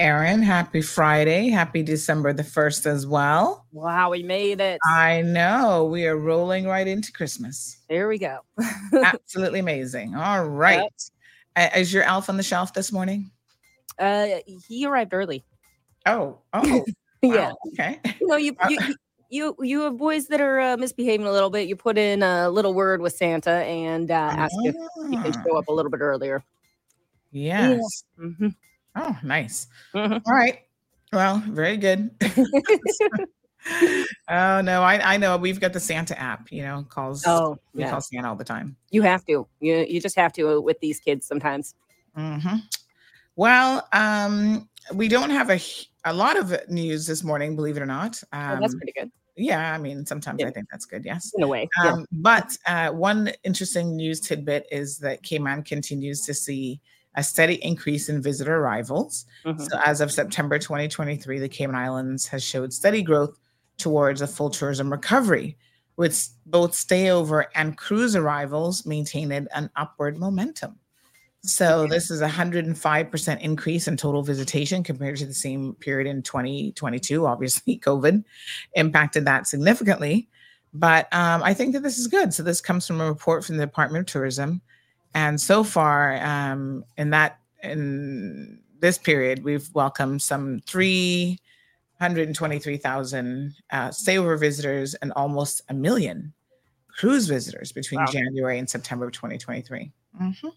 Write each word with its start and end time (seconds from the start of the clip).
Erin. 0.00 0.42
Happy 0.42 0.80
Friday. 0.80 1.50
Happy 1.50 1.82
December 1.82 2.32
the 2.32 2.42
1st 2.42 2.86
as 2.86 3.06
well. 3.06 3.66
Wow, 3.70 4.10
we 4.10 4.22
made 4.22 4.58
it. 4.58 4.80
I 4.86 5.20
know. 5.20 5.84
We 5.84 6.06
are 6.06 6.16
rolling 6.16 6.66
right 6.66 6.88
into 6.88 7.12
Christmas. 7.12 7.78
There 7.88 8.08
we 8.08 8.18
go. 8.18 8.38
Absolutely 9.04 9.60
amazing. 9.60 10.16
All 10.16 10.48
right. 10.48 10.90
Yep. 11.56 11.76
Is 11.76 11.92
your 11.92 12.02
elf 12.04 12.30
on 12.30 12.38
the 12.38 12.42
shelf 12.42 12.72
this 12.72 12.90
morning? 12.90 13.30
Uh, 13.98 14.38
he 14.66 14.86
arrived 14.86 15.12
early. 15.12 15.44
Oh, 16.06 16.38
oh, 16.54 16.84
yeah. 17.22 17.52
Okay. 17.68 18.00
You 18.20 18.26
know, 18.26 18.36
you, 18.36 18.56
you, 18.70 18.78
you, 19.28 19.56
you 19.60 19.80
have 19.82 19.98
boys 19.98 20.28
that 20.28 20.40
are 20.40 20.60
uh, 20.60 20.76
misbehaving 20.78 21.26
a 21.26 21.32
little 21.32 21.50
bit. 21.50 21.68
You 21.68 21.76
put 21.76 21.98
in 21.98 22.22
a 22.22 22.48
little 22.48 22.72
word 22.72 23.02
with 23.02 23.12
Santa 23.12 23.50
and 23.50 24.10
uh, 24.10 24.14
ask 24.14 24.54
if 24.64 24.74
he 25.10 25.16
can 25.18 25.32
show 25.44 25.58
up 25.58 25.68
a 25.68 25.72
little 25.72 25.90
bit 25.90 26.00
earlier. 26.00 26.42
Yes. 27.32 28.04
Yeah. 28.18 28.24
Mm-hmm. 28.24 28.48
Oh, 28.96 29.16
nice. 29.22 29.66
Mm-hmm. 29.94 30.12
All 30.12 30.34
right. 30.34 30.60
Well, 31.12 31.42
very 31.48 31.76
good. 31.76 32.10
oh 34.28 34.60
no, 34.60 34.82
I 34.82 35.14
I 35.14 35.16
know 35.16 35.36
we've 35.36 35.60
got 35.60 35.72
the 35.72 35.80
Santa 35.80 36.18
app. 36.18 36.50
You 36.52 36.62
know, 36.62 36.86
calls. 36.88 37.24
Oh, 37.26 37.58
we 37.74 37.82
yeah. 37.82 37.90
call 37.90 38.00
Santa 38.00 38.28
all 38.28 38.36
the 38.36 38.44
time. 38.44 38.76
You 38.90 39.02
have 39.02 39.24
to. 39.26 39.46
You 39.60 39.86
you 39.88 40.00
just 40.00 40.16
have 40.16 40.32
to 40.34 40.60
with 40.60 40.78
these 40.80 41.00
kids 41.00 41.26
sometimes. 41.26 41.74
Mm-hmm. 42.16 42.56
Well, 43.36 43.88
um, 43.92 44.68
we 44.94 45.08
don't 45.08 45.30
have 45.30 45.50
a 45.50 45.60
a 46.04 46.12
lot 46.12 46.36
of 46.36 46.54
news 46.68 47.06
this 47.06 47.24
morning, 47.24 47.56
believe 47.56 47.76
it 47.76 47.82
or 47.82 47.86
not. 47.86 48.22
Um, 48.32 48.58
oh, 48.58 48.60
that's 48.60 48.74
pretty 48.74 48.92
good. 48.96 49.10
Yeah, 49.36 49.72
I 49.72 49.78
mean, 49.78 50.04
sometimes 50.04 50.40
Yeah. 50.40 50.48
I 50.48 50.50
think 50.50 50.66
that's 50.70 50.84
good. 50.84 51.04
Yes. 51.04 51.32
In 51.36 51.42
a 51.42 51.48
way. 51.48 51.68
yeah. 51.82 51.92
Um, 51.92 52.06
but 52.12 52.56
uh, 52.66 52.90
one 52.90 53.32
interesting 53.44 53.96
news 53.96 54.20
tidbit 54.20 54.66
is 54.70 54.98
that 54.98 55.22
Cayman 55.22 55.62
continues 55.62 56.22
to 56.26 56.34
see 56.34 56.80
a 57.14 57.24
steady 57.24 57.54
increase 57.64 58.08
in 58.08 58.22
visitor 58.22 58.56
arrivals. 58.56 59.26
Mhm. 59.44 59.60
So, 59.60 59.78
as 59.84 60.00
of 60.00 60.12
September 60.12 60.58
2023, 60.58 61.38
the 61.38 61.48
Cayman 61.48 61.76
Islands 61.76 62.26
has 62.28 62.42
showed 62.42 62.72
steady 62.72 63.02
growth 63.02 63.38
towards 63.78 64.20
a 64.20 64.26
full 64.26 64.50
tourism 64.50 64.90
recovery, 64.90 65.56
with 65.96 66.28
both 66.46 66.72
stayover 66.72 67.46
and 67.54 67.76
cruise 67.76 68.14
arrivals 68.14 68.86
maintaining 68.86 69.46
an 69.52 69.70
upward 69.76 70.18
momentum. 70.18 70.76
So, 71.42 71.86
this 71.86 72.10
is 72.10 72.20
a 72.20 72.28
105% 72.28 73.40
increase 73.40 73.88
in 73.88 73.96
total 73.96 74.22
visitation 74.22 74.82
compared 74.84 75.16
to 75.16 75.26
the 75.26 75.34
same 75.34 75.74
period 75.74 76.06
in 76.06 76.22
2022. 76.22 77.26
Obviously, 77.26 77.78
COVID 77.84 78.24
impacted 78.74 79.24
that 79.24 79.46
significantly. 79.46 80.28
But 80.72 81.12
um, 81.12 81.42
I 81.42 81.54
think 81.54 81.72
that 81.72 81.82
this 81.82 81.98
is 81.98 82.06
good. 82.06 82.32
So, 82.34 82.42
this 82.42 82.60
comes 82.60 82.86
from 82.86 83.00
a 83.00 83.08
report 83.08 83.44
from 83.44 83.56
the 83.56 83.66
Department 83.66 84.02
of 84.08 84.12
Tourism. 84.12 84.60
And 85.14 85.40
so 85.40 85.64
far, 85.64 86.16
um, 86.22 86.84
in 86.96 87.10
that 87.10 87.38
in 87.62 88.60
this 88.78 88.96
period, 88.98 89.44
we've 89.44 89.68
welcomed 89.74 90.22
some 90.22 90.60
323,000 90.66 93.54
uh, 93.70 93.88
stayover 93.88 94.38
visitors 94.38 94.94
and 94.94 95.12
almost 95.12 95.62
a 95.68 95.74
million 95.74 96.32
cruise 96.88 97.28
visitors 97.28 97.72
between 97.72 98.00
Wow. 98.00 98.06
January 98.06 98.58
and 98.58 98.68
September 98.68 99.06
of 99.06 99.12
2023. 99.12 99.92
Mhm. 100.20 100.52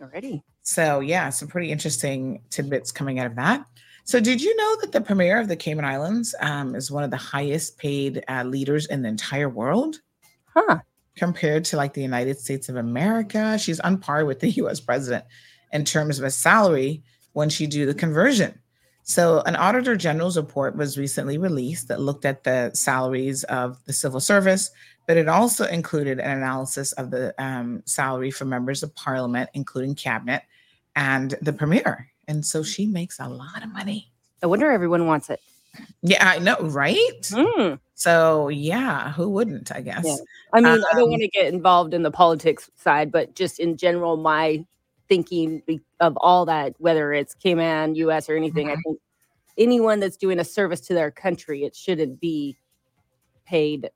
Already. 0.00 0.42
So, 0.62 1.00
yeah, 1.00 1.28
some 1.30 1.48
pretty 1.48 1.70
interesting 1.70 2.42
tidbits 2.50 2.90
coming 2.92 3.18
out 3.20 3.26
of 3.26 3.36
that. 3.36 3.66
So, 4.04 4.20
did 4.20 4.42
you 4.42 4.54
know 4.56 4.76
that 4.82 4.92
the 4.92 5.00
premier 5.00 5.40
of 5.40 5.48
the 5.48 5.56
Cayman 5.56 5.84
Islands 5.84 6.34
um, 6.40 6.74
is 6.74 6.90
one 6.90 7.04
of 7.04 7.10
the 7.10 7.16
highest 7.16 7.78
paid 7.78 8.22
uh, 8.28 8.42
leaders 8.44 8.86
in 8.86 9.02
the 9.02 9.08
entire 9.08 9.48
world? 9.48 10.00
Huh. 10.52 10.78
Compared 11.16 11.64
to 11.66 11.76
like 11.76 11.94
the 11.94 12.02
United 12.02 12.38
States 12.38 12.68
of 12.68 12.76
America. 12.76 13.58
She's 13.58 13.80
on 13.80 13.98
par 13.98 14.24
with 14.24 14.40
the 14.40 14.50
US 14.62 14.80
president 14.80 15.24
in 15.72 15.84
terms 15.84 16.18
of 16.18 16.24
a 16.24 16.30
salary 16.30 17.02
when 17.32 17.48
she 17.48 17.66
do 17.66 17.86
the 17.86 17.94
conversion. 17.94 18.58
So 19.02 19.42
an 19.42 19.54
auditor 19.56 19.96
general's 19.96 20.38
report 20.38 20.76
was 20.76 20.96
recently 20.96 21.36
released 21.36 21.88
that 21.88 22.00
looked 22.00 22.24
at 22.24 22.44
the 22.44 22.70
salaries 22.72 23.44
of 23.44 23.78
the 23.84 23.92
civil 23.92 24.18
service, 24.18 24.70
but 25.06 25.18
it 25.18 25.28
also 25.28 25.66
included 25.66 26.18
an 26.18 26.38
analysis 26.38 26.92
of 26.92 27.10
the 27.10 27.34
um, 27.42 27.82
salary 27.84 28.30
for 28.30 28.46
members 28.46 28.82
of 28.82 28.94
parliament, 28.94 29.50
including 29.52 29.94
cabinet 29.94 30.42
and 30.96 31.34
the 31.42 31.52
premier. 31.52 32.08
And 32.28 32.46
so 32.46 32.62
she 32.62 32.86
makes 32.86 33.20
a 33.20 33.28
lot 33.28 33.62
of 33.62 33.70
money. 33.72 34.10
I 34.42 34.46
wonder 34.46 34.70
everyone 34.70 35.06
wants 35.06 35.28
it. 35.28 35.40
Yeah, 36.02 36.26
I 36.26 36.38
know, 36.38 36.56
right? 36.60 37.20
Mm. 37.22 37.78
So 37.94 38.48
yeah, 38.48 39.12
who 39.12 39.30
wouldn't, 39.30 39.72
I 39.72 39.80
guess. 39.80 40.04
Yeah. 40.04 40.16
I 40.52 40.60
mean, 40.60 40.82
I 40.90 40.94
don't 40.96 41.10
Um, 41.10 41.10
want 41.10 41.22
to 41.22 41.28
get 41.28 41.52
involved 41.52 41.94
in 41.94 42.02
the 42.02 42.10
politics 42.10 42.70
side, 42.76 43.10
but 43.12 43.34
just 43.34 43.58
in 43.60 43.76
general, 43.76 44.16
my 44.16 44.64
thinking 45.08 45.62
of 46.00 46.16
all 46.18 46.46
that, 46.46 46.74
whether 46.78 47.12
it's 47.12 47.34
Cayman, 47.34 47.94
US, 47.96 48.28
or 48.28 48.36
anything, 48.36 48.70
I 48.70 48.76
Mhm. 48.76 48.82
think 48.84 48.98
anyone 49.58 50.00
that's 50.00 50.16
doing 50.18 50.38
a 50.40 50.44
service 50.44 50.80
to 50.82 50.94
their 50.94 51.10
country, 51.12 51.64
it 51.64 51.76
shouldn't 51.76 52.20
be 52.20 52.56
paid 53.46 53.90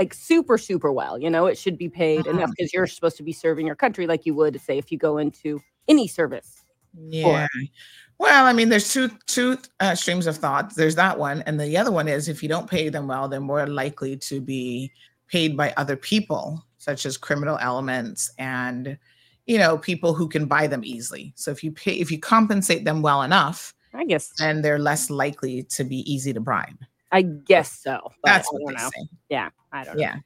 like 0.00 0.14
super, 0.14 0.58
super 0.58 0.92
well. 0.92 1.18
You 1.18 1.30
know, 1.30 1.46
it 1.46 1.58
should 1.58 1.78
be 1.78 1.88
paid 1.88 2.26
enough 2.26 2.50
because 2.56 2.72
you're 2.74 2.86
supposed 2.86 3.16
to 3.18 3.22
be 3.24 3.32
serving 3.32 3.66
your 3.66 3.76
country 3.76 4.06
like 4.06 4.26
you 4.26 4.34
would, 4.34 4.60
say, 4.60 4.78
if 4.78 4.92
you 4.92 4.98
go 4.98 5.18
into 5.18 5.62
any 5.88 6.08
service. 6.08 6.64
Yeah. 6.94 7.46
Well, 8.24 8.46
I 8.46 8.54
mean, 8.54 8.70
there's 8.70 8.90
two 8.90 9.10
two 9.26 9.58
uh, 9.80 9.94
streams 9.94 10.26
of 10.26 10.38
thought. 10.38 10.74
There's 10.74 10.94
that 10.94 11.18
one, 11.18 11.42
and 11.42 11.60
the 11.60 11.76
other 11.76 11.92
one 11.92 12.08
is 12.08 12.26
if 12.26 12.42
you 12.42 12.48
don't 12.48 12.70
pay 12.70 12.88
them 12.88 13.06
well, 13.06 13.28
they're 13.28 13.38
more 13.38 13.66
likely 13.66 14.16
to 14.16 14.40
be 14.40 14.90
paid 15.28 15.58
by 15.58 15.74
other 15.76 15.94
people, 15.94 16.64
such 16.78 17.04
as 17.04 17.18
criminal 17.18 17.58
elements 17.58 18.32
and 18.38 18.96
you 19.44 19.58
know 19.58 19.76
people 19.76 20.14
who 20.14 20.26
can 20.26 20.46
buy 20.46 20.66
them 20.66 20.80
easily. 20.86 21.34
So 21.36 21.50
if 21.50 21.62
you 21.62 21.70
pay, 21.70 21.96
if 21.96 22.10
you 22.10 22.18
compensate 22.18 22.86
them 22.86 23.02
well 23.02 23.20
enough, 23.20 23.74
I 23.92 24.06
guess, 24.06 24.32
then 24.38 24.62
they're 24.62 24.78
less 24.78 25.10
likely 25.10 25.64
to 25.64 25.84
be 25.84 26.10
easy 26.10 26.32
to 26.32 26.40
bribe. 26.40 26.78
I 27.12 27.20
guess 27.20 27.78
so. 27.78 28.10
That's 28.24 28.48
I 28.48 28.56
what 28.56 28.74
they 28.74 28.82
know. 28.82 28.88
say. 28.88 29.08
Yeah, 29.28 29.50
I 29.70 29.84
don't 29.84 29.96
know. 29.96 30.00
Yeah. 30.00 30.16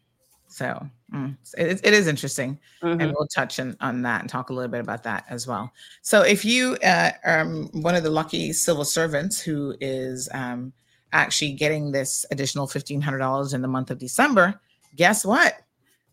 So 0.47 0.89
mm, 1.13 1.37
it, 1.57 1.81
it 1.85 1.95
is 1.95 2.07
interesting. 2.07 2.59
Mhm. 2.83 3.03
and 3.03 3.13
we'll 3.13 3.27
touch 3.29 3.59
on, 3.61 3.77
on 3.81 4.03
that 4.03 4.21
and 4.21 4.31
talk 4.31 4.51
a 4.51 4.53
little 4.53 4.71
bit 4.71 4.81
about 4.81 5.03
that 5.05 5.25
as 5.29 5.47
well. 5.47 5.73
So, 6.03 6.23
if 6.23 6.45
you 6.45 6.77
uh, 6.85 7.13
are 7.25 7.41
um, 7.41 7.69
one 7.73 7.95
of 7.95 8.03
the 8.03 8.11
lucky 8.11 8.53
civil 8.53 8.85
servants 8.85 9.41
who 9.41 9.75
is 9.81 10.29
um, 10.33 10.73
actually 11.13 11.53
getting 11.53 11.91
this 11.93 12.27
additional 12.31 12.67
fifteen 12.67 13.01
hundred 13.01 13.19
dollars 13.19 13.55
in 13.55 13.63
the 13.63 13.69
month 13.69 13.91
of 13.91 13.99
December, 13.99 14.61
guess 14.97 15.25
what? 15.25 15.61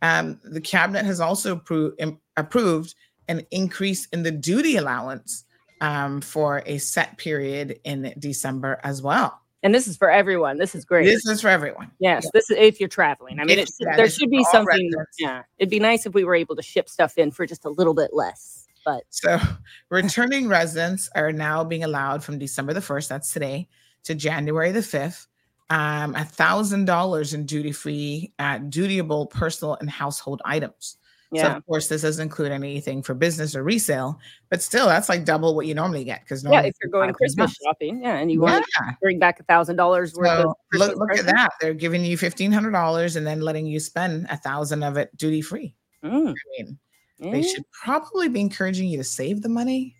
Um, 0.01 0.39
the 0.43 0.61
cabinet 0.61 1.05
has 1.05 1.19
also 1.19 1.55
appro- 1.57 1.93
im- 1.99 2.19
approved 2.37 2.95
an 3.27 3.41
increase 3.51 4.07
in 4.07 4.23
the 4.23 4.31
duty 4.31 4.77
allowance 4.77 5.45
um, 5.81 6.21
for 6.21 6.61
a 6.65 6.77
set 6.77 7.17
period 7.17 7.79
in 7.83 8.13
December 8.19 8.79
as 8.83 9.01
well. 9.01 9.41
And 9.65 9.73
this 9.73 9.87
is 9.87 9.97
for 9.97 10.11
everyone. 10.11 10.59
This 10.59 10.75
is 10.75 10.85
great. 10.85 11.05
This 11.05 11.25
is 11.25 11.41
for 11.41 11.47
everyone. 11.47 11.89
Yes, 11.97 12.29
this 12.35 12.51
is 12.51 12.57
if 12.59 12.79
you're 12.79 12.87
traveling. 12.87 13.39
I 13.39 13.45
mean, 13.45 13.65
yeah, 13.79 13.95
there 13.95 14.07
should 14.07 14.29
be 14.29 14.43
something. 14.51 14.67
residents. 14.67 15.15
Yeah, 15.17 15.41
it'd 15.57 15.71
be 15.71 15.79
nice 15.79 16.05
if 16.05 16.13
we 16.13 16.23
were 16.23 16.35
able 16.35 16.55
to 16.55 16.61
ship 16.61 16.87
stuff 16.87 17.17
in 17.17 17.31
for 17.31 17.47
just 17.47 17.65
a 17.65 17.71
little 17.71 17.95
bit 17.95 18.11
less. 18.13 18.67
But 18.85 19.05
So 19.09 19.39
returning 19.89 20.47
residents 20.47 21.09
are 21.15 21.31
now 21.31 21.63
being 21.63 21.83
allowed 21.83 22.23
from 22.23 22.37
December 22.37 22.73
the 22.73 22.79
1st, 22.79 23.07
that's 23.07 23.33
today, 23.33 23.67
to 24.03 24.13
January 24.13 24.71
the 24.71 24.81
5th, 24.81 25.25
um, 25.71 26.13
$1,000 26.13 27.33
in 27.33 27.45
duty 27.47 27.71
free, 27.71 28.31
uh, 28.37 28.59
dutiable 28.59 29.31
personal 29.31 29.77
and 29.81 29.89
household 29.89 30.43
items. 30.45 30.97
So, 31.41 31.47
of 31.47 31.65
course, 31.65 31.87
this 31.87 32.01
doesn't 32.01 32.21
include 32.21 32.51
anything 32.51 33.01
for 33.01 33.13
business 33.13 33.55
or 33.55 33.63
resale, 33.63 34.19
but 34.49 34.61
still, 34.61 34.87
that's 34.87 35.09
like 35.09 35.25
double 35.25 35.55
what 35.55 35.65
you 35.65 35.73
normally 35.73 36.03
get 36.03 36.21
because 36.21 36.43
yeah. 36.43 36.61
If 36.61 36.75
you're 36.81 36.91
going 36.91 37.13
Christmas 37.13 37.55
shopping, 37.63 38.01
yeah, 38.03 38.17
and 38.17 38.31
you 38.31 38.41
want 38.41 38.65
to 38.65 38.97
bring 39.01 39.19
back 39.19 39.39
a 39.39 39.43
thousand 39.43 39.75
dollars 39.75 40.13
worth 40.13 40.45
of 40.45 40.55
So 40.73 40.79
look, 40.79 40.97
look 40.97 41.17
at 41.17 41.25
that. 41.25 41.49
They're 41.61 41.73
giving 41.73 42.03
you 42.03 42.17
$1,500 42.17 43.15
and 43.15 43.27
then 43.27 43.41
letting 43.41 43.65
you 43.65 43.79
spend 43.79 44.27
a 44.29 44.37
thousand 44.37 44.83
of 44.83 44.97
it 44.97 45.15
duty 45.17 45.41
free. 45.41 45.75
Mm, 46.03 46.29
I 46.29 46.63
mean, 46.63 46.79
yeah, 47.19 47.31
they 47.31 47.43
should 47.43 47.63
probably 47.71 48.29
be 48.29 48.41
encouraging 48.41 48.87
you 48.87 48.97
to 48.97 49.03
save 49.03 49.41
the 49.41 49.49
money. 49.49 49.95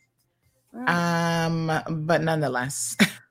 wow. 0.73 1.47
Um, 1.47 2.05
but 2.05 2.21
nonetheless, 2.21 2.95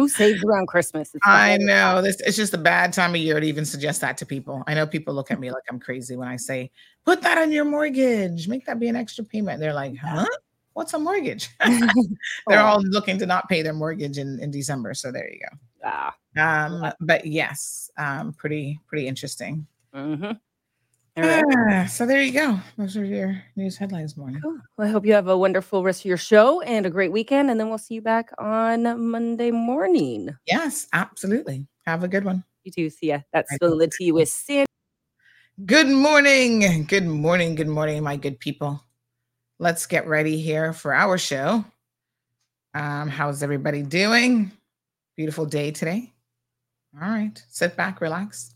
Who 0.00 0.08
saves 0.08 0.42
around 0.42 0.66
Christmas? 0.68 1.14
It's 1.14 1.26
I 1.26 1.58
know 1.58 2.00
this 2.00 2.20
it's 2.20 2.36
just 2.36 2.54
a 2.54 2.58
bad 2.58 2.92
time 2.94 3.10
of 3.14 3.20
year 3.20 3.38
to 3.38 3.46
even 3.46 3.66
suggest 3.66 4.00
that 4.00 4.16
to 4.18 4.26
people. 4.26 4.62
I 4.66 4.74
know 4.74 4.86
people 4.86 5.12
look 5.14 5.30
at 5.30 5.38
me 5.38 5.50
like 5.50 5.62
I'm 5.70 5.78
crazy 5.78 6.16
when 6.16 6.28
I 6.28 6.36
say, 6.36 6.70
put 7.04 7.20
that 7.22 7.36
on 7.38 7.52
your 7.52 7.64
mortgage, 7.66 8.48
make 8.48 8.64
that 8.66 8.80
be 8.80 8.88
an 8.88 8.96
extra 8.96 9.24
payment. 9.24 9.60
They're 9.60 9.74
like, 9.74 9.96
huh? 9.98 10.26
What's 10.72 10.94
a 10.94 10.98
mortgage? 10.98 11.50
They're 12.48 12.60
Oh, 12.60 12.64
all 12.64 12.82
looking 12.82 13.18
to 13.18 13.26
not 13.26 13.48
pay 13.48 13.60
their 13.62 13.74
mortgage 13.74 14.16
in, 14.16 14.38
in 14.40 14.50
December. 14.50 14.94
So 14.94 15.12
there 15.12 15.28
you 15.30 15.40
ah, 15.84 16.14
go. 16.34 16.42
Um, 16.42 16.92
but 17.00 17.26
yes, 17.26 17.90
um, 17.98 18.32
pretty, 18.32 18.80
pretty 18.86 19.06
interesting. 19.06 19.66
mhm. 19.94 20.40
Right. 21.16 21.44
Ah, 21.70 21.86
so 21.86 22.06
there 22.06 22.22
you 22.22 22.32
go. 22.32 22.58
Those 22.78 22.96
are 22.96 23.04
your 23.04 23.42
news 23.56 23.76
headlines 23.76 24.16
morning. 24.16 24.40
Cool. 24.40 24.58
Well, 24.78 24.88
I 24.88 24.90
hope 24.90 25.04
you 25.04 25.12
have 25.12 25.28
a 25.28 25.36
wonderful 25.36 25.82
rest 25.82 26.00
of 26.02 26.04
your 26.06 26.16
show 26.16 26.60
and 26.62 26.86
a 26.86 26.90
great 26.90 27.12
weekend. 27.12 27.50
And 27.50 27.58
then 27.60 27.68
we'll 27.68 27.78
see 27.78 27.94
you 27.94 28.00
back 28.02 28.30
on 28.38 28.82
Monday 29.10 29.50
morning. 29.50 30.30
Yes, 30.46 30.86
absolutely. 30.92 31.66
Have 31.86 32.04
a 32.04 32.08
good 32.08 32.24
one. 32.24 32.44
You 32.64 32.72
too. 32.72 32.90
See 32.90 33.08
ya. 33.08 33.20
That's 33.32 33.50
Right. 33.50 33.58
the 33.60 33.90
tea 33.96 34.12
with 34.12 34.28
Sandy. 34.28 34.66
Good 35.66 35.88
morning. 35.88 36.86
Good 36.86 37.06
morning. 37.06 37.54
Good 37.54 37.68
morning, 37.68 38.02
my 38.02 38.16
good 38.16 38.38
people. 38.38 38.82
Let's 39.58 39.84
get 39.86 40.06
ready 40.06 40.40
here 40.40 40.72
for 40.72 40.94
our 40.94 41.18
show. 41.18 41.64
Um, 42.72 43.08
how's 43.08 43.42
everybody 43.42 43.82
doing? 43.82 44.52
Beautiful 45.16 45.44
day 45.44 45.70
today. 45.70 46.12
All 46.94 47.08
right, 47.08 47.42
sit 47.48 47.76
back, 47.76 48.00
relax. 48.00 48.54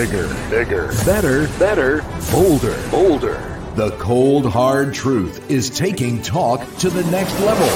Bigger, 0.00 0.28
bigger, 0.48 0.86
better, 1.04 1.46
better, 1.58 2.02
bolder, 2.32 2.90
bolder. 2.90 3.60
The 3.74 3.90
cold, 3.98 4.46
hard 4.46 4.94
truth 4.94 5.50
is 5.50 5.68
taking 5.68 6.22
talk 6.22 6.66
to 6.78 6.88
the 6.88 7.04
next 7.10 7.38
level. 7.40 7.68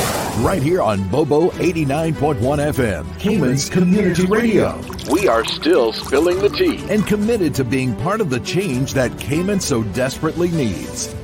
Right 0.42 0.62
here 0.62 0.80
on 0.80 1.06
Bobo 1.10 1.50
89.1 1.50 2.38
FM, 2.40 3.18
Cayman's 3.18 3.68
Community 3.68 4.24
Radio. 4.24 4.80
We 5.10 5.28
are 5.28 5.44
still 5.44 5.92
spilling 5.92 6.38
the 6.38 6.48
tea 6.48 6.82
and 6.88 7.06
committed 7.06 7.54
to 7.56 7.62
being 7.62 7.94
part 7.96 8.22
of 8.22 8.30
the 8.30 8.40
change 8.40 8.94
that 8.94 9.18
Cayman 9.18 9.60
so 9.60 9.82
desperately 9.82 10.50
needs. 10.50 11.14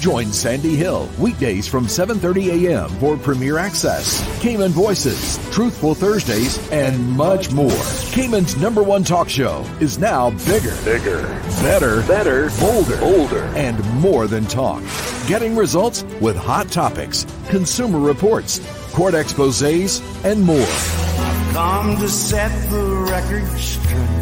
Join 0.00 0.32
Sandy 0.32 0.76
Hill 0.76 1.10
weekdays 1.18 1.68
from 1.68 1.86
7:30 1.86 2.64
a.m. 2.64 2.88
for 3.00 3.18
Premier 3.18 3.58
Access, 3.58 4.24
Cayman 4.40 4.70
Voices, 4.70 5.38
Truthful 5.50 5.94
Thursdays, 5.94 6.56
and 6.72 6.98
much 7.10 7.52
more. 7.52 7.82
Cayman's 8.10 8.56
number 8.56 8.82
one 8.82 9.04
talk 9.04 9.28
show 9.28 9.62
is 9.78 9.98
now 9.98 10.30
bigger, 10.46 10.74
bigger, 10.86 11.20
better, 11.60 12.00
better, 12.04 12.48
bolder, 12.58 12.96
bolder, 12.96 13.44
and 13.54 13.78
more 14.00 14.26
than 14.26 14.46
talk. 14.46 14.82
Getting 15.26 15.54
results 15.54 16.02
with 16.22 16.34
hot 16.34 16.68
topics, 16.70 17.26
consumer 17.50 18.00
reports, 18.00 18.58
court 18.94 19.12
exposés, 19.12 20.00
and 20.24 20.42
more. 20.42 20.66
Come 21.52 21.98
to 21.98 22.08
set 22.08 22.50
the 22.70 22.82
record 23.10 23.46
straight. 23.58 24.19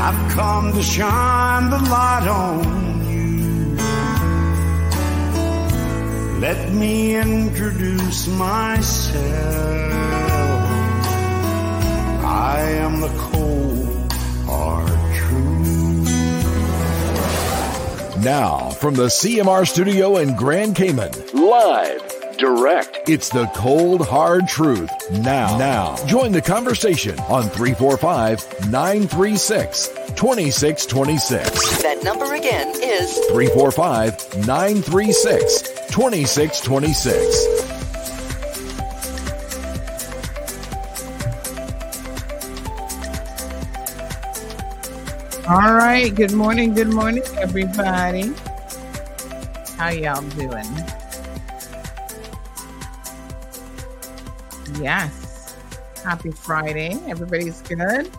I've 0.00 0.30
come 0.32 0.72
to 0.72 0.82
shine 0.82 1.70
the 1.70 1.78
light 1.78 2.28
on 2.28 3.06
you. 3.10 3.76
Let 6.40 6.72
me 6.72 7.16
introduce 7.16 8.28
myself. 8.28 9.18
I 12.24 12.60
am 12.60 13.00
the 13.00 13.08
cold, 13.18 14.12
hard 14.46 14.88
truth. 15.16 16.08
Now, 18.24 18.70
from 18.70 18.94
the 18.94 19.06
CMR 19.06 19.66
studio 19.66 20.18
in 20.18 20.36
Grand 20.36 20.76
Cayman, 20.76 21.10
live, 21.32 22.07
direct, 22.38 23.08
it's 23.08 23.28
the 23.28 23.46
cold, 23.54 24.06
hard 24.06 24.48
truth. 24.48 24.90
Now, 25.10 25.58
now, 25.58 25.96
join 26.06 26.32
the 26.32 26.40
conversation 26.40 27.18
on 27.20 27.44
345 27.44 28.70
936 28.70 29.88
2626. 30.14 31.82
That 31.82 32.02
number 32.02 32.32
again 32.34 32.68
is 32.82 33.12
345 33.30 34.46
936 34.46 35.62
2626. 35.90 37.68
All 45.48 45.72
right. 45.74 46.14
Good 46.14 46.32
morning. 46.32 46.74
Good 46.74 46.88
morning, 46.92 47.22
everybody. 47.38 48.34
How 49.78 49.88
y'all 49.88 50.20
doing? 50.30 50.66
Yes. 54.80 55.56
Happy 56.04 56.30
Friday. 56.30 56.96
Everybody's 57.08 57.62
good. 57.62 58.10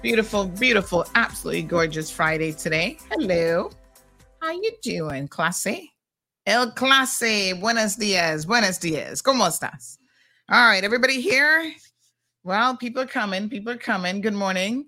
Beautiful, 0.00 0.46
beautiful, 0.46 1.04
absolutely 1.14 1.62
gorgeous 1.62 2.10
Friday 2.10 2.52
today. 2.52 2.96
Hello. 3.10 3.70
How 4.40 4.52
you 4.52 4.72
doing, 4.82 5.28
clase? 5.28 5.90
El 6.46 6.72
clase. 6.72 7.60
Buenos 7.60 7.96
dias. 7.96 8.46
Buenos 8.46 8.78
dias. 8.78 9.22
¿Cómo 9.22 9.46
estás? 9.46 9.98
All 10.48 10.68
right, 10.68 10.82
everybody 10.82 11.20
here. 11.20 11.72
Well, 12.44 12.76
people 12.76 13.02
are 13.02 13.06
coming. 13.06 13.48
People 13.48 13.74
are 13.74 13.78
coming. 13.78 14.22
Good 14.22 14.34
morning. 14.34 14.86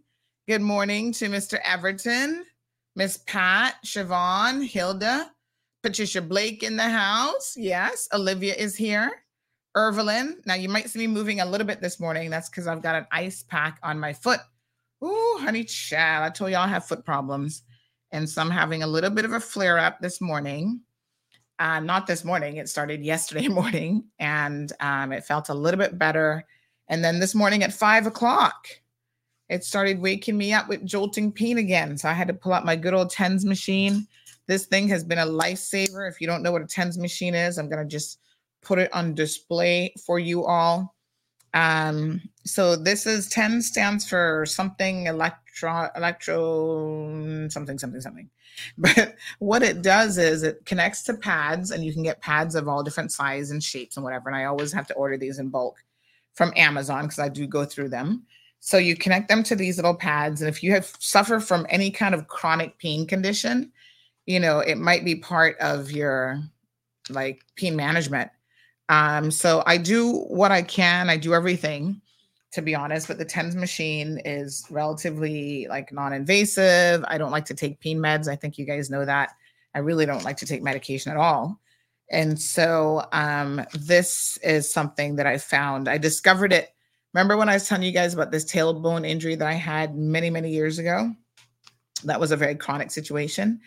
Good 0.49 0.63
morning 0.63 1.13
to 1.13 1.29
Mr. 1.29 1.59
Everton, 1.65 2.45
Miss 2.97 3.19
Pat, 3.19 3.77
Siobhan, 3.85 4.67
Hilda, 4.67 5.31
Patricia 5.83 6.21
Blake 6.21 6.63
in 6.63 6.77
the 6.77 6.89
house. 6.89 7.55
Yes, 7.57 8.09
Olivia 8.13 8.55
is 8.55 8.75
here. 8.75 9.24
Irvelin. 9.77 10.35
Now 10.47 10.55
you 10.55 10.69
might 10.69 10.89
see 10.89 11.01
me 11.01 11.07
moving 11.07 11.41
a 11.41 11.47
little 11.47 11.67
bit 11.67 11.81
this 11.81 11.99
morning. 11.99 12.31
That's 12.31 12.49
because 12.49 12.67
I've 12.67 12.83
got 12.83 12.95
an 12.95 13.07
ice 13.11 13.43
pack 13.43 13.79
on 13.83 13.99
my 13.99 14.13
foot. 14.13 14.41
Ooh, 15.03 15.39
honey 15.41 15.65
child. 15.65 16.25
I 16.25 16.31
told 16.31 16.53
y'all 16.53 16.63
I 16.63 16.69
have 16.69 16.87
foot 16.87 17.05
problems. 17.05 17.63
And 18.13 18.29
so 18.29 18.41
I'm 18.41 18.51
having 18.51 18.83
a 18.83 18.87
little 18.87 19.11
bit 19.11 19.25
of 19.25 19.33
a 19.33 19.41
flare 19.41 19.79
up 19.79 20.01
this 20.01 20.21
morning. 20.21 20.81
Uh, 21.59 21.81
not 21.81 22.07
this 22.07 22.25
morning. 22.25 22.57
It 22.57 22.69
started 22.69 23.03
yesterday 23.05 23.49
morning 23.49 24.05
and 24.19 24.73
um, 24.81 25.13
it 25.13 25.25
felt 25.25 25.49
a 25.49 25.55
little 25.55 25.79
bit 25.79 25.99
better. 25.99 26.45
And 26.89 27.05
then 27.05 27.19
this 27.19 27.35
morning 27.35 27.63
at 27.63 27.73
five 27.73 28.07
o'clock, 28.07 28.69
it 29.49 29.65
started 29.65 30.01
waking 30.01 30.39
me 30.39 30.53
up 30.53 30.69
with 30.69 30.87
jolting 30.87 31.33
pain 31.33 31.59
again. 31.59 31.99
So 31.99 32.09
I 32.09 32.13
had 32.13 32.29
to 32.29 32.35
pull 32.35 32.53
out 32.53 32.65
my 32.65 32.77
good 32.77 32.95
old 32.95 33.11
TENS 33.11 33.45
machine, 33.45 34.07
This 34.47 34.67
thing 34.67 34.89
has 34.89 35.05
been 35.05 35.19
a 35.19 35.27
lifesaver. 35.27 36.09
If 36.09 36.21
you 36.21 36.27
don't 36.27 36.43
know 36.43 36.53
what 36.53 36.63
a 36.63 36.67
TENS 36.67 36.99
machine 36.99 37.35
is, 37.35 37.59
I'm 37.59 37.69
going 37.69 37.83
to 37.83 37.89
just 37.91 38.21
put 38.65 38.79
it 38.79 38.93
on 38.93 39.15
display 39.15 39.95
for 40.05 40.19
you 40.19 40.45
all. 40.45 40.95
Um, 41.55 42.21
so 42.45 42.75
this 42.75 43.07
is 43.07 43.29
TENS 43.29 43.69
stands 43.69 44.09
for 44.09 44.45
something 44.47 45.07
electro 45.07 45.89
electro 45.97 47.49
something 47.49 47.79
something 47.79 48.01
something. 48.01 48.31
But 48.79 49.17
what 49.41 49.65
it 49.65 49.83
does 49.83 50.17
is 50.17 50.45
it 50.45 50.65
connects 50.65 51.03
to 51.05 51.15
pads 51.15 51.73
and 51.73 51.85
you 51.85 51.93
can 51.93 52.05
get 52.05 52.21
pads 52.21 52.55
of 52.55 52.69
all 52.69 52.85
different 52.85 53.11
size 53.11 53.51
and 53.51 53.63
shapes 53.63 53.97
and 53.97 54.05
whatever. 54.05 54.29
And 54.29 54.37
I 54.37 54.45
always 54.45 54.73
have 54.73 54.87
to 54.89 54.95
order 54.95 55.17
these 55.17 55.41
in 55.41 55.49
bulk 55.49 55.83
from 56.35 56.53
Amazon 56.57 57.03
because 57.03 57.19
I 57.19 57.29
do 57.29 57.49
go 57.49 57.65
through 57.65 57.89
them. 57.89 58.25
So 58.61 58.79
you 58.79 58.97
connect 58.97 59.29
them 59.29 59.43
to 59.45 59.57
these 59.57 59.77
little 59.77 59.95
pads. 59.95 60.41
And 60.41 60.49
if 60.49 60.63
you 60.63 60.71
have 60.73 60.91
suffer 60.99 61.41
from 61.41 61.67
any 61.69 61.91
kind 61.91 62.15
of 62.15 62.29
chronic 62.29 62.79
pain 62.79 63.07
condition, 63.07 63.73
you 64.27 64.41
know, 64.41 64.61
it 64.61 64.79
might 64.79 65.05
be 65.05 65.17
part 65.17 65.59
of 65.59 65.91
your 65.91 66.41
like 67.11 67.43
pain 67.57 67.77
management. 67.77 68.31
Um, 68.89 69.31
so 69.31 69.63
I 69.67 69.79
do 69.79 70.25
what 70.29 70.53
I 70.53 70.63
can, 70.63 71.09
I 71.09 71.17
do 71.17 71.35
everything 71.35 72.01
to 72.55 72.63
be 72.63 72.75
honest, 72.75 73.09
but 73.09 73.19
the 73.19 73.25
TENS 73.25 73.57
machine 73.57 74.21
is 74.25 74.65
relatively 74.71 75.67
like 75.69 75.93
non-invasive. 75.93 77.05
I 77.09 77.19
don't 77.19 77.33
like 77.33 77.47
to 77.47 77.55
take 77.55 77.81
pain 77.81 77.99
meds. 77.99 78.29
I 78.29 78.37
think 78.37 78.59
you 78.59 78.65
guys 78.65 78.91
know 78.91 79.05
that. 79.05 79.31
I 79.75 79.81
really 79.81 80.07
don't 80.07 80.23
like 80.23 80.37
to 80.37 80.47
take 80.47 80.63
medication 80.63 81.11
at 81.11 81.19
all. 81.19 81.61
And 82.13 82.41
so 82.41 83.09
um, 83.11 83.65
this 83.73 84.39
is 84.45 84.73
something 84.73 85.17
that 85.17 85.27
I 85.27 85.37
found. 85.37 85.89
I 85.89 85.99
discovered 85.99 86.53
it. 86.53 86.69
Remember 87.13 87.37
when 87.37 87.49
I 87.49 87.55
was 87.55 87.69
telling 87.69 87.83
you 87.83 87.91
guys 87.91 88.15
about 88.15 88.31
this 88.31 88.45
tailbone 88.45 89.05
injury 89.05 89.35
that 89.35 89.49
I 89.49 89.55
had 89.55 89.97
many, 89.97 90.31
many 90.31 90.51
years 90.51 90.79
ago? 90.79 91.13
That 92.05 92.21
was 92.21 92.31
a 92.31 92.37
very 92.37 92.55
chronic 92.55 92.93
situation. 92.93 93.61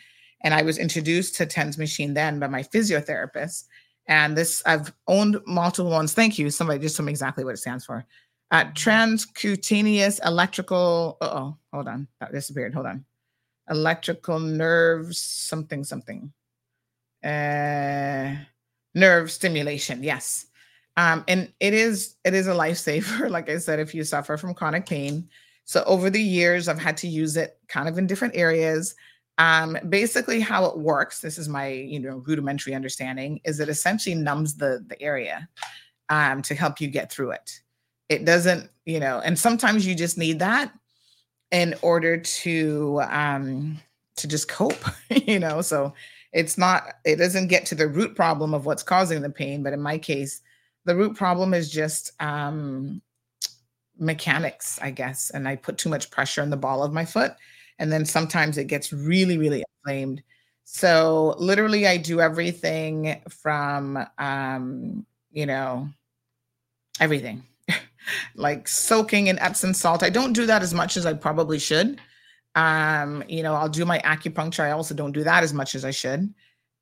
And 0.45 0.53
I 0.53 0.61
was 0.61 0.77
introduced 0.77 1.35
to 1.35 1.45
TENS 1.45 1.77
machine 1.77 2.13
then 2.13 2.39
by 2.39 2.47
my 2.47 2.63
physiotherapist. 2.63 3.65
And 4.07 4.37
this, 4.37 4.63
I've 4.65 4.93
owned 5.07 5.39
multiple 5.45 5.91
ones. 5.91 6.13
Thank 6.13 6.39
you. 6.39 6.49
Somebody 6.49 6.79
just 6.79 6.95
told 6.95 7.05
me 7.05 7.11
exactly 7.11 7.43
what 7.43 7.53
it 7.53 7.57
stands 7.57 7.85
for. 7.85 8.05
Uh, 8.51 8.65
transcutaneous 8.73 10.25
electrical. 10.25 11.17
oh, 11.19 11.57
hold 11.73 11.87
on. 11.87 12.07
That 12.19 12.31
disappeared. 12.31 12.73
Hold 12.73 12.85
on. 12.85 13.05
Electrical 13.69 14.39
nerves, 14.39 15.17
something, 15.17 15.83
something. 15.83 16.31
Uh, 17.23 18.35
nerve 18.95 19.31
stimulation. 19.31 20.03
Yes. 20.03 20.45
Um, 20.95 21.23
and 21.27 21.51
it 21.59 21.73
is 21.73 22.15
it 22.23 22.33
is 22.33 22.47
a 22.47 22.53
lifesaver, 22.53 23.29
like 23.29 23.49
I 23.49 23.57
said, 23.57 23.79
if 23.79 23.93
you 23.93 24.03
suffer 24.03 24.37
from 24.37 24.53
chronic 24.53 24.85
pain. 24.85 25.27
So 25.65 25.83
over 25.83 26.09
the 26.09 26.21
years, 26.21 26.67
I've 26.67 26.79
had 26.79 26.97
to 26.97 27.07
use 27.07 27.35
it 27.35 27.59
kind 27.67 27.89
of 27.89 27.97
in 27.97 28.07
different 28.07 28.35
areas. 28.35 28.95
Um, 29.39 29.77
basically, 29.89 30.39
how 30.39 30.65
it 30.65 30.77
works, 30.77 31.21
this 31.21 31.37
is 31.37 31.47
my 31.47 31.67
you 31.67 31.99
know 31.99 32.23
rudimentary 32.25 32.73
understanding, 32.73 33.39
is 33.45 33.59
it 33.59 33.69
essentially 33.69 34.15
numbs 34.15 34.55
the 34.55 34.83
the 34.87 35.01
area 35.01 35.47
um, 36.09 36.41
to 36.43 36.55
help 36.55 36.79
you 36.81 36.87
get 36.87 37.11
through 37.11 37.31
it. 37.31 37.61
It 38.09 38.25
doesn't, 38.25 38.69
you 38.85 38.99
know, 38.99 39.19
and 39.19 39.37
sometimes 39.37 39.85
you 39.85 39.95
just 39.95 40.17
need 40.17 40.39
that 40.39 40.71
in 41.51 41.75
order 41.81 42.17
to 42.17 43.01
um, 43.09 43.79
to 44.15 44.27
just 44.27 44.47
cope, 44.47 44.83
you 45.09 45.39
know. 45.39 45.61
So 45.61 45.93
it's 46.33 46.57
not, 46.57 46.95
it 47.05 47.17
doesn't 47.17 47.47
get 47.47 47.65
to 47.67 47.75
the 47.75 47.87
root 47.87 48.15
problem 48.15 48.53
of 48.53 48.65
what's 48.65 48.83
causing 48.83 49.21
the 49.21 49.29
pain, 49.29 49.63
but 49.63 49.73
in 49.73 49.81
my 49.81 49.97
case, 49.97 50.41
the 50.85 50.95
root 50.95 51.15
problem 51.15 51.53
is 51.53 51.69
just 51.69 52.11
um, 52.21 53.01
mechanics, 53.97 54.79
I 54.81 54.91
guess. 54.91 55.31
And 55.31 55.47
I 55.47 55.55
put 55.55 55.77
too 55.77 55.89
much 55.89 56.11
pressure 56.11 56.41
on 56.41 56.49
the 56.49 56.57
ball 56.57 56.83
of 56.83 56.93
my 56.93 57.05
foot 57.05 57.33
and 57.79 57.91
then 57.91 58.05
sometimes 58.05 58.57
it 58.57 58.65
gets 58.65 58.91
really 58.93 59.37
really 59.37 59.63
inflamed. 59.85 60.21
So 60.63 61.35
literally 61.37 61.87
i 61.87 61.97
do 61.97 62.19
everything 62.19 63.21
from 63.29 63.97
um 64.17 65.05
you 65.31 65.45
know 65.45 65.89
everything. 66.99 67.43
Like 68.35 68.69
soaking 68.69 69.27
in 69.27 69.37
epsom 69.39 69.73
salt. 69.73 70.01
I 70.01 70.09
don't 70.09 70.31
do 70.31 70.45
that 70.45 70.61
as 70.61 70.73
much 70.73 70.95
as 70.95 71.05
i 71.05 71.13
probably 71.13 71.59
should. 71.59 71.99
Um 72.55 73.23
you 73.27 73.43
know 73.43 73.53
i'll 73.53 73.69
do 73.69 73.85
my 73.85 73.99
acupuncture. 73.99 74.63
I 74.63 74.71
also 74.71 74.95
don't 74.95 75.11
do 75.11 75.23
that 75.23 75.43
as 75.43 75.53
much 75.53 75.75
as 75.75 75.83
i 75.85 75.91
should. 75.91 76.33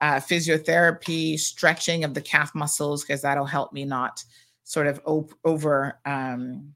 Uh, 0.02 0.20
physiotherapy 0.20 1.40
stretching 1.40 2.04
of 2.04 2.14
the 2.14 2.22
calf 2.22 2.54
muscles 2.54 3.04
because 3.04 3.22
that'll 3.22 3.46
help 3.46 3.72
me 3.72 3.86
not 3.86 4.24
sort 4.66 4.88
of 4.88 5.00
op- 5.06 5.34
over 5.46 6.00
um 6.06 6.76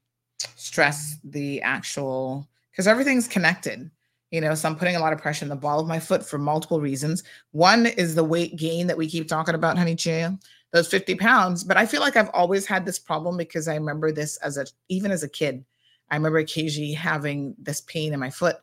stress 0.56 1.18
the 1.24 1.60
actual 1.62 2.48
because 2.70 2.86
everything's 2.86 3.28
connected 3.28 3.90
you 4.30 4.40
know, 4.40 4.54
so 4.54 4.68
I'm 4.68 4.76
putting 4.76 4.96
a 4.96 5.00
lot 5.00 5.12
of 5.12 5.20
pressure 5.20 5.44
on 5.44 5.48
the 5.48 5.56
ball 5.56 5.80
of 5.80 5.88
my 5.88 5.98
foot 5.98 6.24
for 6.24 6.38
multiple 6.38 6.80
reasons. 6.80 7.24
One 7.50 7.86
is 7.86 8.14
the 8.14 8.24
weight 8.24 8.56
gain 8.56 8.86
that 8.86 8.96
we 8.96 9.08
keep 9.08 9.28
talking 9.28 9.54
about, 9.54 9.76
honey 9.76 9.96
Chia, 9.96 10.38
those 10.72 10.88
50 10.88 11.16
pounds. 11.16 11.64
But 11.64 11.76
I 11.76 11.86
feel 11.86 12.00
like 12.00 12.16
I've 12.16 12.30
always 12.30 12.66
had 12.66 12.86
this 12.86 12.98
problem 12.98 13.36
because 13.36 13.66
I 13.66 13.74
remember 13.74 14.12
this 14.12 14.36
as 14.38 14.56
a, 14.56 14.66
even 14.88 15.10
as 15.10 15.22
a 15.22 15.28
kid, 15.28 15.64
I 16.10 16.16
remember 16.16 16.38
occasionally 16.38 16.92
having 16.92 17.54
this 17.58 17.80
pain 17.82 18.12
in 18.12 18.20
my 18.20 18.30
foot 18.30 18.56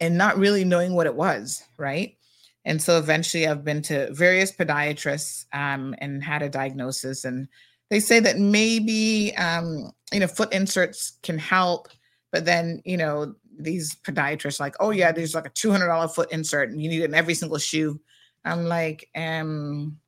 and 0.00 0.16
not 0.16 0.38
really 0.38 0.64
knowing 0.64 0.94
what 0.94 1.06
it 1.06 1.14
was, 1.14 1.62
right? 1.76 2.16
And 2.64 2.80
so 2.80 2.98
eventually 2.98 3.46
I've 3.46 3.64
been 3.64 3.82
to 3.82 4.12
various 4.12 4.52
podiatrists 4.52 5.46
um, 5.52 5.94
and 5.98 6.22
had 6.22 6.42
a 6.42 6.48
diagnosis. 6.48 7.24
And 7.24 7.48
they 7.88 8.00
say 8.00 8.20
that 8.20 8.38
maybe, 8.38 9.34
um, 9.36 9.90
you 10.12 10.20
know, 10.20 10.26
foot 10.26 10.52
inserts 10.52 11.18
can 11.22 11.38
help. 11.38 11.88
But 12.32 12.44
then, 12.44 12.82
you 12.84 12.96
know, 12.96 13.34
these 13.64 13.96
podiatrists 13.96 14.60
like, 14.60 14.74
oh 14.80 14.90
yeah, 14.90 15.12
there's 15.12 15.34
like 15.34 15.46
a 15.46 15.50
two 15.50 15.70
hundred 15.70 15.88
dollar 15.88 16.08
foot 16.08 16.30
insert, 16.32 16.70
and 16.70 16.82
you 16.82 16.88
need 16.88 17.02
it 17.02 17.06
in 17.06 17.14
every 17.14 17.34
single 17.34 17.58
shoe. 17.58 18.00
I'm 18.44 18.66
like, 18.66 19.08
um, 19.14 19.98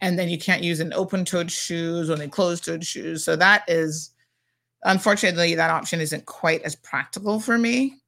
and 0.00 0.18
then 0.18 0.28
you 0.28 0.38
can't 0.38 0.62
use 0.62 0.80
an 0.80 0.92
open-toed 0.92 1.50
shoes 1.50 2.08
or 2.08 2.16
the 2.16 2.28
closed-toed 2.28 2.84
shoes. 2.84 3.24
So 3.24 3.36
that 3.36 3.64
is, 3.68 4.10
unfortunately, 4.84 5.54
that 5.54 5.70
option 5.70 6.00
isn't 6.00 6.24
quite 6.26 6.62
as 6.62 6.76
practical 6.76 7.40
for 7.40 7.58
me. 7.58 8.00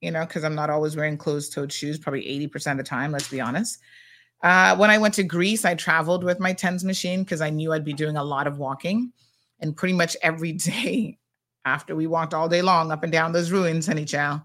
You 0.00 0.10
know, 0.10 0.26
because 0.26 0.44
I'm 0.44 0.54
not 0.54 0.68
always 0.68 0.96
wearing 0.96 1.16
closed-toed 1.16 1.72
shoes, 1.72 1.98
probably 1.98 2.26
eighty 2.26 2.46
percent 2.46 2.78
of 2.78 2.84
the 2.84 2.88
time. 2.88 3.12
Let's 3.12 3.28
be 3.28 3.40
honest. 3.40 3.78
Uh, 4.42 4.76
when 4.76 4.90
I 4.90 4.98
went 4.98 5.14
to 5.14 5.22
Greece, 5.22 5.64
I 5.64 5.74
traveled 5.74 6.22
with 6.22 6.38
my 6.38 6.52
TENS 6.52 6.84
machine 6.84 7.24
because 7.24 7.40
I 7.40 7.48
knew 7.48 7.72
I'd 7.72 7.84
be 7.84 7.94
doing 7.94 8.18
a 8.18 8.24
lot 8.24 8.46
of 8.46 8.58
walking. 8.58 9.12
And 9.60 9.74
pretty 9.74 9.94
much 9.94 10.16
every 10.22 10.52
day 10.52 11.18
after 11.64 11.96
we 11.96 12.06
walked 12.06 12.34
all 12.34 12.48
day 12.48 12.62
long 12.62 12.90
up 12.90 13.02
and 13.02 13.12
down 13.12 13.32
those 13.32 13.50
ruins, 13.50 13.86
honey 13.86 14.04
chow, 14.04 14.42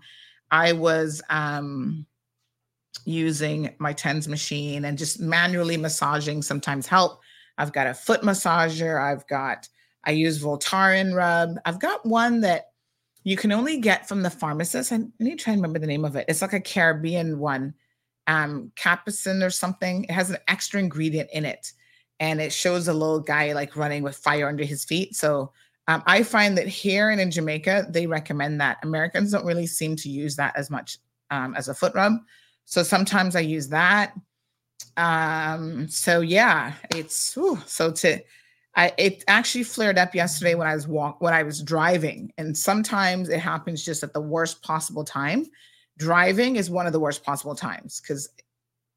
I 0.51 0.71
was 0.73 1.21
um, 1.29 2.05
using 3.05 3.75
my 3.79 3.93
TENS 3.93 4.27
machine 4.27 4.85
and 4.85 4.97
just 4.97 5.19
manually 5.19 5.77
massaging 5.77 6.41
sometimes 6.41 6.87
help. 6.87 7.19
I've 7.57 7.73
got 7.73 7.87
a 7.87 7.93
foot 7.93 8.21
massager. 8.21 9.01
I've 9.01 9.27
got, 9.27 9.67
I 10.05 10.11
use 10.11 10.41
Voltaren 10.41 11.13
rub. 11.13 11.57
I've 11.65 11.79
got 11.79 12.05
one 12.05 12.41
that 12.41 12.71
you 13.23 13.35
can 13.35 13.51
only 13.51 13.79
get 13.79 14.07
from 14.07 14.23
the 14.23 14.29
pharmacist. 14.29 14.93
I 14.93 14.99
need 15.19 15.37
to 15.37 15.43
try 15.43 15.53
and 15.53 15.61
remember 15.61 15.79
the 15.79 15.87
name 15.87 16.05
of 16.05 16.15
it. 16.15 16.25
It's 16.29 16.41
like 16.41 16.53
a 16.53 16.61
Caribbean 16.61 17.39
one, 17.39 17.73
um, 18.27 18.71
capsaicin 18.75 19.45
or 19.45 19.49
something. 19.49 20.05
It 20.05 20.11
has 20.11 20.29
an 20.29 20.37
extra 20.47 20.79
ingredient 20.79 21.29
in 21.33 21.45
it. 21.45 21.73
And 22.21 22.41
it 22.41 22.51
shows 22.51 22.87
a 22.87 22.93
little 22.93 23.19
guy 23.19 23.53
like 23.53 23.75
running 23.75 24.03
with 24.03 24.15
fire 24.15 24.47
under 24.47 24.63
his 24.63 24.83
feet. 24.85 25.15
So 25.15 25.51
um, 25.89 26.03
I 26.05 26.21
find 26.21 26.55
that 26.55 26.67
here 26.67 27.09
and 27.09 27.19
in 27.19 27.31
Jamaica, 27.31 27.87
they 27.89 28.05
recommend 28.05 28.61
that. 28.61 28.77
Americans 28.83 29.31
don't 29.31 29.43
really 29.43 29.65
seem 29.65 29.95
to 29.95 30.09
use 30.09 30.35
that 30.35 30.55
as 30.55 30.69
much 30.69 30.99
um, 31.31 31.55
as 31.55 31.67
a 31.67 31.73
foot 31.73 31.95
rub. 31.95 32.13
So 32.65 32.83
sometimes 32.83 33.35
I 33.35 33.39
use 33.39 33.69
that. 33.69 34.13
Um, 34.97 35.87
so 35.87 36.21
yeah, 36.21 36.73
it's 36.95 37.33
whew, 37.33 37.57
so 37.65 37.91
to 37.91 38.19
I 38.75 38.93
it 38.99 39.23
actually 39.27 39.63
flared 39.63 39.97
up 39.97 40.13
yesterday 40.13 40.53
when 40.53 40.67
I 40.67 40.75
was 40.75 40.87
walk 40.87 41.21
when 41.21 41.33
I 41.33 41.41
was 41.41 41.63
driving, 41.63 42.31
and 42.37 42.55
sometimes 42.55 43.27
it 43.27 43.39
happens 43.39 43.83
just 43.83 44.03
at 44.03 44.13
the 44.13 44.21
worst 44.21 44.61
possible 44.61 45.03
time. 45.03 45.47
Driving 45.97 46.57
is 46.57 46.69
one 46.69 46.85
of 46.85 46.93
the 46.93 46.99
worst 46.99 47.23
possible 47.23 47.55
times 47.55 47.99
because 47.99 48.29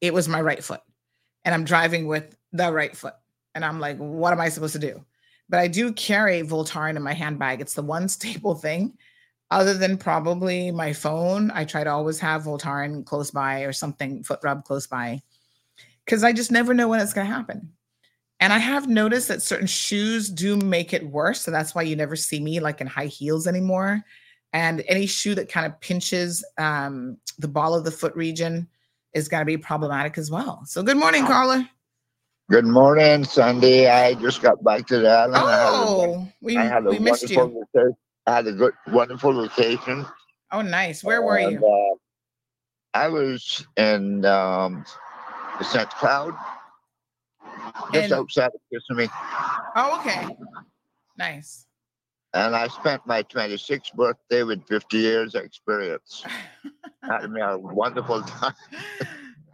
it 0.03 0.13
was 0.13 0.29
my 0.29 0.43
right 0.43 0.63
foot, 0.63 0.83
and 1.47 1.55
I'm 1.55 1.65
driving 1.65 2.07
with 2.07 2.37
the 2.53 2.71
right 2.71 2.95
foot, 2.95 3.15
and 3.55 3.65
I'm 3.65 3.81
like, 3.81 3.97
what 3.97 4.35
am 4.35 4.43
I 4.43 4.51
supposed 4.51 4.75
to 4.75 4.79
do? 4.79 5.03
But 5.49 5.61
I 5.61 5.69
do 5.69 5.93
carry 5.93 6.43
Voltaren 6.43 6.97
in 6.97 7.03
my 7.03 7.13
handbag. 7.13 7.61
It's 7.61 7.75
the 7.75 7.83
one 7.83 8.09
staple 8.09 8.55
thing. 8.55 8.97
Other 9.51 9.75
than 9.75 9.99
probably 9.99 10.71
my 10.71 10.95
phone, 10.95 11.51
I 11.51 11.67
try 11.67 11.85
to 11.85 11.91
always 11.91 12.19
have 12.21 12.45
Voltaren 12.45 13.05
close 13.05 13.31
by 13.31 13.61
or 13.61 13.73
something, 13.73 14.23
foot 14.23 14.41
rub 14.43 14.65
close 14.65 14.87
by, 14.87 15.21
because 16.07 16.25
I 16.25 16.33
just 16.33 16.51
never 16.51 16.73
know 16.73 16.89
when 16.89 17.01
it's 17.01 17.13
going 17.13 17.27
to 17.27 17.33
happen. 17.33 17.71
And 18.41 18.53
I 18.53 18.59
have 18.59 18.89
noticed 18.89 19.29
that 19.29 19.43
certain 19.43 19.67
shoes 19.67 20.29
do 20.29 20.57
make 20.57 20.93
it 20.93 21.07
worse. 21.07 21.43
So 21.43 21.51
that's 21.51 21.75
why 21.75 21.83
you 21.83 21.95
never 21.95 22.17
see 22.17 22.41
me 22.41 22.61
like 22.61 22.81
in 22.81 22.87
high 22.87 23.07
heels 23.07 23.47
anymore. 23.47 24.03
And 24.53 24.83
any 24.89 25.07
shoe 25.07 25.35
that 25.35 25.49
kind 25.49 25.67
of 25.67 25.79
pinches 25.81 26.45
um, 26.59 27.19
the 27.39 27.47
ball 27.47 27.75
of 27.75 27.85
the 27.85 27.91
foot 27.91 28.17
region 28.17 28.67
is 29.15 29.29
going 29.29 29.43
to 29.43 29.47
be 29.47 29.59
problematic 29.59 30.19
as 30.19 30.31
well. 30.31 30.63
So, 30.67 30.83
good 30.83 30.97
morning, 30.97 31.25
Carla. 31.25 31.71
Good 32.53 32.67
morning, 32.67 33.25
Sunday. 33.25 33.89
I 33.89 34.13
just 34.13 34.43
got 34.43 34.63
back 34.63 34.87
to 34.89 34.99
the 34.99 35.09
island. 35.09 35.43
Oh, 35.43 36.29
we, 36.43 36.59
I 36.59 36.65
had 36.65 36.85
a, 36.85 36.91
we 36.91 36.99
missed 36.99 37.31
you. 37.31 37.65
Vacation. 37.75 37.97
I 38.27 38.35
had 38.35 38.47
a 38.47 38.53
good, 38.53 38.75
wonderful 38.89 39.41
vacation. 39.41 40.05
Oh, 40.51 40.61
nice. 40.61 41.03
Where 41.03 41.23
were 41.23 41.39
and, 41.39 41.53
you? 41.53 41.67
Uh, 41.67 41.97
I 42.93 43.09
was 43.09 43.67
in 43.79 44.27
um, 44.27 44.85
the 45.59 45.65
St. 45.65 45.89
Cloud, 45.93 46.35
just 47.91 48.13
outside 48.13 48.51
of 48.55 48.61
Kissimmee. 48.71 49.09
Oh, 49.75 49.99
okay. 50.01 50.37
Nice. 51.17 51.65
And 52.35 52.55
I 52.55 52.69
spent 52.69 53.07
my 53.07 53.23
26th 53.23 53.95
birthday 53.95 54.43
with 54.43 54.63
50 54.69 54.99
years 54.99 55.35
of 55.35 55.45
experience. 55.45 56.23
Had 57.03 57.31
me 57.31 57.41
a 57.41 57.57
wonderful 57.57 58.21
time. 58.25 58.53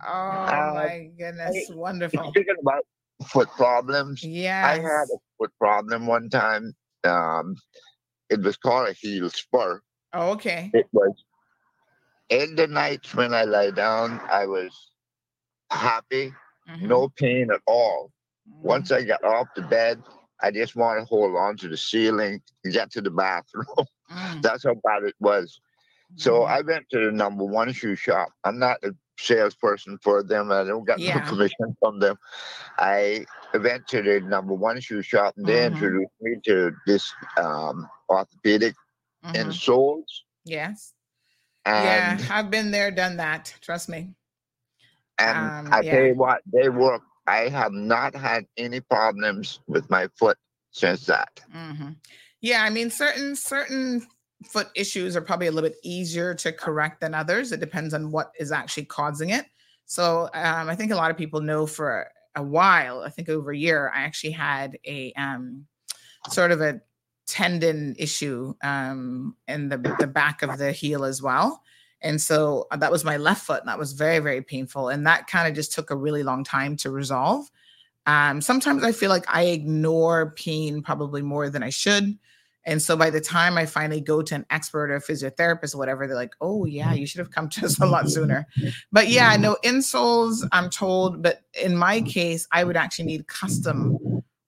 Oh 0.07 0.47
my 0.75 1.11
goodness, 1.19 1.71
wonderful. 1.71 2.31
Speaking 2.31 2.55
about 2.61 2.87
foot 3.27 3.49
problems, 3.57 4.23
Yes. 4.23 4.65
I 4.65 4.75
had 4.83 5.05
a 5.13 5.19
foot 5.39 5.53
problem 5.59 6.07
one 6.07 6.29
time. 6.31 6.75
Um, 7.05 7.57
it 8.31 8.41
was 8.41 8.57
called 8.57 8.89
a 8.89 8.93
heel 8.93 9.31
spur. 9.31 9.81
Oh, 10.13 10.31
okay. 10.33 10.71
It 10.75 10.87
was 10.93 11.13
in 12.29 12.55
the 12.57 12.67
nights 12.67 13.15
when 13.15 13.33
I 13.35 13.45
lie 13.45 13.71
down, 13.71 14.21
I 14.31 14.47
was 14.47 14.93
happy, 15.71 16.33
Mhm. 16.69 16.83
no 16.83 17.09
pain 17.09 17.51
at 17.51 17.61
all. 17.67 18.13
Mhm. 18.49 18.63
Once 18.63 18.91
I 18.93 19.03
got 19.05 19.25
off 19.25 19.49
the 19.57 19.63
bed, 19.63 20.03
I 20.41 20.51
just 20.51 20.77
want 20.77 21.01
to 21.01 21.05
hold 21.07 21.37
on 21.37 21.57
to 21.59 21.69
the 21.69 21.77
ceiling 21.77 22.41
and 22.65 22.73
get 22.73 22.91
to 22.93 23.01
the 23.01 23.11
bathroom. 23.11 23.67
Mm. 24.11 24.41
That's 24.41 24.65
how 24.65 24.73
bad 24.85 25.03
it 25.05 25.15
was. 25.21 25.61
So 26.17 26.41
Mhm. 26.41 26.49
I 26.49 26.61
went 26.63 26.89
to 26.91 27.05
the 27.05 27.13
number 27.13 27.45
one 27.45 27.71
shoe 27.75 27.95
shop. 27.95 28.31
I'm 28.43 28.59
not 28.59 28.83
a 28.83 28.95
salesperson 29.19 29.99
for 30.03 30.23
them. 30.23 30.51
I 30.51 30.65
don't 30.65 30.87
get 30.87 30.99
Yeah. 30.99 31.19
no 31.19 31.21
commission 31.29 31.77
from 31.81 31.99
them. 32.01 32.17
I 32.79 33.27
went 33.55 33.87
to 33.89 34.03
the 34.03 34.21
number 34.21 34.55
one 34.55 34.81
shoe 34.81 35.03
shop 35.03 35.35
and 35.37 35.47
they 35.47 35.55
Mhm. 35.61 35.67
introduced 35.73 36.13
me 36.21 36.37
to 36.47 36.73
this 36.87 37.13
um, 37.37 37.89
orthopedic 38.09 38.75
Mhm. 39.25 39.35
insoles. 39.35 40.05
Yes. 40.45 40.95
And, 41.65 42.21
yeah, 42.21 42.27
I've 42.31 42.51
been 42.51 42.71
there, 42.71 42.91
done 42.91 43.17
that. 43.19 43.55
Trust 43.61 43.89
me. 43.89 44.15
and 45.19 45.37
um, 45.37 45.73
I 45.73 45.83
yeah. 45.83 45.91
tell 45.97 46.05
you 46.07 46.15
what, 46.15 46.43
they 46.47 46.69
work. 46.69 47.03
I 47.27 47.49
have 47.49 47.73
not 47.73 48.15
had 48.15 48.47
any 48.57 48.81
problems 48.81 49.61
with 49.67 49.91
my 49.91 50.09
foot 50.17 50.39
since 50.71 51.07
that. 51.07 51.41
hmm 51.51 51.91
Yeah, 52.41 52.63
I 52.63 52.71
mean, 52.71 52.89
certain 52.89 53.35
certain 53.35 54.07
foot 54.45 54.69
issues 54.75 55.17
are 55.17 55.21
probably 55.21 55.49
a 55.49 55.53
little 55.53 55.69
bit 55.69 55.79
easier 55.83 56.35
to 56.35 56.53
correct 56.53 57.01
than 57.01 57.15
others. 57.15 57.53
It 57.53 57.61
depends 57.61 57.95
on 57.95 58.11
what 58.11 58.33
is 58.39 58.53
actually 58.53 58.85
causing 58.85 59.31
it. 59.31 59.47
So 59.87 60.29
um, 60.35 60.69
I 60.69 60.77
think 60.77 60.93
a 60.93 60.97
lot 60.97 61.11
of 61.11 61.17
people 61.17 61.41
know 61.41 61.67
for 61.67 62.09
a 62.37 62.43
while, 62.43 63.01
I 63.01 63.11
think 63.11 63.29
over 63.29 63.51
a 63.51 63.57
year, 63.57 63.91
I 63.95 64.01
actually 64.03 64.33
had 64.33 64.79
a 64.87 65.13
um, 65.15 65.67
sort 66.31 66.53
of 66.53 66.61
a 66.61 66.81
tendon 67.27 67.95
issue 67.99 68.55
um, 68.63 69.37
in 69.49 69.69
the 69.69 69.97
the 69.99 70.07
back 70.07 70.43
of 70.43 70.59
the 70.59 70.73
heel 70.73 71.05
as 71.05 71.21
well. 71.23 71.63
And 72.01 72.21
so 72.21 72.67
uh, 72.71 72.77
that 72.77 72.93
was 72.93 73.05
my 73.05 73.17
left 73.17 73.45
foot, 73.45 73.61
and 73.61 73.69
that 73.69 73.79
was 73.79 73.93
very, 73.93 74.21
very 74.21 74.43
painful. 74.43 74.89
And 74.89 75.07
that 75.07 75.27
kind 75.27 75.49
of 75.49 75.55
just 75.55 75.73
took 75.73 75.91
a 75.91 75.97
really 75.97 76.23
long 76.23 76.45
time 76.45 76.77
to 76.79 76.91
resolve. 76.91 77.51
Um, 78.07 78.41
sometimes 78.41 78.85
I 78.85 78.93
feel 78.93 79.11
like 79.11 79.25
I 79.29 79.47
ignore 79.47 80.33
pain 80.37 80.83
probably 80.83 81.23
more 81.23 81.51
than 81.51 81.63
I 81.63 81.71
should. 81.71 82.19
And 82.67 82.83
so 82.83 82.97
by 82.97 83.09
the 83.11 83.21
time 83.21 83.57
I 83.57 83.65
finally 83.65 84.01
go 84.01 84.21
to 84.21 84.35
an 84.35 84.47
expert 84.51 84.91
or 84.91 84.97
a 84.97 85.01
physiotherapist 85.01 85.75
or 85.75 85.79
whatever, 85.79 86.07
they're 86.07 86.17
like, 86.17 86.35
oh, 86.41 86.67
yeah, 86.67 86.89
mm-hmm. 86.89 86.99
you 86.99 87.07
should 87.07 87.21
have 87.21 87.31
come 87.31 87.49
to 87.51 87.65
us 87.65 87.81
a 87.81 87.87
lot 87.87 88.05
mm-hmm. 88.05 88.11
sooner. 88.11 88.47
But 88.93 89.09
yeah, 89.09 89.33
mm-hmm. 89.33 89.43
no 89.43 89.57
insoles, 89.65 90.47
I'm 90.53 90.69
told. 90.69 91.23
But 91.23 91.41
in 91.61 91.77
my 91.77 92.03
case, 92.03 92.47
I 92.53 92.65
would 92.65 92.77
actually 92.77 93.07
need 93.07 93.27
custom 93.27 93.99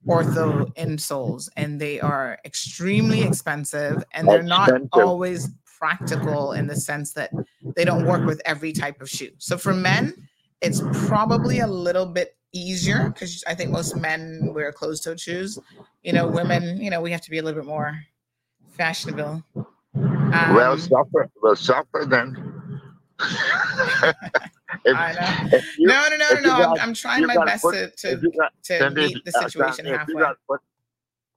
ortho 0.07 0.75
insoles, 0.76 1.49
and 1.57 1.81
they 1.81 2.00
are 2.00 2.38
extremely 2.45 3.23
expensive 3.23 4.02
and 4.12 4.26
they're 4.26 4.43
not 4.43 4.71
always 4.93 5.49
practical 5.79 6.52
in 6.52 6.67
the 6.67 6.76
sense 6.76 7.12
that 7.14 7.31
they 7.75 7.85
don't 7.85 8.07
work 8.07 8.25
with 8.26 8.40
every 8.45 8.73
type 8.73 9.00
of 9.00 9.09
shoe. 9.09 9.31
So 9.38 9.57
for 9.57 9.73
men, 9.73 10.14
it's 10.61 10.83
probably 11.07 11.61
a 11.61 11.67
little 11.67 12.07
bit 12.07 12.37
easier 12.52 13.11
because 13.11 13.45
I 13.47 13.54
think 13.54 13.71
most 13.71 13.97
men 13.97 14.50
wear 14.54 14.73
closed 14.73 15.04
toed 15.04 15.21
shoes. 15.21 15.59
You 16.02 16.12
know, 16.12 16.26
women, 16.26 16.80
you 16.80 16.91
know, 16.91 17.00
we 17.00 17.10
have 17.13 17.21
to 17.23 17.30
be 17.30 17.39
a 17.39 17.43
little 17.43 17.60
bit 17.60 17.67
more 17.69 18.00
fashionable. 18.76 19.43
well, 19.54 20.73
Um, 20.73 20.78
suffer, 20.80 21.28
well, 21.43 21.56
suffer 21.56 22.04
then. 22.06 22.80
If- 24.84 24.97
I 24.97 25.13
know. 25.50 25.58
you- 25.78 25.89
No, 25.89 26.08
no, 26.08 26.17
no, 26.17 26.28
no, 26.34 26.41
no. 26.41 26.52
I'm, 26.52 26.63
got- 26.63 26.80
I'm 26.80 26.95
trying 26.95 27.26
my 27.26 27.36
best 27.45 27.63
foot- 27.63 27.97
to, 27.99 28.17
to, 28.17 28.30
got- 28.30 28.52
to 28.65 28.91
meet 28.91 29.25
the 29.25 29.36
uh, 29.36 29.43
situation 29.49 29.86
if 29.86 29.97
halfway. 29.99 30.15
you 30.15 30.21
got 30.21 30.36
foot 30.47 30.60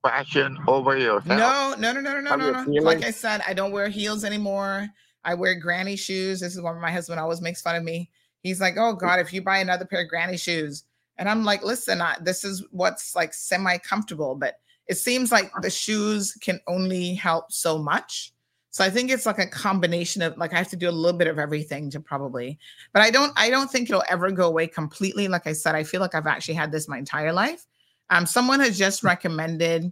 fashion 0.04 0.58
over 0.68 0.96
your 0.98 1.20
head, 1.22 1.40
No, 1.40 1.76
no, 1.80 1.92
no, 1.94 2.00
no, 2.00 2.20
no, 2.22 2.36
no, 2.36 2.64
no. 2.64 2.82
Like 2.84 3.04
I 3.04 3.12
said, 3.12 3.42
I 3.48 3.54
don't 3.54 3.72
wear 3.72 3.90
heels 3.90 4.24
anymore. 4.24 4.88
I 5.26 5.34
wear 5.34 5.56
granny 5.56 5.96
shoes. 5.96 6.42
This 6.42 6.56
is 6.56 6.62
what 6.62 6.78
my 6.78 6.92
husband 6.92 7.20
always 7.20 7.42
makes 7.42 7.62
fun 7.62 7.76
of 7.76 7.84
me. 7.84 8.12
He's 8.42 8.60
like, 8.62 8.76
"Oh 8.78 8.94
God, 8.94 9.20
if 9.20 9.32
you 9.34 9.42
buy 9.42 9.58
another 9.60 9.86
pair 9.86 10.02
of 10.04 10.10
granny 10.10 10.36
shoes," 10.38 10.84
and 11.18 11.30
I'm 11.30 11.44
like, 11.44 11.64
"Listen, 11.64 12.02
I, 12.02 12.18
this 12.22 12.44
is 12.44 12.64
what's 12.72 13.16
like 13.16 13.34
semi 13.34 13.78
comfortable, 13.78 14.36
but 14.36 14.56
it 14.88 14.96
seems 14.96 15.32
like 15.32 15.52
the 15.62 15.70
shoes 15.70 16.34
can 16.42 16.60
only 16.68 17.14
help 17.14 17.52
so 17.52 17.78
much." 17.78 18.34
So 18.72 18.84
I 18.84 18.90
think 18.90 19.12
it's 19.12 19.28
like 19.28 19.38
a 19.38 19.48
combination 19.48 20.22
of 20.22 20.38
like 20.38 20.54
I 20.54 20.58
have 20.58 20.70
to 20.70 20.76
do 20.76 20.90
a 20.90 20.92
little 20.92 21.18
bit 21.18 21.28
of 21.28 21.38
everything 21.38 21.90
to 21.92 22.00
probably, 22.00 22.58
but 22.92 23.02
I 23.02 23.12
don't 23.12 23.34
I 23.36 23.50
don't 23.50 23.72
think 23.72 23.90
it'll 23.90 24.04
ever 24.10 24.32
go 24.32 24.48
away 24.48 24.68
completely. 24.68 25.28
Like 25.28 25.48
I 25.48 25.54
said, 25.54 25.76
I 25.76 25.84
feel 25.84 26.02
like 26.02 26.16
I've 26.16 26.28
actually 26.28 26.56
had 26.56 26.72
this 26.72 26.88
my 26.88 26.98
entire 26.98 27.34
life. 27.34 27.66
Um, 28.10 28.26
someone 28.26 28.60
has 28.60 28.78
just 28.78 29.04
recommended 29.04 29.92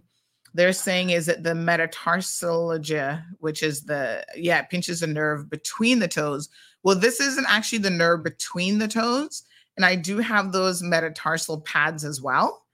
they're 0.54 0.72
saying 0.72 1.10
is 1.10 1.28
it 1.28 1.42
the 1.42 1.54
metatarsalgia, 1.54 3.24
which 3.38 3.62
is 3.62 3.84
the 3.84 4.24
yeah, 4.36 4.60
it 4.60 4.70
pinches 4.70 5.00
the 5.00 5.06
nerve 5.06 5.48
between 5.48 5.98
the 5.98 6.08
toes. 6.08 6.48
Well, 6.82 6.96
this 6.96 7.20
isn't 7.20 7.46
actually 7.48 7.78
the 7.78 7.90
nerve 7.90 8.22
between 8.22 8.78
the 8.78 8.88
toes, 8.88 9.44
and 9.76 9.84
I 9.84 9.96
do 9.96 10.18
have 10.18 10.52
those 10.52 10.82
metatarsal 10.82 11.60
pads 11.62 12.04
as 12.04 12.20
well, 12.20 12.64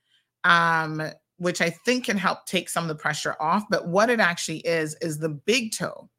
um, 0.44 1.02
which 1.36 1.60
I 1.60 1.70
think 1.70 2.06
can 2.06 2.16
help 2.16 2.46
take 2.46 2.68
some 2.68 2.84
of 2.84 2.88
the 2.88 2.94
pressure 2.94 3.36
off. 3.40 3.64
But 3.70 3.88
what 3.88 4.10
it 4.10 4.20
actually 4.20 4.58
is 4.58 4.96
is 5.00 5.18
the 5.18 5.28
big 5.28 5.72
toe, 5.72 6.10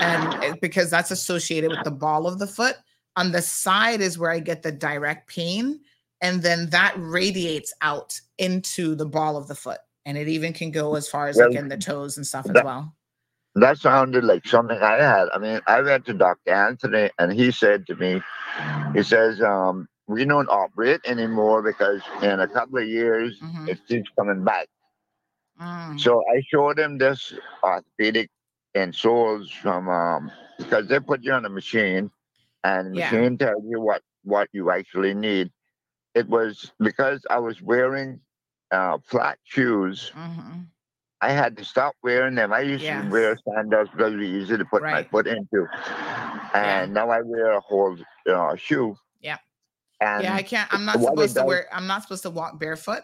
and 0.00 0.34
it- 0.42 0.60
because 0.60 0.90
that's 0.90 1.10
associated 1.10 1.70
with 1.70 1.84
the 1.84 1.90
ball 1.90 2.26
of 2.26 2.38
the 2.38 2.46
foot. 2.46 2.76
On 3.16 3.32
the 3.32 3.42
side 3.42 4.00
is 4.00 4.18
where 4.18 4.30
I 4.30 4.40
get 4.40 4.62
the 4.62 4.72
direct 4.72 5.28
pain, 5.28 5.80
and 6.20 6.42
then 6.42 6.70
that 6.70 6.94
radiates 6.98 7.72
out 7.80 8.20
into 8.38 8.94
the 8.94 9.06
ball 9.06 9.36
of 9.36 9.48
the 9.48 9.54
foot 9.54 9.80
and 10.04 10.16
it 10.16 10.28
even 10.28 10.52
can 10.52 10.70
go 10.70 10.94
as 10.94 11.08
far 11.08 11.28
as 11.28 11.36
like 11.36 11.54
in 11.54 11.68
the 11.68 11.76
toes 11.76 12.16
and 12.16 12.26
stuff 12.26 12.46
as 12.46 12.62
well 12.62 12.94
that 13.56 13.78
sounded 13.78 14.22
like 14.22 14.46
something 14.46 14.78
I 14.78 14.96
had. 15.02 15.28
I 15.32 15.38
mean, 15.38 15.60
I 15.66 15.80
went 15.80 16.04
to 16.06 16.12
Dr. 16.12 16.52
Anthony 16.52 17.10
and 17.18 17.32
he 17.32 17.50
said 17.50 17.86
to 17.86 17.96
me, 17.96 18.20
he 18.94 19.02
says, 19.02 19.40
um, 19.40 19.88
we 20.06 20.24
don't 20.24 20.48
operate 20.48 21.00
anymore 21.06 21.62
because 21.62 22.02
in 22.22 22.40
a 22.40 22.48
couple 22.48 22.78
of 22.78 22.86
years 22.88 23.42
Mhm. 23.42 23.66
it 23.66 23.78
keeps 23.86 24.08
coming 24.18 24.44
back. 24.44 24.68
Mm, 25.60 25.96
So 25.96 26.22
I 26.34 26.42
showed 26.50 26.78
him 26.78 26.98
this 26.98 27.32
orthopedic 27.62 28.30
and 28.74 28.94
soles 28.94 29.50
from 29.50 29.88
um 29.88 30.30
because 30.58 30.86
they 30.88 31.00
put 31.00 31.22
you 31.22 31.32
on 31.32 31.44
a 31.44 31.50
machine 31.50 32.10
and 32.64 32.86
the 32.86 32.90
Yeah. 32.92 32.96
machine 32.96 33.38
tells 33.38 33.62
you 33.66 33.80
what 33.80 34.02
what 34.22 34.48
you 34.52 34.70
actually 34.70 35.14
need. 35.14 35.50
It 36.14 36.28
was 36.28 36.72
because 36.78 37.26
I 37.30 37.38
was 37.38 37.60
wearing 37.62 38.20
uh, 38.70 38.98
flat 38.98 39.38
shoes. 39.44 40.12
mhm. 40.14 40.70
I 41.20 41.30
had 41.32 41.56
to 41.58 41.64
stop 41.64 41.94
wearing 42.02 42.34
them. 42.34 42.52
I 42.52 42.60
used 42.60 42.88
Yes. 42.88 42.90
to 42.90 43.02
wear 43.02 43.36
sandals 43.36 43.88
because 43.90 44.12
it 44.14 44.16
was 44.16 44.26
easy 44.26 44.56
to 44.58 44.64
put 44.64 44.84
my 44.90 45.02
foot 45.04 45.26
into, 45.26 45.66
and 46.54 46.92
now 46.92 47.10
I 47.10 47.20
wear 47.22 47.52
a 47.52 47.60
whole 47.60 47.96
uh, 48.28 48.56
shoe. 48.56 48.96
Yeah. 50.00 50.14
And 50.16 50.24
yeah 50.24 50.34
i 50.34 50.42
can't 50.42 50.72
i'm 50.72 50.84
not 50.84 51.00
supposed 51.00 51.34
to 51.34 51.40
does- 51.40 51.46
wear 51.46 51.68
i'm 51.72 51.86
not 51.86 52.02
supposed 52.02 52.22
to 52.22 52.30
walk 52.30 52.58
barefoot 52.58 53.02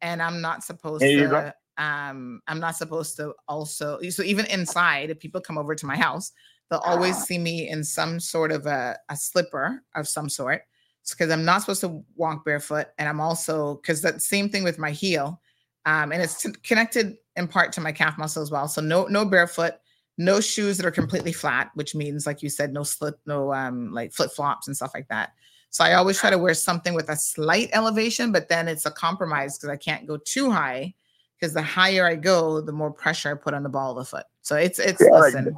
and 0.00 0.20
i'm 0.22 0.40
not 0.40 0.64
supposed 0.64 1.02
to 1.02 1.54
um 1.78 2.40
i'm 2.48 2.58
not 2.58 2.76
supposed 2.76 3.16
to 3.16 3.34
also 3.46 4.00
so 4.10 4.22
even 4.22 4.46
inside 4.46 5.10
if 5.10 5.20
people 5.20 5.40
come 5.40 5.58
over 5.58 5.74
to 5.74 5.86
my 5.86 5.96
house 5.96 6.32
they'll 6.70 6.80
always 6.80 7.16
see 7.16 7.38
me 7.38 7.68
in 7.68 7.82
some 7.82 8.20
sort 8.20 8.52
of 8.52 8.66
a, 8.66 8.98
a 9.08 9.16
slipper 9.16 9.82
of 9.94 10.08
some 10.08 10.28
sort 10.28 10.62
because 11.10 11.30
i'm 11.30 11.44
not 11.44 11.60
supposed 11.60 11.80
to 11.80 12.02
walk 12.16 12.44
barefoot 12.44 12.88
and 12.98 13.08
i'm 13.08 13.20
also 13.20 13.76
because 13.76 14.02
that 14.02 14.20
same 14.20 14.48
thing 14.48 14.64
with 14.64 14.78
my 14.78 14.90
heel 14.90 15.40
um 15.86 16.12
and 16.12 16.20
it's 16.20 16.42
t- 16.42 16.52
connected 16.64 17.16
in 17.36 17.46
part 17.46 17.72
to 17.72 17.80
my 17.80 17.92
calf 17.92 18.18
muscle 18.18 18.42
as 18.42 18.50
well 18.50 18.68
so 18.68 18.80
no 18.80 19.06
no 19.06 19.24
barefoot 19.24 19.74
no 20.18 20.40
shoes 20.40 20.76
that 20.76 20.84
are 20.84 20.90
completely 20.90 21.32
flat 21.32 21.70
which 21.74 21.94
means 21.94 22.26
like 22.26 22.42
you 22.42 22.50
said 22.50 22.72
no 22.72 22.82
slip 22.82 23.18
no 23.24 23.54
um 23.54 23.92
like 23.92 24.12
flip 24.12 24.30
flops 24.32 24.66
and 24.66 24.76
stuff 24.76 24.90
like 24.92 25.08
that 25.08 25.30
so 25.70 25.84
I 25.84 25.94
always 25.94 26.18
try 26.18 26.30
to 26.30 26.38
wear 26.38 26.54
something 26.54 26.94
with 26.94 27.08
a 27.10 27.16
slight 27.16 27.70
elevation, 27.72 28.32
but 28.32 28.48
then 28.48 28.68
it's 28.68 28.86
a 28.86 28.90
compromise 28.90 29.56
because 29.58 29.68
I 29.70 29.76
can't 29.76 30.06
go 30.06 30.16
too 30.16 30.50
high 30.50 30.94
because 31.38 31.52
the 31.54 31.62
higher 31.62 32.04
I 32.06 32.16
go, 32.16 32.60
the 32.60 32.72
more 32.72 32.90
pressure 32.90 33.30
I 33.30 33.34
put 33.34 33.54
on 33.54 33.62
the 33.62 33.68
ball 33.68 33.92
of 33.92 33.98
the 33.98 34.04
foot. 34.04 34.24
So 34.42 34.56
it's 34.56 34.78
it's 34.78 35.00
Yeah, 35.00 35.18
listen. 35.20 35.56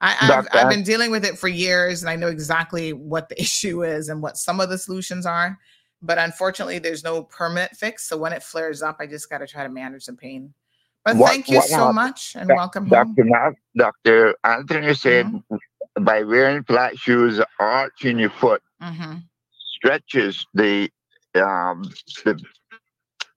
I, 0.00 0.16
I've 0.20 0.48
I've 0.52 0.68
been 0.68 0.82
dealing 0.82 1.10
with 1.10 1.24
it 1.24 1.38
for 1.38 1.48
years 1.48 2.02
and 2.02 2.10
I 2.10 2.16
know 2.16 2.26
exactly 2.28 2.92
what 2.92 3.28
the 3.28 3.40
issue 3.46 3.82
is 3.84 4.08
and 4.08 4.20
what 4.20 4.36
some 4.36 4.60
of 4.60 4.68
the 4.68 4.78
solutions 4.78 5.26
are. 5.26 5.58
But 6.04 6.18
unfortunately, 6.18 6.80
there's 6.80 7.04
no 7.04 7.22
permanent 7.22 7.76
fix. 7.76 8.08
So 8.08 8.16
when 8.16 8.32
it 8.32 8.42
flares 8.42 8.82
up, 8.82 8.96
I 8.98 9.06
just 9.06 9.30
got 9.30 9.38
to 9.38 9.46
try 9.46 9.62
to 9.62 9.68
manage 9.68 10.06
the 10.06 10.12
pain. 10.14 10.52
But 11.04 11.16
What- 11.16 11.30
thank 11.30 11.48
you 11.48 11.62
so 11.62 11.76
happened- 11.76 11.94
much 11.94 12.34
and 12.36 12.48
Doc- 12.48 12.56
welcome 12.56 12.86
home. 12.86 13.14
Dr. 13.14 13.24
Nav, 13.28 13.54
Dr. 13.76 14.34
Anthony 14.44 14.92
said 14.94 15.26
Mm-hmm. 15.26 16.04
by 16.04 16.24
wearing 16.24 16.64
flat 16.64 16.98
shoes, 16.98 17.40
arch 17.60 18.04
in 18.04 18.18
your 18.18 18.30
foot 18.30 18.60
hmm 18.80 19.18
stretches 19.82 20.46
the 20.54 20.88
um 21.34 21.82
the 22.24 22.40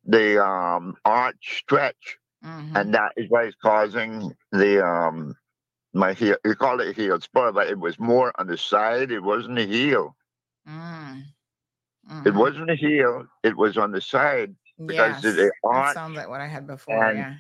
the 0.06 0.44
um 0.46 0.96
arch 1.04 1.60
stretch, 1.64 2.18
Mhm. 2.44 2.76
and 2.76 2.94
that 2.94 3.12
is 3.18 3.30
what 3.30 3.46
is 3.48 3.56
causing 3.62 4.32
the 4.52 4.86
um 4.86 5.36
my 5.94 6.14
heel. 6.14 6.36
You 6.46 6.56
call 6.56 6.80
it 6.82 6.96
heel 6.96 7.20
spur, 7.20 7.52
but 7.52 7.68
it 7.68 7.80
was 7.80 7.98
more 8.00 8.32
on 8.40 8.48
the 8.48 8.58
side. 8.58 9.12
It 9.12 9.22
wasn't 9.24 9.58
a 9.58 9.66
heel. 9.66 10.16
Mm. 10.68 11.24
It 12.26 12.34
Mhm. 12.34 12.36
wasn't 12.36 12.70
a 12.70 12.76
heel. 12.76 13.26
It 13.44 13.56
was 13.58 13.78
on 13.78 13.92
the 13.92 14.02
side 14.02 14.56
because 14.86 15.22
Yes, 15.24 15.36
the 15.36 15.44
that 15.44 15.52
arch 15.64 15.94
sounds 15.94 16.16
like 16.16 16.28
what 16.30 16.42
I 16.42 16.48
had 16.48 16.68
before. 16.68 17.04
and- 17.10 17.18
yeah. 17.18 17.36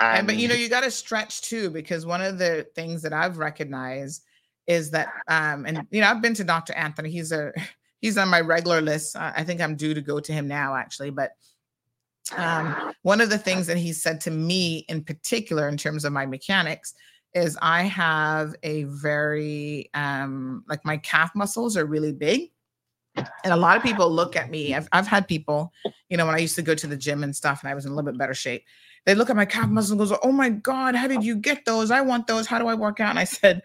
and, 0.00 0.18
And, 0.18 0.26
but 0.26 0.36
you 0.36 0.48
know, 0.48 0.54
you 0.54 0.68
got 0.68 0.84
to 0.84 0.90
stretch 0.90 1.42
too, 1.42 1.70
because 1.70 2.06
one 2.06 2.22
of 2.22 2.38
the 2.38 2.66
things 2.74 3.02
that 3.02 3.12
I've 3.12 3.36
recognized 3.36 4.24
is 4.66 4.90
that, 4.92 5.08
um, 5.28 5.66
and 5.66 5.86
you 5.90 6.00
know, 6.00 6.08
I've 6.08 6.22
been 6.22 6.34
to 6.34 6.44
Dr. 6.44 6.72
Anthony. 6.74 7.10
He's 7.10 7.32
a 7.32 7.52
he's 8.00 8.18
on 8.18 8.28
my 8.28 8.40
regular 8.40 8.80
list. 8.80 9.16
I 9.16 9.32
I 9.36 9.44
think 9.44 9.60
I'm 9.60 9.76
due 9.76 9.94
to 9.94 10.00
go 10.00 10.20
to 10.20 10.32
him 10.32 10.48
now, 10.48 10.74
actually. 10.74 11.10
But 11.10 11.32
um, 12.36 12.92
one 13.02 13.20
of 13.20 13.30
the 13.30 13.38
things 13.38 13.66
that 13.66 13.76
he 13.76 13.92
said 13.92 14.20
to 14.22 14.30
me 14.30 14.84
in 14.88 15.02
particular, 15.02 15.68
in 15.68 15.76
terms 15.76 16.04
of 16.04 16.12
my 16.12 16.26
mechanics, 16.26 16.94
is 17.34 17.58
I 17.62 17.82
have 17.82 18.54
a 18.62 18.84
very 18.84 19.90
um, 19.94 20.64
like 20.68 20.84
my 20.84 20.96
calf 20.98 21.30
muscles 21.34 21.76
are 21.76 21.86
really 21.86 22.12
big. 22.12 22.50
And 23.16 23.52
a 23.52 23.56
lot 23.56 23.76
of 23.76 23.82
people 23.82 24.08
look 24.08 24.36
at 24.36 24.48
me. 24.48 24.76
I've, 24.76 24.88
I've 24.92 25.08
had 25.08 25.26
people, 25.26 25.72
you 26.08 26.16
know, 26.16 26.24
when 26.24 26.36
I 26.36 26.38
used 26.38 26.54
to 26.54 26.62
go 26.62 26.76
to 26.76 26.86
the 26.86 26.96
gym 26.96 27.24
and 27.24 27.34
stuff, 27.34 27.62
and 27.62 27.70
I 27.70 27.74
was 27.74 27.84
in 27.84 27.90
a 27.90 27.94
little 27.94 28.08
bit 28.08 28.18
better 28.18 28.34
shape 28.34 28.64
they 29.08 29.14
look 29.14 29.30
at 29.30 29.36
my 29.36 29.46
calf 29.46 29.70
muscles 29.70 29.90
and 29.90 29.98
goes, 29.98 30.12
"Oh 30.22 30.32
my 30.32 30.50
God, 30.50 30.94
how 30.94 31.08
did 31.08 31.24
you 31.24 31.34
get 31.34 31.64
those? 31.64 31.90
I 31.90 32.02
want 32.02 32.26
those. 32.26 32.46
How 32.46 32.58
do 32.58 32.66
I 32.66 32.74
work 32.74 33.00
out?" 33.00 33.08
And 33.08 33.18
I 33.18 33.24
said, 33.24 33.62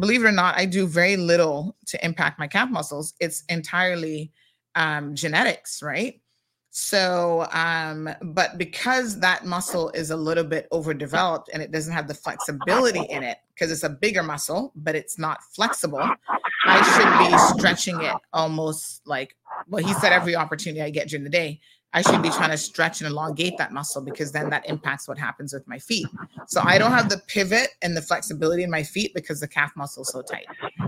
"Believe 0.00 0.24
it 0.24 0.26
or 0.26 0.32
not, 0.32 0.58
I 0.58 0.66
do 0.66 0.88
very 0.88 1.16
little 1.16 1.76
to 1.86 2.04
impact 2.04 2.40
my 2.40 2.48
calf 2.48 2.68
muscles. 2.68 3.14
It's 3.20 3.44
entirely 3.48 4.32
um, 4.74 5.14
genetics, 5.14 5.84
right?" 5.84 6.20
So, 6.70 7.46
um, 7.52 8.10
but 8.22 8.58
because 8.58 9.20
that 9.20 9.46
muscle 9.46 9.90
is 9.90 10.10
a 10.10 10.16
little 10.16 10.42
bit 10.42 10.66
overdeveloped 10.72 11.48
and 11.52 11.62
it 11.62 11.70
doesn't 11.70 11.92
have 11.92 12.08
the 12.08 12.14
flexibility 12.14 13.04
in 13.04 13.22
it, 13.22 13.38
because 13.54 13.70
it's 13.70 13.84
a 13.84 13.88
bigger 13.88 14.24
muscle, 14.24 14.72
but 14.74 14.96
it's 14.96 15.16
not 15.16 15.44
flexible, 15.54 16.10
I 16.64 16.82
should 16.96 17.30
be 17.30 17.60
stretching 17.60 18.00
it 18.02 18.16
almost 18.32 19.06
like 19.06 19.36
well, 19.68 19.84
he 19.84 19.92
said 19.94 20.12
every 20.12 20.34
opportunity 20.34 20.82
I 20.82 20.90
get 20.90 21.08
during 21.08 21.22
the 21.22 21.30
day. 21.30 21.60
I 21.94 22.02
should 22.02 22.22
be 22.22 22.30
trying 22.30 22.50
to 22.50 22.56
stretch 22.56 23.00
and 23.02 23.10
elongate 23.10 23.58
that 23.58 23.72
muscle 23.72 24.00
because 24.00 24.32
then 24.32 24.48
that 24.50 24.66
impacts 24.68 25.06
what 25.06 25.18
happens 25.18 25.52
with 25.52 25.66
my 25.68 25.78
feet. 25.78 26.06
So 26.46 26.62
I 26.64 26.78
don't 26.78 26.92
have 26.92 27.10
the 27.10 27.18
pivot 27.28 27.68
and 27.82 27.94
the 27.96 28.00
flexibility 28.00 28.62
in 28.62 28.70
my 28.70 28.82
feet 28.82 29.12
because 29.14 29.40
the 29.40 29.48
calf 29.48 29.72
muscle 29.76 30.02
is 30.02 30.08
so 30.08 30.22
tight. 30.22 30.46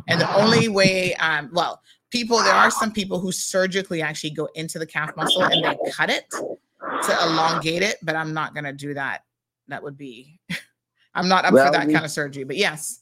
And 0.09 0.21
the 0.21 0.35
only 0.35 0.69
way, 0.69 1.15
um, 1.17 1.51
well, 1.53 1.83
people, 2.11 2.39
there 2.39 2.55
are 2.55 2.71
some 2.71 2.91
people 2.91 3.21
who 3.21 3.33
surgically 3.33 4.01
actually 4.01 4.31
go 4.31 4.49
into 4.55 4.79
the 4.79 4.87
calf 4.87 5.15
muscle 5.17 5.43
and 5.45 5.63
they 5.63 5.77
cut 5.93 6.09
it 6.09 6.25
to 6.31 7.19
elongate 7.23 7.83
it, 7.83 7.97
but 8.03 8.17
I'm 8.17 8.33
not 8.33 8.55
going 8.55 8.65
to 8.65 8.73
do 8.73 8.95
that. 8.95 9.25
That 9.69 9.83
would 9.83 9.99
be, 9.99 10.41
I'm 11.15 11.29
not 11.29 11.45
up 11.45 11.53
Well, 11.53 11.67
for 11.67 11.73
that 11.73 11.87
we- 11.87 11.93
kind 11.93 12.05
of 12.07 12.11
surgery, 12.11 12.45
but 12.45 12.57
yes. 12.57 13.01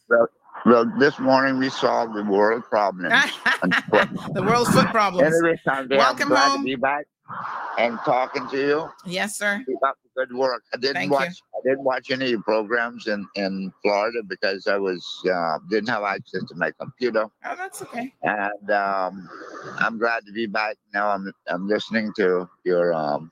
well, 0.67 0.93
this 0.99 1.19
morning 1.21 1.59
we 1.59 1.71
solved 1.71 2.15
the 2.15 2.25
world 2.25 2.65
problem. 2.65 3.11
the 3.63 4.45
world's 4.45 4.71
foot 4.71 4.89
problem. 4.89 5.33
Welcome 5.89 6.31
home. 6.31 6.67
To 7.33 7.39
be 7.39 7.45
back 7.45 7.79
and 7.79 7.99
talking 8.05 8.49
to 8.49 8.57
you. 8.57 8.91
Yes, 9.07 9.37
sir. 9.37 9.63
Keep 9.67 9.83
up 9.87 9.97
the 10.03 10.27
good 10.27 10.37
work. 10.37 10.63
I 10.73 10.77
didn't 10.77 10.95
Thank 10.95 11.11
you. 11.11 11.17
watch. 11.17 11.43
I 11.55 11.69
didn't 11.69 11.85
watch 11.85 12.11
any 12.11 12.27
of 12.27 12.31
your 12.31 12.43
programs 12.43 13.07
in 13.07 13.27
in 13.37 13.73
Florida 13.83 14.23
because 14.27 14.67
I 14.67 14.79
was 14.79 15.07
uh, 15.33 15.59
didn't 15.71 15.89
have 15.89 16.03
access 16.03 16.45
to 16.49 16.55
my 16.55 16.73
computer. 16.81 17.27
Oh, 17.45 17.57
that's 17.57 17.83
okay. 17.83 18.13
And 18.23 18.71
um, 18.71 19.29
I'm 19.79 19.99
glad 19.99 20.25
to 20.27 20.33
be 20.33 20.47
back 20.47 20.77
now. 20.93 21.09
I'm 21.09 21.33
I'm 21.49 21.69
listening 21.69 22.13
to 22.17 22.49
your 22.65 22.93
um. 22.95 23.31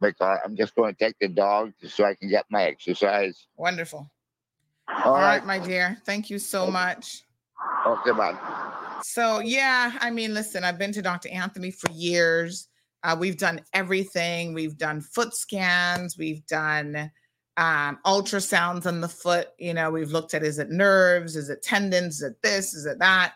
Because 0.00 0.38
I'm 0.44 0.54
just 0.54 0.76
going 0.76 0.94
to 0.94 1.04
take 1.04 1.16
the 1.20 1.26
dog 1.26 1.72
so 1.88 2.04
I 2.04 2.14
can 2.14 2.28
get 2.28 2.44
my 2.50 2.62
exercise. 2.62 3.48
Wonderful. 3.56 4.08
All 4.88 5.06
All 5.06 5.14
right, 5.14 5.38
right. 5.38 5.44
my 5.44 5.58
dear. 5.58 5.98
Thank 6.06 6.30
you 6.30 6.38
so 6.38 6.70
much. 6.70 7.24
Okay, 7.84 8.12
bye. 8.12 8.38
So 9.02 9.40
yeah, 9.40 9.98
I 10.00 10.10
mean, 10.10 10.34
listen, 10.34 10.62
I've 10.62 10.78
been 10.78 10.92
to 10.92 11.02
Dr. 11.02 11.30
Anthony 11.30 11.72
for 11.72 11.90
years. 11.90 12.68
Uh, 13.02 13.16
we've 13.18 13.38
done 13.38 13.60
everything. 13.72 14.54
We've 14.54 14.76
done 14.76 15.00
foot 15.00 15.34
scans. 15.34 16.18
We've 16.18 16.44
done 16.46 17.10
um, 17.58 17.98
ultrasounds 18.06 18.86
on 18.86 19.00
the 19.00 19.08
foot. 19.08 19.48
You 19.58 19.74
know, 19.74 19.90
we've 19.90 20.12
looked 20.12 20.32
at 20.32 20.44
is 20.44 20.58
it 20.58 20.70
nerves, 20.70 21.36
is 21.36 21.50
it 21.50 21.62
tendons, 21.62 22.16
is 22.16 22.22
it 22.22 22.42
this, 22.42 22.72
is 22.72 22.86
it 22.86 22.98
that, 23.00 23.34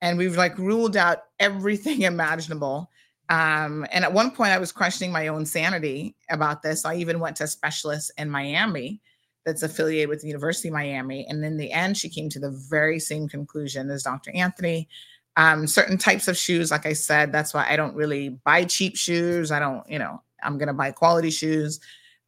and 0.00 0.16
we've 0.16 0.36
like 0.36 0.56
ruled 0.58 0.96
out 0.96 1.24
everything 1.40 2.02
imaginable. 2.12 2.90
Um, 3.30 3.86
and 3.90 4.04
at 4.04 4.12
one 4.12 4.30
point, 4.30 4.52
I 4.52 4.58
was 4.58 4.70
questioning 4.70 5.10
my 5.10 5.28
own 5.28 5.46
sanity 5.46 6.14
about 6.30 6.62
this. 6.62 6.84
I 6.84 6.96
even 6.96 7.20
went 7.20 7.36
to 7.36 7.44
a 7.44 7.48
specialist 7.48 8.12
in 8.18 8.30
Miami 8.30 9.00
that's 9.44 9.62
affiliated 9.62 10.08
with 10.08 10.20
the 10.20 10.28
University 10.28 10.68
of 10.68 10.74
Miami, 10.74 11.26
and 11.28 11.44
in 11.44 11.56
the 11.56 11.72
end, 11.72 11.96
she 11.96 12.08
came 12.08 12.28
to 12.30 12.38
the 12.38 12.50
very 12.70 12.98
same 12.98 13.28
conclusion 13.28 13.90
as 13.90 14.04
Dr. 14.04 14.30
Anthony 14.34 14.88
um, 15.36 15.66
certain 15.66 15.98
types 15.98 16.28
of 16.28 16.36
shoes 16.36 16.70
like 16.70 16.86
i 16.86 16.92
said 16.92 17.32
that's 17.32 17.52
why 17.52 17.66
i 17.68 17.76
don't 17.76 17.96
really 17.96 18.28
buy 18.44 18.64
cheap 18.64 18.96
shoes. 18.96 19.50
I 19.50 19.58
don't 19.58 19.88
you 19.88 19.98
know 19.98 20.22
i'm 20.42 20.58
to 20.58 20.72
buy 20.72 20.90
quality 20.92 21.30
shoes. 21.30 21.80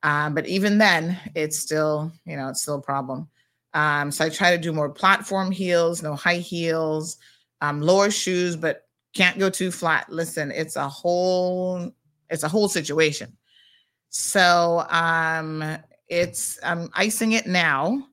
Um, 0.02 0.34
but 0.34 0.46
even 0.46 0.78
then 0.78 1.18
it's 1.34 1.58
still 1.58 2.12
you 2.24 2.36
know 2.36 2.48
it's 2.48 2.62
still 2.62 2.76
a 2.76 2.82
problem. 2.82 3.28
Um, 3.74 4.10
so 4.10 4.24
i 4.24 4.28
try 4.28 4.50
to 4.50 4.58
do 4.58 4.72
more 4.72 4.88
platform 4.88 5.50
heels 5.50 6.02
no 6.02 6.14
high 6.14 6.36
heels 6.38 7.18
um, 7.60 7.80
lower 7.80 8.10
shoes 8.10 8.56
but 8.56 8.82
can't 9.14 9.38
go 9.38 9.48
too 9.48 9.70
flat. 9.70 10.10
Listen 10.10 10.50
it's 10.50 10.76
a 10.76 10.88
whole 10.88 11.90
it's 12.30 12.42
a 12.42 12.48
whole 12.48 12.68
situation. 12.68 13.36
So 14.10 14.84
um 14.90 15.78
it's 16.08 16.58
i'm 16.62 16.88
icing 16.94 17.32
it 17.32 17.46
now 17.46 18.06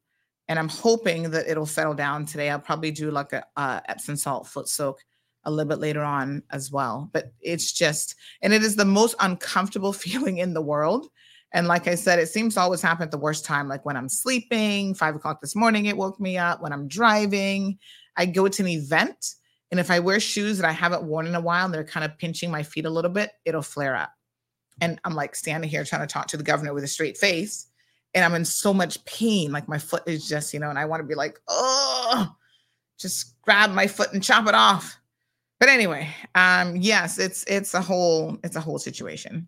and 0.48 0.60
I'm 0.60 0.70
hoping 0.70 1.32
that 1.32 1.48
it'll 1.48 1.66
settle 1.66 1.94
down 1.94 2.26
today. 2.26 2.50
I'll 2.50 2.60
probably 2.60 2.92
do 2.92 3.12
like 3.12 3.34
a 3.34 3.82
Epsom 3.88 4.16
salt 4.16 4.48
foot 4.48 4.68
soak 4.68 5.00
a 5.46 5.52
little 5.52 5.70
bit 5.70 5.80
later 5.80 6.04
on 6.04 6.44
as 6.52 6.72
well. 6.72 7.10
But 7.14 7.34
it's 7.42 7.72
just, 7.72 8.16
and 8.42 8.54
it 8.54 8.64
is 8.64 8.76
the 8.76 8.86
most 8.86 9.16
uncomfortable 9.20 9.94
feeling 9.94 10.38
in 10.38 10.54
the 10.54 10.62
world. 10.62 11.08
And 11.54 11.68
like 11.68 11.88
I 11.88 11.96
said, 11.96 12.20
it 12.20 12.30
seems 12.30 12.56
to 12.56 12.62
always 12.62 12.82
happen 12.82 13.04
at 13.04 13.12
the 13.12 13.18
worst 13.18 13.46
time. 13.46 13.68
Like 13.68 13.86
when 13.86 13.96
I'm 13.96 14.10
sleeping, 14.10 14.96
five 14.96 15.16
o'clock 15.16 15.40
this 15.40 15.56
morning, 15.56 15.86
it 15.86 15.98
woke 15.98 16.20
me 16.20 16.38
up. 16.38 16.62
When 16.62 16.74
I'm 16.74 16.88
driving, 16.88 17.78
I 18.18 18.26
go 18.26 18.48
to 18.48 18.64
an 18.64 18.70
event, 18.70 19.36
and 19.72 19.80
if 19.80 19.90
I 19.90 20.00
wear 20.00 20.20
shoes 20.20 20.58
that 20.58 20.68
I 20.68 20.72
haven't 20.72 21.04
worn 21.04 21.26
in 21.26 21.36
a 21.36 21.42
while 21.42 21.66
and 21.66 21.74
they're 21.74 21.84
kind 21.84 22.04
of 22.04 22.18
pinching 22.18 22.52
my 22.52 22.64
feet 22.64 22.86
a 22.86 22.90
little 22.90 23.10
bit, 23.10 23.32
it'll 23.46 23.64
flare 23.64 23.96
up. 23.96 24.12
And 24.82 25.00
I'm 25.04 25.16
like 25.16 25.36
standing 25.36 25.70
here 25.70 25.84
trying 25.84 26.02
to 26.02 26.12
talk 26.12 26.28
to 26.28 26.38
the 26.38 26.44
governor 26.44 26.74
with 26.74 26.84
a 26.84 26.88
straight 26.88 27.18
face 27.18 27.68
and 28.14 28.24
I'm 28.24 28.36
in 28.36 28.46
so 28.46 28.74
much 28.74 29.04
pain. 29.06 29.52
Like 29.52 29.68
my 29.68 29.78
foot 29.78 30.04
is 30.06 30.28
just, 30.28 30.54
you 30.54 30.60
know, 30.60 30.70
and 30.70 30.80
I 30.80 30.86
want 30.86 31.02
to 31.02 31.08
be 31.08 31.16
like, 31.16 31.40
oh, 31.48 32.34
just 32.98 33.42
grab 33.42 33.72
my 33.72 33.88
foot 33.88 34.14
and 34.14 34.24
chop 34.24 34.48
it 34.48 34.56
off. 34.56 34.98
But 35.60 35.70
anyway, 35.70 36.10
um, 36.36 36.76
yes, 36.76 37.18
it's 37.18 37.44
it's 37.46 37.74
a 37.74 37.82
whole 37.82 38.38
it's 38.44 38.56
a 38.56 38.62
whole 38.62 38.80
situation. 38.80 39.48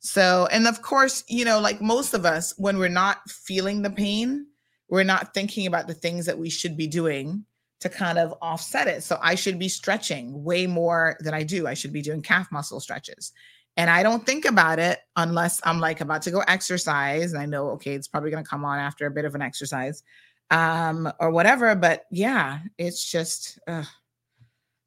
So, 0.00 0.48
and 0.50 0.66
of 0.66 0.82
course, 0.82 1.22
you 1.28 1.44
know, 1.44 1.60
like 1.60 1.80
most 1.80 2.12
of 2.12 2.26
us, 2.26 2.52
when 2.58 2.78
we're 2.78 2.88
not 2.88 3.28
feeling 3.30 3.82
the 3.82 3.90
pain, 3.90 4.46
we're 4.88 5.04
not 5.04 5.32
thinking 5.32 5.66
about 5.66 5.86
the 5.86 5.94
things 5.94 6.26
that 6.26 6.38
we 6.38 6.50
should 6.50 6.76
be 6.76 6.88
doing 6.88 7.44
to 7.80 7.88
kind 7.88 8.18
of 8.18 8.34
offset 8.42 8.88
it. 8.88 9.02
So 9.04 9.18
I 9.22 9.36
should 9.36 9.58
be 9.58 9.68
stretching 9.68 10.42
way 10.42 10.66
more 10.66 11.16
than 11.20 11.34
I 11.34 11.44
do. 11.44 11.66
I 11.66 11.74
should 11.74 11.92
be 11.92 12.02
doing 12.02 12.22
calf 12.22 12.50
muscle 12.50 12.80
stretches. 12.80 13.32
And 13.76 13.88
I 13.88 14.02
don't 14.02 14.24
think 14.26 14.44
about 14.44 14.78
it 14.78 14.98
unless 15.16 15.60
I'm 15.64 15.80
like 15.80 16.00
about 16.00 16.22
to 16.22 16.30
go 16.30 16.40
exercise. 16.40 17.32
And 17.32 17.40
I 17.40 17.46
know, 17.46 17.70
okay, 17.70 17.94
it's 17.94 18.08
probably 18.08 18.30
going 18.30 18.44
to 18.44 18.48
come 18.48 18.64
on 18.64 18.78
after 18.78 19.06
a 19.06 19.10
bit 19.10 19.24
of 19.24 19.34
an 19.34 19.42
exercise 19.42 20.02
um, 20.50 21.10
or 21.18 21.30
whatever. 21.30 21.74
But 21.74 22.04
yeah, 22.10 22.60
it's 22.76 23.10
just, 23.10 23.58
uh, 23.66 23.84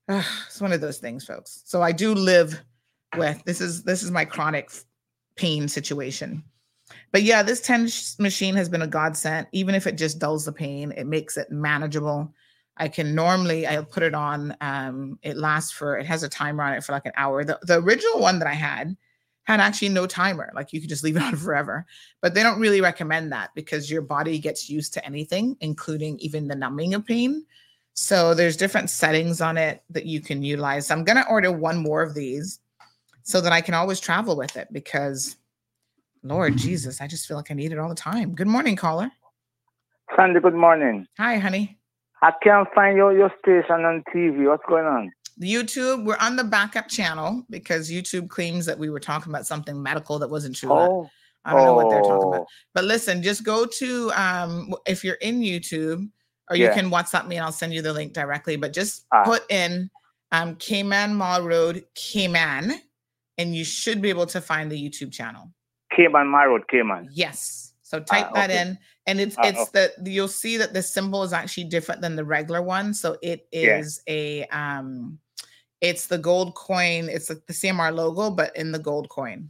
uh, 0.07 0.23
it's 0.45 0.61
one 0.61 0.71
of 0.71 0.81
those 0.81 0.99
things, 0.99 1.25
folks. 1.25 1.63
So 1.65 1.81
I 1.81 1.91
do 1.91 2.13
live 2.13 2.61
with 3.17 3.43
this 3.45 3.61
is 3.61 3.83
this 3.83 4.03
is 4.03 4.11
my 4.11 4.25
chronic 4.25 4.69
pain 5.35 5.67
situation. 5.67 6.43
But 7.11 7.23
yeah, 7.23 7.41
this 7.41 7.61
TENS 7.61 8.17
machine 8.19 8.55
has 8.55 8.69
been 8.69 8.83
a 8.83 8.87
godsend. 8.87 9.47
Even 9.51 9.73
if 9.73 9.87
it 9.87 9.97
just 9.97 10.19
dulls 10.19 10.45
the 10.45 10.51
pain, 10.51 10.93
it 10.95 11.07
makes 11.07 11.37
it 11.37 11.49
manageable. 11.49 12.31
I 12.77 12.87
can 12.87 13.15
normally 13.15 13.65
I'll 13.65 13.85
put 13.85 14.03
it 14.03 14.13
on. 14.13 14.55
Um, 14.61 15.19
it 15.21 15.37
lasts 15.37 15.71
for 15.71 15.97
it 15.97 16.05
has 16.05 16.23
a 16.23 16.29
timer 16.29 16.63
on 16.63 16.73
it 16.73 16.83
for 16.83 16.91
like 16.91 17.05
an 17.05 17.13
hour. 17.15 17.43
The 17.43 17.59
the 17.63 17.79
original 17.79 18.19
one 18.19 18.39
that 18.39 18.47
I 18.47 18.53
had 18.53 18.95
had 19.43 19.59
actually 19.59 19.89
no 19.89 20.07
timer. 20.07 20.51
Like 20.55 20.73
you 20.73 20.81
could 20.81 20.89
just 20.89 21.03
leave 21.03 21.15
it 21.15 21.21
on 21.23 21.35
forever. 21.35 21.85
But 22.21 22.33
they 22.33 22.43
don't 22.43 22.59
really 22.59 22.81
recommend 22.81 23.31
that 23.31 23.51
because 23.55 23.89
your 23.89 24.01
body 24.01 24.39
gets 24.39 24.69
used 24.69 24.93
to 24.93 25.05
anything, 25.05 25.55
including 25.61 26.19
even 26.19 26.47
the 26.47 26.55
numbing 26.55 26.93
of 26.93 27.05
pain. 27.05 27.45
So 27.93 28.33
there's 28.33 28.57
different 28.57 28.89
settings 28.89 29.39
on 29.39 29.57
it 29.57 29.83
that 29.89 30.05
you 30.05 30.19
can 30.19 30.43
utilize. 30.43 30.91
I'm 30.91 31.05
gonna 31.05 31.25
order 31.29 31.51
one 31.51 31.77
more 31.77 32.01
of 32.01 32.13
these 32.13 32.59
so 33.23 33.39
that 33.39 33.53
I 33.53 33.61
can 33.61 33.73
always 33.73 33.99
travel 33.99 34.35
with 34.35 34.57
it 34.57 34.67
because 34.71 35.37
Lord 36.23 36.57
Jesus, 36.57 36.99
I 36.99 37.07
just 37.07 37.27
feel 37.27 37.37
like 37.37 37.51
I 37.51 37.53
need 37.53 37.71
it 37.71 37.77
all 37.77 37.87
the 37.87 37.95
time. 37.95 38.35
Good 38.35 38.47
morning, 38.47 38.75
caller. 38.75 39.11
Sandy, 40.15 40.39
good 40.39 40.55
morning. 40.55 41.07
Hi, 41.17 41.37
honey. 41.37 41.77
I 42.21 42.31
can't 42.43 42.67
find 42.73 42.97
your, 42.97 43.13
your 43.15 43.31
station 43.39 43.85
on 43.85 44.03
TV. 44.13 44.47
What's 44.47 44.63
going 44.67 44.85
on? 44.85 45.11
The 45.37 45.53
YouTube, 45.53 46.05
we're 46.05 46.17
on 46.21 46.37
the 46.37 46.43
backup 46.45 46.87
channel 46.87 47.43
because 47.49 47.91
YouTube 47.91 48.29
claims 48.29 48.65
that 48.65 48.79
we 48.79 48.89
were 48.89 49.01
talking 49.01 49.31
about 49.31 49.45
something 49.45 49.81
medical 49.81 50.17
that 50.19 50.29
wasn't 50.29 50.55
true. 50.55 50.71
Oh, 50.71 51.09
I 51.43 51.53
don't 51.53 51.65
know 51.65 51.73
what 51.75 51.89
they're 51.89 52.01
talking 52.01 52.27
oh. 52.27 52.33
about. 52.33 52.47
But 52.73 52.85
listen, 52.85 53.21
just 53.21 53.43
go 53.43 53.65
to 53.65 54.11
um 54.15 54.73
if 54.87 55.03
you're 55.03 55.15
in 55.15 55.41
YouTube 55.41 56.09
or 56.49 56.55
you 56.55 56.65
Yeah. 56.65 56.73
can 56.73 56.89
WhatsApp 56.89 57.27
me 57.27 57.35
and 57.35 57.45
I'll 57.45 57.51
send 57.51 57.73
you 57.73 57.81
the 57.81 57.91
link 57.93 58.13
directly. 58.13 58.55
But 58.55 58.71
just 58.73 59.05
Ah. 59.11 59.23
put 59.25 59.43
in 59.51 59.89
um 60.31 60.55
Cayman 60.55 61.13
Marl 61.15 61.43
Road 61.43 61.85
Cayman 61.95 62.81
and 63.37 63.55
you 63.55 63.65
should 63.65 64.01
be 64.01 64.09
able 64.09 64.25
to 64.27 64.39
find 64.39 64.71
the 64.71 64.81
YouTube 64.81 65.11
channel. 65.11 65.51
Cayman, 65.95 66.27
my 66.27 66.45
road, 66.45 66.63
Cayman. 66.69 67.09
Yes. 67.11 67.73
So 67.83 67.99
type 67.99 68.27
Ah, 68.29 68.35
that 68.35 68.49
okay. 68.49 68.61
in 68.61 68.77
and 69.07 69.19
it's 69.19 69.35
Ah, 69.37 69.47
it's 69.47 69.69
the 69.69 69.91
you'll 70.03 70.27
see 70.27 70.57
that 70.57 70.73
the 70.73 70.81
symbol 70.81 71.23
is 71.23 71.33
actually 71.33 71.65
different 71.65 72.01
than 72.01 72.15
the 72.15 72.25
regular 72.25 72.61
one. 72.61 72.93
So 72.93 73.17
it 73.21 73.47
is 73.51 74.01
Yeah. 74.07 74.13
a 74.13 74.47
um 74.47 75.19
it's 75.81 76.07
the 76.07 76.17
gold 76.17 76.55
coin, 76.55 77.09
it's 77.09 77.29
like 77.29 77.45
the 77.45 77.53
CMR 77.53 77.91
logo, 77.93 78.31
but 78.31 78.55
in 78.55 78.71
the 78.71 78.79
gold 78.79 79.09
coin. 79.09 79.49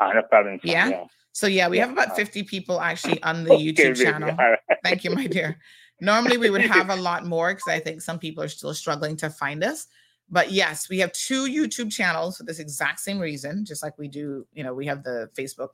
Ah, 0.00 0.12
no 0.12 0.22
problem. 0.22 0.60
sir. 0.60 0.68
Yeah? 0.68 1.04
So 1.32 1.46
yeah, 1.46 1.68
we 1.68 1.78
Yeah, 1.78 1.86
have 1.86 1.92
about 1.92 2.10
ah. 2.10 2.14
50 2.14 2.42
people 2.44 2.80
actually 2.80 3.22
on 3.22 3.44
the 3.44 3.50
Okay, 3.50 3.72
YouTube 3.72 3.96
channel. 4.02 4.36
Right. 4.36 4.58
Thank 4.84 5.04
you, 5.04 5.10
my 5.10 5.26
dear. 5.26 5.58
Normally 6.00 6.36
we 6.36 6.50
would 6.50 6.60
have 6.76 6.90
a 6.90 6.96
lot 6.96 7.24
more 7.26 7.52
because 7.52 7.68
I 7.68 7.80
think 7.80 8.02
some 8.02 8.18
people 8.18 8.42
are 8.44 8.48
still 8.48 8.74
struggling 8.74 9.16
to 9.18 9.30
find 9.30 9.64
us. 9.64 9.86
But 10.30 10.50
yes, 10.50 10.88
we 10.88 10.98
have 11.00 11.12
two 11.12 11.46
YouTube 11.46 11.92
channels 11.92 12.36
for 12.38 12.44
this 12.44 12.58
exact 12.58 13.00
same 13.00 13.18
reason, 13.18 13.64
just 13.64 13.82
like 13.82 13.98
we 13.98 14.08
do, 14.08 14.46
you 14.52 14.62
know, 14.64 14.72
we 14.74 14.86
have 14.86 15.02
the 15.02 15.30
Facebook 15.36 15.70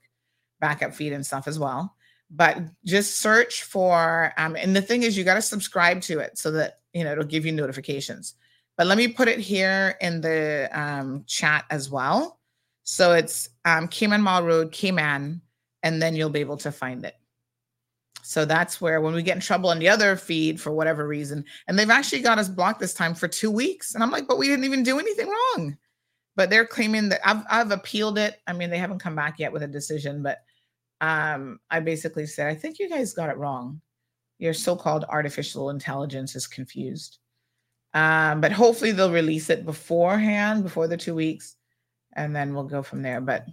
backup 0.60 0.94
feed 0.94 1.12
and 1.12 1.24
stuff 1.24 1.46
as 1.46 1.58
well. 1.58 1.94
But 2.30 2.58
just 2.84 3.20
search 3.20 3.62
for 3.62 4.32
um, 4.36 4.54
and 4.56 4.76
the 4.76 4.82
thing 4.82 5.02
is 5.02 5.16
you 5.16 5.24
got 5.24 5.34
to 5.34 5.42
subscribe 5.42 6.02
to 6.02 6.18
it 6.18 6.36
so 6.36 6.50
that 6.52 6.80
you 6.92 7.04
know 7.04 7.12
it'll 7.12 7.24
give 7.24 7.46
you 7.46 7.52
notifications. 7.52 8.34
But 8.76 8.86
let 8.86 8.98
me 8.98 9.08
put 9.08 9.28
it 9.28 9.40
here 9.40 9.96
in 10.00 10.20
the 10.20 10.68
um, 10.72 11.24
chat 11.26 11.64
as 11.70 11.90
well. 11.90 12.38
So 12.84 13.12
it's 13.12 13.48
um, 13.64 13.88
Cayman 13.88 14.22
Marl 14.22 14.44
Road, 14.44 14.72
Cayman, 14.72 15.40
and 15.82 16.02
then 16.02 16.14
you'll 16.14 16.30
be 16.30 16.40
able 16.40 16.56
to 16.58 16.70
find 16.70 17.04
it. 17.04 17.14
So 18.22 18.44
that's 18.44 18.80
where 18.80 19.00
when 19.00 19.14
we 19.14 19.22
get 19.22 19.36
in 19.36 19.40
trouble 19.40 19.70
on 19.70 19.78
the 19.78 19.88
other 19.88 20.14
feed 20.14 20.60
for 20.60 20.70
whatever 20.70 21.08
reason, 21.08 21.44
and 21.66 21.78
they've 21.78 21.90
actually 21.90 22.20
got 22.20 22.38
us 22.38 22.48
blocked 22.48 22.78
this 22.78 22.94
time 22.94 23.14
for 23.14 23.26
two 23.26 23.50
weeks. 23.50 23.94
And 23.94 24.02
I'm 24.02 24.10
like, 24.10 24.28
but 24.28 24.38
we 24.38 24.48
didn't 24.48 24.64
even 24.64 24.82
do 24.82 24.98
anything 24.98 25.28
wrong. 25.28 25.76
But 26.36 26.50
they're 26.50 26.66
claiming 26.66 27.08
that 27.08 27.20
I've 27.26 27.42
I've 27.50 27.70
appealed 27.70 28.18
it. 28.18 28.40
I 28.46 28.52
mean, 28.52 28.70
they 28.70 28.78
haven't 28.78 29.00
come 29.00 29.16
back 29.16 29.38
yet 29.38 29.52
with 29.52 29.62
a 29.62 29.66
decision, 29.68 30.22
but 30.22 30.38
um, 31.00 31.60
I 31.70 31.80
basically 31.80 32.26
said, 32.26 32.48
I 32.48 32.54
think 32.54 32.78
you 32.78 32.88
guys 32.88 33.14
got 33.14 33.30
it 33.30 33.36
wrong. 33.36 33.80
Your 34.38 34.54
so-called 34.54 35.04
artificial 35.08 35.70
intelligence 35.70 36.36
is 36.36 36.46
confused. 36.46 37.18
Um, 37.94 38.40
but 38.40 38.52
hopefully 38.52 38.92
they'll 38.92 39.10
release 39.10 39.50
it 39.50 39.64
beforehand, 39.64 40.62
before 40.62 40.88
the 40.88 40.96
two 40.96 41.14
weeks, 41.14 41.56
and 42.14 42.34
then 42.34 42.54
we'll 42.54 42.64
go 42.64 42.82
from 42.82 43.02
there. 43.02 43.20
But 43.20 43.46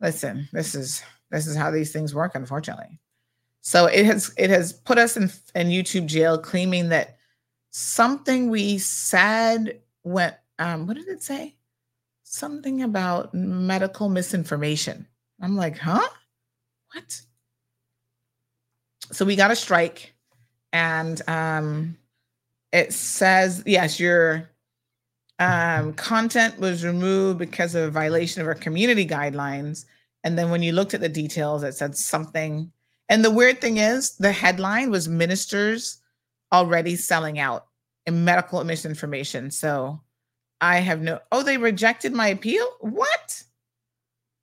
listen, 0.00 0.48
this 0.52 0.74
is 0.74 1.02
this 1.30 1.46
is 1.46 1.56
how 1.56 1.70
these 1.70 1.92
things 1.92 2.14
work, 2.14 2.34
unfortunately. 2.34 2.98
So 3.60 3.86
it 3.86 4.04
has 4.04 4.34
it 4.36 4.50
has 4.50 4.72
put 4.72 4.98
us 4.98 5.16
in 5.16 5.30
in 5.54 5.68
YouTube 5.68 6.06
jail, 6.06 6.36
claiming 6.36 6.88
that 6.88 7.16
something 7.70 8.50
we 8.50 8.78
said 8.78 9.80
went. 10.02 10.34
Um, 10.58 10.86
what 10.86 10.96
did 10.96 11.08
it 11.08 11.22
say? 11.22 11.56
Something 12.24 12.82
about 12.82 13.32
medical 13.32 14.08
misinformation. 14.08 15.06
I'm 15.40 15.56
like, 15.56 15.78
huh? 15.78 16.06
What? 16.92 17.20
So 19.10 19.24
we 19.24 19.36
got 19.36 19.50
a 19.50 19.56
strike, 19.56 20.14
and 20.72 21.20
um, 21.28 21.96
it 22.72 22.92
says 22.92 23.62
yes, 23.66 24.00
your 24.00 24.50
um, 25.38 25.92
content 25.94 26.58
was 26.58 26.84
removed 26.84 27.38
because 27.38 27.74
of 27.74 27.84
a 27.84 27.90
violation 27.90 28.40
of 28.40 28.48
our 28.48 28.54
community 28.54 29.06
guidelines. 29.06 29.84
And 30.24 30.38
then 30.38 30.50
when 30.50 30.62
you 30.62 30.72
looked 30.72 30.94
at 30.94 31.00
the 31.00 31.08
details, 31.08 31.62
it 31.62 31.74
said 31.74 31.96
something. 31.96 32.70
And 33.08 33.24
the 33.24 33.30
weird 33.30 33.60
thing 33.60 33.78
is, 33.78 34.16
the 34.16 34.32
headline 34.32 34.90
was 34.90 35.08
ministers 35.08 35.98
already 36.52 36.96
selling 36.96 37.38
out 37.38 37.66
in 38.06 38.24
medical 38.24 38.62
misinformation. 38.62 39.50
So 39.50 40.00
I 40.60 40.78
have 40.78 41.02
no, 41.02 41.18
oh, 41.32 41.42
they 41.42 41.58
rejected 41.58 42.12
my 42.12 42.28
appeal? 42.28 42.66
What? 42.80 43.42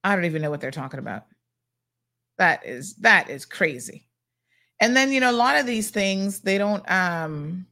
I 0.03 0.15
don't 0.15 0.25
even 0.25 0.41
know 0.41 0.49
what 0.49 0.59
they're 0.59 0.71
talking 0.71 0.99
about. 0.99 1.25
That 2.39 2.65
is, 2.65 2.95
that 2.95 3.29
is 3.29 3.45
crazy. 3.45 4.07
And 4.81 4.95
then, 4.95 5.11
you 5.11 5.19
know, 5.19 5.29
a 5.29 5.33
lot 5.33 5.57
of 5.57 5.67
these 5.67 5.91
things, 5.91 6.39
they 6.39 6.57
don't, 6.57 6.89
um, 6.89 7.67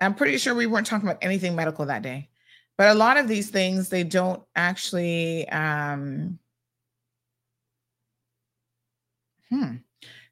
I'm 0.00 0.14
pretty 0.14 0.38
sure 0.38 0.54
we 0.54 0.66
weren't 0.66 0.86
talking 0.86 1.08
about 1.08 1.22
anything 1.22 1.54
medical 1.54 1.84
that 1.86 2.02
day. 2.02 2.30
But 2.78 2.88
a 2.88 2.94
lot 2.94 3.18
of 3.18 3.28
these 3.28 3.50
things, 3.50 3.88
they 3.88 4.04
don't 4.04 4.42
actually, 4.56 5.48
um, 5.50 6.38
hmm, 9.50 9.74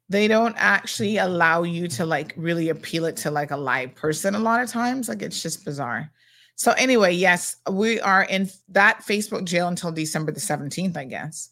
they 0.09 0.27
don't 0.27 0.55
actually 0.57 1.17
allow 1.17 1.63
you 1.63 1.87
to 1.89 2.05
like 2.05 2.33
really 2.35 2.69
appeal 2.69 3.05
it 3.05 3.15
to 3.17 3.31
like 3.31 3.51
a 3.51 3.57
live 3.57 3.95
person 3.95 4.35
a 4.35 4.39
lot 4.39 4.61
of 4.61 4.69
times. 4.69 5.07
Like 5.07 5.21
it's 5.21 5.41
just 5.41 5.63
bizarre. 5.63 6.11
So 6.55 6.71
anyway, 6.73 7.13
yes, 7.13 7.57
we 7.69 8.01
are 8.01 8.23
in 8.23 8.49
that 8.69 9.03
Facebook 9.07 9.45
jail 9.45 9.67
until 9.67 9.91
December 9.91 10.31
the 10.31 10.39
17th, 10.39 10.97
I 10.97 11.05
guess. 11.05 11.49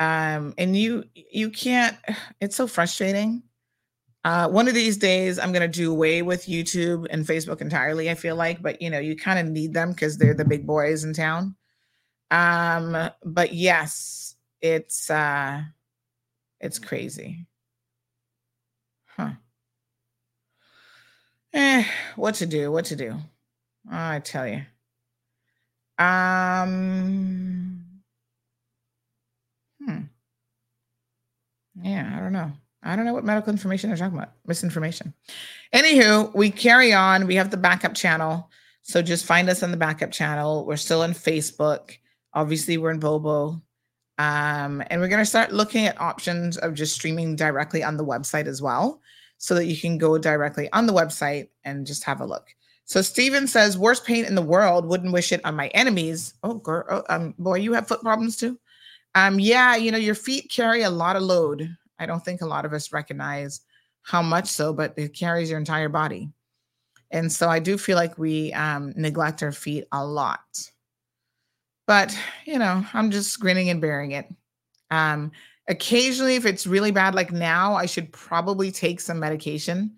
Um, 0.00 0.54
and 0.58 0.76
you 0.76 1.04
you 1.14 1.50
can't, 1.50 1.98
it's 2.42 2.56
so 2.56 2.68
frustrating. 2.68 3.44
Uh, 4.24 4.48
one 4.48 4.68
of 4.68 4.74
these 4.74 4.98
days, 4.98 5.38
I'm 5.38 5.52
gonna 5.52 5.68
do 5.68 5.92
away 5.92 6.22
with 6.22 6.46
YouTube 6.46 7.06
and 7.10 7.26
Facebook 7.26 7.60
entirely. 7.62 8.10
I 8.10 8.14
feel 8.16 8.36
like, 8.36 8.62
but 8.62 8.82
you 8.82 8.90
know, 8.90 8.98
you 9.00 9.16
kind 9.16 9.38
of 9.38 9.52
need 9.52 9.74
them 9.74 9.92
because 9.92 10.18
they're 10.18 10.34
the 10.34 10.44
big 10.44 10.66
boys 10.66 11.04
in 11.04 11.14
town. 11.14 11.56
Um, 12.30 13.10
but 13.24 13.54
yes, 13.54 14.36
it's 14.62 15.10
uh, 15.10 15.62
it's 16.60 16.78
crazy, 16.78 17.46
huh? 19.16 19.34
Eh, 21.52 21.84
what 22.16 22.34
to 22.36 22.46
do? 22.46 22.72
What 22.72 22.86
to 22.86 22.96
do? 22.96 23.16
I 23.90 24.20
tell 24.20 24.46
you. 24.48 24.66
Um. 25.98 27.79
Hmm. 29.84 30.00
Yeah, 31.82 32.14
I 32.16 32.20
don't 32.20 32.32
know. 32.32 32.52
I 32.82 32.96
don't 32.96 33.04
know 33.04 33.12
what 33.12 33.24
medical 33.24 33.52
information 33.52 33.90
they're 33.90 33.96
talking 33.96 34.16
about. 34.16 34.32
Misinformation. 34.46 35.12
Anywho, 35.74 36.34
we 36.34 36.50
carry 36.50 36.92
on. 36.92 37.26
We 37.26 37.36
have 37.36 37.50
the 37.50 37.56
backup 37.56 37.94
channel. 37.94 38.50
So 38.82 39.02
just 39.02 39.26
find 39.26 39.48
us 39.50 39.62
on 39.62 39.70
the 39.70 39.76
backup 39.76 40.10
channel. 40.10 40.64
We're 40.64 40.76
still 40.76 41.02
on 41.02 41.12
Facebook. 41.12 41.98
Obviously, 42.32 42.78
we're 42.78 42.90
in 42.90 42.98
Bobo. 42.98 43.62
Um, 44.18 44.82
and 44.88 45.00
we're 45.00 45.08
going 45.08 45.20
to 45.22 45.26
start 45.26 45.52
looking 45.52 45.86
at 45.86 46.00
options 46.00 46.56
of 46.58 46.74
just 46.74 46.94
streaming 46.94 47.36
directly 47.36 47.82
on 47.82 47.96
the 47.96 48.04
website 48.04 48.46
as 48.46 48.60
well, 48.60 49.00
so 49.38 49.54
that 49.54 49.66
you 49.66 49.76
can 49.76 49.96
go 49.96 50.18
directly 50.18 50.70
on 50.72 50.86
the 50.86 50.92
website 50.92 51.48
and 51.64 51.86
just 51.86 52.04
have 52.04 52.20
a 52.20 52.26
look. 52.26 52.48
So 52.84 53.00
Steven 53.00 53.46
says, 53.46 53.78
worst 53.78 54.04
pain 54.04 54.24
in 54.24 54.34
the 54.34 54.42
world. 54.42 54.84
Wouldn't 54.84 55.12
wish 55.12 55.32
it 55.32 55.40
on 55.44 55.54
my 55.54 55.68
enemies. 55.68 56.34
Oh, 56.42 56.54
girl, 56.54 56.84
oh, 56.90 57.02
um, 57.08 57.34
boy, 57.38 57.56
you 57.56 57.72
have 57.72 57.88
foot 57.88 58.02
problems 58.02 58.36
too. 58.36 58.58
Um, 59.14 59.40
yeah, 59.40 59.76
you 59.76 59.90
know, 59.90 59.98
your 59.98 60.14
feet 60.14 60.50
carry 60.50 60.82
a 60.82 60.90
lot 60.90 61.16
of 61.16 61.22
load. 61.22 61.76
I 61.98 62.06
don't 62.06 62.24
think 62.24 62.40
a 62.40 62.46
lot 62.46 62.64
of 62.64 62.72
us 62.72 62.92
recognize 62.92 63.60
how 64.02 64.22
much 64.22 64.46
so, 64.46 64.72
but 64.72 64.94
it 64.96 65.14
carries 65.14 65.50
your 65.50 65.58
entire 65.58 65.88
body. 65.88 66.30
And 67.10 67.30
so 67.30 67.48
I 67.48 67.58
do 67.58 67.76
feel 67.76 67.96
like 67.96 68.18
we 68.18 68.52
um, 68.52 68.92
neglect 68.96 69.42
our 69.42 69.52
feet 69.52 69.84
a 69.92 70.04
lot. 70.04 70.70
But, 71.86 72.16
you 72.44 72.58
know, 72.58 72.84
I'm 72.94 73.10
just 73.10 73.40
grinning 73.40 73.68
and 73.68 73.80
bearing 73.80 74.12
it. 74.12 74.32
Um, 74.92 75.32
occasionally, 75.68 76.36
if 76.36 76.46
it's 76.46 76.66
really 76.66 76.92
bad, 76.92 77.16
like 77.16 77.32
now, 77.32 77.74
I 77.74 77.86
should 77.86 78.12
probably 78.12 78.70
take 78.70 79.00
some 79.00 79.18
medication. 79.18 79.96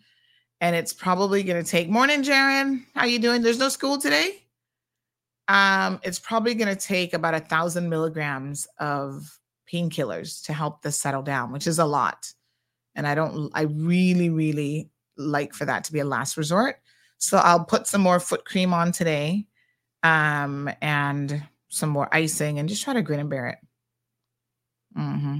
And 0.62 0.74
it's 0.74 0.92
probably 0.92 1.42
going 1.42 1.62
to 1.62 1.68
take 1.70 1.90
morning, 1.90 2.22
Jaron. 2.22 2.84
How 2.94 3.02
are 3.02 3.08
you 3.08 3.18
doing? 3.18 3.42
There's 3.42 3.58
no 3.58 3.68
school 3.68 3.98
today. 3.98 4.41
Um, 5.48 6.00
it's 6.02 6.18
probably 6.18 6.54
going 6.54 6.74
to 6.74 6.80
take 6.80 7.14
about 7.14 7.34
a 7.34 7.40
thousand 7.40 7.88
milligrams 7.88 8.66
of 8.78 9.38
painkillers 9.72 10.44
to 10.46 10.52
help 10.52 10.82
this 10.82 10.98
settle 10.98 11.22
down, 11.22 11.52
which 11.52 11.66
is 11.66 11.78
a 11.78 11.84
lot. 11.84 12.32
And 12.94 13.06
I 13.06 13.14
don't, 13.14 13.50
I 13.54 13.62
really, 13.62 14.30
really 14.30 14.90
like 15.16 15.54
for 15.54 15.64
that 15.64 15.84
to 15.84 15.92
be 15.92 16.00
a 16.00 16.04
last 16.04 16.36
resort. 16.36 16.76
So 17.18 17.38
I'll 17.38 17.64
put 17.64 17.86
some 17.86 18.00
more 18.00 18.20
foot 18.20 18.44
cream 18.44 18.74
on 18.74 18.92
today 18.92 19.46
um, 20.02 20.70
and 20.80 21.42
some 21.68 21.88
more 21.88 22.08
icing 22.14 22.58
and 22.58 22.68
just 22.68 22.82
try 22.82 22.92
to 22.94 23.02
grin 23.02 23.20
and 23.20 23.30
bear 23.30 23.48
it. 23.48 23.58
Mm-hmm. 24.96 25.38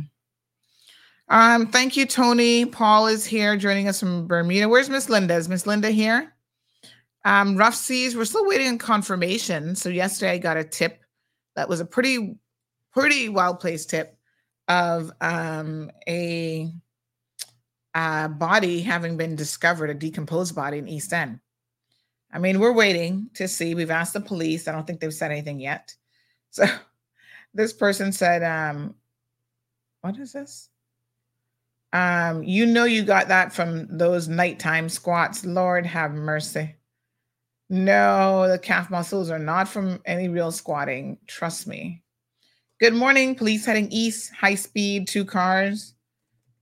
Um, 1.28 1.66
thank 1.68 1.96
you, 1.96 2.06
Tony. 2.06 2.66
Paul 2.66 3.06
is 3.06 3.24
here 3.24 3.56
joining 3.56 3.88
us 3.88 4.00
from 4.00 4.26
Bermuda. 4.26 4.68
Where's 4.68 4.90
Miss 4.90 5.08
Linda? 5.08 5.34
Is 5.34 5.48
Miss 5.48 5.66
Linda 5.66 5.90
here? 5.90 6.31
Um, 7.24 7.56
rough 7.56 7.74
seas. 7.74 8.16
We're 8.16 8.24
still 8.24 8.46
waiting 8.46 8.68
on 8.68 8.78
confirmation. 8.78 9.76
So 9.76 9.88
yesterday 9.88 10.32
I 10.32 10.38
got 10.38 10.56
a 10.56 10.64
tip 10.64 11.02
that 11.54 11.68
was 11.68 11.80
a 11.80 11.84
pretty, 11.84 12.36
pretty 12.92 13.28
well 13.28 13.54
placed 13.54 13.90
tip 13.90 14.16
of 14.68 15.12
um, 15.20 15.90
a, 16.08 16.72
a 17.94 18.28
body 18.28 18.80
having 18.80 19.16
been 19.16 19.36
discovered, 19.36 19.90
a 19.90 19.94
decomposed 19.94 20.54
body 20.54 20.78
in 20.78 20.88
East 20.88 21.12
End. 21.12 21.38
I 22.32 22.38
mean, 22.38 22.58
we're 22.58 22.72
waiting 22.72 23.28
to 23.34 23.46
see. 23.46 23.74
We've 23.74 23.90
asked 23.90 24.14
the 24.14 24.20
police. 24.20 24.66
I 24.66 24.72
don't 24.72 24.86
think 24.86 25.00
they've 25.00 25.12
said 25.12 25.30
anything 25.30 25.60
yet. 25.60 25.94
So 26.54 26.66
this 27.54 27.72
person 27.72 28.12
said, 28.12 28.42
um, 28.42 28.94
what 30.02 30.18
is 30.18 30.34
this? 30.34 30.68
Um, 31.94 32.42
you 32.42 32.66
know 32.66 32.84
you 32.84 33.04
got 33.04 33.28
that 33.28 33.54
from 33.54 33.86
those 33.96 34.28
nighttime 34.28 34.90
squats. 34.90 35.46
Lord 35.46 35.86
have 35.86 36.12
mercy. 36.12 36.74
No, 37.72 38.48
the 38.48 38.58
calf 38.58 38.90
muscles 38.90 39.30
are 39.30 39.38
not 39.38 39.66
from 39.66 39.98
any 40.04 40.28
real 40.28 40.52
squatting. 40.52 41.16
Trust 41.26 41.66
me. 41.66 42.02
Good 42.78 42.92
morning. 42.92 43.34
Police 43.34 43.64
heading 43.64 43.90
east, 43.90 44.30
high 44.34 44.56
speed, 44.56 45.08
two 45.08 45.24
cars. 45.24 45.94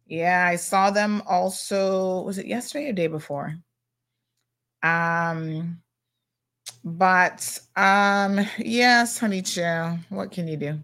Yeah, 0.06 0.46
I 0.48 0.54
saw 0.54 0.92
them 0.92 1.20
also. 1.26 2.22
Was 2.22 2.38
it 2.38 2.46
yesterday 2.46 2.90
or 2.90 2.92
day 2.92 3.08
before? 3.08 3.56
Um, 4.84 5.82
but 6.84 7.58
um, 7.74 8.46
yes, 8.58 9.18
honey 9.18 9.42
chill. 9.42 9.98
What 10.10 10.30
can 10.30 10.46
you 10.46 10.56
do? 10.56 10.78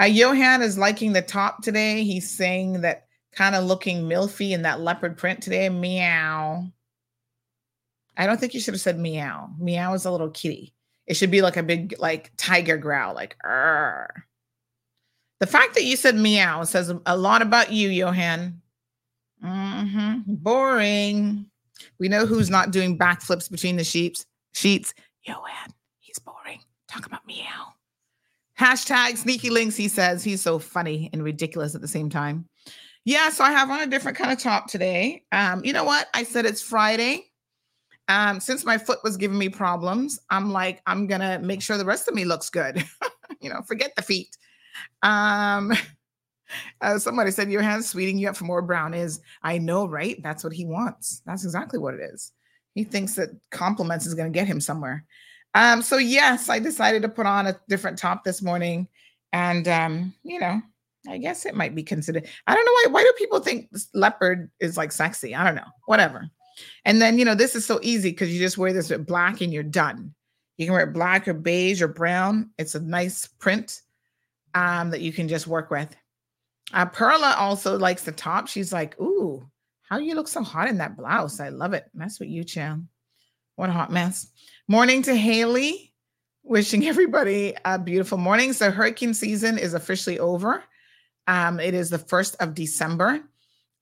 Uh, 0.00 0.06
Johan 0.06 0.62
is 0.62 0.78
liking 0.78 1.12
the 1.12 1.20
top 1.20 1.62
today. 1.62 2.02
He's 2.02 2.30
saying 2.30 2.80
that 2.80 3.08
kind 3.32 3.54
of 3.54 3.64
looking 3.64 4.04
milfy 4.04 4.52
in 4.52 4.62
that 4.62 4.80
leopard 4.80 5.18
print 5.18 5.42
today. 5.42 5.68
Meow. 5.68 6.64
I 8.16 8.26
don't 8.26 8.38
think 8.38 8.54
you 8.54 8.60
should 8.60 8.74
have 8.74 8.80
said 8.80 8.98
meow. 8.98 9.50
Meow 9.58 9.94
is 9.94 10.04
a 10.04 10.10
little 10.10 10.30
kitty. 10.30 10.74
It 11.06 11.14
should 11.14 11.30
be 11.30 11.42
like 11.42 11.56
a 11.56 11.62
big 11.62 11.94
like 11.98 12.32
tiger 12.36 12.76
growl, 12.76 13.14
like 13.14 13.36
Arr. 13.44 14.26
The 15.40 15.46
fact 15.46 15.74
that 15.74 15.84
you 15.84 15.96
said 15.96 16.16
meow 16.16 16.64
says 16.64 16.92
a 17.06 17.16
lot 17.16 17.42
about 17.42 17.72
you, 17.72 17.88
Johan. 17.88 18.60
Mm-hmm. 19.42 20.18
Boring. 20.26 21.46
We 21.98 22.08
know 22.08 22.26
who's 22.26 22.50
not 22.50 22.70
doing 22.72 22.98
backflips 22.98 23.50
between 23.50 23.76
the 23.76 23.84
sheets. 23.84 24.26
Sheets. 24.52 24.92
Johan. 25.22 25.72
He's 25.98 26.18
boring. 26.18 26.60
Talk 26.88 27.06
about 27.06 27.26
meow. 27.26 27.72
Hashtag 28.58 29.16
sneaky 29.16 29.48
links. 29.48 29.76
He 29.76 29.88
says 29.88 30.22
he's 30.22 30.42
so 30.42 30.58
funny 30.58 31.08
and 31.12 31.24
ridiculous 31.24 31.74
at 31.74 31.80
the 31.80 31.88
same 31.88 32.10
time. 32.10 32.46
Yeah, 33.06 33.30
so 33.30 33.42
I 33.42 33.52
have 33.52 33.70
on 33.70 33.80
a 33.80 33.86
different 33.86 34.18
kind 34.18 34.30
of 34.30 34.38
top 34.38 34.66
today. 34.66 35.24
Um, 35.32 35.64
you 35.64 35.72
know 35.72 35.84
what? 35.84 36.08
I 36.12 36.24
said 36.24 36.44
it's 36.44 36.60
Friday. 36.60 37.29
Um, 38.10 38.40
since 38.40 38.64
my 38.64 38.76
foot 38.76 38.98
was 39.04 39.16
giving 39.16 39.38
me 39.38 39.48
problems, 39.48 40.18
I'm 40.30 40.50
like, 40.50 40.82
I'm 40.84 41.06
gonna 41.06 41.38
make 41.38 41.62
sure 41.62 41.78
the 41.78 41.84
rest 41.84 42.08
of 42.08 42.14
me 42.14 42.24
looks 42.24 42.50
good. 42.50 42.84
you 43.40 43.48
know, 43.48 43.62
forget 43.62 43.92
the 43.94 44.02
feet. 44.02 44.36
Um, 45.04 45.72
uh, 46.80 46.98
somebody 46.98 47.30
said 47.30 47.52
your 47.52 47.62
hands 47.62 47.88
sweeting 47.88 48.18
you 48.18 48.28
up 48.28 48.36
for 48.36 48.46
more 48.46 48.62
brown 48.62 48.94
is 48.94 49.20
I 49.44 49.58
know, 49.58 49.86
right? 49.86 50.20
That's 50.24 50.42
what 50.42 50.52
he 50.52 50.66
wants. 50.66 51.22
That's 51.24 51.44
exactly 51.44 51.78
what 51.78 51.94
it 51.94 52.00
is. 52.00 52.32
He 52.74 52.82
thinks 52.82 53.14
that 53.14 53.30
compliments 53.52 54.06
is 54.06 54.14
gonna 54.14 54.30
get 54.30 54.48
him 54.48 54.60
somewhere. 54.60 55.04
Um, 55.54 55.80
so 55.80 55.96
yes, 55.96 56.48
I 56.48 56.58
decided 56.58 57.02
to 57.02 57.08
put 57.08 57.26
on 57.26 57.46
a 57.46 57.60
different 57.68 57.96
top 57.96 58.24
this 58.24 58.42
morning, 58.42 58.88
and 59.32 59.68
um, 59.68 60.12
you 60.24 60.40
know, 60.40 60.60
I 61.08 61.18
guess 61.18 61.46
it 61.46 61.54
might 61.54 61.76
be 61.76 61.84
considered. 61.84 62.26
I 62.48 62.56
don't 62.56 62.64
know 62.64 62.72
why. 62.72 62.86
Why 62.90 63.02
do 63.04 63.12
people 63.16 63.38
think 63.38 63.68
leopard 63.94 64.50
is 64.58 64.76
like 64.76 64.90
sexy? 64.90 65.32
I 65.32 65.44
don't 65.44 65.54
know. 65.54 65.70
Whatever. 65.86 66.28
And 66.84 67.00
then, 67.00 67.18
you 67.18 67.24
know, 67.24 67.34
this 67.34 67.54
is 67.54 67.66
so 67.66 67.78
easy 67.82 68.10
because 68.10 68.32
you 68.32 68.38
just 68.38 68.58
wear 68.58 68.72
this 68.72 68.90
with 68.90 69.06
black 69.06 69.40
and 69.40 69.52
you're 69.52 69.62
done. 69.62 70.14
You 70.56 70.66
can 70.66 70.74
wear 70.74 70.84
it 70.84 70.92
black 70.92 71.26
or 71.26 71.34
beige 71.34 71.80
or 71.80 71.88
brown. 71.88 72.50
It's 72.58 72.74
a 72.74 72.80
nice 72.80 73.26
print 73.26 73.80
um, 74.54 74.90
that 74.90 75.00
you 75.00 75.12
can 75.12 75.28
just 75.28 75.46
work 75.46 75.70
with. 75.70 75.94
Uh, 76.72 76.86
Perla 76.86 77.34
also 77.38 77.78
likes 77.78 78.02
the 78.02 78.12
top. 78.12 78.46
She's 78.46 78.72
like, 78.72 78.98
ooh, 79.00 79.48
how 79.82 79.98
you 79.98 80.14
look 80.14 80.28
so 80.28 80.42
hot 80.42 80.68
in 80.68 80.78
that 80.78 80.96
blouse. 80.96 81.40
I 81.40 81.48
love 81.48 81.72
it. 81.72 81.86
That's 81.94 82.20
what 82.20 82.28
you, 82.28 82.44
Chan. 82.44 82.88
What 83.56 83.70
a 83.70 83.72
hot 83.72 83.90
mess. 83.90 84.28
Morning 84.68 85.02
to 85.02 85.14
Haley. 85.14 85.92
Wishing 86.42 86.86
everybody 86.86 87.54
a 87.64 87.78
beautiful 87.78 88.18
morning. 88.18 88.52
So 88.52 88.70
hurricane 88.70 89.14
season 89.14 89.58
is 89.58 89.74
officially 89.74 90.18
over. 90.18 90.64
Um, 91.26 91.60
it 91.60 91.74
is 91.74 91.90
the 91.90 91.98
1st 91.98 92.36
of 92.40 92.54
December. 92.54 93.20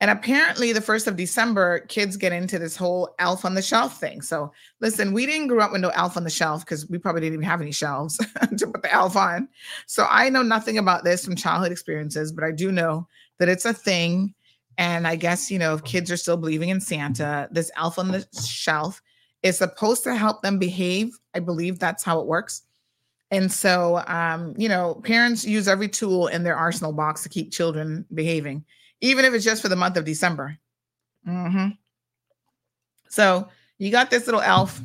And 0.00 0.12
apparently, 0.12 0.72
the 0.72 0.80
first 0.80 1.08
of 1.08 1.16
December, 1.16 1.80
kids 1.80 2.16
get 2.16 2.32
into 2.32 2.58
this 2.58 2.76
whole 2.76 3.14
elf 3.18 3.44
on 3.44 3.54
the 3.54 3.62
shelf 3.62 3.98
thing. 3.98 4.22
So, 4.22 4.52
listen, 4.80 5.12
we 5.12 5.26
didn't 5.26 5.48
grow 5.48 5.64
up 5.64 5.72
with 5.72 5.80
no 5.80 5.88
elf 5.88 6.16
on 6.16 6.22
the 6.22 6.30
shelf 6.30 6.64
because 6.64 6.88
we 6.88 6.98
probably 6.98 7.22
didn't 7.22 7.34
even 7.34 7.46
have 7.46 7.60
any 7.60 7.72
shelves 7.72 8.16
to 8.56 8.66
put 8.68 8.82
the 8.82 8.92
elf 8.92 9.16
on. 9.16 9.48
So, 9.86 10.06
I 10.08 10.28
know 10.28 10.42
nothing 10.42 10.78
about 10.78 11.02
this 11.02 11.24
from 11.24 11.34
childhood 11.34 11.72
experiences, 11.72 12.30
but 12.30 12.44
I 12.44 12.52
do 12.52 12.70
know 12.70 13.08
that 13.38 13.48
it's 13.48 13.64
a 13.64 13.74
thing. 13.74 14.34
And 14.76 15.08
I 15.08 15.16
guess, 15.16 15.50
you 15.50 15.58
know, 15.58 15.74
if 15.74 15.82
kids 15.82 16.12
are 16.12 16.16
still 16.16 16.36
believing 16.36 16.68
in 16.68 16.80
Santa, 16.80 17.48
this 17.50 17.72
elf 17.76 17.98
on 17.98 18.12
the 18.12 18.24
shelf 18.40 19.02
is 19.42 19.58
supposed 19.58 20.04
to 20.04 20.14
help 20.14 20.42
them 20.42 20.60
behave. 20.60 21.10
I 21.34 21.40
believe 21.40 21.80
that's 21.80 22.04
how 22.04 22.20
it 22.20 22.26
works. 22.26 22.62
And 23.32 23.50
so, 23.50 24.04
um, 24.06 24.54
you 24.56 24.68
know, 24.68 25.00
parents 25.02 25.44
use 25.44 25.66
every 25.66 25.88
tool 25.88 26.28
in 26.28 26.44
their 26.44 26.56
arsenal 26.56 26.92
box 26.92 27.24
to 27.24 27.28
keep 27.28 27.50
children 27.50 28.06
behaving 28.14 28.64
even 29.00 29.24
if 29.24 29.34
it's 29.34 29.44
just 29.44 29.62
for 29.62 29.68
the 29.68 29.76
month 29.76 29.96
of 29.96 30.04
December. 30.04 30.58
Mm-hmm. 31.26 31.70
So 33.08 33.48
you 33.78 33.90
got 33.90 34.10
this 34.10 34.26
little 34.26 34.40
elf. 34.40 34.80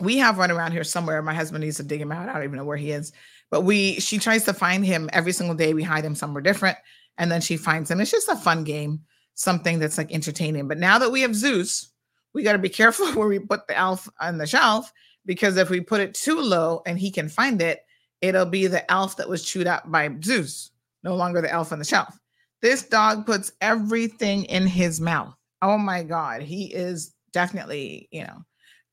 We 0.00 0.18
have 0.18 0.38
one 0.38 0.50
around 0.50 0.72
here 0.72 0.84
somewhere. 0.84 1.22
My 1.22 1.34
husband 1.34 1.62
needs 1.62 1.76
to 1.76 1.82
dig 1.82 2.00
him 2.00 2.12
out. 2.12 2.28
I 2.28 2.34
don't 2.34 2.44
even 2.44 2.56
know 2.56 2.64
where 2.64 2.76
he 2.76 2.90
is. 2.90 3.12
But 3.50 3.62
we 3.62 4.00
she 4.00 4.18
tries 4.18 4.44
to 4.44 4.52
find 4.52 4.84
him 4.84 5.08
every 5.12 5.32
single 5.32 5.54
day. 5.54 5.74
We 5.74 5.82
hide 5.82 6.04
him 6.04 6.14
somewhere 6.14 6.42
different. 6.42 6.76
And 7.18 7.30
then 7.30 7.40
she 7.40 7.56
finds 7.56 7.90
him. 7.90 8.00
It's 8.00 8.10
just 8.10 8.28
a 8.28 8.36
fun 8.36 8.64
game, 8.64 9.00
something 9.34 9.78
that's 9.78 9.98
like 9.98 10.12
entertaining. 10.12 10.66
But 10.66 10.78
now 10.78 10.98
that 10.98 11.12
we 11.12 11.20
have 11.20 11.36
Zeus, 11.36 11.90
we 12.32 12.42
got 12.42 12.52
to 12.52 12.58
be 12.58 12.68
careful 12.80 13.12
where 13.12 13.28
we 13.28 13.38
put 13.38 13.68
the 13.68 13.76
elf 13.76 14.08
on 14.20 14.38
the 14.38 14.46
shelf 14.46 14.92
because 15.26 15.56
if 15.56 15.70
we 15.70 15.80
put 15.80 16.00
it 16.00 16.14
too 16.14 16.40
low 16.40 16.82
and 16.86 16.98
he 16.98 17.10
can 17.10 17.28
find 17.28 17.62
it, 17.62 17.80
it'll 18.20 18.46
be 18.46 18.66
the 18.66 18.90
elf 18.90 19.16
that 19.16 19.28
was 19.28 19.44
chewed 19.44 19.66
up 19.66 19.90
by 19.90 20.10
Zeus, 20.22 20.70
no 21.02 21.14
longer 21.14 21.40
the 21.40 21.52
elf 21.52 21.72
on 21.72 21.78
the 21.78 21.84
shelf. 21.84 22.18
This 22.64 22.82
dog 22.82 23.26
puts 23.26 23.52
everything 23.60 24.44
in 24.44 24.66
his 24.66 24.98
mouth. 24.98 25.34
Oh 25.60 25.76
my 25.76 26.02
God. 26.02 26.40
He 26.40 26.72
is 26.72 27.14
definitely, 27.30 28.08
you 28.10 28.22
know, 28.22 28.42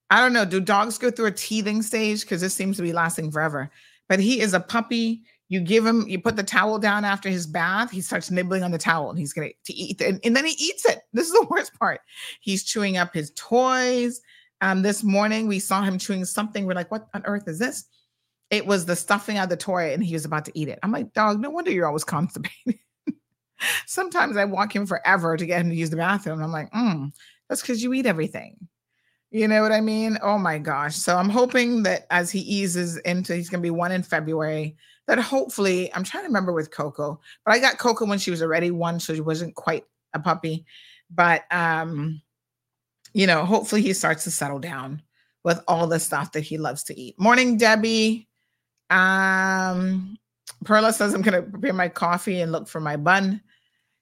I 0.09 0.19
don't 0.19 0.33
know. 0.33 0.43
Do 0.43 0.59
dogs 0.59 0.97
go 0.97 1.09
through 1.09 1.27
a 1.27 1.31
teething 1.31 1.81
stage? 1.81 2.19
Because 2.19 2.41
this 2.41 2.53
seems 2.53 2.75
to 2.75 2.83
be 2.83 2.91
lasting 2.91 3.31
forever. 3.31 3.71
But 4.09 4.19
he 4.19 4.41
is 4.41 4.53
a 4.53 4.59
puppy. 4.59 5.21
You 5.47 5.61
give 5.61 5.85
him, 5.85 6.05
you 6.05 6.19
put 6.19 6.35
the 6.35 6.43
towel 6.43 6.79
down 6.79 7.05
after 7.05 7.29
his 7.29 7.47
bath. 7.47 7.91
He 7.91 8.01
starts 8.01 8.29
nibbling 8.29 8.63
on 8.63 8.71
the 8.71 8.77
towel 8.77 9.09
and 9.09 9.17
he's 9.17 9.31
going 9.31 9.53
to 9.63 9.73
eat 9.73 10.01
it. 10.01 10.05
And, 10.05 10.19
and 10.25 10.35
then 10.35 10.43
he 10.43 10.51
eats 10.59 10.83
it. 10.83 11.03
This 11.13 11.27
is 11.27 11.33
the 11.33 11.47
worst 11.49 11.73
part. 11.79 12.01
He's 12.41 12.65
chewing 12.65 12.97
up 12.97 13.13
his 13.13 13.31
toys. 13.37 14.19
Um, 14.59 14.81
this 14.81 15.01
morning 15.01 15.47
we 15.47 15.59
saw 15.59 15.81
him 15.81 15.97
chewing 15.97 16.25
something. 16.25 16.65
We're 16.65 16.73
like, 16.73 16.91
what 16.91 17.07
on 17.13 17.23
earth 17.23 17.47
is 17.47 17.59
this? 17.59 17.85
It 18.49 18.65
was 18.65 18.85
the 18.85 18.97
stuffing 18.97 19.37
out 19.37 19.45
of 19.45 19.49
the 19.49 19.55
toy 19.55 19.93
and 19.93 20.03
he 20.03 20.11
was 20.11 20.25
about 20.25 20.43
to 20.43 20.59
eat 20.59 20.67
it. 20.67 20.79
I'm 20.83 20.91
like, 20.91 21.13
dog, 21.13 21.39
no 21.39 21.49
wonder 21.49 21.71
you're 21.71 21.87
always 21.87 22.03
constipated. 22.03 22.77
Sometimes 23.85 24.37
I 24.37 24.45
walk 24.45 24.75
him 24.75 24.85
forever 24.85 25.37
to 25.37 25.45
get 25.45 25.61
him 25.61 25.69
to 25.69 25.75
use 25.75 25.89
the 25.89 25.97
bathroom. 25.97 26.41
I'm 26.41 26.51
like, 26.51 26.71
mm, 26.71 27.11
that's 27.47 27.61
because 27.61 27.83
you 27.83 27.93
eat 27.93 28.05
everything. 28.05 28.55
You 29.31 29.47
know 29.47 29.61
what 29.61 29.71
I 29.71 29.79
mean? 29.79 30.17
Oh 30.21 30.37
my 30.37 30.57
gosh. 30.57 30.95
So 30.95 31.15
I'm 31.17 31.29
hoping 31.29 31.83
that 31.83 32.05
as 32.09 32.29
he 32.29 32.39
eases 32.39 32.97
into, 32.97 33.35
he's 33.35 33.49
going 33.49 33.61
to 33.61 33.65
be 33.65 33.69
one 33.69 33.93
in 33.93 34.03
February, 34.03 34.75
that 35.07 35.19
hopefully, 35.19 35.93
I'm 35.93 36.03
trying 36.03 36.23
to 36.23 36.27
remember 36.27 36.53
with 36.53 36.71
Coco, 36.71 37.19
but 37.45 37.53
I 37.53 37.59
got 37.59 37.77
Coco 37.77 38.05
when 38.05 38.19
she 38.19 38.31
was 38.31 38.41
already 38.41 38.71
one, 38.71 38.99
so 38.99 39.13
she 39.13 39.21
wasn't 39.21 39.55
quite 39.55 39.85
a 40.13 40.19
puppy. 40.19 40.65
But, 41.09 41.43
um, 41.51 42.21
you 43.13 43.27
know, 43.27 43.45
hopefully 43.45 43.81
he 43.81 43.93
starts 43.93 44.23
to 44.25 44.31
settle 44.31 44.59
down 44.59 45.01
with 45.43 45.61
all 45.67 45.87
the 45.87 45.99
stuff 45.99 46.33
that 46.33 46.41
he 46.41 46.57
loves 46.57 46.83
to 46.85 46.99
eat. 46.99 47.19
Morning, 47.19 47.57
Debbie. 47.57 48.27
Um, 48.89 50.17
Perla 50.63 50.93
says 50.93 51.13
I'm 51.13 51.21
going 51.21 51.41
to 51.41 51.49
prepare 51.49 51.73
my 51.73 51.89
coffee 51.89 52.41
and 52.41 52.51
look 52.51 52.67
for 52.67 52.79
my 52.79 52.95
bun. 52.97 53.41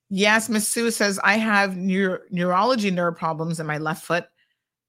Yes, 0.10 0.50
Miss 0.50 0.68
Sue 0.68 0.92
says 0.92 1.20
I 1.24 1.38
have 1.38 1.78
neuro- 1.78 2.22
neurology 2.32 2.90
nerve 2.90 3.16
problems 3.16 3.60
in 3.60 3.68
my 3.68 3.78
left 3.78 4.04
foot. 4.04 4.26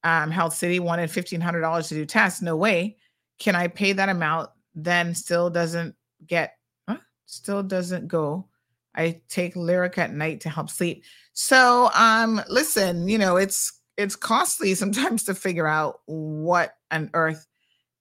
Um, 0.03 0.31
Health 0.31 0.55
City 0.55 0.81
wanted 0.81 1.11
fifteen 1.11 1.41
hundred 1.41 1.61
dollars 1.61 1.89
to 1.89 1.95
do 1.95 2.07
tests. 2.07 2.41
No 2.41 2.57
way. 2.57 2.97
Can 3.39 3.55
I 3.55 3.68
pay 3.68 3.93
that 3.93 4.09
amount? 4.09 4.51
Then 4.75 5.14
still 5.14 5.51
doesn't 5.51 5.95
get. 6.27 6.55
Huh? 6.89 6.99
Still 7.27 7.62
doesn't 7.62 8.09
go. 8.09 8.49
I 8.95 9.21
take 9.29 9.55
Lyrica 9.55 9.99
at 9.99 10.12
night 10.12 10.41
to 10.43 10.49
help 10.49 10.71
sleep. 10.71 11.05
So, 11.33 11.91
um, 11.95 12.41
listen, 12.49 13.09
you 13.09 13.18
know 13.18 13.37
it's 13.37 13.79
it's 13.99 14.16
costly 14.16 14.75
sometimes 14.75 15.25
to 15.25 15.35
figure 15.35 15.66
out 15.66 16.01
what 16.07 16.77
on 16.91 17.11
earth 17.12 17.47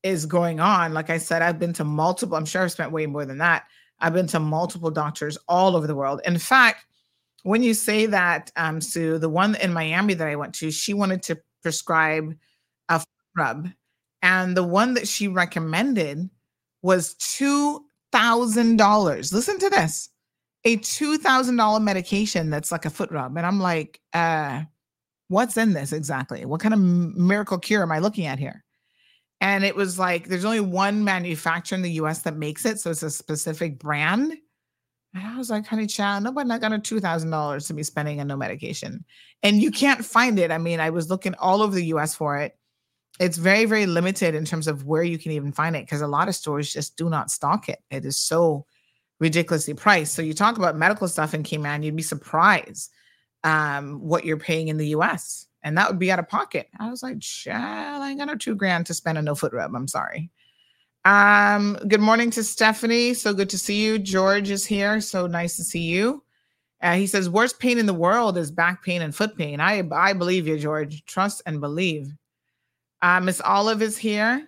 is 0.03 0.26
going 0.26 0.61
on. 0.61 0.93
Like 0.93 1.09
I 1.09 1.17
said, 1.17 1.41
I've 1.41 1.59
been 1.59 1.74
to 1.74 1.84
multiple. 1.84 2.38
I'm 2.38 2.45
sure 2.45 2.63
I've 2.63 2.72
spent 2.72 2.93
way 2.93 3.05
more 3.05 3.26
than 3.26 3.39
that. 3.39 3.65
I've 3.99 4.13
been 4.13 4.28
to 4.28 4.39
multiple 4.39 4.91
doctors 4.91 5.38
all 5.49 5.76
over 5.76 5.86
the 5.86 5.95
world. 5.95 6.22
In 6.26 6.38
fact, 6.38 6.86
when 7.43 7.63
you 7.63 7.73
say 7.73 8.05
that, 8.07 8.51
um, 8.55 8.81
Sue, 8.81 9.17
the 9.17 9.29
one 9.29 9.55
in 9.55 9.73
Miami 9.73 10.13
that 10.13 10.27
I 10.27 10.35
went 10.35 10.53
to, 10.55 10.71
she 10.71 10.93
wanted 10.93 11.23
to 11.23 11.39
prescribe 11.63 12.35
a 12.89 13.03
rub, 13.35 13.69
and 14.21 14.55
the 14.55 14.63
one 14.63 14.93
that 14.95 15.07
she 15.07 15.27
recommended 15.27 16.29
was 16.81 17.15
two 17.15 17.85
thousand 18.11 18.77
dollars. 18.77 19.33
Listen 19.33 19.59
to 19.59 19.69
this, 19.69 20.09
a 20.65 20.77
two 20.77 21.17
thousand 21.17 21.55
dollar 21.55 21.79
medication 21.79 22.49
that's 22.49 22.71
like 22.71 22.85
a 22.85 22.89
foot 22.89 23.11
rub, 23.11 23.37
and 23.37 23.45
I'm 23.45 23.59
like, 23.59 23.99
uh, 24.13 24.63
what's 25.29 25.57
in 25.57 25.73
this 25.73 25.93
exactly? 25.93 26.45
What 26.45 26.59
kind 26.61 26.73
of 26.73 26.79
miracle 26.79 27.57
cure 27.57 27.83
am 27.83 27.91
I 27.91 27.99
looking 27.99 28.25
at 28.25 28.39
here? 28.39 28.63
And 29.41 29.63
it 29.63 29.75
was 29.75 29.97
like 29.97 30.27
there's 30.27 30.45
only 30.45 30.59
one 30.59 31.03
manufacturer 31.03 31.77
in 31.77 31.81
the 31.81 31.91
US 31.91 32.23
that 32.23 32.35
makes 32.35 32.65
it. 32.65 32.79
So 32.79 32.91
it's 32.91 33.03
a 33.03 33.09
specific 33.09 33.79
brand. 33.79 34.33
And 35.14 35.26
I 35.26 35.38
was 35.38 35.49
like, 35.49 35.66
honey 35.66 35.88
child, 35.88 36.24
nobody 36.24 36.47
not 36.47 36.62
got 36.62 36.74
a 36.74 36.80
two 36.80 36.99
thousand 36.99 37.32
dollars 37.32 37.68
to 37.68 37.74
be 37.74 37.84
spending 37.84 38.20
on 38.20 38.28
no 38.28 38.38
medication. 38.38 39.03
And 39.43 39.62
you 39.62 39.72
can't 39.72 40.05
find 40.05 40.38
it. 40.38 40.51
I 40.51 40.57
mean, 40.57 40.80
I 40.80 40.89
was 40.89 41.10
looking 41.10 41.36
all 41.36 41.62
over 41.62 41.76
the 41.76 41.86
US 41.86 42.14
for 42.14 42.38
it. 42.38 42.55
It's 43.20 43.38
very, 43.38 43.66
very 43.66 43.86
limited 43.86 44.36
in 44.36 44.45
terms 44.45 44.68
of 44.68 44.86
where 44.86 45.03
you 45.03 45.18
can 45.18 45.32
even 45.32 45.51
find 45.51 45.76
it 45.76 45.86
because 45.86 46.01
a 46.01 46.07
lot 46.07 46.30
of 46.30 46.36
stores 46.36 46.72
just 46.72 46.95
do 46.95 47.10
not 47.10 47.32
stock 47.32 47.68
it. 47.68 47.80
It 47.89 48.05
is 48.05 48.18
so 48.18 48.66
ridiculously 49.20 49.74
priced. 49.74 50.14
So 50.14 50.22
you 50.22 50.34
talk 50.34 50.57
about 50.57 50.78
medical 50.78 51.07
stuff 51.07 51.34
in 51.34 51.43
Cayman, 51.43 51.84
you'd 51.84 51.95
be 51.95 52.03
surprised 52.03 52.91
um, 53.43 53.99
what 53.99 54.26
you're 54.26 54.38
paying 54.38 54.70
in 54.70 54.78
the 54.78 54.88
US. 54.89 55.47
And 55.64 55.78
that 55.78 55.89
would 55.89 55.99
be 55.99 56.12
out 56.12 56.20
of 56.20 56.30
pocket. 56.30 56.70
I 56.80 56.89
was 56.89 57.03
like, 57.03 57.20
child, 57.20 58.01
I 58.01 58.10
ain't 58.10 58.20
got 58.20 58.28
no 58.28 58.36
two 58.36 58.55
grand 58.55 58.86
to 58.86 58.93
spend 58.93 59.18
on 59.18 59.26
no 59.26 59.36
foot 59.36 59.51
rub. 59.51 59.76
I'm 59.76 59.88
sorry. 59.88 60.32
Um, 61.05 61.77
good 61.87 62.01
morning 62.01 62.29
to 62.31 62.43
Stephanie. 62.43 63.13
So 63.13 63.33
good 63.33 63.49
to 63.51 63.57
see 63.57 63.83
you. 63.83 63.99
George 63.99 64.49
is 64.49 64.65
here. 64.65 64.99
So 64.99 65.27
nice 65.27 65.55
to 65.57 65.63
see 65.63 65.81
you. 65.81 66.23
Uh, 66.81 66.95
he 66.95 67.07
says, 67.07 67.29
worst 67.29 67.59
pain 67.59 67.77
in 67.77 67.85
the 67.85 67.93
world 67.93 68.37
is 68.37 68.51
back 68.51 68.83
pain 68.83 69.01
and 69.01 69.15
foot 69.15 69.37
pain. 69.37 69.59
I 69.59 69.83
I 69.91 70.13
believe 70.13 70.47
you, 70.47 70.57
George. 70.57 71.03
Trust 71.05 71.41
and 71.45 71.59
believe. 71.61 72.13
Uh, 73.01 73.19
Miss 73.21 73.41
Olive 73.41 73.81
is 73.81 73.97
here. 73.97 74.47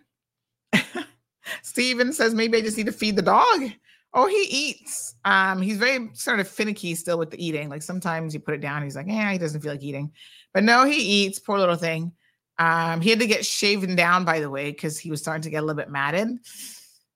Steven 1.62 2.14
says, 2.14 2.34
maybe 2.34 2.58
I 2.58 2.62
just 2.62 2.78
need 2.78 2.86
to 2.86 2.92
feed 2.92 3.16
the 3.16 3.22
dog. 3.22 3.72
Oh, 4.14 4.28
he 4.28 4.44
eats. 4.50 5.16
Um, 5.24 5.62
he's 5.62 5.78
very 5.78 6.10
sort 6.14 6.42
of 6.42 6.48
finicky 6.48 6.96
still 6.96 7.18
with 7.18 7.32
the 7.32 7.46
eating. 7.46 7.70
Like 7.70 7.82
sometimes 7.82 8.34
you 8.34 8.42
put 8.42 8.56
it 8.56 8.62
down, 8.62 8.84
he's 8.84 8.96
like, 8.96 9.08
yeah, 9.08 9.32
he 9.32 9.38
doesn't 9.38 9.62
feel 9.62 9.72
like 9.72 9.84
eating. 9.84 10.12
But 10.54 10.64
no, 10.64 10.86
he 10.86 11.02
eats. 11.02 11.40
Poor 11.40 11.58
little 11.58 11.76
thing. 11.76 12.12
Um, 12.62 13.02
he 13.02 13.10
had 13.10 13.20
to 13.20 13.26
get 13.26 13.44
shaven 13.44 13.96
down, 13.96 14.24
by 14.24 14.40
the 14.40 14.50
way, 14.50 14.70
because 14.70 15.00
he 15.00 15.10
was 15.10 15.20
starting 15.20 15.42
to 15.42 15.50
get 15.50 15.64
a 15.64 15.66
little 15.66 15.82
bit 15.82 15.90
matted. 15.90 16.38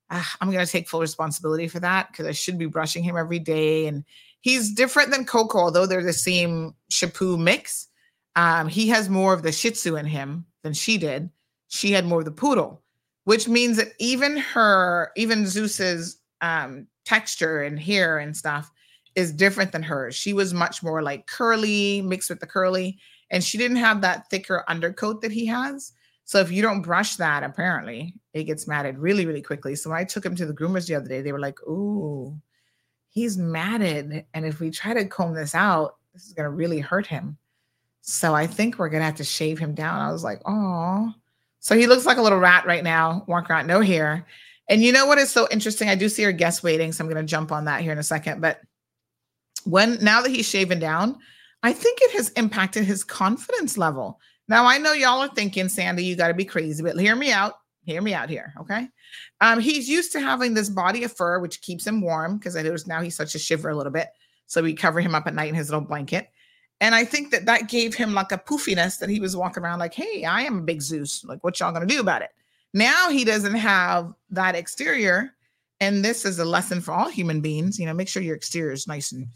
Uh, 0.10 0.24
I'm 0.42 0.50
gonna 0.50 0.66
take 0.66 0.90
full 0.90 1.02
responsibility 1.02 1.68
for 1.68 1.80
that 1.82 2.12
because 2.12 2.26
I 2.26 2.32
should 2.32 2.58
be 2.58 2.66
brushing 2.66 3.04
him 3.04 3.16
every 3.16 3.38
day. 3.38 3.86
And 3.86 4.04
he's 4.42 4.74
different 4.74 5.12
than 5.12 5.24
Coco, 5.24 5.60
although 5.60 5.86
they're 5.86 6.04
the 6.04 6.14
same 6.14 6.74
Shih-Tzu 6.90 7.38
mix. 7.38 7.90
Um, 8.36 8.68
he 8.68 8.88
has 8.90 9.08
more 9.08 9.34
of 9.34 9.44
the 9.44 9.52
Shih 9.52 9.70
Tzu 9.70 9.96
in 9.98 10.08
him 10.08 10.48
than 10.64 10.74
she 10.74 10.98
did. 10.98 11.30
She 11.68 11.92
had 11.92 12.06
more 12.06 12.20
of 12.20 12.26
the 12.26 12.32
poodle, 12.32 12.82
which 13.26 13.48
means 13.48 13.78
that 13.78 13.94
even 14.00 14.38
her, 14.38 15.12
even 15.16 15.46
Zeus's 15.46 16.18
um, 16.42 16.88
texture 17.06 17.62
and 17.62 17.80
hair 17.80 18.18
and 18.18 18.36
stuff 18.36 18.72
is 19.14 19.32
different 19.32 19.72
than 19.72 19.84
hers. 19.84 20.16
She 20.16 20.34
was 20.34 20.56
much 20.56 20.82
more 20.82 21.04
like 21.04 21.28
curly, 21.28 22.02
mixed 22.02 22.32
with 22.32 22.40
the 22.40 22.48
curly, 22.48 22.98
and 23.32 23.44
she 23.44 23.58
didn't 23.58 23.78
have 23.78 24.02
that 24.02 24.30
thicker 24.30 24.64
undercoat 24.68 25.22
that 25.22 25.32
he 25.32 25.46
has. 25.46 25.94
So 26.26 26.40
if 26.40 26.52
you 26.52 26.62
don't 26.62 26.82
brush 26.82 27.18
that, 27.18 27.44
apparently 27.44 28.16
it 28.34 28.46
gets 28.46 28.68
matted 28.68 28.98
really, 28.98 29.26
really 29.26 29.42
quickly. 29.42 29.76
So 29.76 29.90
when 29.90 30.00
I 30.00 30.04
took 30.04 30.26
him 30.26 30.36
to 30.36 30.46
the 30.46 30.54
groomers 30.54 30.88
the 30.88 30.96
other 30.96 31.08
day, 31.08 31.22
they 31.22 31.32
were 31.32 31.40
like, 31.40 31.62
"Ooh, 31.68 32.36
he's 33.10 33.38
matted, 33.38 34.26
and 34.34 34.46
if 34.46 34.60
we 34.60 34.72
try 34.72 34.94
to 34.94 35.06
comb 35.06 35.34
this 35.34 35.54
out, 35.54 35.98
this 36.14 36.26
is 36.26 36.34
gonna 36.34 36.50
really 36.50 36.80
hurt 36.80 37.08
him." 37.08 37.38
So 38.02 38.34
I 38.34 38.48
think 38.48 38.78
we're 38.78 38.90
gonna 38.90 39.06
have 39.06 39.16
to 39.16 39.24
shave 39.24 39.60
him 39.60 39.76
down. 39.76 40.02
I 40.02 40.12
was 40.12 40.24
like, 40.24 40.42
"Oh." 40.46 41.14
So 41.60 41.76
he 41.76 41.88
looks 41.88 42.06
like 42.06 42.18
a 42.18 42.22
little 42.22 42.40
rat 42.40 42.66
right 42.66 42.84
now, 42.84 43.24
walk 43.28 43.50
around, 43.50 43.68
no 43.68 43.82
hair. 43.82 44.26
And 44.68 44.82
you 44.84 44.92
know 44.92 45.06
what 45.06 45.18
is 45.18 45.32
so 45.32 45.48
interesting? 45.52 45.90
I 45.90 45.96
do 45.96 46.10
see 46.10 46.26
our 46.26 46.32
guest 46.32 46.64
waiting, 46.64 46.92
so 46.92 47.04
I'm 47.04 47.10
to 47.12 47.24
jump 47.24 47.52
on 47.52 47.66
that 47.66 47.82
here 47.82 47.92
in 47.92 47.98
a 47.98 48.04
second. 48.04 48.42
But 48.42 48.62
when 49.64 50.04
now 50.04 50.22
that 50.22 50.30
he's 50.30 50.48
shaven 50.48 50.80
down, 50.80 51.18
I 51.64 51.74
think 51.74 52.00
it 52.02 52.12
has 52.12 52.30
impacted 52.30 52.86
his 52.86 53.04
confidence 53.04 53.78
level. 53.78 54.20
Now 54.48 54.66
I 54.66 54.78
know 54.78 54.94
y'all 54.94 55.22
are 55.22 55.34
thinking, 55.34 55.70
Sandy, 55.70 56.04
you 56.04 56.16
got 56.16 56.28
to 56.28 56.34
be 56.34 56.46
crazy, 56.46 56.84
but 56.84 56.98
hear 56.98 57.16
me 57.16 57.32
out. 57.32 57.54
Hear 57.86 58.02
me 58.02 58.14
out 58.16 58.30
here, 58.30 58.52
okay? 58.60 58.88
Um, 59.42 59.60
he's 59.60 59.88
used 59.88 60.12
to 60.14 60.20
having 60.20 60.56
this 60.56 60.70
body 60.70 61.04
of 61.04 61.16
fur, 61.16 61.40
which 61.40 61.62
keeps 61.62 61.86
him 61.86 62.02
warm 62.02 62.38
because 62.38 62.56
I 62.56 62.64
notice 62.64 62.88
now 62.88 63.02
he's 63.02 63.16
such 63.16 63.36
a 63.36 63.40
shiver 63.40 63.70
a 63.70 63.76
little 63.76 63.92
bit. 63.92 64.10
So 64.48 64.64
we 64.64 64.74
cover 64.74 65.02
him 65.02 65.14
up 65.14 65.28
at 65.28 65.36
night 65.36 65.50
in 65.50 65.56
his 65.56 65.70
little 65.70 65.86
blanket. 65.86 66.30
And 66.82 66.94
I 66.94 67.06
think 67.06 67.32
that 67.32 67.46
that 67.46 67.70
gave 67.70 67.94
him 67.94 68.14
like 68.14 68.32
a 68.32 68.38
poofiness 68.38 69.00
that 69.00 69.10
he 69.10 69.20
was 69.20 69.36
walking 69.36 69.64
around 69.64 69.80
like, 69.80 69.94
hey, 69.94 70.26
I 70.26 70.42
am 70.42 70.60
a 70.60 70.64
big 70.64 70.82
Zeus. 70.82 71.24
Like, 71.24 71.44
what 71.44 71.60
y'all 71.60 71.72
gonna 71.72 71.86
do 71.86 72.00
about 72.00 72.22
it? 72.22 72.32
Now 72.74 73.10
he 73.10 73.24
doesn't 73.24 73.56
have 73.56 74.14
that 74.32 74.56
exterior. 74.56 75.32
And 75.80 76.04
this 76.04 76.26
is 76.26 76.40
a 76.40 76.46
lesson 76.46 76.82
for 76.82 76.92
all 76.92 77.10
human 77.10 77.40
beings. 77.40 77.80
You 77.80 77.86
know, 77.86 77.94
make 77.94 78.08
sure 78.08 78.22
your 78.22 78.36
exterior 78.36 78.72
is 78.72 78.88
nice 78.88 79.12
and 79.12 79.28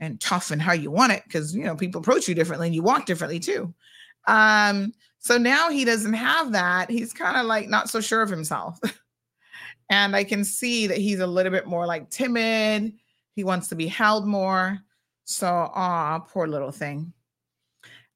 and 0.00 0.20
tough 0.20 0.50
and 0.50 0.62
how 0.62 0.72
you 0.72 0.90
want 0.90 1.12
it 1.12 1.22
because 1.24 1.54
you 1.54 1.64
know 1.64 1.76
people 1.76 2.00
approach 2.00 2.28
you 2.28 2.34
differently 2.34 2.68
and 2.68 2.74
you 2.74 2.82
walk 2.82 3.06
differently 3.06 3.40
too. 3.40 3.72
Um, 4.26 4.92
so 5.18 5.38
now 5.38 5.70
he 5.70 5.84
doesn't 5.84 6.14
have 6.14 6.52
that. 6.52 6.90
He's 6.90 7.12
kind 7.12 7.36
of 7.36 7.46
like 7.46 7.68
not 7.68 7.90
so 7.90 8.00
sure 8.00 8.22
of 8.22 8.30
himself. 8.30 8.78
and 9.90 10.14
I 10.14 10.24
can 10.24 10.44
see 10.44 10.86
that 10.86 10.98
he's 10.98 11.20
a 11.20 11.26
little 11.26 11.52
bit 11.52 11.66
more 11.66 11.86
like 11.86 12.10
timid. 12.10 12.92
He 13.34 13.44
wants 13.44 13.68
to 13.68 13.74
be 13.74 13.86
held 13.86 14.26
more. 14.26 14.78
So, 15.24 15.70
ah, 15.74 16.20
poor 16.20 16.46
little 16.46 16.72
thing. 16.72 17.12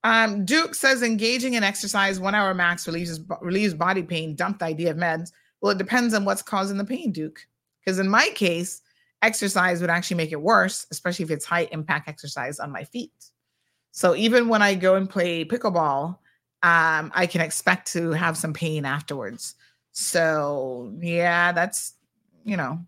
Um, 0.05 0.45
Duke 0.45 0.75
says 0.75 1.03
engaging 1.03 1.55
in 1.55 1.63
exercise 1.63 2.19
one 2.19 2.35
hour 2.35 2.55
max 2.55 2.87
relieves 2.87 3.21
relieves 3.41 3.75
body 3.75 4.03
pain. 4.03 4.35
Dump 4.35 4.59
the 4.59 4.65
idea 4.67 4.91
of 4.91 4.97
meds. 4.97 5.31
Well, 5.61 5.73
it 5.73 5.79
depends 5.79 6.15
on 6.15 6.25
what's 6.25 6.43
causing 6.43 6.77
the 6.77 6.85
pain, 6.85 7.13
Duke. 7.13 7.47
Because 7.81 7.99
in 7.99 8.09
my 8.09 8.29
case, 8.35 8.82
exercise 9.23 9.81
would 9.81 9.91
actually 9.91 10.17
make 10.17 10.33
it 10.33 10.41
worse, 10.41 10.87
especially 10.91 11.25
if 11.25 11.31
it's 11.31 11.45
high 11.45 11.69
impact 11.73 12.09
exercise 12.09 12.59
on 12.59 12.71
my 12.71 12.85
feet. 12.85 13.13
So 13.93 14.15
even 14.17 14.49
when 14.49 14.63
I 14.63 14.75
go 14.75 14.97
and 14.97 15.09
play 15.09 15.45
pickleball, 15.45 16.19
um, 16.63 17.13
I 17.15 17.27
can 17.27 17.41
expect 17.41 17.93
to 17.93 18.11
have 18.11 18.37
some 18.37 18.53
pain 18.53 18.85
afterwards. 18.85 19.55
So 19.93 20.93
yeah, 21.01 21.53
that's 21.53 21.95
you 22.45 22.57
know, 22.57 22.79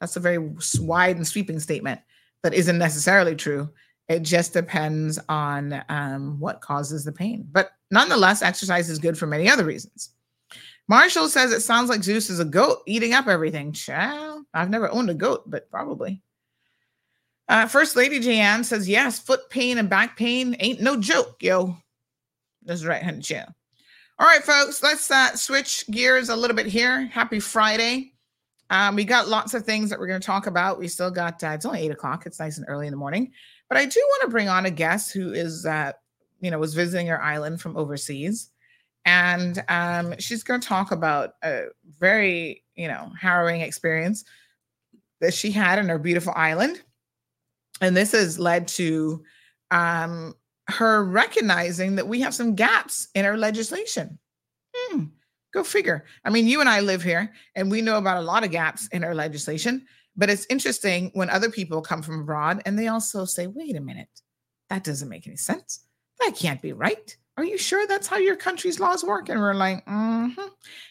that's 0.00 0.16
a 0.16 0.20
very 0.20 0.50
wide 0.80 1.16
and 1.16 1.26
sweeping 1.26 1.60
statement 1.60 2.00
that 2.42 2.54
isn't 2.54 2.78
necessarily 2.78 3.34
true. 3.34 3.68
It 4.08 4.20
just 4.20 4.52
depends 4.52 5.18
on 5.28 5.84
um, 5.88 6.38
what 6.38 6.60
causes 6.60 7.04
the 7.04 7.12
pain. 7.12 7.48
But 7.50 7.70
nonetheless, 7.90 8.42
exercise 8.42 8.88
is 8.88 8.98
good 8.98 9.18
for 9.18 9.26
many 9.26 9.48
other 9.48 9.64
reasons. 9.64 10.10
Marshall 10.88 11.28
says 11.28 11.52
it 11.52 11.62
sounds 11.62 11.88
like 11.88 12.04
Zeus 12.04 12.30
is 12.30 12.38
a 12.38 12.44
goat 12.44 12.82
eating 12.86 13.12
up 13.12 13.26
everything. 13.26 13.72
Chow. 13.72 14.25
I've 14.56 14.70
never 14.70 14.90
owned 14.90 15.10
a 15.10 15.14
goat, 15.14 15.48
but 15.48 15.70
probably. 15.70 16.22
Uh, 17.48 17.68
First 17.68 17.94
Lady 17.94 18.18
Jan 18.18 18.64
says, 18.64 18.88
yes, 18.88 19.18
foot 19.18 19.48
pain 19.50 19.78
and 19.78 19.88
back 19.88 20.16
pain 20.16 20.56
ain't 20.58 20.80
no 20.80 20.96
joke, 20.96 21.36
yo. 21.40 21.76
That's 22.64 22.84
right, 22.84 23.02
honey. 23.02 23.22
Yeah. 23.28 23.46
All 24.18 24.26
right, 24.26 24.42
folks, 24.42 24.82
let's 24.82 25.10
uh, 25.10 25.36
switch 25.36 25.86
gears 25.90 26.30
a 26.30 26.36
little 26.36 26.56
bit 26.56 26.66
here. 26.66 27.06
Happy 27.06 27.38
Friday. 27.38 28.14
Um, 28.70 28.96
we 28.96 29.04
got 29.04 29.28
lots 29.28 29.54
of 29.54 29.64
things 29.64 29.90
that 29.90 29.98
we're 29.98 30.08
going 30.08 30.20
to 30.20 30.26
talk 30.26 30.46
about. 30.46 30.78
We 30.78 30.88
still 30.88 31.10
got, 31.10 31.44
uh, 31.44 31.50
it's 31.50 31.66
only 31.66 31.80
eight 31.80 31.92
o'clock. 31.92 32.26
It's 32.26 32.40
nice 32.40 32.56
and 32.56 32.66
early 32.68 32.86
in 32.86 32.92
the 32.92 32.96
morning. 32.96 33.30
But 33.68 33.78
I 33.78 33.84
do 33.84 34.00
want 34.00 34.22
to 34.22 34.28
bring 34.28 34.48
on 34.48 34.66
a 34.66 34.70
guest 34.70 35.12
who 35.12 35.32
is, 35.32 35.66
uh, 35.66 35.92
you 36.40 36.50
know, 36.50 36.58
was 36.58 36.74
visiting 36.74 37.10
our 37.10 37.20
island 37.20 37.60
from 37.60 37.76
overseas, 37.76 38.50
and 39.04 39.62
um, 39.68 40.14
she's 40.18 40.42
going 40.42 40.60
to 40.60 40.66
talk 40.66 40.90
about 40.92 41.34
a 41.42 41.66
very, 41.98 42.64
you 42.74 42.88
know, 42.88 43.12
harrowing 43.20 43.60
experience 43.60 44.24
that 45.20 45.34
she 45.34 45.50
had 45.50 45.78
in 45.78 45.88
her 45.88 45.98
beautiful 45.98 46.32
island, 46.36 46.82
and 47.80 47.96
this 47.96 48.12
has 48.12 48.38
led 48.38 48.68
to 48.68 49.22
um, 49.70 50.34
her 50.68 51.04
recognizing 51.04 51.96
that 51.96 52.08
we 52.08 52.20
have 52.20 52.34
some 52.34 52.54
gaps 52.54 53.08
in 53.14 53.24
our 53.24 53.36
legislation. 53.36 54.18
Hmm, 54.74 55.04
go 55.52 55.62
figure. 55.62 56.04
I 56.24 56.30
mean, 56.30 56.46
you 56.46 56.60
and 56.60 56.68
I 56.68 56.80
live 56.80 57.02
here, 57.02 57.32
and 57.54 57.70
we 57.70 57.82
know 57.82 57.98
about 57.98 58.18
a 58.18 58.26
lot 58.26 58.44
of 58.44 58.50
gaps 58.50 58.88
in 58.88 59.04
our 59.04 59.14
legislation. 59.14 59.86
But 60.16 60.30
it's 60.30 60.46
interesting 60.48 61.10
when 61.12 61.28
other 61.28 61.50
people 61.50 61.82
come 61.82 62.02
from 62.02 62.20
abroad 62.20 62.62
and 62.64 62.78
they 62.78 62.88
also 62.88 63.24
say, 63.26 63.46
wait 63.46 63.76
a 63.76 63.80
minute, 63.80 64.08
that 64.70 64.82
doesn't 64.82 65.08
make 65.08 65.26
any 65.26 65.36
sense. 65.36 65.84
That 66.20 66.34
can't 66.34 66.62
be 66.62 66.72
right. 66.72 67.14
Are 67.36 67.44
you 67.44 67.58
sure 67.58 67.86
that's 67.86 68.06
how 68.06 68.16
your 68.16 68.36
country's 68.36 68.80
laws 68.80 69.04
work? 69.04 69.28
And 69.28 69.38
we're 69.38 69.52
like, 69.52 69.84
mm-hmm. 69.84 70.40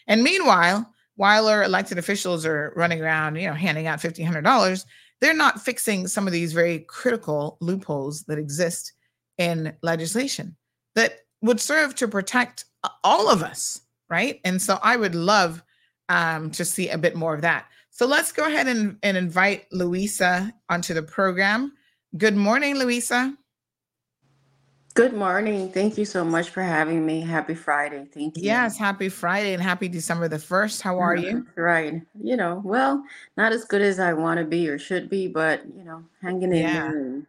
And 0.06 0.22
meanwhile, 0.22 0.92
while 1.16 1.48
our 1.48 1.64
elected 1.64 1.98
officials 1.98 2.46
are 2.46 2.72
running 2.76 3.02
around, 3.02 3.36
you 3.36 3.48
know, 3.48 3.54
handing 3.54 3.86
out 3.86 3.98
$1,500, 3.98 4.84
they're 5.20 5.34
not 5.34 5.60
fixing 5.60 6.06
some 6.06 6.26
of 6.26 6.32
these 6.32 6.52
very 6.52 6.80
critical 6.80 7.56
loopholes 7.60 8.22
that 8.24 8.38
exist 8.38 8.92
in 9.38 9.74
legislation 9.82 10.56
that 10.94 11.20
would 11.42 11.60
serve 11.60 11.94
to 11.94 12.08
protect 12.08 12.64
all 13.02 13.30
of 13.30 13.42
us, 13.42 13.80
right? 14.08 14.40
And 14.44 14.60
so 14.60 14.78
I 14.82 14.96
would 14.96 15.14
love 15.14 15.62
um, 16.08 16.50
to 16.52 16.64
see 16.64 16.88
a 16.88 16.98
bit 16.98 17.16
more 17.16 17.34
of 17.34 17.42
that. 17.42 17.66
So 17.90 18.06
let's 18.06 18.32
go 18.32 18.46
ahead 18.46 18.68
and, 18.68 18.98
and 19.02 19.16
invite 19.16 19.66
Louisa 19.72 20.52
onto 20.68 20.92
the 20.92 21.02
program. 21.02 21.72
Good 22.16 22.36
morning, 22.36 22.76
Louisa. 22.76 23.34
Good 24.96 25.12
morning. 25.12 25.70
Thank 25.70 25.98
you 25.98 26.06
so 26.06 26.24
much 26.24 26.48
for 26.48 26.62
having 26.62 27.04
me. 27.04 27.20
Happy 27.20 27.54
Friday. 27.54 28.06
Thank 28.14 28.38
you. 28.38 28.44
Yes, 28.44 28.78
happy 28.78 29.10
Friday 29.10 29.52
and 29.52 29.62
happy 29.62 29.88
December 29.88 30.26
the 30.26 30.38
1st. 30.38 30.80
How 30.80 30.98
are 30.98 31.14
you? 31.14 31.46
Right. 31.54 32.00
You 32.18 32.38
know, 32.38 32.62
well, 32.64 33.04
not 33.36 33.52
as 33.52 33.66
good 33.66 33.82
as 33.82 34.00
I 34.00 34.14
want 34.14 34.38
to 34.40 34.46
be 34.46 34.70
or 34.70 34.78
should 34.78 35.10
be, 35.10 35.28
but, 35.28 35.60
you 35.76 35.84
know, 35.84 36.02
hanging 36.22 36.44
in 36.44 36.62
Yeah. 36.62 36.90
there 36.90 37.22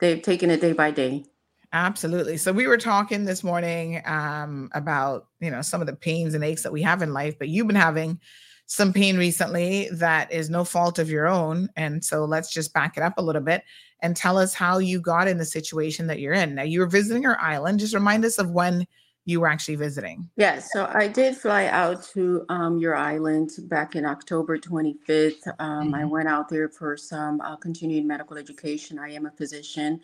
they've 0.00 0.20
taken 0.20 0.50
it 0.50 0.60
day 0.60 0.74
by 0.74 0.90
day. 0.90 1.24
Absolutely. 1.72 2.36
So 2.36 2.52
we 2.52 2.66
were 2.66 2.76
talking 2.76 3.24
this 3.24 3.42
morning 3.42 4.02
um, 4.04 4.68
about 4.74 5.28
you 5.40 5.50
know 5.50 5.62
some 5.62 5.80
of 5.80 5.86
the 5.86 5.96
pains 5.96 6.34
and 6.34 6.44
aches 6.44 6.62
that 6.62 6.72
we 6.72 6.82
have 6.82 7.00
in 7.00 7.14
life, 7.14 7.38
but 7.38 7.48
you've 7.48 7.66
been 7.66 7.74
having 7.76 8.20
some 8.66 8.92
pain 8.92 9.16
recently 9.16 9.88
that 9.92 10.30
is 10.30 10.50
no 10.50 10.62
fault 10.62 10.98
of 10.98 11.08
your 11.08 11.26
own, 11.26 11.70
and 11.74 12.04
so 12.04 12.26
let's 12.26 12.52
just 12.52 12.74
back 12.74 12.98
it 12.98 13.02
up 13.02 13.14
a 13.16 13.22
little 13.22 13.40
bit 13.40 13.64
and 14.00 14.16
tell 14.16 14.38
us 14.38 14.54
how 14.54 14.78
you 14.78 15.00
got 15.00 15.28
in 15.28 15.38
the 15.38 15.44
situation 15.44 16.06
that 16.08 16.20
you're 16.20 16.34
in. 16.34 16.54
Now 16.54 16.62
you 16.62 16.80
were 16.80 16.86
visiting 16.86 17.26
our 17.26 17.38
island. 17.40 17.80
Just 17.80 17.94
remind 17.94 18.24
us 18.24 18.38
of 18.38 18.50
when 18.50 18.86
you 19.24 19.40
were 19.40 19.48
actually 19.48 19.76
visiting. 19.76 20.30
Yes, 20.36 20.70
so 20.72 20.88
I 20.94 21.08
did 21.08 21.36
fly 21.36 21.66
out 21.66 22.04
to 22.14 22.44
um, 22.48 22.78
your 22.78 22.94
island 22.94 23.50
back 23.64 23.96
in 23.96 24.04
October 24.06 24.56
25th. 24.56 25.48
Um, 25.58 25.92
I 25.94 26.04
Mhm. 26.04 26.10
went 26.10 26.28
out 26.28 26.48
there 26.48 26.68
for 26.68 26.96
some 26.96 27.40
uh, 27.40 27.56
continuing 27.56 28.06
medical 28.06 28.36
education. 28.38 29.00
I 29.00 29.10
am 29.14 29.26
a 29.26 29.32
physician. 29.32 30.00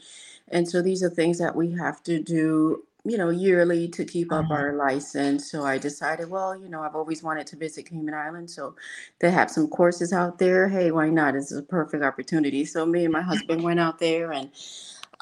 And 0.49 0.69
so 0.69 0.83
these 0.83 1.03
are 1.05 1.11
things 1.11 1.39
that 1.39 1.55
we 1.55 1.71
have 1.73 2.03
to 2.03 2.21
do, 2.21 2.85
you 3.05 3.19
know, 3.19 3.31
yearly 3.31 3.89
to 3.89 4.05
keep 4.05 4.33
up 4.33 4.51
Mhm. 4.51 4.51
our 4.51 4.75
license. 4.77 5.51
So 5.51 5.65
I 5.65 5.79
decided, 5.79 6.31
well, 6.31 6.57
you 6.59 6.69
know, 6.69 6.83
I've 6.83 6.97
always 6.97 7.23
wanted 7.23 7.47
to 7.49 7.57
visit 7.57 7.87
Cayman 7.91 8.15
Islands. 8.15 8.55
So 8.55 8.77
they 9.21 9.31
have 9.31 9.51
some 9.51 9.69
courses 9.69 10.13
out 10.13 10.39
there. 10.39 10.69
Hey, 10.69 10.91
why 10.91 11.11
not? 11.11 11.35
This 11.35 11.53
is 11.53 11.59
a 11.59 11.63
perfect 11.63 12.03
opportunity. 12.05 12.65
So 12.65 12.87
me 12.87 13.05
and 13.05 13.13
my 13.13 13.23
husband 13.23 13.63
went 13.63 13.81
out 13.81 13.99
there 13.99 14.33
and 14.33 14.51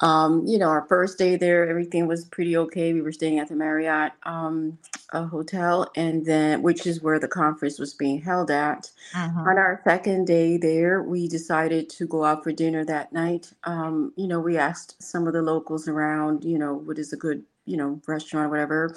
um, 0.01 0.45
you 0.47 0.57
know, 0.57 0.69
our 0.69 0.85
first 0.87 1.17
day 1.17 1.37
there, 1.37 1.67
everything 1.69 2.07
was 2.07 2.25
pretty 2.25 2.57
okay. 2.57 2.93
We 2.93 3.01
were 3.01 3.11
staying 3.11 3.39
at 3.39 3.49
the 3.49 3.55
Marriott 3.55 4.13
um, 4.23 4.77
hotel, 5.13 5.91
and 5.95 6.25
then 6.25 6.61
which 6.63 6.85
is 6.87 7.01
where 7.01 7.19
the 7.19 7.27
conference 7.27 7.79
was 7.79 7.93
being 7.93 8.21
held 8.21 8.51
at. 8.51 8.91
Mhm. 9.13 9.51
On 9.51 9.57
our 9.57 9.81
second 9.85 10.25
day 10.27 10.57
there, 10.57 11.03
we 11.03 11.27
decided 11.27 11.89
to 11.91 12.07
go 12.07 12.25
out 12.25 12.43
for 12.43 12.51
dinner 12.51 12.85
that 12.85 13.13
night. 13.13 13.53
Um, 13.65 14.13
you 14.17 14.27
know, 14.27 14.39
we 14.39 14.57
asked 14.57 15.01
some 15.01 15.27
of 15.27 15.33
the 15.33 15.41
locals 15.41 15.87
around, 15.87 16.43
you 16.45 16.57
know, 16.57 16.73
what 16.73 16.97
is 16.99 17.13
a 17.13 17.17
good, 17.17 17.43
you 17.65 17.77
know, 17.77 18.01
restaurant, 18.07 18.47
or 18.47 18.49
whatever. 18.49 18.95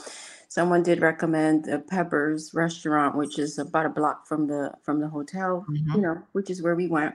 Someone 0.48 0.82
did 0.82 1.00
recommend 1.00 1.68
a 1.68 1.78
Peppers 1.80 2.54
restaurant, 2.54 3.16
which 3.16 3.38
is 3.38 3.58
about 3.58 3.86
a 3.86 3.90
block 3.90 4.26
from 4.26 4.46
the 4.46 4.72
from 4.82 5.00
the 5.00 5.08
hotel, 5.08 5.68
you 5.92 6.00
Mhm. 6.00 6.00
know, 6.00 6.22
which 6.32 6.50
is 6.50 6.62
where 6.62 6.76
we 6.76 6.86
went. 6.88 7.14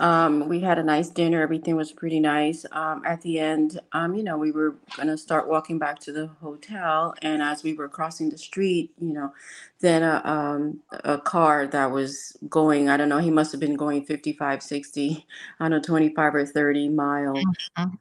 Um, 0.00 0.48
we 0.48 0.60
had 0.60 0.78
a 0.78 0.82
nice 0.82 1.08
dinner. 1.08 1.40
Everything 1.40 1.76
was 1.76 1.92
pretty 1.92 2.18
nice. 2.18 2.66
Um, 2.72 3.02
at 3.06 3.22
the 3.22 3.38
end, 3.38 3.80
um, 3.92 4.14
you 4.16 4.24
know, 4.24 4.36
we 4.36 4.50
were 4.50 4.76
gonna 4.96 5.16
start 5.16 5.48
walking 5.48 5.78
back 5.78 6.00
to 6.00 6.12
the 6.12 6.26
hotel, 6.26 7.14
and 7.22 7.40
as 7.42 7.62
we 7.62 7.74
were 7.74 7.88
crossing 7.88 8.30
the 8.30 8.38
street, 8.38 8.92
you 9.00 9.12
know, 9.12 9.32
then 9.80 10.02
a 10.02 10.20
um 10.24 10.80
a 11.04 11.18
car 11.18 11.66
that 11.68 11.92
was 11.92 12.36
going, 12.48 12.88
I 12.88 12.96
don't 12.96 13.08
know, 13.08 13.18
he 13.18 13.30
must 13.30 13.52
have 13.52 13.60
been 13.60 13.76
going 13.76 14.04
55, 14.04 14.62
60 14.64 15.26
on 15.60 15.72
a 15.72 15.80
25 15.80 16.34
or 16.34 16.44
30 16.46 16.88
mile 16.88 17.48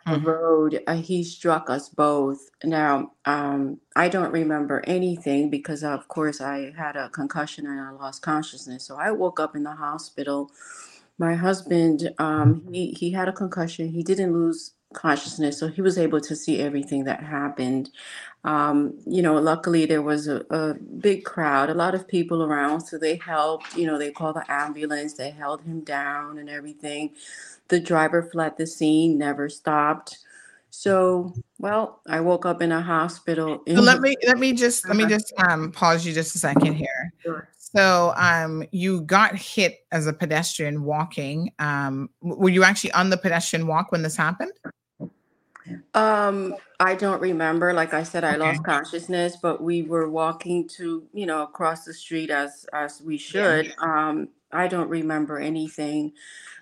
Mhm. 0.08 0.26
road. 0.26 0.82
Uh, 0.88 0.96
he 0.96 1.24
struck 1.24 1.70
us 1.70 1.90
both. 1.90 2.50
Now, 2.64 3.14
um, 3.26 3.80
I 3.96 4.10
don't 4.10 4.32
remember 4.32 4.84
anything 4.88 5.50
because, 5.50 5.84
of 5.84 6.08
course, 6.08 6.42
I 6.42 6.72
had 6.78 6.96
a 6.96 7.10
concussion 7.10 7.66
and 7.68 7.80
I 7.80 7.92
lost 7.92 8.22
consciousness. 8.22 8.86
So 8.86 8.98
I 8.98 9.12
woke 9.12 9.40
up 9.40 9.56
in 9.56 9.64
the 9.64 9.76
hospital. 9.76 10.52
My 11.20 11.36
husband, 11.36 12.10
um, 12.18 12.64
he 12.72 12.92
he 12.92 13.12
had 13.12 13.28
a 13.28 13.34
concussion. 13.34 13.88
He 13.90 14.04
didn't 14.04 14.34
lose 14.34 14.74
consciousness, 14.94 15.58
so 15.60 15.68
he 15.68 15.82
was 15.82 15.98
able 15.98 16.22
to 16.22 16.36
see 16.36 16.60
everything 16.60 17.04
that 17.06 17.22
happened. 17.24 17.90
Um, 18.44 19.00
you 19.06 19.22
know, 19.22 19.36
luckily 19.36 19.86
there 19.86 20.02
was 20.02 20.28
a, 20.28 20.44
a 20.50 20.74
big 20.74 21.24
crowd, 21.24 21.70
a 21.70 21.74
lot 21.74 21.96
of 21.96 22.08
people 22.08 22.44
around, 22.44 22.82
so 22.82 22.98
they 22.98 23.16
helped. 23.18 23.76
You 23.78 23.88
know, 23.88 23.98
they 23.98 24.12
called 24.12 24.36
the 24.36 24.52
ambulance, 24.52 25.14
they 25.14 25.30
held 25.32 25.62
him 25.62 25.82
down 25.82 26.38
and 26.40 26.50
everything. 26.50 27.12
The 27.70 27.80
driver 27.80 28.24
fled 28.24 28.58
the 28.58 28.68
scene, 28.68 29.18
never 29.18 29.50
stopped. 29.50 30.20
So, 30.72 31.34
well, 31.60 32.02
I 32.08 32.20
woke 32.20 32.46
up 32.46 32.62
in 32.62 32.72
a 32.72 32.82
hospital 32.82 33.64
So 33.68 33.82
let 33.82 34.02
me 34.02 34.16
let 34.26 34.40
me 34.40 34.54
just 34.54 34.88
let 34.88 34.98
me 34.98 35.04
Uh-huh. 35.04 35.10
just 35.10 35.34
um 35.38 35.72
pause 35.72 36.06
you 36.06 36.14
just 36.14 36.36
a 36.36 36.40
second 36.40 36.74
here. 36.74 37.14
Sure. 37.22 37.48
So 37.76 38.14
um 38.18 38.64
you 38.72 39.02
got 39.02 39.36
hit 39.36 39.80
as 39.92 40.08
a 40.08 40.14
pedestrian 40.14 40.84
walking. 40.84 41.52
Um 41.60 42.10
were 42.22 42.50
you 42.50 42.64
actually 42.64 42.92
on 42.94 43.10
the 43.10 43.18
pedestrian 43.18 43.68
walk 43.68 43.92
when 43.92 44.04
this 44.04 44.16
happened? 44.16 44.52
Um, 45.94 46.56
I 46.80 46.96
don't 46.96 47.22
remember. 47.22 47.74
Like 47.74 47.94
I 47.94 48.04
said, 48.04 48.24
I 48.24 48.36
Okay. 48.36 48.40
lost 48.40 48.64
consciousness, 48.64 49.38
but 49.42 49.62
we 49.62 49.84
were 49.84 50.10
walking 50.10 50.68
to, 50.70 51.08
you 51.14 51.26
know, 51.26 51.44
across 51.44 51.86
the 51.86 51.94
street 51.94 52.30
as 52.30 52.66
as 52.74 53.02
we 53.02 53.18
Yeah. 53.18 53.42
should. 53.42 53.74
Um, 53.80 54.30
I 54.52 54.68
don't 54.68 54.90
remember 54.90 55.40
anything, 55.40 56.14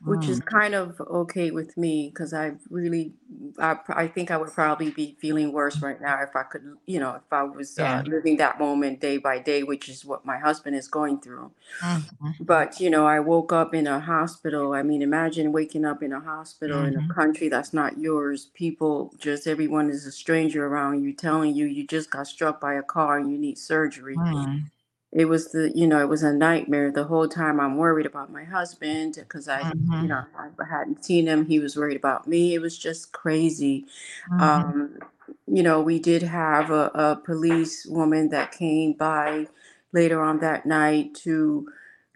which 0.03 0.27
is 0.27 0.39
Mm. 0.39 0.41
kind 0.41 0.75
of 0.75 0.99
okay 1.01 1.51
with 1.51 1.77
me 1.77 2.09
because 2.09 2.33
I 2.33 2.53
really, 2.69 3.13
I, 3.59 3.77
I 3.89 4.07
think 4.07 4.31
I 4.31 4.37
would 4.37 4.51
probably 4.53 4.91
be 4.91 5.15
feeling 5.19 5.53
worse 5.53 5.81
right 5.81 6.01
now 6.01 6.21
if 6.23 6.35
I 6.35 6.43
could, 6.43 6.77
you 6.87 6.99
know, 6.99 7.15
if 7.15 7.31
I 7.31 7.43
was 7.43 7.77
Yeah. 7.77 7.79
uh, 7.79 8.03
living 8.05 8.37
that 8.37 8.59
moment 8.59 8.99
day 9.01 9.17
by 9.17 9.39
day, 9.39 9.63
which 9.63 9.89
is 9.89 10.03
what 10.05 10.25
my 10.25 10.37
husband 10.39 10.75
is 10.75 10.87
going 10.87 11.21
through. 11.21 11.51
Mhm. 11.81 12.33
But, 12.39 12.79
you 12.79 12.89
know, 12.89 13.05
I 13.05 13.19
woke 13.19 13.53
up 13.53 13.73
in 13.75 13.85
a 13.87 13.99
hospital. 13.99 14.73
I 14.73 14.83
mean, 14.83 15.01
imagine 15.03 15.51
waking 15.51 15.85
up 15.85 16.01
in 16.03 16.11
a 16.11 16.19
hospital 16.19 16.83
in 16.83 16.97
a 16.97 17.01
Mhm. 17.01 17.13
country 17.13 17.49
that's 17.49 17.73
not 17.73 17.99
yours. 17.99 18.47
People, 18.55 19.13
just 19.19 19.47
everyone 19.47 19.89
is 19.91 20.05
a 20.07 20.11
stranger 20.11 20.65
around 20.65 21.03
you 21.03 21.13
telling 21.13 21.55
you 21.55 21.65
you 21.67 21.85
just 21.85 22.09
got 22.09 22.27
struck 22.27 22.59
by 22.59 22.73
a 22.73 22.83
car 22.83 23.17
and 23.19 23.31
you 23.31 23.37
need 23.37 23.57
surgery. 23.59 24.21
Mm. 24.21 24.71
It 25.11 25.25
was 25.25 25.51
the, 25.51 25.71
you 25.75 25.87
know, 25.87 25.99
it 26.01 26.07
was 26.09 26.23
a 26.23 26.33
nightmare. 26.33 26.91
The 26.91 27.03
whole 27.05 27.27
time 27.27 27.59
I'm 27.59 27.77
worried 27.77 28.05
about 28.05 28.31
my 28.31 28.43
husband 28.45 29.15
because 29.15 29.47
I, 29.49 29.61
you 29.99 30.07
Mhm. 30.07 30.07
know, 30.07 30.23
I 30.37 30.65
hadn't 30.65 31.03
seen 31.03 31.27
him. 31.27 31.45
He 31.45 31.59
was 31.59 31.75
worried 31.75 31.97
about 31.97 32.27
me. 32.27 32.53
It 32.53 32.59
was 32.61 32.77
just 32.77 33.11
crazy. 33.11 33.85
Mhm. 34.29 34.41
Um, 34.41 34.99
you 35.47 35.63
know, 35.63 35.81
we 35.81 35.99
did 35.99 36.23
have 36.23 36.71
a, 36.71 36.91
a 36.93 37.15
police 37.17 37.85
woman 37.85 38.29
that 38.29 38.51
came 38.53 38.93
by 38.93 39.47
later 39.91 40.21
on 40.21 40.39
that 40.39 40.65
night 40.65 41.13
to 41.15 41.67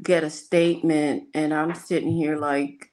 get 0.02 0.24
a 0.24 0.30
statement, 0.30 1.28
and 1.34 1.54
I'm 1.54 1.74
sitting 1.76 2.12
here 2.12 2.38
like, 2.38 2.92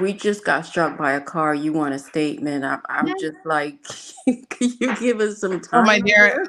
we 0.00 0.12
just 0.12 0.44
got 0.44 0.64
struck 0.66 0.96
by 0.96 1.12
a 1.12 1.20
car. 1.20 1.54
You 1.54 1.72
want 1.72 1.94
a 1.94 1.98
statement? 1.98 2.64
I'm, 2.64 2.80
I'm 2.88 3.14
just 3.18 3.38
like, 3.44 3.82
can 4.48 4.72
you 4.80 4.96
give 4.96 5.20
us 5.20 5.40
some 5.40 5.60
Oh 5.72 5.82
my 5.82 5.98
time 5.98 6.02
dear. 6.04 6.44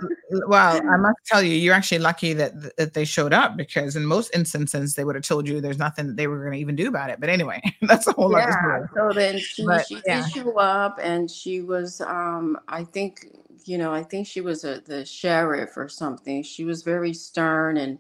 Well, 0.48 0.82
I 0.90 0.98
must 0.98 1.18
tell 1.26 1.42
you, 1.42 1.56
you're 1.56 1.74
actually 1.74 2.00
lucky 2.00 2.34
that 2.34 2.76
that 2.78 2.94
they 2.94 3.06
showed 3.06 3.34
up 3.34 3.58
because 3.58 3.96
in 3.96 4.06
most 4.06 4.36
instances 4.36 4.96
they 4.96 5.04
would 5.04 5.16
have 5.16 5.24
told 5.24 5.48
you 5.48 5.62
there's 5.62 5.78
nothing 5.78 6.08
that 6.08 6.18
they 6.18 6.28
were 6.28 6.40
going 6.42 6.54
to 6.54 6.60
even 6.60 6.76
do 6.76 6.88
about 6.88 7.10
it. 7.10 7.20
But 7.20 7.30
anyway, 7.30 7.62
that's 7.82 8.08
a 8.08 8.12
whole 8.12 8.36
other 8.36 8.52
Yeah. 8.52 8.62
story. 8.62 8.88
So 8.96 9.14
then 9.14 9.40
she 9.40 9.66
But 9.66 9.88
she 9.88 10.02
yeah. 10.06 10.22
did 10.22 10.32
show 10.32 10.58
up, 10.58 11.00
and 11.02 11.30
she 11.30 11.62
was 11.62 12.02
um 12.02 12.58
I 12.68 12.84
think 12.84 13.28
you 13.66 13.78
know 13.78 13.94
I 13.94 14.04
think 14.04 14.28
she 14.28 14.42
was 14.42 14.64
a, 14.64 14.82
the 14.86 15.06
sheriff 15.06 15.78
or 15.78 15.88
something. 15.90 16.44
She 16.44 16.66
was 16.66 16.84
very 16.84 17.14
stern 17.14 17.78
and 17.78 17.98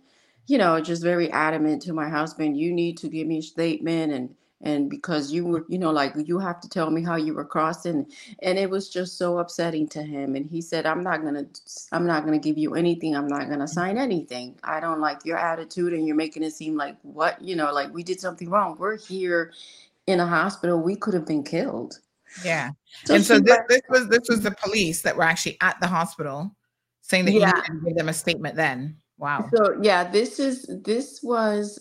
you 0.48 0.58
know 0.58 0.80
just 0.82 1.02
very 1.02 1.32
adamant 1.32 1.82
to 1.84 1.94
my 1.94 2.10
husband. 2.10 2.58
You 2.58 2.72
need 2.74 2.98
to 2.98 3.08
give 3.08 3.28
me 3.28 3.38
a 3.40 3.42
statement 3.42 4.14
and 4.14 4.36
and 4.64 4.90
because 4.90 5.32
you 5.32 5.46
were 5.46 5.66
you 5.70 5.78
know 5.78 5.92
like 5.92 6.14
you 6.26 6.40
have 6.40 6.60
to 6.60 6.68
tell 6.68 6.90
me 6.90 7.04
how 7.04 7.16
you 7.16 7.34
were 7.34 7.46
crossing 7.46 8.06
and 8.42 8.58
it 8.58 8.70
was 8.70 8.90
just 8.90 9.18
so 9.18 9.38
upsetting 9.38 9.88
to 9.88 10.02
him 10.02 10.36
and 10.36 10.46
he 10.50 10.62
said 10.62 10.86
i'm 10.86 11.04
not 11.04 11.22
going 11.22 11.36
to 11.36 11.46
i'm 11.92 12.08
not 12.08 12.26
going 12.26 12.40
to 12.40 12.44
give 12.44 12.58
you 12.58 12.74
anything 12.76 13.16
i'm 13.16 13.28
not 13.28 13.48
going 13.48 13.60
to 13.60 13.68
sign 13.68 13.98
anything 13.98 14.58
i 14.64 14.80
don't 14.80 15.00
like 15.00 15.20
your 15.26 15.38
attitude 15.38 15.94
and 15.94 16.08
you're 16.08 16.16
making 16.16 16.44
it 16.44 16.52
seem 16.52 16.76
like 16.76 16.98
what 17.04 17.42
you 17.42 17.56
know 17.56 17.72
like 17.72 17.94
we 17.94 18.04
did 18.04 18.20
something 18.20 18.50
wrong 18.50 18.76
we're 18.80 18.98
here 18.98 19.52
in 20.08 20.20
a 20.20 20.26
hospital, 20.26 20.80
we 20.80 20.96
could 20.96 21.14
have 21.14 21.26
been 21.26 21.44
killed. 21.44 22.00
Yeah. 22.44 22.72
So 23.06 23.16
and 23.16 23.24
so 23.24 23.40
this, 23.40 23.58
this 23.70 23.82
was 23.90 24.08
this 24.08 24.28
was 24.28 24.42
the 24.42 24.52
police 24.52 25.02
that 25.04 25.16
were 25.16 25.24
actually 25.24 25.58
at 25.62 25.80
the 25.80 25.88
hospital 25.88 26.56
saying 27.02 27.26
that 27.26 27.32
you 27.32 27.42
yeah. 27.42 27.52
needed 27.52 27.66
to 27.66 27.86
give 27.86 27.98
them 27.98 28.10
a 28.10 28.14
statement 28.14 28.56
then. 28.56 28.98
Wow. 29.18 29.50
So 29.56 29.78
yeah, 29.82 30.04
this 30.04 30.40
is 30.40 30.70
this 30.84 31.22
was 31.22 31.80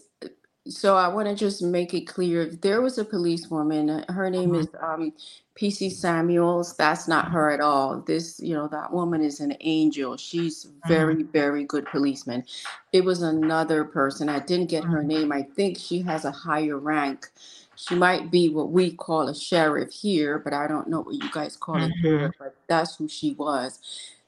so 0.68 0.96
I 0.96 1.08
want 1.08 1.28
to 1.28 1.34
just 1.34 1.62
make 1.62 1.92
it 1.94 2.02
clear. 2.06 2.46
There 2.46 2.80
was 2.80 2.98
a 2.98 3.04
policewoman. 3.04 3.90
uh, 3.90 4.12
Her 4.12 4.30
name 4.30 4.50
Mhm. 4.52 4.60
is 4.60 4.68
um, 4.80 5.12
PC 5.56 5.90
Samuels. 5.90 6.74
That's 6.76 7.08
not 7.08 7.30
her 7.30 7.50
at 7.50 7.60
all. 7.60 8.00
This, 8.00 8.38
you 8.40 8.54
know, 8.54 8.68
that 8.68 8.92
woman 8.92 9.22
is 9.22 9.40
an 9.40 9.56
angel. 9.60 10.16
She's 10.16 10.64
Mhm. 10.66 10.88
very, 10.88 11.22
very 11.24 11.64
good 11.64 11.86
policeman. 11.86 12.44
It 12.92 13.04
was 13.04 13.22
another 13.22 13.84
person. 13.84 14.28
I 14.28 14.38
didn't 14.38 14.70
get 14.70 14.84
her 14.84 15.02
Mhm. 15.02 15.06
name. 15.06 15.32
I 15.32 15.42
think 15.42 15.78
she 15.78 16.00
has 16.02 16.24
a 16.24 16.30
higher 16.30 16.78
rank. 16.78 17.30
She 17.74 17.94
might 17.94 18.30
be 18.30 18.48
what 18.48 18.70
we 18.70 18.92
call 18.92 19.28
a 19.28 19.34
sheriff 19.34 19.90
here, 19.92 20.38
but 20.38 20.52
I 20.52 20.68
don't 20.68 20.88
know 20.88 21.00
what 21.00 21.14
you 21.14 21.30
guys 21.32 21.56
call 21.56 21.82
it 21.82 21.92
there. 22.02 22.32
But 22.38 22.54
that's 22.68 22.96
who 22.96 23.08
she 23.08 23.32
was. 23.34 23.80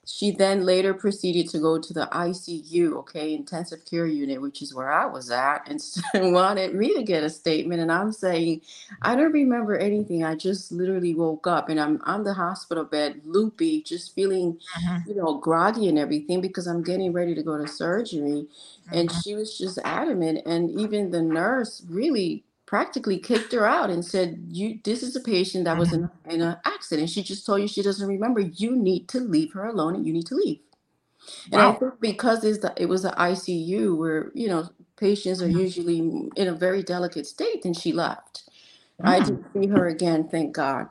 She 0.07 0.31
then 0.33 0.65
later 0.65 0.93
proceeded 0.95 1.49
to 1.51 1.59
go 1.59 1.79
to 1.79 1.93
the 1.95 2.09
ICU, 2.13 2.95
okay, 2.99 3.35
intensive 3.35 3.85
care 3.87 4.07
unit, 4.07 4.41
which 4.41 4.61
is 4.63 4.75
where 4.75 4.93
I 4.93 5.07
was 5.07 5.31
at, 5.31 5.67
and 5.69 5.81
wanted 6.33 6.75
me 6.75 6.95
to 6.95 7.03
get 7.03 7.25
a 7.25 7.31
statement. 7.31 7.81
And 7.81 7.91
I'm 7.91 8.13
saying, 8.13 8.61
I 9.03 9.17
don't 9.17 9.33
remember 9.33 9.77
anything. 9.77 10.23
I 10.25 10.35
just 10.35 10.73
literally 10.73 11.15
woke 11.15 11.47
up 11.47 11.69
and 11.69 11.81
I'm 11.81 12.01
on 12.05 12.25
the 12.25 12.35
hospital 12.35 12.85
bed, 12.85 13.23
loopy, 13.25 13.83
just 13.83 14.15
feeling, 14.15 14.59
Mhm. 14.77 15.05
you 15.07 15.15
know, 15.15 15.39
groggy 15.39 15.89
and 15.89 15.99
everything 15.99 16.41
because 16.41 16.67
I'm 16.67 16.83
getting 16.83 17.13
ready 17.13 17.35
to 17.35 17.43
go 17.43 17.57
to 17.59 17.67
surgery. 17.67 18.47
And 18.93 19.11
Mhm. 19.11 19.23
she 19.23 19.35
was 19.35 19.57
just 19.57 19.79
adamant. 19.85 20.43
And 20.47 20.71
even 20.71 21.11
the 21.11 21.23
nurse 21.23 21.83
really 21.89 22.45
practically 22.75 23.19
kicked 23.19 23.53
her 23.55 23.67
out 23.67 23.91
and 23.91 24.05
said, 24.05 24.45
"You, 24.51 24.81
this 24.85 25.03
is 25.03 25.17
a 25.17 25.21
patient 25.21 25.65
that 25.67 25.79
was 25.79 25.93
in, 25.93 26.01
Mm-hmm. 26.01 26.31
in 26.31 26.43
an 26.43 26.59
accident. 26.67 27.11
She 27.11 27.23
just 27.23 27.47
told 27.47 27.63
you 27.63 27.69
she 27.69 27.83
doesn't 27.83 28.09
remember. 28.09 28.41
You 28.41 28.77
need 28.77 29.09
to 29.11 29.21
leave 29.21 29.55
her 29.55 29.67
alone, 29.67 29.97
and 29.97 30.07
you 30.07 30.13
need 30.15 30.27
to 30.29 30.37
leave." 30.37 30.61
And 31.53 31.63
I 31.63 31.73
think 31.73 32.01
because 32.01 32.43
the, 32.43 32.75
it 32.77 32.87
was 32.89 33.03
the 33.05 33.11
ICU 33.13 33.97
where 33.99 34.33
you 34.35 34.49
know 34.49 34.69
patients 34.99 35.43
are 35.43 35.49
Mhm. 35.49 35.67
usually 35.67 35.99
in 36.37 36.49
a 36.49 36.55
very 36.55 36.83
delicate 36.83 37.27
state, 37.27 37.65
and 37.67 37.77
she 37.77 37.93
left. 37.93 38.45
I 39.05 39.21
Mm. 39.21 39.21
didn't 39.21 39.47
see 39.55 39.69
her 39.69 39.87
again, 39.89 40.29
thank 40.29 40.55
God. 40.55 40.89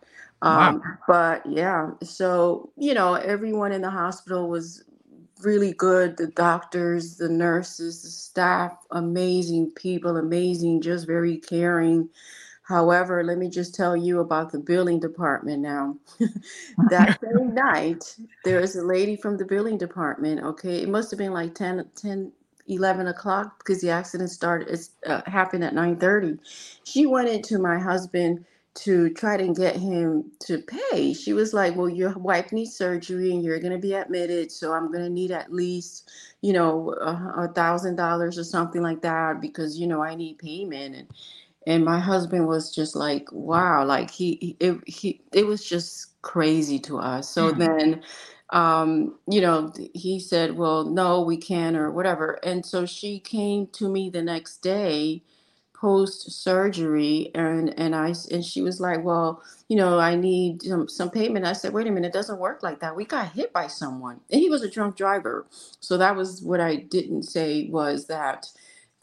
Wow. 0.50 0.74
Um, 0.74 1.00
but 1.08 1.46
yeah, 1.46 1.92
so 2.04 2.72
you 2.78 2.94
know, 2.96 3.16
everyone 3.16 3.74
in 3.74 3.82
the 3.82 3.92
hospital 3.92 4.50
was 4.50 4.84
really 5.46 5.74
good. 5.74 6.18
The 6.18 6.28
doctors, 6.28 7.18
the 7.18 7.30
nurses, 7.30 8.04
the 8.04 8.10
staff, 8.10 8.78
amazing 8.92 9.72
people, 9.72 10.18
amazing, 10.18 10.82
just 10.82 11.08
very 11.08 11.38
caring. 11.38 12.10
However, 12.64 13.24
let 13.24 13.38
me 13.38 13.50
just 13.50 13.76
tell 13.76 13.98
you 13.98 14.20
about 14.22 14.52
the 14.52 14.60
billing 14.60 15.00
department 15.00 15.62
now. 15.62 15.98
that 16.90 17.18
same 17.22 17.54
night, 17.54 18.16
there 18.46 18.62
is 18.62 18.76
a 18.76 18.84
lady 18.84 19.16
from 19.18 19.38
the 19.38 19.46
billing 19.46 19.78
department. 19.78 20.42
Okay, 20.44 20.82
it 20.82 20.90
must 20.90 21.12
have 21.12 21.18
been 21.20 21.34
like 21.34 21.56
10, 21.56 21.90
10 21.96 22.32
11 22.68 23.08
o'clock 23.08 23.60
because 23.60 23.82
the 23.82 23.90
accident 23.92 24.30
started. 24.32 24.70
It's 24.70 24.92
uh, 25.06 25.22
happened 25.26 25.64
at 25.66 25.74
nine 25.76 25.98
thirty. 25.98 26.38
She 26.84 27.06
went 27.06 27.30
into 27.30 27.60
my 27.60 27.80
husband 27.80 28.46
to 28.76 29.10
try 29.12 29.38
to 29.38 29.54
get 29.54 29.76
him 29.78 30.32
to 30.42 30.60
pay. 30.62 31.14
She 31.14 31.34
was 31.34 31.54
like, 31.54 31.76
"Well, 31.76 31.90
your 31.90 32.14
wife 32.18 32.52
needs 32.52 32.76
surgery 32.76 33.32
and 33.32 33.44
you're 33.44 33.60
going 33.60 33.74
to 33.74 33.80
be 33.80 33.94
admitted, 33.94 34.52
so 34.52 34.74
I'm 34.74 34.92
going 34.92 35.04
to 35.04 35.10
need 35.10 35.32
at 35.32 35.54
least, 35.54 36.10
you 36.42 36.54
know, 36.54 36.92
a 37.02 37.48
thousand 37.54 37.96
dollars 37.98 38.38
or 38.38 38.44
something 38.44 38.82
like 38.82 39.02
that 39.04 39.42
because 39.42 39.80
you 39.80 39.88
know 39.88 40.04
I 40.04 40.16
need 40.16 40.40
payment." 40.40 40.96
And 40.96 41.08
and 41.68 41.86
my 41.86 42.00
husband 42.00 42.48
was 42.48 42.74
just 42.74 42.96
like, 42.96 43.28
"Wow!" 43.32 43.86
Like 43.86 44.12
he 44.12 44.58
it, 44.60 44.80
he 44.88 45.22
it 45.34 45.46
was 45.46 45.64
just 45.66 46.22
crazy 46.22 46.80
to 46.82 47.00
us. 47.00 47.30
So 47.30 47.52
Mm. 47.52 47.58
then 47.58 48.02
um 48.52 49.18
you 49.28 49.42
know 49.42 49.74
he 49.96 50.20
said 50.20 50.58
well 50.58 50.84
no 50.86 51.22
we 51.22 51.38
can 51.38 51.76
or 51.76 51.92
whatever 51.92 52.40
and 52.44 52.66
so 52.66 52.86
she 52.86 53.20
came 53.20 53.68
to 53.68 53.90
me 53.90 54.10
the 54.10 54.22
next 54.22 54.58
day 54.62 55.24
post 55.84 56.32
surgery 56.44 57.32
and 57.36 57.80
and 57.80 57.96
i 57.96 58.14
and 58.32 58.46
she 58.46 58.64
was 58.64 58.82
like 58.82 59.04
well 59.06 59.44
you 59.70 59.78
know 59.78 60.00
i 60.00 60.16
need 60.16 60.64
some, 60.64 60.90
some 60.90 61.12
payment. 61.12 61.46
I 61.46 61.54
said 61.54 61.74
wait 61.74 61.88
a 61.88 61.92
minute 61.92 62.10
it 62.10 62.14
doesn't 62.14 62.40
work 62.40 62.64
like 62.64 62.82
that. 62.82 62.96
We 62.98 63.06
got 63.06 63.34
hit 63.34 63.54
by 63.54 63.68
someone. 63.68 64.22
And 64.32 64.42
he 64.42 64.50
was 64.50 64.64
a 64.64 64.72
drunk 64.72 64.98
driver. 64.98 65.48
So 65.82 65.98
that 66.00 66.16
was 66.18 66.44
what 66.44 66.62
i 66.62 66.78
didn't 66.78 67.26
say 67.26 67.70
was 67.72 68.08
that 68.08 68.48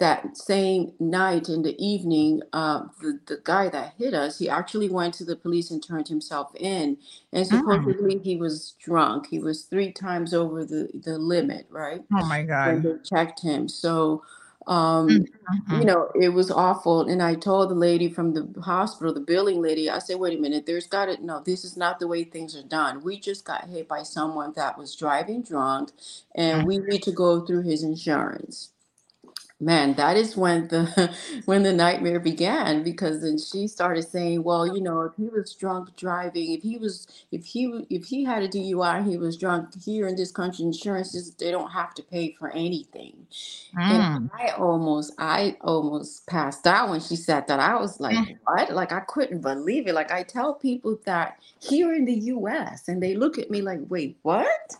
that 0.00 0.36
same 0.38 0.92
night 1.00 1.48
in 1.50 1.62
the 1.62 1.76
evening 1.84 2.42
uh, 2.54 2.84
the, 3.02 3.20
the 3.28 3.40
guy 3.44 3.68
that 3.70 3.94
hit 3.98 4.14
us 4.14 4.38
he 4.40 4.48
actually 4.50 4.90
went 4.90 5.14
to 5.14 5.24
the 5.26 5.36
police 5.36 5.70
and 5.72 5.84
turned 5.86 6.08
himself 6.08 6.52
in. 6.60 6.98
And 7.34 7.46
Mm. 7.52 7.60
supposedly 7.64 8.18
he 8.24 8.36
was 8.36 8.76
drunk. 8.80 9.28
He 9.28 9.40
was 9.40 9.64
three 9.64 9.92
times 9.92 10.34
over 10.34 10.64
the 10.66 10.90
the 11.04 11.18
limit 11.18 11.66
right? 11.70 12.02
Oh 12.14 12.26
my 12.26 12.42
when 12.64 12.82
God. 12.82 12.82
they 12.82 12.94
checked 13.04 13.42
him. 13.42 13.68
So 13.68 14.24
um 14.66 15.08
Mm, 15.08 15.26
you 15.72 15.84
mhm. 15.84 15.86
know, 15.86 16.10
it 16.20 16.30
was 16.30 16.50
awful. 16.50 17.02
And 17.02 17.22
I 17.22 17.34
told 17.36 17.70
the 17.70 17.74
lady 17.74 18.08
from 18.08 18.34
the 18.34 18.60
hospital, 18.62 19.14
the 19.14 19.20
billing 19.20 19.62
lady, 19.62 19.88
I 19.88 20.00
said, 20.00 20.18
wait 20.18 20.36
a 20.38 20.40
minute, 20.42 20.66
there's 20.66 20.88
got 20.88 21.06
to, 21.06 21.24
no, 21.24 21.40
this 21.40 21.64
is 21.64 21.76
not 21.76 22.00
the 22.00 22.08
way 22.08 22.24
things 22.24 22.56
are 22.56 22.62
done. 22.64 23.02
We 23.04 23.20
just 23.20 23.44
got 23.44 23.68
hit 23.68 23.86
by 23.88 24.02
someone 24.02 24.52
that 24.56 24.76
was 24.76 24.96
driving 24.96 25.42
drunk 25.42 25.90
and 26.34 26.64
Mm. 26.64 26.66
we 26.66 26.78
need 26.78 27.02
to 27.04 27.12
go 27.12 27.46
through 27.46 27.62
his 27.62 27.82
insurance. 27.84 28.70
Man, 29.60 29.94
that 29.96 30.16
is 30.18 30.36
when 30.36 30.68
the 30.68 31.14
when 31.46 31.64
the 31.64 31.74
nightmare 31.74 32.20
began 32.20 32.84
because 32.84 33.22
then 33.22 33.38
she 33.38 33.68
started 33.68 34.04
saying, 34.08 34.44
well, 34.44 34.66
you 34.66 34.82
know, 34.82 35.02
if 35.02 35.14
he 35.16 35.28
was 35.28 35.54
drunk 35.54 35.96
driving, 35.96 36.52
if 36.54 36.62
he 36.62 36.78
was 36.78 37.08
if 37.32 37.44
he 37.46 37.66
w- 37.66 37.86
if 37.90 38.06
he 38.06 38.24
had 38.24 38.44
a 38.44 38.48
DUI 38.48 38.98
and 38.98 39.10
he 39.10 39.18
was 39.18 39.36
drunk 39.36 39.82
here 39.84 40.08
in 40.08 40.16
this 40.16 40.32
country, 40.32 40.64
insurances 40.66 41.34
they 41.34 41.50
don't 41.50 41.72
have 41.72 41.94
to 41.96 42.04
pay 42.04 42.36
for 42.38 42.52
anything. 42.52 43.26
And 43.88 44.04
Mm. 44.04 44.30
I 44.38 44.50
almost, 44.52 45.14
I 45.18 45.56
almost 45.62 46.26
passed 46.26 46.66
out 46.66 46.90
when 46.90 47.00
she 47.00 47.16
said 47.16 47.48
that. 47.48 47.60
I 47.60 47.76
was 47.76 48.00
like, 48.00 48.20
Mm. 48.20 48.38
what? 48.46 48.72
Like 48.72 48.92
I 48.92 49.00
couldn't 49.02 49.42
believe 49.42 49.88
it. 49.88 49.94
Like 49.94 50.12
I 50.12 50.24
tell 50.24 50.54
people 50.54 50.98
that 51.06 51.38
here 51.60 51.94
in 51.94 52.06
the 52.06 52.14
US 52.34 52.88
and 52.88 53.02
they 53.02 53.14
look 53.14 53.38
at 53.38 53.50
me 53.50 53.62
like, 53.62 53.80
wait, 53.88 54.18
what? 54.22 54.76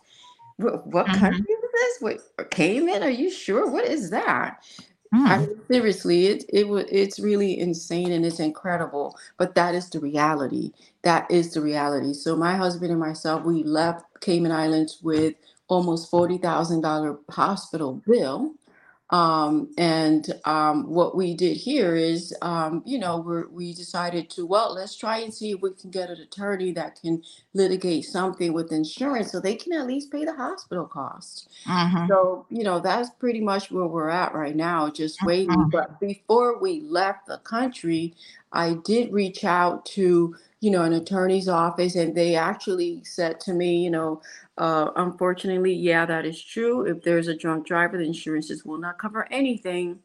What, 0.63 0.87
what 0.89 1.13
Mhm. 1.13 1.15
country 1.15 1.55
is 1.55 1.61
this? 1.75 2.03
Wait, 2.03 2.21
Cayman? 2.51 3.03
Are 3.05 3.11
you 3.11 3.31
sure? 3.31 3.71
What 3.71 3.87
is 3.87 4.11
that? 4.11 4.59
I 5.25 5.39
Mm. 5.39 5.41
mean, 5.41 5.63
seriously, 5.71 6.27
it 6.27 6.45
it 6.51 6.69
was 6.69 6.87
it's 6.91 7.21
really 7.21 7.59
insane 7.61 8.13
and 8.13 8.27
it's 8.27 8.41
incredible. 8.41 9.17
But 9.39 9.55
that 9.57 9.75
is 9.75 9.91
the 9.91 10.01
reality. 10.01 10.73
That 11.05 11.31
is 11.31 11.55
the 11.55 11.63
reality. 11.63 12.15
So 12.15 12.37
my 12.37 12.57
husband 12.57 12.91
and 12.93 13.01
myself, 13.01 13.45
we 13.45 13.65
left 13.65 14.05
Cayman 14.21 14.53
Islands 14.53 15.01
with 15.03 15.35
almost 15.69 16.11
forty 16.11 16.39
thousand 16.39 16.83
dollar 16.83 17.19
hospital 17.31 18.03
bill. 18.07 18.55
Um, 19.11 19.71
and 19.77 20.33
um, 20.45 20.89
what 20.89 21.17
we 21.17 21.35
did 21.35 21.57
here 21.57 21.97
is, 21.97 22.35
um, 22.43 22.83
you 22.87 22.99
know, 22.99 23.19
we're, 23.19 23.49
we 23.49 23.75
decided 23.75 24.31
to, 24.31 24.47
well, 24.47 24.75
let's 24.75 24.97
try 24.97 25.19
and 25.19 25.35
see 25.35 25.51
if 25.53 25.61
we 25.61 25.73
can 25.73 25.91
get 25.91 26.11
an 26.11 26.21
attorney 26.21 26.73
that 26.73 27.01
can 27.01 27.23
litigate 27.53 28.05
something 28.05 28.53
with 28.53 28.71
insurance 28.73 29.33
so 29.33 29.41
they 29.41 29.57
can 29.57 29.73
at 29.73 29.87
least 29.87 30.13
pay 30.13 30.25
the 30.25 30.35
hospital 30.35 30.87
costs. 30.87 31.49
Mhm. 31.67 32.09
So, 32.09 32.47
you 32.51 32.63
know, 32.63 32.79
that's 32.79 33.11
pretty 33.11 33.41
much 33.41 33.71
where 33.71 33.87
we're 33.87 34.11
at 34.11 34.35
right 34.35 34.55
now, 34.57 34.91
just 34.91 35.23
waiting. 35.23 35.51
Mhm. 35.51 35.71
But 35.71 35.99
before 36.01 36.59
we 36.61 36.81
left 36.83 37.27
the 37.27 37.39
country, 37.39 38.15
I 38.53 38.75
did 38.85 39.13
reach 39.13 39.45
out 39.45 39.85
to, 39.87 40.37
you 40.61 40.71
know, 40.71 40.83
an 40.83 40.93
attorney's 40.93 41.49
office, 41.49 41.95
and 41.97 42.15
they 42.15 42.37
actually 42.37 43.03
said 43.05 43.41
to 43.41 43.55
me, 43.55 43.83
you 43.83 43.91
know, 43.91 44.23
uh, 44.59 44.91
unfortunately, 44.97 45.73
yeah, 45.75 46.07
that 46.07 46.27
is 46.27 46.43
true. 46.43 46.87
If 46.87 47.03
there's 47.03 47.29
a 47.29 47.37
drunk 47.37 47.67
driver, 47.67 47.97
the 47.99 48.05
insurances 48.05 48.65
will 48.65 48.79
not 48.79 48.99
cover 48.99 49.27
anything. 49.33 50.01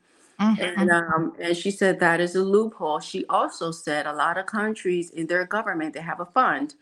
And 0.57 0.89
Mhm. 0.89 0.91
um, 0.91 1.33
and 1.39 1.55
she 1.57 1.71
said 1.71 1.99
that 1.99 2.21
is 2.21 2.35
a 2.35 2.43
loophole. 2.43 2.99
She 2.99 3.25
also 3.27 3.71
said 3.71 4.05
a 4.07 4.13
lot 4.13 4.37
of 4.37 4.45
countries 4.45 5.09
in 5.11 5.27
their 5.27 5.45
government 5.45 5.93
they 5.93 6.01
have 6.01 6.19
a 6.21 6.25
fund, 6.27 6.75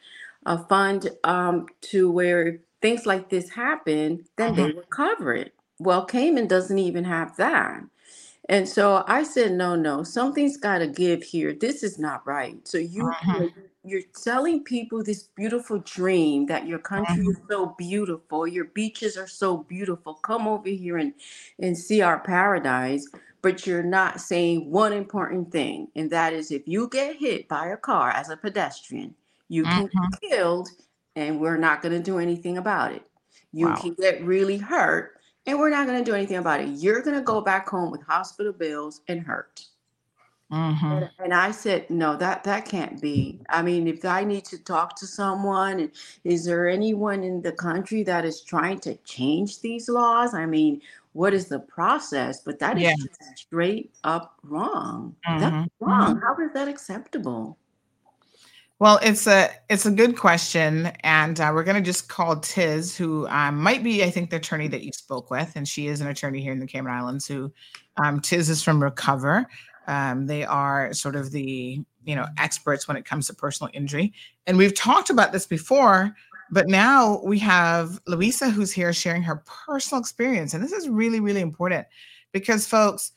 a 0.45 0.63
fund 0.67 1.09
um, 1.23 1.67
to 1.81 2.11
where 2.11 2.47
if 2.47 2.61
things 2.81 3.05
like 3.07 3.29
this 3.29 3.49
happen, 3.49 4.25
then 4.37 4.55
they 4.55 4.67
Mhm. 4.67 4.73
will 4.73 4.83
cover 4.91 5.33
it. 5.33 5.53
Well, 5.79 6.05
Cayman 6.05 6.47
doesn't 6.47 6.77
even 6.79 7.03
have 7.05 7.35
that. 7.37 7.83
And 8.49 8.67
so 8.67 9.03
I 9.07 9.23
said, 9.23 9.53
no, 9.53 9.75
no, 9.75 10.03
something's 10.03 10.57
got 10.57 10.79
to 10.79 10.87
give 10.87 11.23
here. 11.23 11.53
This 11.53 11.81
is 11.83 11.97
not 11.97 12.25
right. 12.27 12.65
So 12.67 12.77
you, 12.77 13.15
Mhm. 13.23 13.47
know, 13.55 13.69
you're 13.85 14.01
telling 14.23 14.63
people 14.63 15.03
this 15.03 15.23
beautiful 15.35 15.79
dream 15.79 16.45
that 16.47 16.67
your 16.67 16.79
country 16.79 17.23
Mhm. 17.23 17.29
is 17.29 17.39
so 17.49 17.67
beautiful, 17.77 18.47
your 18.47 18.65
beaches 18.65 19.17
are 19.17 19.27
so 19.27 19.57
beautiful. 19.57 20.15
Come 20.15 20.47
over 20.47 20.69
here 20.69 20.97
and 20.97 21.13
and 21.59 21.77
see 21.77 22.01
our 22.01 22.19
paradise. 22.19 23.07
But 23.41 23.67
you're 23.67 23.83
not 23.83 24.21
saying 24.21 24.71
one 24.71 24.93
important 24.93 25.51
thing, 25.51 25.89
and 25.95 26.09
that 26.11 26.31
is 26.33 26.49
if 26.51 26.65
you 26.67 26.87
get 26.89 27.17
hit 27.17 27.47
by 27.49 27.67
a 27.67 27.77
car 27.77 28.09
as 28.11 28.29
a 28.29 28.37
pedestrian, 28.37 29.15
you 29.49 29.67
can 29.67 29.83
Mhm. 29.93 30.17
get 30.21 30.29
killed, 30.31 30.69
and 31.17 31.41
we're 31.41 31.57
not 31.57 31.81
going 31.81 31.91
to 31.93 32.01
do 32.03 32.19
anything 32.19 32.57
about 32.57 32.93
it. 32.93 33.03
You 33.51 33.73
Wow. 33.73 33.75
can 33.75 33.95
get 33.95 34.23
really 34.23 34.57
hurt, 34.57 35.12
and 35.45 35.59
we're 35.59 35.69
not 35.69 35.87
going 35.87 35.99
to 35.99 36.05
do 36.09 36.15
anything 36.15 36.37
about 36.37 36.61
it. 36.61 36.69
You're 36.69 37.01
going 37.01 37.15
to 37.17 37.21
go 37.23 37.41
back 37.41 37.67
home 37.69 37.91
with 37.91 38.01
hospital 38.03 38.53
bills 38.53 39.01
and 39.07 39.21
hurt. 39.21 39.65
Mhm. 40.51 40.83
And, 40.91 41.11
and 41.19 41.33
I 41.33 41.51
said, 41.51 41.89
no, 41.89 42.15
that 42.17 42.43
that 42.43 42.65
can't 42.65 43.01
be. 43.01 43.41
I 43.49 43.61
mean, 43.63 43.87
if 43.87 44.05
I 44.05 44.23
need 44.23 44.45
to 44.45 44.57
talk 44.63 44.95
to 44.97 45.07
someone, 45.07 45.91
is 46.23 46.45
there 46.45 46.67
anyone 46.69 47.23
in 47.23 47.41
the 47.41 47.51
country 47.53 48.03
that 48.03 48.25
is 48.25 48.41
trying 48.43 48.79
to 48.81 48.95
change 48.97 49.61
these 49.61 49.89
laws? 49.89 50.33
I 50.33 50.45
mean, 50.45 50.81
what 51.13 51.33
is 51.33 51.47
the 51.47 51.59
process? 51.59 52.41
But 52.41 52.59
that 52.59 52.77
is 52.77 52.89
Yeah. 52.89 52.95
just 52.95 53.23
straight 53.37 53.95
up 54.03 54.39
wrong. 54.43 55.15
That's 55.37 55.55
Mhm. 55.55 55.67
wrong. 55.79 56.17
Mhm. 56.17 56.21
How 56.21 56.35
is 56.45 56.51
that 56.53 56.67
acceptable? 56.67 57.57
Well, 58.83 58.99
it's 59.01 59.27
a 59.27 59.49
it's 59.69 59.85
a 59.85 59.91
good 59.91 60.17
question, 60.17 60.87
and 61.05 61.39
uh, 61.39 61.51
we're 61.53 61.63
going 61.63 61.77
to 61.77 61.81
just 61.81 62.09
call 62.09 62.41
Tiz, 62.41 62.97
who 62.97 63.25
um, 63.29 63.55
might 63.63 63.81
be, 63.81 64.03
I 64.03 64.09
think, 64.09 64.29
the 64.29 64.35
attorney 64.35 64.67
that 64.67 64.83
you 64.83 64.91
spoke 64.91 65.31
with, 65.31 65.53
and 65.55 65.65
she 65.65 65.87
is 65.87 66.01
an 66.01 66.07
attorney 66.07 66.41
here 66.41 66.51
in 66.51 66.59
the 66.59 66.67
Cayman 66.67 66.91
Islands. 66.91 67.25
Who 67.25 67.49
um, 68.03 68.19
Tiz 68.19 68.49
is 68.49 68.61
from 68.61 68.83
Recover. 68.83 69.47
Um, 69.87 70.27
they 70.27 70.43
are 70.43 70.91
sort 70.91 71.15
of 71.15 71.31
the 71.31 71.79
you 72.03 72.15
know 72.17 72.25
experts 72.37 72.85
when 72.85 72.97
it 72.97 73.05
comes 73.05 73.27
to 73.27 73.33
personal 73.33 73.71
injury, 73.73 74.11
and 74.47 74.57
we've 74.57 74.75
talked 74.75 75.09
about 75.09 75.31
this 75.31 75.47
before. 75.47 76.13
But 76.51 76.67
now 76.67 77.21
we 77.23 77.39
have 77.39 78.01
Louisa, 78.05 78.49
who's 78.49 78.73
here 78.73 78.91
sharing 78.91 79.23
her 79.23 79.45
personal 79.45 80.01
experience, 80.01 80.53
and 80.53 80.61
this 80.61 80.73
is 80.73 80.89
really 80.89 81.21
really 81.21 81.39
important 81.39 81.87
because, 82.33 82.67
folks 82.67 83.13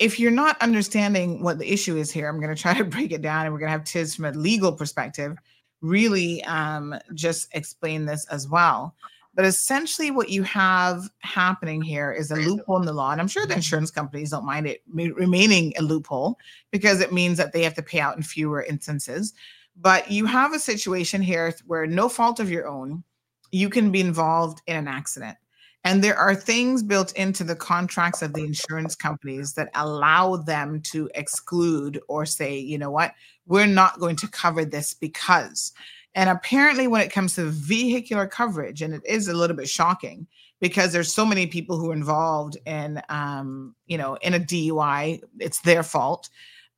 if 0.00 0.20
you're 0.20 0.30
not 0.30 0.60
understanding 0.60 1.42
what 1.42 1.58
the 1.58 1.72
issue 1.72 1.96
is 1.96 2.10
here, 2.10 2.28
I'm 2.28 2.40
going 2.40 2.54
to 2.54 2.60
try 2.60 2.74
to 2.78 2.84
break 2.84 3.12
it 3.12 3.22
down, 3.22 3.46
and 3.46 3.52
we're 3.52 3.60
going 3.60 3.68
to 3.68 3.78
have 3.78 3.84
Tiz 3.84 4.14
from 4.14 4.26
a 4.26 4.32
legal 4.32 4.72
perspective 4.72 5.36
really 5.82 6.42
um, 6.44 6.94
just 7.12 7.48
explain 7.52 8.06
this 8.06 8.24
as 8.26 8.48
well. 8.48 8.94
But 9.34 9.46
essentially, 9.46 10.10
what 10.10 10.28
you 10.28 10.42
have 10.42 11.08
happening 11.20 11.80
here 11.80 12.12
is 12.12 12.30
a 12.30 12.36
loophole 12.36 12.76
in 12.78 12.84
the 12.84 12.92
law. 12.92 13.12
And 13.12 13.20
I'm 13.20 13.28
sure 13.28 13.46
the 13.46 13.54
insurance 13.54 13.90
companies 13.90 14.30
don't 14.30 14.44
mind 14.44 14.66
it 14.66 14.82
remaining 14.92 15.72
a 15.78 15.82
loophole 15.82 16.38
because 16.70 17.00
it 17.00 17.12
means 17.12 17.38
that 17.38 17.52
they 17.52 17.62
have 17.62 17.74
to 17.74 17.82
pay 17.82 17.98
out 17.98 18.16
in 18.16 18.22
fewer 18.22 18.62
instances. 18.62 19.32
But 19.80 20.10
you 20.10 20.26
have 20.26 20.52
a 20.52 20.58
situation 20.58 21.22
here 21.22 21.54
where, 21.66 21.86
no 21.86 22.10
fault 22.10 22.40
of 22.40 22.50
your 22.50 22.68
own, 22.68 23.04
you 23.52 23.70
can 23.70 23.90
be 23.90 24.00
involved 24.00 24.60
in 24.66 24.76
an 24.76 24.86
accident. 24.86 25.38
And 25.84 26.02
there 26.02 26.16
are 26.16 26.34
things 26.34 26.82
built 26.82 27.12
into 27.14 27.42
the 27.42 27.56
contracts 27.56 28.22
of 28.22 28.34
the 28.34 28.44
insurance 28.44 28.94
companies 28.94 29.54
that 29.54 29.70
allow 29.74 30.36
them 30.36 30.80
to 30.92 31.10
exclude 31.14 32.00
or 32.08 32.24
say, 32.24 32.56
you 32.56 32.78
know 32.78 32.90
what, 32.90 33.14
we're 33.46 33.66
not 33.66 33.98
going 33.98 34.16
to 34.16 34.28
cover 34.28 34.64
this 34.64 34.94
because. 34.94 35.72
And 36.14 36.30
apparently, 36.30 36.86
when 36.86 37.00
it 37.00 37.12
comes 37.12 37.34
to 37.34 37.46
vehicular 37.46 38.26
coverage, 38.26 38.82
and 38.82 38.94
it 38.94 39.02
is 39.04 39.28
a 39.28 39.34
little 39.34 39.56
bit 39.56 39.68
shocking 39.68 40.26
because 40.60 40.92
there's 40.92 41.12
so 41.12 41.26
many 41.26 41.46
people 41.46 41.76
who 41.76 41.90
are 41.90 41.94
involved 41.94 42.56
in, 42.66 43.02
um, 43.08 43.74
you 43.86 43.98
know, 43.98 44.14
in 44.16 44.34
a 44.34 44.38
DUI, 44.38 45.20
it's 45.40 45.60
their 45.62 45.82
fault. 45.82 46.28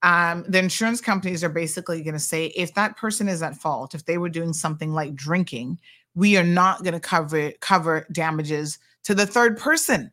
Um, 0.02 0.44
the 0.48 0.58
insurance 0.58 1.00
companies 1.00 1.42
are 1.44 1.50
basically 1.50 2.02
going 2.02 2.14
to 2.14 2.20
say 2.20 2.46
if 2.46 2.74
that 2.74 2.96
person 2.96 3.28
is 3.28 3.42
at 3.42 3.56
fault, 3.56 3.94
if 3.94 4.04
they 4.06 4.18
were 4.18 4.28
doing 4.28 4.52
something 4.52 4.92
like 4.92 5.14
drinking, 5.14 5.80
we 6.14 6.36
are 6.36 6.44
not 6.44 6.82
going 6.82 6.94
to 6.94 7.00
cover 7.00 7.52
cover 7.60 8.06
damages 8.12 8.78
to 9.04 9.14
the 9.14 9.26
third 9.26 9.58
person. 9.58 10.10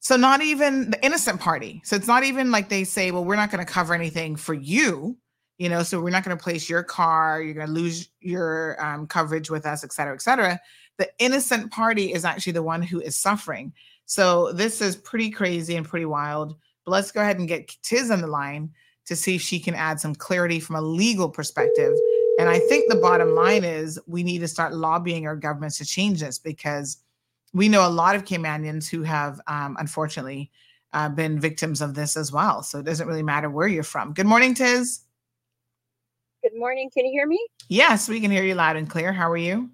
So 0.00 0.16
not 0.16 0.42
even 0.42 0.90
the 0.90 1.04
innocent 1.04 1.40
party. 1.40 1.80
So 1.84 1.94
it's 1.94 2.08
not 2.08 2.24
even 2.24 2.50
like 2.50 2.68
they 2.68 2.84
say, 2.84 3.10
well, 3.10 3.24
we're 3.24 3.36
not 3.36 3.50
going 3.50 3.64
to 3.64 3.72
cover 3.72 3.94
anything 3.94 4.36
for 4.36 4.54
you 4.54 5.16
you 5.62 5.68
know 5.68 5.84
so 5.84 6.00
we're 6.00 6.10
not 6.10 6.24
going 6.24 6.36
to 6.36 6.42
place 6.42 6.68
your 6.68 6.82
car 6.82 7.40
you're 7.40 7.54
going 7.54 7.66
to 7.66 7.72
lose 7.72 8.08
your 8.20 8.76
um, 8.84 9.06
coverage 9.06 9.48
with 9.48 9.64
us 9.64 9.84
et 9.84 9.92
cetera 9.92 10.12
et 10.12 10.20
cetera 10.20 10.60
the 10.98 11.08
innocent 11.20 11.70
party 11.70 12.12
is 12.12 12.24
actually 12.24 12.52
the 12.52 12.62
one 12.62 12.82
who 12.82 13.00
is 13.00 13.16
suffering 13.16 13.72
so 14.04 14.52
this 14.52 14.80
is 14.80 14.96
pretty 14.96 15.30
crazy 15.30 15.76
and 15.76 15.88
pretty 15.88 16.04
wild 16.04 16.56
but 16.84 16.90
let's 16.90 17.12
go 17.12 17.20
ahead 17.20 17.38
and 17.38 17.46
get 17.46 17.68
tiz 17.82 18.10
on 18.10 18.20
the 18.20 18.26
line 18.26 18.68
to 19.06 19.14
see 19.14 19.36
if 19.36 19.42
she 19.42 19.60
can 19.60 19.74
add 19.74 20.00
some 20.00 20.14
clarity 20.14 20.58
from 20.58 20.74
a 20.74 20.82
legal 20.82 21.28
perspective 21.28 21.92
and 22.40 22.48
i 22.48 22.58
think 22.58 22.88
the 22.88 22.96
bottom 22.96 23.34
line 23.34 23.62
is 23.62 24.00
we 24.08 24.24
need 24.24 24.40
to 24.40 24.48
start 24.48 24.74
lobbying 24.74 25.28
our 25.28 25.36
governments 25.36 25.78
to 25.78 25.84
change 25.84 26.20
this 26.20 26.40
because 26.40 26.98
we 27.52 27.68
know 27.68 27.86
a 27.86 27.90
lot 27.90 28.16
of 28.16 28.24
caymanians 28.24 28.88
who 28.88 29.02
have 29.02 29.40
um, 29.46 29.76
unfortunately 29.78 30.50
uh, 30.92 31.08
been 31.08 31.40
victims 31.40 31.80
of 31.80 31.94
this 31.94 32.16
as 32.16 32.32
well 32.32 32.62
so 32.62 32.78
it 32.78 32.84
doesn't 32.84 33.08
really 33.08 33.22
matter 33.22 33.48
where 33.50 33.68
you're 33.68 33.82
from 33.82 34.12
good 34.12 34.26
morning 34.26 34.54
tiz 34.54 35.02
Good 36.42 36.58
morning. 36.58 36.90
Can 36.92 37.06
you 37.06 37.12
hear 37.12 37.26
me? 37.28 37.38
Yes, 37.68 38.08
we 38.08 38.20
can 38.20 38.32
hear 38.32 38.42
you 38.42 38.56
loud 38.56 38.74
and 38.74 38.90
clear. 38.90 39.12
How 39.12 39.30
are 39.30 39.36
you? 39.36 39.70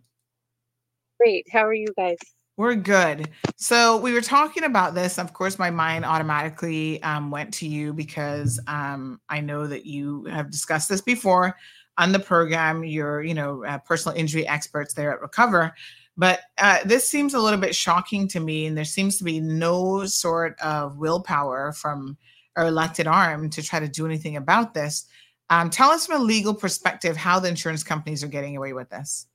Great. 1.18 1.46
How 1.50 1.64
are 1.64 1.72
you 1.72 1.86
guys? 1.96 2.18
We're 2.58 2.74
good. 2.74 3.30
So 3.56 3.96
we 3.96 4.12
were 4.12 4.20
talking 4.20 4.64
about 4.64 4.94
this. 4.94 5.18
Of 5.18 5.32
course, 5.32 5.58
my 5.58 5.70
mind 5.70 6.04
automatically 6.04 7.02
um, 7.02 7.30
went 7.30 7.54
to 7.54 7.66
you 7.66 7.94
because 7.94 8.60
um, 8.66 9.18
I 9.30 9.40
know 9.40 9.66
that 9.66 9.86
you 9.86 10.24
have 10.24 10.50
discussed 10.50 10.90
this 10.90 11.00
before 11.00 11.56
on 11.96 12.12
the 12.12 12.18
program. 12.18 12.84
You're, 12.84 13.22
you 13.22 13.32
know, 13.32 13.64
uh, 13.64 13.78
personal 13.78 14.18
injury 14.18 14.46
experts 14.46 14.92
there 14.92 15.10
at 15.10 15.22
Recover. 15.22 15.74
But 16.18 16.40
uh, 16.58 16.80
this 16.84 17.08
seems 17.08 17.32
a 17.32 17.38
little 17.38 17.60
bit 17.60 17.76
shocking 17.76 18.26
to 18.28 18.40
me, 18.40 18.66
and 18.66 18.76
there 18.76 18.84
seems 18.84 19.18
to 19.18 19.24
be 19.24 19.38
no 19.40 20.04
sort 20.04 20.58
of 20.60 20.98
willpower 20.98 21.72
from 21.72 22.18
our 22.56 22.66
elected 22.66 23.06
arm 23.06 23.48
to 23.50 23.62
try 23.62 23.78
to 23.78 23.86
do 23.86 24.04
anything 24.04 24.36
about 24.36 24.74
this. 24.74 25.06
Um, 25.48 25.70
tell 25.70 25.90
us 25.90 26.06
from 26.06 26.20
a 26.20 26.24
legal 26.24 26.52
perspective 26.52 27.16
how 27.16 27.38
the 27.38 27.48
insurance 27.48 27.84
companies 27.84 28.24
are 28.24 28.28
getting 28.28 28.56
away 28.56 28.72
with 28.72 28.90
this. 28.90 29.28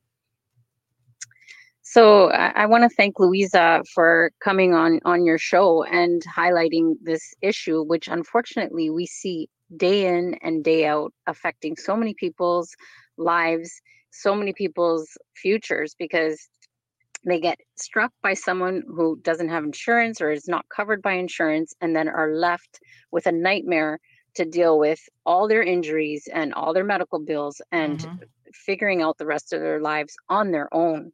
So 1.84 2.32
I, 2.32 2.64
I 2.64 2.66
want 2.66 2.84
to 2.84 2.90
thank 2.90 3.18
Louisa 3.18 3.82
for 3.94 4.32
coming 4.44 4.74
on 4.74 5.00
on 5.06 5.26
your 5.26 5.38
show 5.38 5.84
and 5.84 6.22
highlighting 6.24 6.96
this 7.02 7.34
issue, 7.42 7.84
which 7.84 8.10
unfortunately 8.10 8.90
we 8.90 9.06
see 9.06 9.48
day 9.78 10.08
in 10.08 10.36
and 10.42 10.64
day 10.64 10.86
out 10.86 11.14
affecting 11.28 11.78
so 11.78 11.96
many 11.96 12.14
people's 12.14 12.76
lives, 13.18 13.72
so 14.12 14.36
many 14.36 14.54
people's 14.54 15.08
futures 15.36 15.96
because 15.98 16.50
they 17.26 17.40
get 17.40 17.60
struck 17.76 18.12
by 18.22 18.34
someone 18.34 18.84
who 18.88 19.20
doesn't 19.22 19.50
have 19.50 19.64
insurance 19.64 20.22
or 20.22 20.32
is 20.32 20.48
not 20.48 20.68
covered 20.70 21.02
by 21.02 21.14
insurance 21.14 21.74
and 21.82 21.96
then 21.96 22.08
are 22.08 22.34
left 22.34 22.80
with 23.12 23.26
a 23.28 23.32
nightmare 23.32 24.00
to 24.36 24.46
deal 24.46 24.80
with 24.80 25.00
all 25.26 25.48
their 25.48 25.64
injuries 25.64 26.28
and 26.34 26.54
all 26.54 26.74
their 26.74 26.84
medical 26.84 27.20
bills 27.20 27.62
and 27.72 28.00
mm-hmm. 28.00 28.24
figuring 28.54 29.02
out 29.02 29.18
the 29.18 29.26
rest 29.26 29.54
of 29.54 29.62
their 29.62 29.80
lives 29.80 30.16
on 30.30 30.52
their 30.52 30.74
own. 30.74 31.12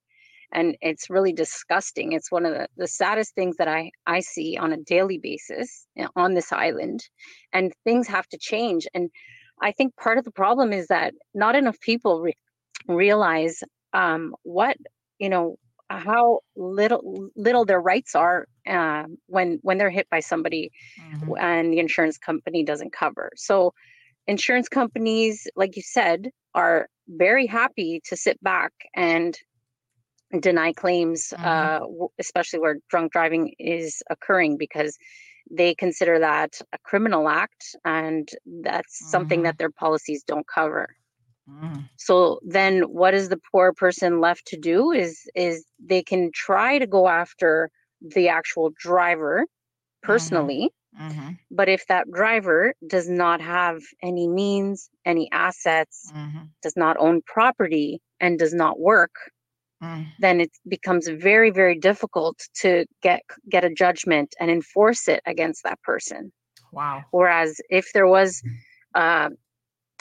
And 0.51 0.75
it's 0.81 1.11
really 1.11 1.33
disgusting. 1.33 2.13
It's 2.13 2.31
one 2.31 2.45
of 2.45 2.53
the, 2.53 2.67
the 2.75 2.87
saddest 2.87 3.35
things 3.35 3.57
that 3.57 3.67
i 3.67 3.91
i 4.07 4.19
see 4.19 4.57
on 4.57 4.73
a 4.73 4.77
daily 4.77 5.19
basis 5.19 5.85
eh, 5.95 6.07
on 6.15 6.33
this 6.33 6.51
island 6.51 7.07
and 7.53 7.71
things 7.83 8.07
have 8.07 8.27
to 8.29 8.37
change. 8.37 8.87
And 8.95 9.11
i 9.61 9.71
think 9.71 9.95
part 9.95 10.17
of 10.17 10.23
the 10.23 10.31
problem 10.31 10.73
is 10.73 10.87
that 10.87 11.13
not 11.35 11.55
enough 11.55 11.79
people 11.81 12.21
re- 12.21 12.33
realize 12.87 13.61
um, 13.93 14.35
what 14.43 14.77
you 15.19 15.29
know 15.29 15.57
how 15.89 16.39
little 16.55 17.29
little 17.35 17.65
their 17.65 17.81
rights 17.81 18.15
are 18.15 18.47
uh, 18.67 19.03
when 19.25 19.59
when 19.61 19.77
they're 19.77 19.89
hit 19.89 20.07
by 20.09 20.19
somebody 20.19 20.71
mm-hmm. 21.01 21.33
and 21.39 21.73
the 21.73 21.79
insurance 21.79 22.17
company 22.17 22.63
doesn't 22.63 22.93
cover 22.93 23.31
so 23.35 23.73
insurance 24.27 24.69
companies 24.69 25.47
like 25.55 25.75
you 25.75 25.81
said 25.81 26.29
are 26.53 26.87
very 27.07 27.47
happy 27.47 28.01
to 28.05 28.15
sit 28.15 28.41
back 28.43 28.71
and 28.95 29.37
deny 30.39 30.71
claims 30.71 31.33
mm-hmm. 31.35 31.43
uh, 31.45 32.07
especially 32.19 32.59
where 32.59 32.77
drunk 32.89 33.11
driving 33.11 33.53
is 33.57 34.03
occurring 34.09 34.57
because 34.57 34.97
they 35.51 35.73
consider 35.73 36.19
that 36.19 36.61
a 36.73 36.77
criminal 36.83 37.27
act 37.27 37.75
and 37.83 38.29
that's 38.61 39.01
mm-hmm. 39.01 39.09
something 39.09 39.43
that 39.43 39.57
their 39.57 39.71
policies 39.71 40.23
don't 40.23 40.45
cover 40.47 40.87
Mm. 41.49 41.89
So 41.97 42.39
then 42.43 42.81
what 42.81 43.13
is 43.13 43.29
the 43.29 43.39
poor 43.51 43.73
person 43.73 44.19
left 44.19 44.45
to 44.47 44.57
do 44.57 44.91
is 44.91 45.29
is 45.35 45.65
they 45.79 46.03
can 46.03 46.31
try 46.33 46.79
to 46.79 46.87
go 46.87 47.07
after 47.07 47.69
the 48.01 48.29
actual 48.29 48.71
driver 48.77 49.41
mm-hmm. 49.41 50.07
personally. 50.07 50.69
Mm-hmm. 50.99 51.31
But 51.51 51.69
if 51.69 51.85
that 51.87 52.11
driver 52.11 52.73
does 52.87 53.07
not 53.07 53.41
have 53.41 53.81
any 54.01 54.27
means, 54.27 54.89
any 55.05 55.29
assets, 55.31 56.11
mm-hmm. 56.13 56.45
does 56.63 56.75
not 56.75 56.97
own 56.97 57.21
property, 57.21 58.01
and 58.19 58.37
does 58.37 58.53
not 58.53 58.79
work, 58.79 59.11
mm. 59.83 60.05
then 60.19 60.41
it 60.41 60.51
becomes 60.67 61.07
very, 61.07 61.51
very 61.51 61.77
difficult 61.77 62.39
to 62.61 62.85
get 63.01 63.21
get 63.49 63.63
a 63.63 63.69
judgment 63.69 64.35
and 64.39 64.51
enforce 64.51 65.07
it 65.07 65.21
against 65.25 65.63
that 65.63 65.81
person. 65.81 66.31
Wow. 66.71 67.03
Whereas 67.11 67.61
if 67.69 67.91
there 67.93 68.07
was 68.07 68.41
uh, 68.95 69.29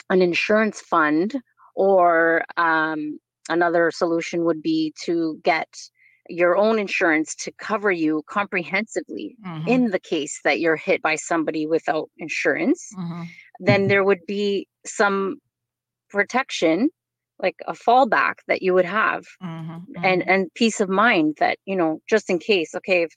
an 0.09 0.21
insurance 0.21 0.81
fund 0.81 1.35
or 1.75 2.43
um, 2.57 3.19
another 3.49 3.91
solution 3.91 4.45
would 4.45 4.61
be 4.61 4.93
to 5.03 5.39
get 5.43 5.67
your 6.29 6.55
own 6.55 6.77
insurance 6.77 7.35
to 7.35 7.51
cover 7.53 7.91
you 7.91 8.21
comprehensively 8.29 9.35
mm-hmm. 9.45 9.67
in 9.67 9.89
the 9.89 9.99
case 9.99 10.39
that 10.43 10.59
you're 10.59 10.75
hit 10.75 11.01
by 11.01 11.15
somebody 11.15 11.65
without 11.65 12.09
insurance 12.17 12.89
mm-hmm. 12.97 13.23
then 13.59 13.87
there 13.87 14.03
would 14.03 14.25
be 14.27 14.67
some 14.85 15.37
protection 16.09 16.89
like 17.41 17.55
a 17.67 17.73
fallback 17.73 18.35
that 18.47 18.61
you 18.61 18.73
would 18.73 18.85
have 18.85 19.25
mm-hmm. 19.43 19.77
and 20.03 20.21
mm-hmm. 20.21 20.29
and 20.29 20.53
peace 20.53 20.79
of 20.79 20.89
mind 20.89 21.35
that 21.39 21.57
you 21.65 21.75
know 21.75 21.99
just 22.07 22.29
in 22.29 22.37
case 22.37 22.75
okay 22.75 23.03
if 23.03 23.11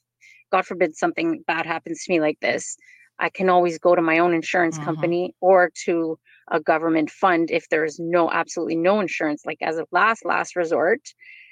god 0.51 0.65
forbid 0.65 0.97
something 0.97 1.43
bad 1.47 1.67
happens 1.67 2.03
to 2.03 2.13
me 2.13 2.21
like 2.21 2.39
this 2.41 2.77
i 3.19 3.29
can 3.29 3.51
always 3.51 3.79
go 3.79 3.95
to 3.95 4.03
my 4.03 4.19
own 4.19 4.33
insurance 4.33 4.77
mm-hmm. 4.77 4.87
company 4.87 5.35
or 5.41 5.71
to 5.85 6.19
a 6.51 6.61
government 6.61 7.11
fund 7.11 7.51
if 7.51 7.69
there's 7.69 7.99
no 7.99 8.31
absolutely 8.31 8.77
no 8.77 9.01
insurance 9.01 9.43
like 9.47 9.59
as 9.63 9.79
a 9.79 9.87
last 9.93 10.25
last 10.25 10.57
resort 10.57 11.01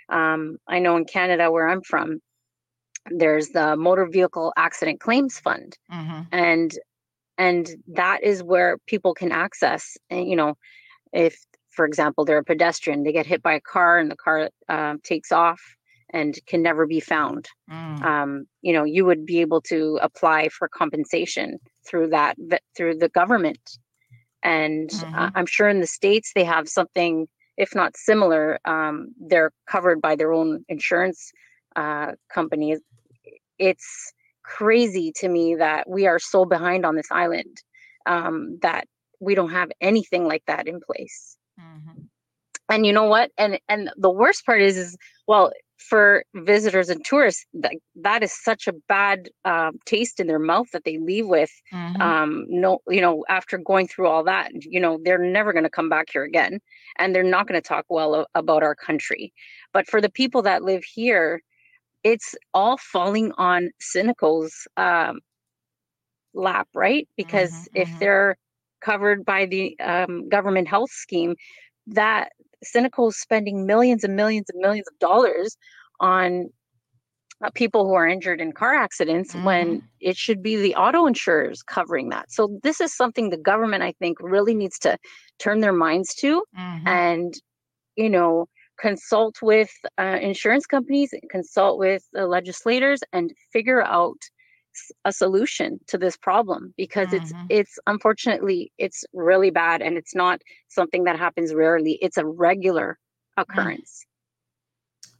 um, 0.08 0.56
i 0.68 0.78
know 0.78 0.96
in 0.96 1.04
canada 1.04 1.50
where 1.50 1.68
i'm 1.68 1.82
from 1.82 2.20
there's 3.10 3.48
the 3.48 3.76
motor 3.76 4.06
vehicle 4.06 4.52
accident 4.56 5.00
claims 5.00 5.38
fund 5.38 5.76
mm-hmm. 5.92 6.22
and 6.32 6.72
and 7.38 7.70
that 7.88 8.22
is 8.22 8.42
where 8.42 8.76
people 8.86 9.14
can 9.14 9.32
access 9.32 9.96
and 10.10 10.28
you 10.28 10.36
know 10.36 10.54
if 11.12 11.36
for 11.70 11.84
example 11.84 12.24
they're 12.24 12.38
a 12.38 12.44
pedestrian 12.44 13.02
they 13.02 13.12
get 13.12 13.26
hit 13.26 13.42
by 13.42 13.54
a 13.54 13.60
car 13.60 13.98
and 13.98 14.10
the 14.10 14.16
car 14.16 14.50
uh, 14.68 14.94
takes 15.02 15.32
off 15.32 15.60
and 16.12 16.38
can 16.46 16.62
never 16.62 16.86
be 16.86 17.00
found 17.00 17.48
mm. 17.70 18.02
um, 18.02 18.44
you 18.62 18.72
know 18.72 18.84
you 18.84 19.04
would 19.04 19.24
be 19.24 19.40
able 19.40 19.60
to 19.60 19.98
apply 20.02 20.48
for 20.48 20.68
compensation 20.68 21.58
through 21.86 22.08
that 22.08 22.36
through 22.76 22.94
the 22.96 23.08
government 23.08 23.78
and 24.42 24.90
mm-hmm. 24.90 25.14
uh, 25.14 25.30
i'm 25.34 25.46
sure 25.46 25.68
in 25.68 25.80
the 25.80 25.86
states 25.86 26.32
they 26.34 26.44
have 26.44 26.68
something 26.68 27.26
if 27.56 27.74
not 27.74 27.96
similar 27.96 28.58
um, 28.64 29.08
they're 29.20 29.52
covered 29.66 30.00
by 30.00 30.16
their 30.16 30.32
own 30.32 30.64
insurance 30.68 31.32
uh, 31.76 32.12
companies 32.32 32.80
it's 33.58 34.12
crazy 34.42 35.12
to 35.14 35.28
me 35.28 35.54
that 35.54 35.88
we 35.88 36.06
are 36.06 36.18
so 36.18 36.44
behind 36.44 36.84
on 36.84 36.96
this 36.96 37.10
island 37.10 37.62
um, 38.06 38.58
that 38.62 38.86
we 39.20 39.34
don't 39.34 39.50
have 39.50 39.70
anything 39.80 40.26
like 40.26 40.42
that 40.46 40.66
in 40.66 40.80
place 40.80 41.36
mm-hmm. 41.60 42.02
and 42.70 42.86
you 42.86 42.92
know 42.92 43.04
what 43.04 43.30
and 43.36 43.60
and 43.68 43.90
the 43.96 44.10
worst 44.10 44.44
part 44.46 44.62
is 44.62 44.76
is 44.76 44.96
well 45.26 45.52
for 45.80 46.24
visitors 46.34 46.88
and 46.90 47.04
tourists 47.04 47.46
that 47.54 47.72
that 47.94 48.22
is 48.22 48.32
such 48.32 48.66
a 48.68 48.72
bad 48.88 49.28
uh, 49.44 49.72
taste 49.86 50.20
in 50.20 50.26
their 50.26 50.38
mouth 50.38 50.68
that 50.72 50.84
they 50.84 50.98
leave 50.98 51.26
with 51.26 51.50
Mhm. 51.72 52.00
um 52.00 52.44
no 52.48 52.78
you 52.88 53.00
know 53.00 53.24
after 53.28 53.58
going 53.58 53.86
through 53.88 54.06
all 54.06 54.24
that 54.24 54.50
you 54.64 54.80
know 54.80 54.98
they're 55.04 55.18
never 55.18 55.52
going 55.52 55.64
to 55.64 55.70
come 55.70 55.88
back 55.88 56.06
here 56.12 56.24
again 56.24 56.58
and 56.98 57.14
they're 57.14 57.22
not 57.22 57.46
going 57.46 57.60
to 57.60 57.66
talk 57.66 57.84
well 57.88 58.14
a- 58.14 58.26
about 58.34 58.62
our 58.62 58.74
country 58.74 59.32
but 59.72 59.86
for 59.88 60.00
the 60.00 60.10
people 60.10 60.42
that 60.42 60.62
live 60.62 60.84
here 60.84 61.40
it's 62.04 62.34
all 62.54 62.76
falling 62.78 63.32
on 63.38 63.70
CINICO's 63.80 64.66
um 64.76 65.20
lap 66.34 66.68
right 66.74 67.08
because 67.16 67.66
Mhm, 67.66 67.68
if 67.74 67.90
mhm. 67.90 67.98
they're 67.98 68.36
covered 68.80 69.24
by 69.24 69.46
the 69.46 69.78
um, 69.80 70.28
government 70.28 70.68
health 70.68 70.90
scheme 70.90 71.34
that 71.86 72.32
CINICO 72.64 73.08
is 73.08 73.20
spending 73.20 73.66
millions 73.66 74.04
and 74.04 74.16
millions 74.16 74.48
and 74.50 74.60
millions 74.60 74.86
of 74.88 74.98
dollars 74.98 75.56
on 76.00 76.50
uh, 77.42 77.50
people 77.54 77.86
who 77.86 77.94
are 77.94 78.06
injured 78.06 78.40
in 78.40 78.52
car 78.52 78.74
accidents 78.74 79.34
when 79.44 79.82
it 80.00 80.16
should 80.16 80.42
be 80.42 80.56
the 80.56 80.74
auto 80.74 81.06
insurers 81.06 81.62
covering 81.62 82.10
that. 82.10 82.30
So 82.30 82.58
this 82.62 82.80
is 82.80 82.94
something 82.94 83.30
the 83.30 83.36
government 83.38 83.82
I 83.82 83.92
think 83.92 84.18
really 84.20 84.54
needs 84.54 84.78
to 84.80 84.98
turn 85.38 85.60
their 85.60 85.72
minds 85.72 86.14
to 86.16 86.42
Mhm. 86.56 86.86
and 86.86 87.34
you 87.96 88.10
know 88.10 88.46
consult 88.78 89.42
with 89.42 89.70
uh, 89.98 90.18
insurance 90.20 90.66
companies, 90.66 91.12
consult 91.30 91.78
with 91.78 92.02
the 92.12 92.26
legislators 92.26 93.00
and 93.12 93.32
figure 93.52 93.82
out 93.82 94.16
s- 94.80 94.92
a 95.04 95.12
solution 95.12 95.78
to 95.86 95.96
this 95.98 96.16
problem 96.16 96.72
because 96.76 97.12
it's 97.12 97.32
Mhm. 97.32 97.46
it's 97.58 97.78
unfortunately 97.86 98.72
it's 98.78 99.04
really 99.12 99.50
bad 99.50 99.82
and 99.82 99.96
it's 99.96 100.14
not 100.14 100.42
something 100.68 101.04
that 101.04 101.18
happens 101.18 101.54
rarely. 101.54 101.92
It's 102.02 102.16
a 102.18 102.26
regular 102.26 102.98
occurrence. 103.36 104.06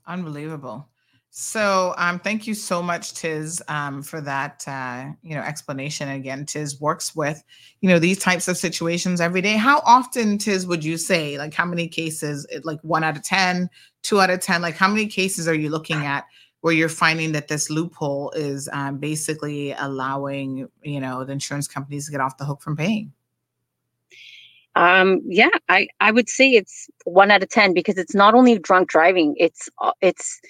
Unbelievable. 0.06 0.88
So, 1.32 1.94
um, 1.96 2.18
thank 2.18 2.48
you 2.48 2.54
so 2.54 2.82
much, 2.82 3.14
Tiz, 3.14 3.62
um, 3.68 4.02
for 4.02 4.20
that, 4.22 4.64
uh, 4.66 5.12
you 5.22 5.36
know, 5.36 5.42
explanation. 5.42 6.08
Again, 6.08 6.44
Tiz 6.44 6.80
works 6.80 7.14
with, 7.14 7.44
you 7.80 7.88
know, 7.88 8.00
these 8.00 8.18
types 8.18 8.48
of 8.48 8.56
situations 8.56 9.20
every 9.20 9.40
day. 9.40 9.56
How 9.56 9.80
often, 9.86 10.38
Tiz, 10.38 10.66
would 10.66 10.84
you 10.84 10.96
say, 10.98 11.38
like, 11.38 11.54
how 11.54 11.64
many 11.64 11.86
cases, 11.86 12.46
it- 12.50 12.64
like 12.64 12.80
one 12.82 13.04
out 13.04 13.16
of 13.16 13.22
ten 13.22 13.70
two 14.02 14.20
out 14.20 14.30
of 14.30 14.40
10, 14.40 14.60
like, 14.62 14.74
how 14.76 14.88
many 14.88 15.06
cases 15.06 15.46
are 15.46 15.54
you 15.54 15.68
looking 15.68 16.04
at 16.04 16.24
where 16.60 16.74
you're 16.74 16.88
finding 16.88 17.32
that 17.32 17.48
this 17.48 17.70
loophole 17.70 18.30
is 18.32 18.68
um, 18.72 18.98
basically 18.98 19.72
allowing, 19.72 20.68
you 20.82 21.00
know, 21.00 21.24
the 21.24 21.32
insurance 21.32 21.66
companies 21.66 22.06
to 22.06 22.12
get 22.12 22.20
off 22.20 22.36
the 22.36 22.44
hook 22.44 22.60
from 22.60 22.76
paying? 22.76 23.12
Um, 24.76 25.20
yeah, 25.26 25.50
I, 25.68 25.88
I 26.00 26.12
would 26.12 26.28
say 26.28 26.50
it's 26.50 26.88
one 27.04 27.30
out 27.30 27.42
of 27.42 27.48
10 27.48 27.74
because 27.74 27.98
it's 27.98 28.14
not 28.14 28.34
only 28.34 28.58
drunk 28.58 28.88
driving, 28.88 29.34
it's, 29.36 29.68
uh, 29.80 29.92
it's 30.00 30.40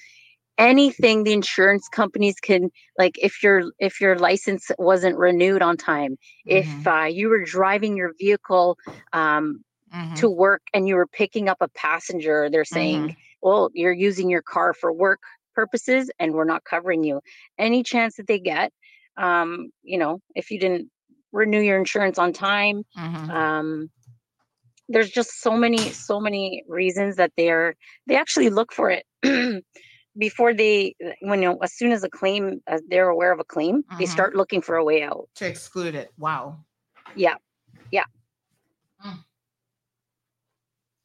anything 0.58 1.24
the 1.24 1.32
insurance 1.32 1.88
companies 1.88 2.36
can, 2.40 2.70
like 2.98 3.16
if 3.22 3.42
your, 3.42 3.72
if 3.78 4.00
your 4.00 4.18
license 4.18 4.70
wasn't 4.78 5.16
renewed 5.16 5.62
on 5.62 5.76
time, 5.76 6.18
if, 6.44 6.86
uh, 6.86 7.04
you 7.04 7.28
were 7.28 7.44
driving 7.44 7.96
your 7.96 8.12
vehicle, 8.18 8.76
um, 9.12 9.64
Mhm. 9.94 10.16
to 10.16 10.28
work 10.28 10.62
and 10.74 10.86
you 10.86 10.96
were 10.96 11.06
picking 11.06 11.48
up 11.48 11.58
a 11.60 11.68
passenger, 11.68 12.48
they're 12.50 12.64
saying, 12.64 13.08
Mhm. 13.08 13.16
well, 13.42 13.70
you're 13.74 13.92
using 13.92 14.28
your 14.28 14.42
car 14.42 14.74
for 14.74 14.92
work 14.92 15.20
purposes 15.54 16.10
and 16.18 16.32
we're 16.34 16.44
not 16.44 16.64
covering 16.64 17.04
you. 17.04 17.20
Any 17.58 17.82
chance 17.82 18.16
that 18.16 18.26
they 18.26 18.38
get, 18.38 18.72
um, 19.16 19.70
you 19.82 19.98
know, 19.98 20.20
if 20.34 20.50
you 20.50 20.58
didn't 20.58 20.90
renew 21.32 21.60
your 21.60 21.78
insurance 21.78 22.18
on 22.18 22.32
time, 22.32 22.82
Mhm. 22.96 23.30
um, 23.30 23.90
there's 24.88 25.10
just 25.10 25.40
so 25.40 25.56
many, 25.56 25.78
so 25.92 26.20
many 26.20 26.64
reasons 26.68 27.16
that 27.16 27.32
they're, 27.36 27.74
they 28.06 28.16
actually 28.16 28.50
look 28.50 28.72
for 28.72 28.90
it 28.90 29.04
before 30.18 30.52
they, 30.52 30.94
when, 31.20 31.42
you 31.42 31.48
know, 31.48 31.58
as 31.62 31.72
soon 31.74 31.92
as 31.92 32.02
a 32.02 32.10
claim, 32.10 32.60
uh, 32.66 32.78
they're 32.88 33.08
aware 33.08 33.32
of 33.32 33.38
a 33.38 33.44
claim, 33.44 33.84
they 33.98 34.04
Mhm. 34.04 34.08
start 34.08 34.34
looking 34.34 34.60
for 34.60 34.74
a 34.76 34.84
way 34.84 35.02
out. 35.02 35.28
To 35.36 35.46
exclude 35.46 35.94
it. 35.94 36.12
Wow. 36.18 36.64
Yeah. 37.14 37.36
Yeah. 37.92 38.04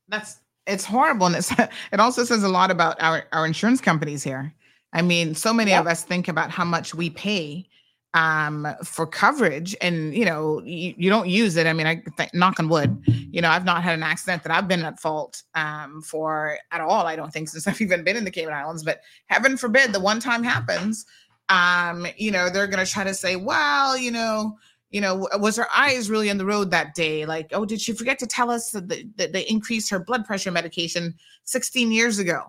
That's 0.07 0.39
it's 0.67 0.85
horrible, 0.85 1.27
and 1.27 1.35
it's 1.35 1.51
it 1.91 1.99
also 1.99 2.23
says 2.23 2.43
a 2.43 2.49
lot 2.49 2.71
about 2.71 3.01
our 3.01 3.25
our 3.31 3.45
insurance 3.45 3.81
companies 3.81 4.23
here. 4.23 4.53
I 4.93 5.01
mean, 5.01 5.35
so 5.35 5.53
many 5.53 5.73
of 5.73 5.87
us 5.87 6.03
think 6.03 6.29
about 6.29 6.51
how 6.51 6.63
much 6.63 6.95
we 6.95 7.09
pay 7.09 7.67
um 8.15 8.65
for 8.81 9.05
coverage 9.05 9.75
and 9.81 10.15
you 10.15 10.23
know 10.23 10.61
you, 10.63 10.93
you 10.97 11.09
don't 11.09 11.27
use 11.27 11.57
it 11.57 11.67
i 11.67 11.73
mean 11.73 11.85
i 11.85 12.01
th- 12.15 12.29
knock 12.33 12.57
on 12.61 12.69
wood 12.69 12.97
you 13.05 13.41
know 13.41 13.49
i've 13.49 13.65
not 13.65 13.83
had 13.83 13.93
an 13.93 14.03
accident 14.03 14.41
that 14.41 14.53
i've 14.53 14.69
been 14.69 14.85
at 14.85 14.97
fault 14.97 15.43
um 15.53 16.01
for 16.01 16.57
at 16.71 16.79
all 16.79 17.05
i 17.05 17.15
don't 17.15 17.33
think 17.33 17.49
since 17.49 17.67
i've 17.67 17.81
even 17.81 18.05
been 18.05 18.15
in 18.15 18.23
the 18.23 18.31
cayman 18.31 18.53
islands 18.53 18.83
but 18.83 19.01
heaven 19.25 19.57
forbid 19.57 19.91
the 19.91 19.99
one 19.99 20.21
time 20.21 20.43
happens 20.43 21.05
um 21.49 22.07
you 22.15 22.31
know 22.31 22.49
they're 22.49 22.67
going 22.67 22.83
to 22.83 22.89
try 22.89 23.03
to 23.03 23.13
say 23.13 23.35
well 23.35 23.97
you 23.97 24.11
know 24.11 24.57
you 24.95 25.01
know, 25.01 25.27
was 25.39 25.57
her 25.57 25.67
eyes 25.75 26.09
really 26.09 26.29
on 26.29 26.37
the 26.37 26.45
road 26.45 26.71
that 26.71 26.95
day? 26.95 27.25
Like, 27.25 27.49
oh, 27.51 27.65
did 27.65 27.81
she 27.81 27.91
forget 27.91 28.17
to 28.19 28.25
tell 28.25 28.49
us 28.49 28.71
that, 28.71 28.87
the, 28.87 29.05
that 29.17 29.33
they 29.33 29.41
increased 29.41 29.89
her 29.89 29.99
blood 29.99 30.23
pressure 30.23 30.51
medication 30.51 31.13
16 31.43 31.91
years 31.91 32.17
ago? 32.17 32.43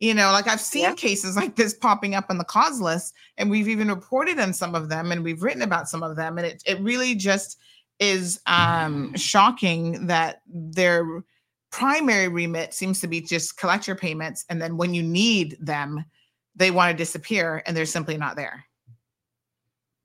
You 0.00 0.12
know, 0.12 0.32
like 0.32 0.48
I've 0.48 0.60
seen 0.60 0.82
Yeah. 0.82 0.94
cases 0.94 1.36
like 1.36 1.54
this 1.54 1.74
popping 1.74 2.16
up 2.16 2.24
on 2.28 2.38
the 2.38 2.44
cause 2.44 2.80
list, 2.80 3.14
and 3.38 3.48
we've 3.48 3.68
even 3.68 3.86
reported 3.86 4.40
on 4.40 4.52
some 4.52 4.74
of 4.74 4.88
them 4.88 5.12
and 5.12 5.22
we've 5.22 5.44
written 5.44 5.62
about 5.62 5.88
some 5.88 6.02
of 6.02 6.16
them. 6.16 6.38
And 6.38 6.46
it, 6.48 6.60
it 6.66 6.80
really 6.80 7.14
just 7.14 7.60
is 8.00 8.40
um, 8.48 9.14
shocking 9.14 10.08
that 10.08 10.42
their 10.52 11.22
primary 11.70 12.26
remit 12.26 12.74
seems 12.74 13.00
to 13.02 13.06
be 13.06 13.20
just 13.20 13.58
collect 13.58 13.86
your 13.86 13.94
payments. 13.94 14.44
And 14.50 14.60
then 14.60 14.76
when 14.76 14.92
you 14.92 15.04
need 15.04 15.56
them, 15.60 16.04
they 16.56 16.72
want 16.72 16.90
to 16.90 16.96
disappear 16.96 17.62
and 17.64 17.76
they're 17.76 17.86
simply 17.86 18.16
not 18.16 18.34
there. 18.34 18.64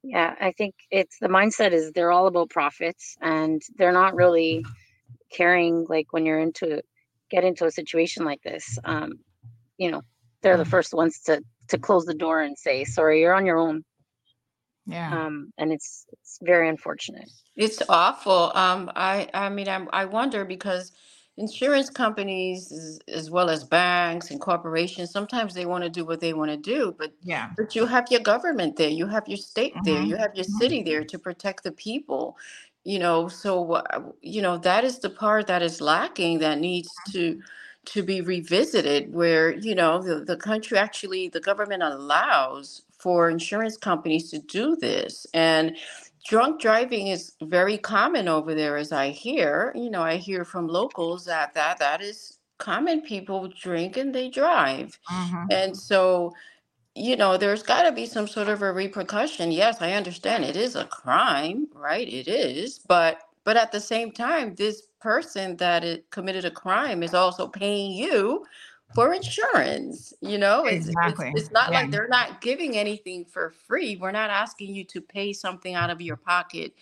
Yeah, 0.09 0.35
I 0.39 0.53
think 0.53 0.73
it's 0.89 1.17
the 1.19 1.27
mindset 1.27 1.73
is 1.73 1.91
they're 1.91 2.13
all 2.13 2.27
about 2.27 2.49
profits 2.49 3.17
and 3.21 3.61
they're 3.75 3.91
not 3.91 4.15
really 4.15 4.63
caring 5.33 5.85
like 5.89 6.13
when 6.13 6.25
you're 6.25 6.39
into 6.39 6.81
get 7.29 7.43
into 7.43 7.65
a 7.65 7.71
situation 7.71 8.23
like 8.23 8.41
this. 8.41 8.79
Um, 8.85 9.19
you 9.77 9.91
know, 9.91 10.01
they're 10.41 10.55
the 10.55 10.63
first 10.63 10.93
ones 10.93 11.19
to 11.25 11.41
to 11.67 11.77
close 11.77 12.05
the 12.05 12.13
door 12.13 12.41
and 12.41 12.57
say, 12.57 12.85
sorry, 12.85 13.19
you're 13.19 13.33
on 13.33 13.45
your 13.45 13.57
own. 13.57 13.83
Yeah. 14.85 15.25
Um, 15.25 15.51
and 15.57 15.73
it's 15.73 16.05
it's 16.13 16.39
very 16.41 16.69
unfortunate. 16.69 17.29
It's 17.57 17.81
awful. 17.89 18.51
Um, 18.55 18.89
I 18.95 19.27
I 19.33 19.49
mean, 19.49 19.67
I 19.67 19.85
I 19.91 20.05
wonder 20.05 20.45
because 20.45 20.93
insurance 21.38 21.89
companies, 21.89 22.99
as, 23.07 23.29
well 23.29 23.49
as 23.49 23.63
banks 23.63 24.31
and 24.31 24.41
corporations, 24.41 25.11
sometimes 25.11 25.53
they 25.53 25.65
want 25.65 25.83
to 25.83 25.89
do 25.89 26.03
what 26.05 26.19
they 26.19 26.33
want 26.33 26.51
to 26.51 26.57
do, 26.57 26.95
but 26.97 27.13
Yeah. 27.23 27.49
but 27.55 27.75
you 27.75 27.85
have 27.85 28.05
your 28.11 28.21
government 28.21 28.75
there, 28.75 28.89
you 28.89 29.07
have 29.07 29.27
your 29.27 29.38
state 29.38 29.83
there, 29.83 30.01
Mhm, 30.01 30.07
you 30.09 30.15
have 30.17 30.35
your 30.35 30.45
mhm. 30.45 30.57
city 30.57 30.83
there 30.83 31.03
to 31.03 31.19
protect 31.19 31.63
the 31.63 31.71
people. 31.71 32.38
You 32.83 32.99
know, 32.99 33.27
so 33.27 33.73
uh, 33.73 34.11
you 34.21 34.41
know 34.41 34.57
that 34.59 34.83
is 34.83 34.99
the 34.99 35.09
part 35.09 35.47
that 35.47 35.61
is 35.61 35.81
lacking 35.81 36.39
that 36.39 36.59
needs 36.59 36.89
to 37.11 37.41
to 37.85 38.03
be 38.03 38.21
revisited 38.21 39.13
where 39.13 39.55
you 39.55 39.75
know 39.75 40.01
the, 40.01 40.23
the 40.23 40.35
country 40.38 40.77
actually 40.77 41.29
the 41.29 41.39
government 41.39 41.83
allows 41.83 42.83
for 42.97 43.29
insurance 43.29 43.77
companies 43.77 44.29
to 44.31 44.39
do 44.39 44.75
this 44.75 45.25
and 45.33 45.77
drunk 46.28 46.61
driving 46.61 47.07
is 47.07 47.34
very 47.43 47.78
common 47.78 48.28
over 48.28 48.53
there 48.53 48.78
as 48.78 48.91
i 48.91 49.09
hear. 49.09 49.71
You 49.75 49.89
know 49.89 50.03
i 50.03 50.17
hear 50.17 50.43
from 50.45 50.67
locals 50.67 51.25
that 51.25 51.53
that 51.53 51.80
that 51.80 52.01
is 52.01 52.39
common. 52.59 53.01
People 53.01 53.47
drink 53.49 53.97
and 53.97 54.13
they 54.13 54.30
drive. 54.30 54.99
Mhm. 55.09 55.47
and 55.51 55.78
so 55.78 56.34
you 56.95 57.15
know 57.15 57.38
there's 57.38 57.63
got 57.63 57.84
to 57.84 57.91
be 57.91 58.05
some 58.05 58.28
sort 58.28 58.49
of 58.49 58.61
a 58.61 58.71
repercussion. 58.73 59.51
Yes 59.51 59.82
i 59.82 59.93
understand 59.93 60.45
it 60.45 60.57
is 60.57 60.75
a 60.75 60.86
crime 60.86 61.67
right? 61.75 62.07
It 62.07 62.28
is 62.28 62.80
but 62.80 63.21
but 63.45 63.57
at 63.57 63.71
the 63.71 63.80
same 63.80 64.11
time 64.11 64.55
this 64.55 64.84
person 64.99 65.57
that 65.57 65.84
it 65.84 66.09
committed 66.11 66.45
a 66.45 66.51
crime 66.51 67.03
is 67.03 67.13
also 67.13 67.47
paying 67.47 67.91
you 67.93 68.45
for 68.93 69.13
insurance 69.13 70.13
you 70.21 70.38
know 70.38 70.65
it's 70.65 70.95
it's, 71.03 71.25
Exactly. 71.25 71.33
it's 71.33 71.51
not 71.51 71.71
Yeah. 71.71 71.81
like 71.81 71.91
they're 71.91 72.07
not 72.07 72.41
giving 72.41 72.77
anything 72.77 73.25
for 73.25 73.51
free 73.51 73.95
we're 73.97 74.11
not 74.11 74.29
asking 74.29 74.73
you 74.75 74.83
to 74.85 75.01
pay 75.01 75.33
something 75.33 75.75
out 75.75 75.89
of 75.89 76.01
your 76.01 76.17
pocket 76.17 76.73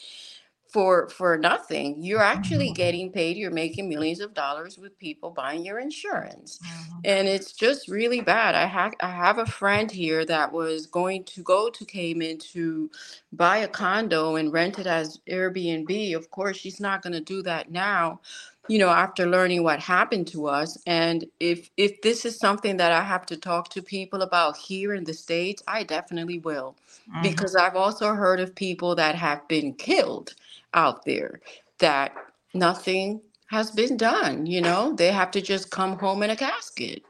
for 0.67 1.09
for 1.09 1.37
nothing 1.37 2.01
you're 2.03 2.21
actually 2.21 2.71
Mhm. 2.71 2.75
getting 2.75 3.11
paid 3.11 3.37
you're 3.37 3.51
making 3.51 3.87
millions 3.89 4.19
of 4.19 4.33
dollars 4.33 4.77
with 4.77 4.97
people 4.97 5.29
buying 5.31 5.63
your 5.65 5.79
insurance 5.79 6.59
Mhm. 6.61 7.05
and 7.05 7.27
it's 7.27 7.51
just 7.53 7.87
really 7.87 8.21
bad. 8.21 8.55
I 8.55 8.65
have 8.65 8.93
I 8.99 9.09
have 9.11 9.37
a 9.37 9.45
friend 9.45 9.91
here 9.91 10.25
that 10.25 10.51
was 10.51 10.87
going 10.87 11.23
to 11.25 11.43
go 11.43 11.69
to 11.69 11.85
Cayman 11.85 12.39
to 12.53 12.89
buy 13.31 13.57
a 13.57 13.67
condo 13.67 14.35
and 14.35 14.51
rent 14.51 14.79
it 14.79 14.87
as 14.87 15.19
Airbnb. 15.29 16.15
Of 16.15 16.31
course, 16.31 16.57
she's 16.57 16.79
not 16.79 17.03
going 17.03 17.13
to 17.13 17.21
do 17.21 17.43
that 17.43 17.71
now, 17.71 18.21
you 18.67 18.79
know, 18.79 18.89
after 18.89 19.27
learning 19.27 19.63
what 19.63 19.79
happened 19.79 20.27
to 20.29 20.47
us. 20.47 20.77
And 20.87 21.25
if 21.39 21.69
if 21.77 22.01
this 22.01 22.25
is 22.25 22.39
something 22.39 22.77
that 22.77 22.91
I 22.91 23.03
have 23.03 23.25
to 23.27 23.37
talk 23.37 23.69
to 23.71 23.83
people 23.83 24.21
about 24.23 24.57
here 24.57 24.93
in 24.95 25.05
the 25.05 25.13
States, 25.15 25.63
I 25.67 25.83
definitely 25.83 26.39
will. 26.39 26.75
Mhm. 27.07 27.21
Because 27.21 27.55
I've 27.55 27.75
also 27.77 28.13
heard 28.13 28.39
of 28.41 28.55
people 28.55 28.95
that 28.95 29.15
have 29.15 29.47
been 29.49 29.73
killed 29.75 30.35
out 30.73 31.05
there 31.05 31.41
that 31.79 32.13
nothing 32.53 33.21
has 33.47 33.71
been 33.71 33.97
done, 33.97 34.45
you 34.47 34.61
know? 34.61 34.93
They 34.95 35.11
have 35.11 35.31
to 35.31 35.41
just 35.41 35.71
come 35.71 35.99
home 35.99 36.23
in 36.23 36.31
a 36.31 36.37
casket. 36.37 37.03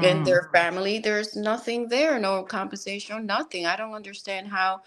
and 0.00 0.24
Mm. 0.24 0.26
their 0.26 0.50
family 0.54 1.00
there's 1.00 1.36
nothing 1.36 1.88
there 1.88 2.18
no 2.20 2.42
compensation 2.44 3.26
nothing 3.26 3.66
i 3.66 3.76
don't 3.76 3.94
understand 3.94 4.48
how 4.48 4.80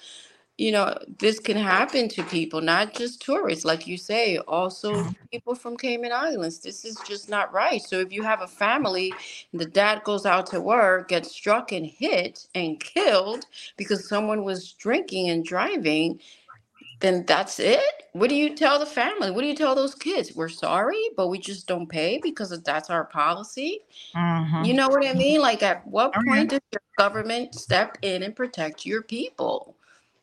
you 0.58 0.72
know 0.72 0.98
this 1.20 1.40
can 1.40 1.58
happen 1.58 2.08
to 2.10 2.24
people 2.26 2.62
not 2.62 2.94
just 2.94 3.22
tourists 3.22 3.66
like 3.66 3.88
you 3.88 3.98
say 3.98 4.38
also 4.48 5.06
people 5.32 5.56
from 5.56 5.78
cayman 5.78 6.14
islands. 6.14 6.60
This 6.60 6.86
is 6.86 6.98
just 7.08 7.30
not 7.30 7.54
right. 7.54 7.82
So 7.82 8.00
if 8.00 8.14
you 8.14 8.24
have 8.24 8.42
a 8.42 8.48
family 8.48 9.14
and 9.52 9.62
the 9.62 9.66
dad 9.66 10.04
goes 10.06 10.26
out 10.26 10.48
to 10.48 10.62
work 10.62 11.10
gets 11.10 11.32
struck 11.32 11.72
and 11.74 11.86
hit 11.86 12.48
and 12.56 12.80
killed 12.80 13.48
because 13.78 14.08
someone 14.08 14.44
was 14.44 14.74
drinking 14.74 15.30
and 15.30 15.44
driving 15.46 16.22
then 17.02 17.26
that's 17.28 17.60
it? 17.60 17.82
What 18.14 18.30
do 18.30 18.36
you 18.36 18.56
tell 18.56 18.80
the 18.80 18.86
family? 18.86 19.32
What 19.32 19.42
do 19.42 19.48
you 19.48 19.56
tell 19.56 19.76
those 19.76 19.96
kids? 19.96 20.36
We're 20.36 20.50
sorry 20.50 21.02
but 21.18 21.30
we 21.30 21.40
just 21.40 21.68
don't 21.68 21.88
pay 21.88 22.20
because 22.24 22.52
that's 22.64 22.90
our 22.90 23.06
policy. 23.06 23.82
Mhm. 24.16 24.68
you 24.68 24.74
know 24.74 24.90
what 24.90 25.06
I 25.06 25.14
mean? 25.14 25.42
Like, 25.42 25.64
at 25.64 25.86
what 25.88 26.14
Oh, 26.16 26.24
point 26.28 26.50
does 26.52 26.62
your 26.72 26.82
government 26.98 27.56
step 27.56 27.98
in 28.02 28.24
and 28.24 28.36
protect 28.36 28.86
your 28.86 29.02
people? 29.04 29.76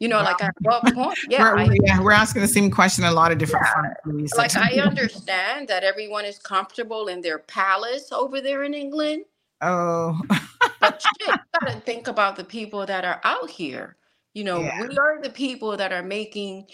You 0.02 0.08
know, 0.08 0.20
like 0.20 0.42
at 0.42 0.52
what 0.62 0.82
point? 0.92 1.16
Yeah, 1.30 1.52
we're, 1.52 1.58
I, 1.58 1.78
yeah, 1.84 2.00
we're 2.00 2.10
asking 2.10 2.42
the 2.42 2.48
same 2.48 2.72
question 2.72 3.04
a 3.04 3.12
lot 3.12 3.30
of 3.30 3.38
different 3.38 3.64
Yeah. 4.04 4.26
like 4.36 4.56
I 4.56 4.80
understand 4.80 5.68
that 5.68 5.84
everyone 5.84 6.24
is 6.24 6.40
comfortable 6.40 7.06
in 7.06 7.20
their 7.20 7.38
palace 7.38 8.10
over 8.10 8.40
there 8.40 8.64
in 8.64 8.74
England, 8.74 9.24
Oh, 9.60 10.20
but 10.80 11.00
shit, 11.20 11.28
you 11.28 11.34
gotta 11.60 11.78
think 11.82 12.08
about 12.08 12.34
the 12.34 12.42
people 12.42 12.84
that 12.84 13.04
are 13.04 13.20
out 13.22 13.48
here. 13.48 13.94
You 14.34 14.42
know, 14.42 14.58
Yeah. 14.60 14.80
we 14.88 14.98
are 14.98 15.22
the 15.22 15.30
people 15.30 15.76
that 15.76 15.92
are 15.92 16.02
making 16.02 16.66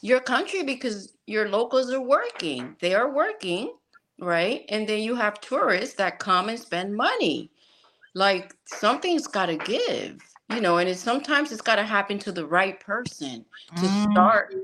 your 0.00 0.20
country 0.20 0.62
because 0.62 1.12
your 1.26 1.48
locals 1.48 1.90
are 1.92 2.00
working. 2.00 2.76
They 2.78 2.94
are 2.94 3.10
working, 3.10 3.74
right? 4.20 4.64
And 4.68 4.88
then 4.88 5.00
you 5.02 5.16
have 5.16 5.40
tourists 5.40 5.96
that 5.96 6.20
come 6.20 6.48
and 6.48 6.58
spend 6.68 6.94
money. 6.94 7.50
Like 8.14 8.54
something's 8.66 9.26
got 9.26 9.46
to 9.46 9.56
give, 9.56 10.18
you 10.50 10.60
know, 10.60 10.78
and 10.78 10.88
it's 10.88 11.00
sometimes 11.00 11.52
it's 11.52 11.62
got 11.62 11.76
to 11.76 11.82
happen 11.82 12.18
to 12.20 12.32
the 12.32 12.46
right 12.46 12.78
person 12.80 13.44
to 13.76 13.86
Mm. 13.86 14.12
start 14.12 14.54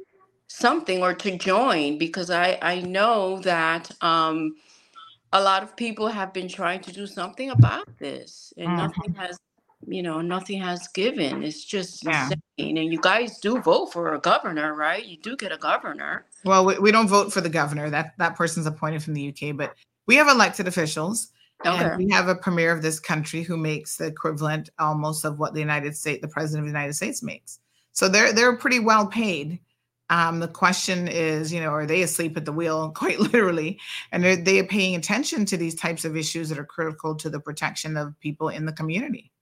something 0.48 1.02
or 1.02 1.14
to 1.14 1.36
join 1.38 1.98
because 1.98 2.30
I 2.30 2.58
I 2.62 2.80
know 2.82 3.40
that 3.40 3.90
um 4.02 4.56
a 5.32 5.42
lot 5.42 5.62
of 5.62 5.74
people 5.76 6.08
have 6.08 6.32
been 6.32 6.48
trying 6.48 6.80
to 6.82 6.92
do 6.92 7.06
something 7.06 7.50
about 7.50 7.88
this 7.98 8.52
and 8.58 8.72
Mhm. 8.72 8.76
nothing 8.76 9.14
has 9.14 9.38
you 9.86 10.02
know 10.02 10.20
nothing 10.20 10.60
has 10.60 10.88
given 10.88 11.42
it's 11.42 11.64
just 11.64 12.04
Yeah. 12.04 12.30
insane 12.58 12.76
and 12.76 12.92
you 12.92 13.00
guys 13.00 13.38
do 13.38 13.60
vote 13.60 13.92
for 13.92 14.14
a 14.14 14.20
governor 14.20 14.74
right 14.74 15.06
you 15.06 15.16
do 15.16 15.36
get 15.36 15.52
a 15.52 15.56
governor 15.56 16.26
well, 16.44 16.64
we, 16.64 16.78
we 16.78 16.90
don't 16.92 17.08
vote 17.08 17.32
for 17.32 17.40
the 17.40 17.48
governor. 17.48 17.88
That 17.88 18.14
that 18.18 18.34
person's 18.36 18.66
appointed 18.66 19.02
from 19.02 19.14
the 19.14 19.28
UK, 19.28 19.56
but 19.56 19.74
we 20.06 20.16
have 20.16 20.28
elected 20.28 20.66
officials. 20.66 21.28
Okay 21.66 21.84
And 21.84 21.98
we 21.98 22.10
have 22.10 22.28
a 22.28 22.34
premier 22.34 22.72
of 22.72 22.82
this 22.82 23.00
country 23.00 23.42
who 23.42 23.56
makes 23.56 23.96
the 23.96 24.06
equivalent 24.06 24.70
almost 24.78 25.24
of 25.24 25.38
what 25.38 25.54
the 25.54 25.60
United 25.60 25.96
States, 25.96 26.20
the 26.20 26.28
president 26.28 26.60
of 26.60 26.72
the 26.72 26.78
United 26.78 26.94
States 26.94 27.22
makes. 27.22 27.60
So 27.92 28.08
they're 28.08 28.32
they're 28.32 28.56
pretty 28.56 28.80
well 28.80 29.06
paid. 29.06 29.60
Um, 30.10 30.40
the 30.40 30.48
question 30.48 31.08
is, 31.08 31.52
you 31.52 31.60
know, 31.60 31.70
are 31.70 31.86
they 31.86 32.02
asleep 32.02 32.36
at 32.36 32.44
the 32.44 32.52
wheel, 32.52 32.90
quite 32.94 33.18
literally, 33.18 33.80
and 34.10 34.24
are 34.24 34.36
they 34.36 34.62
paying 34.62 34.94
attention 34.94 35.44
to 35.46 35.56
these 35.56 35.74
types 35.74 36.04
of 36.04 36.16
issues 36.16 36.48
that 36.48 36.58
are 36.58 36.64
critical 36.64 37.14
to 37.16 37.30
the 37.30 37.40
protection 37.40 37.96
of 37.96 38.18
people 38.20 38.48
in 38.48 38.66
the 38.66 38.72
community? 38.72 39.32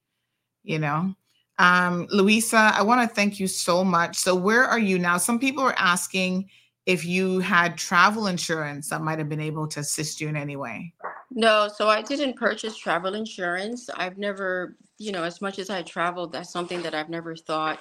You 0.62 0.78
know, 0.78 1.14
um, 1.58 2.06
Luisa, 2.10 2.72
I 2.74 2.82
want 2.82 3.08
to 3.08 3.14
thank 3.14 3.38
you 3.38 3.46
so 3.46 3.84
much. 3.84 4.16
So 4.16 4.34
where 4.34 4.64
are 4.64 4.78
you 4.78 4.98
now? 4.98 5.18
Some 5.18 5.38
people 5.38 5.62
are 5.62 5.78
asking 5.78 6.48
if 6.86 7.04
you 7.04 7.38
had 7.40 7.76
travel 7.76 8.26
insurance 8.26 8.88
that 8.88 9.00
might 9.02 9.18
have 9.18 9.28
been 9.28 9.40
able 9.40 9.66
to 9.68 9.80
assist 9.80 10.20
you 10.20 10.28
in 10.28 10.36
any 10.36 10.56
way. 10.56 10.92
no 11.30 11.68
so 11.68 11.88
i 11.88 12.02
didn't 12.02 12.34
purchase 12.36 12.76
travel 12.76 13.14
insurance 13.14 13.88
i've 13.96 14.18
never 14.18 14.76
you 14.98 15.12
know 15.12 15.22
as 15.22 15.40
much 15.40 15.58
as 15.58 15.70
i 15.70 15.82
traveled 15.82 16.32
that's 16.32 16.50
something 16.50 16.82
that 16.82 16.94
i've 16.94 17.08
never 17.08 17.36
thought 17.36 17.78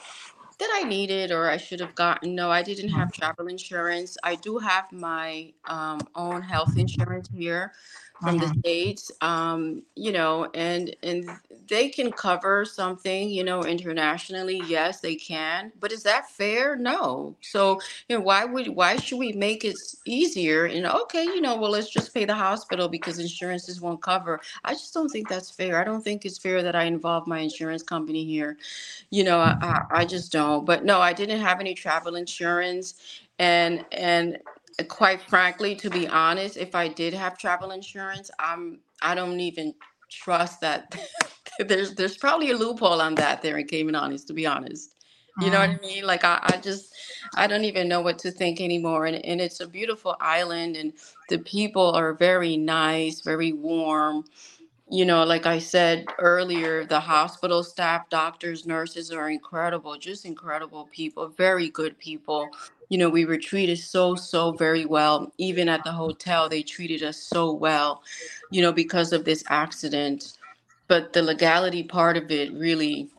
that 0.59 0.69
i 0.73 0.83
needed 0.83 1.31
or 1.31 1.49
i 1.49 1.57
should 1.57 1.79
have 1.79 1.95
gotten 1.95 2.35
no 2.35 2.51
i 2.51 2.61
didn't 2.61 2.89
have 2.89 3.11
travel 3.11 3.47
insurance 3.47 4.17
i 4.23 4.35
do 4.35 4.57
have 4.57 4.91
my 4.91 5.51
um, 5.65 5.99
own 6.15 6.41
health 6.41 6.77
insurance 6.77 7.29
here 7.33 7.71
from 8.21 8.37
the 8.37 8.45
Mhm. 8.45 8.59
states 8.59 9.11
um 9.21 9.81
you 9.95 10.11
know 10.11 10.49
and 10.53 10.95
and 11.03 11.29
they 11.69 11.89
can 11.89 12.11
cover 12.11 12.65
something 12.65 13.29
you 13.29 13.43
know 13.43 13.63
internationally 13.63 14.61
yes 14.67 14.99
they 14.99 15.15
can 15.15 15.71
but 15.79 15.91
is 15.91 16.03
that 16.03 16.29
fair? 16.29 16.75
No. 16.75 17.35
So 17.41 17.79
you 18.07 18.17
know 18.17 18.21
why 18.21 18.45
would 18.45 18.69
why 18.69 18.97
should 18.97 19.19
we 19.19 19.31
make 19.33 19.63
it 19.63 19.77
easier 20.05 20.65
and 20.65 20.85
okay 20.85 21.23
you 21.23 21.41
know 21.41 21.55
well 21.55 21.71
let's 21.71 21.89
just 21.89 22.13
pay 22.13 22.25
the 22.25 22.35
hospital 22.35 22.87
because 22.87 23.19
insurances 23.19 23.81
won't 23.81 24.01
cover. 24.01 24.39
I 24.63 24.73
just 24.73 24.93
don't 24.93 25.09
think 25.09 25.29
that's 25.29 25.51
fair. 25.51 25.79
I 25.79 25.83
don't 25.83 26.01
think 26.01 26.25
it's 26.25 26.37
fair 26.37 26.61
that 26.63 26.75
i 26.75 26.83
involve 26.83 27.27
my 27.27 27.39
insurance 27.39 27.83
company 27.83 28.25
here. 28.25 28.57
You 29.09 29.23
know 29.23 29.39
i 29.39 29.55
i, 29.61 30.01
I 30.01 30.05
just 30.05 30.31
don't. 30.31 30.65
But 30.65 30.83
no 30.85 30.99
i 30.99 31.13
didn't 31.13 31.41
have 31.41 31.59
any 31.59 31.73
travel 31.73 32.15
insurance 32.15 32.95
and 33.39 33.85
and 33.91 34.37
quite 34.87 35.21
frankly 35.21 35.75
to 35.75 35.89
be 35.89 36.07
honest 36.07 36.55
if 36.55 36.73
i 36.73 36.87
did 36.87 37.13
have 37.13 37.37
travel 37.37 37.71
insurance 37.71 38.31
i'm 38.39 38.79
i 39.01 39.13
don't 39.13 39.39
even 39.41 39.73
trust 40.09 40.61
that 40.61 40.95
there's 41.59 41.95
there's 41.95 42.17
probably 42.17 42.51
a 42.51 42.57
loophole 42.57 43.01
on 43.01 43.15
that 43.15 43.41
there 43.41 43.57
in 43.57 43.67
cayman 43.67 43.95
islands 43.95 44.25
to 44.25 44.33
be 44.33 44.45
honest 44.45 44.95
you 45.39 45.49
know 45.49 45.59
what 45.59 45.69
I 45.69 45.75
mm. 45.75 45.81
mean? 45.81 46.05
Like 46.05 46.23
I, 46.23 46.39
I 46.41 46.57
just 46.57 46.93
I 47.35 47.47
don't 47.47 47.63
even 47.63 47.87
know 47.87 48.01
what 48.01 48.19
to 48.19 48.31
think 48.31 48.59
anymore. 48.59 49.05
And 49.05 49.23
and 49.25 49.39
it's 49.39 49.61
a 49.61 49.67
beautiful 49.67 50.15
island 50.19 50.75
and 50.75 50.93
the 51.29 51.39
people 51.39 51.91
are 51.91 52.13
very 52.13 52.57
nice, 52.57 53.21
very 53.21 53.53
warm. 53.53 54.25
You 54.91 55.05
know, 55.05 55.23
like 55.23 55.45
I 55.45 55.59
said 55.59 56.07
earlier, 56.17 56.83
the 56.83 56.99
hospital 56.99 57.63
staff, 57.63 58.09
doctors, 58.09 58.65
nurses 58.65 59.11
are 59.11 59.29
incredible, 59.29 59.95
just 59.97 60.25
incredible 60.25 60.89
people, 60.91 61.27
very 61.27 61.69
good 61.69 61.97
people. 61.99 62.49
You 62.89 62.97
know, 62.97 63.09
we 63.09 63.25
were 63.25 63.37
treated 63.37 63.77
so, 63.77 64.15
so 64.15 64.51
very 64.51 64.85
well. 64.85 65.31
Even 65.37 65.69
at 65.69 65.83
the 65.83 65.91
hotel, 65.91 66.49
they 66.49 66.63
treated 66.63 67.03
us 67.03 67.17
so 67.17 67.53
well, 67.53 68.01
you 68.49 68.63
know, 68.63 68.71
because 68.71 69.13
of 69.13 69.25
this 69.25 69.43
accident. 69.49 70.33
But 70.87 71.13
the 71.13 71.21
legality 71.21 71.83
part 71.83 72.17
of 72.17 72.31
it 72.31 72.51
really 72.53 73.09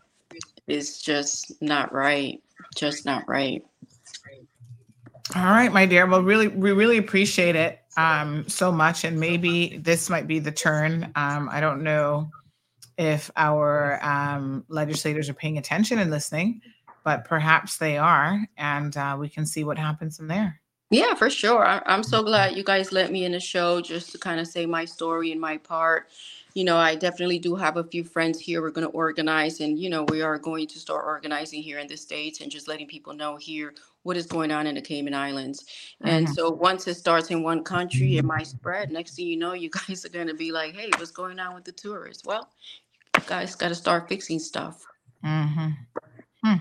is 0.67 1.01
just 1.01 1.63
not 1.63 1.93
right. 1.93 2.43
Just 2.75 3.07
not 3.07 3.29
right. 3.29 3.65
All 5.37 5.45
right, 5.45 5.73
my 5.73 5.87
dear. 5.87 6.05
Well, 6.07 6.23
really, 6.23 6.49
we 6.49 6.73
really 6.73 6.99
appreciate 6.99 7.55
it 7.55 7.80
um, 7.97 8.49
so 8.49 8.71
much, 8.71 9.05
and 9.05 9.19
maybe 9.19 9.79
this 9.79 10.09
might 10.09 10.27
be 10.27 10.39
the 10.39 10.53
turn. 10.53 11.13
Um, 11.15 11.49
I 11.51 11.61
don't 11.61 11.83
know 11.83 12.31
if 12.97 13.31
our 13.37 14.03
um, 14.05 14.65
legislators 14.69 15.29
are 15.29 15.35
paying 15.35 15.59
attention 15.59 15.99
and 15.99 16.11
listening, 16.11 16.61
but 17.05 17.25
perhaps 17.25 17.79
they 17.79 17.99
are, 17.99 18.47
and 18.57 18.97
uh, 18.97 19.17
we 19.19 19.29
can 19.29 19.47
see 19.47 19.65
what 19.65 19.79
happens 19.79 20.17
from 20.17 20.29
there. 20.29 20.60
Yeah, 20.91 21.15
for 21.15 21.31
sure. 21.31 21.67
I, 21.67 21.83
I'm 21.87 22.03
so 22.03 22.25
glad 22.25 22.57
you 22.57 22.65
guys 22.65 22.93
let 22.93 23.13
me 23.13 23.27
in 23.27 23.33
the 23.33 23.41
show 23.41 23.83
just 23.83 24.13
to 24.13 24.19
kind 24.19 24.41
of 24.41 24.49
say 24.49 24.67
my 24.67 24.87
story 24.87 25.33
and 25.33 25.41
my 25.41 25.59
part. 25.59 26.09
You 26.55 26.65
know, 26.65 26.79
I 26.79 26.97
definitely 26.97 27.39
do 27.39 27.57
have 27.57 27.77
a 27.77 27.85
few 27.85 28.05
friends 28.05 28.41
here. 28.41 28.63
We're 28.63 28.73
going 28.73 28.89
to 28.89 28.95
organize, 28.95 29.61
and 29.61 29.79
you 29.79 29.91
know, 29.91 30.05
we 30.05 30.23
are 30.23 30.39
going 30.39 30.67
to 30.69 30.81
start 30.81 31.05
organizing 31.07 31.63
here 31.63 31.79
in 31.79 31.89
the 31.89 31.97
states 31.97 32.41
and 32.41 32.51
just 32.51 32.69
letting 32.69 32.89
people 32.89 33.15
know 33.15 33.37
here 33.37 33.75
what 34.05 34.17
is 34.17 34.27
going 34.27 34.51
on 34.51 34.67
in 34.67 34.77
the 34.77 34.83
Cayman 34.83 35.15
Islands. 35.15 35.65
And 36.03 36.27
Mhm. 36.27 36.35
so 36.35 36.51
once 36.51 36.89
it 36.89 36.95
starts 36.97 37.31
in 37.31 37.43
one 37.45 37.65
country, 37.65 38.17
it 38.17 38.25
might 38.25 38.49
spread. 38.49 38.91
Next 38.91 39.17
thing 39.17 39.29
you 39.29 39.37
know, 39.37 39.53
you 39.55 39.71
guys 39.89 40.05
are 40.07 40.11
going 40.11 40.29
to 40.29 40.35
be 40.35 40.53
like, 40.53 40.75
"Hey, 40.75 40.91
what's 40.99 41.13
going 41.13 41.39
on 41.39 41.55
with 41.55 41.65
the 41.67 41.73
tourists?" 41.73 42.25
Well, 42.25 42.51
you 43.17 43.25
guys 43.27 43.55
got 43.57 43.69
to 43.69 43.77
start 43.77 44.09
fixing 44.09 44.41
stuff. 44.41 44.85
Mhm. 45.25 45.77
Hmm. 46.45 46.57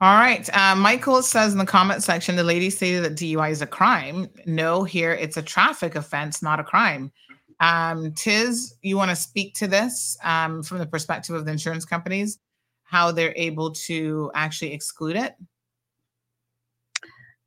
All 0.00 0.14
right. 0.14 0.48
Uh, 0.56 0.76
Michael 0.76 1.22
says 1.22 1.52
in 1.52 1.58
the 1.58 1.66
comment 1.66 2.04
section, 2.04 2.36
the 2.36 2.44
lady 2.44 2.70
stated 2.70 3.02
that 3.02 3.16
DUI 3.16 3.50
is 3.50 3.62
a 3.62 3.66
crime. 3.66 4.28
No, 4.46 4.84
here 4.84 5.12
it's 5.12 5.36
a 5.36 5.42
traffic 5.42 5.96
offense, 5.96 6.40
not 6.40 6.60
a 6.60 6.64
crime. 6.64 7.10
Um, 7.58 8.12
Tiz, 8.12 8.74
you 8.82 8.96
want 8.96 9.10
to 9.10 9.16
speak 9.16 9.54
to 9.54 9.66
this 9.66 10.16
um, 10.22 10.62
from 10.62 10.78
the 10.78 10.86
perspective 10.86 11.34
of 11.34 11.44
the 11.44 11.50
insurance 11.50 11.84
companies, 11.84 12.38
how 12.84 13.10
they're 13.10 13.34
able 13.34 13.72
to 13.72 14.30
actually 14.34 14.72
exclude 14.72 15.16
it? 15.16 15.34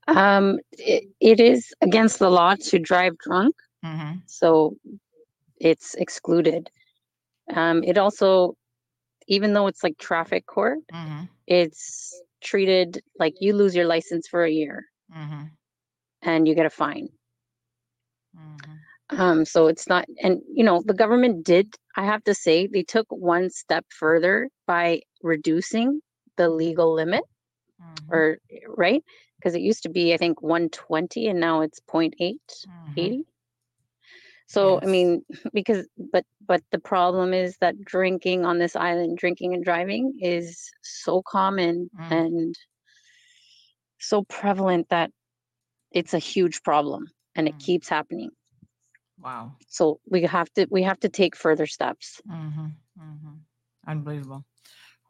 Um, 0.07 0.59
it, 0.73 1.05
it 1.21 1.39
is 1.39 1.73
against 1.81 2.19
the 2.19 2.29
law 2.29 2.55
to 2.55 2.79
drive 2.79 3.17
drunk, 3.19 3.55
hmm 3.83 4.13
so 4.25 4.75
it's 5.57 5.93
excluded. 5.93 6.69
Um, 7.53 7.83
it 7.83 7.97
also, 7.97 8.57
even 9.27 9.53
though 9.53 9.67
it's 9.67 9.83
like 9.83 9.97
traffic 9.97 10.45
court, 10.47 10.79
hmm 10.91 11.21
it's 11.47 12.21
treated 12.41 13.01
like 13.19 13.35
you 13.41 13.53
lose 13.53 13.75
your 13.75 13.85
license 13.85 14.27
for 14.27 14.43
a 14.43 14.51
year 14.51 14.85
hmm 15.09 15.57
and 16.23 16.47
you 16.47 16.55
get 16.55 16.65
a 16.65 16.69
fine. 16.69 17.09
hmm 18.33 18.77
Um, 19.09 19.45
so 19.45 19.67
it's 19.67 19.87
not, 19.87 20.05
and 20.21 20.41
you 20.53 20.63
know, 20.63 20.81
the 20.85 20.93
government 20.93 21.45
did, 21.45 21.75
I 21.95 22.05
have 22.05 22.23
to 22.25 22.33
say, 22.33 22.67
they 22.67 22.83
took 22.83 23.07
one 23.09 23.49
step 23.49 23.85
further 23.89 24.49
by 24.67 25.01
reducing 25.21 26.01
the 26.37 26.49
legal 26.49 26.93
limit, 26.93 27.23
or 28.09 28.39
right? 28.67 29.03
Because 29.37 29.55
it 29.55 29.61
used 29.61 29.83
to 29.83 29.89
be, 29.89 30.13
I 30.13 30.17
think, 30.17 30.41
120 30.41 31.27
and 31.27 31.39
now 31.39 31.61
it's 31.61 31.79
0.8, 31.91 32.41
Mm-hmm. 32.67 33.11
80. 33.11 33.23
So 34.51 34.79
I 34.83 34.85
mean, 34.85 35.23
because 35.53 35.87
but 36.11 36.25
but 36.45 36.61
the 36.71 36.79
problem 36.79 37.33
is 37.33 37.57
that 37.61 37.79
drinking 37.85 38.45
on 38.45 38.59
this 38.59 38.75
island, 38.75 39.17
drinking 39.17 39.53
and 39.53 39.63
driving 39.63 40.17
is 40.19 40.69
so 40.83 41.21
common 41.21 41.89
Mm. 41.97 42.11
and 42.11 42.55
so 43.99 44.23
prevalent 44.23 44.89
that 44.89 45.11
it's 45.91 46.13
a 46.13 46.19
huge 46.19 46.63
problem 46.63 47.07
and 47.35 47.47
it 47.47 47.55
Mm. 47.55 47.59
keeps 47.59 47.89
happening. 47.89 48.31
Wow. 49.19 49.55
So 49.67 49.99
we 50.09 50.23
have 50.23 50.51
to 50.53 50.67
we 50.69 50.83
have 50.83 50.99
to 51.01 51.09
take 51.09 51.35
further 51.35 51.67
steps. 51.67 52.21
hmm 52.27 52.67
hmm 52.97 53.37
Unbelievable. 53.87 54.45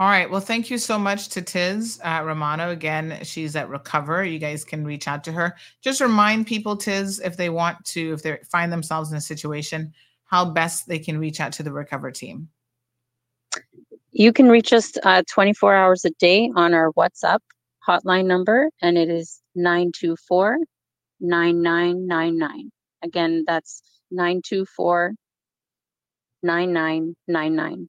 All 0.02 0.08
right. 0.08 0.28
Well, 0.28 0.42
thank 0.42 0.72
you 0.72 0.80
so 0.80 0.98
much 0.98 1.30
to 1.30 1.44
Tiz 1.44 2.00
uh, 2.04 2.24
Romano. 2.26 2.72
Again, 2.72 3.20
she's 3.22 3.56
at 3.56 3.70
Recover. 3.70 4.26
You 4.26 4.40
guys 4.40 4.64
can 4.64 4.84
reach 4.84 5.08
out 5.08 5.24
to 5.26 5.32
her. 5.32 5.56
Just 5.84 6.02
remind 6.02 6.48
people, 6.48 6.76
Tiz, 6.76 7.20
if 7.20 7.38
they 7.38 7.52
want 7.52 7.86
to, 7.86 8.12
if 8.12 8.24
they 8.24 8.40
find 8.52 8.74
themselves 8.74 9.12
in 9.12 9.18
a 9.18 9.22
situation, 9.22 9.94
how 10.26 10.44
best 10.44 10.88
they 10.88 10.98
can 10.98 11.20
reach 11.20 11.40
out 11.40 11.52
to 11.52 11.62
the 11.62 11.72
Recover 11.72 12.10
team. 12.10 12.50
You 14.12 14.34
can 14.34 14.50
reach 14.50 14.74
us 14.74 14.92
uh, 15.04 15.22
24 15.30 15.76
hours 15.76 16.04
a 16.04 16.10
day 16.18 16.50
on 16.56 16.74
our 16.74 16.92
WhatsApp 16.94 17.42
hotline 17.88 18.26
number, 18.26 18.72
and 18.82 18.98
it 18.98 19.08
is 19.08 19.40
924 19.54 20.58
9999. 21.20 22.72
Again, 23.04 23.44
that's 23.46 23.84
924 24.10 25.14
9999. 26.42 27.88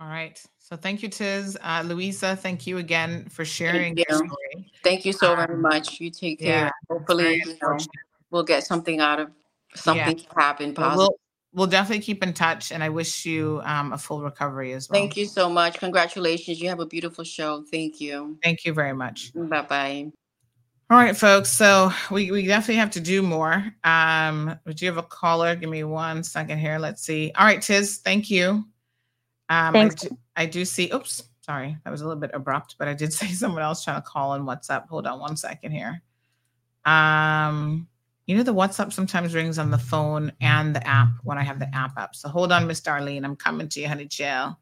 All 0.00 0.08
right. 0.08 0.42
So 0.70 0.76
thank 0.76 1.02
you, 1.02 1.08
Tiz. 1.08 1.58
Uh, 1.60 1.82
Louisa, 1.84 2.36
thank 2.36 2.64
you 2.64 2.78
again 2.78 3.28
for 3.28 3.44
sharing 3.44 3.96
you. 3.96 4.04
your 4.08 4.18
story. 4.18 4.72
Thank 4.84 5.04
you 5.04 5.12
so 5.12 5.34
very 5.34 5.54
Um, 5.54 5.62
much. 5.62 6.00
You 6.00 6.10
take 6.10 6.38
care. 6.38 6.68
it's 6.68 6.76
Hopefully, 6.88 7.42
you 7.44 7.56
know, 7.60 7.76
we'll 8.30 8.44
get 8.44 8.64
something 8.64 9.00
out 9.00 9.18
of 9.18 9.32
something 9.74 10.16
to 10.16 10.26
happen 10.36 10.72
positive. 10.72 10.96
we'll 10.96 11.16
we'll 11.52 11.66
definitely 11.66 12.02
keep 12.04 12.22
in 12.22 12.32
touch, 12.32 12.70
and 12.70 12.84
I 12.84 12.88
wish 12.88 13.26
you 13.26 13.60
um, 13.64 13.92
a 13.92 13.98
full 13.98 14.22
recovery 14.22 14.72
as 14.72 14.88
well. 14.88 15.00
Thank 15.00 15.16
you 15.16 15.26
so 15.26 15.50
much. 15.50 15.80
Congratulations. 15.80 16.60
You 16.60 16.68
have 16.68 16.78
a 16.78 16.86
beautiful 16.86 17.24
show. 17.24 17.64
Thank 17.68 18.00
you. 18.00 18.38
Thank 18.44 18.64
you 18.64 18.72
very 18.72 18.94
much. 18.94 19.32
Bye 19.34 19.62
bye. 19.62 20.12
All 20.88 20.98
right, 20.98 21.16
folks. 21.16 21.50
So 21.52 21.90
we, 22.12 22.30
we 22.30 22.46
definitely 22.46 22.76
have 22.76 22.90
to 22.92 23.00
do 23.00 23.22
more. 23.22 23.64
Um, 23.82 24.56
do 24.74 24.86
have 24.86 24.98
a 24.98 25.02
caller. 25.02 25.56
Give 25.56 25.70
me 25.70 25.82
one 25.82 26.22
second 26.22 26.58
here. 26.58 26.78
Let's 26.78 27.02
see. 27.02 27.32
All 27.36 27.44
right, 27.44 27.60
Tiz, 27.62 27.98
thank 27.98 28.30
you. 28.30 28.64
Um, 29.50 29.74
Thanks. 29.74 30.04
I 30.04 30.08
do, 30.08 30.18
I 30.36 30.46
do 30.46 30.64
see. 30.64 30.90
Oops, 30.94 31.24
sorry, 31.42 31.76
that 31.84 31.90
was 31.90 32.00
a 32.00 32.06
little 32.06 32.20
bit 32.20 32.30
abrupt, 32.32 32.76
but 32.78 32.88
I 32.88 32.94
did 32.94 33.12
say 33.12 33.26
someone 33.26 33.62
else 33.62 33.84
trying 33.84 34.00
to 34.00 34.08
call 34.08 34.30
on 34.30 34.46
WhatsApp. 34.46 34.88
Hold 34.88 35.06
on 35.06 35.20
one 35.20 35.36
second 35.36 35.72
here. 35.72 36.02
Um, 36.86 37.86
you 38.26 38.36
know 38.36 38.44
the 38.44 38.54
WhatsApp 38.54 38.92
sometimes 38.92 39.34
rings 39.34 39.58
on 39.58 39.72
the 39.72 39.78
phone 39.78 40.32
and 40.40 40.74
the 40.74 40.86
app 40.86 41.08
when 41.24 41.36
I 41.36 41.42
have 41.42 41.58
the 41.58 41.74
app 41.74 41.98
up. 41.98 42.14
So 42.14 42.28
hold 42.28 42.52
on, 42.52 42.66
Miss 42.68 42.80
Darlene. 42.80 43.24
I'm 43.24 43.36
coming 43.36 43.68
to 43.68 43.80
you, 43.80 43.88
honey 43.88 44.06
chill. 44.06 44.56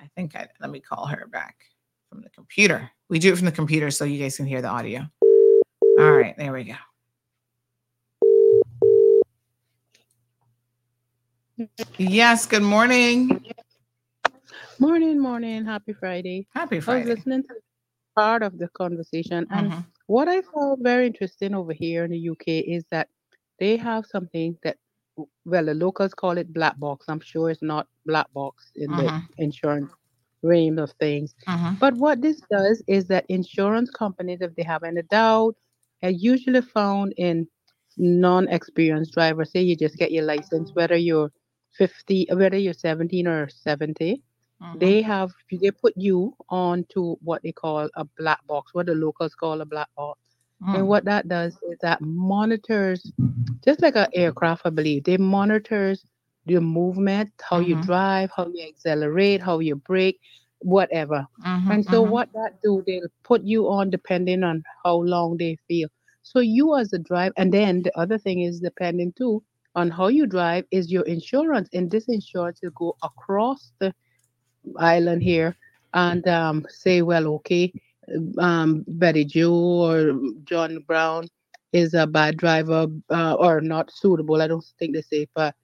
I 0.00 0.06
think 0.16 0.34
I 0.34 0.48
let 0.60 0.70
me 0.70 0.80
call 0.80 1.06
her 1.06 1.28
back 1.28 1.56
from 2.08 2.22
the 2.22 2.30
computer. 2.30 2.90
We 3.08 3.20
do 3.20 3.32
it 3.32 3.36
from 3.36 3.46
the 3.46 3.52
computer 3.52 3.92
so 3.92 4.04
you 4.04 4.20
guys 4.20 4.36
can 4.36 4.46
hear 4.46 4.60
the 4.60 4.68
audio. 4.68 5.06
All 5.98 6.12
right, 6.12 6.36
there 6.36 6.52
we 6.52 6.64
go. 6.64 6.74
Yes, 11.96 12.46
good 12.46 12.62
morning. 12.62 13.44
Morning, 14.80 15.18
morning. 15.20 15.66
Happy 15.66 15.92
Friday. 15.92 16.46
Happy 16.54 16.80
Friday. 16.80 17.02
I 17.02 17.04
was 17.04 17.18
listening 17.18 17.42
to 17.42 17.54
part 18.16 18.42
of 18.42 18.58
the 18.58 18.68
conversation, 18.68 19.46
and 19.50 19.70
Mhm. 19.70 19.84
what 20.06 20.26
I 20.26 20.40
found 20.40 20.82
very 20.82 21.06
interesting 21.06 21.54
over 21.54 21.74
here 21.74 22.04
in 22.04 22.10
the 22.10 22.18
UK 22.18 22.60
is 22.60 22.86
that 22.90 23.10
they 23.58 23.76
have 23.76 24.06
something 24.06 24.56
that, 24.62 24.78
well, 25.44 25.66
the 25.66 25.74
locals 25.74 26.14
call 26.14 26.38
it 26.38 26.54
black 26.54 26.78
box. 26.78 27.10
I'm 27.10 27.20
sure 27.20 27.50
it's 27.50 27.60
not 27.60 27.88
black 28.06 28.32
box 28.32 28.72
in 28.74 28.90
the 28.92 29.02
Mhm. 29.02 29.28
insurance 29.36 29.92
realm 30.42 30.78
of 30.78 30.92
things. 30.92 31.34
Mhm. 31.46 31.78
But 31.78 31.94
what 31.96 32.22
this 32.22 32.40
does 32.50 32.82
is 32.86 33.04
that 33.08 33.26
insurance 33.28 33.90
companies, 33.90 34.40
if 34.40 34.54
they 34.54 34.62
have 34.62 34.82
any 34.82 35.02
doubt, 35.02 35.56
are 36.02 36.08
usually 36.10 36.62
found 36.62 37.12
in 37.18 37.46
non-experienced 37.98 39.12
drivers. 39.12 39.50
Say 39.50 39.60
you 39.60 39.76
just 39.76 39.98
get 39.98 40.10
your 40.10 40.24
license, 40.24 40.74
whether 40.74 40.96
you're 40.96 41.30
50, 41.76 42.26
whether 42.32 42.56
you're 42.56 42.72
17 42.72 43.26
or 43.28 43.46
70 43.50 44.22
Mhm. 44.60 44.74
they 44.74 45.02
have 45.02 45.30
they 45.50 45.70
put 45.70 45.94
you 45.96 46.34
onto 46.48 47.16
what 47.22 47.42
they 47.42 47.52
call 47.52 47.88
a 47.94 48.04
black 48.18 48.46
box, 48.46 48.74
what 48.74 48.86
the 48.86 48.94
locals 48.94 49.34
call 49.34 49.60
a 49.60 49.66
black 49.66 49.88
box. 49.96 50.18
Mm. 50.62 50.72
And 50.72 50.86
what 50.88 51.04
that 51.04 51.28
does 51.28 51.54
is 51.70 51.78
that 51.82 52.00
monitors, 52.00 53.12
just 53.64 53.82
like 53.82 53.96
an 53.96 54.06
aircraft, 54.14 54.62
I 54.64 54.70
believe, 54.70 55.04
they 55.04 55.16
monitors 55.18 56.04
your 56.44 56.60
movement, 56.60 57.30
how 57.48 57.58
you 57.58 57.74
Mhm. 57.74 57.76
drive, 57.76 58.30
how 58.36 58.46
you 58.52 58.66
accelerate, 58.68 59.42
how 59.42 59.58
you 59.60 59.76
brake, 59.76 60.18
whatever. 60.60 61.26
Mhm, 61.38 61.68
And 61.68 61.84
so 61.84 62.02
mhm. 62.02 62.02
what 62.02 62.32
that 62.34 62.58
do, 62.62 62.82
they'll 62.86 63.08
put 63.24 63.42
you 63.44 63.68
on 63.68 63.90
depending 63.90 64.42
on 64.42 64.62
how 64.84 64.96
long 64.96 65.36
they 65.38 65.56
feel. 65.68 65.88
So 66.22 66.40
you 66.40 66.76
as 66.76 66.92
a 66.92 66.98
driver, 66.98 67.34
and 67.36 67.52
then 67.52 67.82
the 67.82 67.96
other 67.98 68.18
thing 68.18 68.40
is 68.40 68.60
depending 68.60 69.12
too 69.16 69.42
on 69.74 69.90
how 69.90 70.08
you 70.08 70.26
drive 70.26 70.64
is 70.70 70.90
your 70.90 71.04
insurance. 71.04 71.68
And 71.72 71.90
this 71.90 72.08
insurance 72.08 72.60
will 72.62 72.70
go 72.76 72.96
across 73.02 73.72
the 73.80 73.94
island 74.78 75.22
here 75.22 75.56
and 75.94 76.26
um, 76.28 76.66
say, 76.68 77.02
well, 77.02 77.26
okay, 77.26 77.72
um, 78.38 78.84
Betty 78.88 79.24
Joe 79.24 79.52
or 79.52 80.20
John 80.44 80.78
Brown 80.86 81.28
is 81.72 81.94
a 81.94 82.06
bad 82.06 82.36
driver 82.36 82.86
uh, 83.10 83.34
or 83.34 83.60
not 83.60 83.90
suitable. 83.92 84.42
I 84.42 84.48
don't 84.48 84.64
think 84.78 84.94
they 84.94 85.02
say, 85.02 85.26
but 85.34 85.54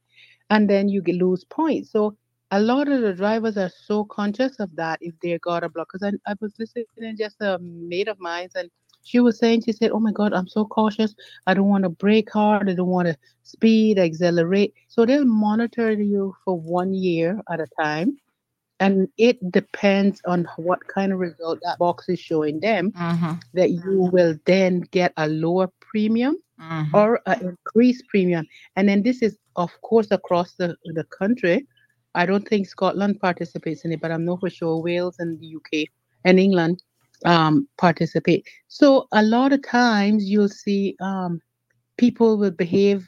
and 0.50 0.70
then 0.70 0.88
you 0.88 1.02
lose 1.02 1.44
points. 1.44 1.90
So 1.90 2.16
a 2.52 2.60
lot 2.60 2.88
of 2.88 3.02
the 3.02 3.12
drivers 3.12 3.56
are 3.56 3.70
so 3.86 4.04
conscious 4.04 4.60
of 4.60 4.74
that 4.76 4.98
if 5.02 5.14
they 5.20 5.38
got 5.38 5.64
a 5.64 5.68
block. 5.68 5.88
Because 5.92 6.12
I, 6.26 6.30
I 6.30 6.34
was 6.40 6.52
listening 6.58 7.16
just 7.18 7.36
a 7.40 7.58
mate 7.60 8.08
of 8.08 8.20
mine, 8.20 8.48
and 8.54 8.70
she 9.02 9.18
was 9.20 9.38
saying, 9.38 9.62
she 9.62 9.72
said, 9.72 9.90
"Oh 9.90 10.00
my 10.00 10.12
God, 10.12 10.32
I'm 10.32 10.48
so 10.48 10.64
cautious. 10.64 11.14
I 11.46 11.54
don't 11.54 11.68
want 11.68 11.84
to 11.84 11.90
brake 11.90 12.30
hard. 12.30 12.70
I 12.70 12.74
don't 12.74 12.86
want 12.88 13.08
to 13.08 13.16
speed, 13.42 13.98
accelerate." 13.98 14.74
So 14.88 15.04
they'll 15.04 15.24
monitor 15.24 15.92
you 15.92 16.36
for 16.44 16.58
one 16.58 16.94
year 16.94 17.40
at 17.50 17.60
a 17.60 17.66
time, 17.80 18.18
and 18.80 19.08
it 19.18 19.38
depends 19.50 20.20
on 20.26 20.46
what 20.56 20.80
kind 20.86 21.12
of 21.12 21.18
result 21.18 21.58
that 21.62 21.78
box 21.78 22.08
is 22.08 22.18
showing 22.18 22.60
them. 22.60 22.92
Mhm, 22.92 23.40
That 23.54 23.70
you 23.70 24.08
will 24.12 24.34
then 24.46 24.80
get 24.90 25.12
a 25.16 25.28
lower 25.28 25.68
premium 25.80 26.36
mhm. 26.60 26.92
or 26.94 27.20
an 27.26 27.40
increased 27.40 28.04
premium. 28.08 28.46
And 28.76 28.88
then 28.88 29.02
this 29.02 29.22
is, 29.22 29.38
of 29.56 29.70
course, 29.82 30.10
across 30.10 30.54
the, 30.54 30.76
the 30.84 31.04
country. 31.18 31.66
I 32.14 32.26
don't 32.26 32.46
think 32.46 32.66
Scotland 32.66 33.20
participates 33.20 33.84
in 33.84 33.92
it, 33.92 34.00
but 34.00 34.10
I'm 34.10 34.24
not 34.24 34.40
for 34.40 34.50
sure 34.50 34.82
Wales 34.82 35.16
and 35.18 35.38
the 35.40 35.46
UK 35.46 35.86
and 36.24 36.38
England 36.38 36.82
um, 37.24 37.68
participate. 37.78 38.46
So 38.68 39.06
a 39.12 39.22
lot 39.22 39.52
of 39.52 39.62
times 39.62 40.28
you'll 40.28 40.48
see 40.48 40.96
um, 41.00 41.40
people 41.96 42.38
will 42.38 42.50
behave 42.50 43.06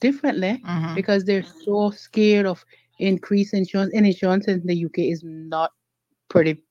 differently 0.00 0.60
Mhm. 0.64 0.94
because 0.94 1.24
they're 1.24 1.44
so 1.64 1.90
scared 1.90 2.46
of 2.46 2.64
increased 3.00 3.54
insurance. 3.54 3.92
And 3.94 4.06
insurance 4.06 4.48
in 4.48 4.66
the 4.66 4.74
UK 4.74 5.10
is 5.10 5.22
not 5.24 5.72
pretty 6.28 6.62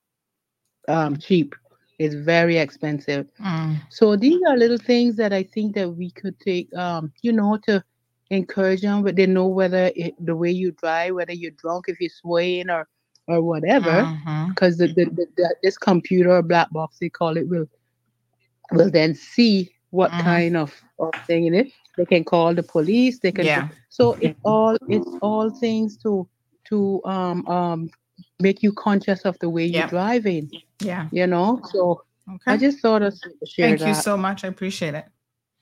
um, 0.87 1.17
cheap. 1.17 1.55
It's 1.99 2.15
very 2.15 2.57
expensive. 2.57 3.27
Mm. 3.41 3.77
So 3.89 4.15
these 4.15 4.39
are 4.47 4.57
little 4.57 4.77
things 4.77 5.15
that 5.17 5.33
I 5.33 5.43
think 5.43 5.75
that 5.75 5.89
we 5.89 6.11
could 6.11 6.39
take, 6.39 6.73
um, 6.75 7.11
you 7.21 7.31
know, 7.33 7.57
to 7.67 7.83
encourage 8.29 8.81
them, 8.81 9.03
but 9.03 9.15
they 9.15 9.25
know 9.25 9.47
whether 9.47 9.91
it, 9.95 10.13
the 10.23 10.35
way 10.35 10.51
you 10.51 10.71
drive, 10.71 11.15
whether 11.15 11.33
you're 11.33 11.51
drunk, 11.51 11.85
if 11.87 11.99
you're 11.99 12.09
swaying 12.09 12.69
or 12.69 12.87
or 13.27 13.41
whatever, 13.43 14.03
because 14.49 14.77
the, 14.77 14.87
the, 14.87 15.05
the, 15.05 15.25
the 15.37 15.55
this 15.63 15.77
computer 15.77 16.31
or 16.31 16.41
black 16.41 16.71
box 16.71 16.97
they 16.99 17.09
call 17.09 17.37
it 17.37 17.47
will 17.47 17.65
will 18.71 18.89
then 18.89 19.13
see 19.15 19.71
what 19.91 20.11
Mhm. 20.11 20.23
kind 20.23 20.57
of, 20.57 20.73
of 20.99 21.13
thing 21.25 21.45
it 21.45 21.67
is. 21.67 21.73
They 21.99 22.05
can 22.05 22.23
call 22.23 22.55
the 22.55 22.63
police. 22.63 23.19
They 23.19 23.33
can. 23.33 23.45
Yeah. 23.45 23.67
So 23.89 24.13
it's 24.21 24.39
all 24.43 24.77
it's 24.87 25.11
all 25.21 25.49
things 25.51 25.97
to 26.03 26.25
to 26.69 27.01
um 27.03 27.45
um 27.47 27.89
make 28.39 28.63
you 28.63 28.71
conscious 28.71 29.25
of 29.25 29.37
the 29.39 29.49
way 29.49 29.65
you're 29.65 29.87
driving. 29.87 30.49
Yeah. 30.79 31.09
You 31.11 31.27
know. 31.27 31.61
So 31.73 32.03
Okay. 32.29 32.53
I 32.53 32.57
just 32.57 32.79
thought 32.79 33.01
of 33.01 33.13
share 33.45 33.69
Thank 33.69 33.79
that. 33.79 33.87
you 33.87 33.95
so 33.95 34.15
much. 34.15 34.43
I 34.43 34.49
appreciate 34.49 34.93
it. 34.93 35.05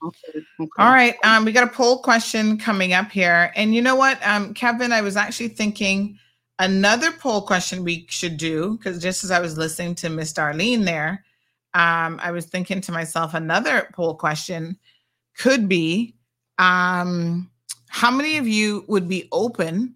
Okay, 0.04 0.44
okay. 0.60 0.68
All 0.78 0.92
right. 0.92 1.16
Um, 1.24 1.46
we 1.46 1.52
got 1.52 1.64
a 1.64 1.72
poll 1.72 2.02
question 2.02 2.58
coming 2.58 2.92
up 2.92 3.10
here. 3.10 3.50
And 3.56 3.74
you 3.74 3.80
know 3.80 3.96
what, 3.96 4.18
um, 4.26 4.52
Kevin, 4.52 4.92
I 4.92 5.00
was 5.00 5.16
actually 5.16 5.48
thinking 5.48 6.18
another 6.58 7.10
poll 7.10 7.40
question 7.40 7.84
we 7.84 8.06
should 8.10 8.36
do, 8.36 8.76
because 8.76 9.02
just 9.02 9.24
as 9.24 9.30
I 9.30 9.40
was 9.40 9.56
listening 9.56 9.94
to 9.96 10.10
Miss 10.10 10.32
Darlene 10.32 10.84
there, 10.84 11.24
um, 11.72 12.20
I 12.22 12.32
was 12.32 12.44
thinking 12.46 12.82
to 12.82 12.92
myself, 12.92 13.32
another 13.32 13.88
poll 13.94 14.14
question 14.14 14.78
could 15.38 15.68
be 15.70 16.14
um, 16.58 17.50
how 17.88 18.10
many 18.10 18.36
of 18.36 18.46
you 18.46 18.84
would 18.88 19.08
be 19.08 19.28
open 19.32 19.94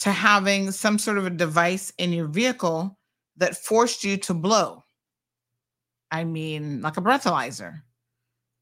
to 0.00 0.10
having 0.10 0.70
some 0.70 0.98
sort 0.98 1.18
of 1.18 1.26
a 1.26 1.30
device 1.30 1.92
in 1.98 2.12
your 2.12 2.26
vehicle 2.26 2.98
that 3.36 3.56
forced 3.56 4.04
you 4.04 4.16
to 4.18 4.34
blow? 4.34 4.84
I 6.10 6.24
mean, 6.24 6.82
like 6.82 6.96
a 6.96 7.00
breathalyzer 7.00 7.80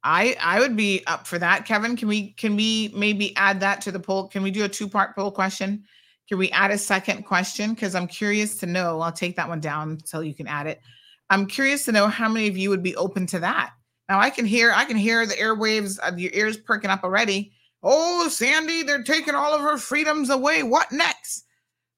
I 0.02 0.36
I 0.40 0.60
would 0.60 0.77
be 0.77 1.02
up 1.06 1.27
for 1.27 1.39
that. 1.39 1.66
Kevin, 1.66 1.97
can 1.97 2.09
we 2.09 2.32
can 2.32 2.56
we 2.56 2.93
maybe 2.94 3.36
add 3.36 3.60
that 3.60 3.81
to 3.82 3.93
the 3.93 4.01
poll? 4.01 4.28
Can 4.28 4.43
we 4.43 4.51
do 4.51 4.64
a 4.64 4.68
two-part 4.68 5.14
poll 5.14 5.31
question? 5.31 5.85
Can 6.28 6.39
we 6.39 6.51
add 6.51 6.70
a 6.70 6.78
second 6.78 7.24
question? 7.24 7.74
Because 7.74 7.94
I'm 7.94 8.06
curious 8.06 8.56
to 8.59 8.66
know. 8.66 9.01
I'll 9.01 9.12
take 9.12 9.36
that 9.36 9.48
one 9.48 9.60
down 9.60 9.98
so 10.05 10.20
you 10.20 10.35
can 10.35 10.47
add 10.47 10.66
it. 10.66 10.81
I'm 11.28 11.47
curious 11.47 11.85
to 11.85 11.93
know 11.93 12.09
how 12.09 12.28
many 12.28 12.48
of 12.48 12.56
you 12.56 12.70
would 12.70 12.82
be 12.82 12.97
open 12.97 13.27
to 13.27 13.40
that. 13.40 13.72
Now 14.11 14.19
I 14.19 14.28
can 14.28 14.45
hear 14.45 14.73
I 14.74 14.85
can 14.85 14.97
hear 14.97 15.24
the 15.24 15.35
airwaves 15.35 15.97
of 16.01 16.19
your 16.19 16.32
ears 16.35 16.57
perking 16.57 16.91
up 16.91 17.05
already. 17.05 17.53
Oh, 17.85 18.28
Sandy, 18.28 18.82
they're 18.82 19.05
taking 19.05 19.37
all 19.37 19.55
of 19.55 19.61
her 19.62 19.78
freedoms 19.78 20.31
away. 20.31 20.65
What 20.65 20.91
next? 20.91 21.45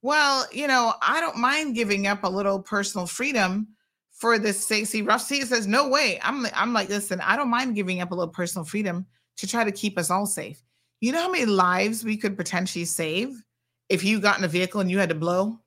Well, 0.03 0.47
you 0.53 0.69
know, 0.69 0.93
I 1.01 1.21
don't 1.21 1.39
mind 1.39 1.75
giving 1.75 2.07
up 2.07 2.23
a 2.23 2.29
little 2.29 2.61
personal 2.61 3.07
freedom 3.07 3.67
for 4.13 4.39
this 4.39 4.63
Stacey 4.63 5.01
Ruff. 5.01 5.23
See, 5.23 5.41
says, 5.41 5.67
no 5.67 5.89
way. 5.89 6.21
I'm 6.23 6.47
I'm 6.55 6.75
like, 6.75 6.91
listen, 6.91 7.19
I 7.23 7.35
don't 7.35 7.49
mind 7.49 7.77
giving 7.77 8.03
up 8.03 8.11
a 8.11 8.15
little 8.15 8.33
personal 8.33 8.67
freedom 8.67 9.07
to 9.39 9.47
try 9.47 9.65
to 9.65 9.73
keep 9.73 9.97
us 9.99 10.11
all 10.11 10.27
safe. 10.27 10.63
You 11.01 11.13
know 11.13 11.23
how 11.23 11.31
many 11.31 11.47
lives 11.47 12.05
we 12.05 12.19
could 12.19 12.37
potentially 12.37 12.85
save 12.85 13.43
if 13.89 14.05
you 14.05 14.21
got 14.21 14.37
in 14.39 14.45
a 14.45 14.49
vehicle 14.49 14.83
and 14.83 14.91
you 14.91 14.99
had 14.99 15.09
to 15.09 15.15
blow? 15.15 15.59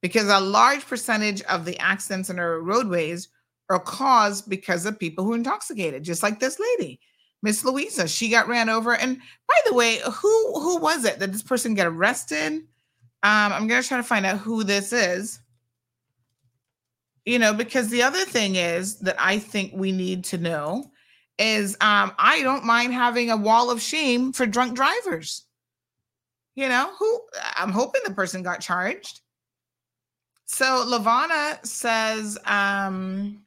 Because 0.00 0.30
a 0.30 0.40
large 0.40 0.86
percentage 0.86 1.42
of 1.42 1.66
the 1.66 1.78
accidents 1.78 2.30
in 2.30 2.38
our 2.38 2.60
roadways 2.60 3.28
are 3.70 3.80
caused 3.80 4.50
because 4.50 4.84
of 4.84 4.98
people 4.98 5.24
who 5.24 5.32
intoxicated, 5.32 6.02
just 6.02 6.22
like 6.22 6.40
this 6.40 6.58
lady. 6.58 7.00
Miss 7.42 7.64
Louisa, 7.64 8.06
she 8.06 8.28
got 8.28 8.48
ran 8.48 8.68
over. 8.68 8.94
And 8.94 9.16
by 9.16 9.54
the 9.66 9.74
way, 9.74 10.00
who 10.04 10.60
who 10.60 10.78
was 10.78 11.04
it 11.04 11.18
that 11.20 11.32
this 11.32 11.42
person 11.42 11.74
got 11.74 11.86
arrested? 11.86 12.52
Um, 13.22 13.52
I'm 13.52 13.66
gonna 13.66 13.82
try 13.82 13.96
to 13.96 14.02
find 14.02 14.26
out 14.26 14.38
who 14.38 14.64
this 14.64 14.92
is. 14.92 15.40
You 17.24 17.38
know, 17.38 17.54
because 17.54 17.88
the 17.88 18.02
other 18.02 18.24
thing 18.24 18.56
is 18.56 18.98
that 19.00 19.16
I 19.18 19.38
think 19.38 19.72
we 19.74 19.92
need 19.92 20.24
to 20.24 20.38
know 20.38 20.90
is 21.38 21.74
um, 21.80 22.12
I 22.18 22.42
don't 22.42 22.64
mind 22.64 22.92
having 22.92 23.30
a 23.30 23.36
wall 23.36 23.70
of 23.70 23.80
shame 23.80 24.32
for 24.32 24.46
drunk 24.46 24.74
drivers. 24.74 25.46
You 26.56 26.68
know, 26.68 26.90
who 26.98 27.20
I'm 27.56 27.70
hoping 27.70 28.02
the 28.04 28.12
person 28.12 28.42
got 28.42 28.60
charged. 28.60 29.20
So 30.46 30.84
Lavana 30.86 31.64
says, 31.64 32.36
um, 32.44 33.44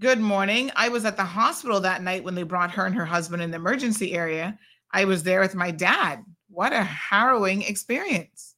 Good 0.00 0.18
morning. 0.18 0.70
I 0.76 0.88
was 0.88 1.04
at 1.04 1.18
the 1.18 1.24
hospital 1.24 1.78
that 1.80 2.02
night 2.02 2.24
when 2.24 2.34
they 2.34 2.42
brought 2.42 2.70
her 2.70 2.86
and 2.86 2.94
her 2.94 3.04
husband 3.04 3.42
in 3.42 3.50
the 3.50 3.56
emergency 3.56 4.14
area. 4.14 4.58
I 4.92 5.04
was 5.04 5.22
there 5.22 5.40
with 5.40 5.54
my 5.54 5.70
dad. 5.70 6.24
What 6.48 6.72
a 6.72 6.82
harrowing 6.82 7.60
experience. 7.60 8.54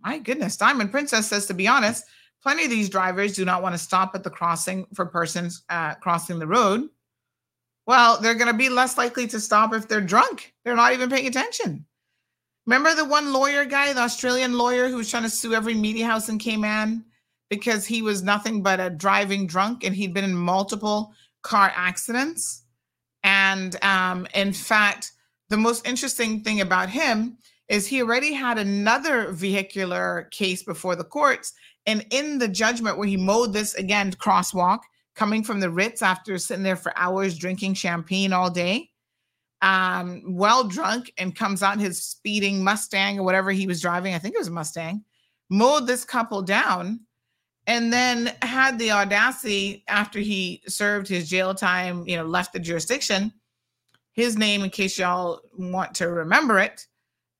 My 0.00 0.18
goodness. 0.18 0.56
Diamond 0.56 0.90
Princess 0.90 1.28
says, 1.28 1.46
to 1.46 1.54
be 1.54 1.68
honest, 1.68 2.06
plenty 2.42 2.64
of 2.64 2.70
these 2.70 2.90
drivers 2.90 3.36
do 3.36 3.44
not 3.44 3.62
want 3.62 3.76
to 3.76 3.78
stop 3.78 4.16
at 4.16 4.24
the 4.24 4.30
crossing 4.30 4.88
for 4.92 5.06
persons 5.06 5.62
uh, 5.68 5.94
crossing 5.94 6.40
the 6.40 6.48
road. 6.48 6.88
Well, 7.86 8.20
they're 8.20 8.34
going 8.34 8.50
to 8.50 8.58
be 8.58 8.68
less 8.68 8.98
likely 8.98 9.28
to 9.28 9.38
stop 9.38 9.72
if 9.72 9.86
they're 9.86 10.00
drunk. 10.00 10.52
They're 10.64 10.74
not 10.74 10.94
even 10.94 11.10
paying 11.10 11.28
attention. 11.28 11.86
Remember 12.66 12.92
the 12.92 13.04
one 13.04 13.32
lawyer 13.32 13.64
guy, 13.64 13.92
the 13.92 14.00
Australian 14.00 14.58
lawyer 14.58 14.88
who 14.88 14.96
was 14.96 15.08
trying 15.08 15.22
to 15.22 15.30
sue 15.30 15.54
every 15.54 15.74
media 15.74 16.06
house 16.06 16.28
in 16.28 16.40
Cayman? 16.40 17.04
Because 17.50 17.86
he 17.86 18.02
was 18.02 18.22
nothing 18.22 18.62
but 18.62 18.80
a 18.80 18.90
driving 18.90 19.46
drunk 19.46 19.84
and 19.84 19.94
he'd 19.94 20.14
been 20.14 20.24
in 20.24 20.34
multiple 20.34 21.12
car 21.42 21.72
accidents. 21.74 22.62
And 23.22 23.82
um, 23.84 24.26
in 24.34 24.52
fact, 24.52 25.12
the 25.48 25.56
most 25.56 25.86
interesting 25.86 26.40
thing 26.40 26.60
about 26.60 26.88
him 26.88 27.38
is 27.68 27.86
he 27.86 28.02
already 28.02 28.32
had 28.32 28.58
another 28.58 29.32
vehicular 29.32 30.28
case 30.30 30.62
before 30.62 30.96
the 30.96 31.04
courts. 31.04 31.52
And 31.86 32.04
in 32.10 32.38
the 32.38 32.48
judgment 32.48 32.98
where 32.98 33.08
he 33.08 33.16
mowed 33.16 33.52
this 33.52 33.74
again 33.74 34.12
crosswalk, 34.12 34.80
coming 35.14 35.44
from 35.44 35.60
the 35.60 35.70
Ritz 35.70 36.02
after 36.02 36.36
sitting 36.38 36.64
there 36.64 36.76
for 36.76 36.96
hours 36.96 37.38
drinking 37.38 37.74
champagne 37.74 38.32
all 38.32 38.50
day, 38.50 38.90
um, 39.62 40.22
well 40.26 40.64
drunk, 40.64 41.12
and 41.16 41.36
comes 41.36 41.62
out 41.62 41.78
his 41.78 42.02
speeding 42.02 42.62
Mustang 42.62 43.18
or 43.18 43.22
whatever 43.22 43.50
he 43.50 43.66
was 43.66 43.80
driving. 43.80 44.14
I 44.14 44.18
think 44.18 44.34
it 44.34 44.40
was 44.40 44.48
a 44.48 44.52
Mustang, 44.52 45.04
mowed 45.48 45.86
this 45.86 46.04
couple 46.04 46.42
down 46.42 47.00
and 47.66 47.92
then 47.92 48.32
had 48.42 48.78
the 48.78 48.90
audacity 48.90 49.84
after 49.88 50.18
he 50.18 50.62
served 50.66 51.08
his 51.08 51.28
jail 51.28 51.54
time, 51.54 52.06
you 52.06 52.16
know, 52.16 52.24
left 52.24 52.52
the 52.52 52.58
jurisdiction. 52.58 53.32
His 54.12 54.36
name, 54.36 54.62
in 54.62 54.70
case 54.70 54.98
y'all 54.98 55.40
want 55.58 55.94
to 55.94 56.08
remember 56.08 56.58
it, 56.58 56.86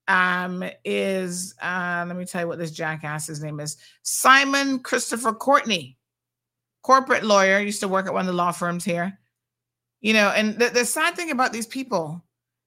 um, 0.09 0.65
is 0.85 1.55
uh, 1.63 2.05
let 2.07 2.17
me 2.17 2.25
tell 2.25 2.43
you 2.43 2.49
what 2.49 2.59
this 2.59 2.71
jackass's 2.71 3.43
name 3.43 3.61
is 3.61 3.77
Simon 4.03 4.79
Christopher 4.81 5.33
Courtney, 5.33 5.99
corporate 6.83 7.25
lawyer, 7.25 7.61
used 7.61 7.81
to 7.81 7.89
work 7.89 8.07
at 8.07 8.13
one 8.13 8.23
of 8.23 8.27
the 8.27 8.33
law 8.33 8.53
firms 8.53 8.85
here. 8.85 9.19
You 10.01 10.13
know, 10.13 10.29
and 10.31 10.59
the, 10.59 10.69
the 10.69 10.85
sad 10.85 11.17
thing 11.17 11.31
about 11.31 11.53
these 11.53 11.67
people 11.67 12.23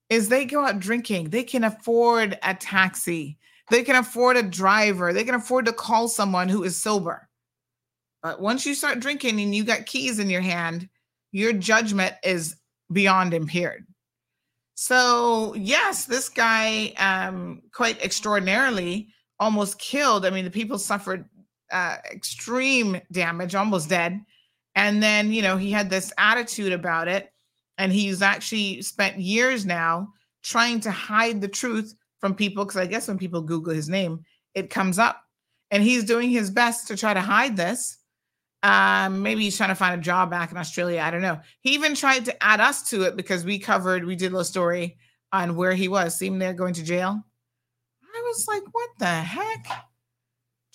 is 0.09 0.29
they 0.29 0.45
go 0.45 0.65
out 0.65 0.79
drinking, 0.79 1.29
they 1.29 1.43
can 1.43 1.63
afford 1.63 2.39
a 2.43 2.53
taxi, 2.55 3.37
they 3.69 3.83
can 3.83 3.95
afford 3.95 4.37
a 4.37 4.43
driver, 4.43 5.11
they 5.11 5.23
can 5.23 5.35
afford 5.35 5.65
to 5.65 5.73
call 5.73 6.07
someone 6.07 6.49
who 6.49 6.63
is 6.63 6.81
sober 6.81 7.26
but 8.21 8.41
once 8.41 8.65
you 8.65 8.73
start 8.73 8.99
drinking 8.99 9.39
and 9.39 9.55
you 9.55 9.63
got 9.63 9.85
keys 9.85 10.19
in 10.19 10.29
your 10.29 10.41
hand, 10.41 10.89
your 11.31 11.53
judgment 11.53 12.15
is 12.23 12.55
beyond 12.91 13.33
impaired. 13.33 13.85
So, 14.75 15.55
yes, 15.55 16.05
this 16.05 16.29
guy 16.29 16.93
um, 16.97 17.63
quite 17.73 18.03
extraordinarily 18.03 19.09
almost 19.39 19.79
killed. 19.79 20.25
I 20.25 20.29
mean, 20.29 20.45
the 20.45 20.51
people 20.51 20.77
suffered 20.77 21.25
uh, 21.71 21.97
extreme 22.11 23.01
damage, 23.11 23.55
almost 23.55 23.89
dead. 23.89 24.23
And 24.75 25.01
then, 25.01 25.31
you 25.31 25.41
know, 25.41 25.57
he 25.57 25.71
had 25.71 25.89
this 25.89 26.13
attitude 26.17 26.71
about 26.71 27.07
it. 27.07 27.33
And 27.79 27.91
he's 27.91 28.21
actually 28.21 28.81
spent 28.81 29.19
years 29.19 29.65
now 29.65 30.09
trying 30.43 30.79
to 30.81 30.91
hide 30.91 31.41
the 31.41 31.47
truth 31.47 31.95
from 32.19 32.35
people. 32.35 32.63
Because 32.63 32.77
I 32.77 32.85
guess 32.85 33.07
when 33.07 33.17
people 33.17 33.41
Google 33.41 33.73
his 33.73 33.89
name, 33.89 34.23
it 34.53 34.69
comes 34.69 34.99
up. 34.99 35.23
And 35.71 35.83
he's 35.83 36.03
doing 36.03 36.29
his 36.29 36.49
best 36.49 36.87
to 36.87 36.95
try 36.95 37.13
to 37.13 37.21
hide 37.21 37.57
this. 37.57 37.97
Um, 38.63 39.21
maybe 39.21 39.43
he's 39.43 39.55
trying 39.55 39.69
to 39.69 39.75
find 39.75 39.99
a 39.99 40.03
job 40.03 40.29
back 40.29 40.51
in 40.51 40.57
Australia. 40.57 41.01
I 41.01 41.11
don't 41.11 41.21
know. 41.21 41.39
He 41.61 41.73
even 41.73 41.95
tried 41.95 42.25
to 42.25 42.43
add 42.43 42.59
us 42.59 42.89
to 42.89 43.03
it 43.03 43.15
because 43.15 43.45
we 43.45 43.59
covered, 43.59 44.03
we 44.03 44.15
did 44.15 44.27
a 44.27 44.31
little 44.31 44.43
story 44.43 44.97
on 45.31 45.55
where 45.55 45.73
he 45.73 45.87
was. 45.87 46.17
See 46.17 46.27
him 46.27 46.39
there 46.39 46.53
going 46.53 46.73
to 46.73 46.83
jail. 46.83 47.23
I 48.03 48.21
was 48.21 48.47
like, 48.47 48.63
what 48.71 48.89
the 48.99 49.05
heck? 49.05 49.67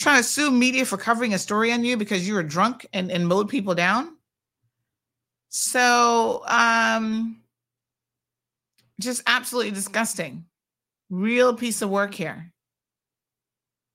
Trying 0.01 0.19
to 0.19 0.29
sue 0.29 0.51
media 0.51 0.85
for 0.85 0.97
covering 0.97 1.35
a 1.35 1.39
story 1.39 1.73
on 1.73 1.85
you 1.85 1.97
because 1.97 2.27
you 2.27 2.35
were 2.35 2.43
drunk 2.43 2.87
and, 2.93 3.11
and 3.11 3.27
mowed 3.27 3.49
people 3.49 3.75
down. 3.75 4.17
So 5.49 6.43
um 6.47 7.43
just 9.01 9.23
absolutely 9.27 9.73
disgusting. 9.73 10.47
Real 11.11 11.55
piece 11.55 11.83
of 11.83 11.91
work 11.91 12.15
here. 12.15 12.53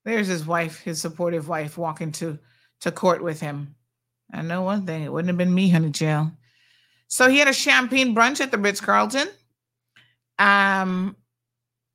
There's 0.05 0.27
his 0.27 0.45
wife, 0.45 0.81
his 0.81 1.01
supportive 1.01 1.47
wife, 1.47 1.77
walking 1.77 2.11
to 2.14 2.38
to 2.81 2.91
court 2.91 3.23
with 3.23 3.39
him. 3.39 3.76
I 4.33 4.41
know 4.41 4.61
one 4.61 4.85
thing, 4.85 5.03
it 5.03 5.11
wouldn't 5.11 5.29
have 5.29 5.37
been 5.37 5.53
me, 5.53 5.69
honey 5.69 5.89
jail. 5.89 6.31
So 7.07 7.29
he 7.29 7.37
had 7.39 7.47
a 7.47 7.53
champagne 7.53 8.13
brunch 8.13 8.41
at 8.41 8.51
the 8.51 8.57
Ritz 8.57 8.81
Carlton. 8.81 9.27
Um, 10.37 11.15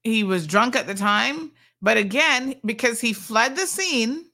he 0.03 0.25
was 0.25 0.47
drunk 0.47 0.75
at 0.75 0.87
the 0.87 0.95
time, 0.95 1.53
but 1.81 1.97
again, 1.97 2.57
because 2.65 3.01
he 3.01 3.13
fled 3.13 3.57
the 3.57 3.67
scene 3.67 4.25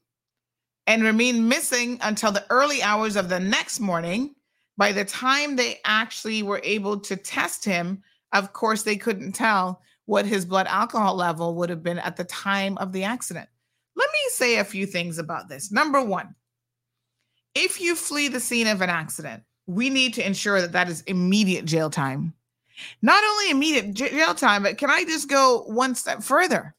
and 0.86 1.02
remained 1.02 1.48
missing 1.48 1.98
until 2.00 2.32
the 2.32 2.46
early 2.50 2.82
hours 2.82 3.16
of 3.16 3.28
the 3.28 3.40
next 3.40 3.80
morning, 3.80 4.34
by 4.76 4.92
the 4.92 5.04
time 5.04 5.56
they 5.56 5.80
actually 5.84 6.42
were 6.42 6.60
able 6.62 7.00
to 7.00 7.16
test 7.16 7.64
him, 7.64 8.02
of 8.32 8.52
course, 8.52 8.82
they 8.84 8.96
couldn't 8.96 9.32
tell 9.32 9.82
what 10.06 10.24
his 10.24 10.46
blood 10.46 10.66
alcohol 10.68 11.14
level 11.16 11.54
would 11.56 11.68
have 11.68 11.82
been 11.82 11.98
at 11.98 12.16
the 12.16 12.24
time 12.24 12.78
of 12.78 12.92
the 12.92 13.04
accident. 13.04 13.48
Let 13.96 14.08
me 14.10 14.18
say 14.30 14.58
a 14.58 14.64
few 14.64 14.86
things 14.86 15.18
about 15.18 15.48
this. 15.48 15.70
Number 15.72 16.02
one, 16.02 16.34
if 17.54 17.80
you 17.80 17.94
flee 17.94 18.28
the 18.28 18.40
scene 18.40 18.66
of 18.66 18.80
an 18.80 18.90
accident, 18.90 19.42
we 19.66 19.90
need 19.90 20.14
to 20.14 20.26
ensure 20.26 20.60
that 20.60 20.72
that 20.72 20.88
is 20.88 21.02
immediate 21.02 21.64
jail 21.64 21.90
time. 21.90 22.32
Not 23.02 23.22
only 23.22 23.50
immediate 23.50 23.92
jail 23.92 24.34
time, 24.34 24.62
but 24.62 24.78
can 24.78 24.90
I 24.90 25.04
just 25.04 25.28
go 25.28 25.64
one 25.66 25.94
step 25.94 26.22
further? 26.22 26.74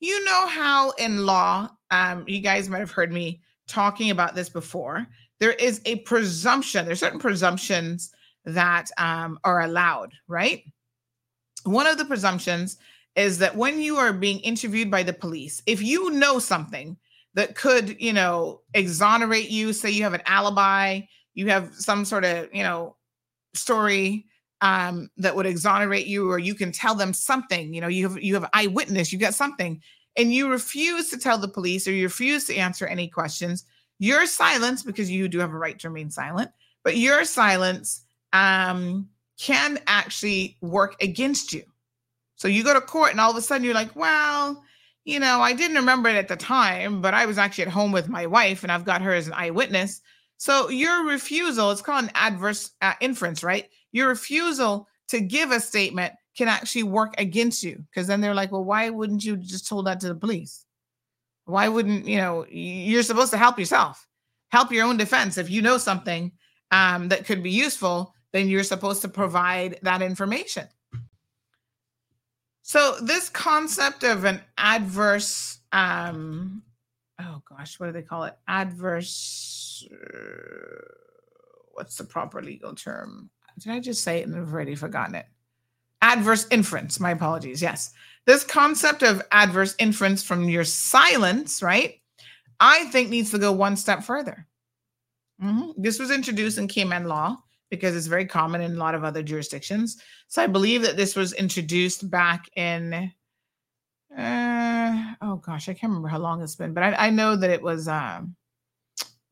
You 0.00 0.24
know 0.24 0.46
how 0.46 0.90
in 0.92 1.24
law, 1.24 1.68
um, 1.90 2.24
you 2.26 2.40
guys 2.40 2.68
might 2.68 2.78
have 2.80 2.90
heard 2.90 3.12
me 3.12 3.42
talking 3.68 4.10
about 4.10 4.34
this 4.34 4.48
before. 4.48 5.06
There 5.38 5.52
is 5.52 5.80
a 5.84 5.96
presumption, 6.00 6.84
there's 6.84 7.00
certain 7.00 7.18
presumptions 7.18 8.12
that 8.44 8.90
um, 8.98 9.38
are 9.44 9.62
allowed, 9.62 10.12
right? 10.26 10.64
One 11.64 11.86
of 11.86 11.98
the 11.98 12.04
presumptions 12.04 12.78
is 13.14 13.38
that 13.38 13.56
when 13.56 13.80
you 13.80 13.96
are 13.96 14.12
being 14.12 14.40
interviewed 14.40 14.90
by 14.90 15.02
the 15.02 15.12
police, 15.12 15.62
if 15.66 15.82
you 15.82 16.10
know 16.10 16.38
something 16.38 16.96
that 17.34 17.54
could, 17.54 18.00
you 18.00 18.12
know, 18.12 18.60
exonerate 18.74 19.50
you. 19.50 19.72
Say 19.72 19.90
you 19.90 20.02
have 20.02 20.14
an 20.14 20.22
alibi, 20.26 21.02
you 21.34 21.48
have 21.48 21.74
some 21.74 22.04
sort 22.04 22.24
of, 22.24 22.48
you 22.52 22.62
know, 22.62 22.96
story 23.54 24.26
um, 24.60 25.10
that 25.16 25.34
would 25.34 25.46
exonerate 25.46 26.06
you, 26.06 26.30
or 26.30 26.38
you 26.38 26.54
can 26.54 26.72
tell 26.72 26.94
them 26.94 27.12
something. 27.12 27.74
You 27.74 27.80
know, 27.80 27.88
you 27.88 28.08
have 28.08 28.22
you 28.22 28.34
have 28.34 28.48
eyewitness, 28.52 29.12
you 29.12 29.18
got 29.18 29.34
something, 29.34 29.80
and 30.16 30.32
you 30.32 30.50
refuse 30.50 31.10
to 31.10 31.18
tell 31.18 31.38
the 31.38 31.48
police 31.48 31.86
or 31.88 31.92
you 31.92 32.04
refuse 32.04 32.44
to 32.46 32.56
answer 32.56 32.86
any 32.86 33.08
questions. 33.08 33.64
Your 33.98 34.26
silence, 34.26 34.82
because 34.82 35.10
you 35.10 35.28
do 35.28 35.38
have 35.38 35.52
a 35.52 35.58
right 35.58 35.78
to 35.80 35.88
remain 35.88 36.10
silent, 36.10 36.50
but 36.82 36.96
your 36.96 37.24
silence 37.24 38.04
um, 38.32 39.08
can 39.38 39.78
actually 39.86 40.56
work 40.60 41.00
against 41.00 41.52
you. 41.52 41.62
So 42.36 42.48
you 42.48 42.64
go 42.64 42.74
to 42.74 42.80
court 42.80 43.12
and 43.12 43.20
all 43.20 43.30
of 43.30 43.36
a 43.36 43.42
sudden 43.42 43.64
you're 43.64 43.74
like, 43.74 43.94
well, 43.94 44.64
you 45.04 45.18
know, 45.18 45.40
I 45.40 45.52
didn't 45.52 45.76
remember 45.76 46.08
it 46.08 46.16
at 46.16 46.28
the 46.28 46.36
time, 46.36 47.00
but 47.00 47.14
I 47.14 47.26
was 47.26 47.38
actually 47.38 47.64
at 47.64 47.72
home 47.72 47.92
with 47.92 48.08
my 48.08 48.26
wife 48.26 48.62
and 48.62 48.70
I've 48.70 48.84
got 48.84 49.02
her 49.02 49.12
as 49.12 49.26
an 49.26 49.32
eyewitness. 49.32 50.00
So 50.36 50.68
your 50.68 51.06
refusal, 51.06 51.70
it's 51.70 51.82
called 51.82 52.04
an 52.04 52.10
adverse 52.14 52.70
uh, 52.80 52.94
inference, 53.00 53.42
right? 53.42 53.68
Your 53.92 54.08
refusal 54.08 54.88
to 55.08 55.20
give 55.20 55.50
a 55.50 55.60
statement 55.60 56.14
can 56.36 56.48
actually 56.48 56.84
work 56.84 57.14
against 57.18 57.62
you 57.62 57.84
because 57.90 58.06
then 58.06 58.20
they're 58.20 58.34
like, 58.34 58.52
well, 58.52 58.64
why 58.64 58.90
wouldn't 58.90 59.24
you 59.24 59.36
just 59.36 59.68
told 59.68 59.86
that 59.86 60.00
to 60.00 60.08
the 60.08 60.14
police? 60.14 60.64
Why 61.44 61.68
wouldn't, 61.68 62.06
you 62.06 62.16
know, 62.16 62.46
you're 62.48 63.02
supposed 63.02 63.32
to 63.32 63.38
help 63.38 63.58
yourself, 63.58 64.06
help 64.50 64.72
your 64.72 64.86
own 64.86 64.96
defense. 64.96 65.36
If 65.36 65.50
you 65.50 65.62
know 65.62 65.78
something 65.78 66.32
um, 66.70 67.08
that 67.08 67.26
could 67.26 67.42
be 67.42 67.50
useful, 67.50 68.14
then 68.32 68.48
you're 68.48 68.62
supposed 68.62 69.02
to 69.02 69.08
provide 69.08 69.78
that 69.82 70.00
information. 70.00 70.68
So 72.62 72.96
this 73.02 73.28
concept 73.28 74.04
of 74.04 74.24
an 74.24 74.40
adverse, 74.56 75.58
um, 75.72 76.62
oh 77.20 77.42
gosh, 77.48 77.78
what 77.78 77.86
do 77.86 77.92
they 77.92 78.02
call 78.02 78.24
it? 78.24 78.34
Adverse. 78.48 79.86
Uh, 79.92 80.84
what's 81.72 81.96
the 81.96 82.04
proper 82.04 82.40
legal 82.40 82.74
term? 82.74 83.30
Did 83.58 83.72
I 83.72 83.80
just 83.80 84.02
say 84.02 84.20
it 84.20 84.26
and 84.26 84.36
I've 84.36 84.52
already 84.52 84.76
forgotten 84.76 85.16
it? 85.16 85.26
Adverse 86.00 86.46
inference. 86.50 87.00
My 87.00 87.10
apologies. 87.10 87.60
Yes, 87.60 87.92
this 88.26 88.44
concept 88.44 89.02
of 89.02 89.22
adverse 89.32 89.74
inference 89.78 90.22
from 90.22 90.48
your 90.48 90.64
silence, 90.64 91.62
right? 91.62 92.00
I 92.60 92.84
think 92.86 93.10
needs 93.10 93.32
to 93.32 93.38
go 93.38 93.52
one 93.52 93.76
step 93.76 94.04
further. 94.04 94.46
Mm-hmm. 95.42 95.82
This 95.82 95.98
was 95.98 96.12
introduced 96.12 96.58
in 96.58 96.68
Cayman 96.68 97.04
law 97.06 97.42
because 97.72 97.96
it's 97.96 98.06
very 98.06 98.26
common 98.26 98.60
in 98.60 98.72
a 98.72 98.78
lot 98.78 98.94
of 98.94 99.02
other 99.02 99.22
jurisdictions. 99.22 99.96
So 100.28 100.42
I 100.42 100.46
believe 100.46 100.82
that 100.82 100.98
this 100.98 101.16
was 101.16 101.32
introduced 101.32 102.10
back 102.10 102.44
in, 102.54 103.10
uh, 104.14 105.14
oh 105.22 105.36
gosh, 105.36 105.70
I 105.70 105.72
can't 105.72 105.90
remember 105.90 106.08
how 106.08 106.18
long 106.18 106.42
it's 106.42 106.54
been, 106.54 106.74
but 106.74 106.82
I, 106.82 107.06
I 107.06 107.10
know 107.10 107.34
that 107.34 107.48
it 107.48 107.62
was 107.62 107.88
um, 107.88 108.36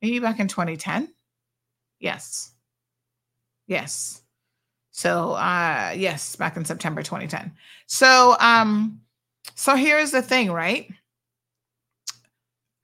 maybe 0.01 0.21
back 0.21 0.41
in 0.41 0.49
2010. 0.49 1.13
Yes. 1.99 2.55
Yes. 3.67 4.23
So 4.91 5.33
uh 5.33 5.93
yes, 5.95 6.35
back 6.37 6.57
in 6.57 6.65
September 6.65 7.03
2010. 7.03 7.53
So 7.89 8.37
um 8.41 9.03
so 9.55 9.77
here's 9.77 10.13
the 10.13 10.23
thing, 10.23 10.51
right? 10.51 10.89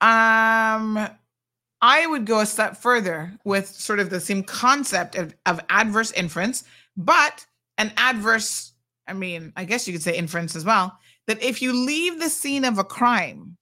Um 0.01 1.09
I 1.81 2.07
would 2.07 2.25
go 2.25 2.39
a 2.39 2.45
step 2.45 2.77
further 2.77 3.33
with 3.43 3.67
sort 3.67 3.99
of 3.99 4.09
the 4.09 4.19
same 4.19 4.43
concept 4.43 5.15
of, 5.15 5.35
of 5.45 5.59
adverse 5.69 6.11
inference, 6.13 6.63
but 6.95 7.45
an 7.77 7.93
adverse, 7.97 8.73
I 9.07 9.13
mean, 9.13 9.53
I 9.55 9.65
guess 9.65 9.87
you 9.87 9.93
could 9.93 10.01
say 10.01 10.17
inference 10.17 10.55
as 10.55 10.65
well, 10.65 10.97
that 11.27 11.41
if 11.43 11.61
you 11.61 11.73
leave 11.73 12.19
the 12.19 12.29
scene 12.29 12.65
of 12.65 12.79
a 12.79 12.83
crime, 12.83 13.57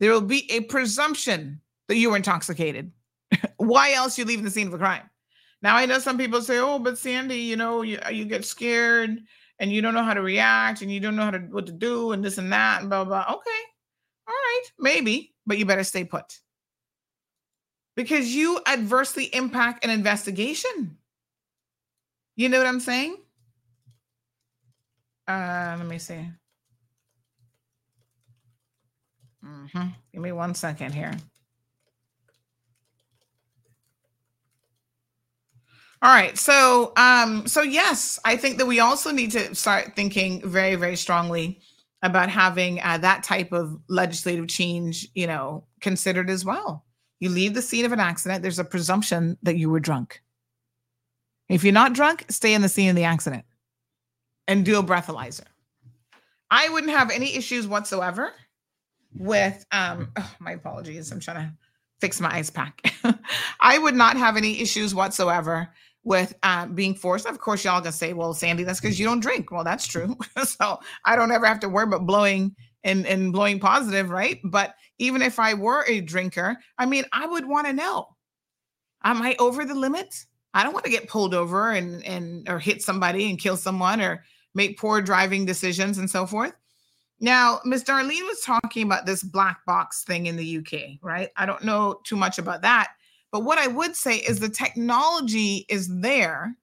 there 0.00 0.10
will 0.12 0.22
be 0.22 0.50
a 0.50 0.60
presumption 0.60 1.60
that 1.88 1.96
you 1.96 2.10
were 2.10 2.16
intoxicated. 2.16 2.90
Why 3.58 3.92
else 3.92 4.16
you 4.16 4.24
leave 4.24 4.42
the 4.42 4.50
scene 4.50 4.68
of 4.68 4.74
a 4.74 4.78
crime? 4.78 5.08
Now 5.60 5.76
I 5.76 5.86
know 5.86 5.98
some 5.98 6.18
people 6.18 6.42
say, 6.42 6.58
"Oh, 6.58 6.78
but 6.78 6.98
Sandy, 6.98 7.38
you 7.38 7.56
know, 7.56 7.82
you 7.82 7.98
you 8.10 8.26
get 8.26 8.44
scared 8.44 9.18
and 9.58 9.72
you 9.72 9.80
don't 9.80 9.94
know 9.94 10.02
how 10.02 10.12
to 10.12 10.20
react 10.20 10.82
and 10.82 10.92
you 10.92 11.00
don't 11.00 11.16
know 11.16 11.24
how 11.24 11.30
to 11.30 11.38
what 11.38 11.66
to 11.66 11.72
do 11.72 12.12
and 12.12 12.22
this 12.22 12.36
and 12.36 12.52
that 12.52 12.82
and 12.82 12.90
blah 12.90 13.04
blah." 13.04 13.24
blah. 13.24 13.34
Okay, 13.34 13.62
all 14.28 14.34
right, 14.34 14.62
maybe, 14.78 15.34
but 15.46 15.56
you 15.56 15.64
better 15.64 15.84
stay 15.84 16.04
put 16.04 16.38
because 17.94 18.34
you 18.34 18.60
adversely 18.66 19.24
impact 19.34 19.84
an 19.84 19.90
investigation. 19.90 20.98
You 22.36 22.48
know 22.48 22.58
what 22.58 22.66
I'm 22.66 22.80
saying? 22.80 23.16
Uh, 25.26 25.76
let 25.78 25.86
me 25.86 25.98
see. 25.98 26.28
Mm-hmm. 29.44 29.88
Give 30.12 30.22
me 30.22 30.32
one 30.32 30.54
second 30.54 30.92
here. 30.92 31.12
All 36.02 36.10
right. 36.10 36.36
So, 36.36 36.92
um, 36.96 37.46
so 37.46 37.62
yes, 37.62 38.18
I 38.24 38.36
think 38.36 38.58
that 38.58 38.66
we 38.66 38.80
also 38.80 39.10
need 39.10 39.30
to 39.32 39.54
start 39.54 39.96
thinking 39.96 40.46
very, 40.46 40.74
very 40.74 40.96
strongly 40.96 41.60
about 42.02 42.28
having 42.28 42.80
uh, 42.82 42.98
that 42.98 43.22
type 43.22 43.52
of 43.52 43.78
legislative 43.88 44.46
change, 44.48 45.08
you 45.14 45.26
know, 45.26 45.64
considered 45.80 46.28
as 46.28 46.44
well. 46.44 46.84
You 47.24 47.30
leave 47.30 47.54
the 47.54 47.62
scene 47.62 47.86
of 47.86 47.92
an 47.92 48.00
accident, 48.00 48.42
there's 48.42 48.58
a 48.58 48.64
presumption 48.64 49.38
that 49.44 49.56
you 49.56 49.70
were 49.70 49.80
drunk. 49.80 50.20
If 51.48 51.64
you're 51.64 51.72
not 51.72 51.94
drunk, 51.94 52.26
stay 52.28 52.52
in 52.52 52.60
the 52.60 52.68
scene 52.68 52.90
of 52.90 52.96
the 52.96 53.04
accident 53.04 53.46
and 54.46 54.62
do 54.62 54.78
a 54.78 54.82
breathalyzer. 54.82 55.46
I 56.50 56.68
wouldn't 56.68 56.92
have 56.92 57.10
any 57.10 57.34
issues 57.34 57.66
whatsoever 57.66 58.34
with 59.16 59.64
um 59.72 60.10
oh, 60.18 60.34
my 60.38 60.50
apologies. 60.50 61.10
I'm 61.10 61.18
trying 61.18 61.48
to 61.48 61.52
fix 61.98 62.20
my 62.20 62.28
ice 62.28 62.50
pack. 62.50 62.92
I 63.60 63.78
would 63.78 63.94
not 63.94 64.18
have 64.18 64.36
any 64.36 64.60
issues 64.60 64.94
whatsoever 64.94 65.70
with 66.02 66.34
uh, 66.42 66.66
being 66.66 66.94
forced. 66.94 67.24
Of 67.24 67.38
course, 67.38 67.64
y'all 67.64 67.80
gonna 67.80 67.92
say, 67.92 68.12
"Well, 68.12 68.34
Sandy, 68.34 68.64
that's 68.64 68.82
because 68.82 69.00
you 69.00 69.06
don't 69.06 69.20
drink." 69.20 69.50
Well, 69.50 69.64
that's 69.64 69.86
true. 69.86 70.14
so 70.44 70.78
I 71.06 71.16
don't 71.16 71.32
ever 71.32 71.46
have 71.46 71.60
to 71.60 71.70
worry 71.70 71.84
about 71.84 72.04
blowing 72.06 72.54
and 72.82 73.06
and 73.06 73.32
blowing 73.32 73.60
positive, 73.60 74.10
right? 74.10 74.40
But 74.44 74.74
even 74.98 75.22
if 75.22 75.38
I 75.38 75.54
were 75.54 75.84
a 75.86 76.00
drinker, 76.00 76.56
I 76.78 76.86
mean, 76.86 77.04
I 77.12 77.26
would 77.26 77.46
want 77.46 77.66
to 77.66 77.72
know: 77.72 78.08
Am 79.02 79.22
I 79.22 79.36
over 79.38 79.64
the 79.64 79.74
limit? 79.74 80.14
I 80.54 80.62
don't 80.62 80.72
want 80.72 80.84
to 80.84 80.90
get 80.90 81.08
pulled 81.08 81.34
over 81.34 81.72
and 81.72 82.04
and 82.04 82.48
or 82.48 82.58
hit 82.58 82.82
somebody 82.82 83.28
and 83.28 83.38
kill 83.38 83.56
someone 83.56 84.00
or 84.00 84.24
make 84.54 84.78
poor 84.78 85.00
driving 85.00 85.44
decisions 85.44 85.98
and 85.98 86.08
so 86.08 86.26
forth. 86.26 86.52
Now, 87.20 87.60
Miss 87.64 87.84
Darlene 87.84 88.26
was 88.26 88.40
talking 88.40 88.84
about 88.84 89.06
this 89.06 89.22
black 89.22 89.64
box 89.66 90.04
thing 90.04 90.26
in 90.26 90.36
the 90.36 90.58
UK, 90.58 90.98
right? 91.00 91.30
I 91.36 91.46
don't 91.46 91.64
know 91.64 92.00
too 92.04 92.16
much 92.16 92.38
about 92.38 92.62
that 92.62 92.90
but 93.34 93.42
what 93.42 93.58
I 93.58 93.66
would 93.66 93.96
say 93.96 94.18
is 94.18 94.38
the 94.38 94.48
technology 94.48 95.66
is 95.68 95.88
there 95.88 96.56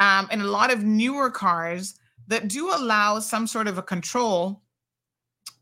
um, 0.00 0.26
in 0.32 0.40
a 0.40 0.46
lot 0.48 0.72
of 0.72 0.82
newer 0.82 1.30
cars 1.30 1.94
that 2.26 2.48
do 2.48 2.74
allow 2.74 3.20
some 3.20 3.46
sort 3.46 3.68
of 3.68 3.78
a 3.78 3.84
control 3.84 4.64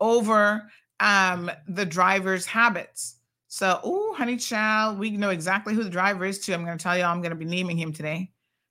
over 0.00 0.66
um, 1.00 1.50
the 1.68 1.84
driver's 1.84 2.46
habits. 2.46 3.16
So, 3.48 3.80
oh, 3.82 4.14
honey 4.14 4.36
child, 4.36 4.98
we 4.98 5.10
know 5.10 5.30
exactly 5.30 5.74
who 5.74 5.82
the 5.82 5.90
driver 5.90 6.24
is 6.24 6.38
too. 6.38 6.54
I'm 6.54 6.64
going 6.64 6.78
to 6.78 6.82
tell 6.82 6.96
you, 6.96 7.02
I'm 7.02 7.20
going 7.20 7.30
to 7.30 7.36
be 7.36 7.44
naming 7.44 7.76
him 7.76 7.92
today. 7.92 8.30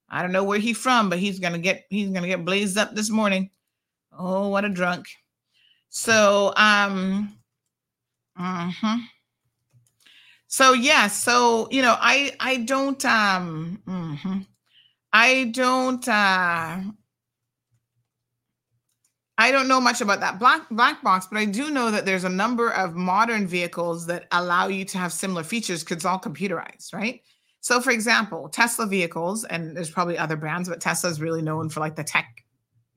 I 0.10 0.22
don't 0.22 0.32
know 0.32 0.44
where 0.44 0.60
he's 0.60 0.78
from, 0.78 1.10
but 1.10 1.20
he's 1.20 1.40
going 1.40 1.54
to 1.54 1.60
get 1.60 1.86
he's 1.90 2.10
going 2.10 2.24
to 2.24 2.30
get 2.30 2.46
blazed 2.46 2.78
up 2.78 2.96
this 2.96 3.10
morning. 3.10 3.50
Oh, 4.18 4.48
what 4.48 4.66
a 4.66 4.70
drunk. 4.70 5.08
So, 5.90 6.54
um, 6.56 7.38
uh-huh. 8.40 8.98
So 10.48 10.74
yes, 10.74 10.86
yeah, 10.86 11.08
so 11.08 11.68
you 11.70 11.82
know, 11.82 11.96
I 12.00 12.32
I 12.40 12.58
don't 12.58 13.04
um 13.06 13.82
mm-hmm. 13.88 14.40
I 15.14 15.52
don't 15.54 16.08
uh 16.08 16.80
I 19.40 19.52
don't 19.52 19.70
know 19.70 19.80
much 19.80 20.02
about 20.02 20.20
that 20.20 20.38
black 20.38 20.68
black 20.70 21.02
box, 21.02 21.26
but 21.26 21.38
I 21.38 21.46
do 21.46 21.72
know 21.72 21.90
that 21.92 22.06
there's 22.06 22.26
a 22.26 22.30
number 22.30 22.72
of 22.72 22.96
modern 22.96 23.48
vehicles 23.48 24.06
that 24.08 24.28
allow 24.34 24.68
you 24.68 24.84
to 24.84 24.98
have 24.98 25.14
similar 25.14 25.44
features 25.44 25.82
because 25.82 25.96
it's 25.96 26.06
all 26.06 26.20
computerized, 26.20 26.94
right? 26.94 27.22
So, 27.62 27.80
for 27.80 27.92
example, 27.92 28.50
Tesla 28.50 28.86
vehicles, 28.86 29.46
and 29.46 29.78
there's 29.78 29.90
probably 29.90 30.18
other 30.18 30.36
brands, 30.36 30.68
but 30.68 30.82
Tesla 30.82 31.10
is 31.10 31.22
really 31.22 31.42
known 31.42 31.70
for 31.70 31.80
like 31.80 31.96
the 31.96 32.04
tech 32.04 32.44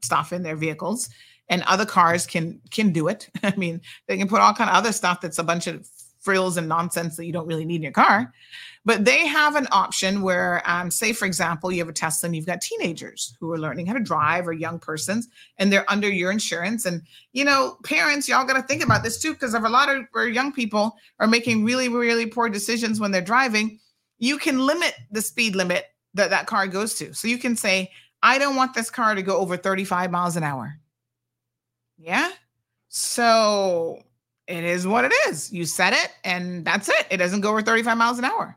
stuff 0.02 0.32
in 0.32 0.43
their 0.43 0.56
vehicles, 0.56 1.10
and 1.48 1.62
other 1.62 1.86
cars 1.86 2.27
can 2.27 2.60
can 2.73 2.90
do 2.90 3.06
it. 3.06 3.28
I 3.44 3.55
mean, 3.56 3.81
they 4.09 4.19
can 4.19 4.27
put 4.27 4.40
all 4.40 4.52
kind 4.52 4.69
of 4.69 4.74
other 4.74 4.90
stuff 4.90 5.20
that's 5.20 5.39
a 5.39 5.44
bunch 5.44 5.69
of 5.69 5.89
frills 6.23 6.57
and 6.57 6.69
nonsense 6.69 7.16
that 7.16 7.27
you 7.27 7.32
don't 7.32 7.47
really 7.47 7.65
need 7.65 7.77
in 7.77 7.82
your 7.82 7.93
car. 7.93 8.32
But 8.85 9.05
they 9.05 9.27
have 9.27 9.55
an 9.55 9.69
option 9.70 10.23
where, 10.23 10.62
um, 10.69 10.90
say, 10.90 11.12
for 11.12 11.27
example, 11.27 11.70
you 11.70 11.78
have 11.78 11.89
a 11.89 11.93
Tesla 11.93 12.27
and 12.27 12.35
you've 12.35 12.47
got 12.47 12.61
teenagers 12.61 13.36
who 13.39 13.53
are 13.53 13.59
learning 13.59 13.86
how 13.86 13.93
to 13.93 14.01
drive 14.01 14.49
or 14.49 14.53
young 14.53 14.78
persons 14.81 15.28
and 15.59 15.73
they're 15.73 15.89
under 15.90 16.09
your 16.09 16.32
insurance. 16.32 16.85
And, 16.85 17.03
you 17.32 17.44
know, 17.44 17.77
parents, 17.85 18.28
y'all 18.28 18.44
got 18.44 18.55
to 18.55 18.62
think 18.62 18.82
about 18.82 19.05
this 19.05 19.20
too, 19.20 19.35
because 19.35 19.55
if 19.55 19.62
a 19.62 19.69
lot 19.69 19.89
of 19.89 20.07
young 20.32 20.53
people 20.53 20.97
are 21.20 21.28
making 21.28 21.65
really, 21.65 21.89
really 21.89 22.27
poor 22.27 22.49
decisions 22.49 22.99
when 22.99 23.12
they're 23.12 23.20
driving, 23.20 23.78
you 24.19 24.36
can 24.36 24.59
limit 24.59 24.94
the 25.12 25.23
speed 25.23 25.55
limit 25.55 25.86
that 26.15 26.31
that 26.31 26.47
car 26.47 26.66
goes 26.66 26.94
to. 26.94 27.15
So 27.15 27.28
you 27.28 27.39
can 27.39 27.57
say, 27.57 27.90
I 28.23 28.39
don't 28.39 28.57
want 28.57 28.74
this 28.74 28.90
car 28.90 29.15
to 29.15 29.23
go 29.23 29.39
over 29.39 29.57
35 29.57 30.11
miles 30.11 30.36
an 30.36 30.43
hour. 30.43 30.74
Yeah. 31.99 32.31
So 32.89 34.03
it 34.53 34.65
is 34.65 34.87
what 34.87 35.05
it 35.05 35.12
is. 35.29 35.53
You 35.53 35.65
set 35.65 35.93
it 35.93 36.11
and 36.24 36.65
that's 36.65 36.89
it. 36.89 37.07
It 37.11 37.16
doesn't 37.16 37.41
go 37.41 37.51
over 37.51 37.62
35 37.62 37.97
miles 37.97 38.19
an 38.19 38.24
hour. 38.24 38.57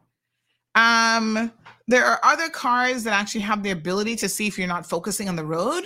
Um, 0.76 1.52
there 1.88 2.06
are 2.06 2.20
other 2.24 2.50
cars 2.50 3.04
that 3.04 3.14
actually 3.14 3.42
have 3.42 3.64
the 3.64 3.72
ability 3.72 4.16
to 4.18 4.30
see 4.30 4.48
if 4.48 4.58
you're 4.58 4.68
not 4.68 4.86
focusing 4.86 5.30
on 5.30 5.36
the 5.36 5.46
road. 5.46 5.86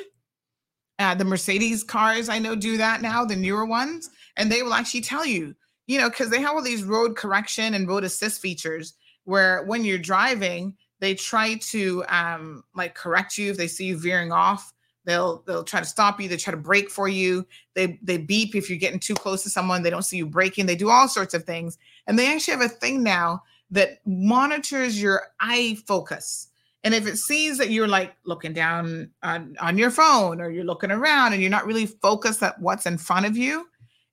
Uh, 0.98 1.16
the 1.16 1.24
Mercedes 1.26 1.84
cars 1.84 2.28
I 2.28 2.40
know 2.40 2.56
do 2.56 2.78
that 2.78 3.02
now, 3.02 3.24
the 3.24 3.36
newer 3.36 3.66
ones, 3.66 4.10
and 4.36 4.52
they 4.52 4.64
will 4.64 4.74
actually 4.74 5.02
tell 5.02 5.26
you, 5.26 5.56
you 5.88 6.00
know, 6.00 6.10
because 6.10 6.30
they 6.30 6.42
have 6.42 6.56
all 6.56 6.62
these 6.62 6.84
road 6.84 7.16
correction 7.16 7.74
and 7.74 7.88
road 7.88 8.04
assist 8.04 8.42
features 8.42 8.96
where 9.26 9.64
when 9.66 9.86
you're 9.86 9.98
driving, 9.98 10.76
They 11.00 11.16
try 11.16 11.56
to 11.56 12.04
um, 12.10 12.64
like 12.76 12.94
correct 12.96 13.38
you 13.38 13.52
if 13.52 13.58
they 13.58 13.68
see 13.68 13.86
you 13.86 13.98
veering 13.98 14.32
off. 14.32 14.74
They'll 15.06 15.44
they'll 15.48 15.64
try 15.64 15.80
to 15.80 15.86
stop 15.86 16.20
you. 16.20 16.28
They 16.28 16.38
try 16.38 16.52
to 16.52 16.58
brake 16.58 16.90
for 16.90 17.08
you. 17.08 17.48
They 17.74 18.00
they 18.02 18.18
beep 18.18 18.56
if 18.56 18.70
you're 18.70 18.80
getting 18.80 19.00
too 19.00 19.16
close 19.16 19.44
to 19.44 19.50
someone. 19.50 19.82
They 19.82 19.90
don't 19.90 20.04
see 20.04 20.18
you 20.18 20.26
breaking. 20.26 20.66
They 20.66 20.76
do 20.76 20.90
all 20.90 21.08
sorts 21.08 21.34
of 21.34 21.44
things. 21.44 21.78
And 22.08 22.18
they 22.18 22.34
actually 22.34 22.58
have 22.58 22.66
a 22.66 22.70
thing 22.70 23.04
now 23.04 23.44
that 23.72 24.00
monitors 24.06 25.02
your 25.02 25.24
eye 25.40 25.78
focus. 25.88 26.48
And 26.84 26.94
if 26.94 27.08
it 27.08 27.18
sees 27.18 27.58
that 27.58 27.72
you're 27.72 27.88
like 27.88 28.16
looking 28.24 28.54
down 28.54 29.12
on, 29.22 29.56
on 29.60 29.78
your 29.78 29.92
phone 29.92 30.40
or 30.40 30.50
you're 30.50 30.64
looking 30.64 30.92
around 30.92 31.34
and 31.34 31.42
you're 31.42 31.52
not 31.52 31.66
really 31.66 31.86
focused 31.86 32.42
at 32.42 32.60
what's 32.62 32.86
in 32.86 32.98
front 32.98 33.26
of 33.26 33.36
you, 33.36 33.68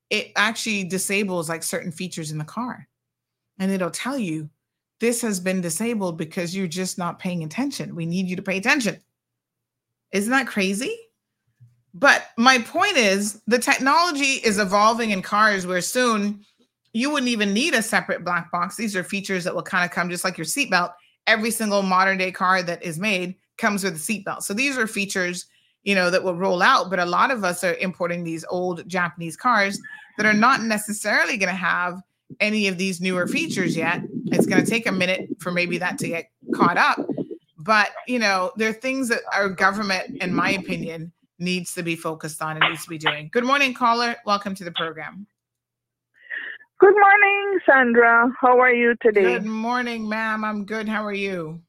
it 0.09 0.31
actually 0.35 0.83
disables 0.83 1.49
like 1.49 1.63
certain 1.63 1.91
features 1.91 2.31
in 2.31 2.37
the 2.37 2.43
car. 2.43 2.87
And 3.59 3.71
it'll 3.71 3.89
tell 3.89 4.17
you 4.17 4.49
this 4.99 5.21
has 5.21 5.39
been 5.39 5.61
disabled 5.61 6.17
because 6.17 6.55
you're 6.55 6.67
just 6.67 6.97
not 6.97 7.19
paying 7.19 7.43
attention. 7.43 7.95
We 7.95 8.05
need 8.05 8.27
you 8.27 8.35
to 8.35 8.41
pay 8.41 8.57
attention. 8.57 8.99
Isn't 10.11 10.31
that 10.31 10.47
crazy? 10.47 10.95
But 11.93 12.27
my 12.37 12.59
point 12.59 12.97
is 12.97 13.41
the 13.47 13.59
technology 13.59 14.39
is 14.43 14.59
evolving 14.59 15.11
in 15.11 15.21
cars 15.21 15.65
where 15.65 15.81
soon 15.81 16.45
you 16.93 17.09
wouldn't 17.09 17.29
even 17.29 17.53
need 17.53 17.73
a 17.73 17.81
separate 17.81 18.23
black 18.23 18.51
box. 18.51 18.75
These 18.75 18.95
are 18.95 19.03
features 19.03 19.43
that 19.43 19.55
will 19.55 19.63
kind 19.63 19.83
of 19.83 19.91
come 19.91 20.09
just 20.09 20.23
like 20.23 20.37
your 20.37 20.45
seatbelt. 20.45 20.93
Every 21.25 21.51
single 21.51 21.81
modern 21.81 22.17
day 22.17 22.31
car 22.31 22.61
that 22.63 22.83
is 22.83 22.99
made 22.99 23.35
comes 23.57 23.83
with 23.83 23.95
a 23.95 23.97
seatbelt. 23.97 24.43
So 24.43 24.53
these 24.53 24.77
are 24.77 24.87
features, 24.87 25.45
you 25.83 25.95
know, 25.95 26.09
that 26.09 26.23
will 26.23 26.35
roll 26.35 26.61
out. 26.61 26.89
But 26.89 26.99
a 26.99 27.05
lot 27.05 27.31
of 27.31 27.43
us 27.43 27.63
are 27.63 27.75
importing 27.75 28.23
these 28.23 28.45
old 28.49 28.87
Japanese 28.87 29.35
cars 29.35 29.79
that 30.17 30.25
are 30.25 30.33
not 30.33 30.61
necessarily 30.61 31.37
going 31.37 31.49
to 31.49 31.55
have 31.55 32.01
any 32.39 32.67
of 32.67 32.77
these 32.77 33.01
newer 33.01 33.27
features 33.27 33.75
yet. 33.75 34.01
It's 34.27 34.45
going 34.45 34.63
to 34.63 34.69
take 34.69 34.85
a 34.85 34.91
minute 34.91 35.29
for 35.39 35.51
maybe 35.51 35.77
that 35.79 35.97
to 35.99 36.07
get 36.07 36.29
caught 36.53 36.77
up. 36.77 37.06
But, 37.67 37.89
you 38.07 38.17
know, 38.17 38.53
there 38.55 38.69
are 38.69 38.73
things 38.73 39.09
that 39.09 39.19
our 39.35 39.49
government, 39.49 40.23
in 40.23 40.33
my 40.33 40.51
opinion, 40.51 41.11
needs 41.37 41.73
to 41.73 41.83
be 41.83 41.97
focused 41.97 42.41
on 42.41 42.55
and 42.55 42.69
needs 42.69 42.83
to 42.83 42.89
be 42.89 42.97
doing. 42.97 43.29
Good 43.33 43.43
morning, 43.43 43.73
caller. 43.73 44.15
Welcome 44.25 44.55
to 44.55 44.63
the 44.63 44.71
program. 44.71 45.27
Good 46.79 46.93
morning, 46.93 47.59
Sandra. 47.65 48.31
How 48.39 48.57
are 48.59 48.73
you 48.73 48.95
today? 49.01 49.33
Good 49.33 49.45
morning, 49.45 50.07
ma'am. 50.07 50.45
I'm 50.45 50.63
good. 50.63 50.87
How 50.87 51.03
are 51.03 51.13
you? 51.13 51.59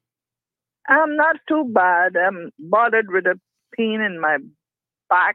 I'm 0.88 1.16
not 1.16 1.34
too 1.48 1.68
bad. 1.74 2.16
I'm 2.16 2.52
bothered 2.60 3.10
with 3.10 3.26
a 3.26 3.34
pain 3.76 4.00
in 4.00 4.20
my 4.20 4.38
back 5.10 5.34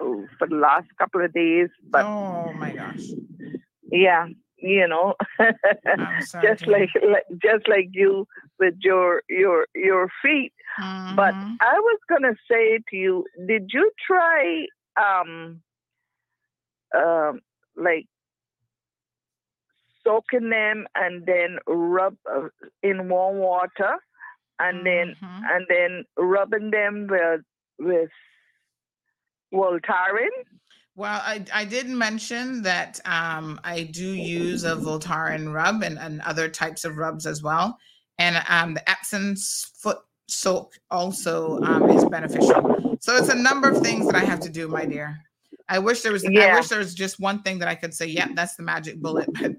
oh, 0.00 0.26
for 0.38 0.48
the 0.48 0.56
last 0.56 0.88
couple 0.98 1.24
of 1.24 1.32
days. 1.32 1.70
But 1.88 2.04
oh 2.04 2.52
my 2.58 2.72
gosh. 2.72 3.06
Yeah, 3.90 4.26
you 4.58 4.86
know, 4.86 5.14
just 6.42 6.66
like, 6.66 6.90
like 7.08 7.24
just 7.42 7.66
like 7.68 7.88
you 7.92 8.26
with 8.58 8.74
your 8.80 9.22
your 9.28 9.66
your 9.74 10.08
feet. 10.22 10.52
Mm-hmm. 10.80 11.16
But 11.16 11.34
I 11.34 11.78
was 11.78 11.98
gonna 12.08 12.34
say 12.50 12.78
to 12.90 12.96
you, 12.96 13.24
did 13.46 13.70
you 13.72 13.90
try 14.06 14.66
um 14.96 15.62
um 16.96 17.40
like 17.76 18.06
soaking 20.04 20.50
them 20.50 20.86
and 20.94 21.26
then 21.26 21.58
rub 21.66 22.16
uh, 22.30 22.48
in 22.82 23.08
warm 23.08 23.38
water 23.38 23.96
and 24.58 24.86
then 24.86 25.14
Mm-hmm. 25.22 25.44
and 25.50 25.66
then 25.68 26.04
rubbing 26.16 26.70
them 26.70 27.06
with 27.10 27.42
with 27.78 28.10
Voltaren? 29.52 30.34
Well, 30.96 31.20
I, 31.22 31.44
I 31.54 31.64
did 31.64 31.88
mention 31.88 32.62
that 32.62 32.98
um, 33.04 33.60
I 33.62 33.84
do 33.84 34.04
use 34.04 34.64
a 34.64 34.74
Voltaren 34.74 35.52
rub 35.54 35.82
and, 35.82 35.96
and 35.96 36.20
other 36.22 36.48
types 36.48 36.84
of 36.84 36.96
rubs 36.96 37.24
as 37.24 37.40
well. 37.40 37.78
And 38.18 38.42
um, 38.48 38.74
the 38.74 38.88
Epsom 38.90 39.36
foot 39.36 39.98
soak 40.26 40.74
also 40.90 41.60
um, 41.62 41.88
is 41.90 42.04
beneficial. 42.06 42.96
So 43.00 43.16
it's 43.16 43.28
a 43.28 43.34
number 43.34 43.68
of 43.68 43.78
things 43.78 44.06
that 44.06 44.16
I 44.16 44.24
have 44.24 44.40
to 44.40 44.50
do, 44.50 44.68
my 44.68 44.84
dear. 44.84 45.18
I 45.68 45.78
wish 45.78 46.02
there 46.02 46.12
was 46.12 46.24
Yeah. 46.28 46.54
I 46.54 46.56
wish 46.56 46.68
there 46.68 46.78
was 46.78 46.94
just 46.94 47.20
one 47.20 47.42
thing 47.42 47.58
that 47.60 47.68
I 47.68 47.74
could 47.74 47.94
say, 47.94 48.06
yep, 48.06 48.30
that's 48.34 48.56
the 48.56 48.62
magic 48.62 49.00
bullet, 49.00 49.28
but 49.40 49.52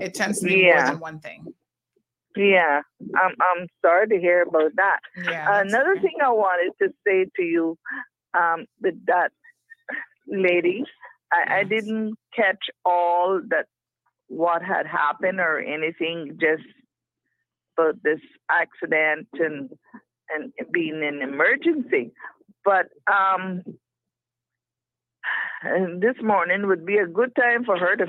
it 0.00 0.14
tends 0.14 0.40
to 0.40 0.46
be 0.46 0.62
Yeah. 0.62 0.74
more 0.82 0.90
than 0.92 1.00
one 1.00 1.20
thing. 1.20 1.54
Yeah, 2.36 2.80
I'm 3.16 3.34
I'm 3.40 3.68
sorry 3.80 4.08
to 4.08 4.18
hear 4.18 4.42
about 4.42 4.72
that. 4.76 4.98
Yeah. 5.24 5.60
Another 5.60 5.92
okay. 5.92 6.00
thing 6.02 6.16
I 6.22 6.30
wanted 6.30 6.72
to 6.82 6.92
say 7.06 7.26
to 7.36 7.42
you, 7.42 7.78
um, 8.36 8.66
with 8.82 8.94
that 9.06 9.30
lady, 10.26 10.84
I, 11.32 11.60
I 11.60 11.64
didn't 11.64 12.16
catch 12.34 12.58
all 12.84 13.40
that 13.50 13.66
what 14.26 14.62
had 14.62 14.86
happened 14.86 15.38
or 15.38 15.60
anything, 15.60 16.36
just 16.40 16.64
about 17.76 18.02
this 18.02 18.20
accident 18.50 19.28
and 19.34 19.70
and 20.34 20.52
being 20.72 21.02
an 21.04 21.22
emergency. 21.22 22.12
But 22.64 22.86
um, 23.12 23.62
and 25.62 26.00
this 26.00 26.16
morning 26.22 26.66
would 26.66 26.84
be 26.86 26.98
a 26.98 27.06
good 27.06 27.34
time 27.36 27.64
for 27.64 27.78
her 27.78 27.96
to 27.96 28.06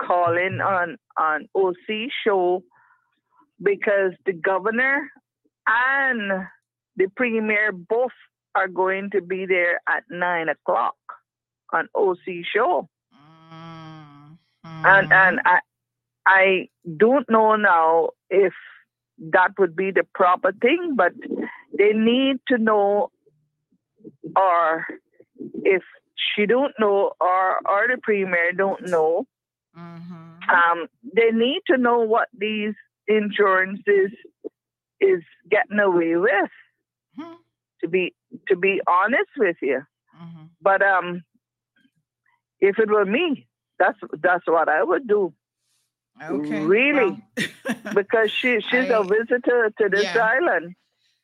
call 0.00 0.36
in 0.36 0.60
on 0.60 0.96
on 1.18 1.48
OC 1.54 2.10
show 2.24 2.62
because 3.62 4.12
the 4.26 4.32
governor 4.32 5.10
and 5.66 6.46
the 6.96 7.06
premier 7.16 7.72
both 7.72 8.12
are 8.54 8.68
going 8.68 9.10
to 9.10 9.20
be 9.20 9.46
there 9.46 9.80
at 9.88 10.04
nine 10.10 10.48
o'clock 10.48 10.96
on 11.72 11.88
OC 11.94 12.44
show. 12.54 12.88
Mm, 13.14 14.38
And 14.64 15.12
and 15.12 15.40
I 15.44 15.60
I 16.26 16.68
don't 16.96 17.28
know 17.30 17.56
now 17.56 18.10
if 18.28 18.52
that 19.20 19.50
would 19.58 19.76
be 19.76 19.90
the 19.90 20.04
proper 20.14 20.52
thing, 20.52 20.94
but 20.96 21.12
they 21.76 21.92
need 21.92 22.38
to 22.48 22.58
know 22.58 23.10
or 24.36 24.86
if 25.64 25.82
she 26.16 26.46
don't 26.46 26.74
know 26.78 27.12
or 27.20 27.58
or 27.68 27.86
the 27.88 27.98
premier 28.02 28.52
don't 28.52 28.86
know, 28.86 29.26
Mhm. 29.76 30.48
um, 30.48 30.88
they 31.14 31.30
need 31.30 31.62
to 31.66 31.76
know 31.76 32.00
what 32.00 32.28
these 32.32 32.74
insurances 33.06 34.10
is 35.00 35.22
getting 35.48 35.78
away 35.78 36.16
with. 36.16 36.50
Hmm. 37.16 37.34
To 37.82 37.88
be 37.88 38.14
to 38.48 38.56
be 38.56 38.80
honest 38.86 39.30
with 39.36 39.56
you, 39.62 39.82
Mhm. 40.14 40.50
but 40.60 40.82
um, 40.82 41.24
if 42.60 42.78
it 42.78 42.90
were 42.90 43.06
me, 43.06 43.48
that's 43.78 43.98
that's 44.12 44.46
what 44.46 44.68
I 44.68 44.82
would 44.82 45.06
do 45.06 45.32
Okay. 46.22 46.64
really? 46.64 47.22
well- 47.36 47.46
because 47.94 48.30
she 48.30 48.60
she's 48.60 48.88
a 48.90 48.98
I- 48.98 49.02
visitor 49.06 49.70
to 49.78 49.88
this 49.88 50.04
Yeah. 50.04 50.18
island. 50.18 50.74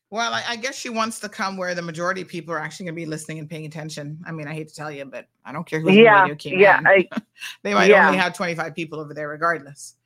Well, 0.09 0.33
I, 0.33 0.43
I 0.51 0.57
guess 0.57 0.77
she 0.77 0.89
wants 0.89 1.19
to 1.21 1.29
come 1.29 1.57
where 1.57 1.75
the 1.75 1.83
majority 1.83 2.23
of 2.23 2.29
people 2.29 2.55
are 2.55 2.61
actually 2.61 2.87
going 2.87 2.95
to 2.95 3.01
be 3.03 3.07
listening 3.07 3.41
and 3.41 3.51
paying 3.51 3.67
attention. 3.67 4.21
I 4.25 4.31
mean, 4.31 4.47
I 4.47 4.55
hate 4.55 4.69
to 4.69 4.75
tell 4.75 4.91
you, 4.91 5.05
but 5.05 5.27
I 5.45 5.51
don't 5.53 5.67
care 5.67 5.81
who's 5.81 5.97
Yeah, 5.97 6.19
the 6.19 6.23
radio 6.23 6.37
came 6.37 6.59
yeah. 6.61 6.81
I, 6.87 7.09
they 7.65 7.75
might 7.75 7.91
yeah. 7.91 8.07
only 8.07 8.19
have 8.19 8.33
25 8.33 8.73
people 8.75 9.01
over 9.01 9.13
there 9.13 9.29
regardless. 9.29 9.97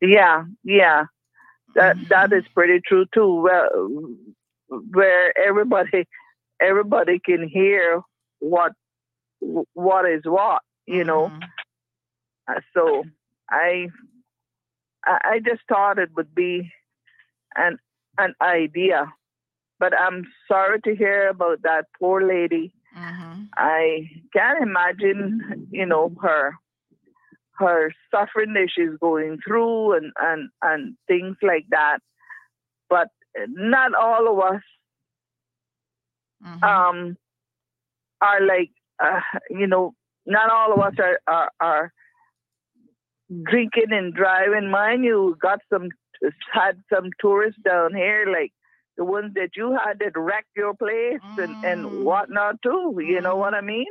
yeah, 0.00 0.44
yeah. 0.64 1.04
That 1.76 1.96
Mhm. 1.96 2.08
that 2.08 2.32
is 2.32 2.44
pretty 2.52 2.80
true 2.84 3.06
too. 3.14 3.42
Well, 3.42 4.14
where 4.68 5.32
everybody 5.38 6.06
everybody 6.60 7.18
can 7.20 7.48
hear 7.48 8.02
what 8.40 8.72
what 9.40 10.04
is 10.10 10.22
what, 10.24 10.62
you 10.86 11.04
know. 11.04 11.28
Mhm. 11.28 11.42
Uh, 12.48 12.60
So 12.74 13.04
I, 13.52 13.88
I 15.06 15.40
just 15.44 15.62
thought 15.68 15.98
it 15.98 16.10
would 16.16 16.34
be 16.34 16.72
an 17.56 17.78
an 18.18 18.34
idea, 18.42 19.12
but 19.78 19.92
I'm 19.98 20.24
sorry 20.48 20.80
to 20.82 20.94
hear 20.96 21.28
about 21.28 21.62
that 21.62 21.86
poor 21.98 22.22
lady. 22.26 22.74
Mhm. 22.96 23.48
I 23.56 24.10
can't 24.32 24.62
imagine, 24.62 25.68
you 25.70 25.86
know, 25.86 26.14
her 26.22 26.54
her 27.58 27.92
suffering 28.10 28.54
that 28.54 28.68
she's 28.74 28.96
going 29.00 29.38
through 29.46 29.94
and 29.96 30.12
and 30.20 30.50
and 30.62 30.96
things 31.08 31.36
like 31.42 31.66
that. 31.70 31.98
But 32.88 33.08
not 33.48 33.94
all 33.94 34.28
of 34.28 34.54
us 34.54 34.62
Mhm. 36.44 36.62
um 36.64 37.16
are 38.20 38.40
like 38.46 38.70
uh, 39.02 39.20
you 39.50 39.66
know 39.66 39.94
not 40.26 40.50
all 40.50 40.72
of 40.72 40.80
us 40.80 40.94
are, 40.98 41.20
are 41.26 41.50
are 41.60 41.92
Mm. 43.32 43.44
drinking 43.44 43.92
and 43.92 44.14
driving. 44.14 44.70
Mind 44.70 45.04
you 45.04 45.36
got 45.40 45.60
some 45.72 45.88
had 46.52 46.82
some 46.92 47.10
tourists 47.20 47.60
down 47.64 47.94
here 47.94 48.26
like 48.30 48.52
the 48.96 49.04
ones 49.04 49.32
that 49.34 49.50
you 49.56 49.72
had 49.72 49.98
that 49.98 50.12
wrecked 50.16 50.54
your 50.56 50.74
place 50.74 51.20
and 51.38 51.56
Mm. 51.56 51.72
and 51.72 52.04
whatnot 52.04 52.62
too 52.62 52.94
you 52.98 53.20
know 53.20 53.34
mm. 53.34 53.38
what 53.38 53.54
i 53.54 53.60
mean? 53.60 53.86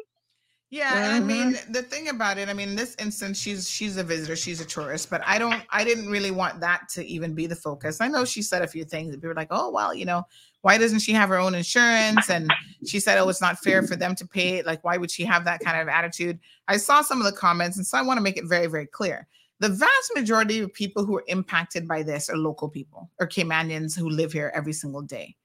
Yeah, 0.73 1.03
and 1.03 1.11
I 1.11 1.17
mm-hmm. 1.17 1.51
mean 1.51 1.59
the 1.69 1.81
thing 1.81 2.07
about 2.07 2.37
it, 2.37 2.47
I 2.47 2.53
mean, 2.53 2.69
in 2.69 2.75
this 2.77 2.95
instance, 2.97 3.37
she's 3.37 3.69
she's 3.69 3.97
a 3.97 4.05
visitor, 4.05 4.37
she's 4.37 4.61
a 4.61 4.65
tourist, 4.65 5.09
but 5.09 5.21
I 5.25 5.37
don't, 5.37 5.61
I 5.69 5.83
didn't 5.83 6.07
really 6.07 6.31
want 6.31 6.61
that 6.61 6.83
to 6.93 7.05
even 7.05 7.35
be 7.35 7.45
the 7.45 7.57
focus. 7.57 7.99
I 7.99 8.07
know 8.07 8.23
she 8.23 8.41
said 8.41 8.61
a 8.61 8.67
few 8.67 8.85
things 8.85 9.11
that 9.11 9.17
people 9.17 9.27
were 9.27 9.35
like, 9.35 9.49
oh 9.51 9.69
well, 9.69 9.93
you 9.93 10.05
know, 10.05 10.23
why 10.61 10.77
doesn't 10.77 10.99
she 10.99 11.13
have 11.13 11.29
her 11.29 11.39
own 11.39 11.55
insurance? 11.55 12.29
And 12.29 12.51
she 12.85 12.99
said, 12.99 13.17
oh, 13.17 13.29
it's 13.29 13.41
not 13.41 13.59
fair 13.59 13.81
for 13.83 13.95
them 13.95 14.15
to 14.15 14.27
pay. 14.27 14.61
Like, 14.61 14.83
why 14.83 14.97
would 14.97 15.09
she 15.09 15.25
have 15.25 15.43
that 15.45 15.59
kind 15.59 15.81
of 15.81 15.87
attitude? 15.87 16.39
I 16.67 16.77
saw 16.77 17.01
some 17.01 17.19
of 17.19 17.25
the 17.25 17.31
comments, 17.37 17.77
and 17.77 17.85
so 17.85 17.97
I 17.97 18.03
want 18.03 18.17
to 18.17 18.21
make 18.21 18.37
it 18.37 18.45
very, 18.45 18.67
very 18.67 18.85
clear. 18.85 19.27
the 19.61 19.69
vast 19.69 20.11
majority 20.15 20.59
of 20.59 20.73
people 20.73 21.05
who 21.05 21.15
are 21.15 21.23
impacted 21.27 21.87
by 21.87 22.01
this 22.01 22.29
are 22.29 22.35
local 22.35 22.67
people 22.67 23.11
or 23.19 23.27
Caymanians 23.27 23.97
who 23.97 24.09
live 24.09 24.33
here 24.33 24.51
every 24.55 24.73
single 24.73 25.03
day, 25.03 25.35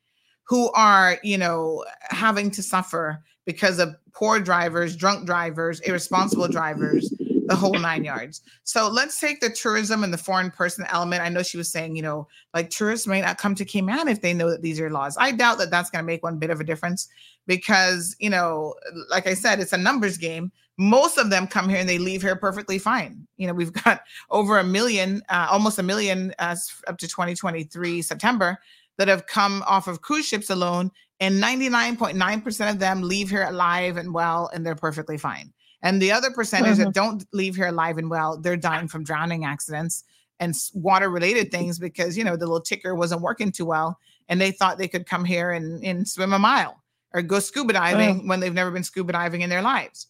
who 0.45 0.73
are, 0.73 1.19
you 1.23 1.37
know, 1.37 1.85
having 2.09 2.51
to 2.53 2.63
suffer 2.63 3.23
because 3.45 3.79
of 3.79 3.95
poor 4.15 4.41
drivers, 4.41 4.97
drunk 4.97 5.27
drivers, 5.27 5.81
irresponsible 5.81 6.49
drivers, 6.49 7.13
the 7.47 7.57
whole 7.57 7.79
nine 7.79 8.05
yards. 8.05 8.43
So 8.65 8.89
let's 8.89 9.21
take 9.21 9.41
the 9.41 9.51
tourism 9.51 10.05
and 10.05 10.13
the 10.13 10.19
foreign 10.19 10.51
person 10.51 10.85
element. 10.89 11.23
I 11.23 11.29
know 11.29 11.43
she 11.43 11.57
was 11.57 11.69
saying, 11.69 11.97
you 11.97 12.03
know, 12.03 12.27
like 12.55 12.71
tourists 12.71 13.07
may 13.07 13.21
not 13.21 13.39
come 13.39 13.55
to 13.55 13.65
Cayman 13.65 14.09
if 14.09 14.21
they 14.21 14.35
know 14.35 14.51
that 14.51 14.63
these 14.63 14.81
are 14.81 14.91
laws. 14.91 15.17
I 15.19 15.33
doubt 15.33 15.59
that 15.59 15.71
that's 15.71 15.91
going 15.91 16.03
to 16.03 16.07
make 16.07 16.23
one 16.23 16.39
bit 16.39 16.51
of 16.51 16.61
a 16.61 16.65
difference 16.65 17.09
because, 17.47 18.17
you 18.19 18.31
know, 18.31 18.75
like 19.11 19.27
I 19.27 19.35
said, 19.35 19.61
it's 19.61 19.73
a 19.73 19.79
numbers 19.79 20.19
game. 20.19 20.51
Most 20.79 21.17
of 21.17 21.31
them 21.31 21.47
come 21.47 21.69
here 21.69 21.79
and 21.79 21.89
they 21.89 21.99
leave 21.99 22.23
here 22.23 22.37
perfectly 22.37 22.79
fine. 22.79 23.27
You 23.37 23.47
know, 23.47 23.55
we've 23.55 23.73
got 23.85 24.03
over 24.31 24.59
a 24.59 24.65
million, 24.65 25.23
uh, 25.29 25.49
almost 25.51 25.79
a 25.79 25.83
million 25.83 26.35
uh, 26.39 26.57
up 26.89 26.99
to 26.99 27.09
2023 27.09 28.03
September 28.03 28.59
that 28.99 29.09
have 29.09 29.27
come 29.27 29.63
off 29.67 29.89
of 29.89 30.01
cruise 30.01 30.27
ships 30.27 30.51
alone, 30.51 30.91
and 31.21 31.43
99.9% 31.43 32.71
of 32.71 32.79
them 32.79 33.03
leave 33.03 33.31
here 33.31 33.45
alive 33.45 33.97
and 33.97 34.13
well, 34.13 34.51
and 34.53 34.65
they're 34.65 34.75
perfectly 34.75 35.19
fine. 35.19 35.53
And 35.87 36.03
the 36.03 36.11
other 36.11 36.33
percentage 36.33 36.75
mm-hmm. 36.75 36.85
that 36.87 36.95
don't 36.95 37.25
leave 37.33 37.55
here 37.55 37.69
alive 37.69 37.97
and 37.97 38.11
well, 38.11 38.37
they're 38.37 38.57
dying 38.57 38.89
from 38.89 39.05
drowning 39.05 39.45
accidents 39.45 40.03
and 40.41 40.53
water 40.75 41.09
related 41.09 41.53
things 41.53 41.79
because, 41.79 42.19
you 42.19 42.25
know, 42.25 42.35
the 42.35 42.45
little 42.45 42.61
ticker 42.61 42.97
wasn't 42.97 43.21
working 43.21 43.53
too 43.53 43.67
well. 43.67 43.97
And 44.29 44.41
they 44.41 44.51
thought 44.51 44.79
they 44.79 44.89
could 44.89 45.07
come 45.07 45.25
here 45.25 45.53
and, 45.53 45.85
and 45.85 46.09
swim 46.09 46.33
a 46.33 46.41
mile 46.41 46.83
or 47.15 47.23
go 47.23 47.39
scuba 47.39 47.75
diving 47.75 48.23
mm. 48.23 48.29
when 48.29 48.41
they've 48.41 48.53
never 48.53 48.73
been 48.73 48.83
scuba 48.83 49.13
diving 49.13 49.43
in 49.43 49.49
their 49.49 49.63
lives. 49.63 50.09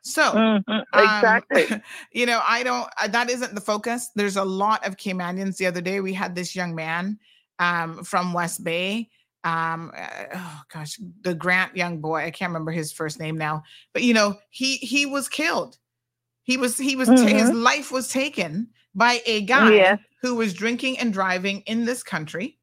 So, 0.00 0.22
mm-hmm. 0.22 0.98
exactly. 0.98 1.70
Um, 1.70 1.82
you 2.12 2.24
know, 2.24 2.40
I 2.48 2.62
don't, 2.62 2.88
uh, 2.98 3.08
that 3.08 3.28
isn't 3.28 3.54
the 3.54 3.60
focus. 3.60 4.08
There's 4.16 4.38
a 4.38 4.44
lot 4.44 4.86
of 4.86 4.96
Caymanians. 4.96 5.58
The 5.58 5.66
other 5.66 5.82
day, 5.82 6.00
we 6.00 6.14
had 6.14 6.34
this 6.34 6.56
young 6.56 6.74
man 6.74 7.18
um, 7.58 8.04
from 8.04 8.32
West 8.32 8.64
Bay 8.64 9.10
um 9.44 9.90
uh, 9.96 10.24
oh 10.34 10.60
gosh 10.72 10.98
the 11.22 11.34
grant 11.34 11.74
young 11.76 11.98
boy 11.98 12.18
i 12.18 12.30
can't 12.30 12.50
remember 12.50 12.72
his 12.72 12.92
first 12.92 13.18
name 13.18 13.38
now 13.38 13.62
but 13.92 14.02
you 14.02 14.12
know 14.12 14.36
he 14.50 14.76
he 14.76 15.06
was 15.06 15.28
killed 15.28 15.78
he 16.42 16.56
was 16.56 16.76
he 16.76 16.96
was 16.96 17.08
mm-hmm. 17.08 17.26
his 17.26 17.50
life 17.50 17.90
was 17.90 18.08
taken 18.08 18.68
by 18.94 19.22
a 19.24 19.42
guy 19.42 19.72
yeah. 19.72 19.96
who 20.20 20.34
was 20.34 20.52
drinking 20.52 20.98
and 20.98 21.12
driving 21.12 21.60
in 21.62 21.84
this 21.84 22.02
country 22.02 22.58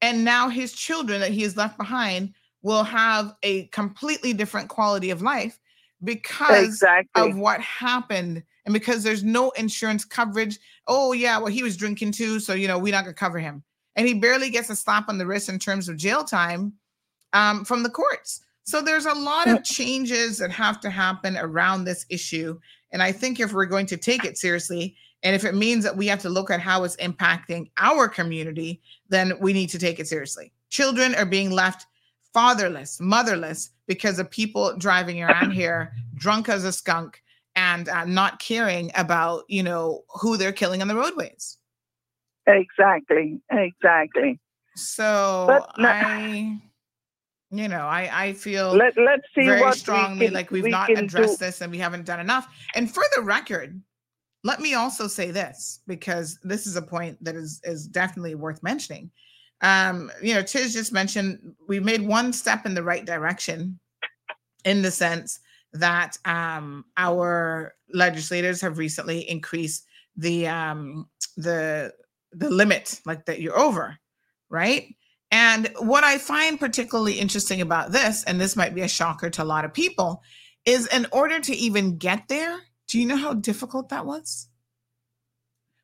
and 0.00 0.24
now 0.24 0.48
his 0.48 0.72
children 0.72 1.20
that 1.20 1.32
he 1.32 1.42
has 1.42 1.56
left 1.56 1.76
behind 1.78 2.32
will 2.62 2.84
have 2.84 3.34
a 3.42 3.66
completely 3.66 4.32
different 4.32 4.68
quality 4.68 5.10
of 5.10 5.22
life 5.22 5.58
because 6.04 6.66
exactly. 6.66 7.30
of 7.30 7.36
what 7.36 7.60
happened 7.60 8.42
and 8.66 8.72
because 8.72 9.02
there's 9.02 9.24
no 9.24 9.50
insurance 9.52 10.04
coverage 10.04 10.58
oh 10.86 11.12
yeah 11.12 11.38
well 11.38 11.46
he 11.46 11.62
was 11.62 11.76
drinking 11.76 12.12
too 12.12 12.38
so 12.38 12.52
you 12.52 12.68
know 12.68 12.78
we're 12.78 12.92
not 12.92 13.04
gonna 13.04 13.14
cover 13.14 13.38
him 13.38 13.62
and 13.96 14.06
he 14.06 14.14
barely 14.14 14.50
gets 14.50 14.70
a 14.70 14.76
slap 14.76 15.08
on 15.08 15.18
the 15.18 15.26
wrist 15.26 15.48
in 15.48 15.58
terms 15.58 15.88
of 15.88 15.96
jail 15.96 16.24
time 16.24 16.72
um, 17.32 17.64
from 17.64 17.82
the 17.82 17.90
courts. 17.90 18.40
So 18.64 18.80
there's 18.80 19.06
a 19.06 19.12
lot 19.12 19.48
of 19.48 19.62
changes 19.62 20.38
that 20.38 20.50
have 20.50 20.80
to 20.80 20.90
happen 20.90 21.36
around 21.36 21.84
this 21.84 22.06
issue. 22.08 22.58
And 22.92 23.02
I 23.02 23.12
think 23.12 23.38
if 23.38 23.52
we're 23.52 23.66
going 23.66 23.86
to 23.86 23.96
take 23.96 24.24
it 24.24 24.38
seriously, 24.38 24.96
and 25.22 25.34
if 25.36 25.44
it 25.44 25.54
means 25.54 25.84
that 25.84 25.96
we 25.96 26.06
have 26.06 26.20
to 26.20 26.30
look 26.30 26.50
at 26.50 26.60
how 26.60 26.84
it's 26.84 26.96
impacting 26.96 27.70
our 27.76 28.08
community, 28.08 28.80
then 29.08 29.34
we 29.40 29.52
need 29.52 29.68
to 29.70 29.78
take 29.78 29.98
it 29.98 30.08
seriously. 30.08 30.52
Children 30.70 31.14
are 31.14 31.26
being 31.26 31.50
left 31.50 31.86
fatherless, 32.32 33.00
motherless 33.00 33.70
because 33.86 34.18
of 34.18 34.30
people 34.30 34.76
driving 34.76 35.22
around 35.22 35.50
here 35.52 35.92
drunk 36.14 36.48
as 36.48 36.64
a 36.64 36.72
skunk 36.72 37.22
and 37.56 37.88
uh, 37.88 38.04
not 38.04 38.38
caring 38.40 38.90
about, 38.96 39.44
you 39.48 39.62
know, 39.62 40.04
who 40.20 40.36
they're 40.36 40.52
killing 40.52 40.82
on 40.82 40.88
the 40.88 40.96
roadways. 40.96 41.58
Exactly. 42.46 43.40
Exactly. 43.50 44.40
So 44.76 45.44
but, 45.48 45.70
I 45.78 46.60
you 47.50 47.68
know, 47.68 47.86
I 47.86 48.10
I 48.12 48.32
feel 48.32 48.74
let, 48.74 48.96
let's 48.96 49.26
see 49.34 49.46
very 49.46 49.72
strongly 49.72 50.18
we 50.18 50.24
can, 50.26 50.34
like 50.34 50.50
we've 50.50 50.64
we 50.64 50.70
not 50.70 50.90
addressed 50.90 51.38
do. 51.38 51.46
this 51.46 51.60
and 51.60 51.70
we 51.70 51.78
haven't 51.78 52.04
done 52.04 52.20
enough. 52.20 52.48
And 52.74 52.92
for 52.92 53.04
the 53.14 53.22
record, 53.22 53.80
let 54.42 54.60
me 54.60 54.74
also 54.74 55.06
say 55.06 55.30
this 55.30 55.80
because 55.86 56.38
this 56.42 56.66
is 56.66 56.76
a 56.76 56.82
point 56.82 57.22
that 57.22 57.36
is 57.36 57.60
is 57.64 57.86
definitely 57.86 58.34
worth 58.34 58.62
mentioning. 58.62 59.10
Um, 59.60 60.10
you 60.22 60.34
know, 60.34 60.42
Tiz 60.42 60.74
just 60.74 60.92
mentioned 60.92 61.54
we 61.68 61.80
made 61.80 62.02
one 62.02 62.32
step 62.32 62.66
in 62.66 62.74
the 62.74 62.82
right 62.82 63.04
direction 63.04 63.78
in 64.64 64.82
the 64.82 64.90
sense 64.90 65.38
that 65.72 66.18
um, 66.24 66.84
our 66.96 67.74
legislators 67.92 68.60
have 68.60 68.78
recently 68.78 69.28
increased 69.30 69.86
the 70.16 70.46
um, 70.48 71.08
the 71.36 71.92
the 72.36 72.50
limit 72.50 73.00
like 73.04 73.24
that 73.26 73.40
you're 73.40 73.58
over 73.58 73.98
right? 74.50 74.94
And 75.30 75.68
what 75.78 76.04
i 76.04 76.18
find 76.18 76.60
particularly 76.60 77.14
interesting 77.14 77.60
about 77.60 77.90
this 77.90 78.22
and 78.24 78.40
this 78.40 78.56
might 78.56 78.74
be 78.74 78.82
a 78.82 78.88
shocker 78.88 79.30
to 79.30 79.42
a 79.42 79.44
lot 79.44 79.64
of 79.64 79.74
people 79.74 80.22
is 80.64 80.86
in 80.88 81.06
order 81.10 81.40
to 81.40 81.54
even 81.54 81.98
get 81.98 82.28
there 82.28 82.60
do 82.86 83.00
you 83.00 83.06
know 83.06 83.16
how 83.16 83.32
difficult 83.34 83.88
that 83.88 84.06
was? 84.06 84.48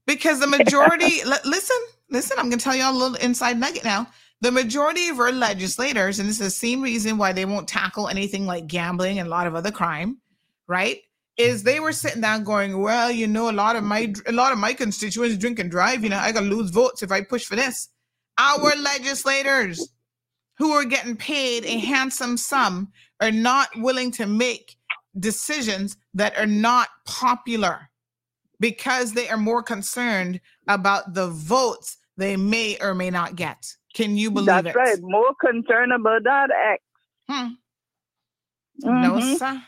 Because 0.07 0.39
the 0.39 0.47
majority 0.47 1.25
listen 1.45 1.77
listen 2.11 2.37
i'm 2.39 2.49
going 2.49 2.59
to 2.59 2.65
tell 2.65 2.77
you 2.77 2.89
a 2.89 2.93
little 2.93 3.17
inside 3.17 3.59
nugget 3.59 3.85
now. 3.85 4.07
The 4.43 4.53
majority 4.53 5.09
of 5.09 5.19
our 5.19 5.33
legislators 5.33 6.19
and 6.19 6.29
this 6.29 6.41
is 6.41 6.47
the 6.47 6.51
same 6.51 6.81
reason 6.81 7.19
why 7.19 7.33
they 7.33 7.45
won't 7.45 7.69
tackle 7.69 8.09
anything 8.09 8.47
like 8.47 8.67
gambling 8.69 9.19
and 9.19 9.27
a 9.27 9.31
lot 9.31 9.47
of 9.47 9.55
other 9.55 9.71
crime 9.71 10.19
right 10.69 10.99
is 11.37 11.63
they 11.63 11.81
were 11.81 11.93
sitting 11.93 12.21
down 12.21 12.45
going, 12.45 12.81
well, 12.81 13.11
you 13.11 13.27
know, 13.27 13.51
a 13.51 13.53
lot 13.53 13.77
of 13.77 13.85
my 13.85 14.13
a 14.27 14.33
lot 14.33 14.53
of 14.53 14.59
my 14.59 14.73
constituents 14.73 15.37
drink 15.37 15.59
and 15.59 15.71
drive. 15.71 16.03
You 16.03 16.11
know, 16.11 16.19
I 16.19 16.33
gotta 16.33 16.47
lose 16.47 16.71
votes 16.71 17.03
if 17.03 17.11
I 17.11 17.23
push 17.23 17.45
for 17.45 17.57
this. 17.57 17.89
Our 18.39 18.75
legislators 18.77 19.93
who 20.59 20.73
are 20.73 20.85
getting 20.85 21.17
paid 21.17 21.65
a 21.65 21.79
handsome 21.79 22.37
sum 22.37 22.93
are 23.21 23.31
not 23.31 23.69
willing 23.77 24.11
to 24.13 24.27
make 24.27 24.77
decisions 25.19 25.97
that 26.15 26.37
are 26.39 26.47
not 26.47 26.89
popular 27.07 27.91
because 28.61 29.13
they 29.13 29.29
are 29.29 29.37
more 29.37 29.63
concerned 29.63 30.41
about 30.69 31.15
the 31.15 31.29
votes 31.29 31.97
they 32.17 32.37
may 32.37 32.79
or 32.81 32.95
may 32.95 33.11
not 33.11 33.37
get. 33.37 33.75
Can 33.95 34.17
you 34.17 34.31
believe 34.31 34.47
That's 34.47 34.69
it? 34.69 34.75
That's 34.77 35.01
right. 35.01 35.03
More 35.03 35.35
concerned 35.41 35.93
about 35.93 36.23
that 36.25 36.51
X. 36.73 36.83
Hmm. 37.29 37.49
Mm-hmm. 38.85 39.03
No, 39.03 39.37
sir. 39.37 39.63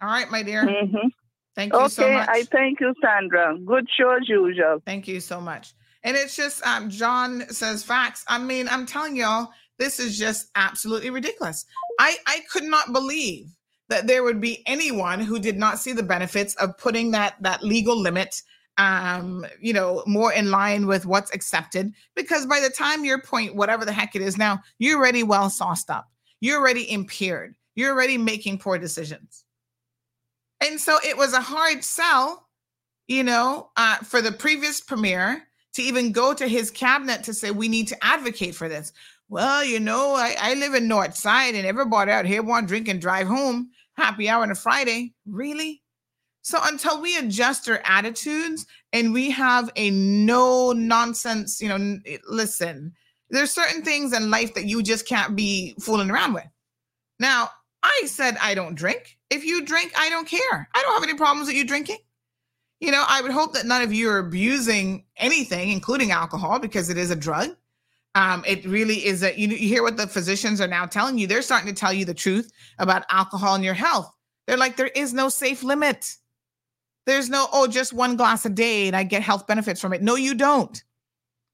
All 0.00 0.08
right, 0.08 0.30
my 0.30 0.42
dear. 0.42 0.64
Mm-hmm. 0.64 1.08
Thank 1.54 1.72
you 1.72 1.78
okay, 1.80 1.88
so 1.88 2.12
much. 2.12 2.28
Okay, 2.28 2.40
I 2.40 2.42
thank 2.44 2.80
you, 2.80 2.94
Sandra. 3.02 3.58
Good 3.58 3.88
show 3.98 4.10
as 4.10 4.28
usual. 4.28 4.80
Thank 4.86 5.08
you 5.08 5.18
so 5.18 5.40
much. 5.40 5.72
And 6.04 6.16
it's 6.16 6.36
just 6.36 6.64
um, 6.64 6.88
John 6.88 7.48
says 7.48 7.82
facts. 7.82 8.24
I 8.28 8.38
mean, 8.38 8.68
I'm 8.68 8.86
telling 8.86 9.16
y'all, 9.16 9.48
this 9.78 9.98
is 9.98 10.16
just 10.18 10.50
absolutely 10.54 11.10
ridiculous. 11.10 11.64
I 11.98 12.16
I 12.26 12.40
could 12.50 12.64
not 12.64 12.92
believe 12.92 13.48
that 13.88 14.06
there 14.06 14.22
would 14.22 14.40
be 14.40 14.62
anyone 14.66 15.20
who 15.20 15.38
did 15.38 15.58
not 15.58 15.78
see 15.78 15.92
the 15.92 16.02
benefits 16.02 16.54
of 16.56 16.78
putting 16.78 17.10
that 17.12 17.34
that 17.40 17.62
legal 17.62 17.98
limit 17.98 18.40
um 18.76 19.44
you 19.60 19.72
know 19.72 20.04
more 20.06 20.32
in 20.32 20.52
line 20.52 20.86
with 20.86 21.04
what's 21.04 21.34
accepted 21.34 21.92
because 22.14 22.46
by 22.46 22.60
the 22.60 22.70
time 22.70 23.04
your 23.04 23.20
point 23.20 23.56
whatever 23.56 23.84
the 23.84 23.92
heck 23.92 24.14
it 24.14 24.22
is 24.22 24.38
now 24.38 24.60
you're 24.78 24.98
already 24.98 25.24
well 25.24 25.50
sauced 25.50 25.90
up 25.90 26.06
you're 26.40 26.60
already 26.60 26.88
impaired 26.90 27.56
you're 27.74 27.92
already 27.92 28.16
making 28.16 28.56
poor 28.56 28.78
decisions 28.78 29.44
and 30.60 30.80
so 30.80 30.98
it 31.04 31.16
was 31.16 31.32
a 31.32 31.40
hard 31.40 31.84
sell, 31.84 32.48
you 33.06 33.24
know, 33.24 33.70
uh, 33.76 33.96
for 33.98 34.20
the 34.20 34.32
previous 34.32 34.80
premier 34.80 35.42
to 35.74 35.82
even 35.82 36.12
go 36.12 36.34
to 36.34 36.48
his 36.48 36.70
cabinet 36.70 37.24
to 37.24 37.34
say, 37.34 37.50
we 37.50 37.68
need 37.68 37.88
to 37.88 38.04
advocate 38.04 38.54
for 38.54 38.68
this. 38.68 38.92
Well, 39.28 39.62
you 39.62 39.78
know, 39.78 40.14
I, 40.14 40.34
I 40.40 40.54
live 40.54 40.74
in 40.74 40.88
North 40.88 41.14
Side 41.14 41.54
and 41.54 41.66
everybody 41.66 42.10
out 42.10 42.24
here 42.24 42.42
want 42.42 42.66
drink 42.66 42.88
and 42.88 43.00
drive 43.00 43.26
home 43.26 43.70
happy 43.98 44.28
hour 44.28 44.42
on 44.42 44.50
a 44.50 44.54
Friday. 44.54 45.12
Really? 45.26 45.82
So 46.42 46.58
until 46.62 47.02
we 47.02 47.18
adjust 47.18 47.68
our 47.68 47.80
attitudes 47.84 48.64
and 48.92 49.12
we 49.12 49.30
have 49.32 49.70
a 49.76 49.90
no 49.90 50.72
nonsense, 50.72 51.60
you 51.60 51.68
know, 51.68 51.98
listen, 52.28 52.92
there's 53.28 53.50
certain 53.50 53.82
things 53.82 54.14
in 54.14 54.30
life 54.30 54.54
that 54.54 54.64
you 54.64 54.82
just 54.82 55.06
can't 55.06 55.36
be 55.36 55.74
fooling 55.80 56.10
around 56.10 56.32
with. 56.32 56.46
Now, 57.20 57.50
I 57.82 58.04
said 58.06 58.38
I 58.40 58.54
don't 58.54 58.74
drink. 58.74 59.17
If 59.30 59.44
you 59.44 59.64
drink, 59.64 59.92
I 59.96 60.08
don't 60.08 60.26
care. 60.26 60.68
I 60.74 60.82
don't 60.82 60.94
have 60.94 61.02
any 61.02 61.14
problems 61.14 61.48
with 61.48 61.56
you 61.56 61.64
drinking. 61.64 61.98
You 62.80 62.92
know, 62.92 63.04
I 63.06 63.20
would 63.20 63.32
hope 63.32 63.54
that 63.54 63.66
none 63.66 63.82
of 63.82 63.92
you 63.92 64.08
are 64.08 64.18
abusing 64.18 65.04
anything, 65.16 65.70
including 65.70 66.12
alcohol, 66.12 66.58
because 66.58 66.90
it 66.90 66.96
is 66.96 67.10
a 67.10 67.16
drug. 67.16 67.56
Um, 68.14 68.42
it 68.46 68.64
really 68.64 69.04
is 69.04 69.20
that 69.20 69.38
you, 69.38 69.48
you 69.48 69.68
hear 69.68 69.82
what 69.82 69.96
the 69.96 70.06
physicians 70.06 70.60
are 70.60 70.66
now 70.68 70.86
telling 70.86 71.18
you. 71.18 71.26
They're 71.26 71.42
starting 71.42 71.68
to 71.68 71.78
tell 71.78 71.92
you 71.92 72.04
the 72.04 72.14
truth 72.14 72.50
about 72.78 73.04
alcohol 73.10 73.54
and 73.54 73.64
your 73.64 73.74
health. 73.74 74.12
They're 74.46 74.56
like, 74.56 74.76
there 74.76 74.88
is 74.88 75.12
no 75.12 75.28
safe 75.28 75.62
limit. 75.62 76.16
There's 77.06 77.28
no, 77.28 77.46
oh, 77.52 77.66
just 77.66 77.92
one 77.92 78.16
glass 78.16 78.44
a 78.44 78.50
day 78.50 78.86
and 78.86 78.96
I 78.96 79.02
get 79.02 79.22
health 79.22 79.46
benefits 79.46 79.80
from 79.80 79.92
it. 79.92 80.02
No, 80.02 80.14
you 80.14 80.34
don't. 80.34 80.82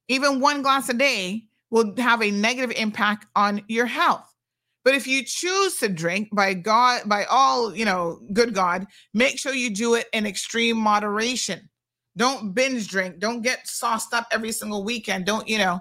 Even 0.08 0.40
one 0.40 0.62
glass 0.62 0.88
a 0.88 0.94
day 0.94 1.44
will 1.70 1.94
have 1.96 2.22
a 2.22 2.30
negative 2.30 2.72
impact 2.76 3.26
on 3.34 3.62
your 3.68 3.86
health. 3.86 4.33
But 4.84 4.94
if 4.94 5.06
you 5.06 5.24
choose 5.24 5.78
to 5.78 5.88
drink 5.88 6.28
by 6.32 6.54
God, 6.54 7.08
by 7.08 7.24
all, 7.24 7.74
you 7.74 7.86
know, 7.86 8.20
good 8.32 8.54
God, 8.54 8.86
make 9.14 9.38
sure 9.38 9.54
you 9.54 9.70
do 9.70 9.94
it 9.94 10.08
in 10.12 10.26
extreme 10.26 10.76
moderation. 10.76 11.68
Don't 12.16 12.54
binge 12.54 12.88
drink. 12.88 13.18
Don't 13.18 13.42
get 13.42 13.66
sauced 13.66 14.12
up 14.12 14.26
every 14.30 14.52
single 14.52 14.84
weekend. 14.84 15.24
Don't, 15.24 15.48
you 15.48 15.58
know, 15.58 15.80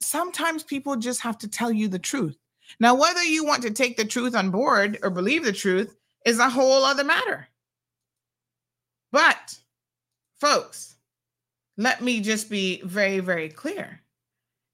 sometimes 0.00 0.64
people 0.64 0.96
just 0.96 1.20
have 1.20 1.38
to 1.38 1.48
tell 1.48 1.70
you 1.70 1.88
the 1.88 1.98
truth. 1.98 2.36
Now, 2.80 2.94
whether 2.94 3.22
you 3.22 3.44
want 3.44 3.62
to 3.62 3.70
take 3.70 3.96
the 3.96 4.04
truth 4.04 4.34
on 4.34 4.50
board 4.50 4.98
or 5.02 5.10
believe 5.10 5.44
the 5.44 5.52
truth 5.52 5.96
is 6.26 6.38
a 6.38 6.50
whole 6.50 6.84
other 6.84 7.04
matter. 7.04 7.48
But, 9.12 9.58
folks, 10.40 10.96
let 11.76 12.02
me 12.02 12.20
just 12.20 12.50
be 12.50 12.82
very, 12.84 13.20
very 13.20 13.48
clear. 13.48 14.00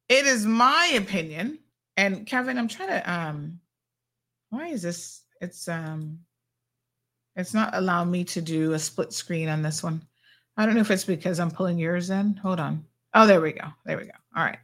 It 0.09 0.27
is 0.27 0.47
my 0.47 0.93
opinion, 0.97 1.59
and 1.99 2.27
Kevin, 2.27 2.57
I'm 2.57 2.69
trying 2.69 2.89
to 2.91 3.13
um 3.13 3.61
why 4.51 4.69
is 4.69 4.83
this? 4.83 5.23
It's 5.41 5.69
um 5.69 6.21
it's 7.37 7.53
not 7.53 7.75
allowing 7.75 8.11
me 8.11 8.25
to 8.25 8.41
do 8.41 8.73
a 8.73 8.79
split 8.79 9.13
screen 9.13 9.49
on 9.49 9.63
this 9.63 9.83
one. 9.83 10.01
I 10.57 10.65
don't 10.65 10.77
know 10.77 10.81
if 10.81 10.91
it's 10.91 11.05
because 11.05 11.39
I'm 11.41 11.51
pulling 11.51 11.79
yours 11.79 12.11
in. 12.11 12.35
Hold 12.37 12.61
on. 12.61 12.85
Oh, 13.15 13.27
there 13.27 13.41
we 13.41 13.53
go. 13.53 13.69
There 13.85 13.97
we 13.99 14.05
go. 14.05 14.13
All 14.37 14.45
right. 14.45 14.59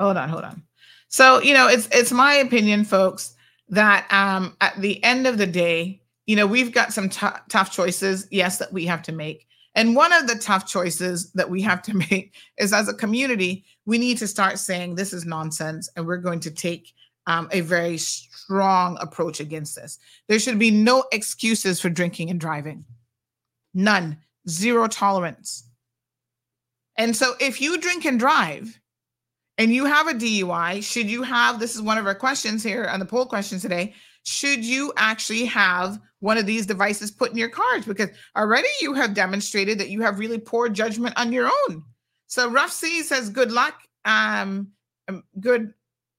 Hold 0.00 0.16
on, 0.16 0.28
hold 0.28 0.44
on. 0.44 0.62
So, 1.08 1.42
you 1.42 1.52
know, 1.52 1.66
it's 1.68 1.88
it's 1.90 2.12
my 2.12 2.34
opinion, 2.34 2.84
folks, 2.84 3.34
that 3.70 4.06
um 4.12 4.56
at 4.60 4.80
the 4.80 5.02
end 5.02 5.26
of 5.26 5.36
the 5.36 5.46
day, 5.46 6.00
you 6.26 6.36
know, 6.36 6.46
we've 6.46 6.72
got 6.72 6.92
some 6.92 7.08
t- 7.08 7.26
tough 7.48 7.72
choices, 7.72 8.28
yes, 8.30 8.58
that 8.58 8.72
we 8.72 8.86
have 8.86 9.02
to 9.02 9.12
make. 9.12 9.47
And 9.78 9.94
one 9.94 10.12
of 10.12 10.26
the 10.26 10.34
tough 10.34 10.66
choices 10.66 11.30
that 11.34 11.48
we 11.48 11.62
have 11.62 11.82
to 11.82 11.96
make 12.10 12.34
is 12.58 12.72
as 12.72 12.88
a 12.88 12.94
community, 12.94 13.64
we 13.86 13.96
need 13.96 14.18
to 14.18 14.26
start 14.26 14.58
saying 14.58 14.96
this 14.96 15.12
is 15.12 15.24
nonsense 15.24 15.88
and 15.94 16.04
we're 16.04 16.16
going 16.16 16.40
to 16.40 16.50
take 16.50 16.92
um, 17.28 17.48
a 17.52 17.60
very 17.60 17.96
strong 17.96 18.98
approach 19.00 19.38
against 19.38 19.76
this. 19.76 20.00
There 20.26 20.40
should 20.40 20.58
be 20.58 20.72
no 20.72 21.04
excuses 21.12 21.80
for 21.80 21.90
drinking 21.90 22.28
and 22.28 22.40
driving. 22.40 22.84
None. 23.72 24.18
Zero 24.48 24.88
tolerance. 24.88 25.68
And 26.96 27.14
so 27.14 27.34
if 27.38 27.60
you 27.60 27.78
drink 27.78 28.04
and 28.04 28.18
drive 28.18 28.80
and 29.58 29.72
you 29.72 29.84
have 29.84 30.08
a 30.08 30.14
DUI, 30.14 30.82
should 30.82 31.08
you 31.08 31.22
have 31.22 31.60
this 31.60 31.76
is 31.76 31.82
one 31.82 31.98
of 31.98 32.06
our 32.06 32.16
questions 32.16 32.64
here 32.64 32.86
on 32.86 32.98
the 32.98 33.06
poll 33.06 33.26
questions 33.26 33.62
today. 33.62 33.94
Should 34.24 34.64
you 34.64 34.92
actually 34.96 35.44
have 35.46 36.00
one 36.20 36.38
of 36.38 36.46
these 36.46 36.66
devices 36.66 37.10
put 37.10 37.30
in 37.30 37.38
your 37.38 37.48
cars? 37.48 37.86
Because 37.86 38.10
already 38.36 38.68
you 38.80 38.92
have 38.94 39.14
demonstrated 39.14 39.78
that 39.78 39.90
you 39.90 40.02
have 40.02 40.18
really 40.18 40.38
poor 40.38 40.68
judgment 40.68 41.18
on 41.18 41.32
your 41.32 41.50
own. 41.68 41.82
So 42.26 42.50
Rough 42.50 42.72
C 42.72 43.02
says, 43.02 43.30
good 43.30 43.52
luck. 43.52 43.74
Um, 44.04 44.72
um 45.08 45.24
good 45.40 45.72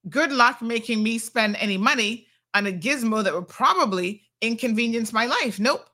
good 0.08 0.32
luck 0.32 0.62
making 0.62 1.02
me 1.02 1.18
spend 1.18 1.56
any 1.56 1.76
money 1.76 2.26
on 2.54 2.66
a 2.66 2.72
gizmo 2.72 3.22
that 3.22 3.34
would 3.34 3.48
probably 3.48 4.22
inconvenience 4.40 5.12
my 5.12 5.26
life. 5.26 5.60
Nope. 5.60 5.88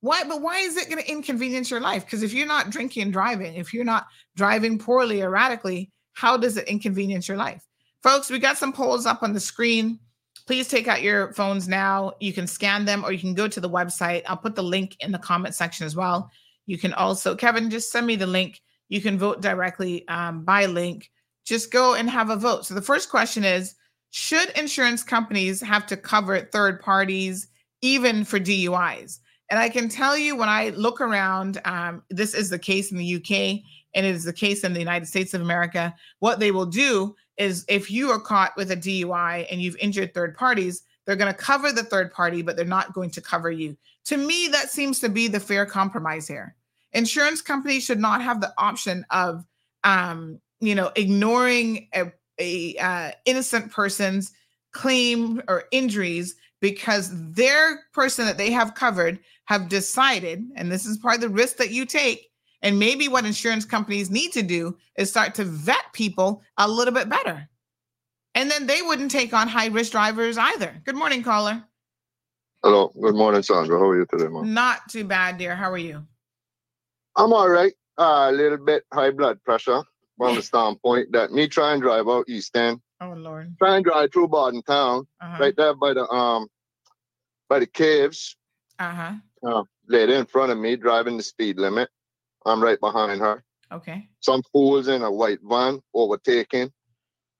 Why? 0.00 0.24
But 0.24 0.42
why 0.42 0.58
is 0.58 0.76
it 0.76 0.90
going 0.90 1.02
to 1.02 1.10
inconvenience 1.10 1.70
your 1.70 1.80
life? 1.80 2.04
Because 2.04 2.22
if 2.22 2.32
you're 2.32 2.46
not 2.46 2.70
drinking 2.70 3.04
and 3.04 3.12
driving, 3.12 3.54
if 3.54 3.72
you're 3.72 3.84
not 3.84 4.08
driving 4.36 4.78
poorly, 4.78 5.20
erratically, 5.20 5.92
how 6.14 6.36
does 6.36 6.56
it 6.56 6.66
inconvenience 6.66 7.28
your 7.28 7.36
life? 7.36 7.64
Folks, 8.02 8.28
we 8.28 8.40
got 8.40 8.58
some 8.58 8.72
polls 8.72 9.06
up 9.06 9.22
on 9.22 9.32
the 9.32 9.40
screen. 9.40 10.00
Please 10.46 10.68
take 10.68 10.88
out 10.88 11.02
your 11.02 11.32
phones 11.32 11.68
now. 11.68 12.12
You 12.20 12.32
can 12.32 12.46
scan 12.46 12.84
them 12.84 13.04
or 13.04 13.12
you 13.12 13.18
can 13.18 13.34
go 13.34 13.48
to 13.48 13.60
the 13.60 13.70
website. 13.70 14.22
I'll 14.26 14.36
put 14.36 14.54
the 14.54 14.62
link 14.62 14.96
in 15.00 15.12
the 15.12 15.18
comment 15.18 15.54
section 15.54 15.86
as 15.86 15.96
well. 15.96 16.30
You 16.66 16.78
can 16.78 16.92
also, 16.94 17.34
Kevin, 17.34 17.70
just 17.70 17.90
send 17.90 18.06
me 18.06 18.16
the 18.16 18.26
link. 18.26 18.60
You 18.88 19.00
can 19.00 19.18
vote 19.18 19.40
directly 19.40 20.06
um, 20.08 20.44
by 20.44 20.66
link 20.66 21.10
just 21.44 21.70
go 21.70 21.94
and 21.94 22.08
have 22.08 22.30
a 22.30 22.36
vote. 22.36 22.66
So 22.66 22.74
the 22.74 22.82
first 22.82 23.10
question 23.10 23.44
is 23.44 23.74
Should 24.10 24.50
insurance 24.50 25.02
companies 25.02 25.60
have 25.60 25.86
to 25.86 25.96
cover 25.96 26.40
third 26.40 26.80
parties 26.80 27.48
even 27.80 28.24
for 28.24 28.38
DUIs? 28.38 29.18
And 29.50 29.58
I 29.58 29.68
can 29.68 29.88
tell 29.88 30.16
you 30.16 30.36
when 30.36 30.48
I 30.48 30.70
look 30.70 31.00
around, 31.00 31.60
um, 31.64 32.02
this 32.10 32.34
is 32.34 32.48
the 32.48 32.58
case 32.58 32.90
in 32.90 32.98
the 32.98 33.16
UK 33.16 33.62
and 33.94 34.06
it 34.06 34.14
is 34.14 34.24
the 34.24 34.32
case 34.32 34.64
in 34.64 34.72
the 34.72 34.78
United 34.78 35.06
States 35.06 35.34
of 35.34 35.42
America. 35.42 35.94
What 36.20 36.40
they 36.40 36.50
will 36.50 36.66
do 36.66 37.14
is 37.42 37.64
if 37.68 37.90
you 37.90 38.10
are 38.10 38.20
caught 38.20 38.56
with 38.56 38.70
a 38.70 38.76
DUI 38.76 39.46
and 39.50 39.60
you've 39.60 39.76
injured 39.76 40.14
third 40.14 40.36
parties, 40.36 40.82
they're 41.04 41.16
going 41.16 41.32
to 41.32 41.38
cover 41.38 41.72
the 41.72 41.82
third 41.82 42.12
party, 42.12 42.42
but 42.42 42.56
they're 42.56 42.64
not 42.64 42.92
going 42.92 43.10
to 43.10 43.20
cover 43.20 43.50
you. 43.50 43.76
To 44.06 44.16
me, 44.16 44.48
that 44.48 44.70
seems 44.70 45.00
to 45.00 45.08
be 45.08 45.28
the 45.28 45.40
fair 45.40 45.66
compromise 45.66 46.28
here. 46.28 46.54
Insurance 46.92 47.40
companies 47.40 47.84
should 47.84 48.00
not 48.00 48.22
have 48.22 48.40
the 48.40 48.52
option 48.58 49.04
of 49.10 49.44
um, 49.84 50.40
you 50.60 50.74
know, 50.74 50.92
ignoring 50.94 51.88
a, 51.94 52.12
a 52.38 52.76
uh, 52.76 53.10
innocent 53.24 53.70
person's 53.72 54.32
claim 54.72 55.42
or 55.48 55.64
injuries 55.72 56.36
because 56.60 57.10
their 57.32 57.80
person 57.92 58.24
that 58.26 58.38
they 58.38 58.52
have 58.52 58.74
covered 58.74 59.18
have 59.46 59.68
decided, 59.68 60.44
and 60.54 60.70
this 60.70 60.86
is 60.86 60.96
part 60.96 61.16
of 61.16 61.20
the 61.20 61.28
risk 61.28 61.56
that 61.56 61.72
you 61.72 61.84
take. 61.84 62.30
And 62.62 62.78
maybe 62.78 63.08
what 63.08 63.24
insurance 63.24 63.64
companies 63.64 64.10
need 64.10 64.32
to 64.32 64.42
do 64.42 64.76
is 64.96 65.10
start 65.10 65.34
to 65.36 65.44
vet 65.44 65.92
people 65.92 66.42
a 66.56 66.68
little 66.68 66.94
bit 66.94 67.08
better. 67.08 67.48
And 68.34 68.50
then 68.50 68.66
they 68.66 68.80
wouldn't 68.82 69.10
take 69.10 69.34
on 69.34 69.48
high 69.48 69.66
risk 69.66 69.92
drivers 69.92 70.38
either. 70.38 70.80
Good 70.84 70.96
morning, 70.96 71.22
caller. 71.22 71.64
Hello. 72.62 72.92
Good 73.00 73.16
morning, 73.16 73.42
Sandra. 73.42 73.78
How 73.78 73.88
are 73.88 73.98
you 73.98 74.06
today, 74.08 74.28
mom? 74.28 74.54
Not 74.54 74.88
too 74.88 75.04
bad, 75.04 75.36
dear. 75.36 75.56
How 75.56 75.70
are 75.70 75.78
you? 75.78 76.06
I'm 77.16 77.32
all 77.32 77.48
right. 77.48 77.72
Uh, 77.98 78.28
a 78.30 78.32
little 78.32 78.58
bit 78.58 78.84
high 78.92 79.10
blood 79.10 79.42
pressure 79.44 79.82
from 80.16 80.36
the 80.36 80.42
standpoint 80.42 81.12
that 81.12 81.32
me 81.32 81.48
try 81.48 81.72
and 81.72 81.82
drive 81.82 82.08
out 82.08 82.24
East 82.28 82.56
End. 82.56 82.80
Oh 83.00 83.14
Lord. 83.16 83.54
Try 83.58 83.76
and 83.76 83.84
drive 83.84 84.12
through 84.12 84.28
Bodden 84.28 84.62
Town, 84.62 85.06
uh-huh. 85.20 85.36
right 85.40 85.54
there 85.56 85.74
by 85.74 85.92
the 85.92 86.08
um 86.08 86.46
by 87.48 87.58
the 87.58 87.66
caves. 87.66 88.36
Uh-huh. 88.78 89.14
Uh, 89.44 89.64
lady 89.88 90.14
in 90.14 90.24
front 90.24 90.52
of 90.52 90.58
me 90.58 90.76
driving 90.76 91.16
the 91.16 91.22
speed 91.22 91.58
limit. 91.58 91.88
I'm 92.46 92.62
right 92.62 92.80
behind 92.80 93.20
her. 93.20 93.42
Okay. 93.70 94.08
Some 94.20 94.42
fools 94.52 94.88
in 94.88 95.02
a 95.02 95.10
white 95.10 95.40
van 95.42 95.80
overtaking. 95.94 96.72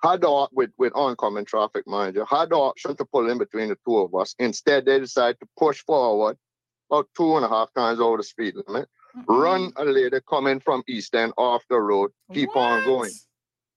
Had 0.03 0.23
the 0.23 0.49
with 0.53 0.71
with 0.79 0.93
oncoming 0.97 1.45
traffic, 1.45 1.87
mind 1.87 2.17
you. 2.17 2.25
Had 2.29 2.51
the 2.51 2.57
option 2.57 2.97
to 2.97 3.05
pull 3.05 3.31
in 3.31 3.39
between 3.39 3.69
the 3.69 3.79
two 3.87 3.99
of 3.99 4.15
us. 4.15 4.35
Instead, 4.39 4.85
they 4.85 4.99
decide 4.99 5.39
to 5.41 5.47
push 5.57 5.83
forward 5.85 6.37
about 6.91 7.09
two 7.17 7.37
and 7.37 7.45
a 7.45 7.49
half 7.49 7.73
times 7.75 8.01
over 8.01 8.17
the 8.17 8.25
speed 8.25 8.55
limit 8.67 8.89
Mm-hmm. 9.17 9.33
Run 9.33 9.73
a 9.77 9.85
lady 9.85 10.19
coming 10.29 10.61
from 10.61 10.83
East 10.89 11.15
End 11.15 11.33
off 11.37 11.65
the 11.69 11.79
road. 11.79 12.11
Keep 12.33 12.51
what? 12.55 12.63
on 12.63 12.85
going. 12.85 13.13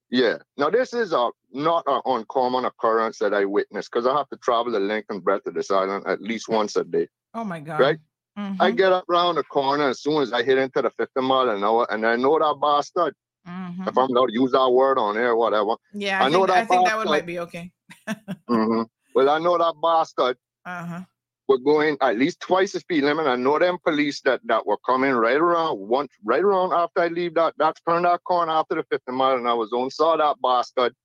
Yeah. 0.10 0.38
Now 0.57 0.69
this 0.69 0.93
is 0.93 1.11
a 1.11 1.30
not 1.52 1.84
an 1.88 2.02
uncommon 2.06 2.65
occurrence 2.65 3.19
that 3.19 3.34
I 3.34 3.45
witnessed 3.45 3.91
because 3.91 4.07
I 4.07 4.15
have 4.15 4.30
to 4.30 4.38
travel 4.38 4.72
the 4.72 4.80
length 4.80 5.07
and 5.10 5.23
breadth 5.23 5.47
of 5.47 5.53
this 5.56 5.72
island 5.72 6.06
at 6.07 6.22
least 6.22 6.47
once 6.47 6.76
a 6.76 6.84
day. 6.84 7.07
Oh 7.34 7.43
my 7.43 7.60
god. 7.60 7.80
Right? 7.80 7.99
Mm-hmm. 8.38 8.62
I 8.62 8.72
get 8.72 8.91
up 8.91 9.06
around 9.10 9.36
the 9.36 9.44
corner 9.44 9.90
as 9.90 10.02
soon 10.02 10.22
as 10.22 10.34
I 10.34 10.44
hit 10.44 10.57
into 10.57 10.82
the 10.82 10.90
50 10.90 11.22
mile 11.22 11.49
an 11.49 11.64
hour, 11.64 11.88
and 11.90 12.06
I 12.06 12.16
know 12.16 12.38
that 12.38 12.57
bastard. 12.62 13.14
Mm-hmm. 13.48 13.88
If 13.88 13.98
I'm 13.98 14.10
allowed 14.10 14.28
to 14.28 14.34
use 14.34 14.52
that 14.52 14.70
word 14.70 14.98
on 14.98 15.18
air, 15.18 15.36
whatever. 15.36 15.76
Yeah, 15.94 16.22
I, 16.22 16.26
I 16.26 16.30
know 16.30 16.40
think, 16.40 16.48
that. 16.48 16.57
I 16.57 16.66
think 16.66 16.88
that 16.88 16.98
one 16.98 17.06
might 17.07 17.26
be 17.26 17.40
okay. 17.40 17.72
mm-hmm. 18.10 18.84
Well, 19.14 19.30
I 19.30 19.40
know 19.40 19.57
that 19.57 19.76
bastard. 19.82 20.38
Uh-huh. 20.66 21.02
We're 21.48 21.57
going 21.57 21.95
at 22.02 22.18
least 22.18 22.40
twice 22.40 22.72
the 22.72 22.80
speed 22.80 23.03
limit. 23.03 23.28
I 23.28 23.36
know 23.36 23.60
them 23.60 23.78
police 23.86 24.20
that 24.22 24.41
that 24.45 24.66
were 24.66 24.80
coming 24.86 25.12
right 25.12 25.38
around 25.38 25.78
once 25.78 26.12
right 26.24 26.41
around 26.41 26.74
after 26.74 27.02
I 27.02 27.07
leave 27.07 27.36
that 27.36 27.53
that 27.60 27.78
turned 27.88 28.06
that 28.06 28.24
corner 28.24 28.52
after 28.52 28.76
the 28.76 28.84
50 28.90 29.12
mile 29.12 29.38
and 29.38 29.48
I 29.48 29.53
was 29.53 29.72
on 29.72 29.91
saw 29.91 30.18
that 30.18 30.38
bastard 30.41 30.95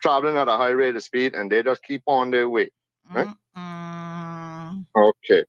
traveling 0.00 0.36
at 0.36 0.46
a 0.46 0.56
high 0.56 0.70
rate 0.70 0.94
of 0.94 1.02
speed 1.02 1.34
and 1.34 1.50
they 1.50 1.64
just 1.64 1.82
keep 1.82 2.02
on 2.06 2.30
their 2.30 2.48
way. 2.48 2.70
Right? 3.12 3.26
Mm-mm. 3.58 4.86
Okay. 4.96 5.44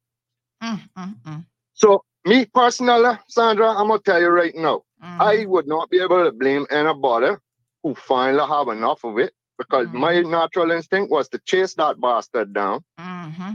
Mm-mm. 0.61 1.45
So 1.73 2.03
me 2.25 2.45
personally, 2.45 3.17
Sandra, 3.27 3.69
I'm 3.69 3.87
gonna 3.87 3.99
tell 3.99 4.19
you 4.19 4.29
right 4.29 4.55
now, 4.55 4.83
mm-hmm. 5.03 5.21
I 5.21 5.45
would 5.45 5.67
not 5.67 5.89
be 5.89 5.99
able 6.01 6.23
to 6.23 6.31
blame 6.31 6.65
anybody 6.69 7.35
who 7.83 7.95
finally 7.95 8.47
have 8.47 8.67
enough 8.67 9.03
of 9.03 9.17
it 9.17 9.33
because 9.57 9.87
mm-hmm. 9.87 9.99
my 9.99 10.21
natural 10.21 10.71
instinct 10.71 11.11
was 11.11 11.29
to 11.29 11.39
chase 11.45 11.73
that 11.75 11.99
bastard 11.99 12.53
down. 12.53 12.83
Mm-hmm 12.99 13.51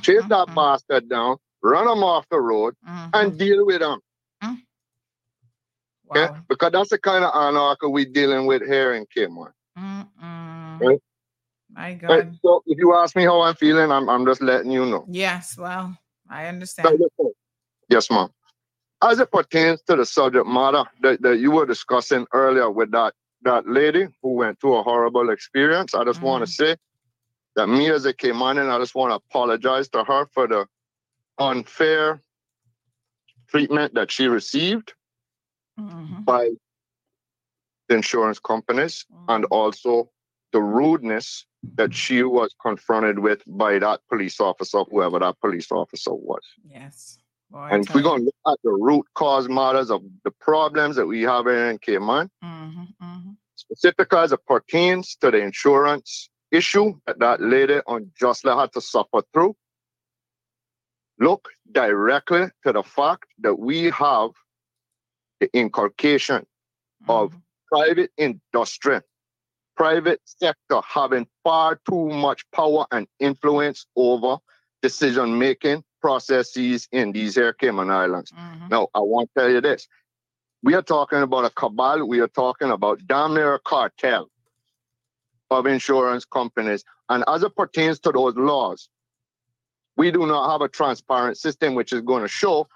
chase 0.00 0.24
that 0.28 0.54
bastard 0.54 1.08
down, 1.08 1.36
run 1.62 1.86
him 1.86 2.02
off 2.02 2.26
the 2.30 2.40
road, 2.40 2.74
and 2.86 3.38
deal 3.38 3.66
with 3.66 3.82
him. 3.82 4.00
Mm. 4.42 4.58
Wow. 6.06 6.24
Okay? 6.24 6.38
Because 6.48 6.72
that's 6.72 6.90
the 6.90 6.98
kind 6.98 7.24
of 7.24 7.34
anarchy 7.34 7.86
we're 7.86 8.04
dealing 8.06 8.46
with 8.46 8.62
here 8.62 8.94
in 8.94 9.06
Cayman. 9.14 9.52
Right? 9.76 11.00
My 11.70 11.94
God. 11.94 12.10
Right? 12.10 12.28
So 12.42 12.62
if 12.66 12.78
you 12.78 12.94
ask 12.94 13.16
me 13.16 13.24
how 13.24 13.42
I'm 13.42 13.54
feeling, 13.54 13.90
I'm, 13.90 14.08
I'm 14.08 14.24
just 14.26 14.42
letting 14.42 14.70
you 14.70 14.86
know. 14.86 15.04
Yes, 15.08 15.56
well, 15.58 15.96
I 16.34 16.46
understand. 16.46 17.00
Yes, 17.88 18.10
ma'am. 18.10 18.28
As 19.00 19.20
it 19.20 19.30
pertains 19.30 19.82
to 19.82 19.94
the 19.94 20.04
subject 20.04 20.46
matter 20.46 20.82
that, 21.02 21.22
that 21.22 21.38
you 21.38 21.52
were 21.52 21.64
discussing 21.64 22.26
earlier 22.32 22.68
with 22.68 22.90
that, 22.90 23.14
that 23.42 23.68
lady 23.68 24.08
who 24.20 24.30
went 24.30 24.60
through 24.60 24.78
a 24.78 24.82
horrible 24.82 25.30
experience, 25.30 25.94
I 25.94 26.02
just 26.04 26.20
mm. 26.20 26.24
want 26.24 26.44
to 26.44 26.50
say 26.50 26.76
that 27.54 27.68
me 27.68 27.88
as 27.88 28.04
a 28.04 28.12
Caymanian, 28.12 28.68
I 28.68 28.78
just 28.78 28.96
want 28.96 29.12
to 29.12 29.16
apologize 29.16 29.88
to 29.90 30.02
her 30.02 30.26
for 30.32 30.48
the 30.48 30.66
unfair 31.38 32.20
treatment 33.48 33.94
that 33.94 34.10
she 34.10 34.26
received 34.26 34.92
mm-hmm. 35.78 36.22
by 36.22 36.50
the 37.88 37.94
insurance 37.94 38.40
companies 38.40 39.04
mm-hmm. 39.12 39.30
and 39.30 39.44
also 39.46 40.10
the 40.54 40.62
rudeness 40.62 41.44
that 41.74 41.92
she 41.92 42.22
was 42.22 42.54
confronted 42.62 43.18
with 43.18 43.42
by 43.46 43.76
that 43.80 44.00
police 44.08 44.38
officer, 44.38 44.84
whoever 44.88 45.18
that 45.18 45.34
police 45.40 45.70
officer 45.72 46.14
was. 46.14 46.42
Yes. 46.64 47.18
Boy, 47.50 47.68
and 47.72 47.84
if 47.84 47.92
we're 47.92 48.02
going 48.02 48.20
to 48.20 48.26
look 48.26 48.52
at 48.54 48.58
the 48.62 48.70
root 48.70 49.04
cause 49.14 49.48
matters 49.48 49.90
of 49.90 50.02
the 50.22 50.30
problems 50.30 50.94
that 50.94 51.06
we 51.06 51.22
have 51.22 51.48
in 51.48 51.78
Cayman, 51.78 52.30
mm-hmm, 52.42 52.82
mm-hmm. 53.02 53.30
specifically 53.56 54.18
as 54.20 54.30
it 54.30 54.46
pertains 54.46 55.16
to 55.16 55.32
the 55.32 55.38
insurance 55.38 56.30
issue 56.52 56.94
that 57.06 57.18
that 57.18 57.40
lady 57.40 57.80
unjustly 57.88 58.52
had 58.54 58.72
to 58.74 58.80
suffer 58.80 59.22
through, 59.32 59.56
look 61.18 61.48
directly 61.72 62.46
to 62.64 62.72
the 62.72 62.84
fact 62.84 63.26
that 63.40 63.58
we 63.58 63.90
have 63.90 64.30
the 65.40 65.50
inculcation 65.52 66.42
mm-hmm. 67.02 67.10
of 67.10 67.34
private 67.66 68.12
industry, 68.16 69.00
private 69.76 70.20
sector 70.24 70.80
having 70.86 71.26
far 71.42 71.80
too 71.88 72.08
much 72.08 72.44
power 72.52 72.86
and 72.92 73.06
influence 73.20 73.86
over 73.96 74.38
decision 74.82 75.38
making 75.38 75.82
processes 76.00 76.86
in 76.92 77.12
these 77.12 77.34
here 77.34 77.52
Cayman 77.52 77.90
Islands. 77.90 78.30
Mm-hmm. 78.32 78.68
Now, 78.68 78.88
I 78.94 79.00
want 79.00 79.30
to 79.34 79.40
tell 79.40 79.50
you 79.50 79.60
this. 79.60 79.88
We 80.62 80.74
are 80.74 80.82
talking 80.82 81.22
about 81.22 81.44
a 81.44 81.50
cabal. 81.50 82.06
We 82.06 82.20
are 82.20 82.28
talking 82.28 82.70
about 82.70 83.00
damn 83.06 83.34
near 83.34 83.54
a 83.54 83.58
cartel 83.58 84.28
of 85.50 85.66
insurance 85.66 86.24
companies. 86.24 86.84
And 87.08 87.24
as 87.28 87.42
it 87.42 87.54
pertains 87.56 87.98
to 88.00 88.12
those 88.12 88.34
laws, 88.36 88.88
we 89.96 90.10
do 90.10 90.26
not 90.26 90.50
have 90.50 90.60
a 90.60 90.68
transparent 90.68 91.38
system 91.38 91.74
which 91.74 91.92
is 91.92 92.00
going 92.00 92.22
to 92.22 92.28
show 92.28 92.66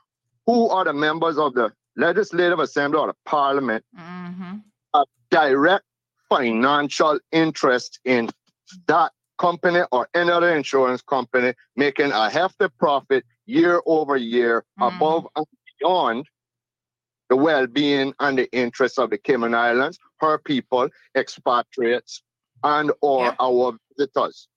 who 0.46 0.68
are 0.68 0.84
the 0.84 0.92
members 0.92 1.38
of 1.38 1.54
the 1.54 1.72
legislative 1.96 2.58
assembly 2.60 2.98
or 2.98 3.08
the 3.08 3.16
parliament 3.26 3.84
mm-hmm. 3.98 4.56
a 4.94 5.04
direct 5.30 5.84
financial 6.28 7.18
interest 7.32 8.00
in 8.04 8.28
that 8.86 9.12
company 9.38 9.80
or 9.92 10.08
any 10.14 10.30
other 10.30 10.54
insurance 10.54 11.00
company 11.02 11.54
making 11.76 12.10
a 12.12 12.28
hefty 12.28 12.66
profit 12.78 13.24
year 13.46 13.80
over 13.86 14.16
year 14.16 14.64
mm. 14.78 14.94
above 14.94 15.26
and 15.36 15.46
beyond 15.78 16.26
the 17.28 17.36
well-being 17.36 18.14
and 18.20 18.38
the 18.38 18.50
interests 18.52 18.98
of 18.98 19.10
the 19.10 19.18
Cayman 19.18 19.54
Islands, 19.54 19.98
her 20.20 20.38
people, 20.38 20.88
expatriates, 21.16 22.22
and 22.64 22.90
or 23.02 23.26
yeah. 23.26 23.34
our 23.38 23.76
visitors. 23.96 24.48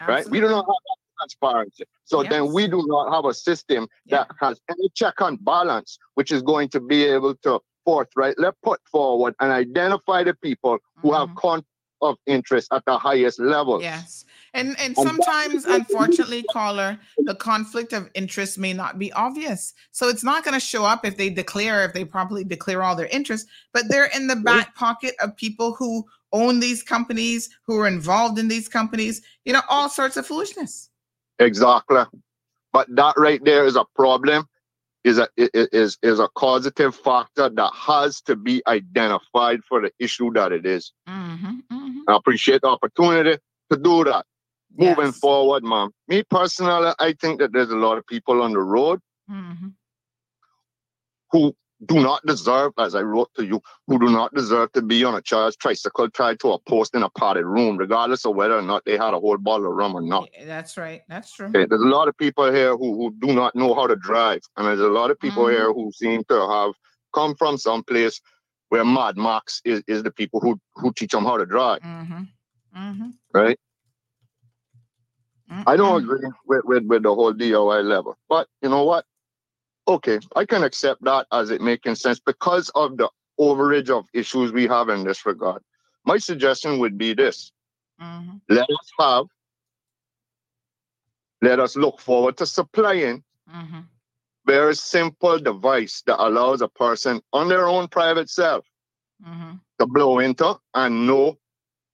Absolutely. 0.00 0.22
Right? 0.22 0.30
We 0.30 0.40
do 0.40 0.48
not 0.48 0.66
have 0.66 0.66
that 0.66 0.98
transparency. 1.18 1.84
So 2.04 2.22
yes. 2.22 2.30
then 2.30 2.52
we 2.52 2.66
do 2.66 2.84
not 2.86 3.12
have 3.12 3.24
a 3.24 3.32
system 3.32 3.88
yeah. 4.04 4.18
that 4.18 4.30
has 4.40 4.60
any 4.68 4.88
check 4.94 5.14
and 5.20 5.42
balance, 5.44 5.98
which 6.14 6.32
is 6.32 6.42
going 6.42 6.68
to 6.70 6.80
be 6.80 7.04
able 7.04 7.34
to 7.36 7.60
forthrightly 7.86 8.48
put 8.62 8.80
forward 8.90 9.34
and 9.40 9.50
identify 9.50 10.22
the 10.24 10.34
people 10.34 10.74
mm-hmm. 10.74 11.00
who 11.00 11.14
have 11.14 11.28
mm-hmm. 11.28 11.38
conflict 11.38 11.70
of 12.02 12.16
interest 12.26 12.68
at 12.72 12.84
the 12.84 12.98
highest 12.98 13.40
level. 13.40 13.80
Yes. 13.80 14.26
And 14.52 14.76
and 14.78 14.94
sometimes 14.96 15.64
unfortunately 15.64 16.42
caller 16.44 16.98
the 17.18 17.34
conflict 17.34 17.94
of 17.94 18.10
interest 18.14 18.58
may 18.58 18.72
not 18.74 18.98
be 18.98 19.12
obvious. 19.14 19.72
So 19.92 20.08
it's 20.08 20.24
not 20.24 20.44
going 20.44 20.54
to 20.54 20.60
show 20.60 20.84
up 20.84 21.06
if 21.06 21.16
they 21.16 21.30
declare 21.30 21.84
if 21.84 21.94
they 21.94 22.04
properly 22.04 22.44
declare 22.44 22.82
all 22.82 22.96
their 22.96 23.06
interests, 23.06 23.48
but 23.72 23.84
they're 23.88 24.10
in 24.14 24.26
the 24.26 24.36
back 24.36 24.74
pocket 24.74 25.14
of 25.22 25.36
people 25.36 25.74
who 25.74 26.04
own 26.32 26.60
these 26.60 26.82
companies, 26.82 27.48
who 27.66 27.78
are 27.78 27.88
involved 27.88 28.38
in 28.38 28.48
these 28.48 28.68
companies, 28.68 29.22
you 29.44 29.52
know, 29.52 29.62
all 29.70 29.88
sorts 29.88 30.16
of 30.18 30.26
foolishness. 30.26 30.90
Exactly. 31.38 32.02
But 32.72 32.94
that 32.96 33.14
right 33.16 33.42
there 33.42 33.64
is 33.64 33.76
a 33.76 33.84
problem 33.94 34.46
is 35.06 35.18
a 35.18 35.28
is 35.36 35.96
is 36.02 36.18
a 36.18 36.28
causative 36.34 36.94
factor 36.94 37.48
that 37.48 37.72
has 37.72 38.20
to 38.22 38.34
be 38.34 38.60
identified 38.66 39.60
for 39.68 39.80
the 39.80 39.92
issue 40.00 40.32
that 40.32 40.50
it 40.50 40.66
is. 40.66 40.92
Mm-hmm, 41.08 41.58
mm-hmm. 41.72 41.98
I 42.08 42.16
appreciate 42.16 42.62
the 42.62 42.68
opportunity 42.68 43.38
to 43.70 43.76
do 43.78 44.02
that. 44.04 44.26
Yes. 44.76 44.96
Moving 44.96 45.12
forward, 45.12 45.62
mom. 45.62 45.92
Me 46.08 46.24
personally, 46.24 46.92
I 46.98 47.12
think 47.12 47.38
that 47.38 47.52
there's 47.52 47.70
a 47.70 47.76
lot 47.76 47.98
of 47.98 48.06
people 48.06 48.42
on 48.42 48.52
the 48.52 48.58
road 48.58 49.00
mm-hmm. 49.30 49.68
who 51.30 51.54
do 51.84 51.96
not 51.96 52.24
deserve, 52.24 52.72
as 52.78 52.94
I 52.94 53.02
wrote 53.02 53.30
to 53.34 53.44
you, 53.44 53.60
who 53.86 53.98
do 53.98 54.06
not 54.06 54.34
deserve 54.34 54.72
to 54.72 54.82
be 54.82 55.04
on 55.04 55.14
a 55.14 55.20
child's 55.20 55.56
tricycle 55.56 56.08
tied 56.08 56.40
to 56.40 56.52
a 56.52 56.58
post 56.58 56.94
in 56.94 57.02
a 57.02 57.10
padded 57.10 57.44
room, 57.44 57.76
regardless 57.76 58.24
of 58.24 58.34
whether 58.34 58.56
or 58.56 58.62
not 58.62 58.84
they 58.86 58.96
had 58.96 59.12
a 59.12 59.20
whole 59.20 59.36
bottle 59.36 59.66
of 59.66 59.74
rum 59.74 59.94
or 59.94 60.00
not. 60.00 60.28
That's 60.44 60.78
right. 60.78 61.02
That's 61.08 61.32
true. 61.32 61.48
Okay. 61.48 61.66
There's 61.66 61.82
a 61.82 61.84
lot 61.84 62.08
of 62.08 62.16
people 62.16 62.50
here 62.50 62.76
who, 62.76 62.96
who 62.96 63.14
do 63.26 63.34
not 63.34 63.54
know 63.54 63.74
how 63.74 63.86
to 63.86 63.96
drive. 63.96 64.40
And 64.56 64.66
there's 64.66 64.80
a 64.80 64.88
lot 64.88 65.10
of 65.10 65.20
people 65.20 65.44
mm-hmm. 65.44 65.56
here 65.56 65.72
who 65.72 65.92
seem 65.92 66.24
to 66.24 66.48
have 66.48 66.72
come 67.14 67.34
from 67.34 67.58
some 67.58 67.84
place 67.84 68.20
where 68.70 68.84
Mad 68.84 69.16
Max 69.18 69.60
is, 69.64 69.82
is 69.86 70.02
the 70.02 70.10
people 70.10 70.40
who, 70.40 70.58
who 70.76 70.92
teach 70.94 71.12
them 71.12 71.24
how 71.24 71.36
to 71.36 71.44
drive. 71.44 71.80
Mm-hmm. 71.82 72.22
Mm-hmm. 72.76 73.08
Right? 73.34 73.58
I 75.48 75.76
don't 75.76 76.02
agree 76.02 76.28
with, 76.46 76.62
with, 76.64 76.84
with 76.86 77.02
the 77.04 77.14
whole 77.14 77.32
DUI 77.32 77.84
level. 77.84 78.16
But 78.28 78.48
you 78.62 78.68
know 78.68 78.84
what? 78.84 79.04
Okay, 79.88 80.18
I 80.34 80.44
can 80.44 80.64
accept 80.64 81.02
that 81.04 81.26
as 81.32 81.50
it 81.50 81.60
making 81.60 81.94
sense 81.94 82.20
because 82.20 82.70
of 82.70 82.96
the 82.96 83.08
overage 83.38 83.90
of 83.90 84.06
issues 84.12 84.52
we 84.52 84.66
have 84.66 84.88
in 84.88 85.04
this 85.04 85.26
regard. 85.26 85.62
My 86.04 86.18
suggestion 86.18 86.78
would 86.78 86.96
be 86.96 87.14
this 87.14 87.52
mm-hmm. 88.00 88.36
let 88.48 88.68
us 88.70 88.90
have, 88.98 89.26
let 91.42 91.60
us 91.60 91.76
look 91.76 92.00
forward 92.00 92.36
to 92.38 92.46
supplying 92.46 93.22
mm-hmm. 93.52 93.80
very 94.46 94.74
simple 94.74 95.38
device 95.38 96.02
that 96.06 96.24
allows 96.24 96.62
a 96.62 96.68
person 96.68 97.20
on 97.32 97.48
their 97.48 97.66
own 97.66 97.88
private 97.88 98.30
self 98.30 98.64
mm-hmm. 99.26 99.56
to 99.78 99.86
blow 99.86 100.20
into 100.20 100.56
and 100.74 101.06
know 101.06 101.36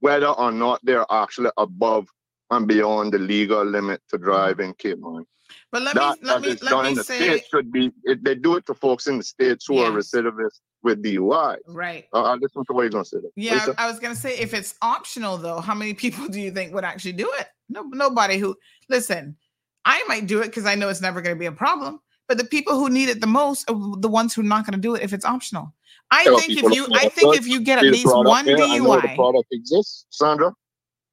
whether 0.00 0.28
or 0.28 0.52
not 0.52 0.80
they're 0.82 1.06
actually 1.10 1.50
above 1.56 2.08
and 2.52 2.68
beyond 2.68 3.12
the 3.12 3.18
legal 3.18 3.64
limit 3.64 4.00
to 4.10 4.18
drive 4.18 4.60
in 4.60 4.74
Cayman. 4.74 5.26
But 5.70 5.82
let 5.82 5.94
that, 5.94 6.22
me 6.22 6.28
let 6.28 6.42
me 6.42 6.56
let 6.62 6.84
me 6.84 7.02
say 7.02 7.30
it 7.30 7.44
should 7.50 7.72
be 7.72 7.90
it, 8.04 8.22
they 8.24 8.34
do 8.34 8.56
it 8.56 8.66
to 8.66 8.74
folks 8.74 9.06
in 9.06 9.18
the 9.18 9.24
states 9.24 9.66
who 9.66 9.76
yes. 9.76 9.88
are 9.88 9.92
recidivists 9.92 10.60
with 10.82 11.02
DUI. 11.02 11.58
Right. 11.66 12.06
Uh, 12.12 12.22
I 12.22 12.34
listen 12.34 12.64
to 12.66 12.72
what 12.72 12.82
you're 12.82 12.90
gonna 12.90 13.04
say. 13.04 13.18
There. 13.20 13.30
Yeah, 13.36 13.66
I 13.78 13.86
was 13.86 13.98
gonna 13.98 14.16
say 14.16 14.38
if 14.38 14.54
it's 14.54 14.74
optional 14.82 15.36
though, 15.36 15.60
how 15.60 15.74
many 15.74 15.94
people 15.94 16.28
do 16.34 16.40
you 16.40 16.50
think 16.50 16.74
would 16.74 16.84
actually 16.84 17.12
do 17.12 17.30
it? 17.38 17.48
No, 17.68 17.82
nobody 17.82 18.38
who 18.38 18.56
listen. 18.88 19.36
I 19.84 20.04
might 20.06 20.26
do 20.26 20.40
it 20.40 20.46
because 20.46 20.66
I 20.66 20.74
know 20.74 20.88
it's 20.88 21.00
never 21.00 21.20
going 21.20 21.34
to 21.34 21.38
be 21.40 21.46
a 21.46 21.52
problem. 21.52 22.00
But 22.28 22.38
the 22.38 22.44
people 22.44 22.78
who 22.78 22.88
need 22.88 23.08
it 23.08 23.20
the 23.20 23.26
most 23.26 23.68
are 23.68 23.96
the 23.98 24.08
ones 24.08 24.32
who 24.32 24.42
are 24.42 24.44
not 24.44 24.64
going 24.64 24.74
to 24.74 24.80
do 24.80 24.94
it 24.94 25.02
if 25.02 25.12
it's 25.12 25.24
optional. 25.24 25.74
I 26.10 26.24
think 26.24 26.62
if 26.62 26.72
you, 26.72 26.86
I 26.94 27.08
think 27.08 27.36
if 27.36 27.46
you 27.46 27.60
get 27.60 27.78
at 27.78 27.84
least 27.84 28.06
one 28.06 28.46
DUI, 28.46 29.02
the 29.02 29.14
product 29.16 29.48
exists, 29.50 30.06
Sandra. 30.10 30.52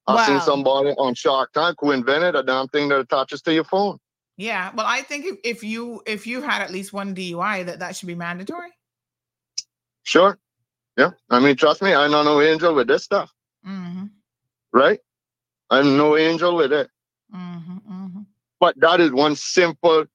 I've 0.10 0.16
wow. 0.16 0.26
seen 0.26 0.42
somebody 0.42 0.90
on 0.98 1.14
Shark 1.14 1.54
Tank 1.54 1.78
who 1.80 1.92
invented 1.92 2.36
a 2.36 2.42
damn 2.42 2.68
thing 2.68 2.90
that 2.90 3.00
attaches 3.00 3.44
to 3.44 3.54
your 3.54 3.64
phone. 3.64 4.00
Yeah, 4.38 4.72
well, 4.74 4.88
I 4.88 5.02
think 5.02 5.26
if, 5.26 5.38
if 5.44 5.64
you 5.64 6.02
if 6.08 6.26
you 6.26 6.42
had 6.42 6.62
at 6.62 6.72
least 6.72 6.94
one 6.94 7.14
DUI, 7.14 7.66
that 7.66 7.80
that 7.80 7.96
should 7.96 8.08
be 8.08 8.16
mandatory. 8.16 8.72
Sure. 10.04 10.40
Yeah, 10.98 11.12
I 11.30 11.40
mean, 11.40 11.56
trust 11.56 11.82
me, 11.82 11.94
I'm 11.94 12.10
not 12.12 12.24
no 12.24 12.42
angel 12.42 12.74
with 12.74 12.88
this 12.88 13.04
stuff. 13.04 13.32
Mm-hmm. 13.68 14.06
Right? 14.74 15.00
I'm 15.70 15.96
no 15.96 16.18
angel 16.18 16.56
with 16.56 16.74
it. 16.74 16.90
Mm-hmm, 17.36 17.78
mm-hmm. 17.78 18.22
But 18.60 18.80
that 18.80 19.00
is 19.00 19.12
one 19.12 19.36
simple 19.36 20.06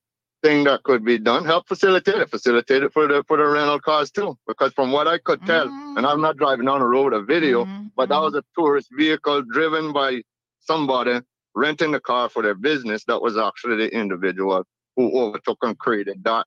thing 0.45 0.65
that 0.65 0.83
could 0.83 1.05
be 1.05 1.19
done. 1.19 1.45
Help 1.45 1.67
facilitate 1.67 2.17
it. 2.17 2.31
Facilitate 2.31 2.83
it 2.83 2.93
for 2.93 3.09
the 3.09 3.25
for 3.27 3.37
the 3.39 3.47
rental 3.47 3.81
cars 3.81 4.11
too. 4.11 4.37
Because 4.47 4.73
from 4.75 4.93
what 4.93 5.09
I 5.09 5.19
could 5.19 5.45
tell, 5.47 5.69
and 5.97 6.07
I'm 6.07 6.21
not 6.21 6.37
driving 6.37 6.69
on 6.69 6.81
the 6.81 6.87
road 6.87 7.15
a 7.15 7.23
video, 7.23 7.65
mm-hmm, 7.65 7.87
but 7.97 8.11
that 8.11 8.17
mm-hmm. 8.17 8.25
was 8.25 8.35
a 8.35 8.45
tourist 8.57 8.89
vehicle 8.97 9.43
driven 9.43 9.93
by 9.93 10.23
somebody 10.61 11.21
renting 11.55 11.93
the 11.93 12.01
car 12.01 12.29
for 12.29 12.43
their 12.43 12.55
business, 12.55 13.05
that 13.05 13.23
was 13.23 13.39
actually 13.39 13.77
the 13.77 13.95
individual 13.95 14.65
who 14.97 15.19
overtook 15.19 15.59
and 15.63 15.79
created 15.79 16.23
that 16.25 16.47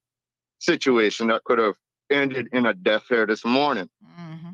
situation 0.59 1.27
that 1.27 1.43
could 1.45 1.59
have 1.59 1.75
ended 2.11 2.47
in 2.53 2.65
a 2.65 2.73
death 2.73 3.03
here 3.09 3.25
this 3.25 3.45
morning. 3.45 3.89
Mm-hmm. 4.19 4.51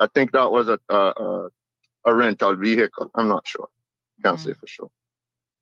I 0.00 0.06
think 0.14 0.32
that 0.32 0.50
was 0.50 0.68
a, 0.68 0.78
a, 0.88 1.48
a 2.04 2.14
rental 2.14 2.56
vehicle. 2.56 3.10
I'm 3.14 3.28
not 3.28 3.46
sure. 3.46 3.68
Can't 4.24 4.38
mm-hmm. 4.38 4.48
say 4.48 4.54
for 4.54 4.66
sure. 4.66 4.90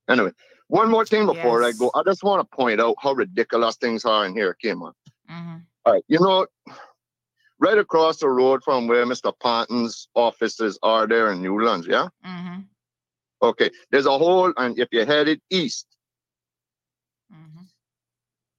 Anyway, 0.08 0.32
one 0.70 0.88
more 0.88 1.04
thing 1.04 1.26
before 1.26 1.62
yes. 1.62 1.74
I 1.74 1.78
go. 1.78 1.90
I 1.94 2.02
just 2.04 2.22
want 2.22 2.40
to 2.40 2.56
point 2.56 2.80
out 2.80 2.94
how 3.00 3.12
ridiculous 3.12 3.76
things 3.76 4.04
are 4.04 4.24
in 4.24 4.34
here, 4.34 4.54
Cayman. 4.54 4.92
Mm-hmm. 5.28 5.56
All 5.84 5.92
right, 5.92 6.04
you 6.06 6.20
know, 6.20 6.46
right 7.58 7.76
across 7.76 8.18
the 8.18 8.28
road 8.28 8.62
from 8.62 8.86
where 8.86 9.04
Mr. 9.04 9.32
Panton's 9.42 10.08
offices 10.14 10.78
are 10.82 11.08
there 11.08 11.32
in 11.32 11.42
Newlands, 11.42 11.88
yeah? 11.88 12.06
Mm-hmm. 12.24 12.60
Okay, 13.42 13.70
there's 13.90 14.06
a 14.06 14.16
hole, 14.16 14.52
and 14.56 14.78
if 14.78 14.88
you're 14.92 15.06
headed 15.06 15.40
east, 15.50 15.86
mm-hmm. 17.32 17.62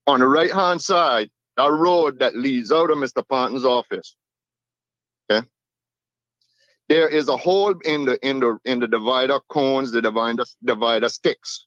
on 0.06 0.20
the 0.20 0.26
right 0.26 0.52
hand 0.52 0.82
side, 0.82 1.30
that 1.56 1.70
road 1.70 2.18
that 2.18 2.36
leads 2.36 2.70
out 2.70 2.90
of 2.90 2.98
Mr. 2.98 3.26
Panton's 3.26 3.64
office. 3.64 4.16
Okay. 5.30 5.46
There 6.88 7.08
is 7.08 7.28
a 7.28 7.36
hole 7.36 7.74
in 7.84 8.04
the 8.04 8.18
in 8.26 8.40
the 8.40 8.58
in 8.66 8.80
the 8.80 8.88
divider 8.88 9.38
cones, 9.48 9.92
the 9.92 10.02
divider 10.02 10.44
divider 10.64 11.08
sticks. 11.08 11.66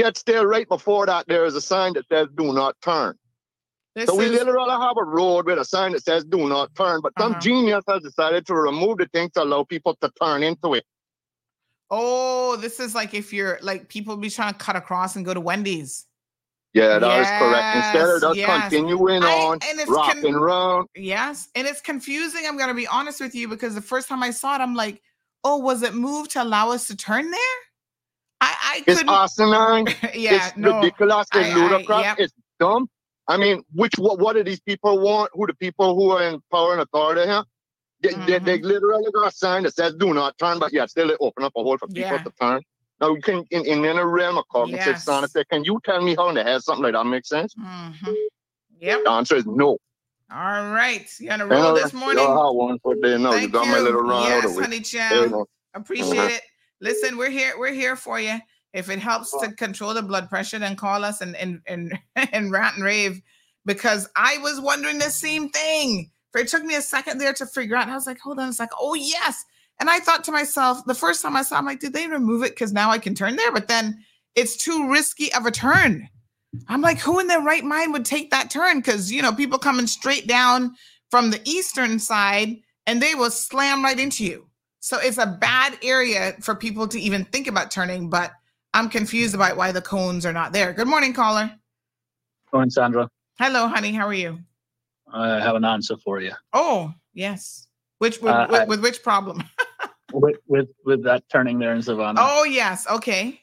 Yet 0.00 0.16
still 0.16 0.46
right 0.46 0.66
before 0.66 1.04
that, 1.04 1.26
there 1.28 1.44
is 1.44 1.54
a 1.54 1.60
sign 1.60 1.92
that 1.92 2.08
says 2.08 2.28
do 2.34 2.54
not 2.54 2.74
turn. 2.80 3.18
This 3.94 4.08
so 4.08 4.16
we 4.16 4.24
is... 4.24 4.30
literally 4.30 4.70
have 4.70 4.96
a 4.96 5.04
road 5.04 5.44
with 5.44 5.58
a 5.58 5.64
sign 5.64 5.92
that 5.92 6.02
says 6.02 6.24
do 6.24 6.48
not 6.48 6.74
turn, 6.74 7.00
but 7.02 7.12
uh-huh. 7.16 7.32
some 7.32 7.40
genius 7.40 7.84
has 7.86 8.02
decided 8.02 8.46
to 8.46 8.54
remove 8.54 8.96
the 8.96 9.06
thing 9.08 9.28
to 9.34 9.42
allow 9.42 9.62
people 9.64 9.94
to 10.00 10.10
turn 10.22 10.42
into 10.42 10.72
it. 10.72 10.84
Oh, 11.90 12.56
this 12.56 12.80
is 12.80 12.94
like 12.94 13.12
if 13.12 13.30
you're 13.30 13.58
like 13.60 13.88
people 13.88 14.16
be 14.16 14.30
trying 14.30 14.54
to 14.54 14.58
cut 14.58 14.74
across 14.74 15.16
and 15.16 15.24
go 15.26 15.34
to 15.34 15.40
Wendy's. 15.40 16.06
Yeah, 16.72 16.98
that 16.98 17.06
yes, 17.06 17.26
is 17.26 17.38
correct. 17.38 17.76
Instead 17.76 18.08
of 18.08 18.20
just 18.22 18.36
yes. 18.36 18.62
continuing 18.62 19.22
I, 19.22 19.26
on, 19.26 19.58
and 19.68 19.80
it's 19.80 19.90
rocking 19.90 20.22
con- 20.22 20.34
around. 20.34 20.88
Yes, 20.94 21.48
and 21.54 21.66
it's 21.66 21.82
confusing. 21.82 22.44
I'm 22.46 22.56
going 22.56 22.68
to 22.68 22.74
be 22.74 22.86
honest 22.86 23.20
with 23.20 23.34
you 23.34 23.48
because 23.48 23.74
the 23.74 23.82
first 23.82 24.08
time 24.08 24.22
I 24.22 24.30
saw 24.30 24.54
it, 24.54 24.60
I'm 24.60 24.74
like, 24.74 25.02
oh, 25.44 25.58
was 25.58 25.82
it 25.82 25.94
moved 25.94 26.30
to 26.32 26.42
allow 26.42 26.70
us 26.70 26.86
to 26.86 26.96
turn 26.96 27.30
there? 27.30 27.58
I, 28.40 28.56
I 28.62 28.84
it's 28.86 29.02
asinine. 29.06 29.86
yeah, 30.14 30.48
it's 30.48 30.56
no, 30.56 30.76
ridiculous. 30.76 31.26
It's 31.34 31.54
ludicrous. 31.54 32.02
Yep. 32.02 32.16
It's 32.18 32.32
dumb. 32.58 32.88
I 33.28 33.36
mean, 33.36 33.62
which 33.74 33.94
what, 33.98 34.18
what 34.18 34.34
do 34.34 34.42
these 34.42 34.60
people 34.60 34.98
want? 34.98 35.30
Who 35.34 35.46
the 35.46 35.54
people 35.54 35.94
who 35.94 36.10
are 36.10 36.22
in 36.22 36.40
power 36.50 36.72
and 36.72 36.82
authority 36.82 37.22
here? 37.22 37.44
They, 38.02 38.08
mm-hmm. 38.08 38.26
they, 38.26 38.38
they, 38.38 38.58
mm-hmm. 38.58 38.66
literally 38.66 39.10
got 39.12 39.28
a 39.28 39.30
sign 39.30 39.62
that 39.64 39.74
says 39.74 39.94
"Do 39.94 40.14
not 40.14 40.38
turn," 40.38 40.58
but 40.58 40.72
yeah, 40.72 40.86
still 40.86 41.08
they 41.08 41.16
open 41.20 41.44
up 41.44 41.52
a 41.56 41.62
hole 41.62 41.76
for 41.78 41.86
people 41.86 42.10
yeah. 42.12 42.22
to 42.22 42.32
turn. 42.40 42.62
Now, 43.00 43.14
you 43.14 43.20
can 43.20 43.44
in, 43.50 43.64
in, 43.66 43.84
in 43.84 43.98
a 43.98 44.06
realm 44.06 44.38
of 44.38 44.44
cognitive 44.48 44.86
yes. 44.86 45.04
science, 45.04 45.34
can 45.50 45.64
you 45.64 45.80
tell 45.84 46.02
me 46.02 46.14
how 46.14 46.28
in 46.28 46.34
the 46.34 46.44
hell 46.44 46.60
something 46.60 46.82
like 46.82 46.94
that 46.94 47.04
makes 47.04 47.28
sense? 47.28 47.54
Mm-hmm. 47.54 48.12
Yep. 48.80 49.04
The 49.04 49.10
answer 49.10 49.36
is 49.36 49.46
no. 49.46 49.78
All 50.32 50.70
right, 50.70 51.08
you 51.18 51.30
on 51.30 51.40
a 51.40 51.46
roll 51.46 51.74
this 51.74 51.92
morning? 51.92 52.22
You 52.22 52.30
one 52.30 52.78
for 52.80 52.94
day. 52.94 53.18
No, 53.18 53.32
Thank 53.32 53.42
you 53.42 53.48
got 53.48 53.66
you. 53.66 53.72
my 53.72 53.78
little 53.80 54.02
run 54.02 54.22
yes, 54.22 54.44
out 54.44 54.50
of 54.50 54.62
honey 54.62 54.80
child. 54.80 55.48
Appreciate 55.74 56.30
it. 56.30 56.42
Listen, 56.80 57.16
we're 57.16 57.30
here. 57.30 57.54
We're 57.58 57.72
here 57.72 57.96
for 57.96 58.20
you. 58.20 58.38
If 58.72 58.88
it 58.88 59.00
helps 59.00 59.36
to 59.40 59.52
control 59.52 59.94
the 59.94 60.02
blood 60.02 60.28
pressure, 60.28 60.58
then 60.58 60.76
call 60.76 61.04
us 61.04 61.20
and 61.20 61.36
and 61.36 61.60
and, 61.66 61.98
and 62.32 62.52
rant 62.52 62.76
and 62.76 62.84
rave 62.84 63.20
because 63.66 64.08
I 64.16 64.38
was 64.38 64.60
wondering 64.60 64.98
the 64.98 65.10
same 65.10 65.50
thing. 65.50 66.10
It 66.34 66.48
took 66.48 66.62
me 66.62 66.76
a 66.76 66.82
second 66.82 67.18
there 67.18 67.32
to 67.34 67.46
figure 67.46 67.76
out. 67.76 67.88
I 67.88 67.94
was 67.94 68.06
like, 68.06 68.20
hold 68.20 68.38
on. 68.38 68.48
It's 68.48 68.60
like, 68.60 68.70
oh 68.78 68.94
yes. 68.94 69.44
And 69.80 69.90
I 69.90 69.98
thought 69.98 70.24
to 70.24 70.32
myself, 70.32 70.84
the 70.84 70.94
first 70.94 71.22
time 71.22 71.36
I 71.36 71.42
saw, 71.42 71.56
I'm 71.56 71.66
like, 71.66 71.80
did 71.80 71.92
they 71.92 72.06
remove 72.06 72.42
it 72.44 72.50
because 72.50 72.72
now 72.72 72.90
I 72.90 72.98
can 72.98 73.14
turn 73.14 73.36
there? 73.36 73.50
But 73.50 73.66
then 73.66 74.04
it's 74.36 74.56
too 74.56 74.88
risky 74.90 75.32
of 75.32 75.46
a 75.46 75.50
turn. 75.50 76.08
I'm 76.68 76.82
like, 76.82 76.98
who 77.00 77.18
in 77.18 77.28
their 77.28 77.40
right 77.40 77.64
mind 77.64 77.92
would 77.92 78.04
take 78.04 78.30
that 78.30 78.50
turn? 78.50 78.78
Because 78.78 79.10
you 79.10 79.22
know, 79.22 79.32
people 79.32 79.58
coming 79.58 79.86
straight 79.86 80.26
down 80.26 80.74
from 81.10 81.30
the 81.30 81.40
eastern 81.44 81.98
side 81.98 82.56
and 82.86 83.02
they 83.02 83.14
will 83.14 83.30
slam 83.30 83.82
right 83.82 83.98
into 83.98 84.24
you. 84.24 84.49
So 84.80 84.98
it's 84.98 85.18
a 85.18 85.26
bad 85.26 85.78
area 85.82 86.34
for 86.40 86.54
people 86.54 86.88
to 86.88 86.98
even 86.98 87.26
think 87.26 87.46
about 87.46 87.70
turning, 87.70 88.08
but 88.08 88.32
I'm 88.72 88.88
confused 88.88 89.34
about 89.34 89.58
why 89.58 89.72
the 89.72 89.82
cones 89.82 90.24
are 90.24 90.32
not 90.32 90.52
there. 90.52 90.72
Good 90.72 90.88
morning, 90.88 91.12
caller. 91.12 91.52
Morning, 92.50 92.70
Sandra. 92.70 93.08
Hello, 93.38 93.68
honey. 93.68 93.92
How 93.92 94.06
are 94.06 94.14
you? 94.14 94.38
I 95.12 95.38
have 95.38 95.54
an 95.54 95.64
answer 95.64 95.96
for 95.98 96.20
you. 96.20 96.32
Oh, 96.54 96.94
yes. 97.12 97.66
Which 97.98 98.22
with, 98.22 98.32
uh, 98.32 98.46
with, 98.48 98.68
with 98.68 98.82
which 98.82 99.02
problem? 99.02 99.44
with 100.12 100.36
with 100.46 100.68
with 100.86 101.04
that 101.04 101.24
turning 101.30 101.58
there 101.58 101.74
in 101.74 101.82
Savannah. 101.82 102.20
Oh 102.22 102.44
yes. 102.44 102.86
Okay. 102.88 103.40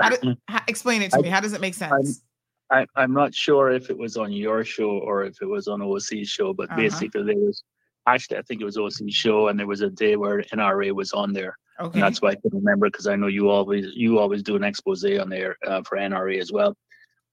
How 0.00 0.10
do, 0.10 0.34
how, 0.48 0.60
explain 0.66 1.02
it 1.02 1.12
to 1.12 1.18
I, 1.18 1.22
me. 1.22 1.28
How 1.28 1.40
does 1.40 1.52
it 1.52 1.60
make 1.60 1.74
sense? 1.74 2.22
I'm, 2.70 2.86
I, 2.96 3.04
am 3.04 3.12
not 3.12 3.32
sure 3.32 3.70
if 3.70 3.88
it 3.88 3.96
was 3.96 4.16
on 4.16 4.32
your 4.32 4.64
show 4.64 4.90
or 4.90 5.24
if 5.24 5.40
it 5.40 5.46
was 5.46 5.68
on 5.68 5.80
OC's 5.80 6.28
show, 6.28 6.52
but 6.52 6.70
uh-huh. 6.70 6.80
basically 6.80 7.22
there 7.22 7.36
was 7.36 7.62
actually 8.06 8.38
I 8.38 8.42
think 8.42 8.60
it 8.60 8.64
was 8.64 8.78
OC's 8.78 9.14
show, 9.14 9.48
and 9.48 9.58
there 9.58 9.66
was 9.66 9.80
a 9.80 9.90
day 9.90 10.16
where 10.16 10.42
NRA 10.42 10.92
was 10.92 11.12
on 11.12 11.32
there. 11.32 11.56
Okay. 11.80 11.94
And 11.94 12.02
that's 12.02 12.20
why 12.20 12.30
I 12.30 12.34
can 12.34 12.50
remember 12.52 12.88
because 12.88 13.06
I 13.06 13.16
know 13.16 13.28
you 13.28 13.48
always 13.48 13.86
you 13.94 14.18
always 14.18 14.42
do 14.42 14.56
an 14.56 14.64
expose 14.64 15.04
on 15.04 15.28
there 15.28 15.56
uh, 15.66 15.82
for 15.82 15.98
NRA 15.98 16.38
as 16.40 16.52
well. 16.52 16.76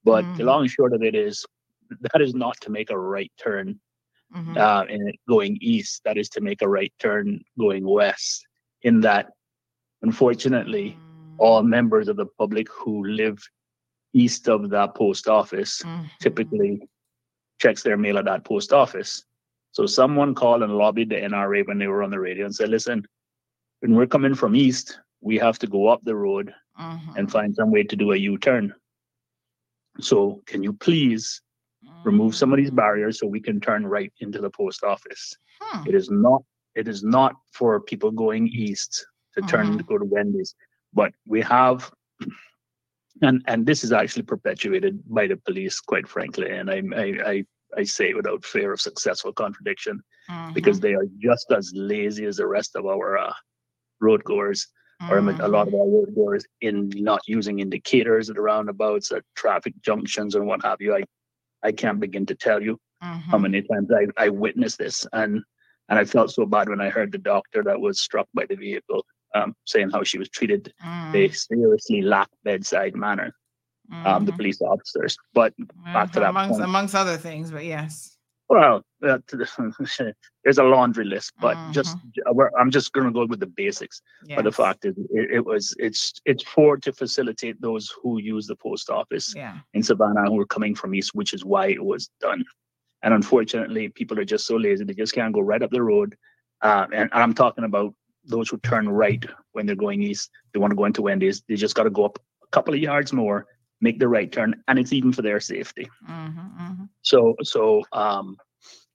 But 0.04 0.24
mm. 0.24 0.36
the 0.36 0.44
long 0.44 0.62
and 0.62 0.70
short 0.70 0.92
of 0.92 1.02
it 1.02 1.14
is 1.14 1.44
that 2.12 2.20
is 2.20 2.34
not 2.34 2.60
to 2.62 2.70
make 2.70 2.90
a 2.90 2.98
right 2.98 3.30
turn 3.38 3.78
mm-hmm. 4.34 4.56
uh, 4.56 4.84
and 4.84 5.14
going 5.28 5.58
east. 5.60 6.02
That 6.04 6.16
is 6.16 6.28
to 6.30 6.40
make 6.40 6.62
a 6.62 6.68
right 6.68 6.92
turn 6.98 7.42
going 7.58 7.86
west. 7.86 8.46
In 8.82 9.00
that, 9.02 9.30
unfortunately, 10.02 10.96
mm. 10.98 11.34
all 11.38 11.62
members 11.62 12.08
of 12.08 12.16
the 12.16 12.26
public 12.38 12.66
who 12.72 13.04
live 13.04 13.38
east 14.14 14.48
of 14.48 14.70
that 14.70 14.94
post 14.94 15.28
office 15.28 15.82
mm-hmm. 15.82 16.06
typically 16.20 16.80
checks 17.60 17.82
their 17.82 17.96
mail 17.96 18.18
at 18.18 18.24
that 18.24 18.44
post 18.44 18.72
office. 18.72 19.24
So 19.72 19.86
someone 19.86 20.34
called 20.34 20.62
and 20.62 20.76
lobbied 20.76 21.10
the 21.10 21.16
NRA 21.16 21.66
when 21.66 21.78
they 21.78 21.86
were 21.86 22.02
on 22.02 22.10
the 22.10 22.18
radio 22.18 22.44
and 22.44 22.54
said, 22.54 22.70
"Listen, 22.70 23.06
when 23.80 23.94
we're 23.94 24.06
coming 24.06 24.34
from 24.34 24.56
east, 24.56 24.98
we 25.20 25.36
have 25.38 25.58
to 25.60 25.66
go 25.66 25.88
up 25.88 26.00
the 26.04 26.16
road 26.16 26.52
mm-hmm. 26.78 27.16
and 27.16 27.30
find 27.30 27.54
some 27.54 27.70
way 27.70 27.82
to 27.84 27.96
do 27.96 28.12
a 28.12 28.16
U-turn. 28.16 28.72
So 30.00 30.42
can 30.46 30.62
you 30.62 30.72
please 30.72 31.42
remove 32.04 32.34
some 32.34 32.52
of 32.52 32.56
these 32.56 32.70
barriers 32.70 33.18
so 33.18 33.26
we 33.26 33.40
can 33.40 33.60
turn 33.60 33.86
right 33.86 34.12
into 34.20 34.40
the 34.40 34.50
post 34.50 34.84
office. 34.84 35.36
It 35.86 35.94
is 35.94 36.10
not 36.10 36.42
it 36.74 36.88
is 36.88 37.02
not 37.02 37.34
for 37.52 37.80
people 37.80 38.10
going 38.10 38.48
east 38.48 39.06
to 39.36 39.42
turn 39.42 39.66
mm-hmm. 39.66 39.78
to 39.78 39.84
go 39.84 39.98
to 39.98 40.04
Wendy's, 40.04 40.54
but 40.94 41.12
we 41.26 41.40
have 41.42 41.90
and 43.22 43.42
and 43.46 43.66
this 43.66 43.84
is 43.84 43.92
actually 43.92 44.22
perpetuated 44.22 45.00
by 45.08 45.26
the 45.26 45.36
police, 45.36 45.80
quite 45.80 46.08
frankly, 46.08 46.50
and 46.50 46.70
I 46.70 46.82
I 46.96 47.06
I, 47.30 47.44
I 47.76 47.84
say 47.84 48.14
without 48.14 48.44
fear 48.44 48.72
of 48.72 48.80
successful 48.80 49.32
contradiction, 49.32 50.00
mm-hmm. 50.30 50.52
because 50.52 50.80
they 50.80 50.94
are 50.94 51.06
just 51.18 51.50
as 51.52 51.72
lazy 51.74 52.24
as 52.26 52.36
the 52.36 52.46
rest 52.46 52.76
of 52.76 52.86
our 52.86 53.18
uh, 53.18 53.32
road 54.00 54.24
goers 54.24 54.66
or 55.08 55.18
a 55.18 55.22
lot 55.22 55.32
of 55.32 55.72
mm-hmm. 55.72 55.76
our 55.76 55.88
road 55.88 56.14
goers 56.14 56.44
in 56.60 56.90
not 56.94 57.22
using 57.26 57.60
indicators 57.60 58.28
at 58.28 58.38
roundabouts, 58.38 59.10
at 59.12 59.24
traffic 59.34 59.72
junctions, 59.82 60.34
and 60.34 60.46
what 60.46 60.62
have 60.62 60.80
you. 60.80 60.94
I 60.94 61.04
I 61.62 61.72
can't 61.72 62.00
begin 62.00 62.26
to 62.26 62.34
tell 62.34 62.62
you 62.62 62.78
mm-hmm. 63.02 63.30
how 63.30 63.38
many 63.38 63.62
times 63.62 63.88
I, 63.92 64.06
I 64.22 64.28
witnessed 64.28 64.78
this. 64.78 65.06
And 65.12 65.42
and 65.88 65.98
I 65.98 66.04
felt 66.04 66.30
so 66.30 66.46
bad 66.46 66.68
when 66.68 66.80
I 66.80 66.90
heard 66.90 67.12
the 67.12 67.18
doctor 67.18 67.62
that 67.64 67.80
was 67.80 68.00
struck 68.00 68.28
by 68.34 68.46
the 68.46 68.56
vehicle 68.56 69.04
um, 69.34 69.54
saying 69.64 69.90
how 69.90 70.02
she 70.02 70.18
was 70.18 70.28
treated. 70.28 70.72
Mm. 70.84 71.12
They 71.12 71.28
seriously 71.30 72.02
lack 72.02 72.28
bedside 72.44 72.94
manner, 72.94 73.34
mm-hmm. 73.90 74.06
um, 74.06 74.24
the 74.24 74.32
mm-hmm. 74.32 74.36
police 74.38 74.60
officers. 74.60 75.16
But 75.34 75.54
back 75.84 76.12
to 76.12 76.20
that 76.20 76.30
amongst, 76.30 76.52
point. 76.52 76.64
amongst 76.64 76.94
other 76.94 77.16
things, 77.16 77.50
but 77.50 77.64
yes. 77.64 78.16
Well, 78.50 78.82
uh, 79.06 79.18
there's 80.44 80.58
a 80.58 80.64
laundry 80.64 81.04
list, 81.04 81.32
but 81.40 81.56
mm-hmm. 81.56 81.70
just 81.70 81.96
I'm 82.58 82.72
just 82.72 82.92
going 82.92 83.06
to 83.06 83.12
go 83.12 83.24
with 83.24 83.38
the 83.38 83.46
basics. 83.46 84.02
Yes. 84.26 84.36
But 84.36 84.42
the 84.42 84.50
fact 84.50 84.84
is, 84.84 84.96
it, 85.10 85.30
it, 85.30 85.46
was 85.46 85.72
it's 85.78 86.14
it's 86.24 86.42
for 86.42 86.76
to 86.78 86.92
facilitate 86.92 87.60
those 87.60 87.94
who 88.02 88.20
use 88.20 88.48
the 88.48 88.56
post 88.56 88.90
office 88.90 89.32
yeah. 89.36 89.58
in 89.72 89.84
Savannah 89.84 90.28
who 90.28 90.40
are 90.40 90.46
coming 90.46 90.74
from 90.74 90.96
east, 90.96 91.14
which 91.14 91.32
is 91.32 91.44
why 91.44 91.68
it 91.68 91.84
was 91.84 92.10
done. 92.20 92.44
And 93.04 93.14
unfortunately, 93.14 93.88
people 93.88 94.18
are 94.18 94.24
just 94.24 94.46
so 94.46 94.56
lazy; 94.56 94.82
they 94.82 94.94
just 94.94 95.14
can't 95.14 95.32
go 95.32 95.40
right 95.40 95.62
up 95.62 95.70
the 95.70 95.82
road. 95.82 96.16
Uh, 96.60 96.86
and, 96.92 97.08
and 97.12 97.22
I'm 97.22 97.34
talking 97.34 97.62
about 97.62 97.94
those 98.24 98.48
who 98.48 98.58
turn 98.58 98.88
right 98.88 99.24
when 99.52 99.64
they're 99.64 99.76
going 99.76 100.02
east. 100.02 100.28
They 100.52 100.58
want 100.58 100.72
to 100.72 100.76
go 100.76 100.86
into 100.86 101.02
Wendy's. 101.02 101.40
They 101.48 101.54
just 101.54 101.76
got 101.76 101.84
to 101.84 101.90
go 101.90 102.04
up 102.04 102.18
a 102.42 102.46
couple 102.48 102.74
of 102.74 102.80
yards 102.80 103.12
more 103.12 103.46
make 103.80 103.98
the 103.98 104.08
right 104.08 104.30
turn, 104.30 104.62
and 104.68 104.78
it's 104.78 104.92
even 104.92 105.12
for 105.12 105.22
their 105.22 105.40
safety. 105.40 105.88
Mm-hmm, 106.08 106.40
mm-hmm. 106.40 106.84
So, 107.02 107.34
so 107.42 107.82
um, 107.92 108.36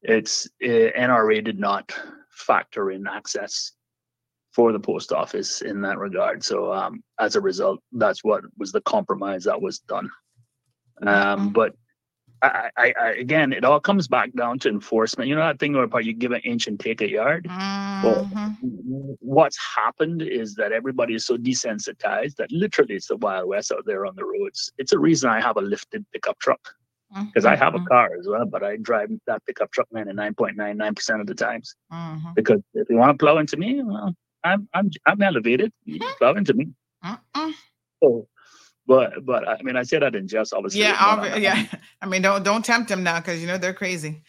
it's 0.01 0.47
uh, 0.63 0.67
NRA 0.97 1.43
did 1.43 1.59
not 1.59 1.91
factor 2.31 2.91
in 2.91 3.07
access 3.07 3.71
for 4.53 4.71
the 4.71 4.79
post 4.79 5.11
office 5.11 5.61
in 5.61 5.81
that 5.81 5.97
regard. 5.97 6.43
So, 6.43 6.71
um, 6.71 7.03
as 7.19 7.35
a 7.35 7.41
result, 7.41 7.79
that's 7.91 8.23
what 8.23 8.43
was 8.57 8.71
the 8.71 8.81
compromise 8.81 9.43
that 9.45 9.61
was 9.61 9.79
done. 9.79 10.09
Um, 11.01 11.07
mm-hmm. 11.07 11.47
But 11.49 11.75
I, 12.45 12.69
I, 12.77 12.93
I, 12.99 13.09
again, 13.11 13.53
it 13.53 13.63
all 13.63 13.79
comes 13.79 14.07
back 14.07 14.33
down 14.33 14.59
to 14.59 14.69
enforcement. 14.69 15.29
You 15.29 15.35
know 15.35 15.41
that 15.41 15.59
thing 15.59 15.73
where 15.73 16.01
you 16.01 16.13
give 16.13 16.31
an 16.31 16.41
inch 16.41 16.67
and 16.67 16.79
take 16.79 17.01
a 17.01 17.09
yard. 17.09 17.47
Mm-hmm. 17.49 18.05
Well, 18.05 19.17
what's 19.19 19.57
happened 19.57 20.21
is 20.21 20.55
that 20.55 20.71
everybody 20.71 21.15
is 21.15 21.25
so 21.25 21.37
desensitized 21.37 22.35
that 22.35 22.51
literally 22.51 22.95
it's 22.95 23.07
the 23.07 23.17
wild 23.17 23.49
west 23.49 23.71
out 23.71 23.85
there 23.85 24.05
on 24.05 24.15
the 24.15 24.25
roads. 24.25 24.71
It's 24.77 24.91
a 24.91 24.99
reason 24.99 25.29
I 25.29 25.41
have 25.41 25.57
a 25.57 25.61
lifted 25.61 26.05
pickup 26.11 26.39
truck 26.39 26.59
because 27.09 27.45
mm-hmm. 27.45 27.53
I 27.53 27.55
have 27.55 27.75
a 27.75 27.77
mm-hmm. 27.77 27.87
car 27.87 28.11
as 28.19 28.27
well, 28.27 28.45
but 28.45 28.63
I 28.63 28.77
drive 28.77 29.09
that 29.27 29.45
pickup 29.45 29.71
truck 29.71 29.87
99.99% 29.93 31.21
of 31.21 31.27
the 31.27 31.35
times. 31.35 31.75
Mm-hmm. 31.91 32.33
Because 32.35 32.61
if 32.73 32.89
you 32.89 32.97
want 32.97 33.17
to 33.17 33.23
plow 33.23 33.37
into 33.37 33.57
me, 33.57 33.81
well, 33.83 34.13
I'm 34.43 34.67
I'm 34.73 34.91
I'm 35.05 35.21
elevated. 35.21 35.71
You 35.85 35.99
mm-hmm. 35.99 36.17
plow 36.17 36.33
into 36.33 36.53
me. 36.53 36.69
So 38.03 38.27
but 38.87 39.25
but 39.25 39.47
I 39.47 39.61
mean 39.61 39.75
I 39.75 39.83
say 39.83 39.99
that 39.99 40.15
in 40.15 40.27
jest, 40.27 40.53
obviously. 40.53 40.81
Yeah, 40.81 40.95
obvi- 40.95 41.41
yeah. 41.41 41.65
I 42.01 42.05
mean 42.05 42.21
don't 42.21 42.43
don't 42.43 42.63
tempt 42.63 42.89
them 42.89 43.03
now 43.03 43.19
because 43.19 43.41
you 43.41 43.47
know 43.47 43.57
they're 43.57 43.73
crazy. 43.73 44.23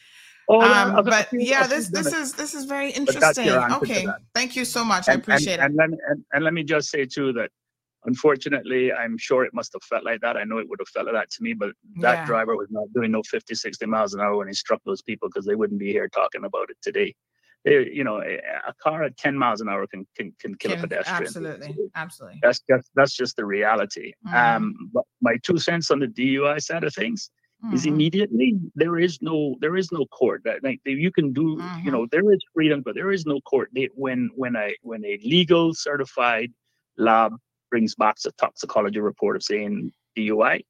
Oh, 0.49 0.61
um, 0.61 1.05
but 1.05 1.29
yeah, 1.33 1.67
this 1.67 1.89
this 1.89 2.13
is 2.13 2.33
this 2.35 2.55
is 2.55 2.65
very 2.67 2.91
interesting. 2.93 3.51
Okay, 3.51 4.07
thank 4.35 4.55
you 4.55 4.65
so 4.65 4.85
much. 4.85 5.09
And, 5.09 5.17
I 5.17 5.21
appreciate 5.21 5.59
and, 5.59 5.63
it. 5.63 5.65
And 5.65 5.77
let, 5.77 5.91
me, 5.91 5.99
and, 6.09 6.25
and 6.33 6.45
let 6.45 6.55
me 6.55 6.63
just 6.63 6.89
say 6.89 7.05
too 7.05 7.33
that 7.33 7.51
unfortunately, 8.05 8.93
I'm 8.93 9.19
sure 9.19 9.45
it 9.45 9.53
must 9.53 9.73
have 9.73 9.83
felt 9.83 10.05
like 10.05 10.21
that. 10.21 10.37
I 10.37 10.45
know 10.45 10.59
it 10.59 10.69
would 10.69 10.79
have 10.79 10.89
felt 10.89 11.07
like 11.07 11.17
that 11.17 11.31
to 11.33 11.43
me, 11.43 11.53
but 11.53 11.71
that 11.97 12.19
yeah. 12.19 12.27
driver 12.27 12.57
was 12.57 12.69
not 12.71 12.87
doing 12.95 13.11
no 13.11 13.23
50, 13.25 13.55
60 13.55 13.87
miles 13.87 14.15
an 14.15 14.21
hour 14.21 14.37
when 14.37 14.47
he 14.47 14.55
struck 14.55 14.81
those 14.85 15.03
people 15.03 15.29
because 15.29 15.45
they 15.45 15.57
wouldn't 15.57 15.81
be 15.81 15.91
here 15.91 16.09
talking 16.09 16.45
about 16.45 16.71
it 16.71 16.77
today 16.81 17.13
you 17.67 18.05
know, 18.05 18.23
a, 18.23 18.75
car 18.83 19.03
at 19.03 19.17
10 19.17 19.37
miles 19.37 19.61
an 19.61 19.69
hour 19.69 19.87
can 19.87 20.07
can, 20.17 20.33
can 20.41 20.55
kill 20.55 20.73
can, 20.73 20.79
a 20.79 20.83
pedestrian. 20.83 21.23
Absolutely, 21.23 21.77
absolutely. 21.95 22.41
That's 22.43 22.61
just 22.71 22.91
that's 22.95 23.17
just 23.17 23.37
the 23.37 23.45
reality. 23.45 24.13
Mm. 24.27 24.57
Um, 24.57 24.91
but 24.93 25.05
my 25.21 25.37
two 25.43 25.59
cents 25.59 25.91
on 25.91 25.99
the 25.99 26.07
DUI 26.07 26.61
side 26.63 26.85
of 26.85 26.95
things 26.95 27.31
mm. 27.65 27.75
is 27.75 27.83
mm-hmm. 27.83 27.95
immediately 27.95 28.59
there 28.75 28.99
is 28.99 29.19
no 29.21 29.57
there 29.61 29.77
is 29.77 29.91
no 29.91 30.07
court 30.07 30.43
that 30.45 30.63
like 30.63 30.81
you 30.85 31.11
can 31.11 31.33
do. 31.33 31.57
Mm-hmm. 31.57 31.87
You 31.87 31.91
know, 31.91 32.07
there 32.11 32.33
is 32.33 32.41
freedom, 32.55 32.83
but 32.85 32.95
there 32.95 33.11
is 33.11 33.27
no 33.27 33.41
court. 33.41 33.71
They, 33.75 33.89
when 33.95 34.31
when 34.35 34.55
a 34.57 34.75
when 34.83 35.05
a 35.05 35.19
legal 35.25 35.75
certified 35.75 36.53
lab 36.97 37.33
brings 37.71 37.95
back 37.95 38.17
a 38.25 38.31
toxicology 38.33 39.01
report 39.01 39.37
of 39.37 39.43
saying 39.43 39.93
DUI, 40.17 40.63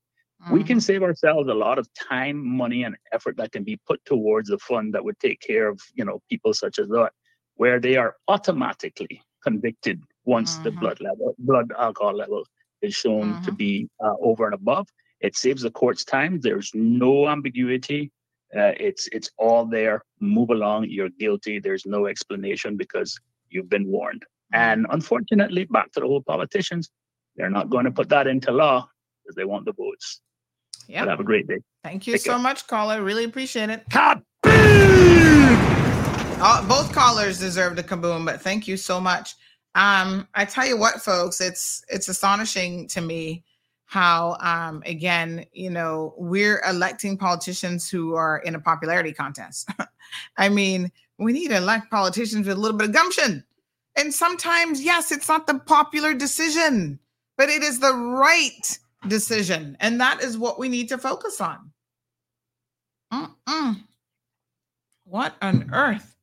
Mm-hmm. 0.43 0.55
We 0.55 0.65
can 0.65 0.79
mm-hmm. 0.79 0.81
save 0.81 1.03
ourselves 1.03 1.49
a 1.49 1.55
lot 1.55 1.79
of 1.79 1.89
time, 1.95 2.45
money, 2.45 2.85
and 2.85 2.97
effort 3.13 3.37
that 3.39 3.53
can 3.53 3.65
be 3.65 3.79
put 3.87 4.05
towards 4.05 4.51
a 4.51 4.59
fund 4.59 4.95
that 4.95 5.05
would 5.05 5.19
take 5.19 5.41
care 5.41 5.69
of, 5.69 5.81
you 5.95 6.05
know, 6.05 6.21
people 6.29 6.53
such 6.53 6.79
as 6.79 6.89
that, 6.89 7.11
where 7.55 7.81
they 7.81 7.97
are 7.97 8.17
automatically 8.29 9.23
convicted 9.43 10.03
once 10.25 10.55
mm-hmm. 10.55 10.65
the 10.65 10.71
blood 10.73 11.01
level, 11.01 11.35
blood 11.39 11.73
alcohol 11.79 12.15
level 12.15 12.45
is 12.83 12.95
shown 12.95 13.33
mm-hmm. 13.33 13.45
to 13.45 13.53
be 13.53 13.89
uh, 14.05 14.15
over 14.21 14.45
and 14.45 14.55
above. 14.55 14.87
It 15.21 15.37
saves 15.37 15.63
the 15.63 15.71
court's 15.71 16.05
time. 16.05 16.41
There's 16.41 16.71
no 16.75 17.29
ambiguity. 17.29 18.13
Uh, 18.55 18.75
it's 18.79 19.09
it's 19.13 19.31
all 19.39 19.65
there. 19.65 20.03
Move 20.21 20.51
along. 20.51 20.87
You're 20.91 21.09
guilty. 21.09 21.59
There's 21.59 21.87
no 21.87 22.07
explanation 22.07 22.77
because 22.77 23.19
you've 23.49 23.71
been 23.71 23.89
warned. 23.89 24.23
Mm-hmm. 24.23 24.63
And 24.63 24.87
unfortunately, 24.91 25.65
back 25.65 25.93
to 25.93 26.01
the 26.01 26.07
whole 26.07 26.23
politicians, 26.23 26.91
they're 27.37 27.51
not 27.51 27.71
going 27.71 27.87
to 27.87 27.91
put 27.91 28.11
that 28.11 28.27
into 28.27 28.53
law 28.53 28.87
because 29.23 29.37
they 29.37 29.45
want 29.45 29.65
the 29.65 29.73
votes. 29.73 30.21
Yeah. 30.89 31.07
Have 31.07 31.21
a 31.21 31.25
great 31.25 31.47
day. 31.47 31.59
Thank 31.85 32.07
you 32.07 32.15
Take 32.15 32.23
so 32.23 32.33
care. 32.33 32.39
much, 32.39 32.67
caller. 32.67 33.03
Really 33.03 33.25
appreciate 33.25 33.71
it. 33.71 33.89
Kaboom! 33.89 34.23
Uh, 36.39 36.69
both 36.69 36.93
callers 36.93 37.39
deserve 37.39 37.77
the 37.77 37.83
kaboom, 37.83 38.27
but 38.27 38.41
thank 38.43 38.69
you 38.69 38.77
so 38.77 39.01
much. 39.01 39.35
Um, 39.75 40.27
I 40.35 40.45
tell 40.45 40.67
you 40.67 40.77
what, 40.77 41.03
folks, 41.03 41.41
it's 41.41 41.85
it's 41.89 42.09
astonishing 42.09 42.89
to 42.89 43.01
me 43.01 43.45
how 43.87 44.37
um 44.41 44.83
again, 44.85 45.45
you 45.53 45.71
know, 45.71 46.15
we're 46.17 46.63
electing 46.69 47.17
politicians 47.17 47.89
who 47.89 48.15
are 48.15 48.39
in 48.39 48.55
a 48.55 48.61
popularity 48.61 49.13
contest. 49.13 49.71
I 50.37 50.49
mean, 50.49 50.91
we 51.19 51.33
need 51.33 51.49
to 51.49 51.57
elect 51.57 51.91
politicians 51.91 52.47
with 52.47 52.57
a 52.57 52.61
little 52.61 52.77
bit 52.77 52.89
of 52.89 52.95
gumption. 52.95 53.45
And 53.97 54.13
sometimes, 54.13 54.83
yes, 54.83 55.11
it's 55.11 55.29
not 55.29 55.47
the 55.47 55.59
popular 55.59 56.13
decision, 56.13 56.99
but 57.39 57.49
it 57.49 57.63
is 57.63 57.81
the 57.81 57.95
right 57.95 58.79
decision. 59.09 59.77
And 59.81 60.01
that 60.01 60.23
is 60.23 60.39
what 60.39 60.59
we 60.59 60.69
need 60.69 60.89
to 60.89 60.99
focus 60.99 61.41
on. 61.41 61.71
Mm-mm. 63.13 63.83
What 65.05 65.35
on 65.41 65.71
earth? 65.73 66.17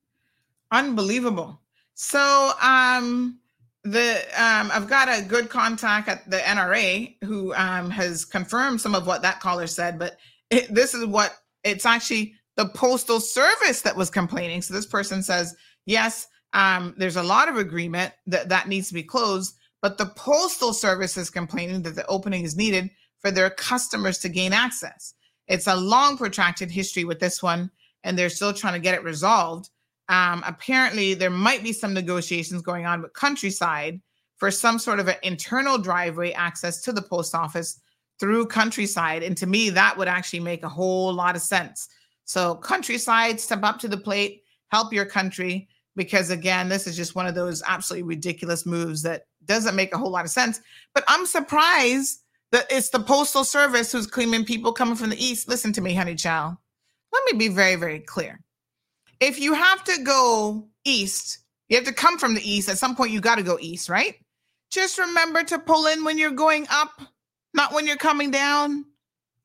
Unbelievable. 0.71 1.59
So, 1.95 2.51
um, 2.61 3.39
the 3.83 4.23
um, 4.41 4.71
I've 4.73 4.87
got 4.87 5.09
a 5.09 5.21
good 5.21 5.49
contact 5.49 6.07
at 6.07 6.29
the 6.29 6.37
NRA 6.37 7.15
who 7.23 7.53
um, 7.53 7.89
has 7.89 8.23
confirmed 8.23 8.79
some 8.79 8.95
of 8.95 9.05
what 9.05 9.21
that 9.21 9.39
caller 9.41 9.67
said, 9.67 9.99
but 9.99 10.17
it, 10.49 10.73
this 10.73 10.93
is 10.93 11.05
what 11.05 11.35
it's 11.63 11.85
actually 11.85 12.35
the 12.55 12.69
postal 12.69 13.19
service 13.19 13.81
that 13.81 13.95
was 13.95 14.09
complaining. 14.09 14.61
So 14.61 14.73
this 14.73 14.85
person 14.85 15.21
says, 15.21 15.55
yes, 15.85 16.27
um, 16.53 16.93
there's 16.97 17.17
a 17.17 17.23
lot 17.23 17.49
of 17.49 17.57
agreement 17.57 18.13
that 18.27 18.49
that 18.49 18.67
needs 18.67 18.87
to 18.87 18.93
be 18.93 19.03
closed, 19.03 19.55
but 19.83 19.97
the 19.97 20.05
postal 20.05 20.71
service 20.71 21.17
is 21.17 21.29
complaining 21.29 21.81
that 21.81 21.95
the 21.95 22.07
opening 22.07 22.45
is 22.45 22.55
needed 22.55 22.89
for 23.19 23.31
their 23.31 23.49
customers 23.49 24.17
to 24.19 24.29
gain 24.29 24.53
access. 24.53 25.13
It's 25.49 25.67
a 25.67 25.75
long, 25.75 26.15
protracted 26.15 26.71
history 26.71 27.03
with 27.03 27.19
this 27.19 27.43
one, 27.43 27.69
and 28.05 28.17
they're 28.17 28.29
still 28.29 28.53
trying 28.53 28.75
to 28.75 28.79
get 28.79 28.95
it 28.95 29.03
resolved. 29.03 29.69
Um, 30.07 30.41
apparently, 30.47 31.15
there 31.15 31.29
might 31.29 31.63
be 31.63 31.73
some 31.73 31.93
negotiations 31.93 32.61
going 32.61 32.85
on 32.85 33.01
with 33.01 33.11
Countryside 33.11 34.01
for 34.37 34.49
some 34.49 34.79
sort 34.79 35.01
of 35.01 35.09
an 35.09 35.17
internal 35.21 35.77
driveway 35.77 36.31
access 36.31 36.81
to 36.83 36.93
the 36.93 37.01
post 37.01 37.35
office 37.35 37.81
through 38.21 38.45
Countryside. 38.45 39.21
And 39.21 39.35
to 39.35 39.47
me, 39.47 39.69
that 39.71 39.97
would 39.97 40.07
actually 40.07 40.39
make 40.39 40.63
a 40.63 40.69
whole 40.69 41.11
lot 41.13 41.35
of 41.35 41.41
sense. 41.41 41.89
So, 42.23 42.55
Countryside, 42.55 43.37
step 43.41 43.63
up 43.63 43.79
to 43.79 43.89
the 43.89 43.97
plate, 43.97 44.43
help 44.71 44.93
your 44.93 45.05
country, 45.05 45.67
because 45.97 46.29
again, 46.29 46.69
this 46.69 46.87
is 46.87 46.95
just 46.95 47.15
one 47.15 47.27
of 47.27 47.35
those 47.35 47.61
absolutely 47.67 48.07
ridiculous 48.07 48.65
moves 48.65 49.01
that 49.01 49.23
doesn't 49.45 49.75
make 49.75 49.93
a 49.93 49.97
whole 49.97 50.11
lot 50.11 50.25
of 50.25 50.31
sense. 50.31 50.61
But 50.93 51.03
I'm 51.07 51.25
surprised 51.25 52.19
that 52.51 52.67
it's 52.69 52.89
the 52.89 52.99
postal 52.99 53.43
service 53.43 53.91
who's 53.91 54.07
claiming 54.07 54.45
people 54.45 54.73
coming 54.73 54.95
from 54.95 55.09
the 55.09 55.23
east. 55.23 55.47
Listen 55.47 55.73
to 55.73 55.81
me, 55.81 55.93
honey 55.93 56.15
child. 56.15 56.55
Let 57.11 57.23
me 57.31 57.37
be 57.37 57.47
very, 57.47 57.75
very 57.75 57.99
clear. 57.99 58.39
If 59.19 59.39
you 59.39 59.53
have 59.53 59.83
to 59.85 60.03
go 60.03 60.67
east, 60.85 61.39
you 61.69 61.77
have 61.77 61.85
to 61.85 61.93
come 61.93 62.19
from 62.19 62.35
the 62.35 62.47
east. 62.47 62.69
At 62.69 62.77
some 62.77 62.95
point, 62.95 63.11
you 63.11 63.21
got 63.21 63.35
to 63.35 63.43
go 63.43 63.57
east, 63.59 63.89
right? 63.89 64.15
Just 64.69 64.99
remember 64.99 65.43
to 65.43 65.59
pull 65.59 65.87
in 65.87 66.03
when 66.03 66.17
you're 66.17 66.31
going 66.31 66.67
up, 66.69 67.01
not 67.53 67.73
when 67.73 67.87
you're 67.87 67.95
coming 67.95 68.31
down. 68.31 68.85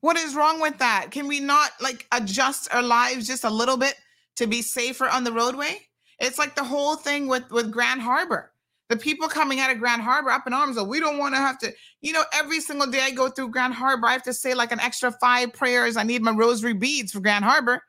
What 0.01 0.17
is 0.17 0.35
wrong 0.35 0.61
with 0.61 0.77
that? 0.79 1.07
Can 1.11 1.27
we 1.27 1.39
not 1.39 1.71
like 1.81 2.07
adjust 2.11 2.73
our 2.73 2.81
lives 2.81 3.27
just 3.27 3.43
a 3.43 3.49
little 3.49 3.77
bit 3.77 3.95
to 4.37 4.47
be 4.47 4.61
safer 4.61 5.07
on 5.07 5.23
the 5.23 5.31
roadway? 5.31 5.79
It's 6.19 6.37
like 6.37 6.55
the 6.55 6.63
whole 6.63 6.95
thing 6.95 7.27
with 7.27 7.49
with 7.51 7.71
Grand 7.71 8.01
Harbor 8.01 8.51
the 8.89 8.97
people 8.97 9.27
coming 9.27 9.59
out 9.59 9.71
of 9.71 9.79
Grand 9.79 10.01
Harbor 10.01 10.31
up 10.31 10.47
in 10.47 10.53
arms, 10.53 10.77
oh, 10.77 10.83
we 10.83 10.99
don't 10.99 11.19
want 11.19 11.35
to 11.35 11.39
have 11.39 11.59
to, 11.59 11.71
you 12.01 12.11
know, 12.11 12.23
every 12.33 12.59
single 12.59 12.87
day 12.87 13.01
I 13.01 13.11
go 13.11 13.29
through 13.29 13.49
Grand 13.49 13.75
Harbor, 13.75 14.07
I 14.07 14.13
have 14.13 14.23
to 14.23 14.33
say 14.33 14.55
like 14.55 14.71
an 14.71 14.79
extra 14.79 15.11
five 15.11 15.53
prayers. 15.53 15.95
I 15.95 16.03
need 16.03 16.23
my 16.23 16.31
rosary 16.31 16.73
beads 16.73 17.11
for 17.11 17.19
Grand 17.19 17.45
Harbor 17.45 17.83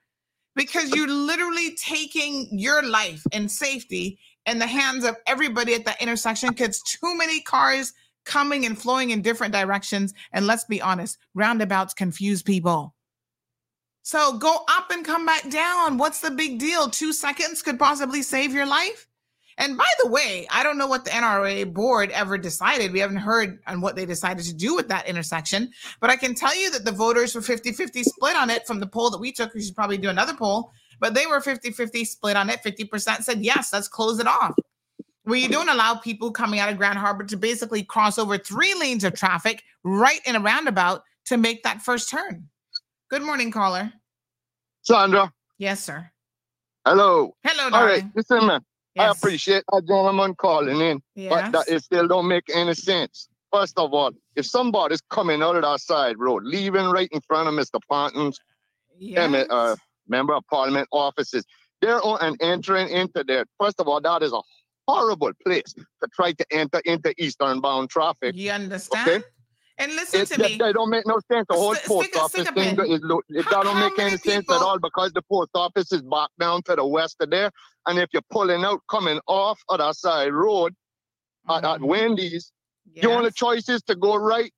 because 0.55 0.90
you're 0.94 1.09
literally 1.09 1.74
taking 1.77 2.48
your 2.52 2.82
life 2.82 3.22
and 3.32 3.51
safety 3.51 4.18
in 4.44 4.59
the 4.59 4.66
hands 4.66 5.05
of 5.05 5.16
everybody 5.27 5.74
at 5.74 5.86
that 5.86 6.01
intersection 6.02 6.51
because 6.51 6.81
too 6.82 7.16
many 7.16 7.40
cars 7.40 7.94
coming 8.27 8.66
and 8.66 8.78
flowing 8.78 9.10
in 9.10 9.22
different 9.22 9.55
directions. 9.55 10.12
And 10.32 10.47
let's 10.47 10.64
be 10.64 10.82
honest, 10.82 11.18
roundabouts 11.35 11.94
confuse 11.94 12.43
people. 12.43 12.94
So 14.02 14.36
go 14.39 14.64
up 14.68 14.90
and 14.90 15.05
come 15.05 15.24
back 15.24 15.48
down. 15.48 15.97
What's 15.97 16.20
the 16.20 16.31
big 16.31 16.59
deal? 16.59 16.90
Two 16.90 17.12
seconds 17.12 17.62
could 17.62 17.78
possibly 17.78 18.22
save 18.22 18.52
your 18.52 18.66
life. 18.66 19.06
And 19.60 19.76
by 19.76 19.88
the 20.02 20.08
way, 20.08 20.46
I 20.50 20.62
don't 20.62 20.78
know 20.78 20.86
what 20.86 21.04
the 21.04 21.10
NRA 21.10 21.70
board 21.70 22.10
ever 22.12 22.38
decided. 22.38 22.92
We 22.92 22.98
haven't 22.98 23.18
heard 23.18 23.60
on 23.66 23.82
what 23.82 23.94
they 23.94 24.06
decided 24.06 24.46
to 24.46 24.54
do 24.54 24.74
with 24.74 24.88
that 24.88 25.06
intersection. 25.06 25.70
But 26.00 26.08
I 26.08 26.16
can 26.16 26.34
tell 26.34 26.58
you 26.58 26.70
that 26.70 26.86
the 26.86 26.92
voters 26.92 27.34
were 27.34 27.42
50 27.42 27.72
50 27.72 28.02
split 28.02 28.36
on 28.36 28.48
it 28.48 28.66
from 28.66 28.80
the 28.80 28.86
poll 28.86 29.10
that 29.10 29.20
we 29.20 29.32
took. 29.32 29.52
We 29.52 29.62
should 29.62 29.76
probably 29.76 29.98
do 29.98 30.08
another 30.08 30.32
poll. 30.34 30.72
But 30.98 31.12
they 31.12 31.26
were 31.26 31.42
50 31.42 31.72
50 31.72 32.06
split 32.06 32.36
on 32.36 32.48
it. 32.48 32.60
50% 32.64 33.22
said, 33.22 33.44
yes, 33.44 33.70
let's 33.70 33.86
close 33.86 34.18
it 34.18 34.26
off. 34.26 34.54
Where 35.24 35.38
you 35.38 35.48
don't 35.48 35.68
allow 35.68 35.94
people 35.94 36.30
coming 36.30 36.58
out 36.58 36.70
of 36.70 36.78
Grand 36.78 36.98
Harbor 36.98 37.24
to 37.24 37.36
basically 37.36 37.82
cross 37.82 38.18
over 38.18 38.38
three 38.38 38.74
lanes 38.80 39.04
of 39.04 39.12
traffic 39.12 39.62
right 39.84 40.20
in 40.24 40.36
a 40.36 40.40
roundabout 40.40 41.02
to 41.26 41.36
make 41.36 41.62
that 41.64 41.82
first 41.82 42.08
turn. 42.08 42.48
Good 43.10 43.22
morning, 43.22 43.50
caller. 43.50 43.92
Sandra. 44.82 45.30
Yes, 45.58 45.84
sir. 45.84 46.10
Hello. 46.86 47.36
Hello, 47.44 47.68
darling. 47.68 47.74
All 47.74 47.86
right, 47.86 48.04
listen, 48.14 48.46
man. 48.46 48.64
Yes. 48.94 49.08
I 49.08 49.10
appreciate 49.12 49.64
that 49.70 49.86
gentleman 49.86 50.34
calling 50.34 50.80
in, 50.80 51.00
yes. 51.14 51.30
but 51.30 51.52
that 51.52 51.72
it 51.72 51.82
still 51.82 52.08
don't 52.08 52.28
make 52.28 52.44
any 52.52 52.74
sense. 52.74 53.28
First 53.52 53.78
of 53.78 53.92
all, 53.92 54.12
if 54.36 54.46
somebody's 54.46 55.00
coming 55.10 55.42
out 55.42 55.56
of 55.56 55.62
that 55.62 55.80
side 55.80 56.16
road, 56.18 56.44
leaving 56.44 56.86
right 56.86 57.08
in 57.12 57.20
front 57.20 57.48
of 57.48 57.54
Mr. 57.54 57.80
Panton's 57.90 58.38
yes. 58.98 59.46
uh, 59.50 59.76
member 60.08 60.34
of 60.34 60.44
parliament 60.48 60.88
offices, 60.92 61.44
they're 61.80 62.02
on 62.04 62.18
and 62.20 62.36
entering 62.40 62.88
into 62.88 63.24
there. 63.24 63.44
First 63.58 63.80
of 63.80 63.88
all, 63.88 64.00
that 64.00 64.22
is 64.22 64.32
a 64.32 64.40
horrible 64.86 65.32
place 65.44 65.72
to 65.72 66.08
try 66.14 66.32
to 66.32 66.46
enter 66.50 66.80
into 66.84 67.14
eastern 67.18 67.60
bound 67.60 67.90
traffic. 67.90 68.34
You 68.36 68.50
understand? 68.50 69.08
Okay? 69.08 69.24
And 69.81 69.94
listen 69.94 70.20
it, 70.20 70.28
to 70.28 70.43
me. 70.43 70.57
That 70.59 70.74
don't 70.74 70.90
make 70.90 71.07
no 71.07 71.20
sense. 71.32 71.47
The 71.48 71.57
whole 71.57 71.74
post 71.74 72.15
office 72.15 72.48
thing 72.51 72.78
is, 72.78 73.01
it 73.31 73.44
how, 73.47 73.62
don't 73.62 73.81
make 73.81 73.98
any 73.98 74.11
people? 74.19 74.31
sense 74.31 74.51
at 74.51 74.61
all 74.61 74.78
because 74.78 75.11
the 75.12 75.23
post 75.23 75.51
office 75.55 75.90
is 75.90 76.02
back 76.02 76.28
down 76.39 76.62
to 76.65 76.77
the 76.77 76.86
west 76.86 77.16
of 77.20 77.31
there. 77.31 77.51
And 77.86 77.98
if 77.98 78.11
you're 78.12 78.23
pulling 78.31 78.62
out, 78.62 78.81
coming 78.90 79.20
off 79.27 79.59
of 79.70 79.78
that 79.78 79.97
side 79.97 80.35
road 80.35 80.74
mm-hmm. 81.48 81.52
at, 81.52 81.65
at 81.65 81.78
mm-hmm. 81.78 81.86
Wendy's, 81.86 82.52
yes. 82.93 83.02
your 83.02 83.15
only 83.15 83.31
choice 83.31 83.70
is 83.70 83.82
to 83.85 83.97
go 83.97 84.16
right. 84.16 84.52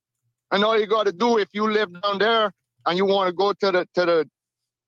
And 0.51 0.65
all 0.65 0.79
you 0.79 0.89
got 0.89 1.07
to 1.07 1.13
do 1.13 1.39
if 1.39 1.49
you 1.53 1.71
live 1.71 1.89
down 2.03 2.19
there 2.19 2.53
and 2.85 2.99
you 2.99 3.07
want 3.07 3.29
to 3.29 3.33
go 3.33 3.53
to 3.53 3.71
the 3.71 3.89
to 3.95 4.05
the 4.05 4.31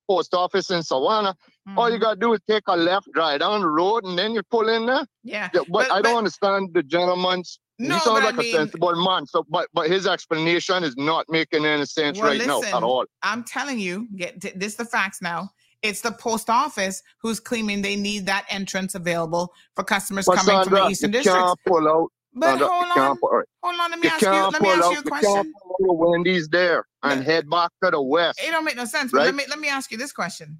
post 0.08 0.34
office 0.34 0.68
in 0.72 0.82
Savannah, 0.82 1.36
mm-hmm. 1.68 1.78
all 1.78 1.88
you 1.88 1.94
mm-hmm. 1.94 2.02
got 2.02 2.14
to 2.14 2.20
do 2.20 2.32
is 2.32 2.40
take 2.50 2.64
a 2.66 2.76
left, 2.76 3.06
drive 3.14 3.38
down 3.38 3.60
the 3.60 3.68
road, 3.68 4.02
and 4.04 4.18
then 4.18 4.32
you 4.32 4.42
pull 4.50 4.68
in 4.68 4.86
there. 4.86 5.06
Yeah. 5.22 5.48
but, 5.52 5.68
but, 5.70 5.92
I 5.92 6.02
don't 6.02 6.18
understand 6.18 6.70
the 6.74 6.82
gentleman's 6.82 7.60
no, 7.88 7.94
he 7.96 8.00
sounds 8.00 8.24
like 8.24 8.34
I 8.34 8.36
mean, 8.36 8.54
a 8.54 8.58
sensible 8.58 9.04
man. 9.04 9.26
So, 9.26 9.44
but 9.48 9.68
but 9.72 9.88
his 9.88 10.06
explanation 10.06 10.84
is 10.84 10.96
not 10.96 11.26
making 11.28 11.64
any 11.64 11.84
sense 11.86 12.18
well, 12.18 12.28
right 12.28 12.38
listen, 12.38 12.70
now 12.70 12.78
at 12.78 12.82
all. 12.82 13.06
I'm 13.22 13.44
telling 13.44 13.78
you, 13.78 14.08
get 14.16 14.58
this 14.58 14.74
the 14.76 14.84
facts 14.84 15.20
now. 15.22 15.50
It's 15.82 16.00
the 16.00 16.12
post 16.12 16.48
office 16.48 17.02
who's 17.18 17.38
claiming 17.38 17.82
they 17.82 17.96
need 17.96 18.24
that 18.26 18.46
entrance 18.48 18.94
available 18.94 19.52
for 19.76 19.84
customers 19.84 20.24
but 20.24 20.38
coming 20.38 20.56
Sandra, 20.56 20.78
from 20.78 20.86
the 20.86 20.90
Eastern 20.92 21.10
District. 21.10 21.36
Can't 21.36 21.58
pull 21.66 21.88
out. 21.88 22.10
But 22.32 22.46
Sandra, 22.46 22.68
hold 22.68 22.98
on, 22.98 23.18
pull, 23.18 23.28
right. 23.30 23.46
hold 23.62 23.80
on. 23.80 23.90
Let 23.90 24.00
me 24.00 24.08
you 24.08 24.14
ask 24.14 24.22
you. 24.22 24.28
Let 24.30 24.62
me 24.62 24.68
ask 24.70 24.90
you 24.90 24.98
a 24.98 25.02
question. 25.02 25.30
You 25.30 25.86
can't 25.86 25.98
Wendy's 25.98 26.48
there 26.48 26.86
and 27.02 27.20
no. 27.20 27.26
head 27.26 27.50
back 27.50 27.70
to 27.82 27.90
the 27.90 28.00
west. 28.00 28.40
It 28.42 28.50
don't 28.50 28.64
make 28.64 28.76
no 28.76 28.86
sense. 28.86 29.12
Right? 29.12 29.20
But 29.20 29.26
let 29.26 29.34
me 29.34 29.44
let 29.48 29.58
me 29.58 29.68
ask 29.68 29.92
you 29.92 29.98
this 29.98 30.12
question. 30.12 30.58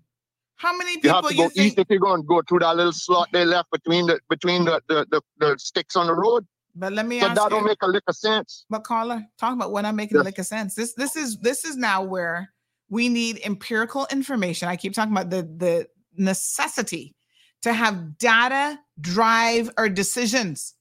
How 0.57 0.77
many 0.77 0.97
people 0.97 1.09
you 1.09 1.15
have 1.15 1.29
to 1.29 1.35
go 1.35 1.49
think... 1.49 1.67
east 1.67 1.79
if 1.79 1.87
you're 1.91 1.99
going 1.99 2.23
to 2.23 2.27
go 2.27 2.43
through 2.49 2.61
that 2.61 2.77
little 2.77 2.93
slot 2.93 3.29
they 3.33 3.45
left 3.45 3.71
between 3.71 4.07
the 4.07 4.21
between 4.31 4.65
the, 4.65 4.81
the, 4.89 5.07
the, 5.11 5.21
the 5.39 5.59
sticks 5.59 5.97
on 5.97 6.07
the 6.07 6.15
road? 6.15 6.47
But 6.77 6.93
let 6.93 7.07
me 7.07 7.21
ask 7.21 7.35
that 7.35 7.51
don't 7.51 7.65
make 7.65 7.83
a 7.83 7.87
lick 7.87 8.03
of 8.09 8.17
sense. 8.17 8.65
But 8.69 8.83
Carla, 8.85 9.27
talk 9.39 9.53
about 9.53 9.71
when 9.71 9.87
I'm 9.87 9.97
making 9.97 10.17
yes. 10.17 10.23
a 10.23 10.25
lick 10.25 10.39
of 10.39 10.47
sense. 10.47 10.75
This 10.75 10.95
this 10.95 11.15
is 11.15 11.39
this 11.39 11.65
is 11.65 11.77
now 11.77 12.03
where 12.03 12.51
we 12.89 13.09
need 13.09 13.41
empirical 13.45 14.07
information. 14.11 14.69
I 14.69 14.77
keep 14.77 14.93
talking 14.93 15.13
about 15.13 15.31
the 15.31 15.43
the 15.43 15.87
necessity 16.17 17.15
to 17.63 17.73
have 17.73 18.19
data 18.19 18.79
drive 19.01 19.71
our 19.77 19.89
decisions. 19.89 20.75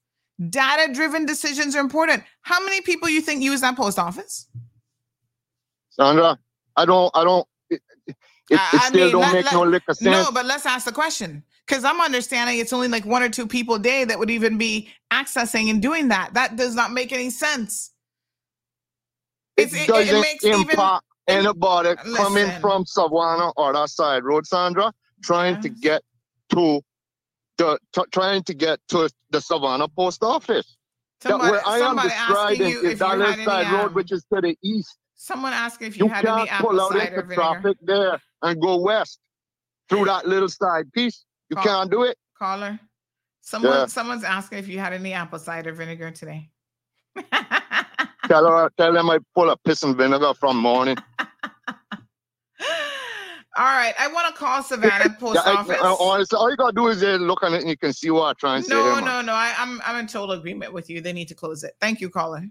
Data 0.49 0.91
driven 0.91 1.25
decisions 1.25 1.75
are 1.75 1.79
important. 1.79 2.23
How 2.41 2.63
many 2.63 2.81
people 2.81 3.07
you 3.07 3.21
think 3.21 3.43
use 3.43 3.61
that 3.61 3.77
post 3.77 3.99
office? 3.99 4.47
Sandra, 5.91 6.39
I 6.75 6.85
don't, 6.85 7.11
I 7.13 7.23
don't. 7.23 7.47
It, 7.69 7.81
it, 8.07 8.15
it 8.49 8.81
still 8.81 9.03
mean, 9.03 9.11
don't 9.11 9.21
let, 9.21 9.33
make 9.33 9.45
let, 9.45 9.53
no 9.53 9.63
liquor 9.63 9.93
sense. 9.93 10.01
No, 10.01 10.31
but 10.33 10.45
let's 10.45 10.65
ask 10.65 10.85
the 10.85 10.91
question 10.91 11.43
because 11.67 11.83
I'm 11.83 12.01
understanding 12.01 12.59
it's 12.59 12.73
only 12.73 12.87
like 12.87 13.05
one 13.05 13.23
or 13.23 13.29
two 13.29 13.47
people 13.47 13.75
a 13.75 13.79
day 13.79 14.03
that 14.05 14.19
would 14.19 14.29
even 14.29 14.57
be 14.57 14.89
accessing 15.11 15.69
and 15.69 15.81
doing 15.81 16.09
that. 16.09 16.33
That 16.33 16.55
does 16.55 16.75
not 16.75 16.91
make 16.91 17.11
any 17.11 17.29
sense. 17.29 17.91
It's, 19.55 19.73
it, 19.73 19.87
doesn't 19.87 20.15
it, 20.15 20.21
makes 20.21 20.43
impact 20.43 21.05
even, 21.29 21.45
anybody 21.45 21.89
listen. 21.89 22.15
coming 22.15 22.51
from 22.59 22.85
Savannah 22.85 23.51
or 23.55 23.73
that 23.73 23.89
side 23.89 24.23
road, 24.23 24.47
Sandra, 24.47 24.91
trying 25.23 25.61
to 25.61 25.69
get 25.69 26.01
to 26.49 26.81
the 27.57 27.77
t- 27.93 28.01
trying 28.11 28.43
to 28.43 28.53
get 28.53 28.79
to 28.89 29.09
the 29.29 29.39
Savannah 29.39 29.87
post 29.87 30.23
office. 30.23 30.75
Somebody, 31.21 31.51
where 31.51 31.67
I 31.67 31.79
am 31.79 31.95
describing 31.95 32.85
is 32.85 32.99
Dallas 32.99 33.43
Side 33.45 33.71
Road, 33.71 33.87
um, 33.87 33.93
which 33.93 34.11
is 34.11 34.25
to 34.33 34.41
the 34.41 34.57
east. 34.61 34.97
Someone 35.15 35.53
asking 35.53 35.87
if 35.87 35.97
you, 35.97 36.05
you 36.05 36.11
had 36.11 36.25
any 36.25 36.49
apple 36.49 36.71
pull 36.71 36.81
out 36.81 36.95
into 36.95 37.33
traffic 37.33 37.77
there 37.81 38.19
and 38.41 38.59
go 38.59 38.77
west 38.77 39.19
through 39.87 40.05
that 40.05 40.27
little 40.27 40.49
side 40.49 40.91
piece. 40.91 41.23
You 41.53 41.61
Call, 41.61 41.65
can't 41.65 41.91
do 41.91 42.01
it. 42.01 42.17
Caller, 42.39 42.79
someone 43.41 43.73
yeah. 43.73 43.85
someone's 43.85 44.23
asking 44.23 44.57
if 44.57 44.67
you 44.67 44.79
had 44.79 44.91
any 44.91 45.13
apple 45.13 45.37
cider 45.37 45.71
vinegar 45.71 46.09
today. 46.09 46.49
tell 48.25 48.47
her, 48.47 48.71
tell 48.75 48.91
them 48.91 49.07
I 49.11 49.19
pull 49.35 49.51
a 49.51 49.57
piss 49.57 49.83
and 49.83 49.95
vinegar 49.95 50.33
from 50.33 50.57
morning. 50.57 50.97
All 53.55 53.65
right, 53.65 53.93
I 53.99 54.07
want 54.07 54.33
to 54.33 54.39
call 54.39 54.63
Savannah 54.63 55.15
Post 55.19 55.41
yeah, 55.45 55.53
Office. 55.53 55.77
I, 55.79 55.91
I, 55.91 55.95
honestly, 55.99 56.37
all 56.37 56.49
you 56.49 56.57
gotta 56.57 56.73
do 56.73 56.87
is 56.87 57.03
uh, 57.03 57.17
look 57.17 57.43
on 57.43 57.53
it 57.53 57.61
and 57.61 57.69
you 57.69 57.77
can 57.77 57.93
see 57.93 58.09
what 58.09 58.29
I'm 58.29 58.35
trying 58.35 58.63
to 58.63 58.69
no, 58.69 58.95
say. 58.95 59.01
No, 59.01 59.05
no, 59.05 59.21
no. 59.21 59.33
I, 59.33 59.53
I'm, 59.59 59.79
I'm 59.85 59.97
in 59.97 60.07
total 60.07 60.31
agreement 60.31 60.73
with 60.73 60.89
you. 60.89 61.01
They 61.01 61.13
need 61.13 61.27
to 61.27 61.35
close 61.35 61.63
it. 61.63 61.73
Thank 61.79 62.01
you, 62.01 62.09
caller. 62.09 62.43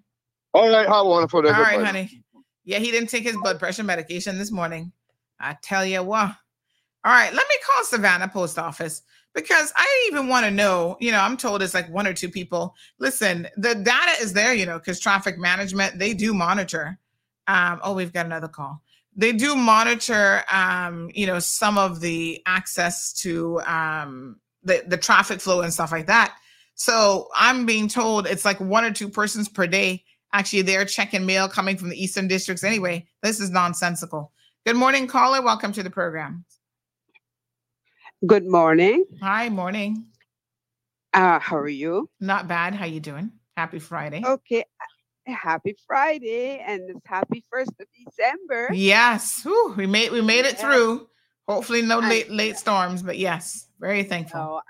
All 0.55 0.71
right, 0.71 0.87
how 0.87 1.09
wonderful. 1.09 1.45
All 1.45 1.53
right, 1.53 1.85
honey. 1.85 2.23
Yeah, 2.65 2.79
he 2.79 2.93
didn't 2.93 3.09
take 3.09 3.25
his 3.25 3.37
blood 3.37 3.59
pressure 3.59 3.83
medication 3.83 4.39
this 4.39 4.53
morning. 4.53 4.93
I 5.41 5.57
tell 5.61 5.85
you 5.85 6.05
what. 6.05 6.37
All 7.05 7.13
right, 7.13 7.33
let 7.33 7.49
me 7.49 7.55
call 7.67 7.85
Savannah 7.85 8.29
Post 8.29 8.59
Office 8.59 9.03
because 9.35 9.73
I 9.77 10.09
even 10.09 10.29
want 10.29 10.47
to 10.47 10.51
know. 10.51 10.97
You 11.01 11.11
know, 11.11 11.21
I'm 11.21 11.37
told 11.37 11.63
it's 11.63 11.75
like 11.75 11.89
one 11.91 12.07
or 12.07 12.15
two 12.15 12.29
people. 12.29 12.75
Listen, 12.99 13.49
the 13.57 13.75
data 13.75 14.13
is 14.21 14.33
there. 14.33 14.55
You 14.55 14.67
know, 14.67 14.79
because 14.79 15.01
traffic 15.01 15.39
management 15.39 15.99
they 15.99 16.15
do 16.15 16.33
monitor. 16.33 16.99
Um, 17.49 17.81
oh, 17.83 17.95
we've 17.95 18.13
got 18.13 18.27
another 18.27 18.49
call 18.49 18.83
they 19.17 19.33
do 19.33 19.55
monitor 19.55 20.43
um, 20.51 21.11
you 21.15 21.27
know 21.27 21.39
some 21.39 21.79
of 21.79 22.01
the 22.01 22.43
access 22.47 23.13
to 23.13 23.61
um, 23.63 24.37
the 24.63 24.83
the 24.87 24.97
traffic 24.97 25.41
flow 25.41 25.61
and 25.61 25.73
stuff 25.73 25.93
like 25.93 26.07
that 26.07 26.35
so 26.75 27.29
i'm 27.35 27.67
being 27.67 27.87
told 27.87 28.27
it's 28.27 28.45
like 28.45 28.59
one 28.61 28.85
or 28.85 28.91
two 28.91 29.09
persons 29.09 29.49
per 29.49 29.67
day 29.67 30.03
actually 30.33 30.63
they're 30.63 30.85
checking 30.85 31.27
mail 31.27 31.49
coming 31.49 31.77
from 31.77 31.91
the 31.91 32.03
eastern 32.03 32.27
districts 32.27 32.65
anyway 32.65 33.07
this 33.23 33.41
is 33.41 33.51
nonsensical 33.51 34.33
good 34.65 34.77
morning 34.77 35.07
caller 35.07 35.43
welcome 35.43 35.73
to 35.73 35.83
the 35.83 35.91
program 35.91 36.45
good 38.27 38.47
morning 38.47 39.05
hi 39.21 39.49
morning 39.49 40.07
uh 41.15 41.39
how 41.39 41.57
are 41.57 41.69
you 41.69 42.09
not 42.21 42.47
bad 42.47 42.75
how 42.75 42.85
you 42.85 43.01
doing 43.01 43.31
happy 43.57 43.79
friday 43.79 44.23
okay 44.25 44.65
happy 45.27 45.77
Friday 45.87 46.59
and 46.67 46.83
it's 46.91 47.07
happy 47.07 47.45
first 47.51 47.71
of 47.81 47.87
December. 48.07 48.69
Yes. 48.73 49.43
Whew, 49.43 49.75
we 49.77 49.87
made 49.87 50.11
we 50.11 50.21
made 50.21 50.45
it 50.45 50.59
through. 50.59 51.09
Hopefully 51.49 51.83
no 51.83 51.99
late 51.99 52.31
late 52.31 52.57
storms, 52.57 53.03
but 53.03 53.19
yes, 53.19 53.69
very 53.81 54.05
thankful. 54.05 54.41
So 54.41 54.61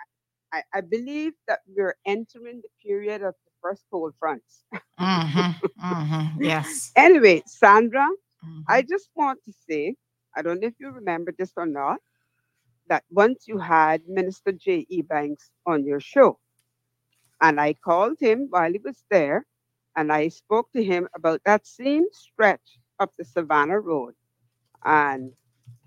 I, 0.52 0.62
I 0.74 0.80
believe 0.80 1.32
that 1.48 1.60
we're 1.66 1.96
entering 2.06 2.62
the 2.62 2.68
period 2.82 3.22
of 3.22 3.34
the 3.44 3.50
first 3.60 3.84
cold 3.90 4.14
fronts. 4.18 4.64
mm-hmm, 4.98 5.66
mm-hmm, 5.84 6.42
yes. 6.42 6.92
Anyway, 6.96 7.42
Sandra, 7.46 8.08
mm-hmm. 8.44 8.60
I 8.68 8.82
just 8.82 9.10
want 9.14 9.40
to 9.44 9.52
say, 9.68 9.94
I 10.34 10.42
don't 10.42 10.60
know 10.60 10.68
if 10.68 10.74
you 10.78 10.90
remember 10.90 11.32
this 11.38 11.52
or 11.56 11.66
not, 11.66 11.98
that 12.88 13.04
once 13.10 13.44
you 13.46 13.58
had 13.58 14.02
Minister 14.08 14.52
J.E. 14.52 15.02
Banks 15.02 15.50
on 15.66 15.84
your 15.84 16.00
show, 16.00 16.38
and 17.40 17.60
I 17.60 17.74
called 17.74 18.18
him 18.20 18.46
while 18.50 18.72
he 18.72 18.78
was 18.78 19.04
there 19.10 19.46
and 19.96 20.12
I 20.12 20.28
spoke 20.28 20.70
to 20.72 20.82
him 20.82 21.08
about 21.14 21.40
that 21.44 21.66
same 21.66 22.04
stretch 22.12 22.78
of 22.98 23.10
the 23.18 23.24
Savannah 23.24 23.80
Road. 23.80 24.14
And 24.84 25.32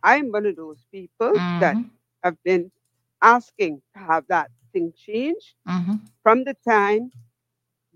I'm 0.04 0.32
one 0.32 0.46
of 0.46 0.56
those 0.56 0.86
people 0.92 1.34
mm-hmm. 1.34 1.60
that 1.60 1.78
have 2.24 2.38
been 2.44 2.72
asking 3.22 3.82
to 3.94 4.00
have 4.00 4.26
that 4.28 4.52
thing 4.74 4.94
changed 4.96 5.56
mm-hmm. 5.68 5.96
from 6.22 6.44
the 6.44 6.56
time 6.68 7.12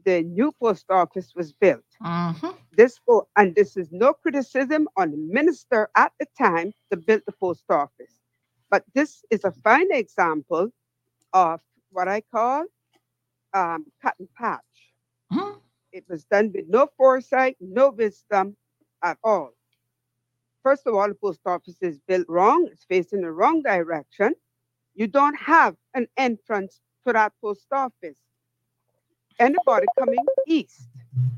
the 0.06 0.24
new 0.24 0.52
post 0.62 0.86
office 0.90 1.34
was 1.36 1.54
built. 1.54 1.84
Mm-hmm. 2.02 2.50
This 2.76 2.98
and 3.36 3.54
this 3.56 3.76
is 3.76 3.92
no 3.92 4.14
criticism 4.14 4.88
on 4.96 5.12
the 5.12 5.18
minister 5.18 5.90
at 5.96 6.14
the 6.20 6.26
time 6.38 6.74
to 6.90 6.98
build 6.98 7.22
the 7.26 7.34
post 7.34 7.66
office, 7.70 8.19
but 8.70 8.84
this 8.94 9.24
is 9.30 9.44
a 9.44 9.52
fine 9.52 9.92
example 9.92 10.72
of 11.34 11.60
what 11.92 12.08
I 12.08 12.22
call 12.22 12.66
um, 13.54 13.86
cut 14.02 14.16
and 14.20 14.28
patch. 14.36 14.62
Mm-hmm. 15.34 15.58
It 15.92 16.06
was 16.08 16.24
done 16.26 16.52
with 16.54 16.66
no 16.68 16.88
foresight, 16.98 17.58
no 17.60 17.90
wisdom 17.90 18.56
at 19.04 19.18
all. 19.24 19.52
First 20.64 20.86
of 20.86 20.94
all, 20.94 21.08
the 21.08 21.16
post 21.16 21.40
office 21.46 21.78
is 21.82 22.00
built 22.08 22.28
wrong, 22.28 22.68
it's 22.72 22.86
facing 22.86 23.22
the 23.22 23.32
wrong 23.32 23.64
direction. 23.64 24.36
You 24.94 25.08
don't 25.08 25.36
have 25.40 25.76
an 25.94 26.08
entrance 26.18 26.82
to 27.08 27.14
that 27.14 27.34
post 27.42 27.66
office. 27.72 28.18
Anybody 29.40 29.88
coming 29.98 30.20
east 30.46 30.90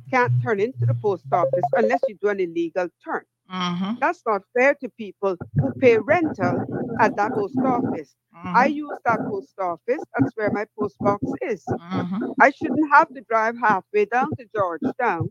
can't 0.10 0.34
turn 0.42 0.60
into 0.60 0.86
the 0.86 0.96
post 0.96 1.26
office 1.32 1.64
unless 1.74 2.00
you 2.08 2.18
do 2.20 2.30
an 2.30 2.40
illegal 2.40 2.90
turn. 3.06 3.24
Mm-hmm. 3.52 3.94
That's 4.00 4.22
not 4.26 4.44
fair 4.58 4.76
to 4.76 4.90
people 4.98 5.36
who 5.56 5.74
pay 5.74 5.98
rental 5.98 6.64
at 7.00 7.16
that 7.18 7.34
post 7.34 7.58
office. 7.66 8.16
Mm-hmm. 8.36 8.56
I 8.56 8.66
use 8.68 8.98
that 9.06 9.20
post 9.30 9.54
office. 9.60 10.02
That's 10.18 10.32
where 10.36 10.52
my 10.52 10.66
post 10.80 10.96
box 11.00 11.24
is. 11.42 11.64
Mm-hmm. 11.68 12.32
I 12.40 12.52
shouldn't 12.52 12.90
have 12.92 13.10
to 13.14 13.22
drive 13.30 13.58
halfway 13.58 14.06
down 14.06 14.30
to 14.38 14.46
Georgetown 14.56 15.30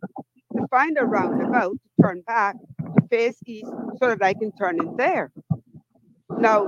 to 0.57 0.67
find 0.69 0.99
a 0.99 1.05
roundabout 1.05 1.73
to 1.73 2.03
turn 2.03 2.23
back 2.27 2.57
to 2.79 3.09
face 3.09 3.39
east 3.47 3.73
so 3.99 4.09
that 4.09 4.23
I 4.23 4.35
can 4.35 4.53
turn 4.53 4.79
in 4.81 4.97
there. 4.97 5.33
Now, 6.39 6.67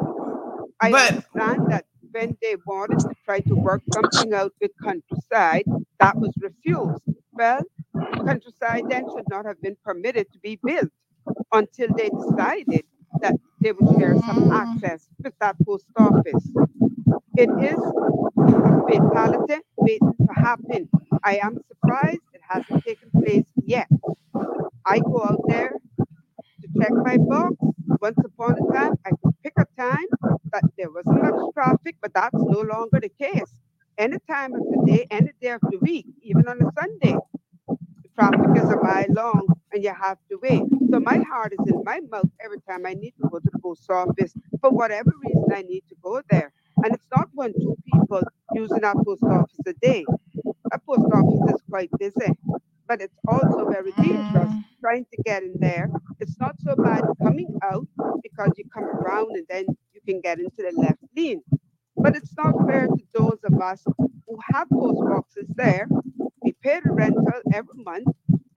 I 0.81 0.91
but, 0.91 1.11
understand 1.11 1.71
that 1.71 1.85
when 2.13 2.37
they 2.41 2.57
wanted 2.67 3.01
to 3.01 3.11
try 3.25 3.41
to 3.41 3.55
work 3.55 3.83
something 3.93 4.33
out 4.33 4.53
with 4.61 4.71
countryside, 4.83 5.65
that 6.01 6.17
was 6.17 6.33
refused. 6.41 7.03
Well, 7.33 7.63
countryside 8.25 8.85
then 8.89 9.05
should 9.15 9.29
not 9.29 9.45
have 9.47 9.61
been 9.61 9.77
permitted 9.85 10.33
to 10.33 10.39
be 10.41 10.59
built 10.63 10.91
until 11.53 11.89
they 11.97 12.09
decided 12.09 12.85
that 13.21 13.35
they 13.61 13.73
would 13.73 13.99
share 13.99 14.17
some 14.27 14.51
mm. 14.51 14.53
access 14.53 15.09
with 15.23 15.35
that 15.41 15.57
post 15.65 15.87
office. 15.97 16.51
It 17.37 17.51
is 17.63 17.79
a 18.39 18.83
fatality 18.89 19.63
waiting 19.77 20.15
to 20.27 20.33
happen. 20.35 20.89
I 21.23 21.37
am 21.43 21.59
surprised 21.69 22.21
it 22.35 22.41
hasn't 22.47 22.85
taken 22.85 23.11
place 23.23 23.47
yet. 23.65 23.89
I 24.85 24.99
go 24.99 25.23
out 25.25 25.41
there 25.49 25.75
to 26.01 26.69
check 26.79 26.91
my 26.93 27.17
box. 27.17 27.55
Once 28.01 28.19
upon 28.25 28.57
a 28.59 28.73
time, 28.73 28.95
I 29.07 29.11
could 29.23 29.35
pick 29.45 29.53
a 29.59 29.67
time 29.81 30.07
that 30.53 30.65
there 30.77 30.91
wasn't 30.91 31.23
much 31.23 31.55
traffic, 31.55 31.97
but 32.01 32.13
that's 32.13 32.35
no 32.35 32.61
longer 32.61 32.99
the 33.01 33.09
case. 33.09 33.53
Any 33.97 34.19
time 34.29 34.55
of 34.55 34.61
the 34.61 34.83
day, 34.87 35.07
any 35.11 35.31
day 35.41 35.51
of 35.51 35.61
the 35.71 35.79
week, 35.79 36.07
even 36.23 36.49
on 36.49 36.61
a 36.61 36.71
Sunday, 36.79 37.17
traffic 38.15 38.41
is 38.57 38.71
a 38.71 38.77
mile 38.83 39.07
long 39.11 39.47
and 39.73 39.83
you 39.83 39.93
have 39.93 40.19
to 40.31 40.39
wait. 40.43 40.63
So 40.91 41.01
my 41.01 41.19
heart 41.31 41.53
is 41.53 41.73
in 41.73 41.83
my 41.85 42.01
mouth 42.11 42.29
every 42.45 42.61
time 42.69 42.87
I 42.87 42.95
need 42.95 43.15
to 43.23 43.29
go 43.29 43.39
to 43.39 43.51
the 43.53 43.59
post 43.59 43.91
office 43.91 44.35
for 44.61 44.71
whatever 44.71 45.13
reason 45.25 45.47
I 45.55 45.63
need 45.63 45.83
to 45.89 45.97
go 46.03 46.21
there. 46.31 46.53
And 46.85 46.95
it's 46.95 47.07
not 47.15 47.29
one, 47.35 47.53
two 47.55 47.77
people 47.93 48.23
using 48.55 48.81
that 48.81 48.97
post 49.05 49.23
office 49.23 49.59
a 49.67 49.73
day. 49.75 50.05
A 50.73 50.79
post 50.79 51.05
office 51.13 51.55
is 51.55 51.63
quite 51.69 51.91
busy, 51.99 52.33
but 52.89 53.01
it's 53.01 53.17
also 53.29 53.69
very 53.71 53.93
dangerous 53.93 54.51
mm. 54.51 54.65
trying 54.81 55.07
to 55.13 55.23
get 55.23 55.43
in 55.43 55.55
there. 55.59 55.91
It's 56.21 56.39
not 56.41 56.57
so 56.61 56.75
bad 56.77 57.05
coming 57.23 57.59
out 57.63 57.87
because 58.23 58.53
you 58.57 58.65
come 58.73 58.85
around 58.85 59.37
and 59.37 59.47
then 59.49 59.67
you 59.95 60.01
can 60.07 60.21
get 60.21 60.39
into 60.39 60.57
the 60.59 60.73
left 60.77 60.99
lane. 61.17 61.43
But 61.97 62.17
it's 62.17 62.35
not 62.37 62.55
fair 62.67 62.87
to 62.87 62.99
those 63.15 63.39
of 63.45 63.61
us 63.61 63.85
who 64.27 64.39
have 64.53 64.69
post 64.71 65.01
boxes 65.09 65.47
there. 65.55 65.87
We 66.45 66.55
pay 66.63 66.81
the 66.85 66.93
rental 66.93 67.43
every 67.53 67.75
month 67.77 68.09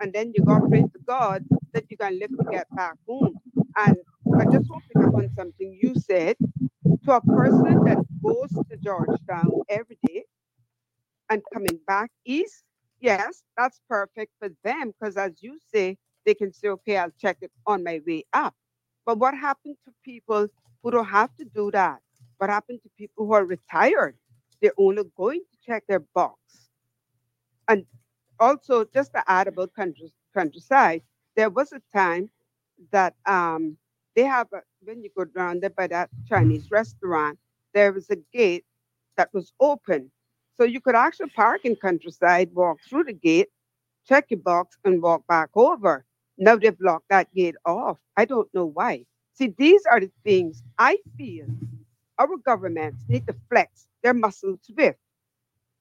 and 0.02 0.14
then 0.14 0.34
you 0.36 0.44
got 0.44 0.68
pray 0.70 0.84
to 0.84 1.00
God 1.08 1.46
that 1.74 1.86
you 1.90 1.98
can 1.98 2.20
live 2.20 2.32
to 2.40 2.46
get 2.46 2.68
back 2.76 2.96
home. 3.08 3.36
And 3.78 3.98
I 4.40 4.46
just 4.46 4.70
want 4.70 4.84
to 4.84 4.90
pick 4.90 5.04
up 5.04 5.12
on 5.16 5.30
something 5.36 5.78
you 5.82 5.96
said 5.96 6.38
to 7.06 7.14
a 7.14 7.22
person 7.22 7.84
that 7.86 8.00
goes 8.24 8.62
to 8.72 8.78
Georgetown 8.78 9.56
every 9.70 10.00
day 10.06 10.26
and 11.30 11.44
coming 11.54 11.80
back 11.88 12.12
east. 12.26 12.64
Yes, 13.02 13.44
that's 13.58 13.82
perfect 13.90 14.34
for 14.40 14.50
them 14.64 14.92
because, 14.94 15.18
as 15.18 15.34
you 15.42 15.60
say, 15.74 15.98
they 16.26 16.36
can 16.36 16.54
say, 16.54 16.70
okay, 16.70 16.98
I'll 16.98 17.12
check 17.22 17.38
it 17.42 17.52
on 17.68 17.84
my 17.84 18.02
way 18.08 18.26
up. 18.34 18.56
But 19.06 19.20
what 19.20 19.36
happened 19.38 19.78
to 19.86 19.94
people 20.04 20.48
who 20.84 20.92
don't 20.92 21.06
have 21.06 21.36
to 21.38 21.46
do 21.46 21.72
that? 21.72 22.00
What 22.40 22.50
happened 22.50 22.82
to 22.84 22.90
people 22.98 23.28
who 23.28 23.34
are 23.34 23.46
retired? 23.46 24.18
They're 24.62 24.74
only 24.80 25.04
going 25.18 25.42
to 25.42 25.58
check 25.66 25.84
their 25.88 26.02
box. 26.16 26.65
And 27.68 27.86
also, 28.40 28.86
just 28.86 29.14
to 29.14 29.24
add 29.30 29.48
about 29.48 29.74
country, 29.74 30.12
countryside, 30.34 31.02
there 31.36 31.50
was 31.50 31.72
a 31.74 31.82
time 31.96 32.30
that 32.92 33.16
um 33.26 33.78
they 34.16 34.24
have 34.24 34.48
a, 34.54 34.62
when 34.84 35.04
you 35.04 35.10
go 35.16 35.26
down 35.26 35.60
there 35.60 35.70
by 35.70 35.88
that 35.88 36.10
Chinese 36.28 36.72
restaurant, 36.72 37.38
there 37.74 37.92
was 37.94 38.10
a 38.10 38.18
gate 38.34 38.66
that 39.18 39.34
was 39.34 39.54
open. 39.60 40.12
So 40.56 40.64
you 40.64 40.80
could 40.82 40.96
actually 40.96 41.30
park 41.32 41.66
in 41.66 41.76
countryside, 41.76 42.52
walk 42.54 42.80
through 42.90 43.06
the 43.06 43.14
gate, 43.14 43.50
check 44.08 44.26
your 44.30 44.40
box, 44.40 44.78
and 44.86 45.02
walk 45.02 45.28
back 45.28 45.50
over. 45.56 46.06
Now 46.38 46.56
they've 46.58 46.80
locked 46.82 47.10
that 47.10 47.34
gate 47.34 47.56
off. 47.66 48.00
I 48.18 48.26
don't 48.26 48.54
know 48.54 48.66
why. 48.66 49.06
See, 49.34 49.54
these 49.58 49.84
are 49.92 50.00
the 50.00 50.12
things 50.24 50.64
I 50.78 50.98
feel 51.18 51.48
our 52.18 52.38
governments 52.38 53.04
need 53.08 53.28
to 53.28 53.36
flex 53.50 53.88
their 54.04 54.14
muscles 54.14 54.60
with 54.78 54.96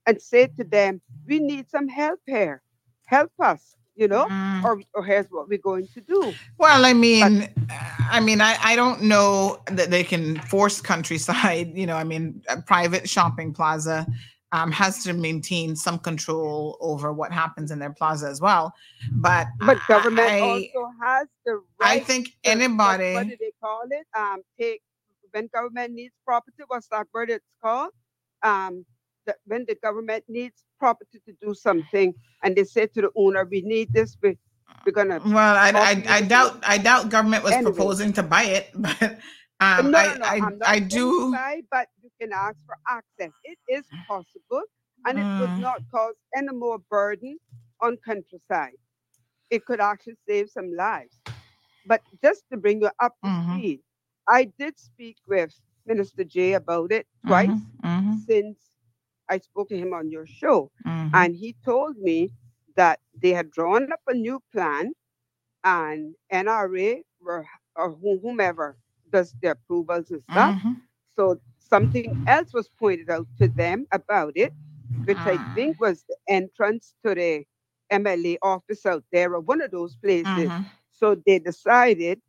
and 0.06 0.20
say 0.20 0.46
to 0.58 0.64
them, 0.64 1.00
we 1.26 1.38
need 1.38 1.70
some 1.70 1.88
help 1.88 2.20
here. 2.26 2.62
Help 3.06 3.32
us, 3.38 3.76
you 3.94 4.08
know, 4.08 4.26
mm. 4.26 4.64
or, 4.64 4.80
or 4.94 5.04
here's 5.04 5.26
what 5.26 5.48
we're 5.48 5.58
going 5.58 5.86
to 5.88 6.00
do. 6.00 6.32
Well, 6.58 6.84
I 6.84 6.92
mean, 6.92 7.40
but, 7.40 7.76
I 8.10 8.20
mean, 8.20 8.40
I, 8.40 8.56
I 8.62 8.76
don't 8.76 9.02
know 9.02 9.60
that 9.66 9.90
they 9.90 10.04
can 10.04 10.38
force 10.40 10.80
countryside, 10.80 11.72
you 11.76 11.86
know, 11.86 11.96
I 11.96 12.04
mean, 12.04 12.42
a 12.48 12.60
private 12.60 13.08
shopping 13.08 13.52
plaza 13.52 14.06
um, 14.54 14.70
has 14.70 15.02
to 15.02 15.12
maintain 15.12 15.74
some 15.74 15.98
control 15.98 16.78
over 16.80 17.12
what 17.12 17.32
happens 17.32 17.72
in 17.72 17.80
their 17.80 17.92
plaza 17.92 18.28
as 18.28 18.40
well. 18.40 18.72
But 19.10 19.48
but 19.58 19.78
government 19.88 20.30
I, 20.30 20.40
also 20.40 20.92
has 21.02 21.26
the 21.44 21.54
right. 21.54 21.64
I 21.80 21.98
think 21.98 22.36
anybody. 22.44 23.14
What, 23.14 23.24
what 23.24 23.30
do 23.30 23.36
they 23.40 23.52
call 23.60 23.82
it? 23.90 24.06
Um, 24.16 24.42
take 24.58 24.80
when 25.32 25.48
government 25.52 25.94
needs 25.94 26.14
property. 26.24 26.62
What's 26.68 26.86
that 26.88 27.08
word? 27.12 27.30
It's 27.30 27.44
called. 27.60 27.90
Um, 28.44 28.86
that 29.26 29.36
when 29.46 29.64
the 29.66 29.74
government 29.76 30.24
needs 30.28 30.64
property 30.78 31.20
to 31.26 31.34
do 31.40 31.54
something, 31.54 32.14
and 32.42 32.56
they 32.56 32.64
say 32.64 32.86
to 32.86 33.00
the 33.02 33.10
owner, 33.16 33.44
"We 33.44 33.62
need 33.62 33.92
this. 33.92 34.16
We 34.22 34.38
we're 34.84 34.92
gonna." 34.92 35.20
Well, 35.24 35.56
I 35.56 35.70
I, 35.70 36.16
I 36.16 36.20
doubt 36.22 36.62
I 36.66 36.78
doubt 36.78 37.10
government 37.10 37.44
was 37.44 37.52
anyway. 37.52 37.72
proposing 37.72 38.12
to 38.14 38.22
buy 38.22 38.44
it, 38.44 38.70
but. 38.74 39.18
Um, 39.60 39.92
no, 39.92 40.02
no, 40.02 40.14
no, 40.16 40.24
I, 40.26 40.36
I, 40.36 40.72
I 40.72 40.78
do. 40.80 41.30
Buy, 41.30 41.62
but 41.70 41.86
you 42.02 42.10
can 42.20 42.32
ask 42.32 42.56
for 42.66 42.76
access. 42.88 43.32
It 43.44 43.56
is 43.68 43.84
possible, 44.06 44.62
and 45.06 45.16
it 45.16 45.40
would 45.40 45.48
mm. 45.48 45.60
not 45.60 45.80
cause 45.94 46.16
any 46.36 46.52
more 46.52 46.78
burden 46.90 47.38
on 47.80 47.96
countryside. 48.04 48.76
It 49.50 49.64
could 49.64 49.80
actually 49.80 50.16
save 50.28 50.50
some 50.50 50.74
lives. 50.74 51.20
But 51.86 52.02
just 52.22 52.44
to 52.50 52.56
bring 52.56 52.80
you 52.80 52.90
up 52.98 53.14
to 53.22 53.30
mm-hmm. 53.30 53.58
speed, 53.58 53.80
I 54.28 54.50
did 54.58 54.78
speak 54.78 55.16
with 55.26 55.54
Minister 55.86 56.24
Jay 56.24 56.54
about 56.54 56.92
it 56.92 57.06
twice 57.26 57.48
mm-hmm. 57.48 57.86
Mm-hmm. 57.86 58.14
since 58.26 58.58
I 59.28 59.38
spoke 59.38 59.68
to 59.70 59.76
him 59.76 59.92
on 59.92 60.10
your 60.10 60.26
show. 60.26 60.70
Mm-hmm. 60.86 61.14
And 61.14 61.36
he 61.36 61.56
told 61.64 61.98
me 61.98 62.32
that 62.76 63.00
they 63.20 63.30
had 63.30 63.50
drawn 63.50 63.92
up 63.92 64.00
a 64.08 64.14
new 64.14 64.42
plan 64.52 64.92
and 65.62 66.14
NRA 66.32 67.02
or 67.24 67.46
whomever 68.22 68.76
does 69.10 69.34
the 69.40 69.52
approvals 69.52 70.10
and 70.10 70.22
stuff. 70.22 70.56
Mm-hmm. 70.56 70.72
So 71.16 71.40
something 71.58 72.24
else 72.26 72.52
was 72.52 72.68
pointed 72.68 73.10
out 73.10 73.26
to 73.38 73.48
them 73.48 73.86
about 73.92 74.32
it, 74.36 74.52
which 75.04 75.18
I 75.18 75.36
ah. 75.38 75.52
think 75.54 75.80
was 75.80 76.04
the 76.08 76.16
entrance 76.28 76.94
to 77.04 77.14
the 77.14 77.44
MLA 77.92 78.36
office 78.42 78.84
out 78.84 79.04
there 79.12 79.32
or 79.34 79.40
one 79.40 79.60
of 79.60 79.70
those 79.70 79.96
places. 79.96 80.26
Mm-hmm. 80.26 80.62
So 80.92 81.16
they 81.26 81.38
decided 81.38 82.20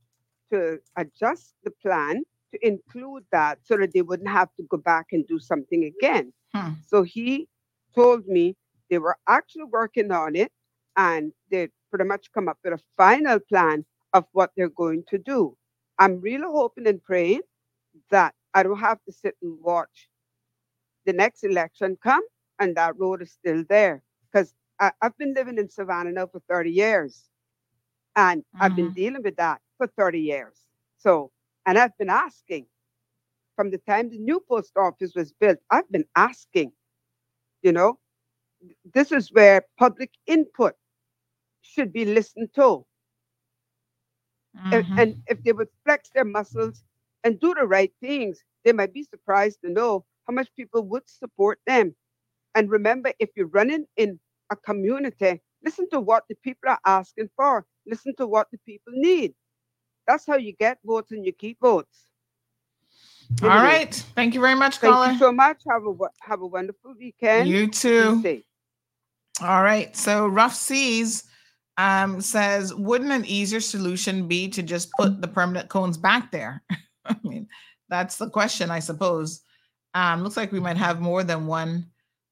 to 0.52 0.80
adjust 0.96 1.56
the 1.64 1.72
plan 1.72 2.24
to 2.54 2.68
include 2.68 3.24
that 3.32 3.60
so 3.64 3.78
that 3.78 3.94
they 3.94 4.02
wouldn't 4.02 4.30
have 4.30 4.50
to 4.58 4.64
go 4.70 4.78
back 4.78 5.08
and 5.12 5.28
do 5.28 5.40
something 5.40 5.84
again. 5.84 6.32
Hmm. 6.56 6.74
So 6.88 7.04
he 7.04 7.50
told 7.94 8.28
me 8.28 8.56
they 8.90 8.98
were 8.98 9.18
actually 9.28 9.66
working 9.66 10.12
on 10.12 10.36
it 10.36 10.52
and 10.96 11.34
they 11.52 11.70
pretty 11.90 12.06
much 12.06 12.32
come 12.32 12.48
up 12.48 12.58
with 12.64 12.74
a 12.74 12.80
final 12.96 13.40
plan 13.40 13.86
of 14.14 14.26
what 14.32 14.52
they're 14.56 14.70
going 14.70 15.04
to 15.10 15.18
do. 15.18 15.58
I'm 16.00 16.22
really 16.22 16.48
hoping 16.48 16.88
and 16.88 17.04
praying 17.04 17.42
that 18.10 18.34
I 18.54 18.64
don't 18.64 18.80
have 18.80 19.04
to 19.04 19.12
sit 19.12 19.36
and 19.42 19.58
watch 19.62 20.10
the 21.06 21.12
next 21.12 21.44
election 21.44 21.98
come 22.02 22.24
and 22.60 22.76
that 22.78 22.98
road 22.98 23.22
is 23.22 23.32
still 23.32 23.66
there. 23.68 24.02
Because 24.32 24.54
I've 24.80 25.18
been 25.18 25.34
living 25.34 25.58
in 25.58 25.70
Savannah 25.70 26.12
now 26.12 26.28
for 26.28 26.42
30 26.50 26.72
years. 26.72 27.30
And 28.16 28.42
mm-hmm. 28.42 28.62
I've 28.62 28.76
been 28.76 28.86
mm-hmm. 28.88 28.94
dealing 28.94 29.24
with 29.24 29.36
that 29.38 29.60
for 29.78 29.88
30 29.88 30.20
years. 30.20 30.56
So, 30.98 31.32
and 31.66 31.78
I've 31.78 31.98
been 31.98 32.10
asking 32.10 32.68
from 33.56 33.72
the 33.72 33.78
time 33.80 34.10
the 34.10 34.18
new 34.18 34.40
post 34.48 34.74
office 34.78 35.14
was 35.16 35.32
built, 35.34 35.58
I've 35.72 35.90
been 35.92 36.06
asking, 36.16 36.72
you 37.62 37.72
know, 37.72 38.00
this 38.94 39.12
is 39.12 39.32
where 39.32 39.66
public 39.78 40.12
input 40.28 40.74
should 41.62 41.92
be 41.94 42.06
listened 42.06 42.50
to. 42.56 42.86
Mm-hmm. 44.58 44.74
And, 44.74 45.00
and 45.00 45.24
if 45.28 45.44
they 45.44 45.52
would 45.54 45.68
flex 45.84 46.10
their 46.14 46.26
muscles 46.26 46.84
and 47.24 47.40
do 47.40 47.54
the 47.54 47.66
right 47.66 47.92
things, 48.02 48.44
they 48.64 48.72
might 48.72 48.94
be 48.94 49.04
surprised 49.04 49.60
to 49.64 49.72
know 49.72 50.06
how 50.28 50.34
much 50.34 50.50
people 50.56 50.84
would 50.84 51.08
support 51.10 51.60
them. 51.68 51.96
And 52.56 52.70
remember, 52.70 53.12
if 53.20 53.30
you're 53.36 53.48
running 53.48 53.86
in 53.98 54.20
a 54.50 54.56
community, 54.56 55.42
listen 55.64 55.90
to 55.90 56.00
what 56.00 56.24
the 56.30 56.36
people 56.36 56.70
are 56.70 56.80
asking 56.86 57.30
for, 57.36 57.66
listen 57.86 58.16
to 58.18 58.28
what 58.28 58.48
the 58.52 58.58
people 58.66 58.94
need. 58.96 59.34
That's 60.08 60.26
how 60.26 60.38
you 60.38 60.54
get 60.54 60.80
votes 60.86 61.12
and 61.12 61.26
you 61.26 61.34
keep 61.34 61.60
votes. 61.60 62.06
Anyway, 63.42 63.56
All 63.56 63.64
right. 63.64 63.94
Thank 64.16 64.34
you 64.34 64.42
very 64.42 64.56
much, 64.56 64.80
caller. 64.80 65.08
Thank 65.08 65.20
you 65.20 65.28
so 65.28 65.32
much. 65.32 65.62
Have 65.70 65.84
a 65.86 65.94
have 66.22 66.42
a 66.42 66.48
wonderful 66.48 66.94
weekend. 66.98 67.50
You 67.50 67.68
too. 67.68 68.44
All 69.42 69.64
right. 69.64 69.96
So 69.96 70.28
rough 70.28 70.56
seas 70.56 71.24
um, 71.78 72.22
says, 72.22 72.74
wouldn't 72.74 73.12
an 73.12 73.26
easier 73.26 73.60
solution 73.60 74.28
be 74.28 74.48
to 74.50 74.64
just 74.64 74.92
put 74.94 75.22
the 75.22 75.28
permanent 75.28 75.70
cones 75.70 75.98
back 75.98 76.32
there? 76.32 76.64
I 77.06 77.16
mean, 77.24 77.48
that's 77.90 78.18
the 78.18 78.30
question, 78.30 78.72
I 78.72 78.80
suppose. 78.80 79.42
Um, 79.94 80.24
looks 80.24 80.38
like 80.38 80.52
we 80.52 80.60
might 80.60 80.78
have 80.78 81.02
more 81.02 81.24
than 81.24 81.48
one 81.48 81.88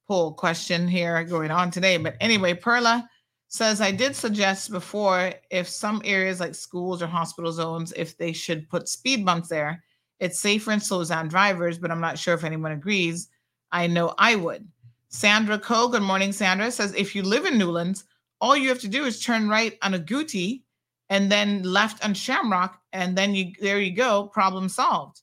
poll 0.08 0.34
question 0.34 0.88
here 0.88 1.24
going 1.24 1.52
on 1.52 1.72
today. 1.72 1.98
But 1.98 2.16
anyway, 2.20 2.54
Perla 2.54 3.08
says, 3.48 3.82
I 3.82 3.92
did 3.92 4.16
suggest 4.16 4.72
before 4.72 5.34
if 5.52 5.68
some 5.68 6.02
areas 6.04 6.40
like 6.40 6.56
schools 6.56 7.02
or 7.02 7.08
hospital 7.08 7.52
zones, 7.52 7.94
if 7.96 8.18
they 8.18 8.34
should 8.34 8.70
put 8.70 8.90
speed 8.90 9.26
bumps 9.26 9.50
there, 9.50 9.84
it's 10.20 10.40
safer 10.40 10.72
and 10.72 10.82
slows 10.82 11.10
down 11.10 11.28
drivers, 11.28 11.78
but 11.78 11.92
I'm 11.92 12.02
not 12.02 12.18
sure 12.18 12.34
if 12.34 12.44
anyone 12.44 12.72
agrees. 12.72 13.30
I 13.72 13.88
know 13.88 14.14
I 14.18 14.36
would. 14.36 14.68
Sandra 15.10 15.60
Coe, 15.60 15.88
good 15.90 16.02
morning, 16.02 16.32
Sandra, 16.32 16.72
says, 16.72 16.94
if 16.96 17.16
you 17.16 17.24
live 17.24 17.46
in 17.46 17.58
Newlands, 17.58 18.06
all 18.42 18.58
you 18.58 18.70
have 18.70 18.80
to 18.80 18.88
do 18.88 19.06
is 19.06 19.22
turn 19.22 19.48
right 19.48 19.78
on 19.82 19.94
Agouti 19.94 20.64
and 21.10 21.32
then 21.32 21.62
left 21.64 22.04
on 22.04 22.14
Shamrock, 22.14 22.80
and 22.92 23.16
then 23.16 23.36
you 23.36 23.54
there 23.62 23.80
you 23.80 23.96
go, 23.96 24.28
problem 24.28 24.68
solved. 24.68 25.22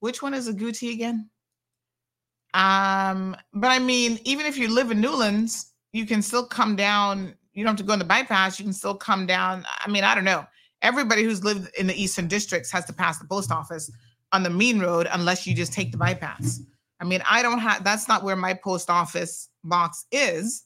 Which 0.00 0.22
one 0.22 0.34
is 0.34 0.48
Agouti 0.48 0.92
again? 0.92 1.28
Um, 2.54 3.36
but 3.52 3.72
I 3.72 3.80
mean, 3.80 4.20
even 4.24 4.46
if 4.46 4.56
you 4.56 4.68
live 4.68 4.90
in 4.90 5.00
Newlands, 5.00 5.72
you 5.92 6.06
can 6.06 6.22
still 6.22 6.46
come 6.46 6.76
down. 6.76 7.34
You 7.52 7.64
don't 7.64 7.72
have 7.72 7.78
to 7.78 7.84
go 7.84 7.94
in 7.94 7.98
the 7.98 8.04
bypass. 8.04 8.58
You 8.58 8.64
can 8.64 8.72
still 8.72 8.94
come 8.94 9.26
down. 9.26 9.64
I 9.84 9.90
mean, 9.90 10.04
I 10.04 10.14
don't 10.14 10.24
know. 10.24 10.46
Everybody 10.82 11.24
who's 11.24 11.42
lived 11.42 11.68
in 11.78 11.86
the 11.86 12.00
eastern 12.00 12.28
districts 12.28 12.70
has 12.70 12.84
to 12.86 12.92
pass 12.92 13.18
the 13.18 13.26
post 13.26 13.50
office 13.50 13.90
on 14.34 14.42
the 14.42 14.50
main 14.50 14.80
road 14.80 15.06
unless 15.12 15.46
you 15.46 15.54
just 15.54 15.72
take 15.72 15.92
the 15.92 15.96
bypass. 15.96 16.60
I 17.00 17.04
mean, 17.04 17.22
I 17.28 17.40
don't 17.40 17.60
have. 17.60 17.84
That's 17.84 18.08
not 18.08 18.24
where 18.24 18.34
my 18.34 18.52
post 18.52 18.90
office 18.90 19.48
box 19.62 20.06
is. 20.10 20.64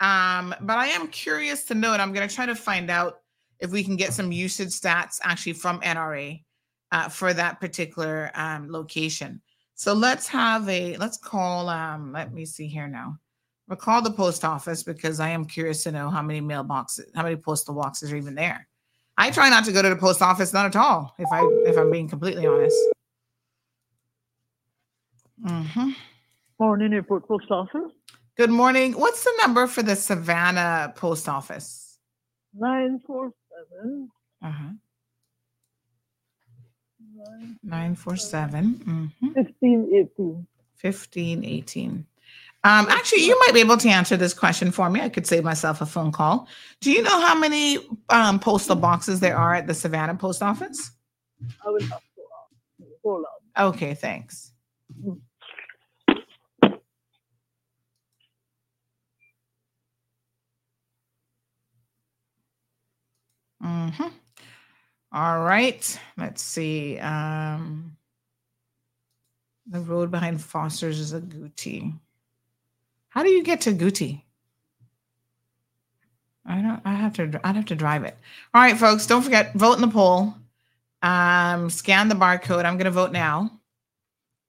Um, 0.00 0.54
but 0.60 0.76
I 0.76 0.88
am 0.88 1.08
curious 1.08 1.64
to 1.64 1.74
know, 1.74 1.94
and 1.94 2.02
I'm 2.02 2.12
going 2.12 2.28
to 2.28 2.34
try 2.34 2.44
to 2.44 2.54
find 2.54 2.90
out 2.90 3.20
if 3.58 3.70
we 3.70 3.82
can 3.82 3.96
get 3.96 4.12
some 4.12 4.30
usage 4.30 4.68
stats 4.68 5.18
actually 5.22 5.54
from 5.54 5.80
NRA 5.80 6.44
uh, 6.92 7.08
for 7.08 7.32
that 7.32 7.58
particular 7.58 8.30
um, 8.34 8.70
location. 8.70 9.40
So 9.74 9.94
let's 9.94 10.26
have 10.28 10.68
a, 10.68 10.96
let's 10.98 11.16
call, 11.16 11.70
um, 11.70 12.12
let 12.12 12.34
me 12.34 12.44
see 12.44 12.66
here 12.66 12.88
now. 12.88 13.18
We'll 13.66 13.76
call 13.76 14.02
the 14.02 14.10
post 14.10 14.44
office 14.44 14.82
because 14.82 15.20
I 15.20 15.30
am 15.30 15.46
curious 15.46 15.82
to 15.84 15.92
know 15.92 16.10
how 16.10 16.20
many 16.20 16.42
mailboxes, 16.42 17.14
how 17.14 17.22
many 17.22 17.36
postal 17.36 17.74
boxes 17.74 18.12
are 18.12 18.16
even 18.16 18.34
there. 18.34 18.68
I 19.16 19.30
try 19.30 19.48
not 19.48 19.64
to 19.64 19.72
go 19.72 19.80
to 19.80 19.88
the 19.88 19.96
post 19.96 20.20
office, 20.20 20.52
not 20.52 20.66
at 20.66 20.76
all, 20.76 21.14
if 21.18 21.28
I 21.32 21.40
if 21.64 21.78
I'm 21.78 21.90
being 21.90 22.08
completely 22.08 22.46
honest. 22.46 22.76
Mm-hmm. 25.44 25.90
Morning, 26.58 26.92
Airport 26.92 27.28
Post 27.28 27.50
Office. 27.50 27.92
Good 28.36 28.50
morning. 28.50 28.92
What's 28.92 29.24
the 29.24 29.32
number 29.42 29.66
for 29.66 29.82
the 29.82 29.96
Savannah 29.96 30.92
Post 30.96 31.28
Office? 31.28 31.98
Nine 32.54 33.00
four 33.06 33.32
seven. 33.50 34.10
Uh-huh. 34.42 34.72
947. 37.62 38.74
Mm-hmm. 38.74 39.26
1518. 39.32 40.46
1518. 40.80 42.06
Um, 42.64 42.86
actually, 42.88 43.24
you 43.24 43.38
might 43.40 43.54
be 43.54 43.60
able 43.60 43.76
to 43.76 43.88
answer 43.88 44.16
this 44.16 44.34
question 44.34 44.70
for 44.70 44.90
me. 44.90 45.00
I 45.00 45.08
could 45.08 45.26
save 45.26 45.44
myself 45.44 45.80
a 45.80 45.86
phone 45.86 46.12
call. 46.12 46.48
Do 46.80 46.90
you 46.90 47.02
know 47.02 47.20
how 47.20 47.38
many 47.38 47.78
um, 48.08 48.40
postal 48.40 48.76
boxes 48.76 49.20
there 49.20 49.36
are 49.36 49.54
at 49.54 49.66
the 49.66 49.74
Savannah 49.74 50.16
Post 50.16 50.42
Office? 50.42 50.90
I 51.64 51.70
will 51.70 51.80
have 51.82 52.00
to 52.00 52.86
Hold 53.04 53.24
on. 53.56 53.66
Okay, 53.68 53.94
thanks. 53.94 54.52
Mm-hmm. 54.98 55.12
All 65.12 65.40
right. 65.40 66.00
Let's 66.16 66.42
see. 66.42 66.98
Um, 66.98 67.96
the 69.66 69.80
road 69.80 70.10
behind 70.10 70.40
Foster's 70.40 70.98
is 71.00 71.12
Agouti. 71.14 71.98
How 73.08 73.22
do 73.22 73.30
you 73.30 73.42
get 73.42 73.62
to 73.62 73.72
Agouti? 73.72 74.22
I 76.44 76.60
don't. 76.60 76.80
I 76.84 76.92
have 76.92 77.14
to. 77.14 77.40
I'd 77.42 77.56
have 77.56 77.66
to 77.66 77.74
drive 77.74 78.04
it. 78.04 78.16
All 78.54 78.60
right, 78.60 78.76
folks. 78.76 79.06
Don't 79.06 79.22
forget 79.22 79.54
vote 79.54 79.74
in 79.74 79.80
the 79.80 79.88
poll. 79.88 80.34
Um, 81.02 81.70
scan 81.70 82.08
the 82.08 82.14
barcode. 82.14 82.64
I'm 82.64 82.76
going 82.76 82.84
to 82.84 82.90
vote 82.90 83.12
now. 83.12 83.50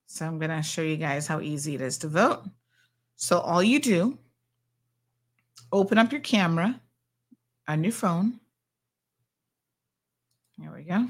So 0.06 0.26
I'm 0.26 0.38
going 0.38 0.50
to 0.50 0.62
show 0.62 0.82
you 0.82 0.96
guys 0.96 1.26
how 1.26 1.40
easy 1.40 1.74
it 1.74 1.80
is 1.80 1.98
to 1.98 2.08
vote. 2.08 2.42
So 3.16 3.38
all 3.40 3.62
you 3.62 3.80
do, 3.80 4.18
open 5.72 5.98
up 5.98 6.12
your 6.12 6.20
camera 6.20 6.80
on 7.66 7.84
your 7.84 7.92
phone. 7.92 8.40
There 10.58 10.72
we 10.72 10.82
go. 10.82 11.06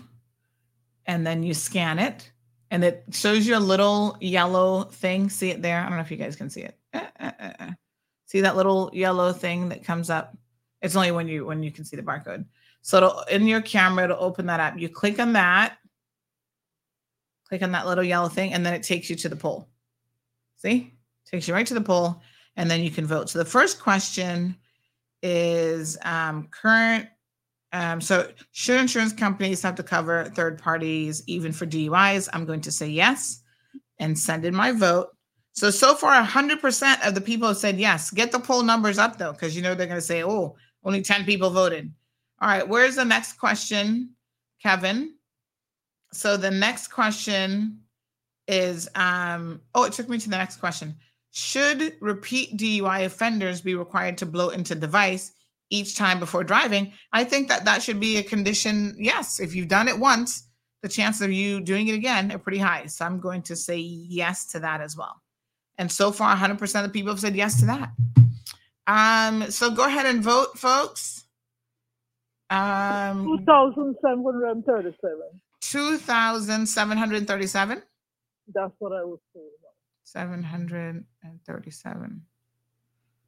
And 1.06 1.26
then 1.26 1.42
you 1.42 1.54
scan 1.54 1.98
it 1.98 2.30
and 2.70 2.84
it 2.84 3.04
shows 3.12 3.46
you 3.46 3.56
a 3.56 3.58
little 3.58 4.16
yellow 4.20 4.84
thing. 4.84 5.30
See 5.30 5.50
it 5.50 5.62
there? 5.62 5.80
I 5.80 5.88
don't 5.88 5.96
know 5.96 6.02
if 6.02 6.10
you 6.10 6.16
guys 6.16 6.36
can 6.36 6.50
see 6.50 6.62
it. 6.62 6.78
Uh, 6.92 7.06
uh, 7.18 7.32
uh, 7.40 7.70
see 8.26 8.42
that 8.42 8.56
little 8.56 8.90
yellow 8.92 9.32
thing 9.32 9.70
that 9.70 9.84
comes 9.84 10.10
up? 10.10 10.36
It's 10.82 10.94
only 10.94 11.10
when 11.10 11.28
you 11.28 11.46
when 11.46 11.62
you 11.62 11.72
can 11.72 11.84
see 11.84 11.96
the 11.96 12.02
barcode. 12.02 12.44
So 12.82 13.22
in 13.30 13.46
your 13.46 13.60
camera, 13.60 14.04
it'll 14.04 14.22
open 14.22 14.46
that 14.46 14.60
up. 14.60 14.78
You 14.78 14.88
click 14.88 15.18
on 15.18 15.32
that, 15.32 15.78
click 17.48 17.62
on 17.62 17.72
that 17.72 17.86
little 17.86 18.04
yellow 18.04 18.28
thing, 18.28 18.52
and 18.52 18.64
then 18.64 18.74
it 18.74 18.82
takes 18.82 19.10
you 19.10 19.16
to 19.16 19.28
the 19.28 19.36
poll. 19.36 19.68
See? 20.56 20.94
Takes 21.26 21.48
you 21.48 21.54
right 21.54 21.66
to 21.66 21.74
the 21.74 21.80
poll, 21.80 22.22
and 22.56 22.70
then 22.70 22.80
you 22.80 22.90
can 22.90 23.06
vote. 23.06 23.28
So 23.28 23.38
the 23.38 23.44
first 23.44 23.80
question 23.80 24.56
is 25.22 25.98
um, 26.02 26.48
current. 26.50 27.08
Um, 27.72 28.00
so 28.00 28.30
should 28.52 28.80
insurance 28.80 29.12
companies 29.12 29.62
have 29.62 29.74
to 29.74 29.82
cover 29.82 30.24
third 30.34 30.60
parties 30.60 31.22
even 31.26 31.52
for 31.52 31.66
DUIs? 31.66 32.28
I'm 32.32 32.46
going 32.46 32.62
to 32.62 32.72
say 32.72 32.88
yes 32.88 33.42
and 33.98 34.18
send 34.18 34.44
in 34.44 34.54
my 34.54 34.72
vote. 34.72 35.08
So 35.52 35.70
so 35.70 35.94
far, 35.94 36.22
100% 36.22 37.06
of 37.06 37.14
the 37.14 37.20
people 37.20 37.48
have 37.48 37.56
said 37.56 37.78
yes. 37.78 38.10
Get 38.10 38.32
the 38.32 38.38
poll 38.38 38.62
numbers 38.62 38.96
up 38.98 39.18
though, 39.18 39.32
because 39.32 39.56
you 39.56 39.62
know 39.62 39.74
they're 39.74 39.86
going 39.86 39.98
to 39.98 40.02
say, 40.02 40.22
"Oh, 40.22 40.56
only 40.84 41.02
10 41.02 41.24
people 41.24 41.50
voted." 41.50 41.92
All 42.40 42.48
right, 42.48 42.66
where's 42.66 42.94
the 42.94 43.04
next 43.04 43.34
question, 43.34 44.10
Kevin? 44.62 45.14
So 46.12 46.36
the 46.36 46.50
next 46.50 46.88
question 46.88 47.80
is 48.46 48.88
um 48.94 49.60
oh, 49.74 49.84
it 49.84 49.92
took 49.92 50.08
me 50.08 50.18
to 50.18 50.30
the 50.30 50.36
next 50.36 50.56
question. 50.56 50.96
Should 51.32 51.96
repeat 52.00 52.56
DUI 52.56 53.04
offenders 53.04 53.60
be 53.60 53.74
required 53.74 54.16
to 54.18 54.26
blow 54.26 54.50
into 54.50 54.74
device 54.74 55.32
each 55.70 55.96
time 55.96 56.18
before 56.18 56.44
driving? 56.44 56.92
I 57.12 57.24
think 57.24 57.48
that 57.48 57.64
that 57.64 57.82
should 57.82 58.00
be 58.00 58.16
a 58.16 58.22
condition. 58.22 58.96
Yes, 58.98 59.40
if 59.40 59.54
you've 59.54 59.68
done 59.68 59.88
it 59.88 59.98
once, 59.98 60.48
the 60.82 60.88
chances 60.88 61.22
of 61.22 61.32
you 61.32 61.60
doing 61.60 61.88
it 61.88 61.94
again 61.94 62.30
are 62.32 62.38
pretty 62.38 62.58
high. 62.58 62.86
So 62.86 63.04
I'm 63.04 63.20
going 63.20 63.42
to 63.42 63.56
say 63.56 63.78
yes 63.78 64.46
to 64.48 64.60
that 64.60 64.80
as 64.80 64.96
well. 64.96 65.20
And 65.76 65.90
so 65.90 66.12
far, 66.12 66.36
100% 66.36 66.76
of 66.76 66.82
the 66.82 66.88
people 66.88 67.12
have 67.12 67.20
said 67.20 67.36
yes 67.36 67.60
to 67.60 67.66
that. 67.66 67.90
Um, 68.86 69.50
so 69.50 69.70
go 69.70 69.86
ahead 69.86 70.06
and 70.06 70.22
vote, 70.22 70.58
folks. 70.58 71.26
Um, 72.50 73.26
2,737. 73.46 75.20
2,737? 75.60 77.82
That's 78.54 78.72
what 78.78 78.92
I 78.92 79.04
was 79.04 79.18
told. 79.34 79.50
737. 80.04 82.22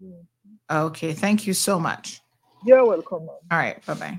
Mm-hmm. 0.02 0.22
Okay, 0.70 1.12
thank 1.12 1.46
you 1.46 1.52
so 1.52 1.78
much. 1.78 2.22
You're 2.64 2.84
welcome. 2.84 3.28
All 3.28 3.40
right, 3.50 3.84
bye-bye. 3.86 4.18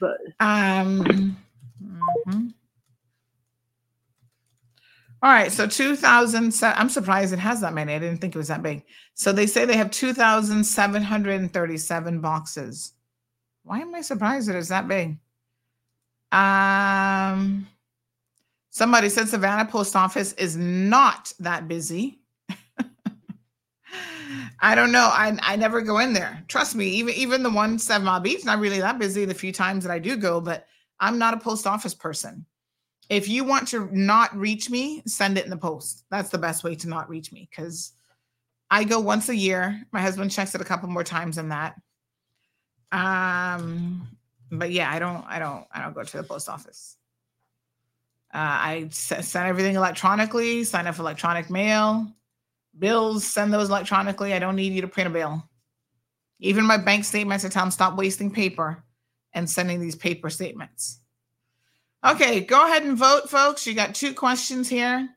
Bye. 0.00 0.08
Um, 0.40 1.36
mm-hmm. 1.82 2.48
All 5.22 5.30
right, 5.30 5.50
so 5.50 5.66
2000, 5.66 6.54
I'm 6.62 6.90
surprised 6.90 7.32
it 7.32 7.38
has 7.38 7.62
that 7.62 7.72
many. 7.72 7.94
I 7.94 7.98
didn't 7.98 8.20
think 8.20 8.34
it 8.34 8.38
was 8.38 8.48
that 8.48 8.62
big. 8.62 8.84
So 9.14 9.32
they 9.32 9.46
say 9.46 9.64
they 9.64 9.76
have 9.76 9.90
2,737 9.90 12.20
boxes. 12.20 12.92
Why 13.62 13.80
am 13.80 13.94
I 13.94 14.02
surprised 14.02 14.48
that 14.48 14.56
it's 14.56 14.68
that 14.68 14.86
big? 14.86 15.16
Um, 16.30 17.66
somebody 18.68 19.08
said 19.08 19.28
Savannah 19.28 19.64
Post 19.64 19.96
Office 19.96 20.34
is 20.34 20.58
not 20.58 21.32
that 21.40 21.68
busy. 21.68 22.18
I 24.60 24.74
don't 24.74 24.92
know. 24.92 25.10
I 25.12 25.36
I 25.42 25.56
never 25.56 25.80
go 25.80 25.98
in 25.98 26.12
there. 26.12 26.42
Trust 26.48 26.74
me. 26.74 26.88
Even 26.88 27.14
even 27.14 27.42
the 27.42 27.50
one 27.50 27.78
Seven 27.78 28.06
Mile 28.06 28.20
Beach, 28.20 28.44
not 28.44 28.58
really 28.58 28.80
that 28.80 28.98
busy. 28.98 29.24
The 29.24 29.34
few 29.34 29.52
times 29.52 29.84
that 29.84 29.92
I 29.92 29.98
do 29.98 30.16
go, 30.16 30.40
but 30.40 30.66
I'm 31.00 31.18
not 31.18 31.34
a 31.34 31.38
post 31.38 31.66
office 31.66 31.94
person. 31.94 32.46
If 33.10 33.28
you 33.28 33.44
want 33.44 33.68
to 33.68 33.88
not 33.94 34.34
reach 34.36 34.70
me, 34.70 35.02
send 35.06 35.36
it 35.36 35.44
in 35.44 35.50
the 35.50 35.56
post. 35.56 36.04
That's 36.10 36.30
the 36.30 36.38
best 36.38 36.64
way 36.64 36.74
to 36.76 36.88
not 36.88 37.10
reach 37.10 37.32
me 37.32 37.48
because 37.50 37.92
I 38.70 38.84
go 38.84 38.98
once 38.98 39.28
a 39.28 39.36
year. 39.36 39.82
My 39.92 40.00
husband 40.00 40.30
checks 40.30 40.54
it 40.54 40.60
a 40.60 40.64
couple 40.64 40.88
more 40.88 41.04
times 41.04 41.36
than 41.36 41.50
that. 41.50 41.74
Um, 42.92 44.08
but 44.50 44.70
yeah, 44.70 44.90
I 44.90 44.98
don't, 44.98 45.24
I 45.26 45.38
don't, 45.38 45.66
I 45.72 45.82
don't 45.82 45.94
go 45.94 46.02
to 46.02 46.16
the 46.16 46.22
post 46.22 46.48
office. 46.48 46.96
Uh, 48.32 48.38
I 48.38 48.88
send 48.90 49.48
everything 49.48 49.76
electronically. 49.76 50.64
Sign 50.64 50.86
up 50.86 50.96
for 50.96 51.02
electronic 51.02 51.50
mail, 51.50 52.10
bills. 52.78 53.24
Send 53.24 53.52
those 53.52 53.68
electronically. 53.68 54.34
I 54.34 54.38
don't 54.38 54.56
need 54.56 54.72
you 54.72 54.82
to 54.82 54.88
print 54.88 55.08
a 55.08 55.12
bill. 55.12 55.48
Even 56.40 56.64
my 56.64 56.76
bank 56.76 57.04
statements, 57.04 57.44
I 57.44 57.48
tell 57.48 57.62
them 57.62 57.70
stop 57.70 57.96
wasting 57.96 58.30
paper 58.30 58.82
and 59.32 59.48
sending 59.48 59.80
these 59.80 59.96
paper 59.96 60.30
statements. 60.30 61.00
Okay, 62.04 62.40
go 62.40 62.66
ahead 62.66 62.82
and 62.82 62.98
vote, 62.98 63.30
folks. 63.30 63.66
You 63.66 63.74
got 63.74 63.94
two 63.94 64.12
questions 64.12 64.68
here. 64.68 65.08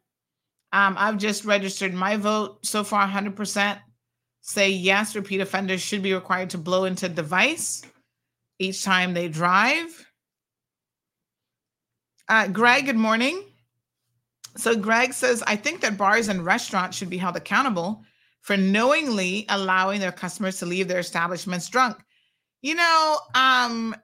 Um, 0.71 0.95
I've 0.97 1.17
just 1.17 1.45
registered 1.45 1.93
my 1.93 2.15
vote 2.15 2.65
so 2.65 2.84
far 2.84 3.07
100%. 3.07 3.79
Say 4.41 4.69
yes, 4.69 5.15
repeat 5.15 5.41
offenders 5.41 5.81
should 5.81 6.01
be 6.01 6.13
required 6.13 6.51
to 6.51 6.57
blow 6.57 6.85
into 6.85 7.09
device 7.09 7.81
each 8.59 8.84
time 8.84 9.13
they 9.13 9.27
drive. 9.27 10.05
Uh, 12.29 12.47
Greg, 12.47 12.85
good 12.85 12.95
morning. 12.95 13.43
So, 14.57 14.75
Greg 14.75 15.13
says, 15.13 15.43
I 15.45 15.55
think 15.55 15.81
that 15.81 15.97
bars 15.97 16.27
and 16.27 16.43
restaurants 16.43 16.97
should 16.97 17.09
be 17.09 17.17
held 17.17 17.35
accountable 17.35 18.03
for 18.41 18.57
knowingly 18.57 19.45
allowing 19.49 19.99
their 19.99 20.11
customers 20.11 20.57
to 20.59 20.65
leave 20.65 20.88
their 20.88 20.99
establishments 20.99 21.69
drunk. 21.69 21.97
You 22.61 22.75
know, 22.75 23.17
um, 23.35 23.95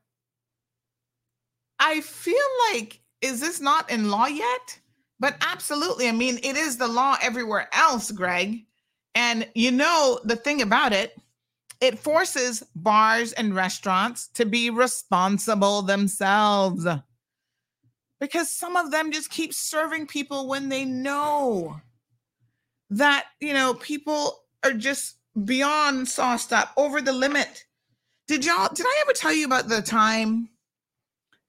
I 1.79 2.01
feel 2.01 2.35
like, 2.71 3.01
is 3.21 3.39
this 3.39 3.59
not 3.59 3.89
in 3.89 4.11
law 4.11 4.27
yet? 4.27 4.79
But 5.19 5.37
absolutely. 5.41 6.07
I 6.07 6.11
mean, 6.11 6.37
it 6.43 6.55
is 6.55 6.77
the 6.77 6.87
law 6.87 7.17
everywhere 7.21 7.69
else, 7.73 8.11
Greg. 8.11 8.65
And 9.15 9.47
you 9.55 9.71
know, 9.71 10.19
the 10.23 10.35
thing 10.35 10.61
about 10.61 10.93
it, 10.93 11.15
it 11.79 11.97
forces 11.97 12.63
bars 12.75 13.33
and 13.33 13.55
restaurants 13.55 14.27
to 14.29 14.45
be 14.45 14.69
responsible 14.69 15.81
themselves 15.81 16.85
because 18.23 18.49
some 18.49 18.77
of 18.77 18.89
them 18.89 19.11
just 19.11 19.29
keep 19.29 19.53
serving 19.53 20.07
people 20.07 20.47
when 20.47 20.69
they 20.69 20.85
know 20.85 21.81
that, 22.89 23.25
you 23.41 23.53
know, 23.53 23.73
people 23.73 24.45
are 24.63 24.71
just 24.71 25.17
beyond 25.43 26.07
sauced 26.07 26.53
up 26.53 26.71
over 26.77 27.01
the 27.01 27.11
limit. 27.11 27.65
Did 28.29 28.45
y'all, 28.45 28.69
did 28.73 28.85
I 28.85 28.99
ever 29.01 29.11
tell 29.11 29.33
you 29.33 29.45
about 29.45 29.67
the 29.67 29.81
time 29.81 30.47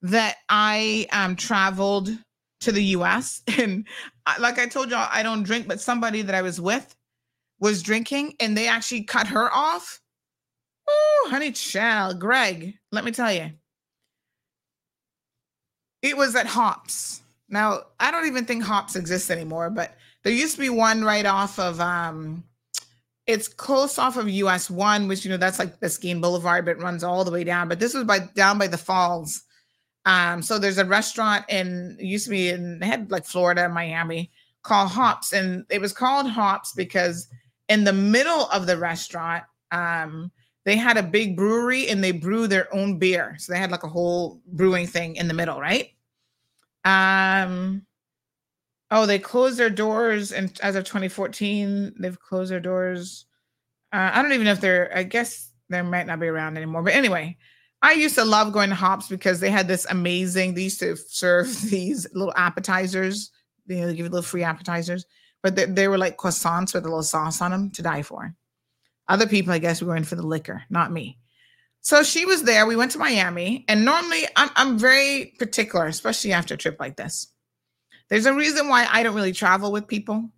that 0.03 0.39
I 0.49 1.07
um, 1.13 1.37
traveled 1.37 2.11
to 2.63 2.73
the 2.73 2.83
US. 2.97 3.43
And 3.57 3.87
like 4.41 4.59
I 4.59 4.67
told 4.67 4.91
y'all, 4.91 5.09
I 5.13 5.23
don't 5.23 5.45
drink, 5.45 5.69
but 5.69 5.81
somebody 5.81 6.23
that 6.23 6.35
I 6.35 6.43
was 6.43 6.61
with 6.61 6.97
was 7.61 7.85
drinking 7.85 8.35
and 8.41 8.59
they 8.59 8.67
actually 8.67 9.05
cut 9.05 9.29
her 9.29 9.49
off. 9.55 10.01
Oh, 10.89 11.29
honey 11.31 11.53
child, 11.53 12.19
Greg, 12.19 12.75
let 12.91 13.05
me 13.05 13.13
tell 13.13 13.33
you. 13.33 13.53
It 16.05 16.17
was 16.17 16.37
at 16.37 16.47
Hops. 16.47 17.23
Now, 17.49 17.83
I 17.99 18.11
don't 18.11 18.27
even 18.27 18.45
think 18.45 18.63
Hops 18.63 18.95
exists 18.95 19.31
anymore, 19.31 19.71
but 19.71 19.97
there 20.23 20.33
used 20.33 20.55
to 20.55 20.61
be 20.61 20.71
one 20.71 21.03
right 21.03 21.27
off 21.27 21.59
of 21.59 21.81
um 21.81 22.45
it's 23.27 23.49
close 23.49 23.99
off 23.99 24.17
of 24.17 24.29
US 24.29 24.69
1, 24.71 25.09
which 25.09 25.25
you 25.25 25.31
know 25.31 25.39
that's 25.39 25.59
like 25.59 25.81
Biscayne 25.81 26.21
Boulevard, 26.21 26.67
but 26.67 26.81
runs 26.81 27.03
all 27.03 27.25
the 27.25 27.31
way 27.31 27.43
down. 27.43 27.69
But 27.69 27.81
this 27.81 27.95
was 27.95 28.05
by 28.05 28.21
down 28.21 28.59
by 28.59 28.67
the 28.67 28.79
falls 28.79 29.45
um, 30.07 30.43
so 30.43 30.59
there's 30.59 30.79
a 30.79 30.85
restaurant 30.85 31.45
in 31.49 31.97
used 31.99 32.25
to 32.25 32.31
be 32.31 32.51
in 32.51 32.81
had 32.81 33.11
like 33.11 33.25
Florida, 33.25 33.69
Miami, 33.69 34.31
called 34.63 34.91
Hops, 34.91 35.33
and 35.33 35.65
it 35.71 35.81
was 35.81 35.93
called 35.93 36.29
Hops 36.29 36.73
because 36.73 37.29
in 37.69 37.85
the 37.85 37.93
middle 37.93 38.47
of 38.47 38.67
the 38.67 38.77
restaurant, 38.77 39.45
um, 39.73 40.31
they 40.65 40.77
had 40.77 40.97
a 40.97 41.03
big 41.03 41.37
brewery 41.37 41.89
and 41.89 42.05
they 42.05 42.13
brew 42.13 42.47
their 42.47 42.73
own 42.75 42.99
beer. 42.99 43.37
So 43.39 43.53
they 43.53 43.59
had 43.59 43.71
like 43.71 43.83
a 43.83 43.89
whole 43.89 44.41
brewing 44.47 44.87
thing 44.87 45.17
in 45.17 45.29
the 45.29 45.35
middle, 45.35 45.61
right? 45.61 45.91
Um, 46.85 47.87
oh, 48.91 49.07
they 49.07 49.19
closed 49.19 49.59
their 49.59 49.71
doors 49.71 50.33
and 50.33 50.59
as 50.63 50.77
of 50.77 50.85
2014, 50.85 51.95
they've 51.99 52.21
closed 52.21 52.51
their 52.51 52.61
doors. 52.61 53.27
Uh, 53.93 54.11
I 54.13 54.23
don't 54.23 54.33
even 54.33 54.45
know 54.45 54.53
if 54.53 54.61
they're. 54.61 54.91
I 54.97 55.05
guess 55.05 55.51
they 55.71 55.83
might 55.83 56.07
not 56.07 56.21
be 56.21 56.27
around 56.27 56.57
anymore. 56.57 56.83
But 56.83 56.95
anyway, 56.95 57.37
I 57.83 57.93
used 57.93 58.15
to 58.17 58.25
love 58.25 58.53
going 58.53 58.71
to 58.71 58.75
Hops 58.75 59.09
because 59.09 59.41
they 59.41 59.51
had 59.51 59.69
this 59.69 59.87
amazing. 59.91 60.55
They 60.55 60.63
used 60.63 60.81
to 60.81 60.97
serve 60.97 61.61
these 61.71 62.07
little 62.15 62.33
appetizers. 62.37 63.31
You 63.67 63.77
know, 63.77 63.87
they 63.87 63.95
give 63.95 64.07
you 64.07 64.11
little 64.11 64.23
free 64.23 64.43
appetizers, 64.43 65.05
but 65.43 65.57
they, 65.57 65.67
they 65.67 65.89
were 65.89 65.99
like 65.99 66.17
croissants 66.17 66.75
with 66.75 66.85
a 66.85 66.89
little 66.89 67.03
sauce 67.03 67.41
on 67.41 67.51
them 67.51 67.71
to 67.73 67.83
die 67.83 68.03
for. 68.03 68.35
Other 69.09 69.27
people, 69.27 69.53
I 69.53 69.59
guess, 69.59 69.83
were 69.83 69.97
in 69.97 70.05
for 70.05 70.17
the 70.17 70.27
liquor, 70.27 70.63
not 70.71 70.93
me. 70.93 71.19
So 71.85 72.03
she 72.03 72.25
was 72.25 72.45
there. 72.45 72.65
We 72.65 72.77
went 72.77 72.93
to 72.93 72.99
Miami, 72.99 73.67
and 73.69 73.85
normally 73.85 74.25
I'm 74.37 74.49
I'm 74.57 74.79
very 74.79 75.35
particular, 75.39 75.87
especially 75.87 76.33
after 76.33 76.55
a 76.55 76.57
trip 76.57 76.79
like 76.81 76.97
this. 76.97 77.29
There's 78.09 78.25
a 78.25 78.33
reason 78.33 78.69
why 78.69 78.87
I 78.91 79.03
don't 79.03 79.15
really 79.15 79.33
travel 79.33 79.71
with 79.71 79.87
people. 79.87 80.31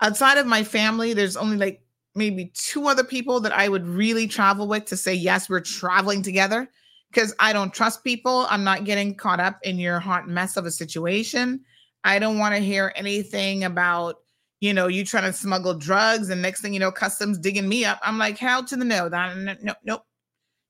Outside 0.00 0.38
of 0.38 0.46
my 0.46 0.64
family, 0.64 1.12
there's 1.12 1.36
only 1.36 1.58
like 1.58 1.82
maybe 2.14 2.52
two 2.54 2.88
other 2.88 3.04
people 3.04 3.38
that 3.40 3.52
I 3.52 3.68
would 3.68 3.86
really 3.86 4.26
travel 4.26 4.66
with 4.66 4.86
to 4.86 4.96
say, 4.96 5.12
yes, 5.12 5.50
we're 5.50 5.60
traveling 5.60 6.22
together 6.22 6.66
because 7.12 7.34
I 7.38 7.52
don't 7.52 7.72
trust 7.72 8.02
people. 8.02 8.46
I'm 8.48 8.64
not 8.64 8.84
getting 8.84 9.14
caught 9.14 9.40
up 9.40 9.58
in 9.64 9.78
your 9.78 10.00
hot 10.00 10.26
mess 10.26 10.56
of 10.56 10.64
a 10.64 10.70
situation. 10.70 11.60
I 12.04 12.18
don't 12.18 12.38
want 12.38 12.54
to 12.54 12.60
hear 12.60 12.94
anything 12.96 13.64
about, 13.64 14.16
you 14.60 14.72
know, 14.72 14.86
you 14.86 15.04
trying 15.04 15.24
to 15.24 15.34
smuggle 15.34 15.74
drugs 15.74 16.30
and 16.30 16.40
next 16.40 16.62
thing 16.62 16.72
you 16.72 16.80
know, 16.80 16.92
customs 16.92 17.36
digging 17.36 17.68
me 17.68 17.84
up. 17.84 18.00
I'm 18.02 18.16
like, 18.16 18.38
hell 18.38 18.64
to 18.64 18.76
the 18.76 18.84
no. 18.86 19.08
No, 19.08 19.54
no, 19.62 19.74
nope. 19.84 20.02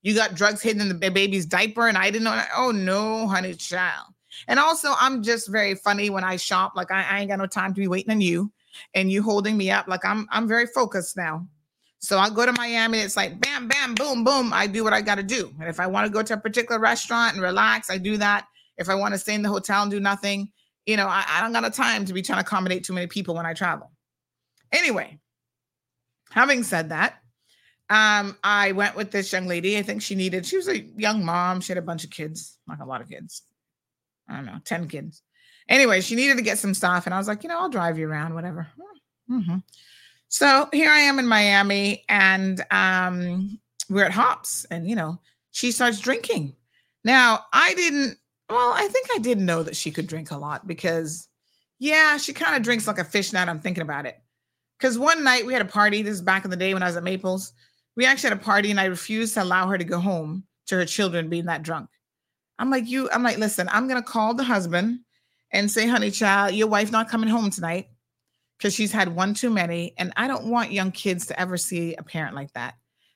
You 0.02 0.14
got 0.14 0.34
drugs 0.34 0.62
hidden 0.62 0.80
in 0.80 0.88
the 0.88 1.10
baby's 1.10 1.46
diaper 1.46 1.88
and 1.88 1.98
I 1.98 2.10
didn't 2.10 2.24
know. 2.24 2.42
Oh 2.56 2.70
no, 2.70 3.26
honey 3.26 3.54
child. 3.54 4.06
And 4.46 4.60
also, 4.60 4.94
I'm 5.00 5.22
just 5.22 5.48
very 5.48 5.74
funny 5.74 6.10
when 6.10 6.24
I 6.24 6.36
shop. 6.36 6.74
Like 6.76 6.90
I, 6.90 7.02
I 7.02 7.20
ain't 7.20 7.30
got 7.30 7.38
no 7.38 7.46
time 7.46 7.74
to 7.74 7.80
be 7.80 7.88
waiting 7.88 8.12
on 8.12 8.20
you 8.20 8.52
and 8.94 9.10
you 9.10 9.22
holding 9.22 9.56
me 9.56 9.70
up. 9.70 9.88
Like 9.88 10.04
I'm 10.04 10.26
I'm 10.30 10.46
very 10.46 10.66
focused 10.66 11.16
now. 11.16 11.46
So 12.00 12.18
I 12.18 12.30
go 12.30 12.46
to 12.46 12.52
Miami, 12.52 13.00
it's 13.00 13.16
like 13.16 13.40
bam, 13.40 13.66
bam, 13.66 13.94
boom, 13.94 14.22
boom. 14.22 14.52
I 14.52 14.66
do 14.66 14.84
what 14.84 14.92
I 14.92 15.00
got 15.00 15.16
to 15.16 15.22
do. 15.22 15.52
And 15.58 15.68
if 15.68 15.80
I 15.80 15.86
want 15.86 16.06
to 16.06 16.12
go 16.12 16.22
to 16.22 16.34
a 16.34 16.38
particular 16.38 16.80
restaurant 16.80 17.34
and 17.34 17.42
relax, 17.42 17.90
I 17.90 17.98
do 17.98 18.16
that. 18.18 18.46
If 18.76 18.88
I 18.88 18.94
want 18.94 19.14
to 19.14 19.18
stay 19.18 19.34
in 19.34 19.42
the 19.42 19.48
hotel 19.48 19.82
and 19.82 19.90
do 19.90 19.98
nothing, 19.98 20.52
you 20.86 20.96
know, 20.96 21.08
I, 21.08 21.24
I 21.28 21.40
don't 21.40 21.52
got 21.52 21.66
a 21.66 21.70
time 21.70 22.04
to 22.04 22.12
be 22.12 22.22
trying 22.22 22.38
to 22.38 22.46
accommodate 22.46 22.84
too 22.84 22.92
many 22.92 23.08
people 23.08 23.34
when 23.34 23.46
I 23.46 23.52
travel. 23.52 23.90
Anyway, 24.72 25.18
having 26.30 26.62
said 26.62 26.90
that, 26.90 27.20
um, 27.90 28.36
I 28.44 28.72
went 28.72 28.96
with 28.96 29.10
this 29.10 29.32
young 29.32 29.46
lady. 29.46 29.78
I 29.78 29.82
think 29.82 30.02
she 30.02 30.14
needed, 30.14 30.44
she 30.44 30.56
was 30.56 30.68
a 30.68 30.80
young 30.96 31.24
mom. 31.24 31.60
She 31.60 31.72
had 31.72 31.78
a 31.78 31.82
bunch 31.82 32.04
of 32.04 32.10
kids, 32.10 32.58
like 32.68 32.80
a 32.80 32.84
lot 32.84 33.00
of 33.00 33.08
kids. 33.08 33.42
I 34.28 34.36
don't 34.36 34.46
know, 34.46 34.58
10 34.64 34.88
kids. 34.88 35.22
Anyway, 35.68 36.00
she 36.00 36.14
needed 36.14 36.36
to 36.36 36.42
get 36.42 36.58
some 36.58 36.74
stuff. 36.74 37.06
And 37.06 37.14
I 37.14 37.18
was 37.18 37.28
like, 37.28 37.42
you 37.42 37.48
know, 37.48 37.58
I'll 37.58 37.68
drive 37.68 37.98
you 37.98 38.08
around, 38.08 38.34
whatever. 38.34 38.66
Mm-hmm. 39.30 39.58
So 40.28 40.68
here 40.72 40.90
I 40.90 41.00
am 41.00 41.18
in 41.18 41.26
Miami 41.26 42.04
and 42.08 42.62
um, 42.70 43.58
we're 43.88 44.04
at 44.04 44.12
Hops 44.12 44.66
and, 44.70 44.88
you 44.88 44.94
know, 44.94 45.18
she 45.52 45.72
starts 45.72 46.00
drinking. 46.00 46.54
Now, 47.04 47.46
I 47.52 47.72
didn't, 47.74 48.18
well, 48.50 48.72
I 48.74 48.86
think 48.88 49.08
I 49.14 49.18
did 49.18 49.38
know 49.38 49.62
that 49.62 49.76
she 49.76 49.90
could 49.90 50.06
drink 50.06 50.30
a 50.30 50.36
lot 50.36 50.66
because, 50.66 51.28
yeah, 51.78 52.18
she 52.18 52.34
kind 52.34 52.56
of 52.56 52.62
drinks 52.62 52.86
like 52.86 52.98
a 52.98 53.04
fish 53.04 53.32
now. 53.32 53.44
I'm 53.44 53.60
thinking 53.60 53.82
about 53.82 54.04
it. 54.04 54.18
Because 54.78 54.98
one 54.98 55.24
night 55.24 55.46
we 55.46 55.52
had 55.52 55.62
a 55.62 55.66
party. 55.66 56.02
This 56.02 56.14
is 56.14 56.22
back 56.22 56.44
in 56.44 56.50
the 56.50 56.56
day 56.56 56.72
when 56.72 56.82
I 56.82 56.86
was 56.86 56.96
at 56.96 57.02
Maples. 57.02 57.52
We 57.98 58.06
actually 58.06 58.30
had 58.30 58.38
a 58.38 58.42
party 58.42 58.70
and 58.70 58.78
I 58.78 58.84
refused 58.84 59.34
to 59.34 59.42
allow 59.42 59.66
her 59.66 59.76
to 59.76 59.82
go 59.82 59.98
home 59.98 60.44
to 60.68 60.76
her 60.76 60.84
children 60.84 61.28
being 61.28 61.46
that 61.46 61.64
drunk. 61.64 61.90
I'm 62.56 62.70
like, 62.70 62.86
you, 62.86 63.10
I'm 63.10 63.24
like, 63.24 63.38
listen, 63.38 63.68
I'm 63.72 63.88
to 63.88 64.02
call 64.02 64.34
the 64.34 64.44
husband 64.44 65.00
and 65.50 65.68
say, 65.68 65.88
honey, 65.88 66.12
child, 66.12 66.54
your 66.54 66.68
wife 66.68 66.92
not 66.92 67.08
coming 67.08 67.28
home 67.28 67.50
tonight 67.50 67.88
because 68.56 68.72
she's 68.72 68.92
had 68.92 69.16
one 69.16 69.34
too 69.34 69.50
many. 69.50 69.94
And 69.98 70.12
I 70.16 70.28
don't 70.28 70.46
want 70.46 70.70
young 70.70 70.92
kids 70.92 71.26
to 71.26 71.40
ever 71.40 71.56
see 71.56 71.96
a 71.96 72.04
parent 72.04 72.36
like 72.36 72.52
that. 72.52 72.74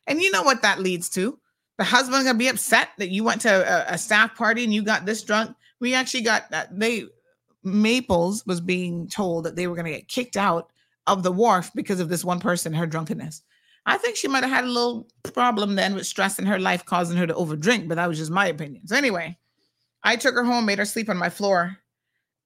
And 0.08 0.20
you 0.20 0.32
know 0.32 0.42
what 0.42 0.62
that 0.62 0.80
leads 0.80 1.08
to? 1.10 1.38
The 1.78 1.84
husband's 1.84 2.24
gonna 2.24 2.36
be 2.36 2.48
upset 2.48 2.88
that 2.98 3.10
you 3.10 3.22
went 3.22 3.42
to 3.42 3.50
a, 3.50 3.94
a 3.94 3.98
staff 3.98 4.34
party 4.34 4.64
and 4.64 4.74
you 4.74 4.82
got 4.82 5.06
this 5.06 5.22
drunk. 5.22 5.54
We 5.78 5.94
actually 5.94 6.22
got 6.22 6.50
that 6.50 6.76
they 6.76 7.04
Maples 7.62 8.44
was 8.46 8.60
being 8.60 9.06
told 9.06 9.44
that 9.44 9.54
they 9.54 9.68
were 9.68 9.76
gonna 9.76 9.90
get 9.90 10.08
kicked 10.08 10.36
out 10.36 10.72
of 11.06 11.22
the 11.22 11.30
wharf 11.30 11.70
because 11.72 12.00
of 12.00 12.08
this 12.08 12.24
one 12.24 12.40
person, 12.40 12.74
her 12.74 12.86
drunkenness. 12.86 13.42
I 13.84 13.98
think 13.98 14.16
she 14.16 14.28
might 14.28 14.44
have 14.44 14.52
had 14.52 14.64
a 14.64 14.68
little 14.68 15.08
problem 15.22 15.74
then 15.74 15.94
with 15.94 16.06
stress 16.06 16.38
in 16.38 16.46
her 16.46 16.58
life 16.58 16.84
causing 16.84 17.16
her 17.16 17.26
to 17.26 17.34
overdrink, 17.34 17.88
but 17.88 17.96
that 17.96 18.08
was 18.08 18.18
just 18.18 18.30
my 18.30 18.46
opinion. 18.46 18.86
So 18.86 18.96
anyway, 18.96 19.36
I 20.04 20.16
took 20.16 20.34
her 20.34 20.44
home, 20.44 20.66
made 20.66 20.78
her 20.78 20.84
sleep 20.84 21.08
on 21.08 21.16
my 21.16 21.30
floor 21.30 21.76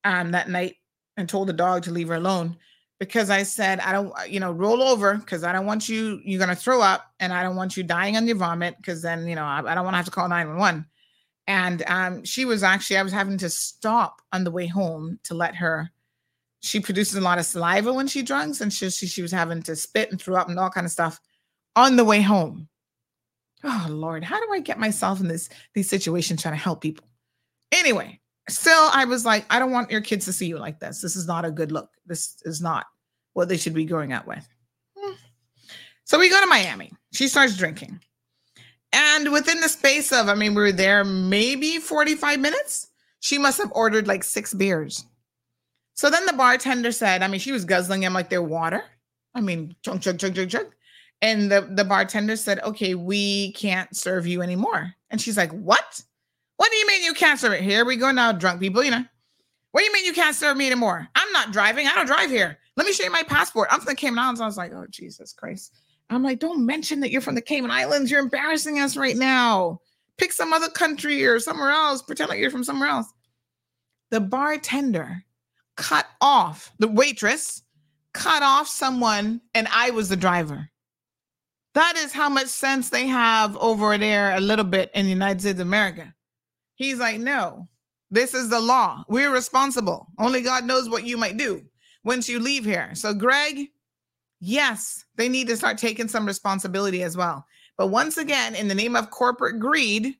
um, 0.04 0.30
that 0.30 0.48
night 0.48 0.76
and 1.16 1.28
told 1.28 1.48
the 1.48 1.52
dog 1.52 1.82
to 1.84 1.90
leave 1.90 2.08
her 2.08 2.14
alone 2.14 2.56
because 2.98 3.28
I 3.28 3.42
said, 3.42 3.80
I 3.80 3.92
don't, 3.92 4.12
you 4.28 4.40
know, 4.40 4.52
roll 4.52 4.82
over 4.82 5.16
because 5.16 5.44
I 5.44 5.52
don't 5.52 5.66
want 5.66 5.88
you, 5.88 6.20
you're 6.24 6.38
going 6.38 6.54
to 6.54 6.60
throw 6.60 6.80
up 6.80 7.12
and 7.20 7.32
I 7.32 7.42
don't 7.42 7.56
want 7.56 7.76
you 7.76 7.82
dying 7.82 8.16
on 8.16 8.26
your 8.26 8.36
vomit 8.36 8.76
because 8.78 9.02
then, 9.02 9.26
you 9.26 9.34
know, 9.34 9.44
I, 9.44 9.62
I 9.66 9.74
don't 9.74 9.84
want 9.84 9.94
to 9.94 9.98
have 9.98 10.06
to 10.06 10.10
call 10.10 10.28
911. 10.28 10.86
And 11.46 11.82
um, 11.86 12.24
she 12.24 12.44
was 12.44 12.62
actually, 12.62 12.96
I 12.96 13.02
was 13.02 13.12
having 13.12 13.38
to 13.38 13.50
stop 13.50 14.22
on 14.32 14.44
the 14.44 14.50
way 14.50 14.66
home 14.66 15.20
to 15.24 15.34
let 15.34 15.54
her. 15.56 15.90
She 16.66 16.80
produces 16.80 17.14
a 17.14 17.20
lot 17.20 17.38
of 17.38 17.46
saliva 17.46 17.92
when 17.92 18.08
she 18.08 18.22
drinks 18.22 18.60
and 18.60 18.72
she, 18.72 18.90
she, 18.90 19.06
she 19.06 19.22
was 19.22 19.32
having 19.32 19.62
to 19.62 19.76
spit 19.76 20.10
and 20.10 20.20
throw 20.20 20.36
up 20.36 20.48
and 20.48 20.58
all 20.58 20.70
kind 20.70 20.84
of 20.84 20.90
stuff 20.90 21.20
on 21.76 21.96
the 21.96 22.04
way 22.04 22.20
home. 22.20 22.68
Oh 23.62 23.86
Lord, 23.88 24.24
how 24.24 24.40
do 24.40 24.52
I 24.52 24.60
get 24.60 24.78
myself 24.78 25.20
in 25.20 25.28
this 25.28 25.48
these 25.74 25.88
situations 25.88 26.42
trying 26.42 26.54
to 26.54 26.60
help 26.60 26.80
people? 26.80 27.06
Anyway, 27.72 28.20
still, 28.48 28.90
I 28.92 29.04
was 29.04 29.24
like, 29.24 29.46
I 29.50 29.58
don't 29.58 29.72
want 29.72 29.90
your 29.90 30.00
kids 30.00 30.24
to 30.26 30.32
see 30.32 30.46
you 30.46 30.58
like 30.58 30.78
this. 30.78 31.00
This 31.00 31.16
is 31.16 31.26
not 31.26 31.44
a 31.44 31.50
good 31.50 31.72
look. 31.72 31.90
This 32.04 32.36
is 32.44 32.60
not 32.60 32.86
what 33.32 33.48
they 33.48 33.56
should 33.56 33.74
be 33.74 33.84
growing 33.84 34.12
up 34.12 34.26
with. 34.26 34.46
Hmm. 34.96 35.14
So 36.04 36.18
we 36.18 36.30
go 36.30 36.40
to 36.40 36.46
Miami. 36.46 36.92
She 37.12 37.28
starts 37.28 37.56
drinking. 37.56 38.00
And 38.92 39.32
within 39.32 39.60
the 39.60 39.68
space 39.68 40.12
of, 40.12 40.28
I 40.28 40.34
mean, 40.34 40.54
we 40.54 40.62
were 40.62 40.72
there 40.72 41.04
maybe 41.04 41.78
45 41.78 42.40
minutes. 42.40 42.88
She 43.20 43.38
must 43.38 43.58
have 43.58 43.72
ordered 43.74 44.06
like 44.06 44.24
six 44.24 44.54
beers. 44.54 45.04
So 45.96 46.10
then 46.10 46.26
the 46.26 46.34
bartender 46.34 46.92
said, 46.92 47.22
I 47.22 47.28
mean, 47.28 47.40
she 47.40 47.52
was 47.52 47.64
guzzling 47.64 48.02
him 48.02 48.12
like 48.12 48.28
their 48.28 48.42
water. 48.42 48.84
I 49.34 49.40
mean, 49.40 49.74
chug, 49.82 50.02
chug, 50.02 50.18
chug, 50.18 50.34
chug, 50.34 50.50
chug. 50.50 50.66
And 51.22 51.50
the, 51.50 51.68
the 51.72 51.84
bartender 51.84 52.36
said, 52.36 52.60
okay, 52.60 52.94
we 52.94 53.52
can't 53.52 53.96
serve 53.96 54.26
you 54.26 54.42
anymore. 54.42 54.92
And 55.10 55.20
she's 55.20 55.38
like, 55.38 55.50
what? 55.52 56.02
What 56.58 56.70
do 56.70 56.76
you 56.76 56.86
mean 56.86 57.02
you 57.02 57.14
can't 57.14 57.40
serve 57.40 57.54
it? 57.54 57.62
Here 57.62 57.84
we 57.84 57.96
go 57.96 58.10
now, 58.10 58.32
drunk 58.32 58.60
people, 58.60 58.84
you 58.84 58.90
know. 58.90 59.04
What 59.72 59.80
do 59.80 59.86
you 59.86 59.92
mean 59.92 60.04
you 60.04 60.12
can't 60.12 60.36
serve 60.36 60.56
me 60.56 60.66
anymore? 60.66 61.08
I'm 61.14 61.32
not 61.32 61.52
driving. 61.52 61.86
I 61.86 61.94
don't 61.94 62.06
drive 62.06 62.30
here. 62.30 62.58
Let 62.76 62.86
me 62.86 62.92
show 62.92 63.04
you 63.04 63.10
my 63.10 63.22
passport. 63.22 63.68
I'm 63.70 63.80
from 63.80 63.92
the 63.92 63.94
Cayman 63.94 64.18
Islands. 64.18 64.40
I 64.40 64.46
was 64.46 64.56
like, 64.58 64.72
oh, 64.72 64.86
Jesus 64.90 65.32
Christ. 65.32 65.74
I'm 66.10 66.22
like, 66.22 66.38
don't 66.38 66.64
mention 66.64 67.00
that 67.00 67.10
you're 67.10 67.20
from 67.20 67.34
the 67.34 67.42
Cayman 67.42 67.70
Islands. 67.70 68.10
You're 68.10 68.20
embarrassing 68.20 68.78
us 68.78 68.96
right 68.96 69.16
now. 69.16 69.80
Pick 70.18 70.32
some 70.32 70.52
other 70.52 70.68
country 70.68 71.26
or 71.26 71.40
somewhere 71.40 71.70
else. 71.70 72.02
Pretend 72.02 72.30
like 72.30 72.38
you're 72.38 72.50
from 72.50 72.64
somewhere 72.64 72.88
else. 72.88 73.06
The 74.10 74.20
bartender 74.20 75.24
cut 75.76 76.06
off 76.20 76.72
the 76.78 76.88
waitress, 76.88 77.62
cut 78.12 78.42
off 78.42 78.68
someone, 78.68 79.40
and 79.54 79.68
I 79.70 79.90
was 79.90 80.08
the 80.08 80.16
driver. 80.16 80.68
That 81.74 81.96
is 81.96 82.12
how 82.12 82.28
much 82.28 82.46
sense 82.46 82.88
they 82.88 83.06
have 83.06 83.56
over 83.58 83.96
there 83.98 84.34
a 84.34 84.40
little 84.40 84.64
bit 84.64 84.90
in 84.94 85.04
the 85.04 85.12
United 85.12 85.40
States 85.40 85.60
of 85.60 85.66
America. 85.66 86.14
He's 86.76 86.98
like, 86.98 87.18
no, 87.18 87.68
this 88.10 88.32
is 88.32 88.48
the 88.48 88.60
law. 88.60 89.04
We're 89.08 89.32
responsible. 89.32 90.06
Only 90.18 90.40
God 90.40 90.64
knows 90.64 90.88
what 90.88 91.04
you 91.04 91.18
might 91.18 91.36
do 91.36 91.62
once 92.04 92.28
you 92.28 92.40
leave 92.40 92.64
here. 92.64 92.94
So, 92.94 93.12
Greg, 93.12 93.68
yes, 94.40 95.04
they 95.16 95.28
need 95.28 95.48
to 95.48 95.56
start 95.56 95.76
taking 95.76 96.08
some 96.08 96.26
responsibility 96.26 97.02
as 97.02 97.16
well. 97.16 97.44
But 97.76 97.88
once 97.88 98.16
again, 98.16 98.54
in 98.54 98.68
the 98.68 98.74
name 98.74 98.96
of 98.96 99.10
corporate 99.10 99.60
greed, 99.60 100.14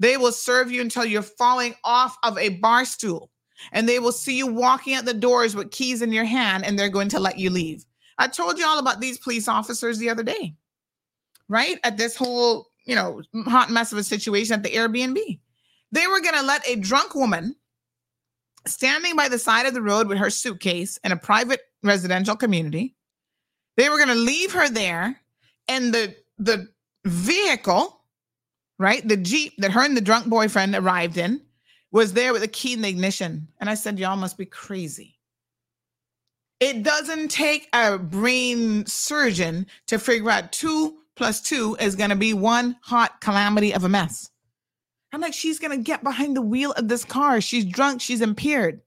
they 0.00 0.16
will 0.16 0.32
serve 0.32 0.72
you 0.72 0.80
until 0.80 1.04
you're 1.04 1.22
falling 1.22 1.74
off 1.84 2.16
of 2.24 2.36
a 2.38 2.48
bar 2.48 2.84
stool 2.84 3.30
and 3.72 3.88
they 3.88 3.98
will 3.98 4.12
see 4.12 4.36
you 4.36 4.46
walking 4.46 4.94
at 4.94 5.04
the 5.04 5.14
doors 5.14 5.54
with 5.54 5.70
keys 5.70 6.02
in 6.02 6.12
your 6.12 6.24
hand 6.24 6.64
and 6.64 6.78
they're 6.78 6.88
going 6.88 7.08
to 7.10 7.20
let 7.20 7.38
you 7.38 7.50
leave. 7.50 7.84
I 8.18 8.28
told 8.28 8.58
you 8.58 8.66
all 8.66 8.78
about 8.78 9.00
these 9.00 9.18
police 9.18 9.48
officers 9.48 9.98
the 9.98 10.10
other 10.10 10.22
day, 10.22 10.54
right? 11.48 11.78
At 11.84 11.96
this 11.96 12.16
whole, 12.16 12.68
you 12.84 12.94
know, 12.94 13.22
hot 13.44 13.70
mess 13.70 13.92
of 13.92 13.98
a 13.98 14.04
situation 14.04 14.54
at 14.54 14.62
the 14.62 14.70
Airbnb. 14.70 15.38
They 15.92 16.06
were 16.06 16.20
going 16.20 16.34
to 16.34 16.42
let 16.42 16.66
a 16.68 16.76
drunk 16.76 17.14
woman 17.14 17.56
standing 18.66 19.16
by 19.16 19.28
the 19.28 19.38
side 19.38 19.66
of 19.66 19.74
the 19.74 19.82
road 19.82 20.06
with 20.06 20.18
her 20.18 20.30
suitcase 20.30 20.98
in 21.04 21.12
a 21.12 21.16
private 21.16 21.60
residential 21.82 22.36
community. 22.36 22.94
They 23.76 23.88
were 23.88 23.96
going 23.96 24.08
to 24.08 24.14
leave 24.14 24.52
her 24.52 24.68
there, 24.68 25.20
and 25.68 25.94
the 25.94 26.14
the 26.38 26.68
vehicle, 27.04 28.02
right, 28.78 29.06
the 29.06 29.16
jeep 29.16 29.54
that 29.58 29.70
her 29.70 29.82
and 29.82 29.96
the 29.96 30.02
drunk 30.02 30.26
boyfriend 30.26 30.74
arrived 30.74 31.16
in, 31.16 31.40
was 31.92 32.12
there 32.12 32.32
with 32.32 32.42
a 32.42 32.48
key 32.48 32.72
in 32.72 32.82
the 32.82 32.88
ignition. 32.88 33.48
And 33.58 33.68
I 33.68 33.74
said, 33.74 33.98
"Y'all 33.98 34.16
must 34.16 34.38
be 34.38 34.46
crazy." 34.46 35.18
It 36.60 36.82
doesn't 36.82 37.30
take 37.30 37.68
a 37.72 37.98
brain 37.98 38.84
surgeon 38.86 39.66
to 39.86 39.98
figure 39.98 40.30
out 40.30 40.52
two 40.52 40.98
plus 41.16 41.40
two 41.40 41.76
is 41.80 41.96
going 41.96 42.10
to 42.10 42.16
be 42.16 42.34
one 42.34 42.76
hot 42.82 43.20
calamity 43.20 43.72
of 43.74 43.84
a 43.84 43.88
mess. 43.88 44.30
I'm 45.12 45.20
like, 45.20 45.34
she's 45.34 45.58
going 45.58 45.76
to 45.76 45.82
get 45.82 46.04
behind 46.04 46.36
the 46.36 46.42
wheel 46.42 46.72
of 46.72 46.88
this 46.88 47.04
car. 47.04 47.40
She's 47.40 47.64
drunk. 47.64 48.00
She's 48.00 48.20
impaired. 48.20 48.80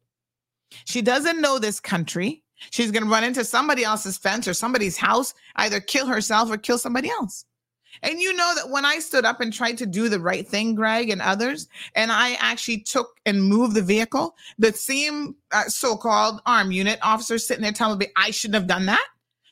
She 0.86 1.02
doesn't 1.02 1.42
know 1.42 1.60
this 1.60 1.80
country. 1.80 2.44
She's 2.72 2.92
going 2.92 3.04
to 3.04 3.10
run 3.10 3.24
into 3.24 3.44
somebody 3.44 3.84
else's 3.84 4.18
fence 4.18 4.48
or 4.48 4.54
somebody's 4.54 4.98
house, 4.98 5.34
either 5.58 5.80
kill 5.80 6.08
herself 6.08 6.50
or 6.50 6.58
kill 6.58 6.78
somebody 6.78 7.10
else. 7.10 7.46
And 8.02 8.20
you 8.20 8.34
know 8.34 8.54
that 8.56 8.70
when 8.70 8.86
I 8.86 9.00
stood 9.00 9.26
up 9.26 9.40
and 9.40 9.54
tried 9.54 9.78
to 9.78 9.86
do 9.86 10.10
the 10.10 10.20
right 10.20 10.48
thing, 10.48 10.76
Greg 10.76 11.10
and 11.10 11.22
others, 11.22 11.68
and 11.96 12.12
I 12.12 12.34
actually 12.40 12.80
took 12.80 13.20
and 13.26 13.44
moved 13.44 13.76
the 13.76 13.82
vehicle, 13.82 14.36
the 14.58 14.74
same 14.74 15.36
uh, 15.52 15.64
so 15.66 15.96
called 15.96 16.42
arm 16.46 16.72
unit 16.72 17.00
officer 17.02 17.38
sitting 17.38 17.64
there 17.64 17.72
telling 17.72 18.00
me 18.00 18.08
I 18.16 18.32
shouldn't 18.32 18.56
have 18.56 18.68
done 18.68 18.88
that, 18.88 19.06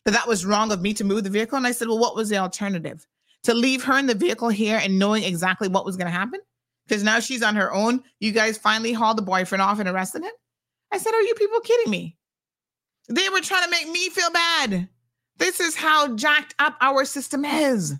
that 0.05 0.11
that 0.11 0.27
was 0.27 0.45
wrong 0.45 0.71
of 0.71 0.81
me 0.81 0.93
to 0.95 1.03
move 1.03 1.23
the 1.23 1.29
vehicle. 1.29 1.57
And 1.57 1.67
I 1.67 1.71
said, 1.71 1.87
well, 1.87 1.99
what 1.99 2.15
was 2.15 2.29
the 2.29 2.37
alternative? 2.37 3.05
To 3.43 3.53
leave 3.53 3.83
her 3.83 3.97
in 3.97 4.07
the 4.07 4.15
vehicle 4.15 4.49
here 4.49 4.79
and 4.81 4.99
knowing 4.99 5.23
exactly 5.23 5.67
what 5.67 5.85
was 5.85 5.97
going 5.97 6.07
to 6.07 6.11
happen? 6.11 6.39
Because 6.87 7.03
now 7.03 7.19
she's 7.19 7.43
on 7.43 7.55
her 7.55 7.73
own. 7.73 8.03
You 8.19 8.31
guys 8.31 8.57
finally 8.57 8.93
hauled 8.93 9.17
the 9.17 9.23
boyfriend 9.23 9.61
off 9.61 9.79
and 9.79 9.87
arrested 9.87 10.23
him? 10.23 10.31
I 10.91 10.97
said, 10.97 11.13
are 11.13 11.21
you 11.21 11.33
people 11.35 11.59
kidding 11.61 11.89
me? 11.89 12.17
They 13.09 13.29
were 13.29 13.41
trying 13.41 13.63
to 13.63 13.69
make 13.69 13.89
me 13.89 14.09
feel 14.09 14.31
bad. 14.31 14.89
This 15.37 15.59
is 15.59 15.75
how 15.75 16.15
jacked 16.15 16.53
up 16.59 16.77
our 16.81 17.05
system 17.05 17.45
is. 17.45 17.95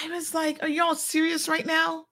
I 0.00 0.08
was 0.08 0.34
like, 0.34 0.62
are 0.62 0.68
y'all 0.68 0.94
serious 0.94 1.48
right 1.48 1.66
now? 1.66 2.06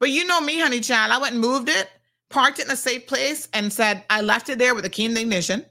But 0.00 0.10
you 0.10 0.26
know 0.26 0.40
me, 0.40 0.60
honey 0.60 0.80
child. 0.80 1.12
I 1.12 1.18
went 1.18 1.32
and 1.32 1.40
moved 1.40 1.68
it, 1.68 1.88
parked 2.30 2.58
it 2.58 2.66
in 2.66 2.70
a 2.70 2.76
safe 2.76 3.06
place, 3.06 3.48
and 3.52 3.72
said, 3.72 4.04
I 4.10 4.20
left 4.20 4.48
it 4.48 4.58
there 4.58 4.74
with 4.74 4.84
a 4.84 4.90
key 4.90 5.06
ignition. 5.06 5.64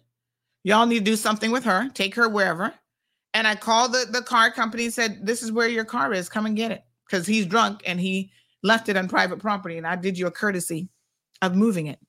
Y'all 0.64 0.88
need 0.88 0.99
to 0.99 1.06
do 1.06 1.15
something 1.15 1.52
with 1.52 1.64
her, 1.64 1.89
take 1.93 2.15
her 2.15 2.27
wherever. 2.27 2.73
And 3.35 3.47
I 3.47 3.56
called 3.56 3.93
the, 3.93 4.07
the 4.10 4.22
car 4.22 4.49
company 4.49 4.85
and 4.85 4.93
said, 4.93 5.26
This 5.26 5.43
is 5.43 5.52
where 5.52 5.68
your 5.68 5.85
car 5.85 6.14
is. 6.14 6.30
Come 6.30 6.45
and 6.45 6.56
get 6.56 6.72
it. 6.72 6.84
Because 7.06 7.27
he's 7.27 7.45
drunk 7.45 7.84
and 7.85 7.99
he 7.99 8.31
left 8.64 8.89
it 8.89 8.97
on 8.97 9.07
private 9.07 9.39
property. 9.39 9.77
And 9.77 9.85
I 9.85 9.95
did 9.95 10.18
you 10.18 10.26
a 10.26 10.31
courtesy 10.31 10.89
of 11.41 11.53
moving 11.53 11.88
it. 11.88 11.99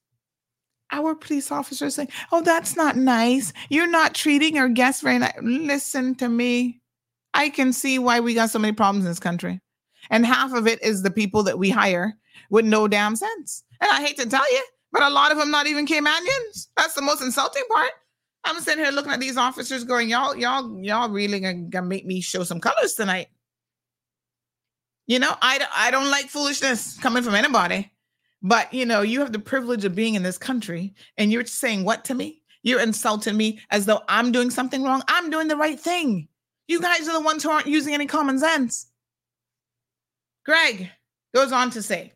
Our 0.93 1.15
police 1.15 1.51
officers 1.51 1.97
say, 1.97 2.09
Oh, 2.33 2.43
that's 2.43 2.77
not 2.77 2.97
nice. 2.97 3.53
You're 3.69 3.91
not 3.91 4.15
treating 4.15 4.57
our 4.57 4.69
guests 4.69 5.03
very 5.03 5.19
nice. 5.19 5.35
Listen 5.43 6.15
to 6.15 6.29
me. 6.29 6.81
I 7.37 7.51
can 7.51 7.73
see 7.73 7.99
why 7.99 8.19
we 8.19 8.33
got 8.33 8.49
so 8.49 8.59
many 8.59 8.73
problems 8.73 9.05
in 9.05 9.11
this 9.11 9.21
country. 9.21 9.61
And 10.11 10.25
half 10.25 10.55
of 10.55 10.67
it 10.67 10.83
is 10.83 11.03
the 11.03 11.11
people 11.11 11.43
that 11.43 11.59
we 11.59 11.69
hire 11.69 12.15
with 12.49 12.65
no 12.65 12.89
damn 12.89 13.15
sense. 13.15 13.63
And 13.81 13.91
I 13.91 14.01
hate 14.01 14.17
to 14.17 14.27
tell 14.27 14.51
you, 14.53 14.63
but 14.91 15.03
a 15.03 15.11
lot 15.11 15.33
of 15.33 15.39
them 15.39 15.51
not 15.51 15.67
even 15.67 15.87
Caymanians. 15.87 16.69
That's 16.77 16.95
the 16.95 17.03
most 17.03 17.21
insulting 17.21 17.65
part. 17.71 17.91
I'm 18.45 18.61
sitting 18.61 18.83
here 18.83 18.93
looking 18.93 19.13
at 19.13 19.21
these 19.21 19.37
officers 19.37 19.85
going, 19.85 20.09
y'all, 20.09 20.35
y'all, 20.35 20.83
y'all 20.83 21.11
really 21.11 21.41
gonna, 21.41 21.87
make 21.87 22.07
me 22.07 22.23
show 22.23 22.43
some 22.43 22.61
colors 22.61 22.95
tonight. 22.95 23.27
You 25.07 25.19
know, 25.19 25.35
I, 25.43 25.61
I 25.75 25.91
don't 25.91 26.11
like 26.11 26.27
foolishness 26.27 26.99
coming 26.99 27.23
from 27.23 27.35
anybody, 27.35 27.93
but 28.43 28.73
you 28.73 28.87
know, 28.87 29.03
you 29.03 29.21
have 29.21 29.33
the 29.33 29.39
privilege 29.39 29.85
of 29.85 29.95
being 29.95 30.15
in 30.15 30.23
this 30.23 30.39
country 30.39 30.95
and 31.19 31.31
you're 31.31 31.45
saying 31.45 31.85
what 31.85 32.05
to 32.07 32.15
me? 32.15 32.43
You're 32.63 32.81
insulting 32.81 33.37
me 33.37 33.61
as 33.71 33.85
though 33.85 34.01
I'm 34.09 34.33
doing 34.33 34.51
something 34.51 34.83
wrong. 34.83 35.03
I'm 35.07 35.29
doing 35.29 35.49
the 35.49 35.57
right 35.57 35.79
thing. 35.79 36.29
You 36.69 36.81
guys 36.81 37.09
are 37.09 37.13
the 37.13 37.25
ones 37.25 37.43
who 37.43 37.51
aren't 37.51 37.67
using 37.67 37.95
any 37.95 38.07
common 38.07 38.39
sense. 38.39 38.91
Greg 40.45 40.91
goes 41.35 41.53
on 41.53 41.71
to 41.71 41.83
say, 41.83 42.13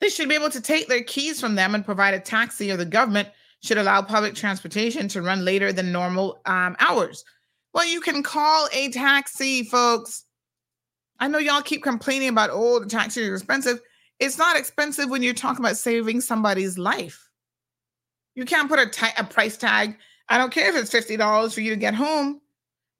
they 0.00 0.08
should 0.08 0.28
be 0.28 0.34
able 0.34 0.50
to 0.50 0.60
take 0.60 0.88
their 0.88 1.02
keys 1.02 1.40
from 1.40 1.54
them 1.54 1.74
and 1.74 1.84
provide 1.84 2.14
a 2.14 2.20
taxi, 2.20 2.70
or 2.70 2.76
the 2.76 2.84
government 2.84 3.28
should 3.62 3.78
allow 3.78 4.02
public 4.02 4.34
transportation 4.34 5.08
to 5.08 5.22
run 5.22 5.44
later 5.44 5.72
than 5.72 5.92
normal 5.92 6.40
um, 6.44 6.76
hours. 6.80 7.24
Well, 7.72 7.86
you 7.86 8.00
can 8.00 8.22
call 8.22 8.68
a 8.72 8.90
taxi, 8.90 9.64
folks. 9.64 10.24
I 11.18 11.28
know 11.28 11.38
y'all 11.38 11.62
keep 11.62 11.82
complaining 11.82 12.28
about, 12.28 12.50
oh, 12.52 12.80
the 12.80 12.86
taxi 12.86 13.26
are 13.26 13.34
expensive. 13.34 13.80
It's 14.20 14.38
not 14.38 14.56
expensive 14.56 15.08
when 15.08 15.22
you're 15.22 15.34
talking 15.34 15.64
about 15.64 15.76
saving 15.76 16.20
somebody's 16.20 16.76
life. 16.76 17.30
You 18.34 18.44
can't 18.44 18.68
put 18.68 18.78
a 18.78 19.24
price 19.24 19.56
tag. 19.56 19.96
I 20.28 20.38
don't 20.38 20.52
care 20.52 20.68
if 20.68 20.76
it's 20.76 20.92
$50 20.92 21.54
for 21.54 21.60
you 21.60 21.70
to 21.70 21.76
get 21.76 21.94
home. 21.94 22.40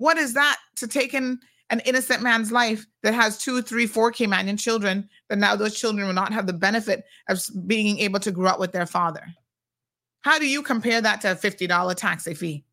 What 0.05 0.19
is 0.19 0.35
that 0.35 0.59
to 0.77 0.87
take 0.87 1.15
in 1.15 1.41
an 1.71 1.81
innocent 1.87 2.21
man's 2.21 2.53
life 2.53 2.85
that 3.03 3.15
has 3.15 3.39
two, 3.39 3.63
three, 3.63 3.87
four 3.87 4.13
Caymanian 4.13 4.59
children, 4.59 5.09
that 5.31 5.39
now 5.39 5.57
those 5.57 5.81
children 5.81 6.07
will 6.07 6.13
not 6.13 6.31
have 6.31 6.47
the 6.47 6.53
benefit 6.53 7.05
of 7.31 7.41
being 7.67 7.99
able 8.01 8.21
to 8.21 8.31
grow 8.31 8.51
up 8.51 8.61
with 8.61 8.71
their 8.71 8.85
father? 8.85 9.25
How 10.21 10.39
do 10.39 10.47
you 10.47 10.61
compare 10.61 11.01
that 11.01 11.23
to 11.23 11.33
a 11.33 11.35
$50 11.35 11.95
taxi 11.95 12.35
fee? 12.35 12.67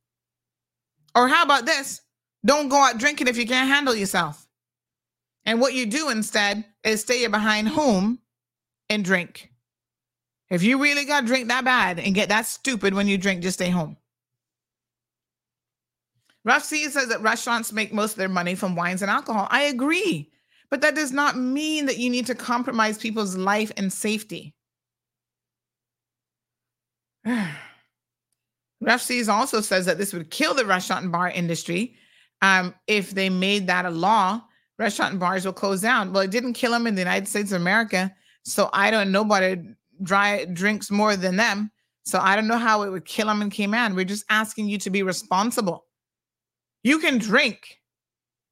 Or 1.16 1.30
how 1.30 1.44
about 1.44 1.66
this? 1.66 2.02
Don't 2.46 2.68
go 2.68 2.76
out 2.76 2.98
drinking 2.98 3.30
if 3.30 3.38
you 3.38 3.48
can't 3.48 3.70
handle 3.70 3.96
yourself. 3.96 4.46
And 5.46 5.62
what 5.62 5.74
you 5.74 5.86
do 5.86 6.10
instead 6.10 6.66
is 6.84 7.00
stay 7.00 7.26
behind 7.28 7.70
home 7.70 8.20
and 8.90 9.06
drink. 9.06 9.54
If 10.50 10.64
you 10.64 10.84
really 10.84 11.06
got 11.06 11.22
to 11.22 11.28
drink 11.28 11.48
that 11.48 11.64
bad 11.64 11.98
and 11.98 12.14
get 12.14 12.28
that 12.28 12.46
stupid 12.46 12.94
when 12.94 13.08
you 13.08 13.18
drink, 13.18 13.42
just 13.42 13.58
stay 13.58 13.70
home. 13.70 13.96
Rough 16.44 16.64
Seas 16.64 16.94
says 16.94 17.10
that 17.10 17.22
restaurants 17.22 17.72
make 17.72 17.94
most 17.94 18.14
of 18.14 18.18
their 18.18 18.30
money 18.30 18.56
from 18.56 18.76
wines 18.76 19.02
and 19.02 19.12
alcohol. 19.12 19.48
I 19.52 19.64
agree, 19.64 20.32
but 20.70 20.82
that 20.82 20.96
does 20.96 21.12
not 21.12 21.38
mean 21.38 21.86
that 21.86 21.98
you 21.98 22.10
need 22.10 22.26
to 22.28 22.36
compromise 22.36 22.98
people's 22.98 23.36
life 23.36 23.72
and 23.78 23.94
safety. 23.94 24.56
Seas 28.98 29.30
also 29.30 29.62
says 29.62 29.86
that 29.86 30.00
this 30.00 30.14
would 30.14 30.32
kill 30.32 30.56
the 30.56 30.66
restaurant 30.66 31.04
and 31.04 31.12
bar 31.12 31.30
industry. 31.30 31.96
Um, 32.42 32.74
if 32.88 33.12
they 33.12 33.30
made 33.30 33.68
that 33.68 33.86
a 33.86 33.92
law, 33.92 34.42
restaurant 34.80 35.12
and 35.12 35.20
bars 35.20 35.46
will 35.46 35.54
close 35.54 35.82
down. 35.82 36.12
Well, 36.12 36.24
it 36.24 36.32
didn't 36.32 36.54
kill 36.54 36.72
them 36.72 36.88
in 36.88 36.96
the 36.96 37.02
United 37.02 37.28
States 37.28 37.52
of 37.52 37.62
America, 37.62 38.12
so 38.44 38.72
I 38.74 38.90
don't. 38.90 39.12
Nobody 39.12 39.62
dry 40.02 40.46
drinks 40.46 40.90
more 40.90 41.16
than 41.16 41.36
them, 41.36 41.72
so 42.04 42.20
I 42.20 42.36
don't 42.36 42.48
know 42.48 42.58
how 42.58 42.82
it 42.82 42.90
would 42.90 43.06
kill 43.06 43.28
them 43.28 43.44
in 43.44 43.52
Cayman. 43.52 43.94
We're 43.96 44.06
just 44.06 44.26
asking 44.30 44.70
you 44.70 44.80
to 44.80 44.90
be 44.90 45.04
responsible. 45.04 45.86
You 46.84 47.00
can 47.00 47.18
drink, 47.18 47.80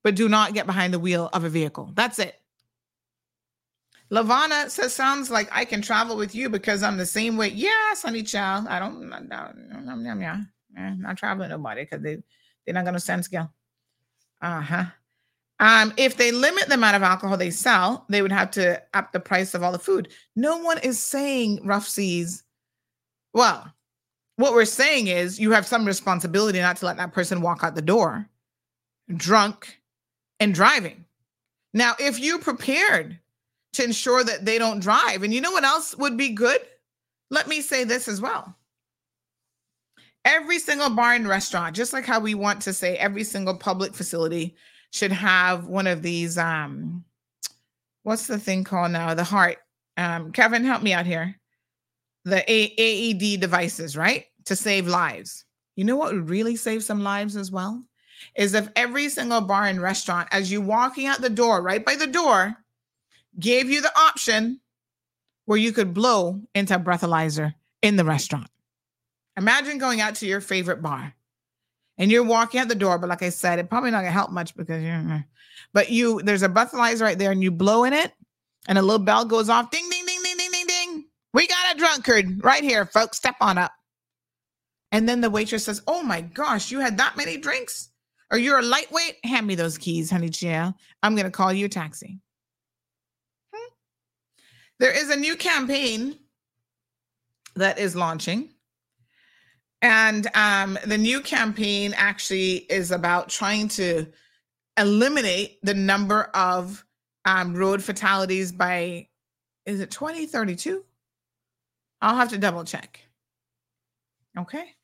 but 0.03 0.15
do 0.15 0.29
not 0.29 0.53
get 0.53 0.65
behind 0.65 0.93
the 0.93 0.99
wheel 0.99 1.29
of 1.33 1.43
a 1.43 1.49
vehicle. 1.49 1.91
That's 1.95 2.19
it. 2.19 2.35
Lavana 4.11 4.69
says, 4.69 4.93
sounds 4.93 5.29
like 5.29 5.49
I 5.51 5.65
can 5.65 5.81
travel 5.81 6.17
with 6.17 6.33
you 6.33 6.49
because 6.49 6.81
I'm 6.81 6.97
the 6.97 7.05
same 7.05 7.37
way. 7.37 7.49
Yes, 7.49 8.01
honey 8.01 8.23
child. 8.23 8.67
I 8.67 8.79
don't. 8.79 9.11
Eh, 10.77 10.93
not 10.97 11.17
traveling 11.17 11.49
nobody 11.49 11.83
because 11.83 12.01
they, 12.01 12.17
they're 12.65 12.73
not 12.73 12.85
going 12.85 12.95
to 12.95 12.99
stand 12.99 13.23
scale. 13.23 13.51
Uh-huh. 14.41 14.85
Um, 15.59 15.93
if 15.97 16.15
they 16.15 16.31
limit 16.31 16.67
the 16.69 16.75
amount 16.75 16.95
of 16.95 17.03
alcohol 17.03 17.35
they 17.37 17.51
sell, 17.51 18.05
they 18.09 18.21
would 18.21 18.31
have 18.31 18.49
to 18.51 18.81
up 18.93 19.11
the 19.11 19.19
price 19.19 19.53
of 19.53 19.61
all 19.61 19.73
the 19.73 19.79
food. 19.79 20.09
No 20.35 20.57
one 20.57 20.79
is 20.79 21.03
saying 21.03 21.59
rough 21.65 21.87
seas. 21.87 22.43
Well, 23.33 23.71
what 24.39 24.53
we're 24.53 24.63
saying 24.63 25.07
is 25.07 25.37
you 25.37 25.51
have 25.51 25.67
some 25.67 25.85
responsibility 25.85 26.59
not 26.59 26.77
to 26.77 26.85
let 26.85 26.95
that 26.95 27.11
person 27.11 27.41
walk 27.41 27.61
out 27.61 27.75
the 27.75 27.81
door 27.81 28.25
drunk 29.15 29.81
and 30.39 30.53
driving. 30.53 31.03
Now, 31.73 31.95
if 31.99 32.19
you 32.19 32.39
prepared 32.39 33.19
to 33.73 33.83
ensure 33.83 34.23
that 34.23 34.45
they 34.45 34.57
don't 34.57 34.79
drive, 34.79 35.23
and 35.23 35.33
you 35.33 35.41
know 35.41 35.51
what 35.51 35.65
else 35.65 35.93
would 35.97 36.15
be 36.15 36.29
good? 36.29 36.61
Let 37.29 37.49
me 37.49 37.59
say 37.59 37.83
this 37.83 38.07
as 38.07 38.21
well. 38.21 38.55
Every 40.23 40.59
single 40.59 40.89
bar 40.89 41.15
and 41.15 41.27
restaurant, 41.27 41.75
just 41.75 41.91
like 41.91 42.05
how 42.05 42.21
we 42.21 42.33
want 42.33 42.61
to 42.61 42.73
say 42.73 42.95
every 42.95 43.25
single 43.25 43.57
public 43.57 43.93
facility 43.93 44.55
should 44.91 45.11
have 45.11 45.67
one 45.67 45.85
of 45.85 46.01
these 46.01 46.37
um 46.37 47.03
what's 48.03 48.27
the 48.27 48.39
thing 48.39 48.63
called 48.63 48.91
now? 48.91 49.13
The 49.13 49.23
heart. 49.25 49.57
Um, 49.97 50.31
Kevin, 50.31 50.63
help 50.63 50.81
me 50.81 50.93
out 50.93 51.05
here. 51.05 51.35
The 52.23 52.49
A- 52.49 52.73
AED 52.77 53.41
devices, 53.41 53.97
right? 53.97 54.25
To 54.49 54.55
save 54.55 54.87
lives. 54.87 55.45
You 55.75 55.85
know 55.85 55.95
what 55.95 56.13
would 56.13 56.29
really 56.29 56.55
save 56.55 56.83
some 56.83 57.03
lives 57.03 57.35
as 57.35 57.51
well? 57.51 57.83
Is 58.35 58.53
if 58.53 58.67
every 58.75 59.07
single 59.07 59.41
bar 59.41 59.65
and 59.65 59.81
restaurant, 59.81 60.27
as 60.31 60.51
you 60.51 60.59
walking 60.59 61.07
out 61.07 61.21
the 61.21 61.29
door, 61.29 61.61
right 61.61 61.85
by 61.85 61.95
the 61.95 62.07
door, 62.07 62.57
gave 63.39 63.69
you 63.69 63.81
the 63.81 63.97
option 63.97 64.59
where 65.45 65.57
you 65.57 65.71
could 65.71 65.93
blow 65.93 66.41
into 66.53 66.75
a 66.75 66.79
breathalyzer 66.79 67.53
in 67.81 67.95
the 67.95 68.03
restaurant. 68.03 68.49
Imagine 69.37 69.77
going 69.77 70.01
out 70.01 70.15
to 70.15 70.27
your 70.27 70.41
favorite 70.41 70.81
bar 70.81 71.13
and 71.97 72.11
you're 72.11 72.23
walking 72.23 72.59
out 72.59 72.67
the 72.67 72.75
door, 72.75 72.97
but 72.97 73.07
like 73.07 73.23
I 73.23 73.29
said, 73.29 73.57
it 73.57 73.69
probably 73.69 73.91
not 73.91 74.01
gonna 74.01 74.11
help 74.11 74.31
much 74.31 74.55
because 74.55 74.83
you're 74.83 74.95
uh, 74.95 75.21
but 75.73 75.89
you 75.89 76.21
there's 76.23 76.43
a 76.43 76.49
breathalyzer 76.49 77.01
right 77.01 77.17
there 77.17 77.31
and 77.31 77.41
you 77.41 77.51
blow 77.51 77.83
in 77.83 77.93
it 77.93 78.11
and 78.67 78.77
a 78.77 78.81
little 78.81 78.99
bell 78.99 79.23
goes 79.23 79.47
off 79.47 79.71
ding 79.71 79.89
ding 79.89 80.05
ding 80.05 80.19
ding 80.23 80.37
ding 80.37 80.51
ding 80.51 80.67
ding. 80.67 81.05
We 81.33 81.47
got 81.47 81.75
a 81.75 81.77
drunkard 81.77 82.43
right 82.43 82.63
here, 82.63 82.85
folks. 82.85 83.17
Step 83.17 83.35
on 83.39 83.57
up. 83.57 83.71
And 84.91 85.07
then 85.07 85.21
the 85.21 85.29
waitress 85.29 85.65
says, 85.65 85.81
Oh 85.87 86.03
my 86.03 86.21
gosh, 86.21 86.71
you 86.71 86.79
had 86.79 86.97
that 86.97 87.17
many 87.17 87.37
drinks? 87.37 87.89
Or 88.31 88.37
you're 88.37 88.59
a 88.59 88.63
lightweight? 88.63 89.23
Hand 89.23 89.47
me 89.47 89.55
those 89.55 89.77
keys, 89.77 90.11
honey 90.11 90.29
Chia. 90.29 90.75
I'm 91.01 91.15
going 91.15 91.25
to 91.25 91.31
call 91.31 91.51
you 91.51 91.65
a 91.65 91.69
taxi. 91.69 92.19
Hmm. 93.53 93.73
There 94.79 94.95
is 94.95 95.09
a 95.09 95.15
new 95.15 95.35
campaign 95.35 96.17
that 97.55 97.79
is 97.79 97.95
launching. 97.95 98.49
And 99.81 100.27
um, 100.35 100.77
the 100.85 100.97
new 100.97 101.21
campaign 101.21 101.93
actually 101.95 102.57
is 102.69 102.91
about 102.91 103.29
trying 103.29 103.69
to 103.69 104.05
eliminate 104.77 105.59
the 105.63 105.73
number 105.73 106.23
of 106.33 106.85
um, 107.25 107.55
road 107.55 107.81
fatalities 107.81 108.51
by, 108.51 109.07
is 109.65 109.79
it 109.79 109.91
2032? 109.91 110.83
I'll 112.01 112.15
have 112.15 112.29
to 112.29 112.37
double 112.37 112.63
check. 112.63 112.99
Okay. 114.37 114.75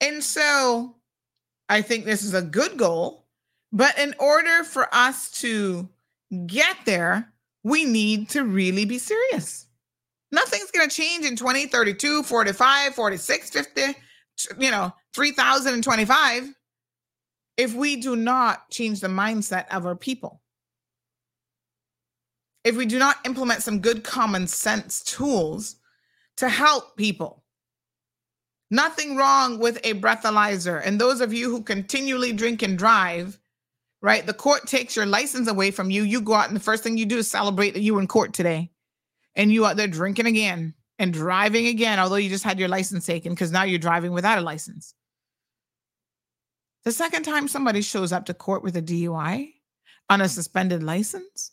And 0.00 0.22
so 0.24 0.96
I 1.68 1.82
think 1.82 2.04
this 2.04 2.22
is 2.22 2.34
a 2.34 2.42
good 2.42 2.76
goal 2.76 3.26
But 3.72 3.98
in 3.98 4.14
order 4.18 4.64
for 4.64 4.92
us 4.92 5.30
to 5.42 5.88
get 6.46 6.76
there, 6.84 7.32
we 7.62 7.84
need 7.84 8.30
to 8.30 8.44
really 8.44 8.84
be 8.84 8.98
serious. 8.98 9.66
Nothing's 10.32 10.70
going 10.70 10.88
to 10.88 10.94
change 10.94 11.24
in 11.26 11.36
20, 11.36 11.66
32, 11.66 12.22
45, 12.22 12.94
46, 12.94 13.50
50, 13.50 13.80
you 14.58 14.70
know, 14.70 14.92
3025 15.14 16.54
if 17.56 17.74
we 17.74 17.96
do 17.96 18.16
not 18.16 18.70
change 18.70 19.00
the 19.00 19.08
mindset 19.08 19.66
of 19.70 19.84
our 19.86 19.96
people. 19.96 20.40
If 22.64 22.76
we 22.76 22.86
do 22.86 22.98
not 22.98 23.16
implement 23.24 23.62
some 23.62 23.80
good 23.80 24.04
common 24.04 24.46
sense 24.46 25.02
tools 25.02 25.76
to 26.36 26.48
help 26.48 26.96
people. 26.96 27.39
Nothing 28.70 29.16
wrong 29.16 29.58
with 29.58 29.78
a 29.84 29.94
breathalyzer. 29.94 30.80
And 30.84 31.00
those 31.00 31.20
of 31.20 31.32
you 31.32 31.50
who 31.50 31.62
continually 31.62 32.32
drink 32.32 32.62
and 32.62 32.78
drive, 32.78 33.38
right? 34.00 34.24
The 34.24 34.32
court 34.32 34.66
takes 34.66 34.94
your 34.94 35.06
license 35.06 35.48
away 35.48 35.70
from 35.70 35.90
you. 35.90 36.02
You 36.02 36.20
go 36.20 36.34
out 36.34 36.48
and 36.48 36.56
the 36.56 36.60
first 36.60 36.82
thing 36.82 36.96
you 36.96 37.06
do 37.06 37.18
is 37.18 37.30
celebrate 37.30 37.72
that 37.72 37.80
you 37.80 37.94
were 37.94 38.00
in 38.00 38.06
court 38.06 38.32
today. 38.32 38.70
And 39.34 39.52
you 39.52 39.66
out 39.66 39.76
there 39.76 39.88
drinking 39.88 40.26
again 40.26 40.74
and 40.98 41.12
driving 41.12 41.66
again, 41.66 41.98
although 41.98 42.16
you 42.16 42.28
just 42.28 42.44
had 42.44 42.58
your 42.58 42.68
license 42.68 43.06
taken 43.06 43.32
because 43.32 43.50
now 43.50 43.62
you're 43.62 43.78
driving 43.78 44.12
without 44.12 44.38
a 44.38 44.42
license. 44.42 44.94
The 46.84 46.92
second 46.92 47.24
time 47.24 47.48
somebody 47.48 47.82
shows 47.82 48.12
up 48.12 48.26
to 48.26 48.34
court 48.34 48.62
with 48.62 48.76
a 48.76 48.82
DUI 48.82 49.52
on 50.08 50.20
a 50.20 50.28
suspended 50.28 50.82
license, 50.82 51.52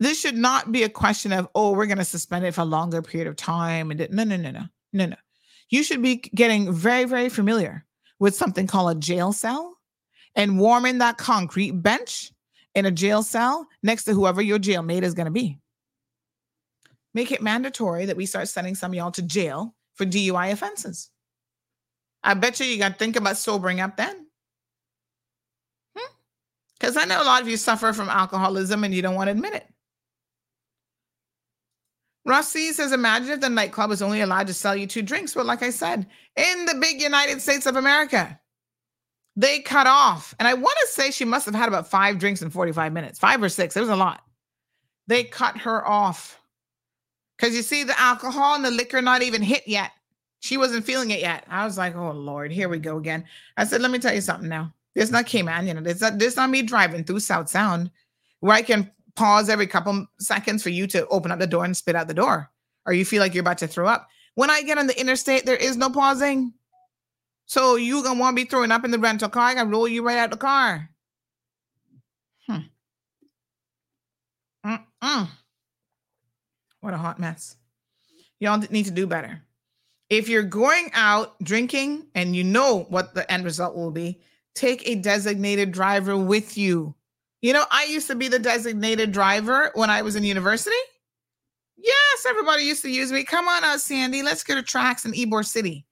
this 0.00 0.20
should 0.20 0.36
not 0.36 0.72
be 0.72 0.82
a 0.82 0.88
question 0.88 1.32
of, 1.32 1.48
oh, 1.54 1.72
we're 1.72 1.86
going 1.86 1.98
to 1.98 2.04
suspend 2.04 2.44
it 2.44 2.54
for 2.54 2.62
a 2.62 2.66
longer 2.66 3.02
period 3.02 3.28
of 3.28 3.36
time. 3.36 3.90
And 3.90 4.08
no, 4.10 4.24
no, 4.24 4.36
no, 4.36 4.50
no, 4.50 4.64
no, 4.92 5.06
no. 5.06 5.16
You 5.70 5.82
should 5.82 6.02
be 6.02 6.16
getting 6.16 6.72
very, 6.72 7.04
very 7.04 7.28
familiar 7.28 7.84
with 8.18 8.34
something 8.34 8.66
called 8.66 8.96
a 8.96 9.00
jail 9.00 9.32
cell 9.32 9.76
and 10.34 10.58
warming 10.58 10.98
that 10.98 11.18
concrete 11.18 11.72
bench 11.72 12.32
in 12.74 12.86
a 12.86 12.90
jail 12.90 13.22
cell 13.22 13.66
next 13.82 14.04
to 14.04 14.12
whoever 14.12 14.42
your 14.42 14.58
jailmate 14.58 15.02
is 15.02 15.14
going 15.14 15.26
to 15.26 15.32
be. 15.32 15.58
Make 17.12 17.30
it 17.30 17.42
mandatory 17.42 18.06
that 18.06 18.16
we 18.16 18.26
start 18.26 18.48
sending 18.48 18.74
some 18.74 18.92
y'all 18.92 19.12
to 19.12 19.22
jail 19.22 19.74
for 19.94 20.04
DUI 20.04 20.52
offenses. 20.52 21.10
I 22.22 22.34
bet 22.34 22.58
you 22.58 22.66
you 22.66 22.78
got 22.78 22.92
to 22.92 22.98
think 22.98 23.16
about 23.16 23.36
sobering 23.36 23.80
up 23.80 23.96
then. 23.96 24.26
Because 26.78 26.94
hmm? 26.94 27.00
I 27.00 27.04
know 27.04 27.22
a 27.22 27.24
lot 27.24 27.42
of 27.42 27.48
you 27.48 27.56
suffer 27.56 27.92
from 27.92 28.08
alcoholism 28.08 28.82
and 28.82 28.92
you 28.92 29.02
don't 29.02 29.14
want 29.14 29.28
to 29.28 29.32
admit 29.32 29.54
it. 29.54 29.66
Rossi 32.24 32.72
says, 32.72 32.92
imagine 32.92 33.30
if 33.30 33.40
the 33.40 33.50
nightclub 33.50 33.90
was 33.90 34.02
only 34.02 34.22
allowed 34.22 34.46
to 34.46 34.54
sell 34.54 34.74
you 34.74 34.86
two 34.86 35.02
drinks. 35.02 35.36
Well, 35.36 35.44
like 35.44 35.62
I 35.62 35.70
said, 35.70 36.06
in 36.36 36.64
the 36.64 36.76
big 36.80 37.00
United 37.00 37.42
States 37.42 37.66
of 37.66 37.76
America, 37.76 38.38
they 39.36 39.60
cut 39.60 39.86
off. 39.86 40.34
And 40.38 40.48
I 40.48 40.54
want 40.54 40.76
to 40.80 40.92
say 40.92 41.10
she 41.10 41.24
must 41.24 41.44
have 41.44 41.54
had 41.54 41.68
about 41.68 41.88
five 41.88 42.18
drinks 42.18 42.40
in 42.40 42.50
45 42.50 42.92
minutes, 42.92 43.18
five 43.18 43.42
or 43.42 43.48
six. 43.48 43.76
It 43.76 43.80
was 43.80 43.88
a 43.90 43.96
lot. 43.96 44.22
They 45.06 45.24
cut 45.24 45.58
her 45.58 45.86
off. 45.86 46.40
Because 47.36 47.54
you 47.54 47.62
see, 47.62 47.84
the 47.84 48.00
alcohol 48.00 48.54
and 48.54 48.64
the 48.64 48.70
liquor 48.70 49.02
not 49.02 49.22
even 49.22 49.42
hit 49.42 49.64
yet. 49.66 49.90
She 50.40 50.56
wasn't 50.56 50.84
feeling 50.84 51.10
it 51.10 51.20
yet. 51.20 51.44
I 51.48 51.64
was 51.64 51.76
like, 51.76 51.96
oh 51.96 52.12
Lord, 52.12 52.52
here 52.52 52.68
we 52.68 52.78
go 52.78 52.96
again. 52.96 53.24
I 53.56 53.64
said, 53.64 53.80
let 53.80 53.90
me 53.90 53.98
tell 53.98 54.14
you 54.14 54.20
something 54.20 54.48
now. 54.48 54.72
This 54.94 55.10
not 55.10 55.26
Cayman, 55.26 55.66
you 55.66 55.74
know, 55.74 55.80
this 55.80 56.00
not, 56.00 56.18
this 56.18 56.36
not 56.36 56.50
me 56.50 56.62
driving 56.62 57.02
through 57.02 57.20
South 57.20 57.48
Sound 57.48 57.90
where 58.40 58.54
I 58.54 58.62
can 58.62 58.90
pause 59.16 59.48
every 59.48 59.66
couple 59.66 60.06
seconds 60.18 60.62
for 60.62 60.70
you 60.70 60.86
to 60.88 61.06
open 61.08 61.30
up 61.30 61.38
the 61.38 61.46
door 61.46 61.64
and 61.64 61.76
spit 61.76 61.96
out 61.96 62.08
the 62.08 62.14
door, 62.14 62.50
or 62.86 62.92
you 62.92 63.04
feel 63.04 63.20
like 63.20 63.34
you're 63.34 63.42
about 63.42 63.58
to 63.58 63.68
throw 63.68 63.86
up. 63.86 64.08
When 64.34 64.50
I 64.50 64.62
get 64.62 64.78
on 64.78 64.86
the 64.86 65.00
interstate, 65.00 65.46
there 65.46 65.56
is 65.56 65.76
no 65.76 65.90
pausing. 65.90 66.52
So 67.46 67.76
you 67.76 68.02
gonna 68.02 68.18
want 68.18 68.36
to 68.36 68.42
be 68.42 68.48
throwing 68.48 68.72
up 68.72 68.84
in 68.84 68.90
the 68.90 68.98
rental 68.98 69.28
car? 69.28 69.44
I 69.44 69.54
gotta 69.54 69.68
roll 69.68 69.86
you 69.86 70.02
right 70.04 70.18
out 70.18 70.30
the 70.30 70.36
car. 70.36 70.88
Hmm. 72.46 72.58
Mm-mm. 74.64 75.28
What 76.80 76.94
a 76.94 76.98
hot 76.98 77.18
mess. 77.18 77.56
Y'all 78.40 78.58
need 78.70 78.86
to 78.86 78.90
do 78.90 79.06
better. 79.06 79.42
If 80.10 80.28
you're 80.28 80.42
going 80.42 80.90
out 80.92 81.38
drinking 81.42 82.06
and 82.14 82.36
you 82.36 82.44
know 82.44 82.86
what 82.88 83.14
the 83.14 83.30
end 83.30 83.44
result 83.44 83.74
will 83.74 83.90
be, 83.90 84.20
take 84.54 84.86
a 84.86 84.94
designated 84.96 85.72
driver 85.72 86.16
with 86.16 86.58
you. 86.58 86.94
You 87.44 87.52
know, 87.52 87.66
I 87.70 87.84
used 87.84 88.06
to 88.06 88.14
be 88.14 88.28
the 88.28 88.38
designated 88.38 89.12
driver 89.12 89.70
when 89.74 89.90
I 89.90 90.00
was 90.00 90.16
in 90.16 90.24
university. 90.24 90.74
Yes, 91.76 92.24
everybody 92.26 92.62
used 92.62 92.80
to 92.84 92.88
use 92.88 93.12
me. 93.12 93.22
Come 93.22 93.48
on 93.48 93.62
out, 93.62 93.82
Sandy. 93.82 94.22
Let's 94.22 94.42
go 94.42 94.54
to 94.54 94.62
tracks 94.62 95.04
in 95.04 95.12
Ybor 95.12 95.44
City. 95.44 95.84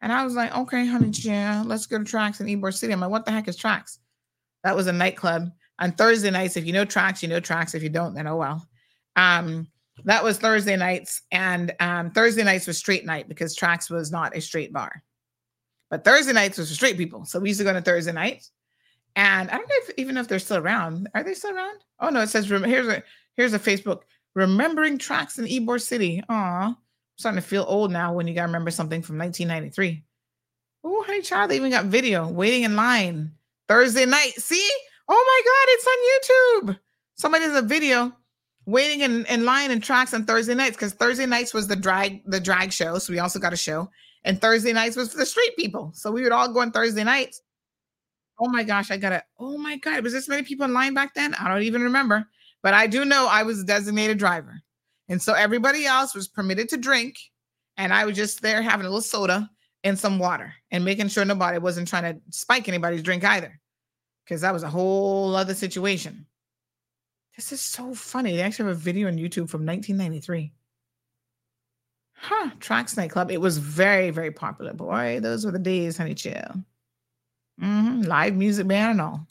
And 0.00 0.10
I 0.10 0.24
was 0.24 0.34
like, 0.34 0.56
okay, 0.56 0.86
honey, 0.86 1.10
yeah, 1.10 1.62
let's 1.66 1.84
go 1.84 1.98
to 1.98 2.04
tracks 2.04 2.40
in 2.40 2.46
Ybor 2.46 2.72
City. 2.72 2.90
I'm 2.90 3.00
like, 3.00 3.10
what 3.10 3.26
the 3.26 3.32
heck 3.32 3.48
is 3.48 3.56
tracks? 3.56 3.98
That 4.64 4.74
was 4.74 4.86
a 4.86 4.94
nightclub 4.94 5.50
on 5.78 5.92
Thursday 5.92 6.30
nights. 6.30 6.56
If 6.56 6.64
you 6.64 6.72
know 6.72 6.86
tracks, 6.86 7.22
you 7.22 7.28
know 7.28 7.38
tracks. 7.38 7.74
If 7.74 7.82
you 7.82 7.90
don't, 7.90 8.14
then 8.14 8.26
oh 8.26 8.36
well. 8.36 8.66
Um, 9.16 9.68
that 10.06 10.24
was 10.24 10.38
Thursday 10.38 10.76
nights, 10.76 11.20
and 11.32 11.74
um, 11.80 12.12
Thursday 12.12 12.44
nights 12.44 12.66
was 12.66 12.78
straight 12.78 13.04
night 13.04 13.28
because 13.28 13.54
tracks 13.54 13.90
was 13.90 14.10
not 14.10 14.34
a 14.34 14.40
straight 14.40 14.72
bar. 14.72 15.02
But 15.90 16.02
Thursday 16.02 16.32
nights 16.32 16.56
was 16.56 16.70
for 16.70 16.74
straight 16.76 16.96
people. 16.96 17.26
So 17.26 17.40
we 17.40 17.50
used 17.50 17.60
to 17.60 17.64
go 17.64 17.74
to 17.74 17.82
Thursday 17.82 18.12
nights 18.12 18.52
and 19.16 19.50
I 19.50 19.56
don't 19.56 19.68
know 19.68 19.74
if 19.78 19.90
even 19.98 20.16
if 20.16 20.28
they're 20.28 20.38
still 20.38 20.58
around. 20.58 21.08
Are 21.14 21.22
they 21.22 21.34
still 21.34 21.54
around? 21.54 21.78
Oh 22.00 22.08
no, 22.08 22.20
it 22.20 22.28
says 22.28 22.46
here's 22.46 22.88
a 22.88 23.02
here's 23.36 23.52
a 23.52 23.58
Facebook 23.58 24.00
remembering 24.34 24.98
tracks 24.98 25.38
in 25.38 25.46
Ybor 25.46 25.80
City. 25.80 26.22
Aw, 26.28 26.74
starting 27.16 27.40
to 27.40 27.46
feel 27.46 27.64
old 27.68 27.90
now 27.90 28.12
when 28.12 28.26
you 28.26 28.34
gotta 28.34 28.46
remember 28.46 28.70
something 28.70 29.02
from 29.02 29.18
1993. 29.18 30.04
Oh, 30.84 31.04
hey 31.06 31.20
child, 31.20 31.50
they 31.50 31.56
even 31.56 31.70
got 31.70 31.86
video 31.86 32.28
waiting 32.28 32.62
in 32.64 32.76
line 32.76 33.32
Thursday 33.68 34.06
night. 34.06 34.32
See? 34.38 34.68
Oh 35.08 35.14
my 35.14 35.42
god, 35.44 35.66
it's 35.68 36.66
on 36.66 36.72
YouTube. 36.72 36.78
Somebody 37.16 37.44
has 37.44 37.56
a 37.56 37.62
video 37.62 38.12
waiting 38.66 39.00
in, 39.00 39.26
in 39.26 39.44
line 39.44 39.70
in 39.70 39.80
tracks 39.80 40.14
on 40.14 40.24
Thursday 40.24 40.54
nights 40.54 40.76
because 40.76 40.92
Thursday 40.92 41.26
nights 41.26 41.52
was 41.52 41.68
the 41.68 41.76
drag 41.76 42.22
the 42.30 42.40
drag 42.40 42.72
show. 42.72 42.98
So 42.98 43.12
we 43.12 43.18
also 43.18 43.38
got 43.38 43.52
a 43.52 43.56
show. 43.56 43.90
And 44.24 44.40
Thursday 44.40 44.72
nights 44.72 44.96
was 44.96 45.12
for 45.12 45.18
the 45.18 45.26
street 45.26 45.56
people. 45.56 45.90
So 45.94 46.12
we 46.12 46.22
would 46.22 46.32
all 46.32 46.52
go 46.52 46.60
on 46.60 46.70
Thursday 46.70 47.02
nights 47.02 47.42
Oh 48.44 48.48
my 48.48 48.64
gosh, 48.64 48.90
I 48.90 48.96
got 48.96 49.12
it. 49.12 49.22
Oh 49.38 49.56
my 49.56 49.76
God, 49.76 50.02
was 50.02 50.12
this 50.12 50.28
many 50.28 50.42
people 50.42 50.64
in 50.64 50.72
line 50.72 50.94
back 50.94 51.14
then? 51.14 51.32
I 51.34 51.48
don't 51.48 51.62
even 51.62 51.80
remember. 51.80 52.26
But 52.60 52.74
I 52.74 52.88
do 52.88 53.04
know 53.04 53.28
I 53.30 53.44
was 53.44 53.60
a 53.60 53.64
designated 53.64 54.18
driver. 54.18 54.60
And 55.08 55.22
so 55.22 55.32
everybody 55.34 55.86
else 55.86 56.12
was 56.12 56.26
permitted 56.26 56.68
to 56.70 56.76
drink. 56.76 57.16
And 57.76 57.92
I 57.92 58.04
was 58.04 58.16
just 58.16 58.42
there 58.42 58.60
having 58.60 58.84
a 58.84 58.88
little 58.88 59.00
soda 59.00 59.48
and 59.84 59.96
some 59.96 60.18
water 60.18 60.52
and 60.72 60.84
making 60.84 61.06
sure 61.06 61.24
nobody 61.24 61.58
wasn't 61.58 61.86
trying 61.86 62.02
to 62.02 62.20
spike 62.30 62.66
anybody's 62.66 63.04
drink 63.04 63.22
either. 63.22 63.60
Because 64.24 64.40
that 64.40 64.52
was 64.52 64.64
a 64.64 64.70
whole 64.70 65.36
other 65.36 65.54
situation. 65.54 66.26
This 67.36 67.52
is 67.52 67.60
so 67.60 67.94
funny. 67.94 68.34
They 68.34 68.42
actually 68.42 68.70
have 68.70 68.76
a 68.76 68.80
video 68.80 69.06
on 69.06 69.18
YouTube 69.18 69.50
from 69.50 69.64
1993. 69.64 70.52
Huh, 72.14 72.50
Tracks 72.58 72.96
Nightclub. 72.96 73.30
It 73.30 73.40
was 73.40 73.58
very, 73.58 74.10
very 74.10 74.32
popular. 74.32 74.72
Boy, 74.72 75.20
those 75.20 75.44
were 75.44 75.52
the 75.52 75.60
days, 75.60 75.96
honey 75.96 76.14
chill. 76.14 76.64
Mm-hmm. 77.60 78.02
Live 78.02 78.34
music 78.34 78.66
band 78.66 78.92
and 78.92 79.00
all. 79.00 79.26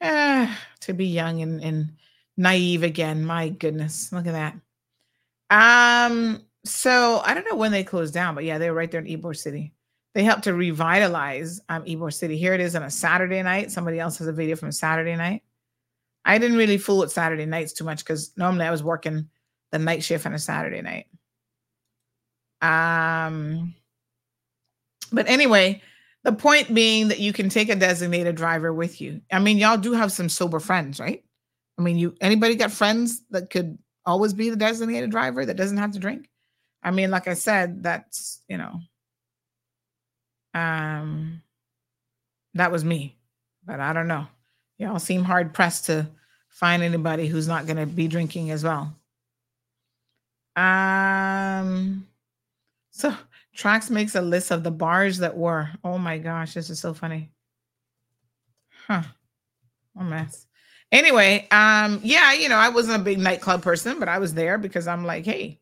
Eh, 0.00 0.54
to 0.80 0.92
be 0.92 1.06
young 1.06 1.42
and, 1.42 1.62
and 1.62 1.92
naive 2.36 2.82
again. 2.82 3.24
My 3.24 3.48
goodness. 3.48 4.12
Look 4.12 4.26
at 4.26 4.32
that. 4.32 4.56
Um, 5.50 6.42
so 6.64 7.20
I 7.24 7.34
don't 7.34 7.48
know 7.48 7.56
when 7.56 7.72
they 7.72 7.84
closed 7.84 8.14
down, 8.14 8.34
but 8.34 8.44
yeah, 8.44 8.58
they 8.58 8.70
were 8.70 8.76
right 8.76 8.90
there 8.90 9.00
in 9.00 9.06
Ybor 9.06 9.36
City. 9.36 9.72
They 10.14 10.24
helped 10.24 10.44
to 10.44 10.54
revitalize 10.54 11.60
um, 11.68 11.84
Ybor 11.84 12.12
City. 12.12 12.36
Here 12.36 12.54
it 12.54 12.60
is 12.60 12.76
on 12.76 12.82
a 12.82 12.90
Saturday 12.90 13.42
night. 13.42 13.70
Somebody 13.70 13.98
else 13.98 14.18
has 14.18 14.28
a 14.28 14.32
video 14.32 14.56
from 14.56 14.72
Saturday 14.72 15.16
night. 15.16 15.42
I 16.24 16.38
didn't 16.38 16.58
really 16.58 16.78
fool 16.78 16.98
with 16.98 17.12
Saturday 17.12 17.46
nights 17.46 17.72
too 17.72 17.84
much 17.84 17.98
because 17.98 18.32
normally 18.36 18.66
I 18.66 18.70
was 18.70 18.82
working 18.82 19.28
the 19.72 19.78
night 19.78 20.04
shift 20.04 20.26
on 20.26 20.34
a 20.34 20.38
Saturday 20.38 20.82
night. 20.82 21.06
Um, 22.60 23.74
but 25.10 25.28
anyway, 25.28 25.82
the 26.24 26.32
point 26.32 26.72
being 26.72 27.08
that 27.08 27.20
you 27.20 27.32
can 27.32 27.48
take 27.48 27.68
a 27.68 27.76
designated 27.76 28.36
driver 28.36 28.72
with 28.72 29.00
you. 29.00 29.20
I 29.30 29.38
mean, 29.38 29.58
y'all 29.58 29.76
do 29.76 29.92
have 29.92 30.12
some 30.12 30.28
sober 30.28 30.60
friends, 30.60 31.00
right? 31.00 31.24
I 31.78 31.82
mean, 31.82 31.98
you 31.98 32.14
anybody 32.20 32.54
got 32.54 32.70
friends 32.70 33.22
that 33.30 33.50
could 33.50 33.78
always 34.06 34.32
be 34.32 34.50
the 34.50 34.56
designated 34.56 35.10
driver 35.10 35.44
that 35.44 35.56
doesn't 35.56 35.78
have 35.78 35.92
to 35.92 35.98
drink? 35.98 36.28
I 36.82 36.90
mean, 36.90 37.10
like 37.10 37.28
I 37.28 37.34
said, 37.34 37.82
that's, 37.82 38.40
you 38.48 38.58
know, 38.58 38.80
um 40.54 41.42
that 42.54 42.70
was 42.70 42.84
me. 42.84 43.16
But 43.64 43.80
I 43.80 43.92
don't 43.92 44.08
know. 44.08 44.26
Y'all 44.78 44.98
seem 44.98 45.24
hard 45.24 45.54
pressed 45.54 45.86
to 45.86 46.06
find 46.48 46.82
anybody 46.82 47.26
who's 47.26 47.48
not 47.48 47.66
going 47.66 47.78
to 47.78 47.86
be 47.86 48.08
drinking 48.08 48.50
as 48.50 48.62
well. 48.62 48.94
Um 50.56 52.06
so 52.90 53.14
Tracks 53.54 53.90
makes 53.90 54.14
a 54.14 54.22
list 54.22 54.50
of 54.50 54.62
the 54.62 54.70
bars 54.70 55.18
that 55.18 55.36
were. 55.36 55.68
Oh 55.84 55.98
my 55.98 56.18
gosh, 56.18 56.54
this 56.54 56.70
is 56.70 56.80
so 56.80 56.94
funny. 56.94 57.30
Huh. 58.86 59.02
A 59.98 60.04
mess. 60.04 60.46
Anyway, 60.90 61.46
um, 61.50 62.00
yeah, 62.02 62.32
you 62.32 62.48
know, 62.48 62.56
I 62.56 62.68
wasn't 62.68 63.00
a 63.00 63.04
big 63.04 63.18
nightclub 63.18 63.62
person, 63.62 63.98
but 63.98 64.08
I 64.08 64.18
was 64.18 64.34
there 64.34 64.58
because 64.58 64.86
I'm 64.86 65.04
like, 65.04 65.24
hey, 65.24 65.58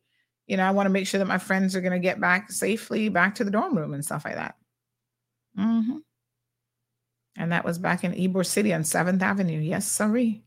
you 0.47 0.57
know, 0.57 0.63
I 0.63 0.71
want 0.71 0.87
to 0.87 0.91
make 0.91 1.07
sure 1.07 1.19
that 1.19 1.27
my 1.27 1.37
friends 1.37 1.75
are 1.75 1.81
gonna 1.81 1.99
get 1.99 2.19
back 2.19 2.51
safely 2.51 3.09
back 3.09 3.35
to 3.35 3.43
the 3.43 3.51
dorm 3.51 3.77
room 3.77 3.93
and 3.93 4.03
stuff 4.03 4.25
like 4.25 4.35
that. 4.35 4.55
Mm-hmm. 5.57 5.91
And 5.91 6.01
And 7.37 7.51
that 7.51 7.65
was 7.65 7.77
back 7.77 8.03
in 8.03 8.13
Ybor 8.13 8.45
City 8.45 8.73
on 8.73 8.83
7th 8.83 9.21
Avenue. 9.21 9.59
Yes, 9.59 9.87
sorry. 9.87 10.43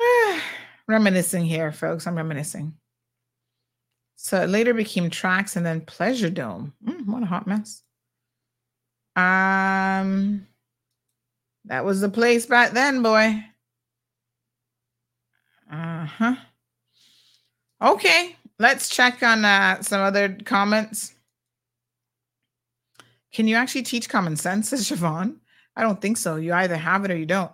reminiscing 0.88 1.44
here, 1.44 1.72
folks. 1.72 2.06
I'm 2.06 2.16
reminiscing. 2.16 2.74
So 4.16 4.40
it 4.42 4.48
later 4.48 4.72
became 4.74 5.10
Tracks 5.10 5.56
and 5.56 5.66
then 5.66 5.80
Pleasure 5.80 6.30
Dome. 6.30 6.72
Mm, 6.84 7.06
what 7.06 7.22
a 7.22 7.26
hot 7.26 7.46
mess. 7.46 7.82
Um, 9.16 10.46
that 11.64 11.84
was 11.84 12.00
the 12.00 12.08
place 12.08 12.46
back 12.46 12.72
then, 12.72 13.02
boy. 13.02 13.44
Uh 15.70 16.06
huh. 16.06 16.36
Okay, 17.82 18.36
let's 18.58 18.88
check 18.88 19.22
on 19.22 19.44
uh, 19.44 19.82
some 19.82 20.00
other 20.00 20.36
comments. 20.44 21.14
Can 23.32 23.48
you 23.48 23.56
actually 23.56 23.82
teach 23.82 24.08
common 24.08 24.36
sense, 24.36 24.68
says 24.68 24.88
Siobhan? 24.90 25.36
I 25.74 25.82
don't 25.82 26.00
think 26.00 26.18
so. 26.18 26.36
You 26.36 26.52
either 26.52 26.76
have 26.76 27.04
it 27.04 27.10
or 27.10 27.16
you 27.16 27.26
don't. 27.26 27.50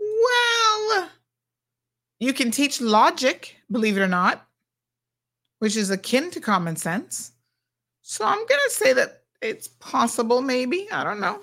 Well, 0.00 1.08
you 2.18 2.32
can 2.32 2.50
teach 2.50 2.80
logic, 2.80 3.56
believe 3.70 3.96
it 3.96 4.00
or 4.00 4.08
not, 4.08 4.47
which 5.58 5.76
is 5.76 5.90
akin 5.90 6.30
to 6.30 6.40
common 6.40 6.76
sense. 6.76 7.32
So 8.02 8.24
I'm 8.24 8.38
going 8.38 8.60
to 8.68 8.70
say 8.70 8.92
that 8.94 9.22
it's 9.42 9.68
possible, 9.68 10.40
maybe. 10.40 10.88
I 10.90 11.04
don't 11.04 11.20
know. 11.20 11.40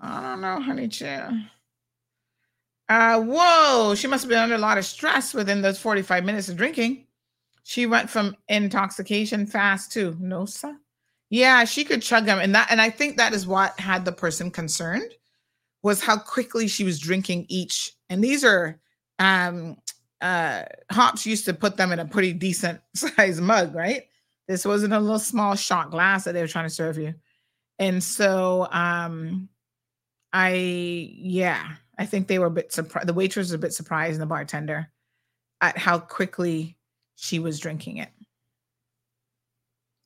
I 0.00 0.20
don't 0.22 0.40
know, 0.40 0.60
honey 0.60 0.88
chair. 0.88 1.32
Uh, 2.88 3.20
whoa, 3.20 3.94
she 3.94 4.06
must 4.06 4.22
have 4.22 4.30
been 4.30 4.38
under 4.38 4.54
a 4.54 4.58
lot 4.58 4.78
of 4.78 4.84
stress 4.84 5.34
within 5.34 5.60
those 5.60 5.78
45 5.78 6.24
minutes 6.24 6.48
of 6.48 6.56
drinking. 6.56 7.06
She 7.64 7.84
went 7.84 8.08
from 8.08 8.36
intoxication 8.48 9.46
fast 9.46 9.92
to 9.92 10.16
no, 10.18 10.46
sir. 10.46 10.76
Yeah, 11.28 11.64
she 11.64 11.84
could 11.84 12.00
chug 12.00 12.24
them, 12.24 12.38
and 12.38 12.54
that, 12.54 12.68
and 12.70 12.80
I 12.80 12.88
think 12.88 13.18
that 13.18 13.34
is 13.34 13.46
what 13.46 13.78
had 13.78 14.06
the 14.06 14.12
person 14.12 14.50
concerned 14.50 15.12
was 15.82 16.02
how 16.02 16.16
quickly 16.16 16.66
she 16.66 16.84
was 16.84 16.98
drinking 16.98 17.44
each. 17.48 17.92
And 18.08 18.24
these 18.24 18.44
are 18.44 18.80
um 19.18 19.76
uh 20.20 20.64
hops 20.90 21.26
used 21.26 21.44
to 21.44 21.54
put 21.54 21.76
them 21.76 21.92
in 21.92 21.98
a 21.98 22.04
pretty 22.04 22.32
decent 22.32 22.80
size 22.94 23.40
mug, 23.40 23.74
right? 23.74 24.04
This 24.46 24.64
wasn't 24.64 24.94
a 24.94 25.00
little 25.00 25.18
small 25.18 25.54
shot 25.54 25.90
glass 25.90 26.24
that 26.24 26.32
they 26.32 26.40
were 26.40 26.48
trying 26.48 26.66
to 26.66 26.74
serve 26.74 26.98
you. 26.98 27.14
And 27.78 28.02
so 28.02 28.68
um 28.70 29.48
I 30.32 30.50
yeah, 30.50 31.74
I 31.98 32.06
think 32.06 32.26
they 32.26 32.38
were 32.38 32.46
a 32.46 32.50
bit 32.50 32.72
surprised. 32.72 33.08
The 33.08 33.14
waitress 33.14 33.46
was 33.46 33.52
a 33.52 33.58
bit 33.58 33.72
surprised 33.72 34.14
and 34.14 34.22
the 34.22 34.26
bartender 34.26 34.90
at 35.60 35.76
how 35.76 35.98
quickly 35.98 36.76
she 37.16 37.38
was 37.38 37.58
drinking 37.58 37.98
it. 37.98 38.10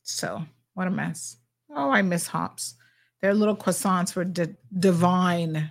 So 0.03 0.45
what 0.75 0.87
a 0.87 0.91
mess. 0.91 1.37
Oh, 1.71 1.91
I 1.91 2.03
miss 2.03 2.27
hops. 2.27 2.75
Their 3.21 3.35
little 3.35 3.57
croissants 3.57 4.15
were 4.15 4.25
d- 4.25 4.57
divine. 4.79 5.71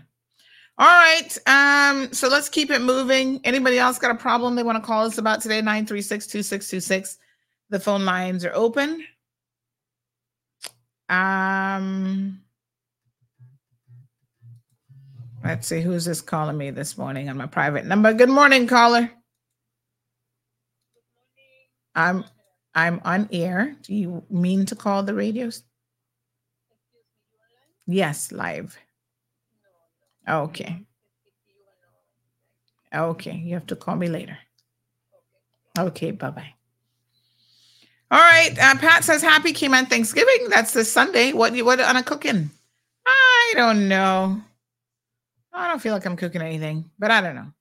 All 0.78 0.88
right. 0.88 1.38
Um, 1.48 2.14
so 2.14 2.28
let's 2.28 2.50
keep 2.50 2.72
it 2.72 2.82
moving. 2.82 3.42
Anybody 3.46 3.80
else 3.80 4.00
got 4.00 4.12
a 4.12 4.16
problem 4.20 4.56
they 4.56 4.64
want 4.64 4.78
to 4.82 4.86
call 4.86 5.06
us 5.06 5.18
about 5.18 5.42
today? 5.42 5.62
936 5.62 6.28
2626. 6.28 7.18
The 7.70 7.80
phone 7.80 8.06
lines 8.06 8.46
are 8.46 8.54
open. 8.54 9.06
Um, 11.10 12.42
let's 15.44 15.68
see 15.68 15.82
who's 15.82 16.06
this 16.06 16.22
calling 16.22 16.58
me 16.58 16.72
this 16.72 16.98
morning 16.98 17.30
on 17.30 17.38
my 17.38 17.48
private 17.48 17.86
number. 17.86 18.14
Good 18.14 18.30
morning, 18.30 18.68
caller. 18.68 19.12
I'm 21.96 22.26
I'm 22.76 23.02
on 23.04 23.30
air. 23.32 23.76
Do 23.84 23.94
you 23.94 24.24
mean 24.30 24.66
to 24.68 24.76
call 24.76 25.04
the 25.04 25.14
radios? 25.14 25.64
Yes, 27.88 28.32
live. 28.32 28.78
Okay. 30.28 30.82
Okay, 32.94 33.36
you 33.36 33.54
have 33.54 33.68
to 33.68 33.76
call 33.76 33.96
me 33.96 34.08
later. 34.08 34.38
Okay, 35.78 36.12
bye 36.12 36.30
bye. 36.30 36.54
All 38.12 38.20
right, 38.20 38.52
uh, 38.60 38.76
Pat 38.76 39.06
says 39.06 39.22
happy 39.22 39.54
on 39.68 39.86
Thanksgiving. 39.86 40.50
That's 40.50 40.74
this 40.74 40.92
Sunday. 40.92 41.32
What 41.32 41.56
you 41.56 41.64
what 41.64 41.80
on 41.80 41.96
a 41.96 42.04
cooking? 42.04 42.50
I 43.06 43.54
don't 43.56 43.88
know. 43.88 44.42
I 45.54 45.70
don't 45.70 45.82
feel 45.82 45.94
like 45.94 46.06
I'm 46.06 46.18
cooking 46.18 46.42
anything, 46.42 46.90
but 47.00 47.12
I 47.12 47.22
don't 47.22 47.36
know. 47.36 47.54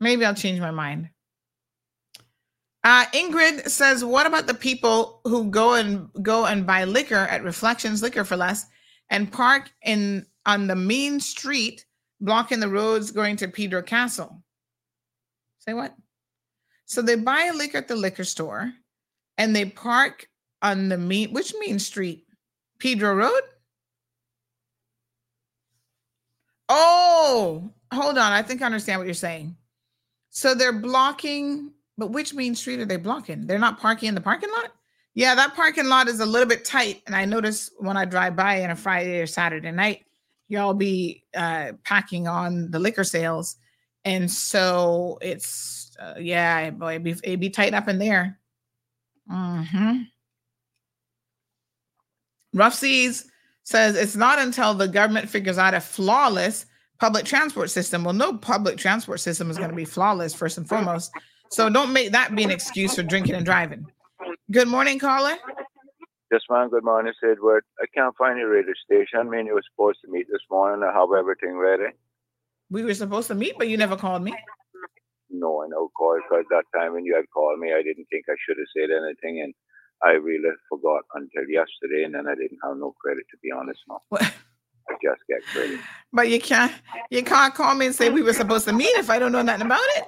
Maybe 0.00 0.24
I'll 0.24 0.34
change 0.34 0.60
my 0.60 0.70
mind. 0.70 1.10
Uh, 2.84 3.06
Ingrid 3.06 3.68
says, 3.68 4.04
"What 4.04 4.26
about 4.26 4.46
the 4.46 4.54
people 4.54 5.20
who 5.24 5.50
go 5.50 5.74
and 5.74 6.08
go 6.22 6.46
and 6.46 6.64
buy 6.66 6.84
liquor 6.84 7.14
at 7.16 7.42
Reflections 7.42 8.02
Liquor 8.02 8.24
for 8.24 8.36
less 8.36 8.66
and 9.10 9.32
park 9.32 9.70
in 9.82 10.26
on 10.46 10.66
the 10.66 10.76
main 10.76 11.20
street, 11.20 11.86
blocking 12.20 12.60
the 12.60 12.68
roads 12.68 13.10
going 13.10 13.36
to 13.36 13.48
Pedro 13.48 13.82
Castle?" 13.82 14.42
Say 15.58 15.74
what? 15.74 15.94
So 16.84 17.02
they 17.02 17.16
buy 17.16 17.44
a 17.44 17.56
liquor 17.56 17.78
at 17.78 17.88
the 17.88 17.96
liquor 17.96 18.24
store, 18.24 18.72
and 19.38 19.54
they 19.54 19.64
park 19.64 20.28
on 20.60 20.88
the 20.88 20.98
main 20.98 21.32
which 21.32 21.54
main 21.60 21.78
street? 21.78 22.26
Pedro 22.78 23.14
Road. 23.14 23.42
Oh, 26.68 27.70
hold 27.92 28.18
on. 28.18 28.32
I 28.32 28.42
think 28.42 28.62
I 28.62 28.66
understand 28.66 28.98
what 28.98 29.06
you're 29.06 29.14
saying. 29.14 29.56
So 30.30 30.54
they're 30.54 30.72
blocking 30.72 31.72
but 31.98 32.10
which 32.10 32.34
main 32.34 32.54
street 32.54 32.80
are 32.80 32.84
they 32.86 32.96
blocking? 32.96 33.46
They're 33.46 33.58
not 33.58 33.80
parking 33.80 34.08
in 34.08 34.14
the 34.14 34.20
parking 34.20 34.50
lot? 34.50 34.72
Yeah, 35.14 35.34
that 35.34 35.54
parking 35.54 35.86
lot 35.86 36.08
is 36.08 36.20
a 36.20 36.26
little 36.26 36.48
bit 36.48 36.64
tight. 36.64 37.02
And 37.06 37.14
I 37.14 37.24
notice 37.26 37.70
when 37.78 37.96
I 37.96 38.04
drive 38.06 38.34
by 38.34 38.64
on 38.64 38.70
a 38.70 38.76
Friday 38.76 39.20
or 39.20 39.26
Saturday 39.26 39.70
night, 39.70 40.04
y'all 40.52 40.74
be 40.74 41.24
uh, 41.34 41.72
packing 41.82 42.28
on 42.28 42.70
the 42.70 42.78
liquor 42.78 43.04
sales. 43.04 43.56
And 44.04 44.30
so 44.30 45.18
it's, 45.22 45.96
uh, 45.98 46.14
yeah, 46.20 46.68
boy, 46.70 46.96
it'd 46.96 47.04
be, 47.04 47.10
it'd 47.24 47.40
be 47.40 47.48
tight 47.48 47.72
up 47.72 47.88
in 47.88 47.98
there. 47.98 48.38
Mm-hmm. 49.30 50.02
Rough 52.52 52.74
Seas 52.74 53.30
says 53.62 53.96
it's 53.96 54.14
not 54.14 54.38
until 54.38 54.74
the 54.74 54.88
government 54.88 55.30
figures 55.30 55.56
out 55.56 55.72
a 55.72 55.80
flawless 55.80 56.66
public 57.00 57.24
transport 57.24 57.70
system. 57.70 58.04
Well, 58.04 58.12
no 58.12 58.36
public 58.36 58.76
transport 58.76 59.20
system 59.20 59.50
is 59.50 59.56
going 59.56 59.70
to 59.70 59.76
be 59.76 59.86
flawless, 59.86 60.34
first 60.34 60.58
and 60.58 60.68
foremost. 60.68 61.12
So 61.50 61.70
don't 61.70 61.94
make 61.94 62.12
that 62.12 62.34
be 62.34 62.44
an 62.44 62.50
excuse 62.50 62.94
for 62.94 63.02
drinking 63.02 63.36
and 63.36 63.44
driving. 63.46 63.86
Good 64.50 64.68
morning, 64.68 64.98
caller. 64.98 65.36
Yes, 66.32 66.40
ma'am. 66.48 66.70
Good 66.70 66.82
morning, 66.82 67.12
Edward. 67.22 67.62
I 67.78 67.84
can't 67.94 68.16
find 68.16 68.38
your 68.38 68.48
radio 68.48 68.72
station. 68.86 69.18
I 69.20 69.24
mean, 69.24 69.44
you 69.44 69.52
were 69.52 69.68
supposed 69.70 69.98
to 70.02 70.10
meet 70.10 70.28
this 70.32 70.40
morning. 70.50 70.82
I 70.82 70.90
have 70.90 71.10
everything 71.12 71.58
ready. 71.58 71.92
Eh? 71.92 71.96
We 72.70 72.84
were 72.84 72.94
supposed 72.94 73.28
to 73.28 73.34
meet, 73.34 73.58
but 73.58 73.68
you 73.68 73.76
never 73.76 73.96
called 73.96 74.22
me. 74.22 74.32
No, 75.28 75.62
I 75.62 75.68
know, 75.68 75.90
call 75.94 76.16
because 76.16 76.46
that 76.48 76.64
time 76.74 76.94
when 76.94 77.04
you 77.04 77.14
had 77.14 77.26
called 77.34 77.58
me, 77.58 77.74
I 77.74 77.82
didn't 77.82 78.06
think 78.10 78.24
I 78.30 78.36
should 78.46 78.56
have 78.56 78.72
said 78.74 78.88
anything, 78.90 79.42
and 79.42 79.52
I 80.02 80.12
really 80.12 80.48
forgot 80.70 81.02
until 81.12 81.44
yesterday, 81.50 82.04
and 82.04 82.14
then 82.14 82.26
I 82.26 82.34
didn't 82.34 82.60
have 82.64 82.78
no 82.78 82.94
credit 82.98 83.24
to 83.30 83.36
be 83.42 83.50
honest. 83.52 83.80
What? 84.08 84.22
I 84.22 84.94
just 85.02 85.20
get 85.28 85.44
credit. 85.52 85.80
But 86.14 86.30
you 86.30 86.40
can't 86.40 86.72
you 87.10 87.22
can't 87.22 87.54
call 87.54 87.74
me 87.74 87.86
and 87.86 87.94
say 87.94 88.08
we 88.08 88.22
were 88.22 88.32
supposed 88.32 88.64
to 88.68 88.72
meet 88.72 88.96
if 88.96 89.10
I 89.10 89.18
don't 89.18 89.32
know 89.32 89.42
nothing 89.42 89.66
about 89.66 89.80
it. 89.96 90.04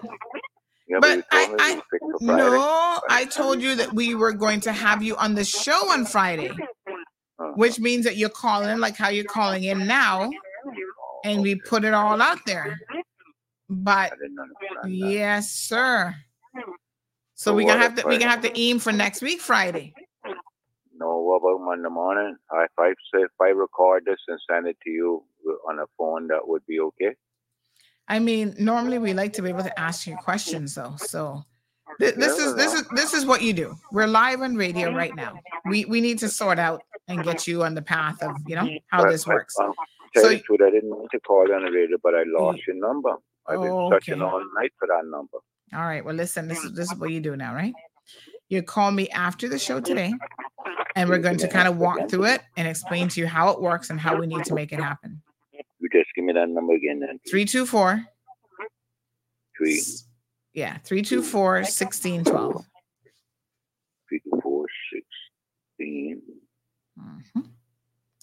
But 1.01 1.25
I, 1.31 1.55
I 1.59 1.81
no, 2.21 3.01
I 3.09 3.25
told 3.25 3.63
you 3.63 3.75
that 3.77 3.93
we 3.95 4.15
were 4.15 4.33
going 4.33 4.61
to 4.61 4.73
have 4.73 5.03
you 5.03 5.17
on 5.17 5.35
the 5.35 5.45
show 5.45 5.91
on 5.91 6.05
Friday, 6.05 6.51
uh-huh. 6.51 7.53
which 7.55 7.79
means 7.81 8.05
that 8.05 8.17
you're 8.17 8.29
calling 8.29 8.79
like 8.79 8.97
how 8.97 9.09
you're 9.09 9.25
calling 9.25 9.65
in 9.65 9.87
now, 9.87 10.31
and 11.25 11.41
we 11.41 11.55
put 11.55 11.85
it 11.85 11.95
all 11.95 12.21
out 12.21 12.39
there. 12.47 12.79
But 13.71 14.13
yes, 14.87 15.51
sir. 15.53 16.15
So, 17.35 17.51
so 17.51 17.55
we 17.55 17.65
gonna 17.65 17.81
have 17.81 17.95
to 17.97 18.05
we're 18.05 18.19
gonna 18.19 18.31
have 18.31 18.43
to 18.43 18.59
aim 18.59 18.79
for 18.79 18.93
next 18.93 19.23
week 19.23 19.41
Friday. 19.41 19.95
No, 20.97 21.19
what 21.21 21.37
about 21.37 21.65
Monday 21.65 21.89
morning? 21.89 22.37
If 22.53 22.71
I 22.79 22.93
if 23.15 23.31
I 23.41 23.49
record 23.49 24.05
this 24.05 24.21
and 24.29 24.39
send 24.49 24.69
it 24.69 24.77
to 24.85 24.91
you 24.91 25.25
on 25.69 25.79
a 25.79 25.87
phone, 25.99 26.29
that 26.29 26.47
would 26.47 26.65
be 26.67 26.79
okay. 26.79 27.15
I 28.09 28.19
mean, 28.19 28.55
normally 28.59 28.99
we 28.99 29.15
like 29.15 29.33
to 29.35 29.43
be 29.43 29.49
able 29.49 29.63
to 29.63 29.79
ask 29.79 30.07
you 30.07 30.17
questions 30.17 30.75
though. 30.75 30.95
So 30.99 31.43
th- 31.99 32.15
this 32.17 32.39
is 32.39 32.55
this 32.55 32.75
is 32.75 32.87
this 32.95 33.15
is 33.15 33.25
what 33.25 33.43
you 33.43 33.53
do. 33.53 33.77
We're 33.93 34.07
live 34.07 34.43
on 34.43 34.57
radio 34.57 34.95
right 34.95 35.15
now. 35.15 35.39
We 35.65 35.85
we 35.87 36.01
need 36.01 36.19
to 36.19 36.29
sort 36.29 36.59
out 36.59 36.83
and 37.09 37.23
get 37.25 37.47
you 37.47 37.63
on 37.65 37.75
the 37.75 37.83
path 37.83 38.23
of 38.23 38.37
you 38.47 38.57
know 38.57 38.69
how 38.89 39.09
this 39.09 39.27
works. 39.27 39.55
Tell 39.57 40.23
so, 40.25 40.31
you 40.31 40.39
truth, 40.41 40.61
I 40.63 40.71
didn't 40.71 40.91
mean 40.91 41.09
to 41.11 41.21
call 41.21 41.53
on 41.53 41.65
the 41.65 41.71
radio, 41.71 41.97
but 42.03 42.15
I 42.15 42.23
lost 42.27 42.61
your 42.67 42.77
number. 42.77 43.15
I've 43.47 43.61
been 43.61 43.71
oh, 43.71 43.91
searching 43.91 44.23
all 44.23 44.43
night 44.57 44.73
for 44.79 44.87
that 44.87 45.03
number. 45.07 45.39
All 45.75 45.83
right. 45.83 46.05
Well, 46.05 46.15
listen. 46.15 46.47
This 46.47 46.63
is 46.63 46.73
this 46.73 46.93
is 46.93 46.99
what 46.99 47.11
you 47.11 47.21
do 47.21 47.37
now, 47.37 47.55
right? 47.55 47.75
You 48.49 48.63
call 48.63 48.91
me 48.91 49.09
after 49.09 49.49
the 49.49 49.59
show 49.59 49.81
today, 49.81 50.13
and 50.95 51.09
we're 51.09 51.19
going 51.19 51.39
to 51.39 51.49
kind 51.49 51.67
of 51.67 51.79
walk 51.79 52.09
through 52.09 52.27
it 52.27 52.43
and 52.57 52.69
explain 52.69 53.09
to 53.09 53.21
you 53.21 53.27
how 53.27 53.49
it 53.49 53.61
works 53.61 53.91
and 53.91 53.99
how 53.99 54.17
we 54.17 54.27
need 54.27 54.45
to 54.45 54.55
make 54.55 54.73
it 54.73 54.81
happen. 54.81 55.23
You 55.95 56.01
just 56.01 56.15
give 56.15 56.25
me 56.25 56.33
that 56.33 56.49
number 56.49 56.75
again 56.75 57.01
then. 57.01 57.21
324. 57.31 58.05
Three. 59.57 59.83
Yeah, 60.53 60.79
324 60.85 61.53
1612. 61.55 62.65
324 64.09 64.67
16. 65.79 66.23
Mm-hmm. 66.99 67.41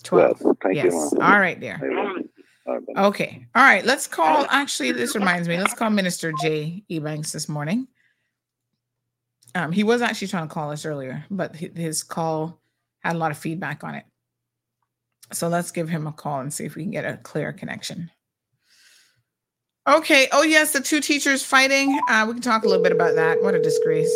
12. 0.04 0.42
yes. 0.74 0.94
All 1.14 1.40
right, 1.40 1.60
dear. 1.60 1.80
Okay. 2.98 3.46
All 3.56 3.64
right. 3.64 3.86
Let's 3.86 4.08
call. 4.08 4.46
Actually, 4.50 4.92
this 4.92 5.16
reminds 5.16 5.48
me. 5.48 5.58
Let's 5.58 5.74
call 5.74 5.90
Minister 5.90 6.34
Jay 6.42 6.84
Ebanks 6.90 7.32
this 7.32 7.48
morning. 7.50 7.88
Um, 9.56 9.72
he 9.72 9.84
was 9.84 10.02
actually 10.02 10.30
trying 10.30 10.48
to 10.48 10.54
call 10.54 10.72
us 10.72 10.86
earlier, 10.86 11.26
but 11.30 11.56
his 11.56 12.04
call 12.04 12.62
had 13.00 13.16
a 13.16 13.20
lot 13.20 13.32
of 13.32 13.38
feedback 13.38 13.84
on 13.84 13.96
it. 13.96 14.06
So 15.32 15.48
let's 15.48 15.72
give 15.72 15.90
him 15.90 16.08
a 16.08 16.12
call 16.12 16.42
and 16.42 16.54
see 16.54 16.66
if 16.66 16.76
we 16.76 16.84
can 16.84 16.92
get 16.92 17.06
a 17.06 17.18
clear 17.18 17.54
connection. 17.54 18.12
Okay. 19.88 20.28
Oh, 20.32 20.44
yes. 20.44 20.74
The 20.74 20.82
two 20.82 21.02
teachers 21.02 21.44
fighting. 21.44 22.00
Uh, 22.08 22.26
we 22.28 22.34
can 22.34 22.42
talk 22.42 22.64
a 22.64 22.68
little 22.68 22.84
bit 22.84 22.92
about 22.92 23.16
that. 23.16 23.42
What 23.42 23.56
a 23.56 23.62
disgrace. 23.62 24.14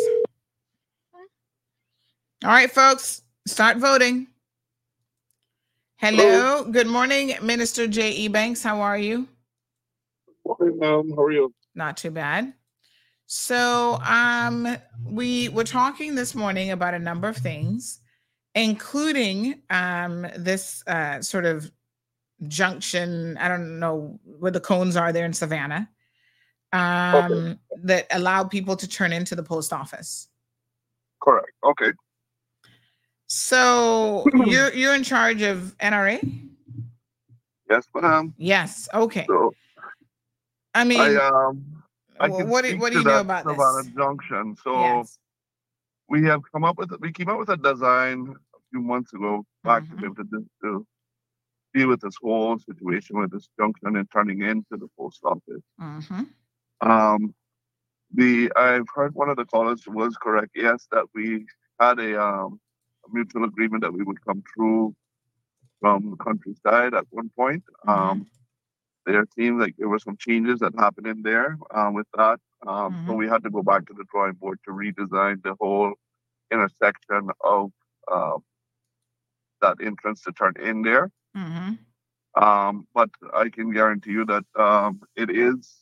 All 2.44 2.52
right, 2.52 2.70
folks, 2.70 3.22
start 3.46 3.78
voting. 3.78 4.26
Hello. 5.96 6.22
Hello. 6.22 6.64
Good 6.70 6.86
morning, 6.86 7.34
Minister 7.42 7.86
Jay 7.86 8.28
Ebanks. 8.28 8.62
How 8.62 8.82
are 8.82 8.98
you? 8.98 9.26
Morning, 10.44 10.78
ma'am. 10.78 11.12
How 11.16 11.22
are 11.22 11.32
you? 11.32 11.54
Not 11.74 11.96
too 11.96 12.10
bad. 12.10 12.52
So, 13.24 13.98
um, 14.04 14.76
we 15.02 15.48
were 15.48 15.64
talking 15.64 16.14
this 16.14 16.34
morning 16.34 16.70
about 16.70 16.94
a 16.94 16.98
number 16.98 17.26
of 17.26 17.38
things, 17.38 18.00
including 18.56 19.62
um, 19.70 20.26
this 20.36 20.82
uh, 20.88 21.22
sort 21.22 21.44
of 21.44 21.70
junction. 22.48 23.36
I 23.38 23.46
don't 23.46 23.78
know 23.78 24.18
where 24.24 24.50
the 24.50 24.60
cones 24.60 24.96
are 24.96 25.12
there 25.12 25.24
in 25.24 25.32
Savannah 25.32 25.88
um, 26.72 27.32
okay. 27.32 27.58
that 27.84 28.06
allow 28.10 28.42
people 28.42 28.74
to 28.76 28.88
turn 28.88 29.12
into 29.12 29.36
the 29.36 29.42
post 29.42 29.72
office. 29.72 30.28
Correct. 31.22 31.52
Okay. 31.62 31.92
So 33.28 34.26
you're 34.46 34.72
you're 34.72 34.94
in 34.94 35.04
charge 35.04 35.42
of 35.42 35.76
NRA? 35.78 36.48
Yes, 37.70 37.86
ma'am. 37.94 38.34
Yes. 38.38 38.88
Okay. 38.94 39.26
So, 39.28 39.52
I 40.74 40.84
mean, 40.84 41.00
I, 41.00 41.16
um, 41.16 41.82
I 42.20 42.28
what 42.28 42.46
what 42.46 42.64
do, 42.64 42.78
what 42.78 42.92
do 42.92 42.98
you 42.98 43.04
know 43.04 43.20
about 43.20 43.44
Savannah 43.44 43.82
this? 43.82 43.92
Junction? 43.92 44.56
So 44.62 44.80
yes. 44.80 45.18
we 46.08 46.22
have 46.24 46.40
come 46.52 46.64
up 46.64 46.78
with 46.78 46.92
we 47.00 47.12
came 47.12 47.28
up 47.28 47.38
with 47.38 47.48
a 47.48 47.56
design 47.56 48.36
few 48.76 48.82
months 48.86 49.12
ago 49.12 49.44
back 49.64 49.82
mm-hmm. 49.82 49.94
to 49.94 50.00
be 50.00 50.06
able 50.06 50.16
to, 50.16 50.46
to 50.62 50.86
deal 51.74 51.88
with 51.88 52.00
this 52.00 52.16
whole 52.22 52.58
situation 52.58 53.18
with 53.18 53.32
this 53.32 53.48
junction 53.58 53.96
and 53.96 54.08
turning 54.12 54.42
into 54.42 54.76
the 54.82 54.88
post 54.98 55.20
office. 55.24 55.64
Mm-hmm. 55.80 56.22
Um, 56.88 57.34
the 58.14 58.52
I've 58.56 58.86
heard 58.94 59.14
one 59.14 59.28
of 59.28 59.36
the 59.36 59.44
callers 59.44 59.82
was 59.86 60.16
correct. 60.16 60.50
Yes, 60.54 60.86
that 60.92 61.06
we 61.14 61.46
had 61.80 61.98
a 61.98 62.22
um 62.22 62.60
mutual 63.12 63.44
agreement 63.44 63.82
that 63.82 63.92
we 63.92 64.02
would 64.02 64.24
come 64.24 64.42
through 64.52 64.94
from 65.80 66.10
the 66.10 66.16
countryside 66.16 66.94
at 66.94 67.04
one 67.10 67.30
point. 67.36 67.62
Mm-hmm. 67.86 67.90
Um, 67.90 68.26
there 69.06 69.24
seemed 69.36 69.60
like 69.60 69.74
there 69.78 69.88
were 69.88 70.00
some 70.00 70.16
changes 70.18 70.58
that 70.60 70.72
happened 70.76 71.06
in 71.06 71.22
there 71.22 71.56
um, 71.72 71.94
with 71.94 72.08
that. 72.16 72.40
Um, 72.66 72.92
mm-hmm. 72.92 73.06
So 73.06 73.12
we 73.14 73.28
had 73.28 73.44
to 73.44 73.50
go 73.50 73.62
back 73.62 73.86
to 73.86 73.94
the 73.94 74.04
drawing 74.10 74.34
board 74.34 74.58
to 74.64 74.72
redesign 74.72 75.42
the 75.42 75.54
whole 75.60 75.92
intersection 76.50 77.28
of 77.44 77.70
uh, 78.10 78.38
that 79.62 79.76
entrance 79.82 80.22
to 80.22 80.32
turn 80.32 80.54
in 80.62 80.82
there. 80.82 81.10
Mm-hmm. 81.36 82.42
Um, 82.42 82.86
but 82.94 83.08
I 83.34 83.48
can 83.48 83.72
guarantee 83.72 84.10
you 84.10 84.26
that 84.26 84.44
um, 84.58 85.00
it 85.16 85.30
is 85.30 85.72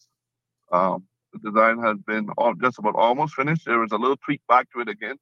um, 0.72 1.04
the 1.32 1.50
design 1.50 1.78
has 1.80 1.98
been 2.06 2.28
all, 2.38 2.54
just 2.54 2.78
about 2.78 2.94
almost 2.94 3.34
finished. 3.34 3.64
There 3.64 3.80
was 3.80 3.92
a 3.92 3.96
little 3.96 4.16
tweak 4.16 4.40
back 4.48 4.68
to 4.72 4.80
it 4.80 4.88
again 4.88 5.16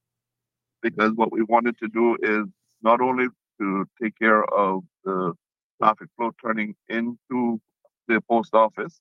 because 0.82 1.12
what 1.12 1.32
we 1.32 1.42
wanted 1.42 1.78
to 1.78 1.89
do 1.89 2.16
is 2.22 2.47
not 2.82 3.00
only 3.00 3.26
to 3.60 3.86
take 4.02 4.18
care 4.18 4.44
of 4.44 4.82
the 5.05 5.32
traffic 5.81 6.08
flow 6.16 6.32
turning 6.44 6.74
into 6.89 7.60
the 8.08 8.20
post 8.28 8.55
office, 8.55 9.00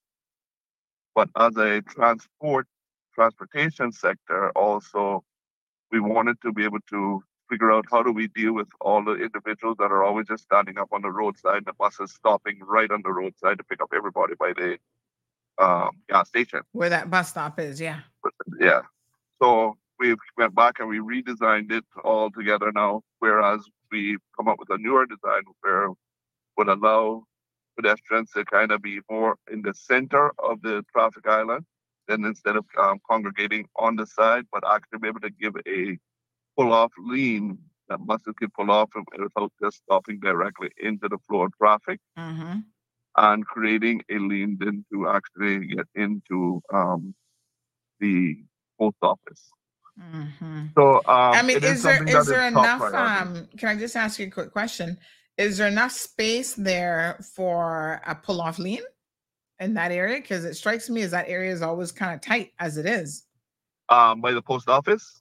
but 1.15 1.30
as 1.38 1.57
a 1.57 1.81
transport 1.81 2.67
transportation 3.13 3.91
sector, 3.91 4.51
also 4.51 5.23
we 5.91 5.99
wanted 5.99 6.38
to 6.41 6.53
be 6.53 6.63
able 6.63 6.80
to 6.89 7.21
figure 7.51 7.71
out 7.71 7.85
how 7.91 8.01
do 8.01 8.11
we 8.11 8.27
deal 8.27 8.53
with 8.53 8.69
all 8.80 9.03
the 9.03 9.15
individuals 9.15 9.75
that 9.77 9.91
are 9.91 10.03
always 10.03 10.27
just 10.27 10.43
standing 10.43 10.77
up 10.77 10.88
on 10.93 11.01
the 11.01 11.11
roadside, 11.11 11.57
and 11.57 11.65
the 11.65 11.73
buses 11.73 12.13
stopping 12.13 12.59
right 12.61 12.89
on 12.89 13.01
the 13.03 13.11
roadside 13.11 13.57
to 13.57 13.63
pick 13.65 13.81
up 13.81 13.91
everybody 13.93 14.35
by 14.39 14.53
the 14.53 14.77
um, 15.61 15.91
gas 16.09 16.30
station. 16.30 16.61
Where 16.71 16.89
that 16.89 17.09
bus 17.09 17.30
stop 17.30 17.59
is, 17.59 17.81
yeah. 17.81 17.99
Yeah. 18.59 18.81
So 19.41 19.77
we 19.99 20.15
went 20.38 20.55
back 20.55 20.80
and 20.80 20.88
we 20.88 20.99
redesigned 20.99 21.71
it 21.71 21.83
all 22.03 22.31
together 22.31 22.71
now, 22.73 23.01
whereas 23.19 23.59
we 23.91 24.17
come 24.38 24.47
up 24.47 24.57
with 24.57 24.69
a 24.69 24.77
newer 24.77 25.05
design 25.05 25.43
where 25.61 25.89
would 26.57 26.69
allow 26.69 27.23
pedestrians 27.75 28.31
to 28.31 28.45
kind 28.45 28.71
of 28.71 28.81
be 28.81 28.99
more 29.09 29.35
in 29.51 29.61
the 29.61 29.73
center 29.73 30.31
of 30.39 30.61
the 30.61 30.83
traffic 30.93 31.27
island, 31.27 31.65
then 32.07 32.23
instead 32.23 32.55
of 32.55 32.65
um, 32.81 32.99
congregating 33.09 33.67
on 33.77 33.95
the 33.95 34.05
side, 34.05 34.45
but 34.53 34.63
actually 34.69 34.99
be 34.99 35.07
able 35.07 35.19
to 35.19 35.30
give 35.30 35.55
a 35.67 35.97
pull-off 36.57 36.91
lean 36.97 37.57
that 37.89 38.05
buses 38.05 38.33
can 38.39 38.49
pull 38.57 38.71
off 38.71 38.89
without 39.17 39.51
just 39.61 39.77
stopping 39.77 40.19
directly 40.19 40.69
into 40.81 41.07
the 41.09 41.17
flow 41.27 41.43
of 41.43 41.51
traffic. 41.57 41.99
Mm-hmm. 42.17 42.59
And 43.17 43.45
creating 43.45 44.01
a 44.09 44.19
lean 44.19 44.57
then 44.57 44.85
to 44.93 45.09
actually 45.09 45.67
get 45.67 45.85
into 45.95 46.61
um, 46.73 47.13
the 47.99 48.38
post 48.80 48.95
office. 49.01 49.51
Mm-hmm. 50.01 50.67
So 50.77 50.95
um, 50.95 51.03
I 51.07 51.41
mean, 51.41 51.57
is, 51.57 51.63
is 51.63 51.83
there 51.83 52.07
is 52.07 52.27
there 52.27 52.47
enough? 52.47 52.81
Um, 52.81 53.49
can 53.57 53.67
I 53.67 53.75
just 53.75 53.97
ask 53.97 54.17
you 54.17 54.27
a 54.27 54.30
quick 54.30 54.53
question? 54.53 54.97
Is 55.38 55.57
there 55.57 55.67
enough 55.67 55.91
space 55.91 56.53
there 56.53 57.19
for 57.35 58.01
a 58.05 58.15
pull 58.15 58.39
off 58.41 58.59
lean 58.59 58.81
in 59.59 59.73
that 59.73 59.91
area? 59.91 60.21
Because 60.21 60.45
it 60.45 60.55
strikes 60.55 60.89
me 60.89 61.01
as 61.01 61.11
that 61.11 61.27
area 61.27 61.51
is 61.51 61.61
always 61.61 61.91
kind 61.91 62.15
of 62.15 62.21
tight 62.21 62.53
as 62.59 62.77
it 62.77 62.85
is. 62.85 63.25
Um, 63.89 64.21
by 64.21 64.31
the 64.31 64.41
post 64.41 64.69
office. 64.69 65.20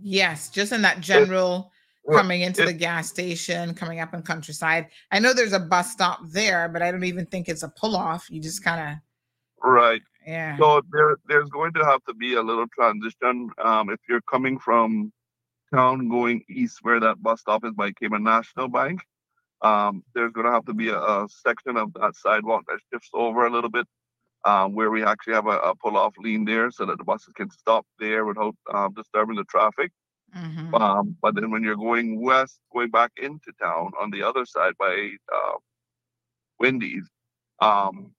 Yes, 0.00 0.50
just 0.50 0.72
in 0.72 0.82
that 0.82 1.00
general 1.00 1.70
it, 2.04 2.14
coming 2.14 2.42
into 2.42 2.62
it, 2.62 2.66
the 2.66 2.72
gas 2.72 3.08
station, 3.08 3.74
coming 3.74 4.00
up 4.00 4.14
in 4.14 4.22
countryside. 4.22 4.88
I 5.10 5.18
know 5.18 5.32
there's 5.32 5.52
a 5.52 5.60
bus 5.60 5.92
stop 5.92 6.20
there, 6.28 6.68
but 6.68 6.82
I 6.82 6.90
don't 6.90 7.04
even 7.04 7.26
think 7.26 7.48
it's 7.48 7.62
a 7.62 7.68
pull 7.68 7.96
off. 7.96 8.26
You 8.30 8.40
just 8.40 8.62
kind 8.62 8.80
of 8.80 9.68
right 9.68 10.02
yeah. 10.28 10.58
So 10.58 10.82
there, 10.92 11.16
there's 11.26 11.48
going 11.48 11.72
to 11.72 11.84
have 11.86 12.04
to 12.04 12.12
be 12.12 12.34
a 12.34 12.42
little 12.42 12.66
transition. 12.74 13.50
Um, 13.64 13.88
if 13.88 13.98
you're 14.10 14.20
coming 14.30 14.58
from 14.58 15.10
town 15.72 16.10
going 16.10 16.42
east, 16.50 16.80
where 16.82 17.00
that 17.00 17.22
bus 17.22 17.40
stop 17.40 17.64
is 17.64 17.72
by 17.72 17.92
Cayman 17.92 18.24
National 18.24 18.68
Bank, 18.68 19.00
um, 19.62 20.04
there's 20.14 20.32
going 20.32 20.44
to 20.44 20.52
have 20.52 20.66
to 20.66 20.74
be 20.74 20.90
a, 20.90 20.98
a, 20.98 21.26
section 21.30 21.78
of 21.78 21.94
that 21.94 22.14
sidewalk 22.14 22.64
that 22.68 22.78
shifts 22.92 23.08
over 23.14 23.46
a 23.46 23.50
little 23.50 23.70
bit, 23.70 23.86
um, 24.44 24.74
where 24.74 24.90
we 24.90 25.04
actually 25.04 25.34
have 25.34 25.46
a, 25.46 25.58
a 25.58 25.74
pull-off 25.76 26.14
lane 26.18 26.44
there, 26.44 26.70
so 26.70 26.86
that 26.86 26.98
the 26.98 27.04
buses 27.04 27.32
can 27.34 27.50
stop 27.50 27.86
there 27.98 28.24
without 28.24 28.54
um, 28.72 28.92
disturbing 28.94 29.36
the 29.36 29.44
traffic. 29.44 29.90
Mm-hmm. 30.36 30.74
Um, 30.74 31.16
but 31.22 31.34
then 31.34 31.50
when 31.50 31.62
you're 31.62 31.76
going 31.76 32.20
west, 32.20 32.60
going 32.72 32.90
back 32.90 33.12
into 33.16 33.50
town 33.60 33.92
on 34.00 34.10
the 34.10 34.22
other 34.22 34.44
side 34.44 34.74
by 34.78 35.10
uh, 35.34 35.56
Wendy's, 36.60 37.08
um, 37.60 38.12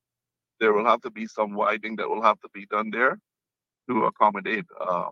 there 0.59 0.73
will 0.73 0.85
have 0.85 1.01
to 1.01 1.11
be 1.11 1.27
some 1.27 1.53
widening 1.53 1.95
that 1.97 2.09
will 2.09 2.23
have 2.23 2.39
to 2.41 2.49
be 2.53 2.65
done 2.65 2.89
there 2.91 3.17
to 3.87 4.05
accommodate 4.05 4.65
uh, 4.81 5.09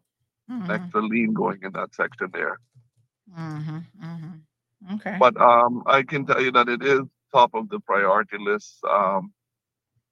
mm-hmm. 0.52 0.72
extra 0.72 1.02
lane 1.02 1.34
going 1.34 1.60
in 1.64 1.72
that 1.74 1.94
section 1.94 2.30
there. 2.34 2.60
Mm-hmm. 3.38 3.78
Mm-hmm. 4.04 4.96
Okay. 4.96 5.18
But 5.20 5.40
um, 5.40 5.84
I 5.86 6.04
can 6.04 6.26
tell 6.26 6.42
you 6.42 6.52
that 6.52 6.68
it 6.68 6.84
is 6.84 7.02
top 7.34 7.52
of 7.54 7.70
the 7.70 7.80
priority 7.80 8.38
list 8.40 8.78
um, 8.90 9.34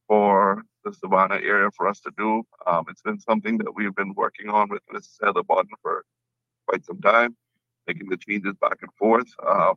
for 0.07 0.63
the 0.85 0.93
Savannah 0.93 1.35
area 1.35 1.69
for 1.75 1.87
us 1.87 1.99
to 2.01 2.11
do. 2.17 2.43
Um, 2.65 2.85
it's 2.89 3.01
been 3.01 3.19
something 3.19 3.57
that 3.57 3.75
we've 3.75 3.95
been 3.95 4.13
working 4.13 4.49
on 4.49 4.69
with 4.69 4.81
Mrs. 4.93 5.17
Heather 5.21 5.43
Bodden 5.43 5.75
for 5.81 6.05
quite 6.67 6.85
some 6.85 7.01
time, 7.01 7.35
making 7.87 8.07
the 8.09 8.17
changes 8.17 8.53
back 8.61 8.77
and 8.81 8.93
forth. 8.93 9.27
Um, 9.45 9.75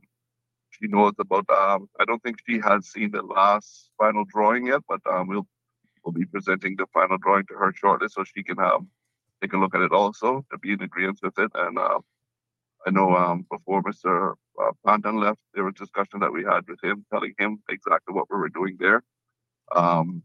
she 0.70 0.86
knows 0.86 1.14
about. 1.18 1.48
Um, 1.50 1.88
I 1.98 2.04
don't 2.04 2.22
think 2.22 2.36
she 2.46 2.60
has 2.60 2.86
seen 2.86 3.10
the 3.10 3.22
last 3.22 3.90
final 3.98 4.24
drawing 4.26 4.66
yet, 4.66 4.82
but 4.88 5.00
um, 5.10 5.26
we'll 5.28 5.46
we'll 6.04 6.12
be 6.12 6.26
presenting 6.26 6.76
the 6.76 6.86
final 6.92 7.18
drawing 7.18 7.46
to 7.46 7.54
her 7.54 7.72
shortly, 7.72 8.08
so 8.08 8.22
she 8.22 8.42
can 8.42 8.58
um, 8.58 8.88
take 9.40 9.54
a 9.54 9.56
look 9.56 9.74
at 9.74 9.80
it 9.80 9.92
also 9.92 10.44
to 10.52 10.58
be 10.58 10.72
in 10.72 10.82
agreement 10.82 11.18
with 11.22 11.38
it. 11.38 11.50
And 11.54 11.78
uh, 11.78 11.98
I 12.86 12.90
know 12.90 13.42
before 13.50 13.82
Mr. 13.82 14.34
Uh, 14.60 15.12
left, 15.12 15.40
there 15.54 15.64
was 15.64 15.74
discussion 15.74 16.20
that 16.20 16.32
we 16.32 16.44
had 16.44 16.68
with 16.68 16.82
him, 16.82 17.04
telling 17.10 17.34
him 17.38 17.62
exactly 17.68 18.14
what 18.14 18.26
we 18.30 18.36
were 18.36 18.50
doing 18.50 18.76
there. 18.78 19.02
Um, 19.74 20.22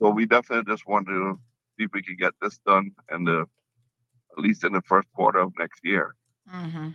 so 0.00 0.10
we 0.10 0.26
definitely 0.26 0.70
just 0.70 0.86
want 0.86 1.06
to 1.06 1.38
see 1.76 1.84
if 1.84 1.90
we 1.92 2.02
can 2.02 2.16
get 2.16 2.32
this 2.40 2.58
done 2.66 2.90
in 3.12 3.24
the 3.24 3.46
at 4.36 4.42
least 4.42 4.64
in 4.64 4.72
the 4.72 4.82
first 4.82 5.06
quarter 5.14 5.38
of 5.38 5.52
next 5.58 5.80
year. 5.84 6.14
Mm-hmm. 6.52 6.90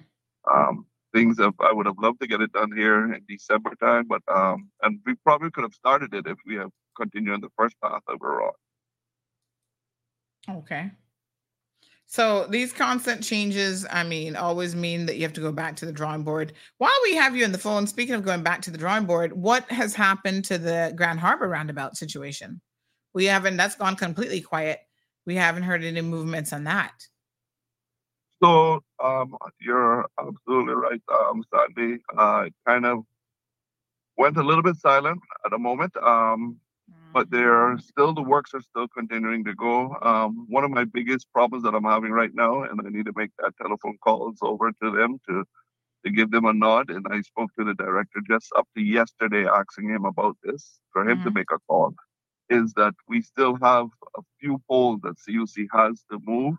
Um, 0.53 0.86
things 1.14 1.38
that 1.38 1.53
I 1.60 1.72
would 1.72 1.86
have 1.86 1.98
loved 1.98 2.19
to 2.22 2.28
get 2.28 2.42
it 2.42 2.52
done 2.52 2.72
here 2.76 3.14
in 3.14 3.22
December 3.28 3.74
time, 3.82 4.06
but 4.08 4.22
um, 4.34 4.69
and 4.84 5.00
we 5.06 5.16
probably 5.24 5.52
could 5.52 5.64
have 5.64 5.74
started 5.74 6.14
it 6.14 6.28
if 6.28 6.38
we 6.45 6.56
have 6.56 6.69
continued 6.98 7.34
on 7.34 7.42
the 7.42 7.50
first 7.58 7.76
path 7.82 8.02
that 8.08 8.19
we're 8.19 8.44
on. 8.44 8.53
Okay. 10.50 10.92
So 12.11 12.48
these 12.48 12.74
constant 12.74 13.24
changes, 13.24 13.86
I 13.92 14.03
mean, 14.03 14.36
always 14.36 14.76
mean 14.76 15.06
that 15.06 15.18
you 15.18 15.22
have 15.24 15.34
to 15.34 15.42
go 15.42 15.52
back 15.52 15.76
to 15.78 15.86
the 15.86 15.92
drawing 15.92 16.24
board. 16.24 16.53
While 16.80 16.92
we 17.03 17.14
have 17.16 17.36
you 17.36 17.45
on 17.45 17.52
the 17.52 17.60
phone, 17.60 17.86
speaking 17.86 18.16
of 18.16 18.26
going 18.26 18.42
back 18.42 18.64
to 18.64 18.72
the 18.72 18.80
drawing 18.80 19.06
board, 19.06 19.32
what 19.34 19.69
has 19.69 19.94
happened 19.94 20.44
to 20.45 20.58
the 20.58 20.92
Grand 20.95 21.19
Harbor 21.19 21.48
roundabout 21.48 21.98
situation? 21.98 22.61
We 23.19 23.25
haven't, 23.25 23.57
that's 23.57 23.75
gone 23.75 23.98
completely 23.98 24.39
quiet. 24.39 24.80
We 25.25 25.35
haven't 25.35 25.64
heard 25.64 25.83
any 25.83 25.99
movements 25.99 26.53
on 26.53 26.64
that. 26.64 26.93
So 28.41 28.81
um, 29.03 29.35
you're 29.59 30.06
absolutely 30.17 30.75
right, 30.75 31.01
um, 31.14 31.43
Sandy. 31.53 32.01
Uh, 32.17 32.45
kind 32.65 32.85
of 32.85 32.99
went 34.15 34.38
a 34.38 34.41
little 34.41 34.64
bit 34.64 34.77
silent 34.77 35.19
at 35.43 35.51
the 35.51 35.57
moment. 35.57 35.98
Um, 35.98 36.61
but 37.14 37.30
they're 37.30 37.77
still 37.80 38.14
the 38.14 38.22
works 38.22 38.53
are 38.53 38.61
still 38.61 38.88
continuing 38.88 39.43
to 39.43 39.53
go. 39.53 39.98
Um, 40.01 40.45
one 40.48 40.64
of 40.64 40.72
my 40.72 40.85
biggest 40.85 41.27
problems 41.33 41.65
that 41.65 41.75
I'm 41.75 41.83
having 41.83 42.11
right 42.11 42.33
now, 42.33 42.64
and 42.64 42.80
I 42.80 42.89
need 42.89 43.07
to 43.07 43.14
make 43.17 43.31
that 43.39 43.51
telephone 43.61 43.98
calls 44.01 44.38
over 44.41 44.72
to 44.81 44.91
them 44.91 45.19
to 45.27 45.43
to 46.06 46.11
give 46.11 46.31
them 46.31 46.45
a 46.45 46.53
nod. 46.53 46.89
And 46.89 47.06
I 47.11 47.19
spoke 47.19 47.49
to 47.59 47.65
the 47.65 47.73
director 47.73 48.22
just 48.25 48.48
up 48.56 48.69
to 48.77 48.81
yesterday, 48.81 49.45
asking 49.45 49.89
him 49.89 50.06
about 50.06 50.38
this 50.41 50.80
for 50.93 51.01
him 51.01 51.17
mm-hmm. 51.17 51.27
to 51.27 51.31
make 51.31 51.51
a 51.51 51.59
call. 51.67 51.93
Is 52.50 52.74
that 52.74 52.95
we 53.08 53.22
still 53.22 53.58
have 53.61 53.88
a 54.18 54.22
few 54.40 54.61
poles 54.68 55.02
that 55.03 55.18
CUC 55.24 55.68
has 55.72 56.03
to 56.11 56.19
move 56.26 56.56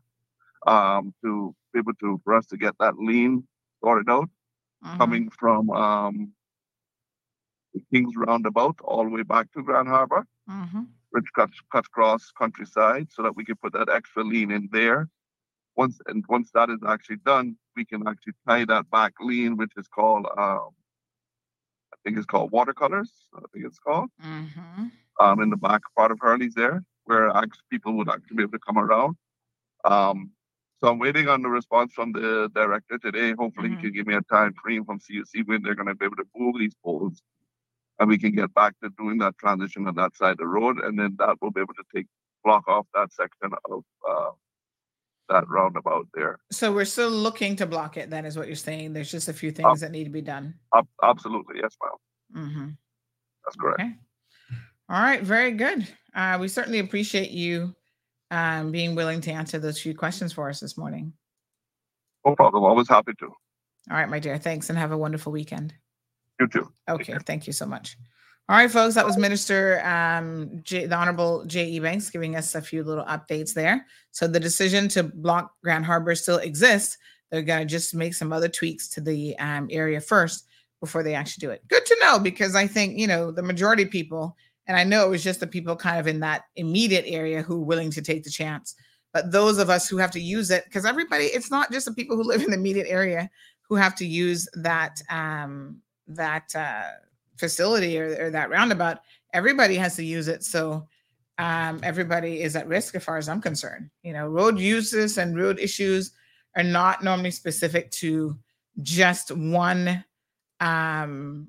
um, 0.66 1.12
to 1.24 1.54
be 1.72 1.80
able 1.80 1.94
to 1.94 2.20
for 2.24 2.34
us 2.34 2.46
to 2.46 2.56
get 2.56 2.74
that 2.78 2.98
lean 2.98 3.44
sorted 3.82 4.08
out, 4.08 4.28
mm-hmm. 4.84 4.98
coming 4.98 5.30
from 5.30 5.70
um, 5.70 6.32
the 7.74 7.82
King's 7.92 8.14
Roundabout 8.16 8.76
all 8.84 9.04
the 9.04 9.10
way 9.10 9.22
back 9.22 9.50
to 9.52 9.62
Grand 9.62 9.88
Harbor, 9.88 10.26
mm-hmm. 10.48 10.82
which 11.10 11.26
cuts 11.34 11.58
cuts 11.72 11.88
across 11.88 12.30
countryside, 12.38 13.08
so 13.10 13.22
that 13.22 13.36
we 13.36 13.44
can 13.44 13.56
put 13.56 13.72
that 13.72 13.88
extra 13.88 14.22
lean 14.22 14.50
in 14.50 14.68
there. 14.72 15.08
Once 15.76 15.98
and 16.06 16.24
once 16.28 16.50
that 16.52 16.68
is 16.68 16.80
actually 16.86 17.16
done, 17.24 17.56
we 17.76 17.84
can 17.84 18.06
actually 18.06 18.34
tie 18.46 18.64
that 18.64 18.90
back 18.90 19.14
lean, 19.20 19.56
which 19.56 19.72
is 19.76 19.88
called 19.88 20.26
um, 20.36 20.70
think 22.04 22.16
it's 22.16 22.26
called 22.26 22.50
watercolors. 22.50 23.12
I 23.34 23.40
think 23.52 23.66
it's 23.66 23.78
called 23.78 24.10
mm-hmm. 24.24 24.86
um, 25.20 25.40
in 25.40 25.50
the 25.50 25.56
back 25.56 25.82
part 25.96 26.10
of 26.10 26.18
Hurley's 26.20 26.54
there, 26.54 26.82
where 27.04 27.32
people 27.70 27.94
would 27.94 28.08
actually 28.08 28.36
be 28.36 28.42
able 28.42 28.52
to 28.52 28.58
come 28.58 28.78
around. 28.78 29.16
Um, 29.84 30.30
so 30.78 30.88
I'm 30.88 30.98
waiting 30.98 31.28
on 31.28 31.42
the 31.42 31.48
response 31.48 31.92
from 31.92 32.12
the 32.12 32.50
director 32.54 32.98
today. 32.98 33.34
Hopefully, 33.38 33.68
mm-hmm. 33.68 33.76
he 33.78 33.82
can 33.82 33.92
give 33.92 34.06
me 34.06 34.14
a 34.14 34.22
time 34.22 34.54
frame 34.62 34.84
from 34.84 34.98
CUC 34.98 35.46
when 35.46 35.62
they're 35.62 35.74
going 35.74 35.88
to 35.88 35.94
be 35.94 36.06
able 36.06 36.16
to 36.16 36.26
move 36.34 36.56
these 36.58 36.74
poles 36.82 37.22
and 38.00 38.08
we 38.08 38.18
can 38.18 38.32
get 38.32 38.52
back 38.54 38.74
to 38.82 38.88
doing 38.98 39.18
that 39.18 39.36
transition 39.38 39.86
on 39.86 39.94
that 39.94 40.16
side 40.16 40.32
of 40.32 40.38
the 40.38 40.46
road, 40.46 40.78
and 40.82 40.98
then 40.98 41.14
that 41.18 41.36
will 41.40 41.50
be 41.50 41.60
able 41.60 41.74
to 41.74 41.84
take 41.94 42.06
block 42.42 42.66
off 42.66 42.86
that 42.94 43.12
section 43.12 43.50
of 43.70 43.84
uh, 44.08 44.30
that 45.30 45.48
roundabout 45.48 46.06
there. 46.12 46.38
So 46.50 46.72
we're 46.72 46.84
still 46.84 47.10
looking 47.10 47.56
to 47.56 47.66
block 47.66 47.96
it. 47.96 48.10
Then 48.10 48.26
is 48.26 48.36
what 48.36 48.46
you're 48.46 48.56
saying. 48.56 48.92
There's 48.92 49.10
just 49.10 49.28
a 49.28 49.32
few 49.32 49.50
things 49.50 49.80
that 49.80 49.92
need 49.92 50.04
to 50.04 50.10
be 50.10 50.20
done. 50.20 50.54
absolutely, 51.02 51.56
yes, 51.62 51.76
ma'am. 51.82 52.44
Mm-hmm. 52.44 52.68
That's 53.44 53.56
correct. 53.56 53.80
Okay. 53.80 53.94
All 54.88 55.00
right, 55.00 55.22
very 55.22 55.52
good. 55.52 55.86
Uh, 56.14 56.36
we 56.40 56.48
certainly 56.48 56.80
appreciate 56.80 57.30
you 57.30 57.74
um, 58.32 58.72
being 58.72 58.94
willing 58.94 59.20
to 59.22 59.30
answer 59.30 59.58
those 59.58 59.80
few 59.80 59.94
questions 59.94 60.32
for 60.32 60.48
us 60.48 60.60
this 60.60 60.76
morning. 60.76 61.12
No 62.26 62.34
problem. 62.34 62.64
Always 62.64 62.88
happy 62.88 63.12
to. 63.20 63.26
All 63.26 63.96
right, 63.96 64.08
my 64.08 64.18
dear. 64.18 64.36
Thanks, 64.36 64.68
and 64.68 64.78
have 64.78 64.92
a 64.92 64.98
wonderful 64.98 65.32
weekend. 65.32 65.74
You 66.38 66.48
too. 66.48 66.72
Okay, 66.88 67.16
thank 67.24 67.46
you 67.46 67.52
so 67.52 67.66
much. 67.66 67.96
All 68.50 68.56
right, 68.56 68.68
folks, 68.68 68.96
that 68.96 69.06
was 69.06 69.16
Minister 69.16 69.80
um, 69.86 70.60
J, 70.64 70.86
the 70.86 70.96
Honorable 70.96 71.44
Jay 71.44 71.78
Ebanks 71.78 72.10
giving 72.10 72.34
us 72.34 72.56
a 72.56 72.60
few 72.60 72.82
little 72.82 73.04
updates 73.04 73.54
there. 73.54 73.86
So 74.10 74.26
the 74.26 74.40
decision 74.40 74.88
to 74.88 75.04
block 75.04 75.52
Grand 75.62 75.86
Harbor 75.86 76.16
still 76.16 76.38
exists. 76.38 76.98
They're 77.30 77.42
going 77.42 77.60
to 77.60 77.64
just 77.64 77.94
make 77.94 78.12
some 78.12 78.32
other 78.32 78.48
tweaks 78.48 78.88
to 78.88 79.00
the 79.00 79.38
um, 79.38 79.68
area 79.70 80.00
first 80.00 80.48
before 80.80 81.04
they 81.04 81.14
actually 81.14 81.46
do 81.46 81.52
it. 81.52 81.62
Good 81.68 81.86
to 81.86 81.96
know 82.00 82.18
because 82.18 82.56
I 82.56 82.66
think, 82.66 82.98
you 82.98 83.06
know, 83.06 83.30
the 83.30 83.40
majority 83.40 83.84
of 83.84 83.90
people, 83.92 84.36
and 84.66 84.76
I 84.76 84.82
know 84.82 85.06
it 85.06 85.10
was 85.10 85.22
just 85.22 85.38
the 85.38 85.46
people 85.46 85.76
kind 85.76 86.00
of 86.00 86.08
in 86.08 86.18
that 86.18 86.42
immediate 86.56 87.04
area 87.06 87.42
who 87.42 87.60
were 87.60 87.66
willing 87.66 87.92
to 87.92 88.02
take 88.02 88.24
the 88.24 88.30
chance. 88.30 88.74
But 89.12 89.30
those 89.30 89.58
of 89.58 89.70
us 89.70 89.88
who 89.88 89.98
have 89.98 90.10
to 90.10 90.20
use 90.20 90.50
it, 90.50 90.64
because 90.64 90.84
everybody, 90.84 91.26
it's 91.26 91.52
not 91.52 91.70
just 91.70 91.86
the 91.86 91.94
people 91.94 92.16
who 92.16 92.24
live 92.24 92.42
in 92.42 92.50
the 92.50 92.56
immediate 92.56 92.88
area 92.88 93.30
who 93.68 93.76
have 93.76 93.94
to 93.94 94.04
use 94.04 94.48
that 94.54 95.00
um, 95.08 95.76
that 96.08 96.52
uh, 96.56 96.88
facility 97.40 97.98
or, 97.98 98.26
or, 98.26 98.30
that 98.30 98.50
roundabout, 98.50 99.00
everybody 99.32 99.74
has 99.76 99.96
to 99.96 100.04
use 100.04 100.28
it. 100.28 100.44
So 100.44 100.86
um, 101.38 101.80
everybody 101.82 102.42
is 102.42 102.54
at 102.54 102.68
risk 102.68 102.94
as 102.94 103.02
far 103.02 103.16
as 103.16 103.28
I'm 103.28 103.40
concerned. 103.40 103.90
You 104.02 104.12
know, 104.12 104.28
road 104.28 104.58
uses 104.58 105.18
and 105.18 105.36
road 105.36 105.58
issues 105.58 106.12
are 106.56 106.62
not 106.62 107.02
normally 107.02 107.30
specific 107.30 107.90
to 107.92 108.38
just 108.82 109.30
one, 109.32 110.04
um, 110.60 111.48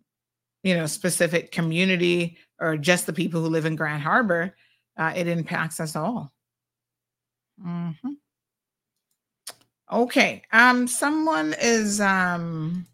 you 0.64 0.76
know, 0.76 0.86
specific 0.86 1.52
community 1.52 2.38
or 2.60 2.78
just 2.78 3.06
the 3.06 3.14
people 3.14 3.42
who 3.42 3.48
live 3.48 3.66
in 3.66 3.76
Grand 3.76 4.02
Harbor. 4.02 4.56
Uh, 4.98 5.14
it 5.16 5.28
impacts 5.28 5.80
us 5.80 5.96
all. 5.96 6.32
Mm-hmm. 7.66 8.14
Okay. 9.92 10.42
Um, 10.54 10.88
someone 10.88 11.54
is 11.60 12.00
um 12.00 12.86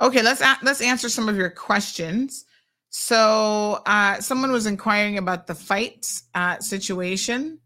Okay, 0.00 0.22
let's 0.22 0.40
a- 0.40 0.58
let's 0.62 0.80
answer 0.80 1.08
some 1.08 1.28
of 1.28 1.36
your 1.36 1.50
questions. 1.50 2.44
So, 2.90 3.82
uh, 3.84 4.20
someone 4.20 4.52
was 4.52 4.66
inquiring 4.66 5.18
about 5.18 5.46
the 5.46 5.54
fight 5.54 6.10
uh, 6.34 6.58
situation, 6.60 7.58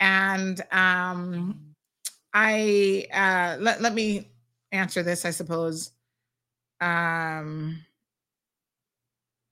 and 0.00 0.60
um, 0.72 1.74
I 2.32 3.06
uh, 3.12 3.60
let 3.60 3.82
let 3.82 3.94
me 3.94 4.30
answer 4.72 5.02
this. 5.02 5.24
I 5.24 5.30
suppose 5.30 5.90
um, 6.80 7.78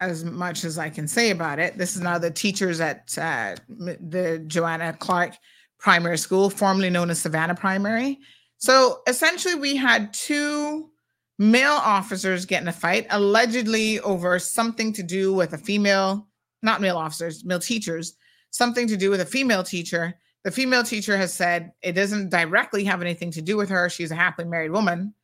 as 0.01 0.25
much 0.25 0.65
as 0.65 0.79
I 0.79 0.91
can 0.91 1.09
say 1.09 1.31
about 1.31 1.59
it. 1.59 1.79
This 1.79 1.97
is 1.97 2.03
now 2.03 2.19
the 2.19 2.31
teachers 2.31 2.81
at 2.81 3.17
uh, 3.19 3.57
the 3.69 4.43
Joanna 4.47 4.93
Clarke 4.93 5.37
Primary 5.79 6.19
School, 6.19 6.51
formerly 6.51 6.91
known 6.91 7.11
as 7.11 7.21
Savannah 7.21 7.55
Primary. 7.55 8.19
So 8.59 9.03
essentially, 9.07 9.55
we 9.55 9.77
had 9.77 10.13
two 10.13 10.91
male 11.39 11.73
officers 11.73 12.47
get 12.47 12.63
in 12.63 12.69
a 12.69 12.73
fight, 12.73 13.07
allegedly 13.11 14.01
over 14.01 14.39
something 14.39 14.93
to 14.93 15.03
do 15.03 15.35
with 15.35 15.53
a 15.53 15.59
female, 15.59 16.29
not 16.63 16.81
male 16.81 16.97
officers, 16.97 17.45
male 17.45 17.59
teachers, 17.59 18.17
something 18.51 18.87
to 18.87 18.97
do 18.97 19.11
with 19.11 19.21
a 19.21 19.27
female 19.27 19.63
teacher. 19.63 20.15
The 20.45 20.51
female 20.51 20.85
teacher 20.85 21.17
has 21.17 21.33
said 21.33 21.73
it 21.83 21.93
doesn't 21.93 22.31
directly 22.31 22.85
have 22.85 23.01
anything 23.01 23.31
to 23.33 23.43
do 23.43 23.57
with 23.57 23.69
her. 23.71 23.89
She's 23.89 24.11
a 24.11 24.17
happily 24.17 24.47
married 24.47 24.71
woman. 24.71 25.15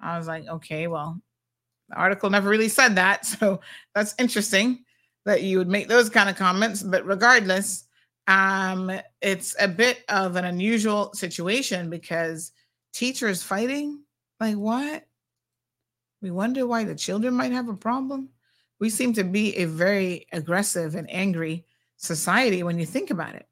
I 0.00 0.18
was 0.18 0.26
like, 0.26 0.46
okay, 0.46 0.86
well, 0.86 1.20
the 1.88 1.96
article 1.96 2.30
never 2.30 2.48
really 2.48 2.68
said 2.68 2.94
that. 2.96 3.26
So 3.40 3.60
that's 3.94 4.14
interesting 4.18 4.84
that 5.24 5.42
you 5.42 5.58
would 5.58 5.68
make 5.68 5.88
those 5.88 6.08
kind 6.08 6.30
of 6.30 6.36
comments. 6.36 6.82
But 6.82 7.06
regardless, 7.06 7.84
um, 8.28 8.92
it's 9.20 9.56
a 9.58 9.68
bit 9.68 10.04
of 10.08 10.36
an 10.36 10.44
unusual 10.44 11.12
situation 11.14 11.90
because 11.90 12.52
teachers 12.92 13.42
fighting. 13.42 14.02
Like, 14.40 14.56
what? 14.56 15.06
We 16.26 16.32
wonder 16.32 16.66
why 16.66 16.82
the 16.82 16.96
children 16.96 17.34
might 17.34 17.52
have 17.52 17.68
a 17.68 17.76
problem. 17.76 18.30
We 18.80 18.90
seem 18.90 19.12
to 19.12 19.22
be 19.22 19.56
a 19.58 19.66
very 19.66 20.26
aggressive 20.32 20.96
and 20.96 21.08
angry 21.08 21.64
society 21.98 22.64
when 22.64 22.80
you 22.80 22.84
think 22.84 23.12
about 23.12 23.36
it. 23.36 23.46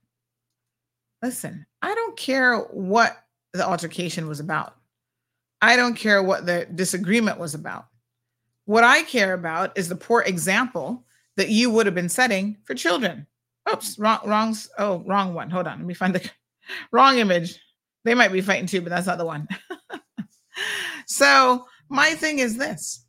Listen, 1.23 1.67
I 1.83 1.95
don't 1.95 2.17
care 2.17 2.59
what 2.59 3.17
the 3.53 3.65
altercation 3.65 4.27
was 4.27 4.41
about. 4.41 4.75
I 5.63 5.77
don't 5.77 5.95
care 5.95 6.21
what 6.21 6.47
the 6.47 6.67
disagreement 6.75 7.39
was 7.39 7.55
about. 7.55 7.87
What 8.65 8.83
I 8.83 9.05
care 9.05 9.35
about 9.35 9.79
is 9.79 9.89
the 9.89 9.95
poor 9.95 10.23
example 10.23 11.07
that 11.37 11.51
you 11.51 11.71
would 11.71 11.87
have 11.87 11.95
been 11.95 12.09
setting 12.09 12.57
for 12.65 12.75
children. 12.75 13.29
Oops, 13.71 14.01
wrong, 14.01 14.19
wrong. 14.25 14.57
Oh, 14.79 15.05
wrong 15.07 15.33
one. 15.33 15.49
Hold 15.49 15.69
on. 15.69 15.79
Let 15.79 15.87
me 15.87 15.95
find 15.95 16.13
the 16.13 16.29
wrong 16.91 17.19
image. 17.19 17.57
They 18.03 18.17
might 18.17 18.33
be 18.33 18.41
fighting 18.41 18.67
too, 18.67 18.81
but 18.81 18.91
that's 18.91 19.07
not 19.07 19.19
the 19.19 19.27
one. 19.27 19.47
so 21.07 21.67
my 21.89 22.11
thing 22.15 22.39
is 22.39 22.57
this. 22.57 23.05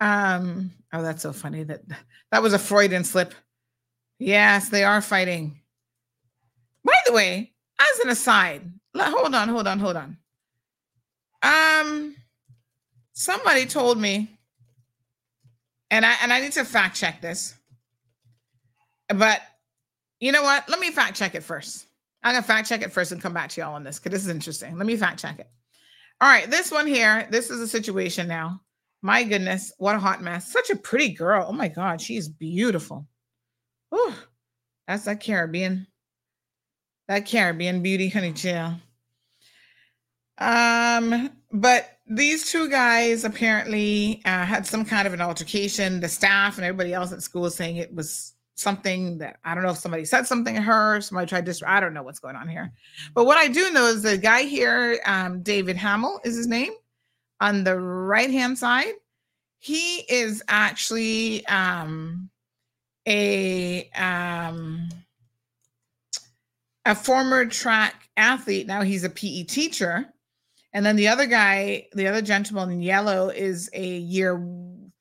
Um, 0.00 0.72
oh, 0.92 1.02
that's 1.02 1.22
so 1.22 1.32
funny 1.32 1.64
that 1.64 1.82
that 2.30 2.42
was 2.42 2.52
a 2.52 2.58
Freudian 2.58 3.04
slip. 3.04 3.34
Yes, 4.18 4.68
they 4.68 4.84
are 4.84 5.00
fighting. 5.00 5.60
By 6.84 6.94
the 7.06 7.12
way, 7.12 7.52
as 7.80 7.98
an 8.00 8.10
aside, 8.10 8.62
hold 8.96 9.34
on, 9.34 9.48
hold 9.48 9.66
on, 9.66 9.78
hold 9.78 9.96
on. 9.96 10.16
Um, 11.42 12.16
somebody 13.12 13.66
told 13.66 13.98
me, 13.98 14.30
and 15.90 16.04
I 16.04 16.14
and 16.22 16.32
I 16.32 16.40
need 16.40 16.52
to 16.52 16.64
fact 16.64 16.96
check 16.96 17.20
this. 17.20 17.54
But 19.08 19.40
you 20.20 20.32
know 20.32 20.42
what? 20.42 20.68
Let 20.68 20.80
me 20.80 20.90
fact 20.90 21.16
check 21.16 21.34
it 21.34 21.42
first. 21.42 21.86
I'm 22.22 22.34
gonna 22.34 22.42
fact 22.42 22.68
check 22.68 22.82
it 22.82 22.92
first 22.92 23.12
and 23.12 23.22
come 23.22 23.32
back 23.34 23.50
to 23.50 23.60
y'all 23.60 23.74
on 23.74 23.84
this 23.84 23.98
because 23.98 24.12
this 24.12 24.22
is 24.22 24.28
interesting. 24.28 24.76
Let 24.76 24.86
me 24.86 24.96
fact 24.96 25.20
check 25.20 25.38
it. 25.38 25.48
All 26.20 26.28
right, 26.28 26.50
this 26.50 26.70
one 26.70 26.86
here, 26.86 27.28
this 27.30 27.50
is 27.50 27.60
a 27.60 27.68
situation 27.68 28.26
now. 28.26 28.60
My 29.02 29.22
goodness, 29.22 29.72
what 29.78 29.96
a 29.96 29.98
hot 29.98 30.22
mess. 30.22 30.50
Such 30.50 30.70
a 30.70 30.76
pretty 30.76 31.12
girl. 31.12 31.46
Oh 31.48 31.52
my 31.52 31.68
God, 31.68 32.00
she's 32.00 32.28
beautiful. 32.28 33.06
Oh, 33.92 34.18
that's 34.88 35.04
that 35.04 35.20
Caribbean. 35.20 35.86
That 37.08 37.26
Caribbean 37.26 37.82
beauty, 37.82 38.08
honey 38.08 38.32
chill. 38.32 38.74
Um, 40.38 41.30
but 41.52 41.98
these 42.06 42.50
two 42.50 42.68
guys 42.70 43.24
apparently 43.24 44.22
uh, 44.24 44.44
had 44.44 44.66
some 44.66 44.84
kind 44.84 45.06
of 45.06 45.12
an 45.12 45.20
altercation. 45.20 46.00
The 46.00 46.08
staff 46.08 46.56
and 46.56 46.64
everybody 46.64 46.94
else 46.94 47.12
at 47.12 47.22
school 47.22 47.50
saying 47.50 47.76
it 47.76 47.94
was 47.94 48.35
something 48.56 49.18
that 49.18 49.38
I 49.44 49.54
don't 49.54 49.62
know 49.62 49.70
if 49.70 49.78
somebody 49.78 50.04
said 50.04 50.26
something 50.26 50.54
to 50.54 50.60
her, 50.60 51.00
somebody 51.00 51.28
tried 51.28 51.46
to. 51.46 51.70
I 51.70 51.80
don't 51.80 51.94
know 51.94 52.02
what's 52.02 52.18
going 52.18 52.36
on 52.36 52.48
here. 52.48 52.72
But 53.14 53.24
what 53.24 53.38
I 53.38 53.48
do 53.48 53.70
know 53.72 53.86
is 53.86 54.02
the 54.02 54.18
guy 54.18 54.42
here, 54.42 55.00
um, 55.06 55.42
David 55.42 55.76
Hamill 55.76 56.20
is 56.24 56.36
his 56.36 56.46
name, 56.46 56.72
on 57.40 57.64
the 57.64 57.78
right 57.78 58.30
hand 58.30 58.58
side. 58.58 58.94
He 59.58 59.98
is 60.08 60.42
actually 60.48 61.46
um, 61.46 62.28
a 63.06 63.88
um, 63.90 64.88
a 66.84 66.94
former 66.94 67.46
track 67.46 68.08
athlete. 68.16 68.66
Now 68.66 68.82
he's 68.82 69.04
a 69.04 69.10
PE 69.10 69.44
teacher 69.44 70.12
and 70.76 70.84
then 70.84 70.96
the 70.96 71.08
other 71.08 71.24
guy, 71.24 71.86
the 71.94 72.06
other 72.06 72.20
gentleman 72.20 72.70
in 72.70 72.82
yellow, 72.82 73.30
is 73.30 73.70
a 73.72 73.96
year 73.96 74.46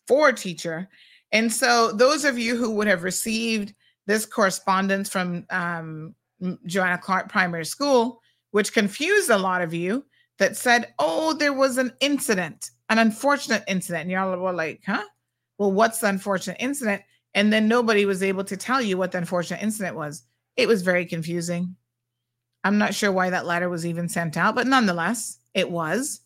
four 0.08 0.32
teacher. 0.32 0.88
And 1.32 1.52
so, 1.52 1.92
those 1.92 2.26
of 2.26 2.40
you 2.40 2.56
who 2.56 2.72
would 2.72 2.88
have 2.88 3.04
received 3.04 3.74
this 4.08 4.26
correspondence 4.26 5.10
from 5.10 5.46
um, 5.50 6.16
Joanna 6.66 6.98
Clarke 6.98 7.30
Primary 7.30 7.66
School, 7.66 8.22
which 8.52 8.74
confused 8.74 9.30
a 9.30 9.38
lot 9.38 9.62
of 9.62 9.74
you, 9.74 10.06
that 10.38 10.58
said, 10.58 10.94
oh, 11.00 11.34
there 11.34 11.54
was 11.54 11.78
an 11.78 11.94
incident, 12.00 12.72
an 12.90 13.00
unfortunate 13.00 13.64
incident. 13.68 14.04
And 14.04 14.12
y'all 14.12 14.38
were 14.38 14.54
like, 14.54 14.82
huh? 14.86 15.04
Well, 15.58 15.72
what's 15.72 16.00
the 16.00 16.08
unfortunate 16.08 16.58
incident? 16.60 17.02
And 17.34 17.52
then 17.52 17.68
nobody 17.68 18.06
was 18.06 18.24
able 18.24 18.44
to 18.46 18.58
tell 18.58 18.82
you 18.82 18.98
what 18.98 19.12
the 19.12 19.18
unfortunate 19.18 19.62
incident 19.62 19.96
was. 19.96 20.24
It 20.58 20.68
was 20.68 20.82
very 20.82 21.06
confusing. 21.06 21.76
I'm 22.64 22.78
not 22.78 22.96
sure 22.96 23.12
why 23.12 23.30
that 23.30 23.46
letter 23.46 23.70
was 23.70 23.86
even 23.86 24.10
sent 24.10 24.38
out, 24.38 24.56
but 24.56 24.68
nonetheless, 24.68 25.40
it 25.54 25.70
was. 25.70 26.22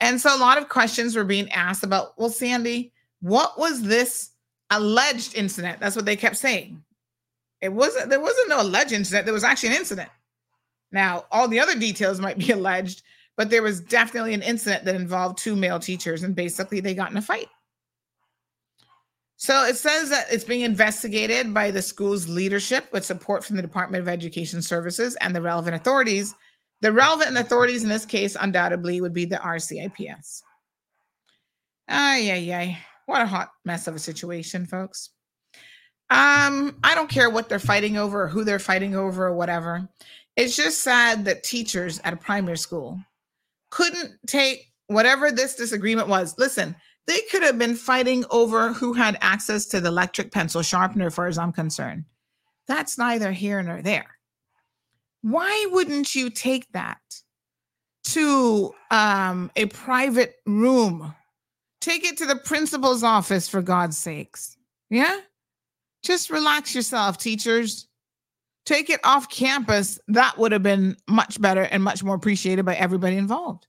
And 0.00 0.20
so 0.20 0.34
a 0.34 0.38
lot 0.38 0.58
of 0.58 0.68
questions 0.68 1.14
were 1.14 1.24
being 1.24 1.50
asked 1.50 1.84
about, 1.84 2.18
well, 2.18 2.30
Sandy, 2.30 2.92
what 3.20 3.58
was 3.58 3.82
this 3.82 4.30
alleged 4.70 5.34
incident? 5.34 5.80
That's 5.80 5.96
what 5.96 6.04
they 6.04 6.16
kept 6.16 6.36
saying. 6.36 6.82
It 7.60 7.72
wasn't, 7.72 8.10
there 8.10 8.20
wasn't 8.20 8.48
no 8.48 8.60
alleged 8.62 8.92
incident. 8.92 9.24
There 9.24 9.34
was 9.34 9.44
actually 9.44 9.70
an 9.70 9.76
incident. 9.76 10.10
Now, 10.92 11.24
all 11.32 11.48
the 11.48 11.60
other 11.60 11.78
details 11.78 12.20
might 12.20 12.38
be 12.38 12.50
alleged, 12.52 13.02
but 13.36 13.50
there 13.50 13.62
was 13.62 13.80
definitely 13.80 14.34
an 14.34 14.42
incident 14.42 14.84
that 14.84 14.94
involved 14.94 15.38
two 15.38 15.56
male 15.56 15.80
teachers, 15.80 16.22
and 16.22 16.34
basically 16.34 16.80
they 16.80 16.94
got 16.94 17.10
in 17.10 17.16
a 17.16 17.22
fight. 17.22 17.48
So 19.38 19.64
it 19.64 19.76
says 19.76 20.08
that 20.10 20.26
it's 20.30 20.44
being 20.44 20.62
investigated 20.62 21.52
by 21.52 21.70
the 21.70 21.82
school's 21.82 22.26
leadership 22.26 22.90
with 22.92 23.04
support 23.04 23.44
from 23.44 23.56
the 23.56 23.62
Department 23.62 24.00
of 24.00 24.08
Education 24.08 24.62
Services 24.62 25.14
and 25.16 25.36
the 25.36 25.42
relevant 25.42 25.76
authorities 25.76 26.34
the 26.82 26.92
relevant 26.92 27.36
authorities 27.36 27.82
in 27.82 27.88
this 27.88 28.04
case 28.04 28.36
undoubtedly 28.38 29.00
would 29.00 29.14
be 29.14 29.24
the 29.24 29.36
RCIPS. 29.36 30.42
Ay, 31.88 32.30
ay, 32.30 32.54
ay. 32.54 32.78
What 33.06 33.22
a 33.22 33.26
hot 33.26 33.50
mess 33.64 33.86
of 33.86 33.94
a 33.94 34.00
situation, 34.00 34.66
folks. 34.66 35.10
Um, 36.10 36.78
I 36.84 36.94
don't 36.94 37.10
care 37.10 37.30
what 37.30 37.48
they're 37.48 37.58
fighting 37.58 37.96
over 37.96 38.24
or 38.24 38.28
who 38.28 38.44
they're 38.44 38.58
fighting 38.58 38.94
over 38.94 39.26
or 39.26 39.34
whatever. 39.34 39.88
It's 40.36 40.54
just 40.54 40.82
sad 40.82 41.24
that 41.24 41.42
teachers 41.42 42.00
at 42.04 42.12
a 42.12 42.16
primary 42.16 42.58
school 42.58 43.00
couldn't 43.70 44.12
take 44.26 44.72
whatever 44.86 45.32
this 45.32 45.56
disagreement 45.56 46.08
was. 46.08 46.36
Listen, 46.38 46.76
they 47.06 47.20
could 47.30 47.42
have 47.42 47.58
been 47.58 47.74
fighting 47.74 48.24
over 48.30 48.72
who 48.72 48.92
had 48.92 49.18
access 49.20 49.66
to 49.66 49.80
the 49.80 49.88
electric 49.88 50.30
pencil 50.30 50.62
sharpener, 50.62 51.10
far 51.10 51.26
as 51.26 51.38
I'm 51.38 51.52
concerned. 51.52 52.04
That's 52.68 52.98
neither 52.98 53.32
here 53.32 53.62
nor 53.62 53.82
there 53.82 54.16
why 55.26 55.66
wouldn't 55.72 56.14
you 56.14 56.30
take 56.30 56.70
that 56.70 57.00
to 58.04 58.72
um, 58.92 59.50
a 59.56 59.66
private 59.66 60.36
room? 60.46 61.14
Take 61.80 62.04
it 62.04 62.16
to 62.18 62.26
the 62.26 62.36
principal's 62.36 63.02
office 63.02 63.48
for 63.48 63.62
God's 63.62 63.96
sakes. 63.96 64.56
Yeah? 64.90 65.20
Just 66.02 66.30
relax 66.30 66.74
yourself, 66.74 67.18
teachers. 67.18 67.88
Take 68.64 68.90
it 68.90 69.00
off 69.04 69.28
campus. 69.28 69.98
That 70.08 70.38
would 70.38 70.52
have 70.52 70.62
been 70.62 70.96
much 71.08 71.40
better 71.40 71.62
and 71.62 71.82
much 71.82 72.02
more 72.02 72.16
appreciated 72.16 72.64
by 72.64 72.74
everybody 72.74 73.16
involved. 73.16 73.66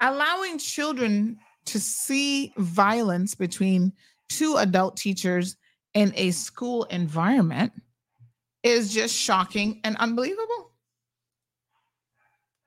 Allowing 0.00 0.58
children 0.58 1.38
to 1.66 1.78
see 1.80 2.52
violence 2.56 3.34
between 3.34 3.92
two 4.28 4.56
adult 4.56 4.96
teachers 4.96 5.56
in 5.94 6.12
a 6.16 6.30
school 6.30 6.84
environment 6.84 7.72
is 8.62 8.92
just 8.92 9.14
shocking 9.14 9.80
and 9.84 9.96
unbelievable. 9.96 10.72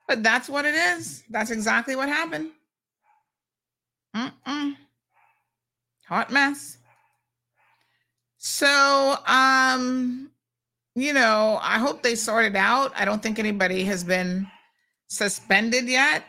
But 0.08 0.24
that's 0.24 0.50
what 0.50 0.66
it 0.66 0.76
is. 0.76 1.24
That's 1.30 1.52
exactly 1.52 1.96
what 1.96 2.10
happened. 2.10 2.52
Mm-mm. 4.16 4.76
Hot 6.08 6.32
mess. 6.32 6.78
So, 8.38 9.18
um, 9.28 10.32
you 10.96 11.14
know, 11.14 11.60
I 11.62 11.78
hope 11.78 12.04
they 12.04 12.16
sort 12.16 12.46
it 12.46 12.56
out. 12.56 12.92
I 12.96 13.06
don't 13.06 13.22
think 13.22 13.40
anybody 13.40 13.84
has 13.86 14.04
been 14.04 14.48
suspended 15.08 15.86
yet. 15.88 16.24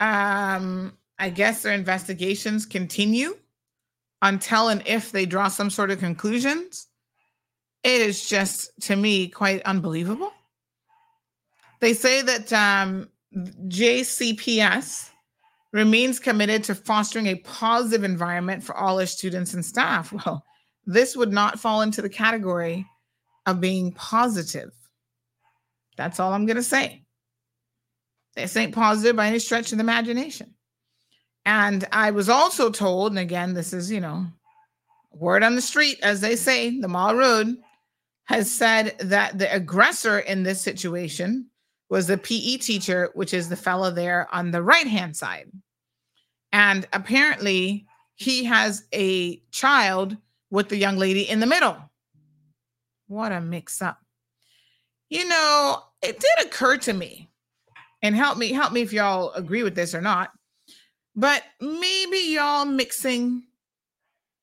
Um, 0.00 0.96
I 1.18 1.28
guess 1.30 1.62
their 1.62 1.74
investigations 1.74 2.66
continue 2.66 3.36
until 4.22 4.68
and 4.68 4.82
if 4.86 5.12
they 5.12 5.26
draw 5.26 5.48
some 5.48 5.70
sort 5.70 5.90
of 5.90 5.98
conclusions. 5.98 6.88
It 7.84 8.00
is 8.00 8.28
just, 8.28 8.70
to 8.82 8.96
me, 8.96 9.28
quite 9.28 9.62
unbelievable. 9.62 10.32
They 11.80 11.92
say 11.92 12.22
that 12.22 12.50
um, 12.52 13.10
JCPS 13.36 15.10
remains 15.74 16.20
committed 16.20 16.62
to 16.62 16.74
fostering 16.74 17.26
a 17.26 17.34
positive 17.34 18.04
environment 18.04 18.62
for 18.62 18.76
all 18.76 19.00
its 19.00 19.10
students 19.12 19.52
and 19.52 19.64
staff. 19.64 20.14
Well, 20.24 20.44
this 20.86 21.16
would 21.16 21.32
not 21.32 21.58
fall 21.58 21.80
into 21.80 22.02
the 22.02 22.10
category 22.10 22.86
of 23.46 23.60
being 23.60 23.90
positive. 23.92 24.70
That's 25.96 26.20
all 26.20 26.34
I'm 26.34 26.44
going 26.44 26.56
to 26.56 26.62
say. 26.62 27.04
This 28.36 28.54
ain't 28.54 28.74
positive 28.74 29.16
by 29.16 29.28
any 29.28 29.38
stretch 29.38 29.72
of 29.72 29.78
the 29.78 29.82
imagination. 29.82 30.54
And 31.46 31.88
I 31.90 32.10
was 32.10 32.28
also 32.28 32.70
told, 32.70 33.12
and 33.12 33.18
again, 33.18 33.54
this 33.54 33.72
is, 33.72 33.90
you 33.90 34.00
know, 34.00 34.26
word 35.10 35.42
on 35.42 35.54
the 35.54 35.62
street, 35.62 35.98
as 36.02 36.20
they 36.20 36.36
say, 36.36 36.78
the 36.78 36.88
marl 36.88 37.14
road, 37.14 37.56
has 38.24 38.52
said 38.52 38.94
that 39.00 39.38
the 39.38 39.52
aggressor 39.54 40.18
in 40.18 40.42
this 40.42 40.60
situation 40.60 41.48
was 41.94 42.08
the 42.08 42.18
PE 42.18 42.56
teacher, 42.56 43.10
which 43.14 43.32
is 43.32 43.48
the 43.48 43.54
fellow 43.54 43.88
there 43.88 44.26
on 44.34 44.50
the 44.50 44.60
right 44.60 44.88
hand 44.88 45.16
side. 45.16 45.48
And 46.50 46.88
apparently, 46.92 47.86
he 48.16 48.42
has 48.42 48.82
a 48.92 49.36
child 49.52 50.16
with 50.50 50.70
the 50.70 50.76
young 50.76 50.96
lady 50.96 51.22
in 51.22 51.38
the 51.38 51.46
middle. 51.46 51.76
What 53.06 53.30
a 53.30 53.40
mix 53.40 53.80
up. 53.80 54.00
You 55.08 55.28
know, 55.28 55.84
it 56.02 56.18
did 56.18 56.46
occur 56.46 56.78
to 56.78 56.92
me, 56.92 57.30
and 58.02 58.16
help 58.16 58.38
me, 58.38 58.50
help 58.50 58.72
me 58.72 58.82
if 58.82 58.92
y'all 58.92 59.32
agree 59.34 59.62
with 59.62 59.76
this 59.76 59.94
or 59.94 60.00
not, 60.00 60.32
but 61.14 61.44
maybe 61.60 62.18
y'all 62.34 62.64
mixing 62.64 63.44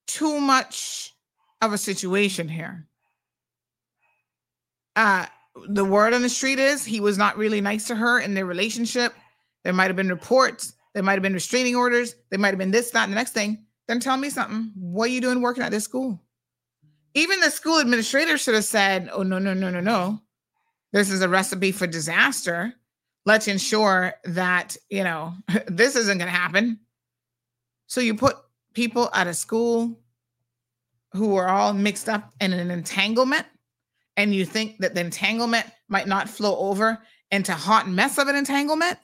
too 0.08 0.40
much 0.40 1.14
of 1.62 1.74
a 1.74 1.78
situation 1.78 2.48
here 2.48 2.88
uh 4.96 5.26
the 5.68 5.86
word 5.86 6.14
on 6.14 6.22
the 6.22 6.30
street 6.30 6.60
is 6.60 6.86
he 6.86 7.00
was 7.00 7.18
not 7.18 7.38
really 7.38 7.62
nice 7.62 7.86
to 7.88 7.96
her 7.96 8.20
in 8.20 8.34
their 8.34 8.46
relationship. 8.46 9.14
There 9.64 9.74
might 9.74 9.88
have 9.88 9.96
been 9.96 10.10
reports, 10.10 10.74
there 10.94 11.04
might 11.04 11.14
have 11.14 11.22
been 11.22 11.34
restraining 11.34 11.76
orders, 11.76 12.16
there 12.30 12.40
might 12.40 12.50
have 12.50 12.58
been 12.58 12.72
this, 12.72 12.92
that, 12.92 13.04
and 13.04 13.14
the 13.14 13.16
next 13.16 13.32
thing. 13.32 13.66
Then 13.88 14.00
tell 14.00 14.18
me 14.18 14.30
something. 14.30 14.72
What 14.76 15.06
are 15.06 15.14
you 15.14 15.22
doing 15.22 15.42
working 15.42 15.64
at 15.64 15.72
this 15.72 15.84
school? 15.84 16.22
Even 17.14 17.40
the 17.40 17.52
school 17.52 17.80
administrator 17.80 18.38
should 18.38 18.56
have 18.56 18.66
said, 18.66 19.10
Oh, 19.12 19.24
no, 19.24 19.40
no, 19.40 19.54
no, 19.54 19.70
no, 19.70 19.82
no. 19.82 20.22
This 20.94 21.10
is 21.10 21.22
a 21.22 21.30
recipe 21.30 21.72
for 21.72 21.88
disaster. 21.88 22.74
Let's 23.26 23.48
ensure 23.48 24.14
that, 24.26 24.78
you 24.90 25.04
know, 25.04 25.34
this 25.68 25.96
isn't 25.96 26.18
going 26.18 26.32
to 26.32 26.38
happen. 26.38 26.80
So 27.88 28.02
you 28.02 28.16
put 28.16 28.38
people 28.74 29.10
at 29.14 29.28
a 29.28 29.34
school 29.34 30.00
who 31.14 31.36
are 31.36 31.50
all 31.50 31.74
mixed 31.74 32.08
up 32.08 32.32
in 32.40 32.54
an 32.54 32.72
entanglement 32.72 33.46
and 34.18 34.34
you 34.34 34.46
think 34.46 34.80
that 34.80 34.94
the 34.94 35.02
entanglement 35.02 35.66
might 35.88 36.08
not 36.08 36.30
flow 36.30 36.58
over 36.58 37.00
into 37.32 37.54
hot 37.54 37.88
mess 37.88 38.18
of 38.18 38.28
an 38.28 38.36
entanglement? 38.36 38.98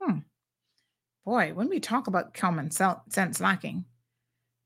Hmm. 0.00 0.18
Boy, 1.24 1.52
when 1.54 1.68
we 1.68 1.80
talk 1.80 2.06
about 2.06 2.34
common 2.34 2.70
sense 2.70 3.40
lacking, 3.40 3.84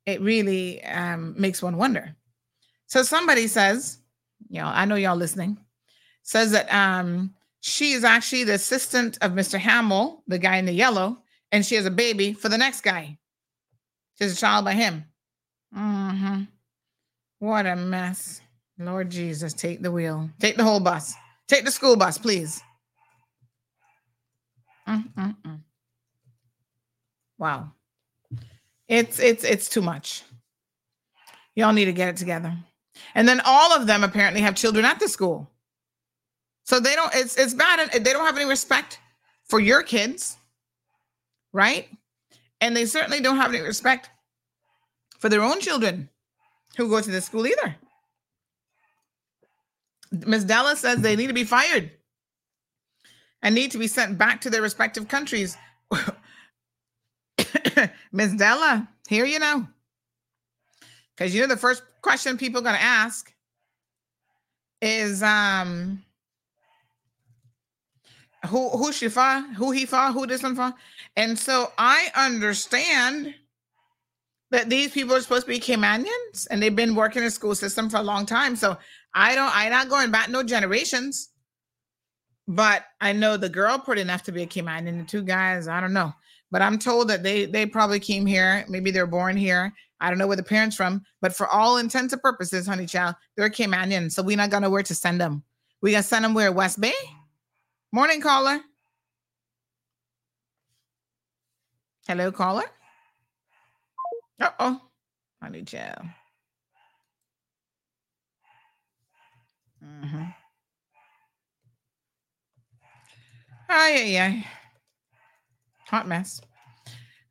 it 0.07 0.21
really 0.21 0.83
um, 0.85 1.35
makes 1.39 1.63
one 1.63 1.77
wonder. 1.77 2.17
So 2.87 3.03
somebody 3.03 3.47
says, 3.47 3.99
you 4.49 4.61
know, 4.61 4.69
I 4.69 4.85
know 4.85 4.95
y'all 4.95 5.17
listening, 5.17 5.59
says 6.23 6.53
that 6.53 6.73
um, 6.73 7.35
she 7.61 7.93
is 7.93 8.05
actually 8.05 8.45
the 8.45 8.55
assistant 8.55 9.19
of 9.21 9.33
Mr. 9.33 9.59
Hamill, 9.59 10.23
the 10.29 10.39
guy 10.39 10.57
in 10.57 10.67
the 10.67 10.73
yellow, 10.73 11.19
and 11.53 11.65
she 11.65 11.75
has 11.75 11.87
a 11.87 11.91
baby 11.91 12.33
for 12.33 12.49
the 12.49 12.59
next 12.59 12.83
guy. 12.83 13.19
She's 14.19 14.33
a 14.33 14.37
child 14.37 14.65
by 14.65 14.73
him. 14.73 15.05
Mm-hmm. 15.77 16.43
What 17.41 17.67
a 17.67 17.77
mess. 17.77 18.41
Lord 18.79 19.11
Jesus, 19.11 19.55
take 19.55 19.83
the 19.83 19.91
wheel. 19.91 20.29
Take 20.39 20.57
the 20.57 20.65
whole 20.65 20.81
bus. 20.81 21.15
Take 21.49 21.65
the 21.65 21.71
school 21.71 21.97
bus, 21.97 22.19
please. 22.19 22.63
Mm-mm-mm. 24.87 25.61
Wow. 27.39 27.73
It's 28.89 29.19
it's 29.19 29.45
it's 29.45 29.69
too 29.69 29.83
much. 29.83 30.23
Y'all 31.55 31.73
need 31.73 31.87
to 31.87 31.93
get 31.93 32.09
it 32.09 32.17
together. 32.17 32.57
And 33.15 33.29
then 33.29 33.41
all 33.45 33.73
of 33.73 33.87
them 33.87 34.05
apparently 34.05 34.43
have 34.43 34.55
children 34.55 34.85
at 34.85 35.01
the 35.01 35.09
school. 35.09 35.51
So 36.65 36.79
they 36.81 36.95
don't 36.95 37.15
it's 37.15 37.37
it's 37.37 37.55
bad 37.55 37.91
they 37.93 38.13
don't 38.13 38.27
have 38.27 38.37
any 38.37 38.49
respect 38.49 39.01
for 39.45 39.59
your 39.59 39.83
kids. 39.83 40.37
Right? 41.53 41.89
And 42.61 42.77
they 42.77 42.87
certainly 42.87 43.21
don't 43.21 43.37
have 43.37 43.53
any 43.53 43.63
respect 43.63 44.11
for 45.19 45.29
their 45.29 45.43
own 45.43 45.61
children 45.61 46.09
who 46.77 46.89
go 46.89 47.01
to 47.01 47.11
the 47.11 47.21
school 47.21 47.47
either. 47.47 47.77
Ms. 50.27 50.45
Della 50.45 50.77
says 50.77 51.01
they 51.01 51.17
need 51.17 51.27
to 51.29 51.35
be 51.35 51.45
fired 51.45 51.91
and 53.43 53.55
need 53.55 53.71
to 53.73 53.79
be 53.79 53.87
sent 53.87 54.19
back 54.19 54.41
to 54.43 54.51
their 54.51 54.63
respective 54.63 55.09
countries. 55.09 55.57
Ms. 58.13 58.35
Della, 58.35 58.89
here 59.09 59.25
you 59.25 59.39
know. 59.39 59.67
Because 61.17 61.35
you 61.35 61.41
know 61.41 61.47
the 61.47 61.57
first 61.57 61.83
question 62.03 62.37
people 62.37 62.61
are 62.61 62.65
gonna 62.65 62.79
ask 62.79 63.33
is 64.83 65.23
um 65.23 66.03
who 68.47 68.69
who 68.71 68.93
she 68.93 69.09
for, 69.09 69.41
who 69.57 69.73
he 69.73 69.87
for, 69.87 70.13
who 70.13 70.27
this 70.27 70.43
one 70.43 70.55
for. 70.55 70.75
And 71.17 71.39
so 71.39 71.73
I 71.79 72.09
understand 72.15 73.35
that 74.51 74.71
these 74.71 74.93
people 74.93 75.15
are 75.15 75.21
supposed 75.21 75.47
to 75.47 75.53
be 75.53 75.59
Caymanians 75.59 76.47
and 76.51 76.63
they've 76.63 76.77
been 76.77 76.95
working 76.95 77.21
in 77.21 77.25
the 77.25 77.31
school 77.31 77.55
system 77.55 77.91
for 77.91 77.97
a 77.97 78.03
long 78.03 78.27
time. 78.27 78.55
So 78.55 78.77
I 79.15 79.35
don't, 79.35 79.51
I'm 79.55 79.71
not 79.71 79.89
going 79.89 80.11
back 80.11 80.29
no 80.29 80.43
generations. 80.43 81.31
But 82.49 82.85
I 83.01 83.13
know 83.13 83.37
the 83.37 83.49
girl 83.49 83.79
pretty 83.79 84.03
enough 84.03 84.23
to 84.25 84.33
be 84.33 84.43
a 84.43 84.47
Caymanian. 84.47 84.99
The 85.01 85.05
two 85.05 85.23
guys, 85.23 85.67
I 85.67 85.81
don't 85.81 85.93
know. 85.93 86.13
But 86.51 86.63
I'm 86.63 86.79
told 86.79 87.09
that 87.09 87.25
they 87.25 87.45
they 87.45 87.67
probably 87.67 87.99
came 87.99 88.25
here. 88.25 88.65
Maybe 88.69 88.93
they're 88.93 89.07
born 89.07 89.37
here. 89.37 89.73
I 90.01 90.11
don't 90.11 90.19
know 90.19 90.29
where 90.29 90.37
the 90.37 90.45
parents 90.45 90.77
from. 90.77 91.03
But 91.21 91.35
for 91.35 91.49
all 91.49 91.79
intents 91.79 92.13
and 92.13 92.23
purposes, 92.23 92.67
honey 92.67 92.87
child, 92.87 93.17
they're 93.37 93.51
Caymanian. 93.51 94.13
So 94.13 94.23
we're 94.23 94.37
not 94.37 94.51
gonna 94.51 94.71
where 94.71 94.85
to 94.85 94.95
send 94.95 95.21
them. 95.21 95.43
We 95.81 95.91
gonna 95.91 96.05
send 96.05 96.25
them 96.25 96.35
where 96.35 96.53
West 96.53 96.81
Bay. 96.81 96.95
Morning 97.93 98.21
caller. 98.21 98.61
Hello, 102.07 102.31
caller. 102.31 102.65
Uh 104.41 104.51
oh, 104.61 104.81
honey 105.43 105.63
child. 105.63 106.07
Mm-hmm. 109.87 110.25
Oh, 113.69 113.89
yeah, 113.89 114.05
yeah. 114.05 114.43
Hot 115.89 116.07
mess. 116.07 116.41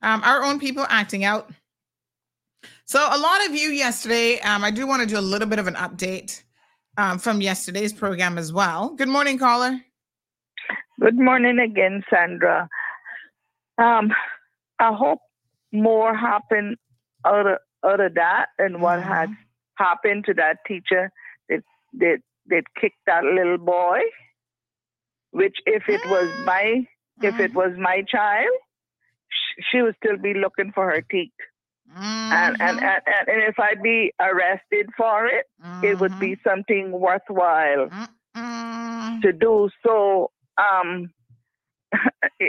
Um, 0.01 0.21
our 0.23 0.43
own 0.43 0.59
people 0.59 0.85
acting 0.89 1.23
out. 1.23 1.49
So, 2.85 2.99
a 2.99 3.17
lot 3.17 3.45
of 3.47 3.55
you 3.55 3.69
yesterday, 3.69 4.39
um, 4.41 4.63
I 4.63 4.71
do 4.71 4.85
want 4.85 5.01
to 5.01 5.07
do 5.07 5.17
a 5.17 5.21
little 5.21 5.47
bit 5.47 5.59
of 5.59 5.67
an 5.67 5.75
update 5.75 6.43
um, 6.97 7.17
from 7.19 7.41
yesterday's 7.41 7.93
program 7.93 8.37
as 8.37 8.53
well. 8.53 8.89
Good 8.89 9.07
morning, 9.07 9.37
caller. 9.37 9.81
Good 10.99 11.17
morning 11.17 11.59
again, 11.59 12.03
Sandra. 12.09 12.69
Um, 13.77 14.11
I 14.79 14.93
hope 14.93 15.19
more 15.71 16.15
happen 16.15 16.77
out 17.25 17.47
of, 17.47 17.57
out 17.85 17.99
of 17.99 18.13
that 18.15 18.47
and 18.57 18.81
what 18.81 18.99
mm-hmm. 18.99 19.11
had 19.11 19.29
happened 19.77 20.25
to 20.25 20.33
that 20.35 20.57
teacher 20.65 21.11
that 21.49 21.61
that 21.93 22.19
that 22.47 22.63
kicked 22.79 23.05
that 23.07 23.23
little 23.23 23.57
boy. 23.57 23.99
Which, 25.31 25.57
if 25.65 25.83
it 25.89 26.01
was 26.05 26.29
mm. 26.29 26.45
my 26.45 26.63
mm-hmm. 26.63 27.25
if 27.25 27.39
it 27.39 27.51
mm. 27.51 27.55
was 27.55 27.77
my 27.77 28.03
child, 28.07 28.55
sh- 29.29 29.63
she 29.71 29.81
would 29.81 29.95
still 30.03 30.17
be 30.17 30.33
looking 30.33 30.71
for 30.73 30.89
her 30.89 31.01
teeth. 31.01 31.31
Mm-hmm. 31.91 32.01
And, 32.01 32.61
and, 32.61 32.79
and, 32.79 33.27
and 33.27 33.43
if 33.43 33.59
I'd 33.59 33.83
be 33.83 34.11
arrested 34.19 34.89
for 34.97 35.27
it, 35.27 35.45
it 35.83 35.99
would 35.99 36.19
be 36.19 36.31
mm-hmm. 36.31 36.49
something 36.49 36.91
worthwhile 36.91 37.89
to 38.35 39.31
do. 39.31 39.69
So, 39.85 40.31
um, 40.57 41.11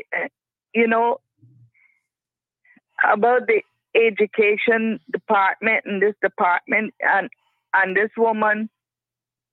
you 0.74 0.86
know, 0.86 1.18
about 3.04 3.46
the 3.46 3.62
education 3.94 5.00
department 5.10 5.84
and 5.86 6.02
this 6.02 6.14
department 6.22 6.94
and 7.00 7.28
and 7.74 7.96
this 7.96 8.10
woman 8.16 8.68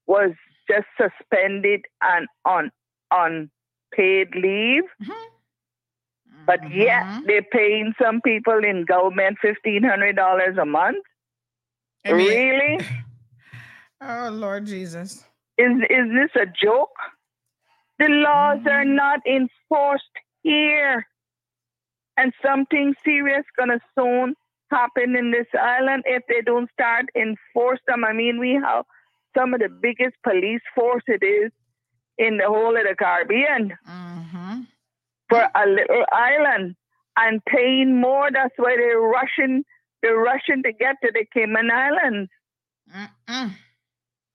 was 0.07 0.31
just 0.69 0.87
suspended 0.97 1.81
and 2.01 2.27
on 2.45 2.71
on 3.11 3.49
paid 3.93 4.33
leave. 4.35 4.83
Mm-hmm. 5.01 5.11
But 6.45 6.61
mm-hmm. 6.61 6.81
yet 6.81 7.21
they're 7.25 7.43
paying 7.43 7.93
some 8.01 8.21
people 8.21 8.63
in 8.63 8.85
government 8.85 9.37
fifteen 9.41 9.83
hundred 9.83 10.15
dollars 10.15 10.57
a 10.59 10.65
month. 10.65 11.03
I 12.05 12.13
mean, 12.13 12.27
really? 12.27 12.85
Oh 14.05 14.29
Lord 14.33 14.65
Jesus. 14.65 15.23
Is 15.57 15.71
is 15.89 16.07
this 16.11 16.41
a 16.41 16.45
joke? 16.45 16.89
The 17.99 18.09
laws 18.09 18.57
mm-hmm. 18.59 18.67
are 18.67 18.83
not 18.83 19.21
enforced 19.25 20.03
here 20.41 21.07
and 22.17 22.33
something 22.45 22.95
serious 23.05 23.45
gonna 23.57 23.79
soon 23.97 24.35
happen 24.71 25.15
in 25.15 25.31
this 25.31 25.47
island 25.57 26.03
if 26.05 26.23
they 26.27 26.41
don't 26.41 26.69
start 26.71 27.05
enforce 27.15 27.79
them. 27.87 28.03
I 28.03 28.13
mean, 28.13 28.39
we 28.39 28.53
have 28.53 28.85
some 29.37 29.53
of 29.53 29.59
the 29.59 29.69
biggest 29.69 30.15
police 30.23 30.61
force 30.75 31.03
it 31.07 31.23
is 31.23 31.51
in 32.17 32.37
the 32.37 32.47
whole 32.47 32.75
of 32.75 32.83
the 32.83 32.95
Caribbean 32.97 33.73
mm-hmm. 33.87 34.61
for 35.29 35.41
a 35.55 35.67
little 35.67 36.05
island 36.11 36.75
and 37.17 37.43
paying 37.45 37.99
more. 37.99 38.29
That's 38.31 38.53
why 38.57 38.75
they're 38.77 38.99
rushing. 38.99 39.63
They're 40.01 40.17
rushing 40.17 40.63
to 40.63 40.71
get 40.73 40.97
to 41.03 41.11
the 41.13 41.25
Cayman 41.33 41.71
Islands. 41.71 42.29
Mm-mm. 42.93 43.51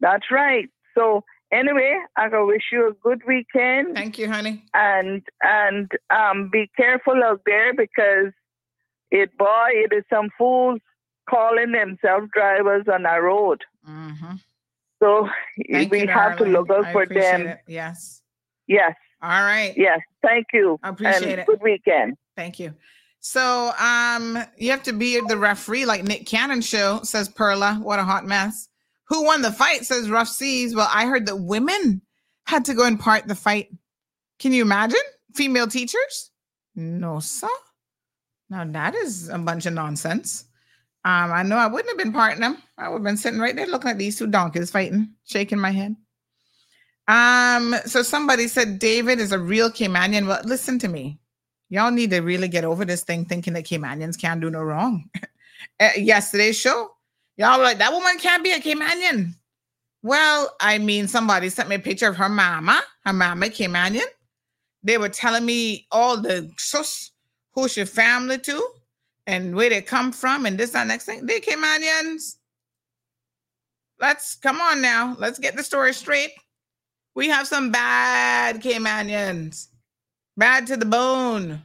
That's 0.00 0.30
right. 0.30 0.68
So 0.96 1.24
anyway, 1.52 1.98
I 2.16 2.28
go 2.28 2.46
wish 2.46 2.62
you 2.72 2.88
a 2.88 2.92
good 2.94 3.22
weekend. 3.26 3.94
Thank 3.94 4.18
you, 4.18 4.28
honey. 4.28 4.64
And 4.74 5.22
and 5.42 5.90
um, 6.10 6.50
be 6.50 6.70
careful 6.76 7.22
out 7.24 7.42
there 7.46 7.74
because 7.74 8.32
it 9.10 9.36
boy, 9.36 9.68
it 9.72 9.92
is 9.92 10.04
some 10.10 10.28
fools 10.36 10.80
calling 11.28 11.72
themselves 11.72 12.28
drivers 12.32 12.86
on 12.92 13.06
our 13.06 13.22
road. 13.22 13.62
Mm-hmm. 13.88 14.36
So 15.00 15.28
Thank 15.70 15.92
we 15.92 16.00
you, 16.02 16.08
have 16.08 16.38
darling. 16.38 16.52
to 16.52 16.58
look 16.58 16.70
out 16.70 16.86
I 16.86 16.92
for 16.92 17.06
them. 17.06 17.46
It. 17.46 17.60
Yes. 17.66 18.22
Yes. 18.66 18.94
All 19.22 19.28
right. 19.42 19.72
Yes. 19.76 20.00
Thank 20.22 20.46
you. 20.52 20.78
I 20.82 20.90
appreciate 20.90 21.30
and 21.30 21.40
it. 21.40 21.46
Good 21.46 21.60
weekend. 21.62 22.16
Thank 22.36 22.58
you. 22.58 22.74
So 23.20 23.72
um 23.80 24.38
you 24.56 24.70
have 24.70 24.82
to 24.84 24.92
be 24.92 25.20
the 25.26 25.36
referee 25.36 25.86
like 25.86 26.04
Nick 26.04 26.26
Cannon 26.26 26.60
show, 26.60 27.00
says 27.02 27.28
Perla. 27.28 27.74
What 27.82 27.98
a 27.98 28.04
hot 28.04 28.26
mess. 28.26 28.68
Who 29.08 29.24
won 29.24 29.42
the 29.42 29.52
fight? 29.52 29.84
Says 29.84 30.10
Rough 30.10 30.28
Seas. 30.28 30.74
Well, 30.74 30.88
I 30.92 31.06
heard 31.06 31.26
that 31.26 31.36
women 31.36 32.02
had 32.46 32.64
to 32.66 32.74
go 32.74 32.84
and 32.84 32.98
part 32.98 33.26
the 33.26 33.34
fight. 33.34 33.68
Can 34.38 34.52
you 34.52 34.62
imagine? 34.62 35.00
Female 35.34 35.66
teachers? 35.66 36.30
No, 36.74 37.18
sir. 37.18 37.48
Now 38.50 38.64
that 38.64 38.94
is 38.94 39.28
a 39.28 39.38
bunch 39.38 39.66
of 39.66 39.72
nonsense. 39.72 40.44
Um, 41.08 41.32
I 41.32 41.42
know 41.42 41.56
I 41.56 41.66
wouldn't 41.66 41.88
have 41.88 41.96
been 41.96 42.12
parting 42.12 42.42
them. 42.42 42.62
I 42.76 42.88
would 42.88 42.96
have 42.96 43.04
been 43.04 43.16
sitting 43.16 43.40
right 43.40 43.56
there 43.56 43.66
looking 43.66 43.90
at 43.90 43.96
these 43.96 44.18
two 44.18 44.26
donkeys 44.26 44.70
fighting, 44.70 45.14
shaking 45.24 45.58
my 45.58 45.70
head. 45.70 45.96
Um, 47.08 47.74
so 47.86 48.02
somebody 48.02 48.46
said 48.46 48.78
David 48.78 49.18
is 49.18 49.32
a 49.32 49.38
real 49.38 49.70
Caymanian. 49.70 50.26
Well, 50.26 50.42
listen 50.44 50.78
to 50.80 50.88
me. 50.88 51.18
Y'all 51.70 51.90
need 51.90 52.10
to 52.10 52.20
really 52.20 52.48
get 52.48 52.64
over 52.64 52.84
this 52.84 53.04
thing 53.04 53.24
thinking 53.24 53.54
that 53.54 53.64
Caymanians 53.64 54.20
can't 54.20 54.42
do 54.42 54.50
no 54.50 54.60
wrong. 54.60 55.08
yesterday's 55.96 56.58
show, 56.58 56.90
Y'all 57.38 57.56
were 57.56 57.64
like, 57.64 57.78
that 57.78 57.92
woman 57.92 58.18
can't 58.18 58.42
be 58.42 58.52
a 58.52 58.58
Caymanian. 58.58 59.32
Well, 60.02 60.54
I 60.60 60.76
mean, 60.76 61.06
somebody 61.06 61.48
sent 61.48 61.68
me 61.68 61.76
a 61.76 61.78
picture 61.78 62.08
of 62.08 62.16
her 62.16 62.28
mama, 62.28 62.82
her 63.06 63.12
mama 63.14 63.46
Caymanian. 63.46 64.06
They 64.82 64.98
were 64.98 65.08
telling 65.08 65.46
me 65.46 65.86
all 65.92 66.20
the 66.20 66.50
sus, 66.58 67.12
who's 67.52 67.76
your 67.76 67.86
family 67.86 68.38
to, 68.38 68.68
and 69.28 69.54
where 69.54 69.70
they 69.70 69.80
come 69.80 70.10
from, 70.10 70.44
and 70.44 70.58
this 70.58 70.74
and 70.74 70.88
next 70.88 71.04
thing. 71.04 71.24
They 71.24 71.38
Caymanians. 71.38 72.38
Let's 74.00 74.34
come 74.34 74.60
on 74.60 74.82
now. 74.82 75.14
Let's 75.18 75.38
get 75.38 75.56
the 75.56 75.62
story 75.62 75.94
straight. 75.94 76.32
We 77.14 77.28
have 77.28 77.46
some 77.46 77.70
bad 77.70 78.60
Caymanians. 78.60 79.68
Bad 80.36 80.66
to 80.66 80.76
the 80.76 80.86
bone. 80.86 81.62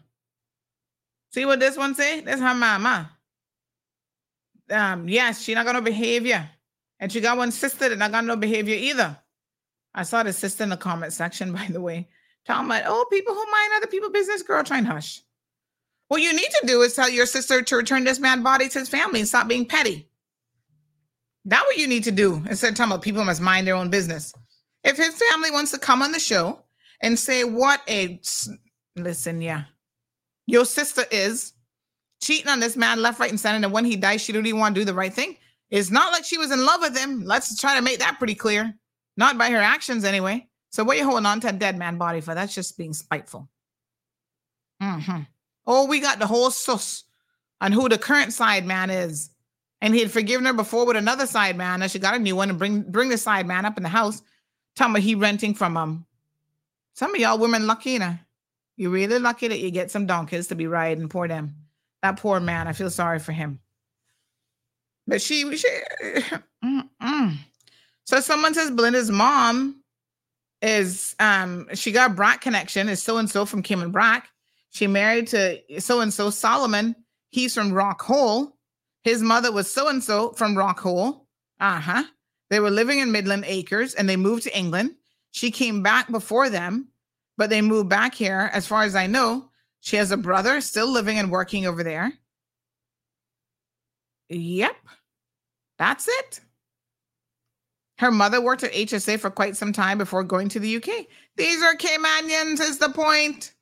See 1.31 1.45
what 1.45 1.59
this 1.59 1.77
one 1.77 1.95
say? 1.95 2.21
That's 2.21 2.41
her 2.41 2.53
mama 2.53 3.09
um, 4.71 5.07
yes, 5.07 5.41
she 5.41 5.53
not 5.53 5.65
got 5.65 5.73
no 5.73 5.81
behavior. 5.81 6.49
And 6.99 7.11
she 7.11 7.21
got 7.21 7.37
one 7.37 7.51
sister 7.51 7.89
that 7.89 7.97
not 7.97 8.11
got 8.11 8.25
no 8.25 8.35
behavior 8.35 8.75
either. 8.75 9.17
I 9.93 10.03
saw 10.03 10.23
the 10.23 10.33
sister 10.33 10.63
in 10.63 10.69
the 10.69 10.77
comment 10.77 11.13
section, 11.13 11.53
by 11.53 11.67
the 11.69 11.81
way, 11.81 12.07
talking 12.45 12.65
about, 12.65 12.83
oh, 12.85 13.05
people 13.11 13.33
who 13.33 13.51
mind 13.51 13.71
other 13.77 13.87
people' 13.87 14.11
business, 14.11 14.43
girl, 14.43 14.63
try 14.63 14.77
and 14.79 14.87
hush. 14.87 15.21
What 16.13 16.21
you 16.21 16.31
need 16.31 16.51
to 16.61 16.67
do 16.67 16.83
is 16.83 16.93
tell 16.93 17.09
your 17.09 17.25
sister 17.25 17.63
to 17.63 17.75
return 17.75 18.03
this 18.03 18.19
man 18.19 18.43
body 18.43 18.69
to 18.69 18.77
his 18.77 18.87
family 18.87 19.21
and 19.21 19.27
stop 19.27 19.47
being 19.47 19.65
petty. 19.65 20.07
That's 21.43 21.63
what 21.63 21.77
you 21.77 21.87
need 21.87 22.03
to 22.03 22.11
do 22.11 22.35
instead 22.47 22.69
of 22.69 22.75
talking 22.75 22.91
about 22.91 23.01
people 23.01 23.25
must 23.25 23.41
mind 23.41 23.65
their 23.65 23.73
own 23.73 23.89
business. 23.89 24.31
If 24.83 24.95
his 24.95 25.15
family 25.15 25.49
wants 25.49 25.71
to 25.71 25.79
come 25.79 26.03
on 26.03 26.11
the 26.11 26.19
show 26.19 26.65
and 27.01 27.17
say 27.17 27.45
what 27.45 27.81
a 27.89 28.21
Listen, 28.95 29.41
yeah. 29.41 29.63
Your 30.45 30.65
sister 30.65 31.03
is 31.09 31.53
cheating 32.21 32.47
on 32.47 32.59
this 32.59 32.77
man 32.77 33.01
left, 33.01 33.19
right, 33.19 33.31
and 33.31 33.39
center. 33.39 33.65
And 33.65 33.73
when 33.73 33.83
he 33.83 33.95
dies, 33.95 34.21
she 34.21 34.31
don't 34.31 34.45
even 34.45 34.59
want 34.59 34.75
to 34.75 34.81
do 34.81 34.85
the 34.85 34.93
right 34.93 35.11
thing. 35.11 35.37
It's 35.71 35.89
not 35.89 36.11
like 36.11 36.25
she 36.25 36.37
was 36.37 36.51
in 36.51 36.63
love 36.63 36.81
with 36.81 36.95
him. 36.95 37.23
Let's 37.25 37.59
try 37.59 37.75
to 37.75 37.81
make 37.81 37.97
that 37.97 38.19
pretty 38.19 38.35
clear. 38.35 38.71
Not 39.17 39.39
by 39.39 39.49
her 39.49 39.57
actions, 39.57 40.03
anyway. 40.03 40.47
So 40.69 40.83
what 40.83 40.95
are 40.95 40.99
you 40.99 41.05
holding 41.05 41.25
on 41.25 41.39
to 41.39 41.49
a 41.49 41.53
dead 41.53 41.75
man 41.75 41.97
body 41.97 42.21
for? 42.21 42.35
That's 42.35 42.53
just 42.53 42.77
being 42.77 42.93
spiteful. 42.93 43.49
Mm-hmm. 44.79 45.21
Oh, 45.65 45.85
we 45.87 45.99
got 45.99 46.19
the 46.19 46.27
whole 46.27 46.51
sus 46.51 47.03
on 47.61 47.71
who 47.71 47.87
the 47.89 47.97
current 47.97 48.33
side 48.33 48.65
man 48.65 48.89
is. 48.89 49.29
And 49.81 49.93
he 49.93 50.01
had 50.01 50.11
forgiven 50.11 50.45
her 50.45 50.53
before 50.53 50.85
with 50.85 50.95
another 50.95 51.25
side 51.25 51.57
man. 51.57 51.81
Now 51.81 51.87
she 51.87 51.99
got 51.99 52.15
a 52.15 52.19
new 52.19 52.35
one 52.35 52.49
and 52.49 52.59
bring 52.59 52.83
bring 52.83 53.09
the 53.09 53.17
side 53.17 53.47
man 53.47 53.65
up 53.65 53.77
in 53.77 53.83
the 53.83 53.89
house. 53.89 54.21
Tell 54.75 54.89
me 54.89 55.01
he 55.01 55.15
renting 55.15 55.53
from 55.53 55.75
um 55.75 56.05
some 56.93 57.13
of 57.13 57.19
y'all 57.19 57.37
women 57.37 57.67
lucky, 57.67 57.91
you 57.91 57.99
know. 57.99 58.17
You're 58.75 58.91
really 58.91 59.19
lucky 59.19 59.47
that 59.47 59.59
you 59.59 59.71
get 59.71 59.91
some 59.91 60.05
donkeys 60.05 60.47
to 60.47 60.55
be 60.55 60.67
riding. 60.67 61.09
Poor 61.09 61.27
them. 61.27 61.55
That 62.01 62.17
poor 62.17 62.39
man. 62.39 62.67
I 62.67 62.73
feel 62.73 62.89
sorry 62.89 63.19
for 63.19 63.31
him. 63.31 63.59
But 65.05 65.21
she, 65.21 65.55
she 65.57 65.67
so 68.05 68.19
someone 68.19 68.53
says 68.53 68.71
Belinda's 68.71 69.11
mom 69.11 69.83
is 70.61 71.13
um 71.19 71.67
she 71.73 71.91
got 71.91 72.15
Brac 72.15 72.39
connection 72.39 72.87
is 72.87 73.03
so 73.03 73.17
and 73.17 73.29
so 73.29 73.45
from 73.45 73.61
Cayman 73.61 73.91
Brac. 73.91 74.29
She 74.73 74.87
married 74.87 75.27
to 75.27 75.59
so 75.79 76.01
and 76.01 76.13
so 76.13 76.29
Solomon. 76.29 76.95
He's 77.29 77.53
from 77.53 77.71
Rock 77.71 78.01
Hole. 78.01 78.57
His 79.03 79.21
mother 79.21 79.51
was 79.51 79.71
so 79.71 79.87
and 79.87 80.03
so 80.03 80.31
from 80.33 80.57
Rock 80.57 80.79
Hole. 80.79 81.27
Uh 81.59 81.79
huh. 81.79 82.03
They 82.49 82.59
were 82.59 82.71
living 82.71 82.99
in 82.99 83.11
Midland 83.11 83.45
Acres 83.47 83.93
and 83.93 84.09
they 84.09 84.15
moved 84.15 84.43
to 84.43 84.57
England. 84.57 84.95
She 85.31 85.51
came 85.51 85.81
back 85.83 86.11
before 86.11 86.49
them, 86.49 86.89
but 87.37 87.49
they 87.49 87.61
moved 87.61 87.89
back 87.89 88.13
here. 88.15 88.49
As 88.53 88.67
far 88.67 88.83
as 88.83 88.95
I 88.95 89.07
know, 89.07 89.49
she 89.79 89.95
has 89.97 90.11
a 90.11 90.17
brother 90.17 90.59
still 90.59 90.87
living 90.91 91.17
and 91.19 91.31
working 91.31 91.65
over 91.67 91.83
there. 91.83 92.11
Yep. 94.29 94.75
That's 95.77 96.07
it. 96.07 96.39
Her 97.99 98.11
mother 98.11 98.41
worked 98.41 98.63
at 98.63 98.73
HSA 98.73 99.19
for 99.19 99.29
quite 99.29 99.55
some 99.55 99.71
time 99.71 99.97
before 99.97 100.23
going 100.23 100.49
to 100.49 100.59
the 100.59 100.77
UK. 100.77 101.05
These 101.37 101.61
are 101.61 101.75
Caymanians, 101.75 102.59
is 102.59 102.79
the 102.79 102.89
point. 102.89 103.52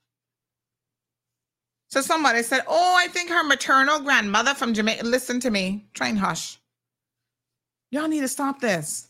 So 1.92 2.00
somebody 2.02 2.42
said, 2.42 2.64
Oh, 2.68 2.96
I 2.98 3.08
think 3.10 3.30
her 3.30 3.44
maternal 3.44 4.00
grandmother 4.00 4.54
from 4.54 4.74
Jamaica. 4.74 5.06
Listen 5.06 5.40
to 5.42 5.52
me. 5.52 5.86
Train 5.94 6.16
hush. 6.16 6.58
Y'all 7.92 8.08
need 8.08 8.22
to 8.22 8.30
stop 8.30 8.62
this. 8.62 9.10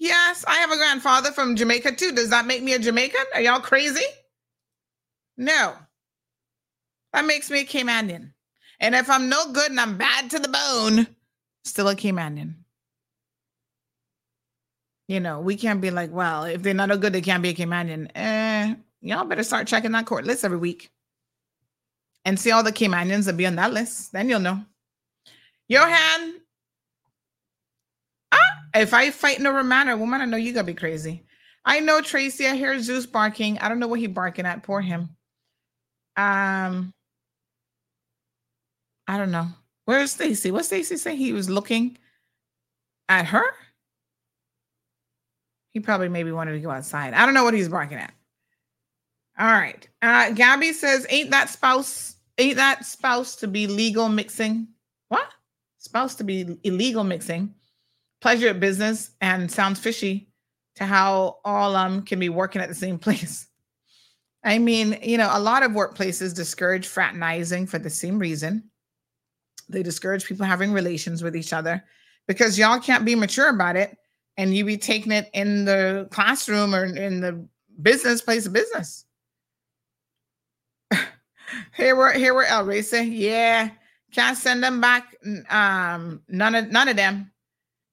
Yes, 0.00 0.44
I 0.48 0.56
have 0.56 0.72
a 0.72 0.76
grandfather 0.76 1.30
from 1.30 1.54
Jamaica 1.54 1.94
too. 1.94 2.10
Does 2.10 2.30
that 2.30 2.46
make 2.46 2.64
me 2.64 2.74
a 2.74 2.80
Jamaican? 2.80 3.24
Are 3.34 3.40
y'all 3.40 3.60
crazy? 3.60 4.04
No. 5.36 5.74
That 7.12 7.26
makes 7.26 7.48
me 7.48 7.60
a 7.60 7.64
Caymanian. 7.64 8.32
And 8.80 8.96
if 8.96 9.08
I'm 9.08 9.28
no 9.28 9.52
good 9.52 9.70
and 9.70 9.78
I'm 9.78 9.96
bad 9.96 10.32
to 10.32 10.40
the 10.40 10.48
bone, 10.48 11.06
still 11.64 11.88
a 11.88 11.94
Caymanian. 11.94 12.54
You 15.06 15.20
know, 15.20 15.38
we 15.40 15.54
can't 15.54 15.80
be 15.80 15.92
like, 15.92 16.10
well, 16.10 16.42
if 16.44 16.62
they're 16.62 16.74
not 16.74 16.90
a 16.90 16.96
good, 16.96 17.12
they 17.12 17.20
can't 17.20 17.42
be 17.42 17.50
a 17.50 17.54
Caymanian. 17.54 18.10
Eh, 18.16 18.74
y'all 19.00 19.26
better 19.26 19.44
start 19.44 19.68
checking 19.68 19.92
that 19.92 20.06
court 20.06 20.24
list 20.24 20.44
every 20.44 20.58
week 20.58 20.90
and 22.24 22.38
see 22.38 22.50
all 22.50 22.62
the 22.62 22.72
Caymanians 22.72 23.26
that 23.26 23.36
be 23.36 23.46
on 23.46 23.56
that 23.56 23.72
list. 23.72 24.12
Then 24.12 24.28
you'll 24.28 24.40
know. 24.40 24.64
Johan, 25.68 26.40
ah, 28.32 28.38
if 28.74 28.92
I 28.92 29.10
fight 29.10 29.38
in 29.38 29.46
a 29.46 29.64
manner, 29.64 29.96
woman, 29.96 30.20
I 30.20 30.24
know 30.26 30.36
you 30.36 30.52
gotta 30.52 30.66
be 30.66 30.74
crazy. 30.74 31.24
I 31.64 31.80
know 31.80 32.02
Tracy. 32.02 32.46
I 32.46 32.54
hear 32.54 32.78
Zeus 32.80 33.06
barking. 33.06 33.58
I 33.58 33.68
don't 33.68 33.78
know 33.78 33.88
what 33.88 34.00
he 34.00 34.06
barking 34.06 34.46
at. 34.46 34.62
Poor 34.62 34.80
him. 34.80 35.16
Um, 36.16 36.92
I 39.08 39.16
don't 39.16 39.30
know. 39.30 39.48
Where's 39.86 40.12
Stacy? 40.12 40.50
What 40.50 40.64
Stacy 40.64 40.96
say? 40.96 41.16
He 41.16 41.32
was 41.32 41.48
looking 41.48 41.98
at 43.08 43.26
her. 43.26 43.44
He 45.72 45.80
probably 45.80 46.08
maybe 46.08 46.32
wanted 46.32 46.52
to 46.52 46.60
go 46.60 46.70
outside. 46.70 47.14
I 47.14 47.24
don't 47.24 47.34
know 47.34 47.44
what 47.44 47.54
he's 47.54 47.68
barking 47.68 47.98
at. 47.98 48.12
All 49.38 49.46
right. 49.46 49.86
Uh, 50.00 50.30
Gabby 50.30 50.72
says, 50.72 51.06
"Ain't 51.10 51.30
that 51.30 51.48
spouse? 51.48 52.13
Ain't 52.38 52.56
that 52.56 52.84
spouse 52.84 53.36
to 53.36 53.48
be 53.48 53.66
legal 53.66 54.08
mixing? 54.08 54.68
What 55.08 55.28
spouse 55.78 56.14
to 56.16 56.24
be 56.24 56.58
illegal 56.64 57.04
mixing? 57.04 57.54
Pleasure 58.20 58.48
at 58.48 58.60
business 58.60 59.10
and 59.20 59.50
sounds 59.50 59.78
fishy 59.78 60.28
to 60.76 60.84
how 60.84 61.38
all 61.44 61.76
um 61.76 62.02
can 62.02 62.18
be 62.18 62.28
working 62.28 62.60
at 62.60 62.68
the 62.68 62.74
same 62.74 62.98
place. 63.00 63.46
I 64.44 64.58
mean, 64.58 64.98
you 65.02 65.16
know, 65.16 65.30
a 65.32 65.40
lot 65.40 65.62
of 65.62 65.72
workplaces 65.72 66.34
discourage 66.34 66.86
fraternizing 66.86 67.66
for 67.66 67.78
the 67.78 67.88
same 67.88 68.18
reason. 68.18 68.70
They 69.68 69.82
discourage 69.82 70.26
people 70.26 70.44
having 70.44 70.72
relations 70.72 71.22
with 71.22 71.34
each 71.34 71.54
other 71.54 71.82
because 72.28 72.58
y'all 72.58 72.78
can't 72.78 73.06
be 73.06 73.14
mature 73.14 73.48
about 73.48 73.76
it 73.76 73.96
and 74.36 74.54
you 74.54 74.64
be 74.64 74.76
taking 74.76 75.12
it 75.12 75.30
in 75.32 75.64
the 75.64 76.08
classroom 76.10 76.74
or 76.74 76.84
in 76.84 77.20
the 77.20 77.46
business 77.80 78.20
place 78.20 78.46
of 78.46 78.52
business. 78.52 79.03
Here 81.76 81.96
we're 81.96 82.12
here 82.12 82.34
we're 82.34 82.44
El 82.44 82.64
Race. 82.64 82.92
Yeah, 82.92 83.70
can't 84.12 84.36
send 84.36 84.62
them 84.62 84.80
back. 84.80 85.16
Um, 85.50 86.22
none 86.28 86.54
of 86.54 86.70
none 86.70 86.88
of 86.88 86.96
them. 86.96 87.32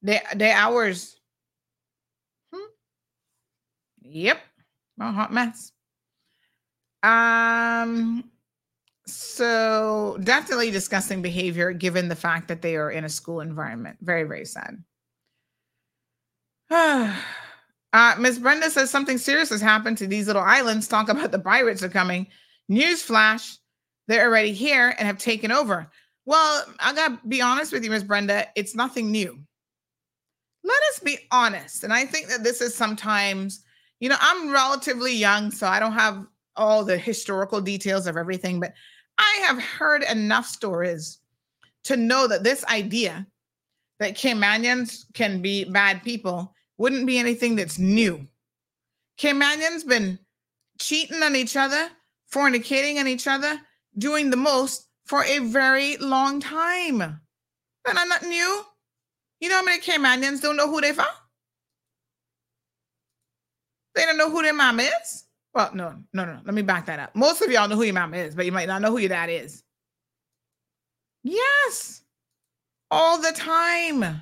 They 0.01 0.21
they 0.35 0.51
ours. 0.51 1.19
Hmm. 2.53 2.67
Yep, 4.01 4.39
a 4.99 5.11
hot 5.11 5.33
mess. 5.33 5.71
Um, 7.03 8.29
so 9.07 10.17
definitely 10.23 10.71
disgusting 10.71 11.21
behavior 11.21 11.71
given 11.73 12.07
the 12.07 12.15
fact 12.15 12.47
that 12.47 12.61
they 12.61 12.75
are 12.75 12.91
in 12.91 13.03
a 13.03 13.09
school 13.09 13.41
environment. 13.41 13.97
Very, 14.01 14.23
very 14.23 14.45
sad. 14.45 14.83
uh, 16.69 18.15
Miss 18.19 18.37
Brenda 18.37 18.69
says 18.69 18.89
something 18.89 19.17
serious 19.17 19.49
has 19.49 19.61
happened 19.61 19.97
to 19.97 20.07
these 20.07 20.27
little 20.27 20.41
islands. 20.41 20.87
Talk 20.87 21.09
about 21.09 21.31
the 21.31 21.39
pirates 21.39 21.83
are 21.83 21.89
coming. 21.89 22.27
Newsflash, 22.71 23.57
they're 24.07 24.27
already 24.27 24.53
here 24.53 24.95
and 24.97 25.07
have 25.07 25.17
taken 25.17 25.51
over. 25.51 25.89
Well, 26.25 26.65
I 26.79 26.93
gotta 26.93 27.19
be 27.27 27.41
honest 27.41 27.73
with 27.73 27.83
you, 27.83 27.89
Ms. 27.89 28.03
Brenda, 28.03 28.47
it's 28.55 28.75
nothing 28.75 29.11
new. 29.11 29.37
Let 30.63 30.81
us 30.93 30.99
be 30.99 31.17
honest. 31.31 31.83
And 31.83 31.91
I 31.91 32.05
think 32.05 32.27
that 32.27 32.43
this 32.43 32.61
is 32.61 32.75
sometimes, 32.75 33.63
you 33.99 34.09
know, 34.09 34.17
I'm 34.19 34.51
relatively 34.51 35.13
young, 35.13 35.51
so 35.51 35.67
I 35.67 35.79
don't 35.79 35.93
have 35.93 36.25
all 36.55 36.85
the 36.85 36.97
historical 36.97 37.61
details 37.61 38.07
of 38.07 38.17
everything, 38.17 38.59
but 38.59 38.73
I 39.17 39.43
have 39.47 39.61
heard 39.61 40.03
enough 40.03 40.45
stories 40.45 41.19
to 41.85 41.97
know 41.97 42.27
that 42.27 42.43
this 42.43 42.63
idea 42.65 43.25
that 43.99 44.15
Kim 44.15 44.39
Caymanians 44.39 45.05
can 45.13 45.41
be 45.41 45.63
bad 45.65 46.03
people 46.03 46.53
wouldn't 46.77 47.05
be 47.05 47.19
anything 47.19 47.55
that's 47.55 47.77
new. 47.77 48.27
Caymanians 49.19 49.87
been 49.87 50.17
cheating 50.79 51.21
on 51.21 51.35
each 51.35 51.55
other, 51.55 51.89
fornicating 52.31 52.99
on 52.99 53.07
each 53.07 53.27
other, 53.27 53.59
doing 53.97 54.29
the 54.29 54.37
most 54.37 54.87
for 55.05 55.23
a 55.23 55.39
very 55.39 55.97
long 55.97 56.39
time. 56.39 56.99
That 56.99 58.07
not 58.07 58.23
new. 58.23 58.63
You 59.39 59.49
know 59.49 59.57
how 59.57 59.63
many 59.63 59.81
Caymanians 59.81 60.41
don't 60.41 60.55
know 60.55 60.69
who 60.69 60.81
they 60.81 60.91
are? 60.91 61.07
They 63.95 64.05
don't 64.05 64.17
know 64.17 64.29
who 64.29 64.41
their 64.41 64.53
mom 64.53 64.79
is. 64.79 65.25
Well, 65.53 65.71
no, 65.73 65.95
no, 66.13 66.25
no. 66.25 66.39
Let 66.45 66.53
me 66.53 66.61
back 66.61 66.85
that 66.85 66.99
up. 66.99 67.15
Most 67.15 67.41
of 67.41 67.51
y'all 67.51 67.67
know 67.67 67.75
who 67.75 67.83
your 67.83 67.93
mom 67.93 68.13
is, 68.13 68.35
but 68.35 68.45
you 68.45 68.51
might 68.51 68.67
not 68.67 68.81
know 68.81 68.91
who 68.91 68.99
your 68.99 69.09
dad 69.09 69.29
is. 69.29 69.63
Yes, 71.23 72.01
all 72.89 73.21
the 73.21 73.33
time. 73.33 74.21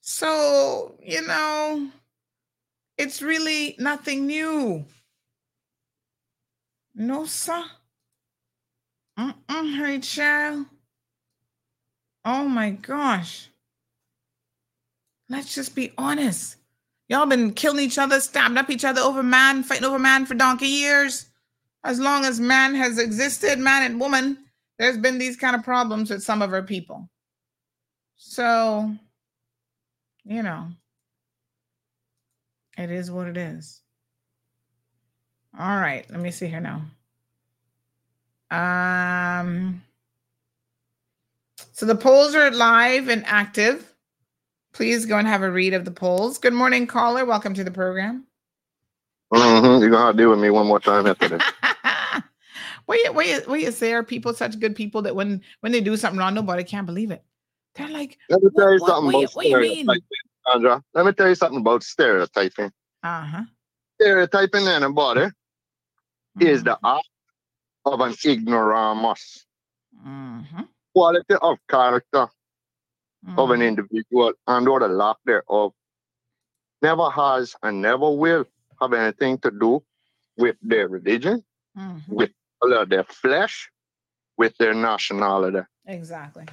So, 0.00 0.96
you 1.02 1.26
know, 1.26 1.90
it's 2.96 3.22
really 3.22 3.76
nothing 3.78 4.26
new. 4.26 4.84
No, 6.94 7.24
sir. 7.24 7.64
Mm-mm, 9.18 9.76
hey, 9.78 9.98
child. 10.00 10.66
Oh 12.24 12.48
my 12.48 12.70
gosh. 12.70 13.48
Let's 15.28 15.54
just 15.54 15.74
be 15.74 15.92
honest. 15.96 16.56
Y'all 17.08 17.26
been 17.26 17.52
killing 17.52 17.84
each 17.84 17.98
other, 17.98 18.20
stabbing 18.20 18.56
up 18.58 18.70
each 18.70 18.84
other 18.84 19.00
over 19.00 19.22
man, 19.22 19.62
fighting 19.62 19.84
over 19.84 19.98
man 19.98 20.24
for 20.24 20.34
donkey 20.34 20.66
years. 20.66 21.26
As 21.84 21.98
long 21.98 22.24
as 22.24 22.40
man 22.40 22.74
has 22.74 22.98
existed, 22.98 23.58
man 23.58 23.82
and 23.82 24.00
woman, 24.00 24.38
there's 24.78 24.98
been 24.98 25.18
these 25.18 25.36
kind 25.36 25.56
of 25.56 25.64
problems 25.64 26.10
with 26.10 26.22
some 26.22 26.42
of 26.42 26.52
our 26.52 26.62
people. 26.62 27.08
So, 28.16 28.94
you 30.24 30.42
know, 30.42 30.68
it 32.78 32.90
is 32.90 33.10
what 33.10 33.26
it 33.26 33.36
is. 33.36 33.81
All 35.58 35.76
right, 35.76 36.08
let 36.10 36.20
me 36.20 36.30
see 36.30 36.46
here 36.46 36.60
now. 36.60 36.82
Um, 38.50 39.82
so 41.72 41.84
the 41.84 41.94
polls 41.94 42.34
are 42.34 42.50
live 42.50 43.08
and 43.08 43.22
active. 43.26 43.92
Please 44.72 45.04
go 45.04 45.18
and 45.18 45.28
have 45.28 45.42
a 45.42 45.50
read 45.50 45.74
of 45.74 45.84
the 45.84 45.90
polls. 45.90 46.38
Good 46.38 46.54
morning, 46.54 46.86
caller. 46.86 47.26
Welcome 47.26 47.52
to 47.54 47.64
the 47.64 47.70
program. 47.70 48.24
Mm-hmm. 49.32 49.82
You're 49.82 49.90
gonna 49.90 50.06
have 50.06 50.16
to 50.16 50.22
deal 50.22 50.30
with 50.30 50.38
me 50.38 50.48
one 50.48 50.66
more 50.66 50.80
time 50.80 51.06
after 51.06 51.28
this. 51.28 51.42
What 52.86 52.98
you, 52.98 53.12
what 53.12 53.26
you, 53.28 53.40
what 53.46 53.60
you 53.60 53.70
say 53.70 53.92
are 53.92 54.02
people 54.02 54.34
such 54.34 54.58
good 54.58 54.74
people 54.74 55.02
that 55.02 55.14
when 55.14 55.40
when 55.60 55.70
they 55.70 55.80
do 55.80 55.96
something 55.96 56.18
wrong, 56.18 56.34
nobody 56.34 56.64
can't 56.64 56.84
believe 56.84 57.12
it. 57.12 57.22
They're 57.76 57.88
like, 57.88 58.18
let 58.28 58.42
me 58.42 58.50
tell 58.56 58.74
you 58.74 58.80
what, 58.80 58.88
something 58.88 59.12
what, 59.12 59.24
about 59.24 59.36
what, 59.36 59.46
you 59.46 59.60
mean? 59.60 59.84
stereotyping, 59.84 60.02
Sandra. 60.50 60.82
Let 60.92 61.06
me 61.06 61.12
tell 61.12 61.28
you 61.28 61.34
something 61.36 61.60
about 61.60 61.84
stereotyping. 61.84 62.72
Uh 63.04 63.24
huh. 63.24 63.42
Stereotyping 64.00 64.66
anybody 64.66 65.30
is 66.40 66.62
the 66.64 66.72
Mm-hmm. 66.76 66.86
act 66.86 67.08
of 67.84 68.00
an 68.00 68.14
ignoramus. 68.24 69.46
Mm-hmm. 70.06 70.62
Quality 70.94 71.34
of 71.40 71.58
character 71.68 72.22
of 72.22 72.30
Mm-hmm. 73.26 73.52
an 73.52 73.62
individual 73.62 74.32
and 74.48 74.68
or 74.68 74.80
the 74.80 74.88
lack 74.88 75.16
thereof 75.24 75.72
never 76.82 77.08
has 77.10 77.54
and 77.62 77.80
never 77.80 78.10
will 78.10 78.44
have 78.80 78.92
anything 78.92 79.38
to 79.38 79.50
do 79.50 79.82
with 80.36 80.56
their 80.62 80.88
religion, 80.88 81.44
Mm-hmm. 81.78 82.14
with 82.14 82.30
color 82.62 82.82
of 82.82 82.88
their 82.90 83.04
flesh, 83.04 83.70
with 84.36 84.56
their 84.58 84.74
nationality. 84.74 85.60
Exactly. 85.86 86.46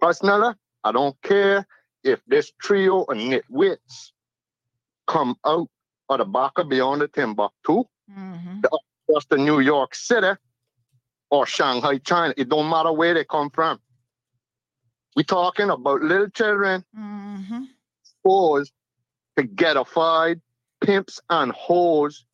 Personally, 0.00 0.54
I 0.84 0.92
don't 0.92 1.20
care 1.22 1.66
if 2.02 2.20
this 2.26 2.50
trio 2.60 3.02
of 3.02 3.16
nitwits 3.16 4.10
come 5.06 5.36
out 5.46 5.68
of 6.08 6.18
the 6.18 6.24
back 6.24 6.52
of 6.56 6.68
beyond 6.68 7.00
the 7.02 7.08
Timbuktu, 7.08 7.84
Mm-hmm. 8.18 8.60
just 9.12 9.28
the 9.30 9.36
New 9.38 9.60
York 9.60 9.94
City, 9.94 10.32
or 11.30 11.46
Shanghai, 11.46 11.98
China. 11.98 12.34
It 12.36 12.48
don't 12.48 12.68
matter 12.68 12.92
where 12.92 13.14
they 13.14 13.24
come 13.24 13.50
from. 13.50 13.78
we 15.16 15.24
talking 15.24 15.70
about 15.70 16.00
little 16.02 16.28
children 16.30 16.84
Mm-hmm. 16.98 17.64
exposed 18.04 18.72
to 19.36 19.44
ghettofied 19.44 20.40
pimps 20.82 21.20
and 21.30 21.52
hoes. 21.52 22.24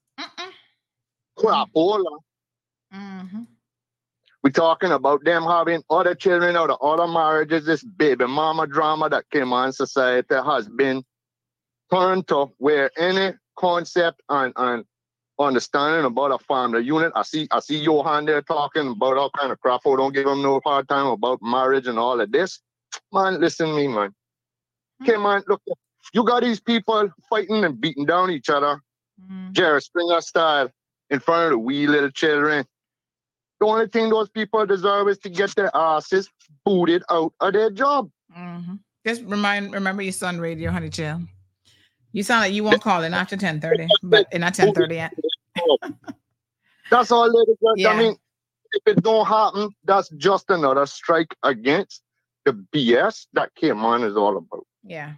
Crapola. 1.39 2.19
Mm-hmm. 2.95 3.43
We 4.43 4.51
talking 4.51 4.93
about 4.93 5.25
them 5.25 5.43
having 5.45 5.83
other 5.91 6.15
children 6.15 6.57
out 6.57 6.71
of 6.71 6.79
other 6.83 7.07
marriages. 7.07 7.67
This 7.67 7.83
baby 7.85 8.27
mama 8.27 8.67
drama 8.67 9.09
that 9.11 9.29
came 9.31 9.53
on 9.53 9.73
society 9.73 10.35
has 10.35 10.69
been 10.69 11.05
turned 11.93 12.27
to 12.29 12.47
where 12.59 12.91
any 12.99 13.35
concept 13.57 14.23
and, 14.29 14.53
and 14.57 14.85
understanding 15.39 16.05
about 16.05 16.33
a 16.33 16.39
family 16.45 16.83
unit. 16.83 17.13
I 17.15 17.23
see 17.23 17.49
I 17.51 17.61
see 17.61 17.79
Johan 17.79 18.27
there 18.27 18.43
talking 18.43 18.89
about 18.89 19.17
all 19.17 19.31
kind 19.31 19.53
of 19.53 19.61
crap. 19.61 19.81
Oh, 19.85 19.97
don't 19.97 20.15
give 20.15 20.27
him 20.27 20.43
no 20.43 20.61
hard 20.65 20.89
time 20.89 21.07
about 21.07 21.41
marriage 21.43 21.87
and 21.87 21.99
all 21.99 22.21
of 22.21 22.33
this. 22.33 22.61
Man, 23.13 23.41
listen 23.41 23.69
to 23.69 23.75
me, 23.75 23.89
man. 23.89 24.15
Okay, 25.03 25.17
man, 25.17 25.43
look, 25.47 25.63
you 26.13 26.25
got 26.25 26.43
these 26.43 26.61
people 26.61 27.09
fighting 27.31 27.65
and 27.65 27.81
beating 27.81 28.05
down 28.05 28.31
each 28.31 28.49
other, 28.49 28.81
Jerry 29.53 29.81
Springer 29.81 30.21
style, 30.21 30.71
in 31.11 31.21
front 31.21 31.47
of 31.47 31.51
the 31.53 31.59
wee 31.59 31.87
little 31.87 32.11
children. 32.11 32.65
The 33.61 33.67
only 33.67 33.89
thing 33.89 34.09
those 34.09 34.29
people 34.29 34.65
deserve 34.67 35.09
is 35.09 35.19
to 35.19 35.29
get 35.29 35.55
their 35.55 35.71
asses 35.75 36.29
booted 36.65 37.03
out 37.11 37.33
of 37.41 37.53
their 37.53 37.71
job. 37.71 38.11
Mm-hmm. 38.37 38.75
Just 39.07 39.23
remind, 39.25 39.73
remember 39.73 40.03
your 40.03 40.13
son 40.13 40.41
radio, 40.41 40.71
honey 40.71 40.91
chill. 40.91 41.23
You 42.13 42.23
sound 42.23 42.41
like 42.43 42.53
you 42.53 42.65
won't 42.65 42.81
call 42.83 43.03
it 43.03 43.13
after 43.13 43.37
ten 43.37 43.61
thirty, 43.61 43.87
but 44.03 44.27
it's 44.31 44.41
not 44.41 44.55
ten 44.55 44.73
thirty 44.75 44.97
yet. 44.97 45.13
That's 46.91 47.11
all, 47.13 47.27
ladies. 47.31 47.57
and 47.61 47.79
Yeah. 47.79 47.89
I 47.91 47.99
mean, 47.99 48.17
if 48.73 48.83
it 48.87 49.03
don't 49.03 49.27
happen, 49.27 49.71
that's 49.85 50.09
just 50.11 50.49
another 50.51 50.87
strike 50.87 51.35
against 51.43 52.03
the 52.45 52.53
BS 52.75 53.27
that 53.35 53.55
Cayman 53.55 54.03
is 54.05 54.17
all 54.17 54.37
about. 54.39 54.67
Yeah. 54.83 55.13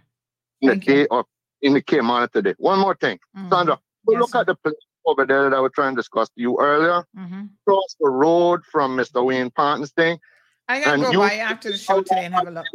In 0.61 0.69
the 0.69 0.75
day 0.75 1.07
of 1.11 1.25
in 1.61 1.73
the 1.73 1.81
Cayman 1.81 2.27
today. 2.33 2.55
One 2.57 2.79
more 2.79 2.95
thing, 2.95 3.19
Mm-hmm. 3.37 3.49
Sandra. 3.49 3.79
we 4.05 4.17
look 4.17 4.35
at 4.35 4.47
the 4.47 4.55
place 4.55 4.75
over 5.05 5.25
there 5.25 5.49
that 5.49 5.55
I 5.55 5.59
was 5.59 5.71
trying 5.73 5.95
to 5.95 5.99
discuss 5.99 6.27
to 6.29 6.41
you 6.41 6.57
earlier. 6.59 7.05
Mm-hmm. 7.17 7.43
Across 7.65 7.95
the 7.99 8.09
road 8.09 8.61
from 8.71 8.97
Mr. 8.97 9.23
Wayne 9.25 9.49
Panton's 9.51 9.91
thing. 9.91 10.19
I 10.67 10.81
gotta 10.81 11.01
go 11.01 11.11
you- 11.11 11.19
by 11.19 11.35
after 11.35 11.71
the 11.71 11.77
show 11.77 12.01
today 12.01 12.25
and 12.25 12.33
have 12.33 12.47
a 12.47 12.51
look. 12.51 12.65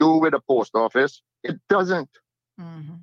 Do 0.00 0.16
with 0.16 0.32
the 0.32 0.40
post 0.40 0.74
office. 0.74 1.20
It 1.44 1.60
doesn't. 1.68 2.08
Mm-hmm. 2.60 2.94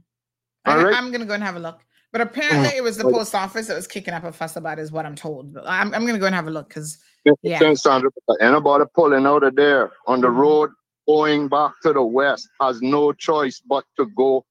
I, 0.66 0.84
right. 0.84 0.96
I'm 0.96 1.12
gonna 1.12 1.26
go 1.26 1.34
and 1.34 1.44
have 1.44 1.56
a 1.56 1.60
look. 1.60 1.80
But 2.12 2.22
apparently, 2.22 2.70
Mm. 2.70 2.78
it 2.78 2.84
was 2.84 2.98
the 2.98 3.04
post 3.04 3.36
office 3.36 3.68
that 3.68 3.76
was 3.76 3.88
kicking 3.88 4.14
up 4.14 4.24
a 4.24 4.32
fuss 4.32 4.56
about, 4.56 4.80
it, 4.80 4.82
is 4.82 4.92
what 4.92 5.06
I'm 5.06 5.16
told. 5.16 5.58
I'm, 5.58 5.94
I'm 5.94 6.06
gonna 6.06 6.20
go 6.20 6.26
and 6.26 6.36
have 6.36 6.48
a 6.48 6.52
look 6.52 6.70
because 6.70 6.98
Yeah. 7.44 7.74
Sandra, 7.76 8.10
anybody 8.42 8.86
pulling 8.96 9.26
out 9.28 9.44
of 9.44 9.56
there 9.56 9.92
on 10.08 10.22
the 10.22 10.28
Mm-hmm. 10.28 10.38
road 10.40 10.72
going 11.08 11.48
back 11.50 11.74
to 11.84 11.94
the 11.94 12.04
west 12.04 12.48
has 12.62 12.82
no 12.82 13.12
choice 13.14 13.62
but 13.68 13.84
to 13.98 14.06
go 14.16 14.46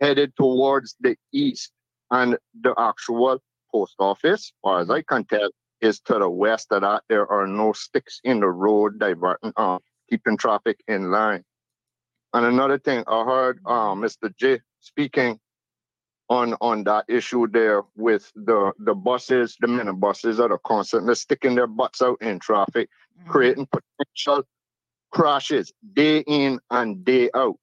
headed 0.00 0.34
towards 0.36 0.96
the 1.00 1.16
east. 1.32 1.70
And 2.10 2.36
the 2.60 2.74
actual 2.78 3.40
post 3.72 3.94
office, 3.98 4.52
far 4.62 4.80
as 4.80 4.90
I 4.90 5.02
can 5.02 5.24
tell, 5.24 5.50
is 5.80 6.00
to 6.00 6.18
the 6.18 6.28
west 6.30 6.68
of 6.72 6.82
that. 6.82 7.02
There 7.08 7.30
are 7.30 7.46
no 7.46 7.72
sticks 7.72 8.20
in 8.24 8.40
the 8.40 8.48
road 8.48 8.98
diverting, 8.98 9.52
uh, 9.56 9.78
keeping 10.10 10.36
traffic 10.36 10.80
in 10.88 11.10
line. 11.10 11.44
And 12.32 12.46
another 12.46 12.78
thing, 12.78 13.04
I 13.06 13.24
heard 13.24 13.60
uh, 13.66 13.94
Mr. 13.94 14.34
J 14.36 14.60
speaking 14.80 15.38
on 16.28 16.54
on 16.60 16.84
that 16.84 17.04
issue 17.08 17.46
there 17.46 17.82
with 17.96 18.32
the 18.34 18.72
the 18.78 18.94
buses, 18.94 19.56
the 19.60 19.66
minibuses 19.66 20.36
that 20.36 20.50
are 20.50 20.60
constantly 20.64 21.14
sticking 21.14 21.54
their 21.54 21.66
butts 21.66 22.00
out 22.02 22.20
in 22.22 22.38
traffic, 22.38 22.88
mm-hmm. 23.18 23.30
creating 23.30 23.66
potential 23.66 24.44
crashes 25.10 25.72
day 25.92 26.24
in 26.26 26.60
and 26.70 27.04
day 27.04 27.30
out. 27.34 27.56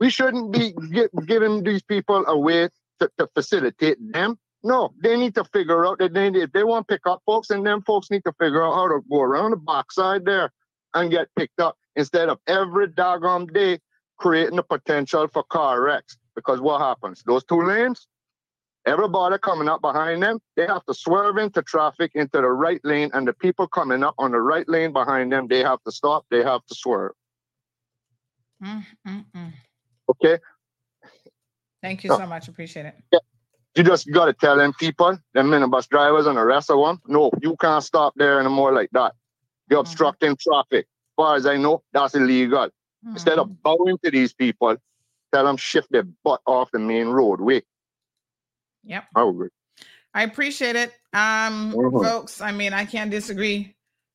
We 0.00 0.10
shouldn't 0.10 0.52
be 0.52 0.74
gi- 0.92 1.08
giving 1.26 1.62
these 1.62 1.82
people 1.82 2.24
a 2.26 2.38
way 2.38 2.68
to, 3.00 3.10
to 3.18 3.28
facilitate 3.34 3.98
them. 4.12 4.38
No, 4.62 4.92
they 5.02 5.16
need 5.16 5.34
to 5.34 5.44
figure 5.44 5.86
out 5.86 5.98
that 5.98 6.14
they 6.14 6.28
if 6.28 6.52
they 6.52 6.64
want 6.64 6.88
to 6.88 6.94
pick 6.94 7.06
up 7.06 7.22
folks, 7.26 7.50
and 7.50 7.66
them 7.66 7.82
folks 7.82 8.10
need 8.10 8.24
to 8.24 8.32
figure 8.40 8.62
out 8.62 8.74
how 8.74 8.88
to 8.88 9.00
go 9.10 9.20
around 9.20 9.50
the 9.50 9.56
backside 9.56 10.24
there 10.24 10.52
and 10.94 11.10
get 11.10 11.28
picked 11.36 11.60
up 11.60 11.76
instead 11.96 12.28
of 12.28 12.38
every 12.46 12.88
doggone 12.88 13.46
day 13.46 13.78
creating 14.18 14.56
the 14.56 14.62
potential 14.62 15.28
for 15.28 15.44
car 15.44 15.80
wrecks. 15.80 16.16
Because 16.38 16.60
what 16.60 16.80
happens? 16.80 17.24
Those 17.26 17.42
two 17.42 17.62
lanes, 17.62 18.06
everybody 18.86 19.36
coming 19.42 19.68
up 19.68 19.80
behind 19.80 20.22
them, 20.22 20.38
they 20.54 20.66
have 20.66 20.84
to 20.84 20.94
swerve 20.94 21.36
into 21.36 21.62
traffic 21.62 22.12
into 22.14 22.40
the 22.40 22.48
right 22.48 22.80
lane, 22.84 23.10
and 23.12 23.26
the 23.26 23.32
people 23.32 23.66
coming 23.66 24.04
up 24.04 24.14
on 24.18 24.30
the 24.30 24.40
right 24.40 24.68
lane 24.68 24.92
behind 24.92 25.32
them, 25.32 25.48
they 25.48 25.64
have 25.64 25.82
to 25.84 25.90
stop, 25.90 26.24
they 26.30 26.44
have 26.44 26.64
to 26.66 26.74
swerve. 26.76 27.10
Mm, 28.62 28.84
mm, 29.06 29.24
mm. 29.34 29.52
Okay? 30.10 30.38
Thank 31.82 32.04
you 32.04 32.12
Oh. 32.12 32.18
so 32.18 32.26
much. 32.26 32.46
Appreciate 32.46 32.86
it. 32.86 32.94
You 33.74 33.82
just 33.84 34.10
gotta 34.12 34.32
tell 34.32 34.56
them 34.56 34.72
people, 34.78 35.18
them 35.34 35.46
minibus 35.50 35.88
drivers 35.88 36.26
and 36.26 36.36
the 36.38 36.44
rest 36.44 36.70
of 36.70 36.78
them, 36.84 37.00
no, 37.06 37.30
you 37.42 37.56
can't 37.60 37.82
stop 37.84 38.12
there 38.16 38.40
anymore 38.40 38.72
like 38.72 38.90
that. 38.92 39.12
You're 39.68 39.80
obstructing 39.80 40.36
traffic. 40.36 40.86
As 40.86 41.14
far 41.16 41.36
as 41.36 41.46
I 41.46 41.56
know, 41.56 41.82
that's 41.92 42.14
illegal. 42.14 42.70
Instead 43.14 43.38
of 43.38 43.62
bowing 43.62 43.98
to 44.04 44.10
these 44.10 44.32
people, 44.34 44.76
tell 45.32 45.44
them 45.44 45.56
shift 45.56 45.90
their 45.90 46.04
butt 46.24 46.40
off 46.46 46.70
the 46.70 46.78
main 46.78 47.08
roadway. 47.08 47.62
Yep. 48.84 49.04
I 49.14 49.28
agree. 49.28 49.48
I 50.14 50.22
appreciate 50.22 50.76
it. 50.76 50.92
Um, 51.12 51.72
Mhm. 51.74 52.02
folks, 52.02 52.40
I 52.40 52.52
mean, 52.52 52.72
I 52.72 52.84
can't 52.84 53.10
disagree 53.10 53.74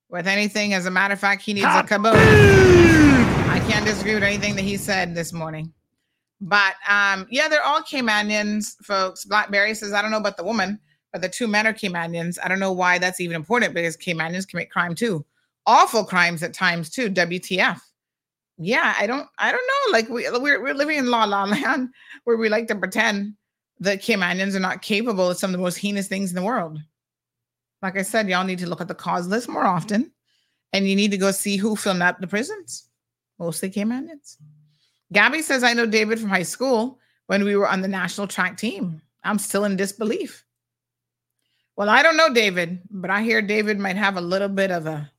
with 0.09 0.27
anything. 0.27 0.73
As 0.73 0.85
a 0.85 0.91
matter 0.91 1.13
of 1.13 1.19
fact, 1.19 1.41
he 1.41 1.53
needs 1.53 1.65
a 1.65 1.83
kaboom. 1.83 2.13
I 2.15 3.59
can't 3.69 3.85
disagree 3.85 4.15
with 4.15 4.23
anything 4.23 4.55
that 4.55 4.63
he 4.63 4.77
said 4.77 5.15
this 5.15 5.31
morning. 5.33 5.73
But 6.41 6.75
um, 6.89 7.27
yeah, 7.29 7.47
they're 7.47 7.63
all 7.63 7.81
Caymanians, 7.81 8.75
folks. 8.83 9.23
Blackberry 9.25 9.73
says, 9.75 9.93
I 9.93 10.01
don't 10.01 10.11
know 10.11 10.17
about 10.17 10.35
the 10.37 10.43
woman, 10.43 10.79
but 11.11 11.21
the 11.21 11.29
two 11.29 11.47
men 11.47 11.65
are 11.67 11.73
Caymanians. 11.73 12.37
I 12.43 12.47
don't 12.47 12.59
know 12.59 12.73
why 12.73 12.97
that's 12.97 13.21
even 13.21 13.35
important 13.35 13.73
because 13.73 13.95
Caymanians 13.95 14.47
commit 14.47 14.69
crime 14.69 14.95
too. 14.95 15.25
Awful 15.65 16.03
crimes 16.03 16.43
at 16.43 16.53
times 16.53 16.89
too. 16.89 17.09
WTF. 17.09 17.79
Yeah, 18.57 18.93
I 18.97 19.07
don't 19.07 19.27
I 19.39 19.51
don't 19.51 19.67
know. 19.67 19.91
Like 19.91 20.09
we 20.09 20.29
we're, 20.39 20.61
we're 20.61 20.73
living 20.73 20.97
in 20.97 21.09
la 21.09 21.25
la 21.25 21.43
land 21.45 21.89
where 22.23 22.37
we 22.37 22.49
like 22.49 22.67
to 22.67 22.75
pretend 22.75 23.35
that 23.79 24.01
Caymanians 24.01 24.55
are 24.55 24.59
not 24.59 24.81
capable 24.81 25.29
of 25.29 25.37
some 25.37 25.49
of 25.49 25.53
the 25.53 25.63
most 25.63 25.77
heinous 25.77 26.07
things 26.07 26.29
in 26.29 26.35
the 26.35 26.43
world. 26.43 26.79
Like 27.81 27.97
I 27.97 28.03
said, 28.03 28.29
y'all 28.29 28.45
need 28.45 28.59
to 28.59 28.69
look 28.69 28.81
at 28.81 28.87
the 28.87 28.95
cause 28.95 29.27
list 29.27 29.49
more 29.49 29.65
often, 29.65 30.11
and 30.71 30.87
you 30.87 30.95
need 30.95 31.11
to 31.11 31.17
go 31.17 31.31
see 31.31 31.57
who 31.57 31.75
filmed 31.75 32.01
up 32.01 32.19
the 32.19 32.27
prisons. 32.27 32.87
Mostly 33.39 33.69
Caymanians. 33.69 34.37
Gabby 35.11 35.41
says, 35.41 35.63
I 35.63 35.73
know 35.73 35.85
David 35.85 36.19
from 36.19 36.29
high 36.29 36.43
school 36.43 36.99
when 37.27 37.43
we 37.43 37.55
were 37.55 37.67
on 37.67 37.81
the 37.81 37.87
national 37.87 38.27
track 38.27 38.57
team. 38.57 39.01
I'm 39.23 39.37
still 39.37 39.65
in 39.65 39.75
disbelief. 39.75 40.45
Well, 41.75 41.89
I 41.89 42.03
don't 42.03 42.17
know 42.17 42.33
David, 42.33 42.81
but 42.89 43.09
I 43.09 43.21
hear 43.23 43.41
David 43.41 43.79
might 43.79 43.95
have 43.95 44.15
a 44.15 44.21
little 44.21 44.47
bit 44.47 44.71
of 44.71 44.85
a 44.85 45.11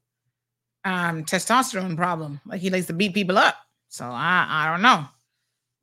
um, 0.85 1.25
testosterone 1.25 1.97
problem. 1.97 2.41
Like 2.47 2.61
he 2.61 2.71
likes 2.71 2.87
to 2.87 2.93
beat 2.93 3.15
people 3.15 3.39
up. 3.39 3.57
So 3.89 4.05
I, 4.07 4.47
I 4.49 4.71
don't 4.71 4.83
know. 4.83 5.07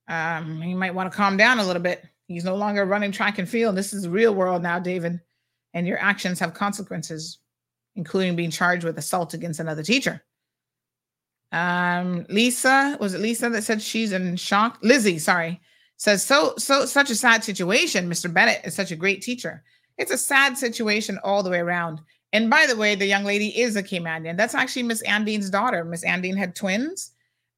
Um, 0.07 0.61
he 0.61 0.73
might 0.73 0.93
want 0.93 1.11
to 1.11 1.15
calm 1.15 1.38
down 1.38 1.59
a 1.59 1.65
little 1.65 1.81
bit. 1.81 2.03
He's 2.27 2.43
no 2.43 2.55
longer 2.55 2.85
running 2.85 3.11
track 3.11 3.39
and 3.39 3.47
field. 3.47 3.75
This 3.75 3.93
is 3.93 4.03
the 4.03 4.09
real 4.09 4.35
world 4.35 4.61
now, 4.61 4.80
David. 4.80 5.19
And 5.73 5.88
your 5.88 5.99
actions 5.99 6.39
have 6.39 6.53
consequences, 6.53 7.39
including 7.95 8.35
being 8.35 8.51
charged 8.51 8.83
with 8.83 8.97
assault 8.97 9.33
against 9.33 9.59
another 9.59 9.83
teacher. 9.83 10.21
Um, 11.51 12.25
Lisa, 12.30 12.97
was 12.99 13.13
it 13.13 13.21
Lisa 13.21 13.49
that 13.49 13.63
said 13.63 13.81
she's 13.81 14.13
in 14.13 14.35
shock? 14.38 14.80
Lizzie, 14.81 15.19
sorry, 15.19 15.59
says 15.97 16.23
so 16.23 16.53
so 16.57 16.85
such 16.85 17.09
a 17.09 17.15
sad 17.15 17.43
situation. 17.43 18.09
Mr. 18.09 18.33
Bennett 18.33 18.61
is 18.63 18.73
such 18.73 18.91
a 18.91 18.95
great 18.95 19.21
teacher. 19.21 19.63
It's 19.97 20.11
a 20.11 20.17
sad 20.17 20.57
situation 20.57 21.19
all 21.23 21.43
the 21.43 21.49
way 21.49 21.59
around. 21.59 21.99
And 22.33 22.49
by 22.49 22.65
the 22.65 22.77
way, 22.77 22.95
the 22.95 23.05
young 23.05 23.23
lady 23.23 23.59
is 23.59 23.75
a 23.75 23.83
Caymanian. 23.83 24.37
That's 24.37 24.55
actually 24.55 24.83
Miss 24.83 25.03
Andine's 25.03 25.49
daughter. 25.49 25.83
Miss 25.83 26.05
Andine 26.05 26.37
had 26.37 26.55
twins. 26.55 27.11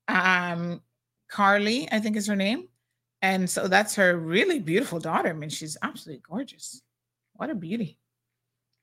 Um, 0.07 0.81
Carly, 1.29 1.87
I 1.91 1.99
think 1.99 2.15
is 2.15 2.27
her 2.27 2.35
name. 2.35 2.67
And 3.21 3.49
so 3.49 3.67
that's 3.67 3.95
her 3.95 4.17
really 4.17 4.59
beautiful 4.59 4.99
daughter. 4.99 5.29
I 5.29 5.33
mean, 5.33 5.49
she's 5.49 5.77
absolutely 5.81 6.23
gorgeous. 6.27 6.81
What 7.33 7.49
a 7.49 7.55
beauty. 7.55 7.97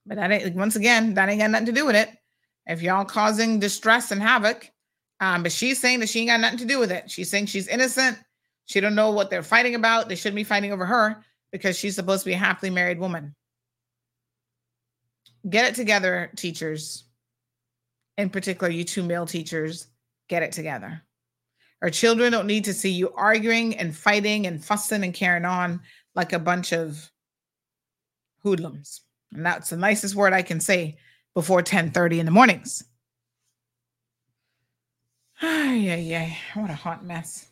But 0.06 0.16
that 0.16 0.30
ain't, 0.30 0.54
once 0.54 0.76
again, 0.76 1.14
that 1.14 1.28
ain't 1.28 1.40
got 1.40 1.50
nothing 1.50 1.66
to 1.66 1.72
do 1.72 1.86
with 1.86 1.96
it. 1.96 2.10
If 2.66 2.82
y'all 2.82 3.04
causing 3.04 3.58
distress 3.58 4.10
and 4.12 4.22
havoc, 4.22 4.70
um, 5.20 5.42
but 5.42 5.52
she's 5.52 5.80
saying 5.80 6.00
that 6.00 6.08
she 6.08 6.20
ain't 6.20 6.30
got 6.30 6.40
nothing 6.40 6.58
to 6.58 6.64
do 6.64 6.78
with 6.78 6.90
it. 6.90 7.10
She's 7.10 7.30
saying 7.30 7.46
she's 7.46 7.68
innocent. 7.68 8.18
She 8.64 8.80
don't 8.80 8.94
know 8.94 9.10
what 9.10 9.28
they're 9.28 9.42
fighting 9.42 9.74
about. 9.74 10.08
They 10.08 10.14
shouldn't 10.14 10.36
be 10.36 10.44
fighting 10.44 10.72
over 10.72 10.86
her 10.86 11.22
because 11.52 11.78
she's 11.78 11.96
supposed 11.96 12.22
to 12.22 12.30
be 12.30 12.34
a 12.34 12.38
happily 12.38 12.70
married 12.70 12.98
woman. 12.98 13.34
Get 15.48 15.66
it 15.66 15.74
together, 15.74 16.30
teachers. 16.36 17.04
In 18.18 18.28
particular, 18.30 18.70
you 18.70 18.84
two 18.84 19.02
male 19.02 19.26
teachers, 19.26 19.86
get 20.28 20.42
it 20.42 20.52
together. 20.52 21.02
Our 21.82 21.90
children 21.90 22.32
don't 22.32 22.46
need 22.46 22.64
to 22.66 22.74
see 22.74 22.90
you 22.90 23.12
arguing 23.14 23.76
and 23.76 23.96
fighting 23.96 24.46
and 24.46 24.62
fussing 24.62 25.02
and 25.02 25.14
carrying 25.14 25.46
on 25.46 25.80
like 26.14 26.34
a 26.34 26.38
bunch 26.38 26.72
of 26.72 27.10
hoodlums. 28.42 29.00
And 29.32 29.46
that's 29.46 29.70
the 29.70 29.76
nicest 29.76 30.14
word 30.14 30.32
I 30.32 30.42
can 30.42 30.60
say 30.60 30.98
before 31.34 31.62
10:30 31.62 32.18
in 32.18 32.26
the 32.26 32.32
mornings. 32.32 32.84
Ay, 35.40 35.74
yeah, 35.76 35.96
yeah. 35.96 36.34
What 36.54 36.70
a 36.70 36.74
hot 36.74 37.04
mess. 37.04 37.46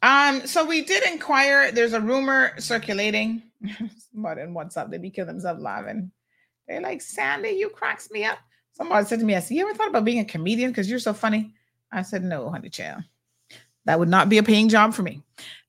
Um, 0.00 0.46
so 0.46 0.64
we 0.64 0.82
did 0.82 1.04
inquire. 1.04 1.70
There's 1.70 1.92
a 1.92 2.00
rumor 2.00 2.58
circulating. 2.58 3.42
But 4.14 4.36
in 4.36 4.52
WhatsApp, 4.52 4.90
they 4.90 4.98
be 4.98 5.08
killing 5.08 5.28
themselves 5.28 5.62
laughing. 5.62 6.10
They're 6.72 6.80
like, 6.80 7.02
Sandy, 7.02 7.50
you 7.50 7.68
cracks 7.68 8.10
me 8.10 8.24
up. 8.24 8.38
Somebody 8.72 9.04
said 9.04 9.20
to 9.20 9.26
me, 9.26 9.36
I 9.36 9.40
said, 9.40 9.58
You 9.58 9.68
ever 9.68 9.76
thought 9.76 9.90
about 9.90 10.06
being 10.06 10.20
a 10.20 10.24
comedian 10.24 10.70
because 10.70 10.88
you're 10.88 10.98
so 10.98 11.12
funny? 11.12 11.52
I 11.92 12.00
said, 12.00 12.24
No, 12.24 12.50
honey 12.50 12.70
child. 12.70 13.02
That 13.84 13.98
would 13.98 14.08
not 14.08 14.30
be 14.30 14.38
a 14.38 14.42
paying 14.42 14.70
job 14.70 14.94
for 14.94 15.02
me. 15.02 15.22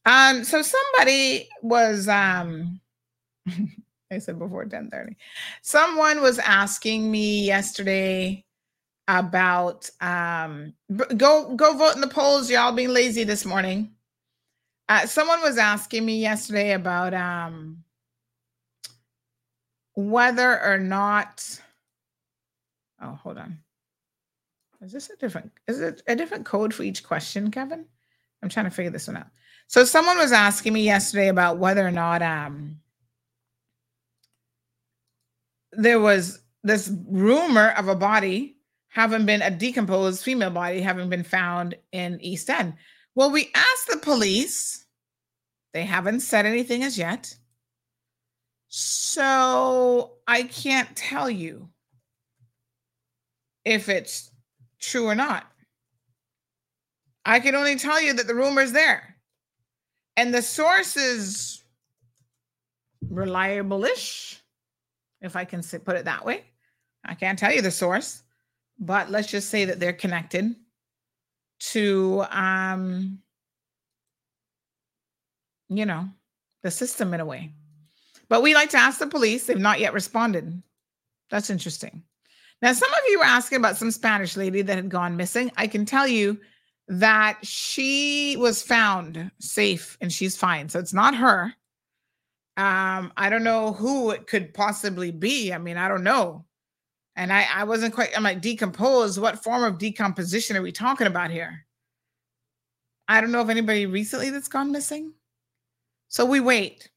Um, 0.06 0.46
so 0.46 0.62
somebody 0.62 1.50
was 1.62 2.08
um 2.08 2.80
I 4.12 4.20
said 4.20 4.40
before 4.40 4.64
10:30. 4.64 5.18
Someone 5.62 6.22
was 6.22 6.40
asking 6.40 7.12
me 7.12 7.46
yesterday 7.46 8.46
about 9.10 9.90
um 10.00 10.74
go 11.18 11.54
go 11.56 11.74
vote 11.74 11.96
in 11.96 12.02
the 12.02 12.08
polls 12.08 12.50
y'all 12.50 12.72
being 12.72 12.94
lazy 12.94 13.26
this 13.26 13.44
morning 13.44 13.92
uh, 14.88 15.06
someone 15.06 15.42
was 15.42 15.58
asking 15.58 16.06
me 16.06 16.22
yesterday 16.22 16.72
about 16.72 17.14
um 17.14 17.84
whether 19.96 20.62
or 20.64 20.78
not 20.78 21.62
oh 23.02 23.12
hold 23.12 23.38
on 23.38 23.58
is 24.82 24.92
this 24.92 25.10
a 25.10 25.16
different 25.18 25.52
is 25.68 25.80
it 25.80 26.02
a 26.08 26.16
different 26.16 26.46
code 26.46 26.74
for 26.74 26.84
each 26.84 27.04
question 27.04 27.52
kevin 27.52 27.86
i'm 28.42 28.50
trying 28.50 28.66
to 28.66 28.72
figure 28.72 28.92
this 28.92 29.08
one 29.08 29.18
out 29.18 29.28
so 29.68 29.86
someone 29.86 30.18
was 30.18 30.32
asking 30.32 30.74
me 30.74 30.84
yesterday 30.84 31.30
about 31.30 31.58
whether 31.58 31.86
or 31.86 31.92
not 31.92 32.22
um 32.22 32.80
there 35.76 36.00
was 36.00 36.40
this 36.64 36.92
rumor 37.08 37.70
of 37.72 37.88
a 37.88 37.96
body 37.96 38.58
having 38.90 39.26
been 39.26 39.42
a 39.42 39.52
decomposed 39.52 40.24
female 40.24 40.52
body 40.52 40.82
having 40.82 41.10
been 41.10 41.24
found 41.24 41.76
in 41.92 42.22
East 42.22 42.50
End. 42.50 42.74
Well, 43.16 43.32
we 43.32 43.52
asked 43.56 43.88
the 43.90 43.98
police. 43.98 44.86
They 45.74 45.84
haven't 45.84 46.20
said 46.20 46.46
anything 46.46 46.84
as 46.84 46.98
yet. 46.98 47.36
So 48.76 50.14
I 50.28 50.44
can't 50.44 50.96
tell 50.96 51.30
you 51.30 51.70
if 53.64 53.88
it's 53.88 54.32
true 54.80 55.06
or 55.06 55.16
not. 55.16 55.46
I 57.26 57.40
can 57.40 57.56
only 57.56 57.76
tell 57.76 58.02
you 58.02 58.14
that 58.14 58.28
the 58.28 58.36
rumor 58.36 58.62
is 58.62 58.74
there. 58.74 59.16
And 60.18 60.34
the 60.34 60.42
source 60.42 60.98
is 60.98 61.64
reliable 63.10 63.86
ish, 63.86 64.42
if 65.22 65.36
I 65.36 65.46
can 65.46 65.62
put 65.62 65.96
it 65.96 66.06
that 66.06 66.26
way. 66.26 66.44
I 67.06 67.16
can't 67.16 67.38
tell 67.38 67.54
you 67.54 67.62
the 67.62 67.72
source 67.72 68.24
but 68.80 69.10
let's 69.10 69.28
just 69.28 69.50
say 69.50 69.66
that 69.66 69.80
they're 69.80 69.94
connected 69.94 70.56
to 71.60 72.26
um 72.32 73.20
you 75.70 75.86
know 75.86 76.10
the 76.64 76.72
system 76.72 77.14
in 77.14 77.20
a 77.20 77.26
way 77.26 77.52
but 78.30 78.42
we 78.42 78.54
like 78.54 78.70
to 78.70 78.78
ask 78.78 79.00
the 79.00 79.08
police 79.08 79.46
they've 79.46 79.58
not 79.58 79.80
yet 79.80 79.94
responded 79.94 80.62
that's 81.30 81.50
interesting 81.50 82.04
now 82.62 82.74
some 82.74 82.92
of 82.92 83.00
you 83.10 83.20
were 83.20 83.26
asking 83.26 83.58
about 83.58 83.78
some 83.78 83.92
spanish 83.92 84.36
lady 84.36 84.62
that 84.62 84.76
had 84.76 84.90
gone 84.90 85.18
missing 85.18 85.52
i 85.58 85.68
can 85.68 85.86
tell 85.86 86.08
you 86.08 86.40
that 86.88 87.38
she 87.44 88.36
was 88.38 88.62
found 88.62 89.32
safe 89.40 89.98
and 90.02 90.12
she's 90.12 90.38
fine 90.38 90.68
so 90.68 90.80
it's 90.80 90.94
not 90.94 91.16
her 91.16 91.54
um 92.58 93.12
i 93.18 93.30
don't 93.30 93.44
know 93.44 93.74
who 93.74 94.12
it 94.12 94.28
could 94.28 94.54
possibly 94.54 95.12
be 95.12 95.54
i 95.54 95.58
mean 95.58 95.78
i 95.78 95.88
don't 95.88 96.04
know 96.04 96.46
and 97.16 97.32
I, 97.32 97.48
I 97.54 97.64
wasn't 97.64 97.94
quite, 97.94 98.10
I'm 98.16 98.24
like, 98.24 98.42
decomposed. 98.42 99.22
What 99.22 99.44
form 99.44 99.64
of 99.64 99.78
decomposition 99.78 100.58
are 100.58 100.62
we 100.62 100.72
talking 100.72 101.08
about 101.08 101.30
here? 101.30 101.66
I 103.08 103.22
don't 103.22 103.32
know 103.32 103.42
of 103.42 103.50
anybody 103.50 103.86
recently 103.86 104.30
that's 104.30 104.48
gone 104.48 104.72
missing. 104.72 105.14
So 106.08 106.26
we 106.26 106.40
wait. 106.40 106.90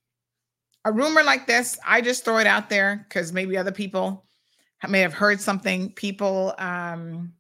A 0.87 0.93
rumor 0.93 1.25
like 1.25 1.49
this, 1.49 1.77
I 1.85 2.01
just 2.01 2.25
throw 2.25 2.39
it 2.39 2.47
out 2.47 2.71
there 2.71 3.05
because 3.09 3.33
maybe 3.33 3.57
other 3.57 3.73
people 3.73 4.25
may 4.89 5.01
have 5.01 5.13
heard 5.13 5.41
something. 5.41 5.91
People, 5.91 6.55
um, 6.59 7.33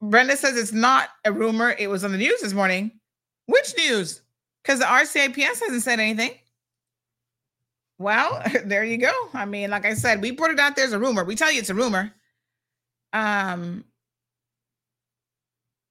Brenda 0.00 0.38
says 0.38 0.56
it's 0.56 0.72
not 0.72 1.10
a 1.26 1.32
rumor. 1.32 1.76
It 1.78 1.90
was 1.90 2.04
on 2.04 2.12
the 2.12 2.16
news 2.16 2.40
this 2.40 2.54
morning. 2.54 2.90
Which 3.44 3.74
news? 3.76 4.22
Because 4.62 4.78
the 4.78 4.86
RCIPS 4.86 5.60
hasn't 5.60 5.82
said 5.82 6.00
anything. 6.00 6.30
Well, 7.98 8.42
there 8.64 8.82
you 8.82 8.96
go. 8.96 9.12
I 9.34 9.44
mean, 9.44 9.68
like 9.68 9.84
I 9.84 9.92
said, 9.92 10.22
we 10.22 10.32
put 10.32 10.50
it 10.50 10.58
out 10.58 10.74
there 10.74 10.86
as 10.86 10.94
a 10.94 10.98
rumor. 10.98 11.24
We 11.24 11.36
tell 11.36 11.52
you 11.52 11.58
it's 11.58 11.68
a 11.68 11.74
rumor. 11.74 12.14
Um, 13.12 13.84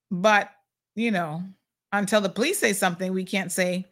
but 0.10 0.50
you 0.95 1.11
know, 1.11 1.44
until 1.92 2.20
the 2.20 2.30
police 2.30 2.58
say 2.58 2.74
something, 2.74 3.14
we 3.14 3.26
can't 3.26 3.52
say 3.52 3.86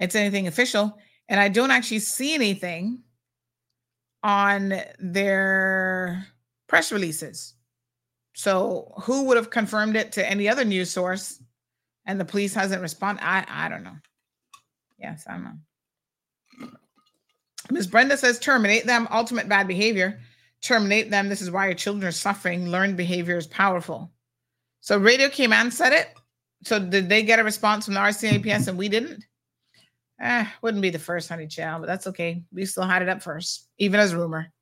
it's 0.00 0.16
anything 0.16 0.48
official. 0.48 0.98
And 1.28 1.38
I 1.38 1.48
don't 1.48 1.70
actually 1.70 1.98
see 2.00 2.34
anything 2.34 3.02
on 4.22 4.74
their 4.98 6.26
press 6.68 6.90
releases. 6.90 7.54
So 8.34 8.92
who 9.02 9.24
would 9.24 9.36
have 9.36 9.50
confirmed 9.50 9.96
it 9.96 10.12
to 10.12 10.28
any 10.28 10.48
other 10.48 10.64
news 10.64 10.90
source 10.90 11.42
and 12.06 12.18
the 12.18 12.24
police 12.24 12.54
hasn't 12.54 12.82
responded? 12.82 13.24
I 13.24 13.44
I 13.48 13.68
don't 13.68 13.82
know. 13.82 13.96
Yes, 14.98 15.24
I 15.28 15.38
know. 15.38 16.70
Ms. 17.70 17.86
Brenda 17.86 18.16
says 18.16 18.38
terminate 18.38 18.86
them, 18.86 19.08
ultimate 19.10 19.48
bad 19.48 19.68
behavior. 19.68 20.20
Terminate 20.62 21.10
them. 21.10 21.28
This 21.28 21.42
is 21.42 21.50
why 21.50 21.66
your 21.66 21.74
children 21.74 22.06
are 22.08 22.12
suffering. 22.12 22.68
Learned 22.68 22.96
behavior 22.96 23.36
is 23.36 23.46
powerful. 23.46 24.10
So 24.80 24.98
Radio 24.98 25.28
Cayman 25.28 25.70
said 25.70 25.92
it. 25.92 26.08
So 26.64 26.78
did 26.78 27.08
they 27.08 27.22
get 27.22 27.38
a 27.38 27.44
response 27.44 27.84
from 27.84 27.94
the 27.94 28.00
RCIPS 28.00 28.68
and 28.68 28.78
we 28.78 28.88
didn't? 28.88 29.24
Eh, 30.20 30.46
wouldn't 30.62 30.82
be 30.82 30.90
the 30.90 30.98
first 30.98 31.28
honey 31.28 31.46
child, 31.46 31.82
but 31.82 31.86
that's 31.86 32.08
okay. 32.08 32.42
We 32.52 32.66
still 32.66 32.84
had 32.84 33.02
it 33.02 33.08
up 33.08 33.22
first, 33.22 33.68
even 33.78 34.00
as 34.00 34.14
rumor. 34.14 34.52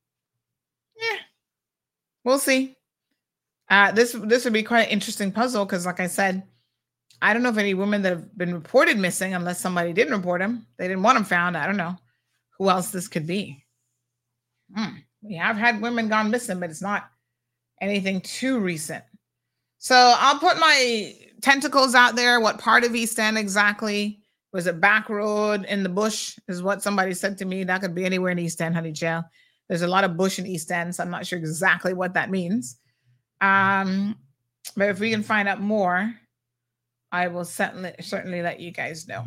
Yeah, 0.97 1.19
we'll 2.25 2.39
see. 2.39 2.77
Uh, 3.69 3.91
this 3.93 4.13
this 4.13 4.45
would 4.45 4.53
be 4.53 4.63
quite 4.63 4.87
an 4.87 4.91
interesting 4.91 5.33
puzzle 5.33 5.65
because, 5.65 5.87
like 5.87 6.01
I 6.01 6.07
said, 6.07 6.43
I 7.23 7.33
don't 7.33 7.43
know 7.43 7.49
if 7.49 7.57
any 7.57 7.75
women 7.75 8.03
that 8.03 8.13
have 8.13 8.37
been 8.37 8.55
reported 8.55 8.99
missing, 8.99 9.35
unless 9.35 9.61
somebody 9.61 9.93
didn't 9.93 10.15
report 10.15 10.41
them, 10.41 10.67
they 10.77 10.89
didn't 10.89 11.03
want 11.03 11.17
them 11.17 11.25
found. 11.25 11.57
I 11.57 11.67
don't 11.67 11.77
know 11.77 11.97
who 12.59 12.69
else 12.69 12.91
this 12.91 13.09
could 13.09 13.27
be. 13.27 13.65
Hmm. 14.75 14.97
We 15.23 15.37
have 15.37 15.57
had 15.57 15.81
women 15.81 16.09
gone 16.09 16.31
missing, 16.31 16.61
but 16.61 16.71
it's 16.71 16.83
not 16.83 17.11
anything 17.81 18.21
too 18.21 18.59
recent. 18.59 19.05
So 19.79 20.15
I'll 20.19 20.39
put 20.39 20.59
my 20.59 21.15
tentacles 21.43 21.95
out 21.95 22.17
there. 22.17 22.41
What 22.41 22.59
part 22.59 22.85
of 22.85 22.95
East 22.95 23.19
End 23.19 23.39
exactly? 23.39 24.21
Was 24.57 24.67
it 24.67 24.81
back 24.81 25.11
road 25.11 25.67
in 25.67 25.83
the 25.83 25.91
bush? 25.91 26.39
Is 26.49 26.63
what 26.63 26.83
somebody 26.83 27.13
said 27.13 27.37
to 27.39 27.45
me. 27.45 27.63
That 27.63 27.83
could 27.83 27.95
be 27.95 28.07
anywhere 28.07 28.33
in 28.33 28.39
East 28.39 28.63
End, 28.63 28.75
honey 28.75 28.91
jail. 28.91 29.23
There's 29.69 29.83
a 29.83 29.87
lot 29.87 30.05
of 30.05 30.17
bush 30.17 30.39
in 30.39 30.47
East 30.47 30.73
End, 30.73 30.95
so 30.95 31.03
I'm 31.03 31.11
not 31.11 31.27
sure 31.27 31.39
exactly 31.39 31.93
what 31.93 32.15
that 32.15 32.31
means. 32.31 32.79
Um, 33.43 34.17
but 34.75 34.89
if 34.89 34.99
we 34.99 35.11
can 35.11 35.23
find 35.23 35.47
out 35.47 35.61
more, 35.61 36.11
I 37.13 37.29
will 37.29 37.45
certainly 37.45 37.93
certainly 38.01 38.41
let 38.41 38.59
you 38.59 38.71
guys 38.71 39.07
know. 39.07 39.27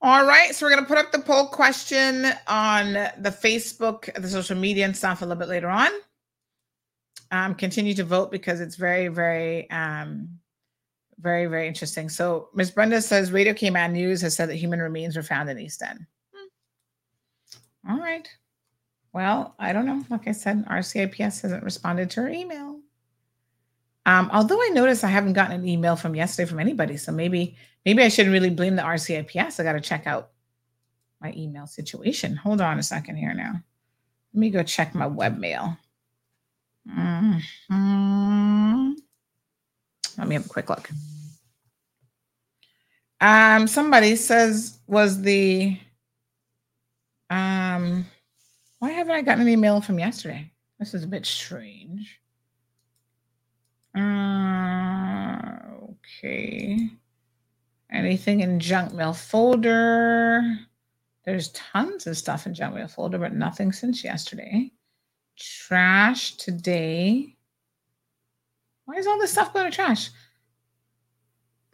All 0.00 0.24
right, 0.24 0.54
so 0.54 0.64
we're 0.64 0.70
going 0.70 0.84
to 0.84 0.88
put 0.88 0.98
up 0.98 1.10
the 1.10 1.18
poll 1.18 1.46
question 1.46 2.26
on 2.46 2.92
the 2.92 3.36
Facebook, 3.42 4.12
the 4.20 4.28
social 4.28 4.56
media 4.56 4.84
and 4.84 4.96
stuff 4.96 5.20
a 5.22 5.24
little 5.24 5.40
bit 5.40 5.48
later 5.48 5.68
on. 5.68 5.90
Um, 7.32 7.56
continue 7.56 7.94
to 7.94 8.04
vote 8.04 8.30
because 8.30 8.60
it's 8.60 8.76
very, 8.76 9.08
very, 9.08 9.68
um, 9.70 10.38
Very, 11.22 11.46
very 11.46 11.68
interesting. 11.68 12.08
So 12.08 12.48
Miss 12.52 12.70
Brenda 12.70 13.00
says 13.00 13.30
Radio 13.30 13.52
K 13.52 13.68
Cayman 13.68 13.92
News 13.92 14.20
has 14.22 14.34
said 14.34 14.48
that 14.48 14.56
human 14.56 14.80
remains 14.80 15.16
were 15.16 15.22
found 15.22 15.48
in 15.48 15.58
East 15.58 15.82
End. 15.82 16.04
Hmm. 16.34 17.92
All 17.92 18.00
right. 18.00 18.28
Well, 19.12 19.54
I 19.58 19.72
don't 19.72 19.86
know. 19.86 20.04
Like 20.10 20.26
I 20.26 20.32
said, 20.32 20.66
RCIPS 20.66 21.42
hasn't 21.42 21.62
responded 21.62 22.10
to 22.10 22.22
her 22.22 22.28
email. 22.28 22.80
Um, 24.04 24.30
although 24.32 24.60
I 24.60 24.70
noticed 24.72 25.04
I 25.04 25.08
haven't 25.08 25.34
gotten 25.34 25.60
an 25.60 25.68
email 25.68 25.94
from 25.94 26.16
yesterday 26.16 26.48
from 26.48 26.58
anybody, 26.58 26.96
so 26.96 27.12
maybe 27.12 27.56
maybe 27.86 28.02
I 28.02 28.08
shouldn't 28.08 28.32
really 28.32 28.50
blame 28.50 28.74
the 28.74 28.82
RCIPS. 28.82 29.60
I 29.60 29.62
got 29.62 29.74
to 29.74 29.80
check 29.80 30.08
out 30.08 30.30
my 31.20 31.32
email 31.36 31.68
situation. 31.68 32.34
Hold 32.34 32.60
on 32.60 32.80
a 32.80 32.82
second 32.82 33.16
here 33.16 33.32
now. 33.32 33.62
Let 34.34 34.40
me 34.40 34.50
go 34.50 34.64
check 34.64 34.94
my 34.94 35.08
webmail. 35.08 35.78
Mm-hmm. 36.88 38.92
Let 40.18 40.28
me 40.28 40.34
have 40.34 40.46
a 40.46 40.48
quick 40.48 40.68
look. 40.68 40.90
Um, 43.20 43.66
somebody 43.66 44.16
says 44.16 44.78
was 44.86 45.22
the 45.22 45.78
um 47.30 48.04
why 48.80 48.90
haven't 48.90 49.14
I 49.14 49.22
gotten 49.22 49.42
an 49.42 49.48
email 49.48 49.80
from 49.80 50.00
yesterday? 50.00 50.50
This 50.80 50.92
is 50.92 51.04
a 51.04 51.06
bit 51.06 51.24
strange. 51.24 52.20
Uh, 53.96 55.58
okay. 55.90 56.90
Anything 57.92 58.40
in 58.40 58.58
junk 58.58 58.92
mail 58.92 59.12
folder? 59.12 60.58
There's 61.24 61.50
tons 61.50 62.08
of 62.08 62.16
stuff 62.16 62.46
in 62.46 62.54
junk 62.54 62.74
mail 62.74 62.88
folder, 62.88 63.18
but 63.18 63.34
nothing 63.34 63.70
since 63.70 64.02
yesterday. 64.02 64.72
Trash 65.38 66.32
today. 66.36 67.31
Why 68.84 68.96
is 68.96 69.06
all 69.06 69.18
this 69.18 69.32
stuff 69.32 69.52
going 69.52 69.70
to 69.70 69.74
trash? 69.74 70.10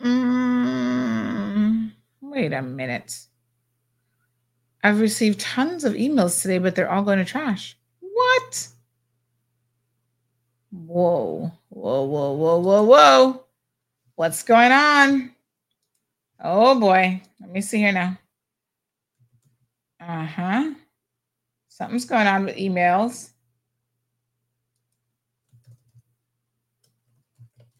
Mm, 0.01 1.91
wait 2.21 2.53
a 2.53 2.63
minute. 2.63 3.19
I've 4.85 5.01
received 5.01 5.41
tons 5.41 5.85
of 5.85 5.95
emails 5.95 6.41
today, 6.41 6.59
but 6.59 6.75
they're 6.75 6.91
all 6.91 7.03
going 7.03 7.19
to 7.19 7.25
trash. 7.25 7.77
What? 8.01 8.69
Whoa, 10.71 11.53
whoa, 11.71 12.05
whoa, 12.05 12.33
whoa, 12.33 12.59
whoa, 12.59 12.83
whoa. 12.85 13.45
What's 14.15 14.43
going 14.43 14.73
on? 14.73 15.33
Oh 16.43 16.79
boy. 16.79 17.21
Let 17.41 17.51
me 17.51 17.61
see 17.61 17.79
here 17.79 17.93
now. 17.93 18.19
Uh 20.01 20.27
huh. 20.27 20.75
Something's 21.69 22.05
going 22.05 22.27
on 22.27 22.45
with 22.45 22.57
emails. 22.57 23.31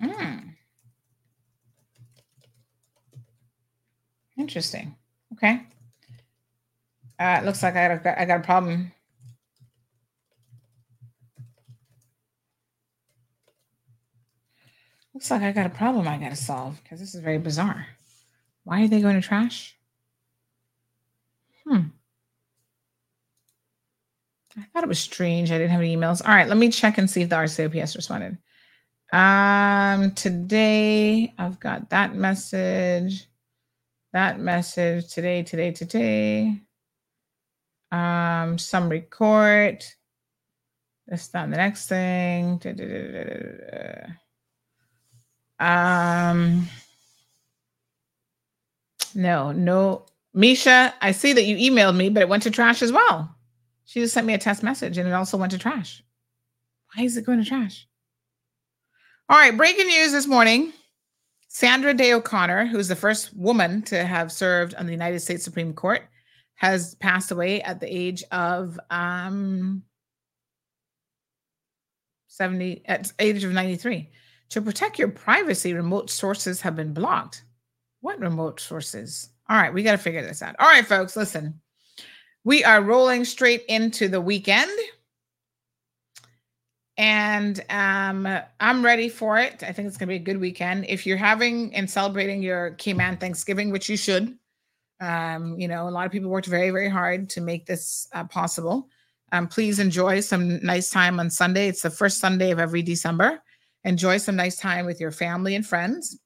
Hmm. 0.01 0.39
Interesting. 4.37 4.95
Okay. 5.33 5.63
Uh, 7.19 7.39
it 7.41 7.45
looks 7.45 7.63
like 7.63 7.75
I 7.75 7.97
got, 7.97 8.19
I 8.19 8.25
got 8.25 8.41
a 8.41 8.45
problem. 8.45 8.93
Looks 15.13 15.33
like 15.33 15.43
I 15.43 15.51
got 15.51 15.67
a 15.67 15.71
problem 15.71 16.07
I 16.07 16.17
got 16.17 16.29
to 16.29 16.37
solve 16.37 16.81
because 16.83 17.01
this 17.01 17.15
is 17.17 17.21
very 17.21 17.39
bizarre. 17.39 17.89
Why 18.63 18.85
are 18.85 18.89
they 18.89 19.01
going 19.01 19.21
to 19.21 19.27
trash? 19.27 19.77
Hmm. 21.67 21.89
I 24.57 24.63
thought 24.73 24.85
it 24.85 24.89
was 24.89 25.01
strange. 25.01 25.51
I 25.51 25.59
didn't 25.59 25.71
have 25.71 25.81
any 25.81 25.97
emails. 25.97 26.23
All 26.25 26.35
right, 26.35 26.49
let 26.49 26.57
me 26.57 26.69
check 26.69 26.99
and 26.99 27.11
see 27.11 27.23
if 27.23 27.29
the 27.29 27.37
RCIPS 27.37 27.97
responded. 27.97 28.39
Um, 29.11 30.13
today 30.13 31.33
I've 31.39 31.59
got 31.61 31.91
that 31.91 32.15
message, 32.15 33.27
that 34.13 34.39
message 34.39 35.13
today, 35.13 35.43
today, 35.43 35.73
today 35.73 36.61
um, 37.91 38.59
some 38.59 38.89
record. 38.89 39.85
That's 41.07 41.33
not 41.33 41.51
the 41.51 41.57
next 41.57 41.87
thing. 41.87 42.61
Um, 45.59 46.69
no, 49.15 49.53
no. 49.53 50.07
Misha, 50.35 50.95
I 51.01 51.13
see 51.13 51.33
that 51.33 51.45
you 51.45 51.57
emailed 51.73 51.97
me, 51.97 52.11
but 52.11 52.23
it 52.23 52.29
went 52.29 52.43
to 52.45 52.51
trash 52.51 52.83
as 52.83 52.93
well. 52.93 53.35
She 53.87 54.01
just 54.01 54.13
sent 54.13 54.27
me 54.27 54.35
a 54.35 54.39
test 54.39 54.63
message 54.63 54.99
and 54.99 55.09
it 55.09 55.13
also 55.13 55.39
went 55.39 55.53
to 55.53 55.59
trash. 55.59 56.03
Why 56.95 57.05
is 57.05 57.17
it 57.17 57.25
going 57.25 57.43
to 57.43 57.49
trash? 57.49 57.88
All 59.31 59.37
right, 59.37 59.55
breaking 59.55 59.89
news 59.89 60.13
this 60.13 60.27
morning. 60.27 60.73
Sandra 61.49 61.93
Day 61.93 62.15
O'Connor, 62.15 62.65
who's 62.65 62.89
the 62.89 62.97
first 62.97 63.37
woman 63.37 63.83
to 63.83 64.03
have 64.07 64.33
served 64.33 64.75
on 64.77 64.87
the 64.87 64.93
United 64.93 65.21
States 65.21 65.45
Supreme 65.45 65.75
Court, 65.75 66.01
has 66.55 66.95
passed 66.95 67.31
away 67.31 67.61
at 67.61 67.79
the 67.79 67.95
age 67.95 68.25
of 68.33 68.81
um 68.89 69.83
70 72.29 72.81
at 72.87 73.13
age 73.19 73.45
of 73.45 73.53
93 73.53 74.09
to 74.49 74.63
protect 74.63 74.99
your 74.99 75.09
privacy 75.09 75.75
remote 75.75 76.09
sources 76.09 76.63
have 76.63 76.75
been 76.75 76.95
blocked. 76.95 77.45
What 78.01 78.21
remote 78.21 78.61
sources? 78.61 79.29
All 79.51 79.59
right 79.59 79.75
we 79.75 79.83
got 79.83 79.93
to 79.93 79.99
figure 79.99 80.23
this 80.23 80.41
out. 80.41 80.57
All 80.59 80.69
right 80.69 80.87
folks 80.87 81.17
listen. 81.17 81.61
We 82.45 82.65
are 82.65 82.81
rolling 82.81 83.27
straight 83.27 83.67
into 83.69 84.09
the 84.09 84.23
weekend 84.23 84.71
and 86.99 87.65
um, 87.71 88.27
i'm 88.61 88.85
ready 88.85 89.09
for 89.09 89.39
it 89.39 89.63
i 89.63 89.73
think 89.73 89.89
it's 89.89 89.97
going 89.97 90.09
to 90.09 90.13
be 90.13 90.17
a 90.17 90.19
good 90.19 90.41
weekend 90.41 90.85
if 90.89 91.07
you're 91.07 91.17
having 91.17 91.75
and 91.75 91.91
celebrating 91.91 92.43
your 92.43 92.73
cayman 92.73 93.17
thanksgiving 93.17 93.71
which 93.71 93.89
you 93.89 93.97
should 93.97 94.37
um, 95.01 95.59
you 95.59 95.69
know, 95.69 95.89
a 95.89 95.91
lot 95.91 96.07
of 96.07 96.13
people 96.13 96.31
worked 96.31 96.47
very, 96.47 96.71
very 96.71 96.89
hard 96.89 97.31
to 97.31 97.41
make 97.41 97.67
this 97.67 98.09
uh, 98.13 98.25
possible. 98.25 98.89
Um, 99.31 99.47
please 99.47 99.79
enjoy 99.79 100.21
some 100.21 100.65
nice 100.65 100.91
time 100.91 101.21
on 101.21 101.31
Sunday. 101.31 101.69
It's 101.69 101.83
the 101.83 101.91
first 101.91 102.19
Sunday 102.19 102.51
of 102.51 102.59
every 102.59 102.83
December. 102.83 103.43
Enjoy 103.85 104.17
some 104.17 104.37
nice 104.37 104.57
time 104.57 104.87
with 104.87 105.01
your 105.01 105.13
family 105.13 105.55
and 105.55 105.67
friends. 105.67 106.19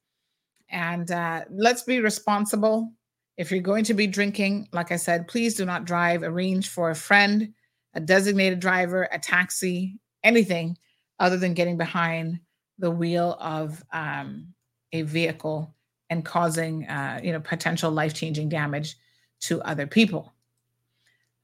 And 0.71 1.11
uh, 1.11 1.43
let's 1.51 1.83
be 1.83 2.01
responsible. 2.01 2.93
If 3.37 3.51
you're 3.51 3.61
going 3.61 3.85
to 3.85 3.95
be 3.95 4.07
drinking, 4.07 4.69
like 4.73 4.93
I 4.93 4.97
said, 4.97 5.29
please 5.29 5.55
do 5.55 5.67
not 5.67 5.85
drive. 5.85 6.23
Arrange 6.23 6.69
for 6.69 6.91
a 6.91 6.95
friend, 6.95 7.53
a 7.95 8.01
designated 8.01 8.61
driver, 8.61 9.09
a 9.13 9.19
taxi, 9.19 9.99
anything 10.25 10.77
other 11.19 11.37
than 11.37 11.55
getting 11.55 11.77
behind 11.77 12.41
the 12.79 12.91
wheel 12.91 13.37
of 13.41 13.85
um, 13.93 14.49
a 14.93 15.03
vehicle 15.03 15.75
and 16.11 16.25
causing 16.25 16.87
uh, 16.89 17.21
you 17.23 17.33
know 17.33 17.41
potential 17.41 17.91
life-changing 17.91 18.49
damage 18.49 18.97
to 19.41 19.63
other 19.63 19.87
people. 19.87 20.33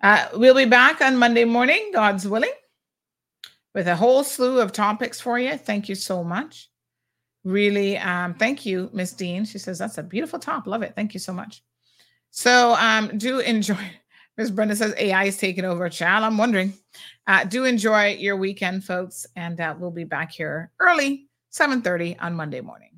Uh, 0.03 0.29
we'll 0.35 0.55
be 0.55 0.65
back 0.65 1.01
on 1.01 1.17
Monday 1.17 1.45
morning, 1.45 1.91
God's 1.93 2.27
willing, 2.27 2.53
with 3.75 3.89
a 3.89 3.97
whole 3.97 4.23
slew 4.23 4.61
of 4.61 4.73
topics 4.73 5.21
for 5.21 5.39
you. 5.39 5.57
Thank 5.57 5.89
you 5.89 5.95
so 5.95 6.23
much. 6.23 6.69
Really, 7.45 7.97
um, 7.99 8.35
thank 8.35 8.67
you, 8.67 8.91
Miss 8.93 9.13
Dean. 9.13 9.45
She 9.45 9.59
says 9.59 9.79
that's 9.79 9.99
a 9.99 10.03
beautiful 10.03 10.39
top. 10.39 10.67
Love 10.67 10.83
it. 10.83 10.95
Thank 10.95 11.15
you 11.15 11.21
so 11.21 11.33
much. 11.33 11.63
So 12.31 12.75
um, 12.75 13.17
do 13.17 13.39
enjoy. 13.41 13.79
Miss 14.39 14.51
Brenda 14.51 14.77
says 14.77 14.95
AI 14.97 15.25
is 15.25 15.37
taking 15.37 15.65
over. 15.65 15.89
Child, 15.89 16.25
I'm 16.25 16.39
wondering. 16.39 16.73
Uh, 17.27 17.43
do 17.43 17.65
enjoy 17.65 18.15
your 18.15 18.37
weekend, 18.37 18.85
folks, 18.85 19.27
and 19.35 19.61
uh, 19.61 19.75
we'll 19.77 19.91
be 19.91 20.05
back 20.05 20.31
here 20.31 20.71
early, 20.79 21.27
7:30 21.53 22.17
on 22.21 22.35
Monday 22.35 22.61
morning. 22.61 22.98